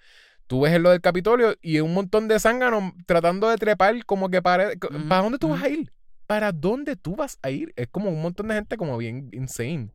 Tú 0.47 0.61
ves 0.61 0.79
lo 0.79 0.91
del 0.91 1.01
Capitolio 1.01 1.55
y 1.61 1.79
un 1.79 1.93
montón 1.93 2.27
de 2.27 2.39
zánganos 2.39 2.93
tratando 3.05 3.49
de 3.49 3.57
trepar 3.57 4.05
como 4.05 4.29
que 4.29 4.41
para... 4.41 4.69
Ujú, 4.69 5.07
¿Para 5.07 5.21
dónde 5.23 5.37
tú 5.39 5.49
vas 5.49 5.63
a 5.63 5.69
ir? 5.69 5.91
¿Para 6.27 6.51
dónde 6.51 6.95
tú 6.95 7.15
vas 7.15 7.37
a 7.41 7.49
ir? 7.49 7.73
Es 7.75 7.87
como 7.87 8.09
un 8.09 8.21
montón 8.21 8.47
de 8.47 8.55
gente 8.55 8.77
como 8.77 8.97
bien 8.97 9.29
insane. 9.31 9.89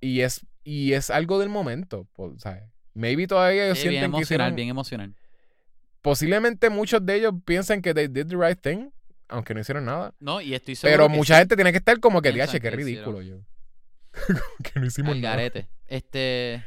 Y 0.00 0.20
es, 0.20 0.46
y 0.64 0.92
es 0.92 1.10
algo 1.10 1.38
del 1.38 1.48
momento. 1.48 2.06
pues, 2.14 2.40
¿sabes? 2.42 2.64
Maybe 2.94 3.26
todavía 3.26 3.66
ellos 3.66 3.78
Sí, 3.78 3.88
bien 3.88 4.00
sienten 4.00 4.10
que 4.12 4.16
emocional, 4.18 4.46
hicieron... 4.46 4.56
bien 4.56 4.68
emocional. 4.68 5.14
Posiblemente 6.02 6.70
muchos 6.70 7.04
de 7.04 7.16
ellos 7.16 7.34
piensan 7.44 7.82
que 7.82 7.92
they 7.92 8.08
did 8.08 8.26
the 8.26 8.36
right 8.36 8.58
thing, 8.60 8.90
aunque 9.30 9.54
no 9.54 9.60
hicieron 9.60 9.84
nada. 9.84 10.14
No, 10.20 10.40
y 10.40 10.54
estoy 10.54 10.76
seguro 10.76 11.04
Pero 11.04 11.10
que 11.10 11.16
mucha 11.16 11.34
sí, 11.34 11.38
gente 11.40 11.56
tiene 11.56 11.72
que 11.72 11.78
estar 11.78 11.98
como 12.00 12.20
que, 12.20 12.32
diache, 12.32 12.60
qué 12.60 12.70
ridículo 12.70 13.22
yo. 13.22 13.38
que 14.64 14.80
no 14.80 14.86
hicimos 14.86 15.12
al 15.12 15.20
nada. 15.20 15.36
garete. 15.36 15.68
Este... 15.86 16.64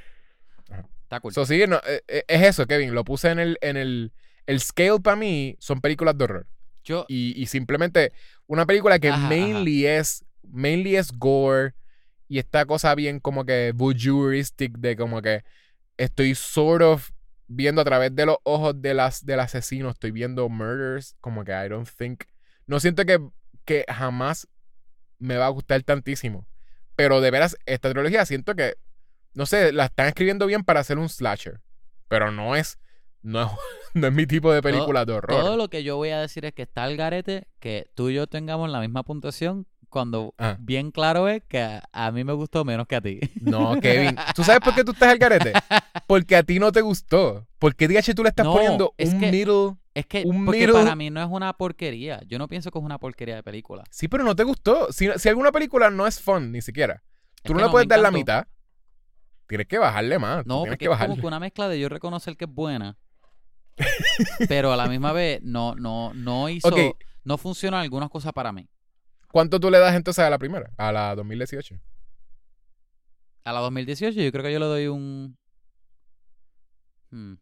Ajá. 0.69 0.88
Está 1.03 1.19
cool. 1.19 1.34
So, 1.34 1.45
sí, 1.45 1.64
no, 1.68 1.77
eh, 1.85 2.02
eh, 2.07 2.23
es 2.27 2.41
eso, 2.41 2.65
Kevin. 2.65 2.94
Lo 2.94 3.03
puse 3.03 3.30
en 3.30 3.40
el, 3.40 3.57
en 3.61 3.77
el, 3.77 4.11
el 4.48 4.60
scale 4.60 4.99
para 5.02 5.15
mí, 5.15 5.56
son 5.60 5.81
películas 5.81 6.18
de 6.18 6.23
horror. 6.23 6.48
Yo... 6.84 7.06
Y, 7.07 7.40
y 7.41 7.45
simplemente 7.45 8.11
una 8.48 8.65
película 8.65 8.99
que 8.99 9.10
Ajá, 9.10 9.27
mainly 9.30 9.85
es, 9.85 10.26
mainly 10.44 10.95
es 10.95 11.11
gore 11.11 11.73
y 12.27 12.40
esta 12.40 12.65
cosa 12.65 12.95
bien 12.95 13.19
como 13.19 13.45
que 13.45 13.72
voyeuristic 13.76 14.77
de 14.77 14.95
como 14.95 15.22
que 15.22 15.44
estoy 15.98 16.35
sort 16.35 16.81
of 16.81 17.11
viendo 17.48 17.81
a 17.81 17.85
través 17.85 18.15
de 18.15 18.26
los 18.26 18.38
ojos 18.44 18.81
de 18.81 18.94
las, 18.94 19.26
del 19.26 19.40
asesino, 19.40 19.90
estoy 19.90 20.11
viendo 20.11 20.49
murders, 20.49 21.15
como 21.22 21.44
que 21.44 21.52
I 21.52 21.69
don't 21.69 21.88
think, 21.98 22.23
no 22.68 22.80
siento 22.80 23.06
que, 23.06 23.19
que 23.65 23.85
jamás 23.88 24.48
me 25.19 25.38
va 25.38 25.48
a 25.48 25.49
gustar 25.49 25.81
tantísimo. 25.84 26.48
Pero 26.95 27.22
de 27.22 27.31
veras, 27.31 27.57
esta 27.65 27.91
trilogía 27.91 28.26
siento 28.26 28.56
que, 28.56 28.76
no 29.34 29.45
sé, 29.45 29.72
la 29.72 29.85
están 29.85 30.07
escribiendo 30.07 30.45
bien 30.45 30.64
para 30.64 30.80
hacer 30.81 30.98
un 30.98 31.10
slasher. 31.10 31.61
Pero 32.07 32.31
no 32.31 32.56
es, 32.56 32.77
no 33.22 33.41
es, 33.41 33.49
no 33.94 34.07
es 34.07 34.14
mi 34.14 34.27
tipo 34.27 34.53
de 34.53 34.61
película 34.61 35.06
de 35.06 35.14
horror. 35.14 35.41
Todo 35.41 35.57
lo 35.57 35.69
que 35.69 35.84
yo 35.84 35.98
voy 35.98 36.10
a 36.10 36.19
decir 36.19 36.45
es 36.45 36.53
que 36.53 36.64
está 36.64 36.85
el 36.85 36.98
garete 36.98 37.48
que 37.60 37.90
tú 37.95 38.10
y 38.10 38.15
yo 38.15 38.27
tengamos 38.27 38.69
la 38.69 38.80
misma 38.80 39.03
puntuación 39.03 39.65
cuando 39.94 40.34
Ah. 40.38 40.57
bien 40.60 40.91
claro 40.91 41.30
es 41.30 41.44
que 41.48 41.80
a, 41.91 42.11
mí 42.11 42.24
me 42.26 42.34
gustó 42.34 42.65
menos 42.65 42.88
que 42.88 42.95
a 42.98 43.02
ti. 43.02 43.20
No, 43.40 43.80
Kevin. 43.80 44.18
¿Tú 44.36 44.44
sabes 44.44 44.60
por 44.61 44.74
qué 44.76 44.84
tú 44.84 44.91
estás 44.91 45.10
al 45.10 45.18
garete? 45.20 45.53
Porque 46.07 46.36
a 46.36 46.44
ti 46.44 46.60
no 46.60 46.72
te 46.74 46.82
gustó. 46.82 47.48
Porque 47.60 47.88
DH 47.88 48.14
tú 48.15 48.24
le 48.24 48.30
estás 48.30 48.45
No, 48.45 48.53
poniendo 48.53 48.94
es 48.98 49.14
un 49.14 49.20
que- 49.22 49.32
middle. 49.32 49.76
Es 49.94 50.07
que 50.07 50.24
Un 50.26 50.44
porque 50.45 50.61
middle- 50.68 50.74
para 50.84 50.95
mí 50.95 51.11
no 51.11 51.22
es 51.22 51.28
una 51.30 51.53
porquería. 51.53 52.20
Yo 52.26 52.40
no 52.40 52.48
pienso 52.48 52.72
que 52.72 52.80
es 52.80 52.84
una 52.84 52.98
porquería 52.98 53.36
de 53.36 53.44
película. 53.44 53.84
Sí, 53.91 54.07
pero 54.07 54.24
no 54.24 54.36
te 54.36 54.44
gustó. 54.44 54.91
Si, 54.91 55.07
si 55.18 55.30
alguna 55.30 55.52
película 55.52 55.91
no 55.91 56.07
es 56.07 56.20
fun, 56.20 56.52
ni 56.52 56.61
siquiera, 56.64 57.03
Es 57.36 57.44
tú 57.44 57.53
no 57.53 57.60
le 57.64 57.70
puedes 57.70 57.88
dar 57.88 57.99
la 57.99 58.10
mitad. 58.10 58.48
Tienes 59.48 59.68
que 59.68 59.78
bajarle 59.78 60.18
más. 60.18 60.48
No, 60.48 60.64
tienes 60.64 60.80
es 60.82 60.88
como 60.98 61.15
que 61.15 61.28
una 61.28 61.40
mezcla 61.40 61.70
de 61.70 61.80
yo 61.80 61.90
reconocer 61.90 62.36
que 62.36 62.45
es 62.45 62.52
buena, 62.52 62.98
pero 64.49 64.72
a 64.74 64.78
la 64.78 64.88
misma 64.88 65.11
vez 65.14 65.41
no, 65.44 65.76
no, 65.76 66.11
no 66.15 66.49
hizo, 66.49 66.72
no 67.24 67.38
funcionan 67.38 67.82
algunas 67.82 68.10
cosas 68.10 68.34
para 68.34 68.52
mí. 68.52 68.68
¿Cuánto 69.34 69.60
tú 69.60 69.72
le 69.72 69.80
das 69.80 69.95
entonces 69.95 70.23
a 70.23 70.30
la 70.30 70.38
primera? 70.38 70.72
A 70.77 70.91
la 70.91 71.15
2018. 71.15 71.81
A 73.45 73.51
la 73.51 73.61
2018 73.61 74.22
yo 74.22 74.31
creo 74.31 74.43
que 74.43 74.53
yo 74.53 74.60
le 74.60 74.68
doy 74.68 74.85
un... 74.85 75.35
Hmm. 77.10 77.38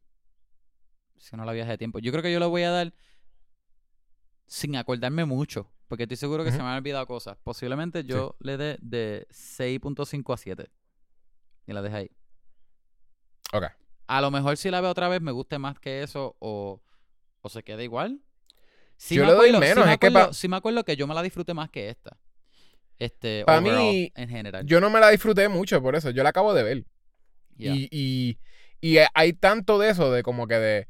Si 1.18 1.36
no 1.36 1.44
la 1.44 1.52
viaje 1.52 1.72
de 1.72 1.78
tiempo. 1.78 2.00
Yo 2.00 2.14
creo 2.14 2.24
que 2.24 2.32
yo 2.32 2.40
le 2.40 2.46
voy 2.46 2.64
a 2.64 2.72
dar 2.72 2.94
sin 4.46 4.78
acordarme 4.78 5.26
mucho, 5.26 5.70
porque 5.90 6.04
estoy 6.04 6.16
seguro 6.16 6.46
que 6.46 6.54
se 6.54 6.60
me 6.60 6.64
han 6.64 6.78
olvidado 6.78 7.06
cosas. 7.08 7.38
Posiblemente 7.44 8.06
yo 8.06 8.38
le 8.40 8.56
dé 8.56 8.78
de 8.80 9.28
6.5 9.30 10.34
a 10.34 10.38
7. 10.38 10.72
Y 11.68 11.74
la 11.74 11.82
dejo 11.82 11.98
ahí. 11.98 12.12
Ok. 13.52 13.66
A 14.08 14.22
lo 14.22 14.32
mejor 14.32 14.56
si 14.56 14.72
la 14.72 14.80
veo 14.80 14.92
otra 14.92 15.10
vez 15.10 15.20
me 15.20 15.34
guste 15.34 15.60
más 15.60 15.78
que 15.78 16.04
eso 16.04 16.38
o, 16.40 16.82
o 17.42 17.50
se 17.50 17.64
queda 17.64 17.84
igual. 17.84 18.22
Sí 19.04 19.16
Yo 19.16 19.24
me 19.24 19.30
le 19.30 19.34
doy 19.34 19.50
acuerdo- 19.50 19.66
sí 19.66 19.70
menos, 19.74 19.86
me 19.88 19.94
es 19.94 19.98
que 19.98 20.08
acuerdo- 20.08 20.28
pa- 20.28 20.34
sí 20.34 20.48
me 20.48 20.56
acuerdo 20.58 20.84
que 20.86 20.96
yo 20.96 21.08
me 21.08 21.16
la 21.16 21.24
disfruté 21.24 21.56
más 21.56 21.72
que 21.72 21.90
esta. 21.90 22.18
Este, 23.00 23.44
Pa' 23.46 23.58
overall, 23.58 23.80
mí, 23.80 24.12
en 24.14 24.30
general. 24.30 24.64
Yo 24.68 24.80
no 24.80 24.92
me 24.92 25.00
la 25.00 25.10
disfruté 25.10 25.50
mucho 25.50 25.82
por 25.82 25.96
eso. 25.96 26.12
Yo 26.12 26.22
la 26.22 26.30
acabo 26.30 26.54
de 26.54 26.62
ver. 26.62 26.86
Yeah. 27.58 27.74
Y, 27.74 27.90
y, 27.92 28.38
y 28.80 29.00
hay 29.16 29.34
tanto 29.34 29.80
de 29.80 29.90
eso, 29.90 30.12
de 30.12 30.22
como 30.22 30.48
que 30.48 30.60
de, 30.60 30.88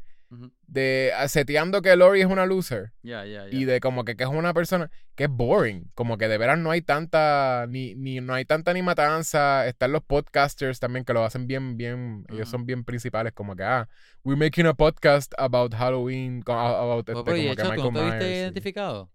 De 0.65 1.11
seteando 1.27 1.81
que 1.81 1.95
Lori 1.95 2.21
es 2.21 2.27
una 2.27 2.45
loser. 2.45 2.93
Y 3.03 3.65
de 3.65 3.79
como 3.81 4.05
que, 4.05 4.15
que 4.15 4.23
es 4.23 4.29
una 4.29 4.53
persona 4.53 4.89
que 5.15 5.25
es 5.25 5.29
boring, 5.29 5.91
como 5.93 6.17
que 6.17 6.27
de 6.27 6.37
veras 6.37 6.57
no 6.57 6.71
hay 6.71 6.81
tanta 6.81 7.65
ni, 7.67 7.95
ni 7.95 8.21
no 8.21 8.33
hay 8.33 8.45
tanta 8.45 8.73
ni 8.73 8.81
matanza, 8.81 9.67
están 9.67 9.91
los 9.91 10.03
podcasters 10.03 10.79
también 10.79 11.03
que 11.03 11.13
lo 11.13 11.25
hacen 11.25 11.47
bien 11.47 11.75
bien, 11.75 12.25
ellos 12.29 12.47
son 12.47 12.65
bien 12.65 12.85
principales 12.85 13.33
como 13.33 13.55
que 13.55 13.63
ah, 13.63 13.89
we're 14.23 14.41
making 14.41 14.67
a 14.67 14.73
podcast 14.73 15.33
about 15.37 15.73
Halloween, 15.73 16.41
about 16.47 17.09
este, 17.09 17.13
como 17.13 17.25
que 17.25 17.51
hecho, 17.51 17.75
¿tú 17.75 17.91
Michael 17.91 18.11
viste 18.11 18.31
y- 18.31 18.39
identificado? 18.39 19.11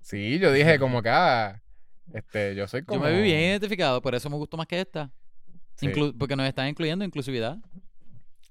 Sí, 0.00 0.38
yo 0.38 0.52
dije 0.52 0.78
como 0.78 1.02
que 1.02 1.08
ah, 1.08 1.62
este, 2.12 2.54
yo 2.54 2.68
soy 2.68 2.84
como 2.84 3.02
Yo 3.02 3.10
me 3.10 3.16
vi 3.16 3.22
bien 3.22 3.40
identificado, 3.40 4.02
por 4.02 4.14
eso 4.14 4.28
me 4.28 4.36
gustó 4.36 4.56
más 4.58 4.66
que 4.66 4.80
esta. 4.80 5.10
Sí. 5.76 5.88
Porque 6.18 6.36
nos 6.36 6.46
están 6.46 6.68
incluyendo 6.68 7.04
inclusividad. 7.04 7.56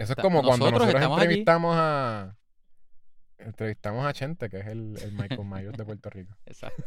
Eso 0.02 0.14
es 0.14 0.20
como 0.20 0.42
cuando 0.42 0.72
nosotros 0.72 1.04
entrevistamos 1.04 1.76
a 1.78 2.38
entrevistamos 3.46 4.06
a 4.06 4.14
Chente, 4.14 4.50
que 4.50 4.60
es 4.60 4.68
el, 4.68 4.98
el 5.02 5.12
Michael 5.14 5.46
Myers 5.46 5.78
de 5.78 5.86
Puerto 5.86 6.10
Rico. 6.10 6.36
Exacto. 6.46 6.84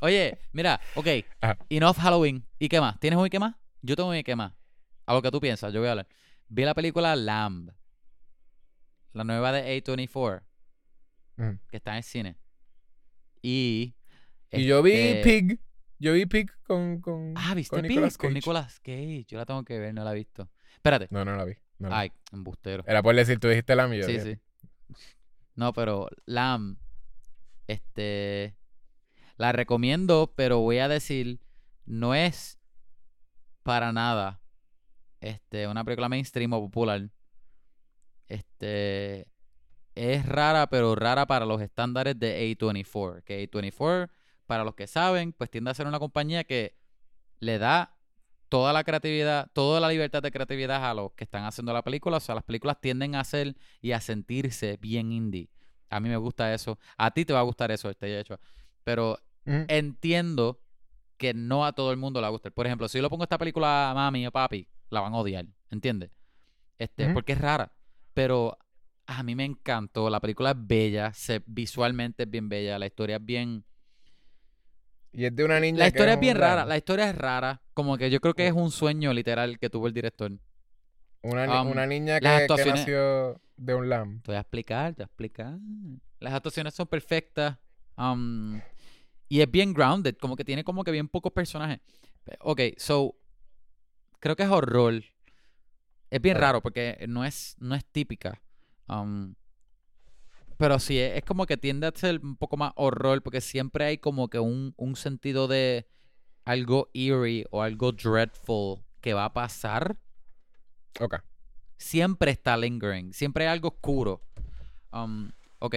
Oye, 0.00 0.38
mira, 0.52 0.80
ok. 0.94 1.06
Ajá. 1.40 1.58
Enough 1.68 1.96
Halloween. 1.96 2.44
¿Y 2.58 2.68
qué 2.68 2.80
más? 2.80 2.98
¿Tienes 3.00 3.18
un 3.18 3.26
y 3.26 3.30
qué 3.30 3.38
más? 3.38 3.54
Yo 3.80 3.96
tengo 3.96 4.10
un 4.10 4.16
y 4.16 4.24
qué 4.24 4.36
más. 4.36 4.52
A 5.06 5.14
lo 5.14 5.22
que 5.22 5.30
tú 5.30 5.40
piensas, 5.40 5.72
yo 5.72 5.80
voy 5.80 5.88
a 5.88 5.92
hablar. 5.92 6.08
Vi 6.48 6.64
la 6.64 6.74
película 6.74 7.16
Lamb. 7.16 7.70
La 9.12 9.24
nueva 9.24 9.52
de 9.52 9.82
A24. 9.82 10.42
Ujú. 11.38 11.58
Que 11.68 11.76
está 11.76 11.92
en 11.92 11.96
el 11.98 12.02
cine. 12.02 12.36
Y. 13.40 13.94
Y 14.50 14.66
yo 14.66 14.82
vi 14.82 14.92
este, 14.92 15.22
Pig, 15.22 15.60
yo 15.98 16.12
vi 16.12 16.26
Pig 16.26 16.50
con 16.64 17.00
con 17.00 17.32
Ah, 17.36 17.54
¿viste 17.54 17.74
con 17.74 17.82
Pig? 17.82 17.90
Nicolas 17.92 18.18
Con. 18.18 18.34
Nicolas 18.34 18.80
Cage. 18.80 19.24
Yo 19.26 19.38
la 19.38 19.46
tengo 19.46 19.64
que 19.64 19.78
ver, 19.78 19.94
no 19.94 20.04
la 20.04 20.12
he 20.12 20.16
visto. 20.16 20.50
Espérate. 20.74 21.08
No, 21.10 21.24
no 21.24 21.36
la 21.36 21.44
vi. 21.44 21.54
No. 21.82 21.94
Ay, 21.94 22.12
embustero. 22.32 22.84
Era 22.86 23.02
por 23.02 23.14
decir, 23.14 23.38
tú 23.38 23.48
dijiste 23.48 23.74
la 23.76 23.86
mía. 23.88 24.04
Sí, 24.04 24.20
sí. 24.20 24.38
No, 25.54 25.72
pero 25.72 26.08
Lamb, 26.24 26.78
este, 27.66 28.56
la 29.36 29.52
recomiendo, 29.52 30.32
pero 30.34 30.60
voy 30.60 30.78
a 30.78 30.88
decir, 30.88 31.40
no 31.84 32.14
es 32.14 32.58
para 33.62 33.92
nada, 33.92 34.40
este, 35.20 35.68
una 35.68 35.84
película 35.84 36.08
mainstream 36.08 36.52
o 36.52 36.60
popular. 36.60 37.10
Este, 38.28 39.28
es 39.94 40.26
rara, 40.26 40.68
pero 40.68 40.94
rara 40.94 41.26
para 41.26 41.46
los 41.46 41.60
estándares 41.60 42.18
de 42.18 42.56
A24. 42.56 43.22
Que 43.24 43.48
A24, 43.50 44.10
para 44.46 44.64
los 44.64 44.74
que 44.74 44.86
saben, 44.86 45.32
pues 45.32 45.50
tiende 45.50 45.70
a 45.70 45.74
ser 45.74 45.86
una 45.86 45.98
compañía 45.98 46.44
que 46.44 46.76
le 47.38 47.58
da 47.58 47.91
toda 48.52 48.74
la 48.74 48.84
creatividad, 48.84 49.50
toda 49.54 49.80
la 49.80 49.88
libertad 49.88 50.22
de 50.22 50.30
creatividad 50.30 50.84
a 50.84 50.92
los 50.92 51.12
que 51.14 51.24
están 51.24 51.44
haciendo 51.44 51.72
la 51.72 51.80
película. 51.80 52.18
O 52.18 52.20
sea, 52.20 52.34
las 52.34 52.44
películas 52.44 52.78
tienden 52.82 53.14
a 53.14 53.24
ser 53.24 53.56
y 53.80 53.92
a 53.92 54.00
sentirse 54.02 54.76
bien 54.76 55.10
indie. 55.10 55.48
A 55.88 56.00
mí 56.00 56.10
me 56.10 56.18
gusta 56.18 56.52
eso. 56.52 56.78
A 56.98 57.10
ti 57.12 57.24
te 57.24 57.32
va 57.32 57.38
a 57.38 57.44
gustar 57.44 57.70
eso, 57.70 57.88
este 57.88 58.20
hecho. 58.20 58.38
Pero 58.84 59.18
Ujú. 59.46 59.64
entiendo 59.68 60.60
que 61.16 61.32
no 61.32 61.64
a 61.64 61.72
todo 61.72 61.92
el 61.92 61.96
mundo 61.96 62.20
le 62.20 62.24
va 62.24 62.28
a 62.28 62.30
gustar. 62.30 62.52
Por 62.52 62.66
ejemplo, 62.66 62.88
si 62.88 62.98
yo 62.98 63.02
le 63.02 63.08
pongo 63.08 63.22
esta 63.22 63.38
película 63.38 63.90
a 63.90 63.94
mami 63.94 64.26
o 64.26 64.30
papi, 64.30 64.68
la 64.90 65.00
van 65.00 65.14
a 65.14 65.16
odiar, 65.16 65.46
¿entiendes? 65.70 66.10
Este, 66.76 67.06
Ujú. 67.06 67.14
porque 67.14 67.32
es 67.32 67.40
rara. 67.40 67.72
Pero 68.12 68.58
a 69.06 69.22
mí 69.22 69.34
me 69.34 69.46
encantó. 69.46 70.10
La 70.10 70.20
película 70.20 70.50
es 70.50 70.56
bella, 70.58 71.14
se, 71.14 71.42
visualmente 71.46 72.24
es 72.24 72.30
bien 72.30 72.50
bella, 72.50 72.78
la 72.78 72.84
historia 72.84 73.16
es 73.16 73.24
bien... 73.24 73.64
Y 75.10 75.24
es 75.24 75.34
de 75.34 75.42
una 75.42 75.58
niña 75.58 75.78
La 75.78 75.84
que 75.84 75.96
historia 75.96 76.14
es 76.14 76.20
bien 76.20 76.36
rara, 76.36 76.66
la 76.66 76.76
historia 76.76 77.08
es 77.08 77.16
rara. 77.16 77.61
Como 77.74 77.96
que 77.96 78.10
yo 78.10 78.20
creo 78.20 78.34
que 78.34 78.46
es 78.46 78.52
un 78.52 78.70
sueño 78.70 79.12
literal 79.12 79.58
que 79.58 79.70
tuvo 79.70 79.86
el 79.86 79.94
director. 79.94 80.32
Una, 81.22 81.46
ni- 81.46 81.52
um, 81.54 81.70
una 81.70 81.86
niña 81.86 82.20
que, 82.20 82.26
que 82.56 82.64
nació 82.66 83.40
de 83.56 83.74
un 83.74 83.88
lamb. 83.88 84.22
Te 84.22 84.30
voy 84.32 84.36
a 84.36 84.40
explicar, 84.40 84.92
te 84.94 85.02
voy 85.02 85.04
a 85.04 85.06
explicar. 85.06 85.58
Las 86.20 86.34
actuaciones 86.34 86.74
son 86.74 86.86
perfectas. 86.86 87.56
um, 87.96 88.60
y 89.28 89.40
es 89.40 89.50
bien 89.50 89.72
grounded, 89.72 90.16
como 90.18 90.36
que 90.36 90.44
tiene 90.44 90.62
como 90.64 90.84
que 90.84 90.90
bien 90.90 91.08
pocos 91.08 91.32
personajes. 91.32 91.80
Ok, 92.40 92.60
so, 92.76 93.14
creo 94.20 94.36
que 94.36 94.42
es 94.42 94.48
horror. 94.50 95.02
Es 96.10 96.20
bien 96.20 96.36
raro 96.36 96.60
porque 96.60 97.04
no 97.08 97.24
es, 97.24 97.56
no 97.58 97.74
es 97.74 97.84
típica. 97.86 98.40
um, 98.88 99.34
pero 100.58 100.78
sí, 100.78 100.98
es, 100.98 101.16
es 101.16 101.24
como 101.24 101.46
que 101.46 101.56
tiende 101.56 101.86
a 101.86 101.92
ser 101.94 102.20
un 102.22 102.36
poco 102.36 102.56
más 102.58 102.72
horror 102.76 103.22
porque 103.22 103.40
siempre 103.40 103.84
hay 103.86 103.98
como 103.98 104.28
que 104.28 104.38
un, 104.38 104.74
un 104.76 104.94
sentido 104.96 105.48
de 105.48 105.86
algo 106.44 106.88
eerie 106.94 107.44
o 107.50 107.62
algo 107.62 107.92
dreadful 107.92 108.82
que 109.00 109.14
va 109.14 109.24
a 109.26 109.32
pasar. 109.32 109.96
Ok. 111.00 111.14
siempre 111.78 112.30
está 112.30 112.56
lingering, 112.56 113.12
siempre 113.12 113.44
hay 113.46 113.52
algo 113.52 113.68
oscuro. 113.68 114.20
Um, 114.92 115.30
ok. 115.58 115.76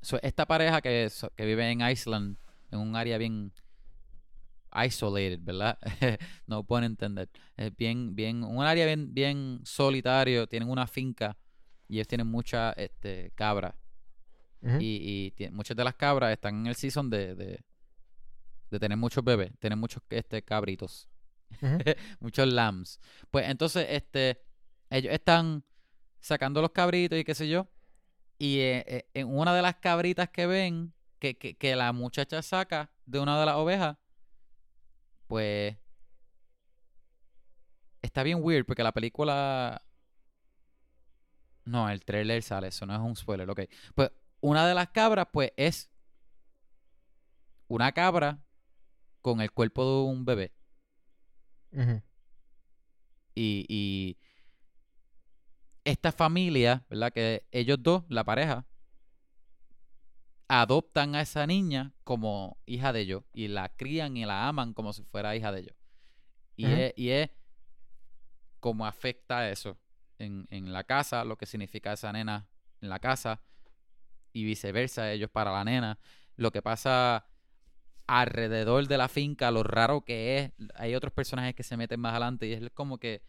So, 0.00 0.18
esta 0.22 0.46
pareja 0.46 0.80
que, 0.80 1.10
so- 1.10 1.30
que 1.36 1.44
vive 1.44 1.70
en 1.70 1.80
Iceland, 1.82 2.36
en 2.70 2.78
un 2.78 2.96
área 2.96 3.18
bien 3.18 3.52
isolated, 4.72 5.40
¿verdad? 5.42 5.78
no 6.46 6.62
pueden 6.64 6.84
entender. 6.84 7.28
Es 7.56 7.74
bien, 7.76 8.14
bien, 8.14 8.44
un 8.44 8.62
área 8.64 8.86
bien, 8.86 9.12
bien 9.12 9.60
solitario, 9.64 10.46
tienen 10.46 10.68
una 10.70 10.86
finca 10.86 11.36
y 11.88 11.96
ellos 11.96 12.06
tienen 12.08 12.26
muchas 12.26 12.74
este, 12.76 13.32
cabras. 13.34 13.74
Ujú. 14.62 14.76
Y, 14.80 15.00
y 15.02 15.32
tie- 15.36 15.50
muchas 15.50 15.76
de 15.76 15.84
las 15.84 15.94
cabras 15.94 16.32
están 16.32 16.54
en 16.60 16.66
el 16.68 16.74
season 16.74 17.10
de, 17.10 17.34
de, 17.34 17.60
de 18.70 18.78
tener 18.78 18.98
muchos 18.98 19.24
bebés, 19.24 19.52
tener 19.58 19.78
muchos 19.78 20.02
este, 20.10 20.42
cabritos, 20.42 21.08
muchos 22.20 22.52
lambs. 22.52 23.00
Pues 23.30 23.48
entonces, 23.48 23.86
este, 23.90 24.42
ellos 24.90 25.12
están 25.12 25.64
sacando 26.20 26.60
los 26.60 26.72
cabritos 26.72 27.18
y 27.18 27.24
qué 27.24 27.34
sé 27.34 27.48
yo. 27.48 27.68
Y 28.38 28.60
eh, 28.60 28.84
eh, 28.86 29.10
en 29.14 29.28
una 29.28 29.54
de 29.54 29.62
las 29.62 29.76
cabritas 29.76 30.28
que 30.30 30.46
ven, 30.46 30.92
que, 31.18 31.36
que, 31.36 31.56
que 31.56 31.74
la 31.74 31.92
muchacha 31.92 32.42
saca 32.42 32.90
de 33.06 33.18
una 33.18 33.38
de 33.40 33.46
las 33.46 33.56
ovejas, 33.56 33.96
pues 35.26 35.76
está 38.02 38.22
bien 38.22 38.38
weird 38.42 38.64
porque 38.66 38.82
la 38.82 38.92
película... 38.92 39.82
No, 41.64 41.90
el 41.90 42.02
trailer 42.02 42.42
sale, 42.42 42.68
eso 42.68 42.86
no 42.86 42.94
es 42.94 43.00
un 43.00 43.14
spoiler, 43.14 43.50
ok. 43.50 43.60
Pues 43.94 44.10
una 44.40 44.66
de 44.66 44.74
las 44.74 44.88
cabras, 44.88 45.26
pues 45.30 45.52
es 45.56 45.90
una 47.66 47.92
cabra 47.92 48.42
con 49.28 49.42
el 49.42 49.52
cuerpo 49.52 49.84
de 49.84 50.10
un 50.10 50.24
bebé. 50.24 50.54
Y, 53.34 53.66
y 53.68 54.16
esta 55.84 56.12
familia, 56.12 56.86
¿verdad? 56.88 57.12
Que 57.12 57.46
ellos 57.50 57.76
dos, 57.82 58.04
la 58.08 58.24
pareja, 58.24 58.66
adoptan 60.48 61.14
a 61.14 61.20
esa 61.20 61.46
niña 61.46 61.92
como 62.04 62.56
hija 62.64 62.94
de 62.94 63.00
ellos 63.00 63.24
y 63.34 63.48
la 63.48 63.68
crían 63.68 64.16
y 64.16 64.24
la 64.24 64.48
aman 64.48 64.72
como 64.72 64.94
si 64.94 65.04
fuera 65.04 65.36
hija 65.36 65.52
de 65.52 65.60
ellos. 65.60 65.76
Y, 66.56 66.64
es, 66.64 66.94
y 66.96 67.10
es 67.10 67.28
cómo 68.60 68.86
afecta 68.86 69.50
eso 69.50 69.78
en, 70.18 70.46
en 70.48 70.72
la 70.72 70.84
casa, 70.84 71.22
lo 71.26 71.36
que 71.36 71.44
significa 71.44 71.92
esa 71.92 72.10
nena 72.14 72.48
en 72.80 72.88
la 72.88 72.98
casa 72.98 73.42
y 74.32 74.44
viceversa, 74.44 75.12
ellos 75.12 75.28
para 75.30 75.52
la 75.52 75.64
nena, 75.64 75.98
lo 76.36 76.50
que 76.50 76.62
pasa 76.62 77.27
alrededor 78.08 78.88
de 78.88 78.98
la 78.98 79.06
finca, 79.08 79.50
lo 79.52 79.62
raro 79.62 80.00
que 80.04 80.38
es. 80.38 80.52
Hay 80.74 80.96
otros 80.96 81.12
personajes 81.12 81.54
que 81.54 81.62
se 81.62 81.76
meten 81.76 82.00
más 82.00 82.10
adelante 82.12 82.46
y 82.46 82.52
es 82.54 82.70
como 82.74 82.98
que 82.98 83.22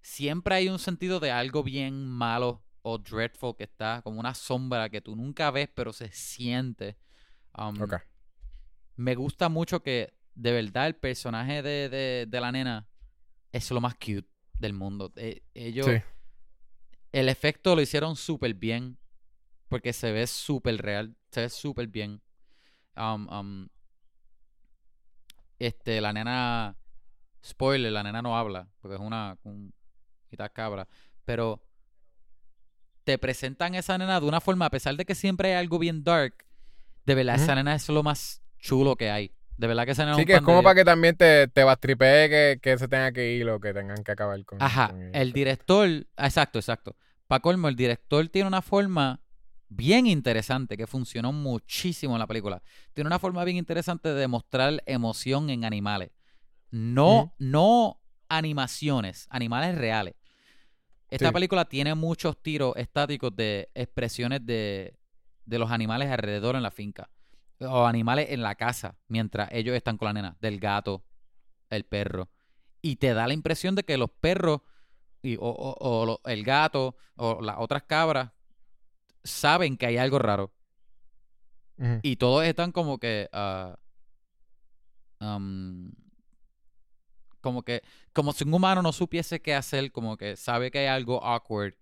siempre 0.00 0.56
hay 0.56 0.68
un 0.68 0.78
sentido 0.78 1.20
de 1.20 1.30
algo 1.30 1.62
bien 1.62 2.08
malo 2.08 2.64
o 2.82 2.98
dreadful 2.98 3.54
que 3.56 3.64
está, 3.64 4.00
como 4.02 4.18
una 4.18 4.34
sombra 4.34 4.88
que 4.88 5.00
tú 5.00 5.14
nunca 5.14 5.50
ves, 5.52 5.68
pero 5.74 5.92
se 5.92 6.10
siente. 6.10 6.96
Um. 7.56 7.76
Me 8.96 9.14
gusta 9.14 9.48
mucho 9.48 9.82
que 9.82 10.14
de 10.34 10.52
verdad 10.52 10.86
el 10.86 10.96
personaje 10.96 11.62
de, 11.62 11.88
de, 11.88 12.26
de 12.26 12.40
la 12.40 12.50
nena 12.50 12.88
es 13.52 13.70
lo 13.70 13.80
más 13.80 13.94
cute 13.94 14.28
del 14.58 14.72
mundo. 14.72 15.12
Eh, 15.16 15.42
ellos, 15.54 15.86
Sí. 15.86 15.92
el 17.12 17.28
efecto 17.28 17.76
lo 17.76 17.82
hicieron 17.82 18.16
súper 18.16 18.54
bien. 18.54 18.96
Porque 19.68 19.92
se 19.92 20.10
ve 20.10 20.26
súper 20.26 20.78
real. 20.82 21.14
Se 21.30 21.42
ve 21.42 21.48
súper 21.48 21.86
bien. 21.86 22.20
Um, 22.96 23.28
um, 23.28 23.68
este, 25.60 26.00
la 26.00 26.12
nena. 26.12 26.76
Spoiler, 27.44 27.92
la 27.92 28.02
nena 28.02 28.22
no 28.22 28.36
habla. 28.36 28.68
Porque 28.80 28.96
es 28.96 29.00
una. 29.00 29.38
Un, 29.44 29.72
mitad 30.30 30.50
cabra. 30.52 30.88
Pero. 31.24 31.62
Te 33.04 33.16
presentan 33.18 33.74
esa 33.74 33.96
nena 33.96 34.20
de 34.20 34.26
una 34.26 34.40
forma. 34.40 34.66
A 34.66 34.70
pesar 34.70 34.96
de 34.96 35.04
que 35.04 35.14
siempre 35.14 35.50
hay 35.50 35.54
algo 35.54 35.78
bien 35.78 36.02
dark. 36.02 36.46
De 37.06 37.14
verdad, 37.14 37.36
esa 37.36 37.54
nena 37.54 37.74
es 37.74 37.88
lo 37.88 38.02
más 38.02 38.42
chulo 38.58 38.96
que 38.96 39.10
hay. 39.10 39.32
De 39.56 39.66
verdad 39.66 39.84
que 39.84 39.92
esa 39.92 40.04
nena 40.04 40.16
Sí, 40.16 40.22
un 40.22 40.26
que 40.26 40.34
es 40.34 40.40
de 40.40 40.44
como 40.44 40.62
para 40.62 40.74
que 40.74 40.84
también 40.84 41.16
te, 41.16 41.48
te 41.48 41.64
bastripee 41.64 42.30
que, 42.30 42.60
que 42.62 42.78
se 42.78 42.88
tenga 42.88 43.12
que 43.12 43.32
ir 43.32 43.48
o 43.50 43.60
que 43.60 43.74
tengan 43.74 44.02
que 44.02 44.12
acabar 44.12 44.42
con 44.44 44.62
Ajá, 44.62 44.88
con 44.88 45.14
el 45.14 45.32
director, 45.32 45.88
ah, 46.16 46.26
exacto, 46.26 46.58
exacto. 46.58 46.96
Para 47.26 47.40
colmo, 47.40 47.68
el 47.68 47.76
director 47.76 48.26
tiene 48.28 48.48
una 48.48 48.62
forma 48.62 49.19
bien 49.70 50.06
interesante 50.06 50.76
que 50.76 50.86
funcionó 50.86 51.32
muchísimo 51.32 52.14
en 52.14 52.18
la 52.18 52.26
película. 52.26 52.62
Tiene 52.92 53.08
una 53.08 53.18
forma 53.18 53.42
bien 53.44 53.56
interesante 53.56 54.08
de 54.10 54.14
demostrar 54.20 54.82
emoción 54.84 55.48
en 55.48 55.64
animales. 55.64 56.10
No, 56.70 57.34
no 57.38 58.00
animaciones, 58.28 59.26
animales 59.30 59.76
reales. 59.78 60.14
Esta 61.08 61.28
Sí. 61.28 61.32
película 61.32 61.64
tiene 61.64 61.94
muchos 61.94 62.40
tiros 62.42 62.74
estáticos 62.76 63.34
de 63.34 63.70
expresiones 63.74 64.44
de, 64.44 64.96
de 65.44 65.58
los 65.58 65.70
animales 65.70 66.10
alrededor 66.10 66.54
en 66.56 66.62
la 66.62 66.70
finca. 66.70 67.10
O 67.60 67.86
animales 67.86 68.26
en 68.30 68.42
la 68.42 68.54
casa, 68.54 68.96
mientras 69.08 69.48
ellos 69.52 69.76
están 69.76 69.96
con 69.98 70.06
la 70.06 70.12
nena. 70.14 70.36
Del 70.40 70.58
gato, 70.60 71.04
el 71.68 71.84
perro. 71.84 72.30
Y 72.82 72.96
te 72.96 73.12
da 73.14 73.26
la 73.26 73.34
impresión 73.34 73.74
de 73.74 73.82
que 73.82 73.98
los 73.98 74.10
perros 74.10 74.60
y, 75.22 75.36
o, 75.36 75.40
o- 75.42 75.76
o 75.80 76.20
el 76.24 76.42
gato 76.44 76.96
o 77.16 77.42
las 77.42 77.56
otras 77.58 77.82
cabras 77.82 78.30
saben 79.24 79.76
que 79.76 79.86
hay 79.86 79.96
algo 79.96 80.18
raro. 80.18 80.52
Y 82.02 82.16
todos 82.16 82.44
están 82.44 82.72
como 82.72 82.98
que. 82.98 83.28
ah, 83.32 83.78
um, 85.20 85.90
como 87.40 87.62
que. 87.62 87.82
Como 88.12 88.32
si 88.32 88.44
un 88.44 88.52
humano 88.52 88.82
no 88.82 88.92
supiese 88.92 89.40
qué 89.40 89.54
hacer, 89.54 89.90
como 89.92 90.16
que 90.18 90.36
sabe 90.36 90.70
que 90.70 90.80
hay 90.80 90.86
algo 90.88 91.24
awkward 91.24 91.74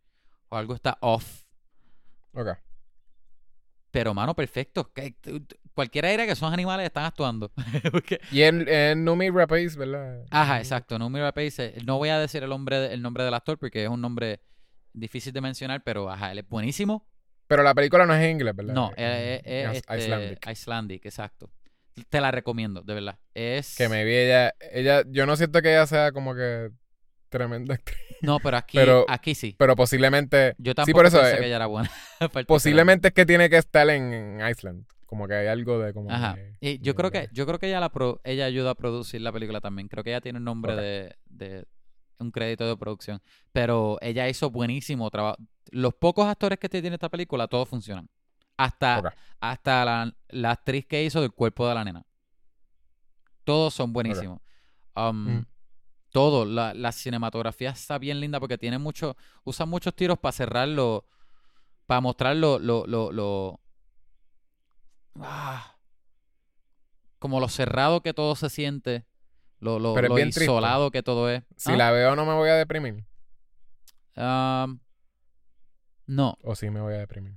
o 0.50 0.56
algo 0.56 0.74
está 0.74 0.98
off. 1.00 1.42
Ok. 2.32 2.48
Pero, 3.90 4.14
mano, 4.14 4.34
perfecto. 4.36 4.92
Cualquiera 5.74 6.10
diría 6.10 6.26
que 6.26 6.36
son 6.36 6.52
animales 6.52 6.86
están 6.86 7.04
actuando. 7.04 7.50
Porque- 7.90 8.20
Y 8.30 8.42
en, 8.42 8.68
en 8.68 9.04
Numi 9.04 9.30
Rapace, 9.30 9.76
¿verdad? 9.76 10.24
Ajá, 10.30 10.58
exacto. 10.58 10.98
No 10.98 11.08
mira 11.10 11.32
Pace. 11.32 11.74
No 11.84 11.98
voy 11.98 12.10
a 12.10 12.18
decir 12.18 12.42
el 12.42 12.52
el 12.52 13.02
nombre 13.02 13.24
del 13.24 13.34
actor 13.34 13.58
porque 13.58 13.84
es 13.84 13.88
un 13.88 14.00
nombre 14.00 14.40
difícil 14.92 15.32
de 15.32 15.40
mencionar, 15.40 15.82
pero 15.82 16.10
ajá, 16.10 16.32
él 16.32 16.38
es 16.38 16.48
buenísimo. 16.48 17.06
Pero 17.48 17.62
la 17.64 17.74
película 17.74 18.06
no 18.06 18.14
es 18.14 18.22
en 18.22 18.30
inglés, 18.30 18.54
¿verdad? 18.54 18.74
No, 18.74 18.90
Es- 18.96 19.40
es, 19.40 19.42
es 19.44 19.76
este, 19.78 19.98
Icelandic. 19.98 20.46
Icelandic, 20.48 21.06
exacto. 21.06 21.50
Te 22.10 22.20
la 22.20 22.30
recomiendo, 22.30 22.82
de 22.82 22.94
verdad. 22.94 23.18
Es. 23.34 23.74
Que 23.76 23.88
me 23.88 24.04
vi 24.04 24.14
ella, 24.14 24.54
ella, 24.72 25.02
yo 25.08 25.26
no 25.26 25.34
siento 25.36 25.60
que 25.62 25.70
ella 25.72 25.86
sea 25.86 26.12
como 26.12 26.34
que 26.34 26.70
tremenda 27.28 27.74
actriz, 27.74 27.98
No, 28.22 28.38
pero 28.38 28.56
aquí, 28.56 28.78
Pero- 28.78 29.04
aquí 29.08 29.34
sí. 29.34 29.54
pero 29.58 29.74
posiblemente, 29.76 30.54
Yo 30.58 30.70
sí, 30.72 30.74
tampoco 30.76 30.96
por 30.98 31.06
eso, 31.06 31.18
pensé 31.20 31.34
eh, 31.36 31.38
que 31.40 31.46
ella 31.46 31.56
era 31.56 31.66
buena. 31.66 31.90
Posiblemente 32.46 33.08
es 33.08 33.14
que 33.14 33.26
tiene 33.26 33.50
que 33.50 33.56
estar 33.58 33.88
en, 33.90 34.12
en 34.14 34.48
Iceland, 34.48 34.86
como 35.06 35.26
que 35.28 35.34
hay 35.34 35.46
algo 35.48 35.78
de 35.78 35.92
como 35.92 36.10
Ajá. 36.10 36.36
que- 36.36 36.56
Y 36.60 36.78
yo 36.80 36.94
creo 36.94 37.10
que, 37.10 37.28
yo 37.32 37.46
creo 37.46 37.58
que 37.58 37.66
ella 37.68 37.80
la 37.80 37.90
pro- 37.90 38.20
ella 38.24 38.44
ayuda 38.46 38.70
a 38.70 38.74
producir 38.74 39.20
la 39.20 39.32
película 39.32 39.60
también. 39.60 39.88
Creo 39.88 40.04
que 40.04 40.10
ella 40.10 40.20
tiene 40.20 40.38
un 40.38 40.44
nombre 40.44 40.74
de, 40.76 41.16
de 41.26 41.66
un 42.18 42.30
crédito 42.30 42.66
de 42.66 42.76
producción. 42.76 43.20
Pero 43.52 43.98
ella 44.00 44.28
hizo 44.28 44.50
buenísimo 44.50 45.10
trabajo. 45.10 45.36
Los 45.70 45.94
pocos 45.94 46.26
actores 46.26 46.58
que 46.58 46.68
tiene 46.68 46.94
esta 46.94 47.08
película, 47.08 47.46
todos 47.48 47.68
funcionan. 47.68 48.08
Hasta, 48.56 49.14
hasta 49.40 49.84
la, 49.84 50.14
la 50.28 50.50
actriz 50.50 50.86
que 50.86 51.04
hizo 51.04 51.20
del 51.20 51.32
cuerpo 51.32 51.68
de 51.68 51.74
la 51.74 51.84
nena. 51.84 52.04
Todos 53.44 53.72
son 53.74 53.92
buenísimos. 53.92 54.40
Um, 54.96 55.36
Ujú. 55.38 55.46
Todo, 56.10 56.44
la, 56.46 56.72
la 56.74 56.90
cinematografía 56.92 57.70
está 57.70 57.98
bien 57.98 58.18
linda 58.20 58.40
porque 58.40 58.56
tiene 58.58 58.78
mucho, 58.78 59.16
usan 59.44 59.68
muchos 59.68 59.94
tiros 59.94 60.18
para 60.18 60.32
cerrarlo, 60.32 61.06
para 61.86 62.00
mostrar 62.00 62.34
lo, 62.34 62.58
lo, 62.58 62.86
lo, 62.86 63.12
lo- 63.12 63.60
ah, 65.20 65.76
como 67.18 67.40
lo 67.40 67.48
cerrado 67.48 68.00
que 68.02 68.14
todo 68.14 68.34
se 68.36 68.48
siente, 68.48 69.04
lo, 69.60 69.78
lo, 69.78 69.94
Pero 69.94 70.08
lo 70.08 70.14
triste. 70.14 70.44
isolado 70.44 70.90
que 70.90 71.02
todo 71.02 71.28
es. 71.30 71.42
Si 71.56 71.72
¿Ah? 71.72 71.76
la 71.76 71.90
veo 71.90 72.16
no 72.16 72.24
me 72.24 72.34
voy 72.34 72.48
a 72.48 72.54
deprimir, 72.54 73.04
Um, 74.16 74.80
no, 76.08 76.36
o 76.42 76.56
sí 76.56 76.68
me 76.70 76.80
voy 76.80 76.94
a 76.94 76.98
deprimir. 76.98 77.34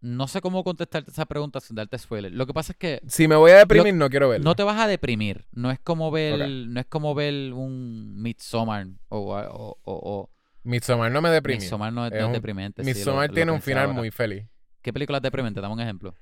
no 0.00 0.28
sé 0.28 0.42
cómo 0.42 0.62
contestarte 0.64 1.10
esa 1.10 1.24
pregunta 1.24 1.60
sin 1.60 1.76
darte 1.76 1.96
spoiler. 1.98 2.30
Lo 2.32 2.46
que 2.46 2.52
pasa 2.52 2.72
es 2.72 2.78
que 2.78 3.00
Si 3.08 3.26
me 3.26 3.36
voy 3.36 3.52
a 3.52 3.56
deprimir, 3.58 3.94
no 3.94 4.10
quiero 4.10 4.28
verla. 4.28 4.44
no 4.44 4.54
te 4.54 4.62
vas 4.62 4.78
a 4.78 4.86
deprimir. 4.86 5.46
No 5.52 5.70
es 5.70 5.78
como 5.80 6.10
ver, 6.10 6.38
no 6.46 6.78
es 6.80 6.84
como 6.86 7.14
ver 7.14 7.54
un 7.54 8.20
Midsommar 8.20 8.86
o, 9.08 9.18
o, 9.34 9.70
o, 9.70 9.78
o- 9.84 10.30
Midsommar 10.64 11.10
no 11.10 11.22
me 11.22 11.30
deprime. 11.30 11.60
Midsommar 11.60 11.90
no 11.92 12.04
es, 12.06 12.12
Es 12.12 12.18
no 12.18 12.24
es 12.24 12.26
un- 12.26 12.32
deprimente. 12.34 12.82
sí, 12.84 12.90
lo- 12.90 12.94
Midsommar 12.94 13.28
lo 13.30 13.34
tiene 13.34 13.52
un 13.52 13.62
final 13.62 13.84
ahora. 13.86 13.94
muy 13.94 14.10
feliz. 14.10 14.46
¿Qué 14.82 14.92
película 14.92 15.18
es 15.18 15.22
deprimente? 15.22 15.60
Dame 15.62 15.72
un 15.74 15.80
ejemplo. 15.80 16.14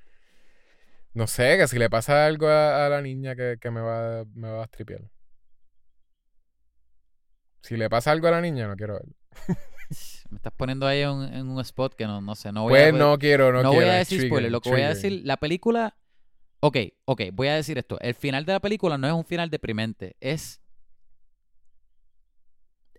No 1.13 1.27
sé, 1.27 1.57
que 1.57 1.67
si 1.67 1.77
le 1.77 1.89
pasa 1.89 2.25
algo 2.25 2.47
a, 2.47 2.85
a 2.85 2.89
la 2.89 3.01
niña 3.01 3.35
que, 3.35 3.57
que 3.59 3.69
me 3.69 3.81
va, 3.81 4.23
me 4.33 4.49
va 4.49 4.63
a 4.63 4.67
tripear. 4.67 5.01
Si 7.61 7.77
le 7.77 7.89
pasa 7.89 8.11
algo 8.11 8.27
a 8.27 8.31
la 8.31 8.41
niña, 8.41 8.67
no 8.67 8.75
quiero 8.75 8.93
verlo. 8.95 9.13
Me 10.29 10.37
estás 10.37 10.53
poniendo 10.55 10.85
ahí 10.87 11.01
en, 11.01 11.21
en 11.33 11.47
un 11.49 11.59
spot 11.61 11.93
que 11.95 12.05
no, 12.05 12.21
no 12.21 12.35
sé. 12.35 12.51
No 12.51 12.63
voy 12.63 12.71
Pues 12.73 12.93
a, 12.93 12.97
no 12.97 13.17
quiero, 13.19 13.51
no, 13.51 13.63
no 13.63 13.69
quiero. 13.71 13.85
voy 13.85 13.93
a 13.93 13.97
decir 13.97 14.25
spoiler. 14.27 14.51
Lo 14.51 14.61
que 14.61 14.69
voy 14.69 14.81
a 14.81 14.89
decir, 14.89 15.21
la 15.25 15.37
película. 15.37 15.97
Ok, 16.61 16.77
ok, 17.05 17.21
voy 17.33 17.49
a 17.49 17.55
decir 17.55 17.77
esto. 17.77 17.99
El 17.99 18.13
final 18.15 18.45
de 18.45 18.53
la 18.53 18.59
película 18.61 18.97
no 18.97 19.07
es 19.07 19.13
un 19.13 19.25
final 19.25 19.49
deprimente. 19.49 20.15
Es. 20.19 20.61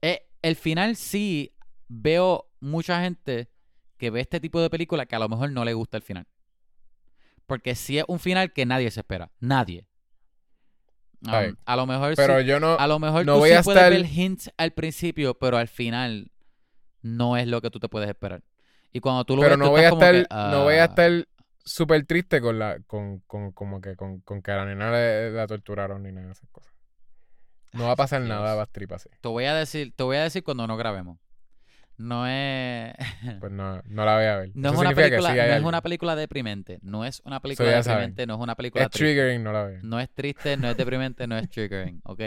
Es, 0.01 0.21
el 0.43 0.57
final 0.57 0.97
sí 0.97 1.55
veo 1.89 2.51
mucha 2.61 3.01
gente 3.03 3.51
que 3.97 4.11
ve 4.11 4.21
este 4.21 4.41
tipo 4.41 4.61
de 4.61 4.71
película 4.71 5.07
que 5.07 5.17
a 5.17 5.19
lo 5.19 5.29
mejor 5.29 5.51
no 5.51 5.65
le 5.65 5.73
gusta 5.75 5.97
el 5.97 6.03
final. 6.03 6.27
Porque 7.47 7.75
sí 7.75 7.99
es 7.99 8.05
un 8.09 8.19
final 8.19 8.53
que 8.53 8.67
nadie 8.67 8.91
se 8.91 9.01
espera. 9.01 9.31
Nadie. 9.41 9.87
Um, 11.23 11.57
a 11.65 11.77
lo 11.77 11.87
mejor 11.87 12.15
Pero 12.17 12.39
sí, 12.41 12.45
yo 12.47 12.61
no. 12.61 12.75
a 12.79 12.87
lo 12.87 12.99
mejor 12.99 13.25
no 13.25 13.35
tú 13.35 13.39
voy 13.39 13.51
sí 13.51 13.57
a 13.57 13.63
puedes 13.63 13.81
estar- 13.83 13.91
ver 13.93 14.05
hints 14.07 14.51
al 14.59 14.73
principio, 14.73 15.39
pero 15.39 15.57
al 15.57 15.69
final 15.69 16.31
no 17.05 17.37
es 17.39 17.47
lo 17.49 17.63
que 17.63 17.71
tú 17.71 17.81
te 17.81 17.89
puedes 17.89 18.09
esperar. 18.11 18.43
Y 18.93 19.01
cuando 19.01 19.25
tú 19.27 19.37
lo 19.37 19.43
Pero 19.43 19.51
ves, 19.51 19.59
no 19.59 19.67
tú 19.67 19.71
voy 19.71 19.83
a 19.83 19.91
estás 19.91 19.91
como 19.91 20.03
estar. 20.05 20.15
que, 20.15 20.27
No 20.43 20.63
voy 20.65 20.77
a 20.77 20.85
ah, 20.85 20.87
estar 20.87 21.29
súper 21.65 22.07
triste 22.07 22.41
con 22.41 22.59
la. 22.59 22.81
Con, 22.87 23.21
con, 23.21 23.53
como 23.53 23.81
que 23.81 23.97
con, 23.97 24.21
con 24.23 24.43
que 24.43 24.53
a 24.53 24.57
la 24.57 24.67
nena 24.67 24.91
le- 24.93 25.31
la 25.33 25.47
torturaron 25.47 26.03
ni 26.03 26.13
nada 26.13 26.27
de 26.29 26.33
esas 26.33 26.49
cosas. 26.51 26.73
No 27.73 27.85
va 27.85 27.93
a 27.93 27.97
pasar 27.97 28.23
Dios. 28.23 28.29
nada, 28.29 28.61
a 28.61 28.67
trip 28.67 28.93
así. 28.93 29.09
Te 29.21 29.29
voy 29.29 29.45
a 29.47 29.55
decir, 29.55 29.93
te 29.97 30.03
voy 30.05 30.17
a 30.17 30.23
decir 30.25 30.45
cuando 30.45 30.67
no 30.67 30.77
grabemos. 30.77 31.19
No 31.97 32.27
es. 32.27 32.95
Pues 33.41 33.53
no, 33.53 33.83
no 33.87 34.05
la 34.05 34.15
voy 34.17 34.25
a 34.25 34.37
ver. 34.39 34.51
No 34.55 34.71
es, 34.71 34.77
una 34.77 34.93
película, 34.95 35.31
sí 35.33 35.37
no 35.37 35.57
es 35.57 35.63
una 35.63 35.83
película 35.83 36.17
deprimente. 36.17 36.79
No 36.83 37.05
es 37.05 37.21
una 37.25 37.41
película 37.41 37.83
saben. 37.83 38.15
deprimente, 38.15 38.27
no 38.27 38.35
es 38.35 38.41
una 38.41 38.55
película 38.55 38.85
Es 38.85 38.91
triste. 38.91 39.15
triggering, 39.15 39.43
no 39.43 39.53
la 39.53 39.65
veo. 39.65 39.83
No 39.83 40.01
es 40.01 40.11
triste, 40.15 40.57
no 40.57 40.71
es 40.71 40.77
deprimente, 40.77 41.27
no 41.27 41.37
es 41.37 41.49
triggering, 41.49 42.01
¿ok? 42.05 42.21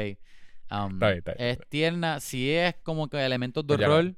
Um, 0.69 0.93
Está 0.93 1.07
bien, 1.07 1.17
está 1.19 1.33
bien, 1.33 1.47
es 1.49 1.59
tierna, 1.69 2.19
sí 2.19 2.51
es 2.53 2.75
como 2.83 3.07
que 3.09 3.25
elementos 3.25 3.65
de 3.65 3.75
Pues 3.75 3.79
horror, 3.79 4.15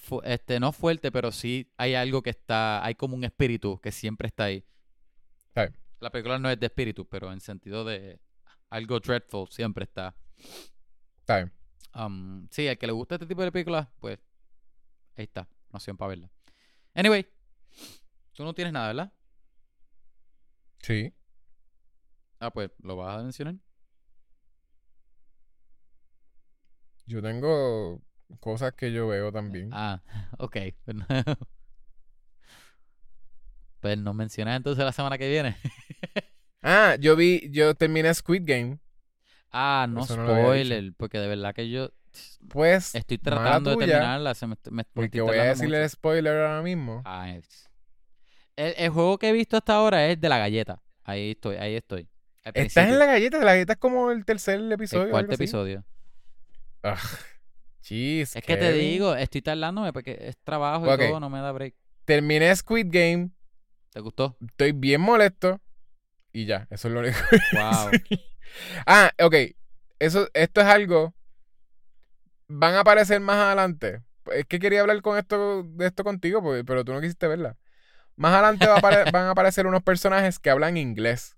fu- 0.00 0.22
este, 0.24 0.58
no 0.58 0.72
fuerte, 0.72 1.12
pero 1.12 1.30
sí 1.30 1.70
hay 1.76 1.94
algo 1.94 2.22
que 2.22 2.30
está, 2.30 2.84
hay 2.84 2.94
como 2.94 3.14
un 3.14 3.24
espíritu 3.24 3.78
que 3.80 3.92
siempre 3.92 4.26
está 4.28 4.44
ahí. 4.44 4.64
La 6.00 6.10
película 6.10 6.38
no 6.38 6.48
es 6.50 6.58
de 6.58 6.66
espíritu, 6.66 7.06
pero 7.06 7.30
en 7.32 7.40
sentido 7.40 7.84
de 7.84 8.18
algo 8.70 8.98
dreadful 9.00 9.48
siempre 9.50 9.84
está. 9.84 10.14
Um, 11.94 12.48
sí, 12.50 12.66
al 12.68 12.78
que 12.78 12.86
le 12.86 12.92
gusta 12.92 13.16
este 13.16 13.26
tipo 13.26 13.42
de 13.42 13.52
películas, 13.52 13.86
pues 14.00 14.18
ahí 15.16 15.24
está, 15.24 15.42
una 15.68 15.76
opción 15.76 15.96
para 15.96 16.08
verla. 16.10 16.30
Anyway, 16.94 17.26
tú 18.32 18.44
no 18.44 18.54
tienes 18.54 18.72
nada, 18.72 18.86
¿verdad? 18.88 19.12
Sí. 20.78 21.12
Ah, 22.38 22.50
pues 22.50 22.70
lo 22.78 22.96
vas 22.96 23.18
a 23.18 23.22
mencionar. 23.22 23.56
Yo 27.06 27.20
tengo 27.20 28.00
cosas 28.38 28.72
que 28.74 28.92
yo 28.92 29.08
veo 29.08 29.32
también. 29.32 29.70
Ah, 29.72 30.00
ok. 30.38 30.56
Pues 30.84 30.96
no, 30.96 31.06
pues 33.80 33.98
nos 33.98 34.14
mencionas 34.14 34.56
entonces 34.56 34.84
la 34.84 34.92
semana 34.92 35.18
que 35.18 35.28
viene. 35.28 35.56
Ah, 36.62 36.96
yo 37.00 37.16
vi, 37.16 37.48
yo 37.50 37.74
terminé 37.74 38.12
Squid 38.12 38.42
Game. 38.44 38.80
Ah, 39.50 39.86
no 39.88 40.04
Eso 40.04 40.12
spoiler, 40.12 40.92
porque 40.94 41.18
de 41.18 41.26
verdad 41.26 41.54
que 41.54 41.70
yo 41.70 41.90
Pues, 42.50 42.94
estoy 42.94 43.16
tratando 43.16 43.70
de 43.70 43.76
terminarla. 43.78 44.34
Se 44.34 44.46
me, 44.46 44.56
me- 44.70 44.84
porque 44.92 45.22
voy 45.22 45.38
a 45.38 45.44
decirle 45.44 45.78
mucho. 45.78 45.84
el 45.84 45.88
spoiler 45.88 46.34
ahora 46.36 46.60
mismo. 46.60 47.00
Ah, 47.06 47.30
es- 47.30 47.70
el, 48.56 48.74
el 48.76 48.90
juego 48.90 49.16
que 49.16 49.30
he 49.30 49.32
visto 49.32 49.56
hasta 49.56 49.72
ahora 49.72 50.06
es 50.08 50.20
de 50.20 50.28
la 50.28 50.36
galleta. 50.36 50.82
Ahí 51.02 51.30
estoy, 51.30 51.56
ahí 51.56 51.76
estoy. 51.76 52.10
Estás 52.44 52.90
en 52.90 52.98
la 52.98 53.06
galleta, 53.06 53.38
la 53.38 53.44
galleta 53.54 53.72
es 53.72 53.78
como 53.78 54.10
el 54.10 54.22
tercer 54.26 54.60
episodio. 54.70 55.04
el 55.04 55.10
cuarto 55.10 55.32
episodio. 55.32 55.82
Ah, 56.82 56.98
Jeez, 57.82 58.36
Es 58.36 58.44
que 58.44 58.56
te 58.56 58.72
digo, 58.72 59.14
estoy 59.16 59.42
tardándome 59.42 59.92
porque 59.92 60.16
es 60.20 60.36
trabajo 60.38 60.84
y 60.92 60.96
todo, 60.98 61.20
no 61.20 61.30
me 61.30 61.40
da 61.40 61.50
break. 61.52 61.74
Terminé 62.04 62.54
Squid 62.54 62.86
Game, 62.90 63.30
¿Te 63.90 64.00
gustó? 64.00 64.36
estoy 64.46 64.72
bien 64.72 65.00
molesto 65.00 65.60
y 66.32 66.44
ya, 66.46 66.66
eso 66.70 66.88
es 66.88 66.94
lo 66.94 67.00
único. 67.00 67.18
Wow. 67.52 67.90
ah, 68.86 69.10
ok. 69.22 69.34
Eso, 69.98 70.28
esto 70.34 70.60
es 70.60 70.66
algo. 70.66 71.14
Van 72.48 72.74
a 72.74 72.80
aparecer 72.80 73.20
más 73.20 73.36
adelante. 73.36 74.02
Es 74.32 74.44
que 74.46 74.58
quería 74.58 74.80
hablar 74.82 75.00
con 75.02 75.16
esto, 75.18 75.62
de 75.64 75.86
esto 75.86 76.04
contigo, 76.04 76.42
porque- 76.42 76.64
pero 76.64 76.84
tú 76.84 76.92
no 76.92 77.00
quisiste 77.00 77.26
verla. 77.26 77.56
Más 78.16 78.32
adelante 78.34 78.66
va 78.66 78.74
a 78.76 78.78
apare- 78.80 79.10
van 79.10 79.24
a 79.24 79.30
aparecer 79.30 79.66
unos 79.66 79.82
personajes 79.82 80.38
que 80.38 80.50
hablan 80.50 80.76
inglés. 80.76 81.36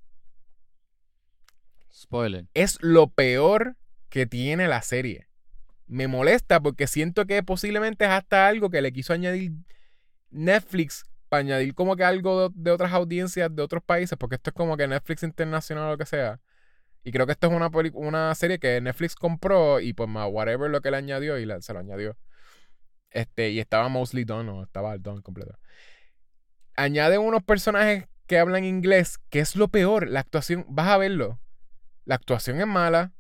Spoiler. 1.93 2.47
Es 2.55 2.79
lo 2.83 3.09
peor 3.09 3.77
que 4.09 4.27
tiene 4.27 4.69
la 4.69 4.83
serie. 4.83 5.29
Me 5.93 6.09
molesta 6.09 6.59
porque 6.59 6.87
siento 6.87 7.27
que 7.27 7.43
posiblemente 7.43 8.07
es 8.07 8.11
hasta 8.11 8.49
algo 8.49 8.71
que 8.71 8.81
le 8.81 8.95
quiso 8.95 9.13
añadir 9.13 9.53
Netflix 10.31 11.05
para 11.29 11.41
añadir 11.41 11.75
como 11.75 11.97
que 11.97 12.05
algo 12.05 12.49
de, 12.49 12.71
otras 12.71 12.95
audiencias 12.95 13.55
de 13.55 13.61
otros 13.63 13.83
países, 13.83 14.17
porque 14.17 14.37
esto 14.37 14.49
es 14.49 14.55
como 14.55 14.79
que 14.79 14.89
Netflix 14.89 15.23
internacional 15.23 15.85
o 15.85 15.91
lo 15.91 15.99
que 15.99 16.07
sea. 16.07 16.41
Y 17.05 17.13
creo 17.13 17.27
que 17.27 17.33
esto 17.33 17.49
es 17.49 17.53
una, 17.53 17.71
una 17.93 18.35
serie 18.35 18.59
que 18.59 18.81
Netflix 18.81 19.15
compró 19.15 19.81
y 19.81 19.93
pues 19.93 20.09
más 20.09 20.29
whatever 20.33 20.71
lo 20.71 20.81
que 20.81 20.91
le 20.91 20.97
añadió 20.97 21.39
y 21.39 21.45
la- 21.45 21.61
se 21.61 21.75
lo 21.75 21.81
añadió. 21.81 22.17
Este, 23.11 23.51
y 23.51 23.61
estaba 23.61 23.91
mostly 23.91 24.25
done 24.25 24.49
o 24.51 24.63
estaba 24.63 24.97
done 24.97 25.21
completo. 25.21 25.59
Añade 26.75 27.19
unos 27.19 27.43
personajes 27.43 28.07
que 28.27 28.39
hablan 28.39 28.65
inglés, 28.65 29.19
que 29.29 29.41
es 29.41 29.57
lo 29.57 29.69
peor. 29.69 30.09
La 30.09 30.21
actuación, 30.21 30.65
vas 30.71 30.89
a 30.89 30.97
verlo. 30.97 31.39
La 32.07 32.15
actuación 32.15 32.61
es 32.63 32.67
mala. 32.67 33.13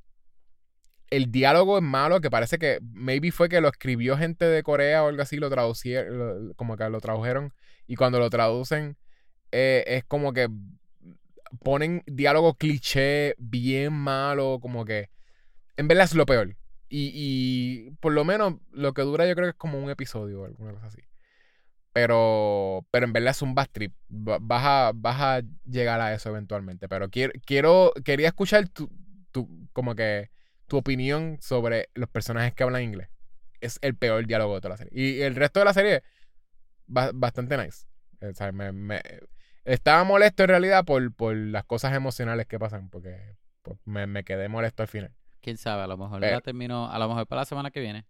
El 1.12 1.30
diálogo 1.32 1.78
es 1.78 1.84
malo, 1.84 2.20
que 2.20 2.30
parece 2.30 2.58
que 2.58 2.78
maybe 2.92 3.32
fue 3.32 3.48
que 3.48 3.60
lo 3.60 3.68
escribió 3.68 4.16
gente 4.18 4.46
de 4.46 4.62
Corea 4.62 5.04
o 5.04 5.08
algo 5.08 5.22
así, 5.22 5.36
lo 5.38 5.50
traducieron, 5.50 6.54
como 6.56 6.76
que 6.76 6.88
lo 6.90 7.00
tradujeron. 7.00 7.52
Y 7.86 7.96
cuando 7.96 8.18
lo 8.20 8.30
traducen, 8.30 8.96
eh, 9.52 9.84
es 9.86 10.04
como 10.04 10.32
que 10.34 10.48
ponen 11.62 12.02
diálogo 12.06 12.54
cliché 12.54 13.34
bien 13.38 13.92
malo, 13.92 14.58
como 14.60 14.84
que 14.84 15.10
en 15.76 15.88
verdad 15.88 16.04
es 16.06 16.14
lo 16.14 16.26
peor. 16.26 16.56
Y, 16.90 17.90
por 18.00 18.12
lo 18.12 18.24
menos 18.24 18.56
lo 18.72 18.94
que 18.94 19.02
dura 19.02 19.26
yo 19.26 19.34
creo 19.34 19.46
que 19.46 19.50
es 19.52 19.56
como 19.56 19.78
un 19.82 19.90
episodio 19.90 20.42
o 20.42 20.46
alguna 20.46 20.72
cosa 20.74 20.86
así. 20.88 21.00
Pero, 21.92 22.86
pero 22.90 23.06
en 23.06 23.12
verdad 23.12 23.32
es 23.32 23.42
un 23.42 23.54
bad 23.54 23.68
trip. 23.72 23.94
Va- 24.10 24.38
Vas 24.40 24.62
a, 24.64 24.92
vas 24.94 25.20
a 25.20 25.42
llegar 25.66 26.00
a 26.00 26.14
eso 26.14 26.30
eventualmente. 26.30 26.88
Pero 26.88 27.10
quiero, 27.10 27.32
quiero 27.46 27.92
quería 28.04 28.28
escuchar 28.28 28.68
tu, 28.68 28.90
como 29.72 29.94
que 29.94 30.30
tu 30.72 30.78
opinión 30.78 31.36
sobre 31.42 31.90
los 31.92 32.08
personajes 32.08 32.54
que 32.54 32.62
hablan 32.62 32.82
inglés. 32.82 33.10
Es 33.60 33.78
el 33.82 33.94
peor 33.94 34.26
diálogo 34.26 34.54
de 34.54 34.62
toda 34.62 34.70
la 34.70 34.76
serie. 34.78 34.92
Y 34.98 35.20
el 35.20 35.36
resto 35.36 35.58
de 35.60 35.66
la 35.66 35.74
serie, 35.74 36.02
ba- 36.86 37.10
bastante 37.12 37.58
nice. 37.58 37.84
O 38.22 38.32
sea, 38.32 38.52
me- 38.52 38.72
me- 38.72 39.02
estaba 39.66 40.02
molesto 40.04 40.44
en 40.44 40.48
realidad 40.48 40.86
por, 40.86 41.14
por 41.14 41.36
las 41.36 41.64
cosas 41.64 41.92
emocionales 41.94 42.46
que 42.46 42.58
pasan. 42.58 42.88
Porque 42.88 43.36
pues, 43.60 43.78
me, 43.84 44.06
me 44.06 44.24
quedé 44.24 44.48
molesto 44.48 44.82
al 44.82 44.88
final. 44.88 45.12
Quién 45.42 45.58
sabe, 45.58 45.82
a 45.82 45.86
lo 45.86 45.98
mejor 45.98 46.20
Pero- 46.20 46.36
la 46.36 46.40
termino, 46.40 46.90
a 46.90 46.98
lo 46.98 47.06
mejor 47.06 47.26
para 47.26 47.42
la 47.42 47.44
semana 47.44 47.70
que 47.70 47.80
viene. 47.80 48.06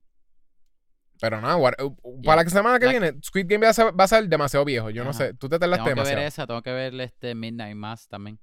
Pero 1.20 1.38
uh, 1.58 1.96
uh, 2.02 2.22
para 2.22 2.44
la 2.44 2.48
semana 2.48 2.78
que 2.78 2.86
La- 2.86 2.92
viene, 2.92 3.12
Squid 3.24 3.46
Game 3.48 3.64
va 3.66 3.70
a 3.70 3.74
ser, 3.74 3.86
va 3.98 4.04
a 4.04 4.08
ser 4.08 4.28
demasiado 4.28 4.64
viejo. 4.64 4.90
Yo 4.90 5.02
no 5.02 5.12
sé. 5.12 5.34
Tú 5.34 5.48
te 5.48 5.58
tardaste 5.58 5.82
Tengo 5.84 5.96
que 5.96 6.00
ver 6.02 6.16
demasiado. 6.18 6.28
esa, 6.28 6.46
tengo 6.46 6.62
que 6.62 6.70
ver 6.72 6.94
este 7.00 7.34
Midnight 7.34 7.74
Mass 7.74 8.06
también. 8.06 8.38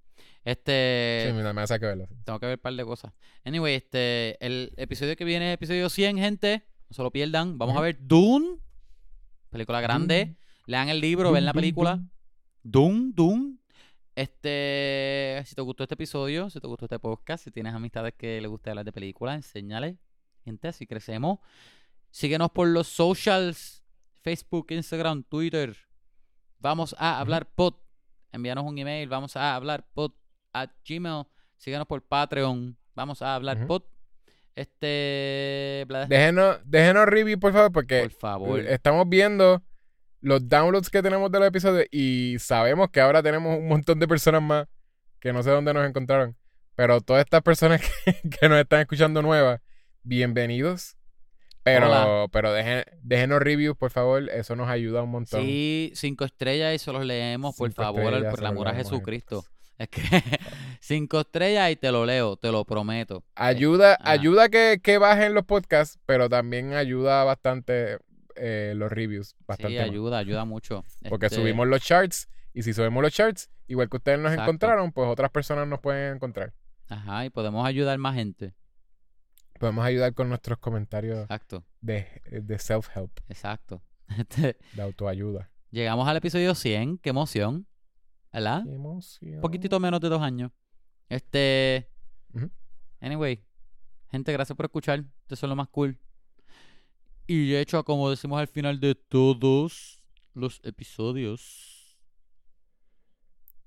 Este, 0.45 1.25
Sí, 1.27 1.33
me, 1.33 1.53
me 1.53 1.61
hace 1.61 1.79
que 1.79 1.85
verlo. 1.85 2.05
sí. 2.07 2.15
tengo 2.23 2.39
que 2.39 2.45
ver 2.45 2.57
un 2.57 2.61
par 2.61 2.73
de 2.73 2.85
cosas. 2.85 3.13
Anyway, 3.43 3.75
este, 3.75 4.43
el 4.45 4.71
episodio 4.77 5.15
que 5.15 5.25
viene 5.25 5.49
es 5.51 5.55
episodio 5.55 5.89
100, 5.89 6.17
gente. 6.17 6.65
No 6.89 6.95
se 6.95 7.03
lo 7.03 7.11
pierdan. 7.11 7.57
Vamos 7.57 7.77
a 7.77 7.81
ver 7.81 7.97
Dune. 8.01 8.57
Película 9.49 9.81
grande. 9.81 10.25
Dune. 10.25 10.37
Lean 10.65 10.89
el 10.89 11.01
libro, 11.01 11.29
Dune, 11.29 11.35
ven 11.37 11.45
la 11.45 11.51
Dune, 11.51 11.61
película. 11.61 11.95
Dune. 11.95 12.09
Dune, 12.63 13.11
Dune. 13.13 13.55
Este, 14.15 15.41
si 15.45 15.55
te 15.55 15.61
gustó 15.61 15.83
este 15.83 15.93
episodio, 15.95 16.49
si 16.49 16.59
te 16.59 16.67
gustó 16.67 16.85
este 16.85 16.99
podcast, 16.99 17.43
si 17.43 17.51
tienes 17.51 17.73
amistades 17.73 18.13
que 18.17 18.41
les 18.41 18.49
gusta 18.49 18.71
hablar 18.71 18.83
de 18.85 18.91
películas, 18.91 19.35
enséñale, 19.35 19.97
gente, 20.43 20.67
así 20.67 20.85
crecemos. 20.85 21.39
Síguenos 22.11 22.51
por 22.51 22.67
los 22.67 22.87
socials, 22.87 23.83
Facebook, 24.21 24.67
Instagram, 24.71 25.23
Twitter. 25.23 25.75
Vamos 26.59 26.95
a 26.99 27.19
hablar 27.19 27.49
pod. 27.53 27.75
Envíanos 28.31 28.65
un 28.65 28.77
email, 28.77 29.07
vamos 29.07 29.35
a 29.37 29.55
hablar 29.55 29.87
pod 29.93 30.11
at 30.61 30.69
Gmail. 30.87 31.23
Síguenos 31.57 31.87
por 31.87 32.01
Patreon, 32.01 32.77
vamos 32.95 33.21
a 33.21 33.35
hablar 33.35 33.57
Ujú. 33.57 33.67
pod. 33.67 33.83
Este, 34.55 35.85
bla- 35.87 36.05
Déjenos, 36.07 36.59
déjenos 36.65 37.05
review, 37.05 37.39
por 37.39 37.53
favor, 37.53 37.71
porque 37.71 38.01
por 38.03 38.11
favor. 38.11 38.59
estamos 38.59 39.07
viendo 39.07 39.61
los 40.21 40.47
downloads 40.49 40.89
que 40.89 41.01
tenemos 41.01 41.31
de 41.31 41.39
los 41.39 41.47
episodios 41.47 41.85
y 41.91 42.35
sabemos 42.39 42.89
que 42.89 42.99
ahora 42.99 43.23
tenemos 43.23 43.57
un 43.57 43.67
montón 43.69 43.99
de 43.99 44.07
personas 44.07 44.41
más 44.41 44.67
que 45.19 45.31
no 45.31 45.43
sé 45.43 45.49
dónde 45.51 45.73
nos 45.73 45.87
encontraron. 45.87 46.35
Pero 46.75 46.99
todas 47.01 47.23
estas 47.23 47.41
personas 47.41 47.81
que, 48.05 48.29
que 48.39 48.49
nos 48.49 48.59
están 48.59 48.81
escuchando 48.81 49.21
nuevas, 49.21 49.61
bienvenidos. 50.03 50.95
Pero, 51.63 51.87
Hola. 51.87 52.27
pero 52.31 52.51
dejen, 52.53 52.83
déjenos 53.01 53.39
reviews, 53.41 53.77
por 53.77 53.91
favor. 53.91 54.29
Eso 54.29 54.55
nos 54.55 54.69
ayuda 54.69 55.03
un 55.03 55.11
montón. 55.11 55.41
Sí, 55.41 55.91
cinco 55.93 56.23
estrellas 56.25 56.73
y 56.73 56.79
se 56.79 56.91
los 56.91 57.05
leemos, 57.05 57.55
por 57.55 57.69
Cinco 57.69 57.81
favor, 57.83 58.29
por 58.29 58.39
el 58.39 58.45
amor 58.45 58.67
a 58.69 58.73
Jesucristo. 58.75 59.43
Es 59.79 59.89
que 59.89 60.01
cinco 60.81 61.21
estrellas 61.21 61.71
y 61.71 61.75
te 61.77 61.91
lo 61.91 62.05
leo, 62.05 62.37
te 62.37 62.51
lo 62.51 62.63
prometo. 62.65 63.23
Ayuda, 63.33 63.93
ajá. 63.99 64.11
ayuda 64.11 64.49
que, 64.49 64.79
que 64.83 64.97
bajen 64.99 65.33
los 65.33 65.45
podcasts, 65.45 65.97
pero 66.05 66.29
también 66.29 66.73
ayuda 66.73 67.23
bastante 67.23 67.97
eh, 68.35 68.73
los 68.75 68.91
reviews. 68.91 69.35
Bastante 69.47 69.73
Sí, 69.73 69.79
más. 69.79 69.89
ayuda, 69.89 70.17
ayuda 70.19 70.45
mucho. 70.45 70.83
Porque 71.09 71.25
Este, 71.27 71.37
subimos 71.37 71.67
los 71.67 71.81
charts 71.81 72.29
y 72.53 72.61
si 72.63 72.73
subimos 72.73 73.01
los 73.01 73.11
charts, 73.13 73.49
igual 73.67 73.89
que 73.89 73.97
ustedes 73.97 74.19
nos 74.19 74.31
Exacto. 74.31 74.51
encontraron, 74.51 74.91
pues 74.91 75.07
otras 75.07 75.31
personas 75.31 75.67
nos 75.67 75.79
pueden 75.79 76.15
encontrar. 76.15 76.53
Ajá, 76.89 77.25
y 77.25 77.29
podemos 77.29 77.65
ayudar 77.65 77.97
más 77.97 78.15
gente. 78.15 78.53
Podemos 79.59 79.83
ayudar 79.85 80.13
con 80.13 80.29
nuestros 80.29 80.57
comentarios 80.59 81.19
Exacto, 81.19 81.65
de, 81.81 82.07
de 82.29 82.55
self-help, 82.59 83.11
exacto. 83.27 83.81
Este, 84.17 84.57
de 84.73 84.81
autoayuda. 84.81 85.51
llegamos 85.69 86.07
al 86.07 86.17
episodio 86.17 86.55
100, 86.55 86.97
qué 86.97 87.09
emoción. 87.11 87.67
¿Verdad? 88.31 88.63
Un 88.65 89.41
poquitito 89.41 89.79
menos 89.79 89.99
de 89.99 90.09
dos 90.09 90.21
años. 90.21 90.51
Este. 91.07 91.89
Anyway, 93.01 93.43
gente, 94.11 94.31
gracias 94.31 94.55
por 94.55 94.65
escuchar. 94.65 95.03
Eso 95.27 95.45
es 95.45 95.49
lo 95.49 95.55
más 95.55 95.69
cool. 95.69 95.97
Y 97.27 97.51
de 97.51 97.61
hecho, 97.61 97.83
como 97.83 98.09
decimos 98.09 98.39
al 98.39 98.47
final 98.47 98.79
de 98.79 98.95
todos 98.95 100.01
los 100.33 100.59
episodios. 100.63 101.97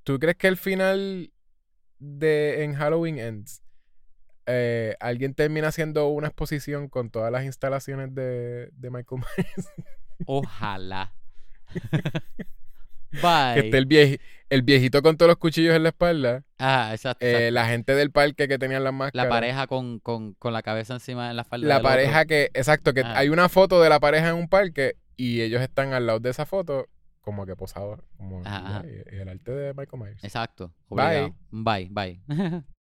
¿Tú 0.04 0.18
crees 0.18 0.36
que 0.36 0.48
el 0.48 0.56
final 0.56 1.32
de 1.98 2.64
en 2.64 2.74
Halloween 2.74 3.18
Ends 3.18 3.62
eh, 4.46 4.96
alguien 4.98 5.34
termina 5.34 5.68
haciendo 5.68 6.08
una 6.08 6.26
exposición 6.26 6.88
con 6.88 7.10
todas 7.10 7.30
las 7.30 7.44
instalaciones 7.44 8.12
de, 8.14 8.70
de 8.72 8.90
Michael 8.90 9.22
Myers? 9.36 9.68
Ojalá. 10.26 11.14
que 13.12 13.18
Bye. 13.20 13.64
esté 13.66 13.78
el, 13.78 13.86
vieji- 13.88 14.20
el 14.50 14.62
viejito 14.62 15.02
con 15.02 15.16
todos 15.16 15.28
los 15.28 15.36
cuchillos 15.38 15.74
en 15.76 15.82
la 15.82 15.90
espalda, 15.90 16.42
Ah, 16.58 16.90
exacto. 16.92 17.24
eh, 17.24 17.50
la 17.50 17.66
gente 17.66 17.94
del 17.94 18.10
parque 18.10 18.48
que 18.48 18.58
tenían 18.58 18.82
las 18.84 18.92
máscaras. 18.92 19.26
La 19.26 19.30
pareja 19.30 19.66
con, 19.66 19.98
con, 20.00 20.34
con 20.34 20.52
la 20.52 20.62
cabeza 20.62 20.94
encima 20.94 21.28
de 21.28 21.34
la 21.34 21.44
falda. 21.44 21.66
La 21.68 21.74
del 21.76 21.80
otro. 21.86 21.90
pareja 21.90 22.24
que, 22.24 22.50
exacto, 22.54 22.92
que 22.94 23.02
Ah. 23.02 23.14
hay 23.18 23.28
una 23.28 23.48
foto 23.48 23.80
de 23.82 23.88
la 23.88 24.00
pareja 24.00 24.30
en 24.30 24.36
un 24.36 24.48
parque 24.48 24.96
y 25.16 25.40
ellos 25.42 25.60
están 25.62 25.92
al 25.92 26.06
lado 26.06 26.20
de 26.20 26.30
esa 26.30 26.46
foto 26.46 26.86
como 27.20 27.46
que 27.46 27.54
posados, 27.54 28.00
como 28.16 28.42
Ajá, 28.44 28.82
el 28.84 29.28
arte 29.28 29.52
de 29.52 29.74
Michael 29.74 30.02
Myers. 30.02 30.24
Exacto. 30.24 30.72
Bye. 30.88 31.04
Obligado. 31.04 31.36
Bye, 31.50 31.88
bye. 31.90 32.20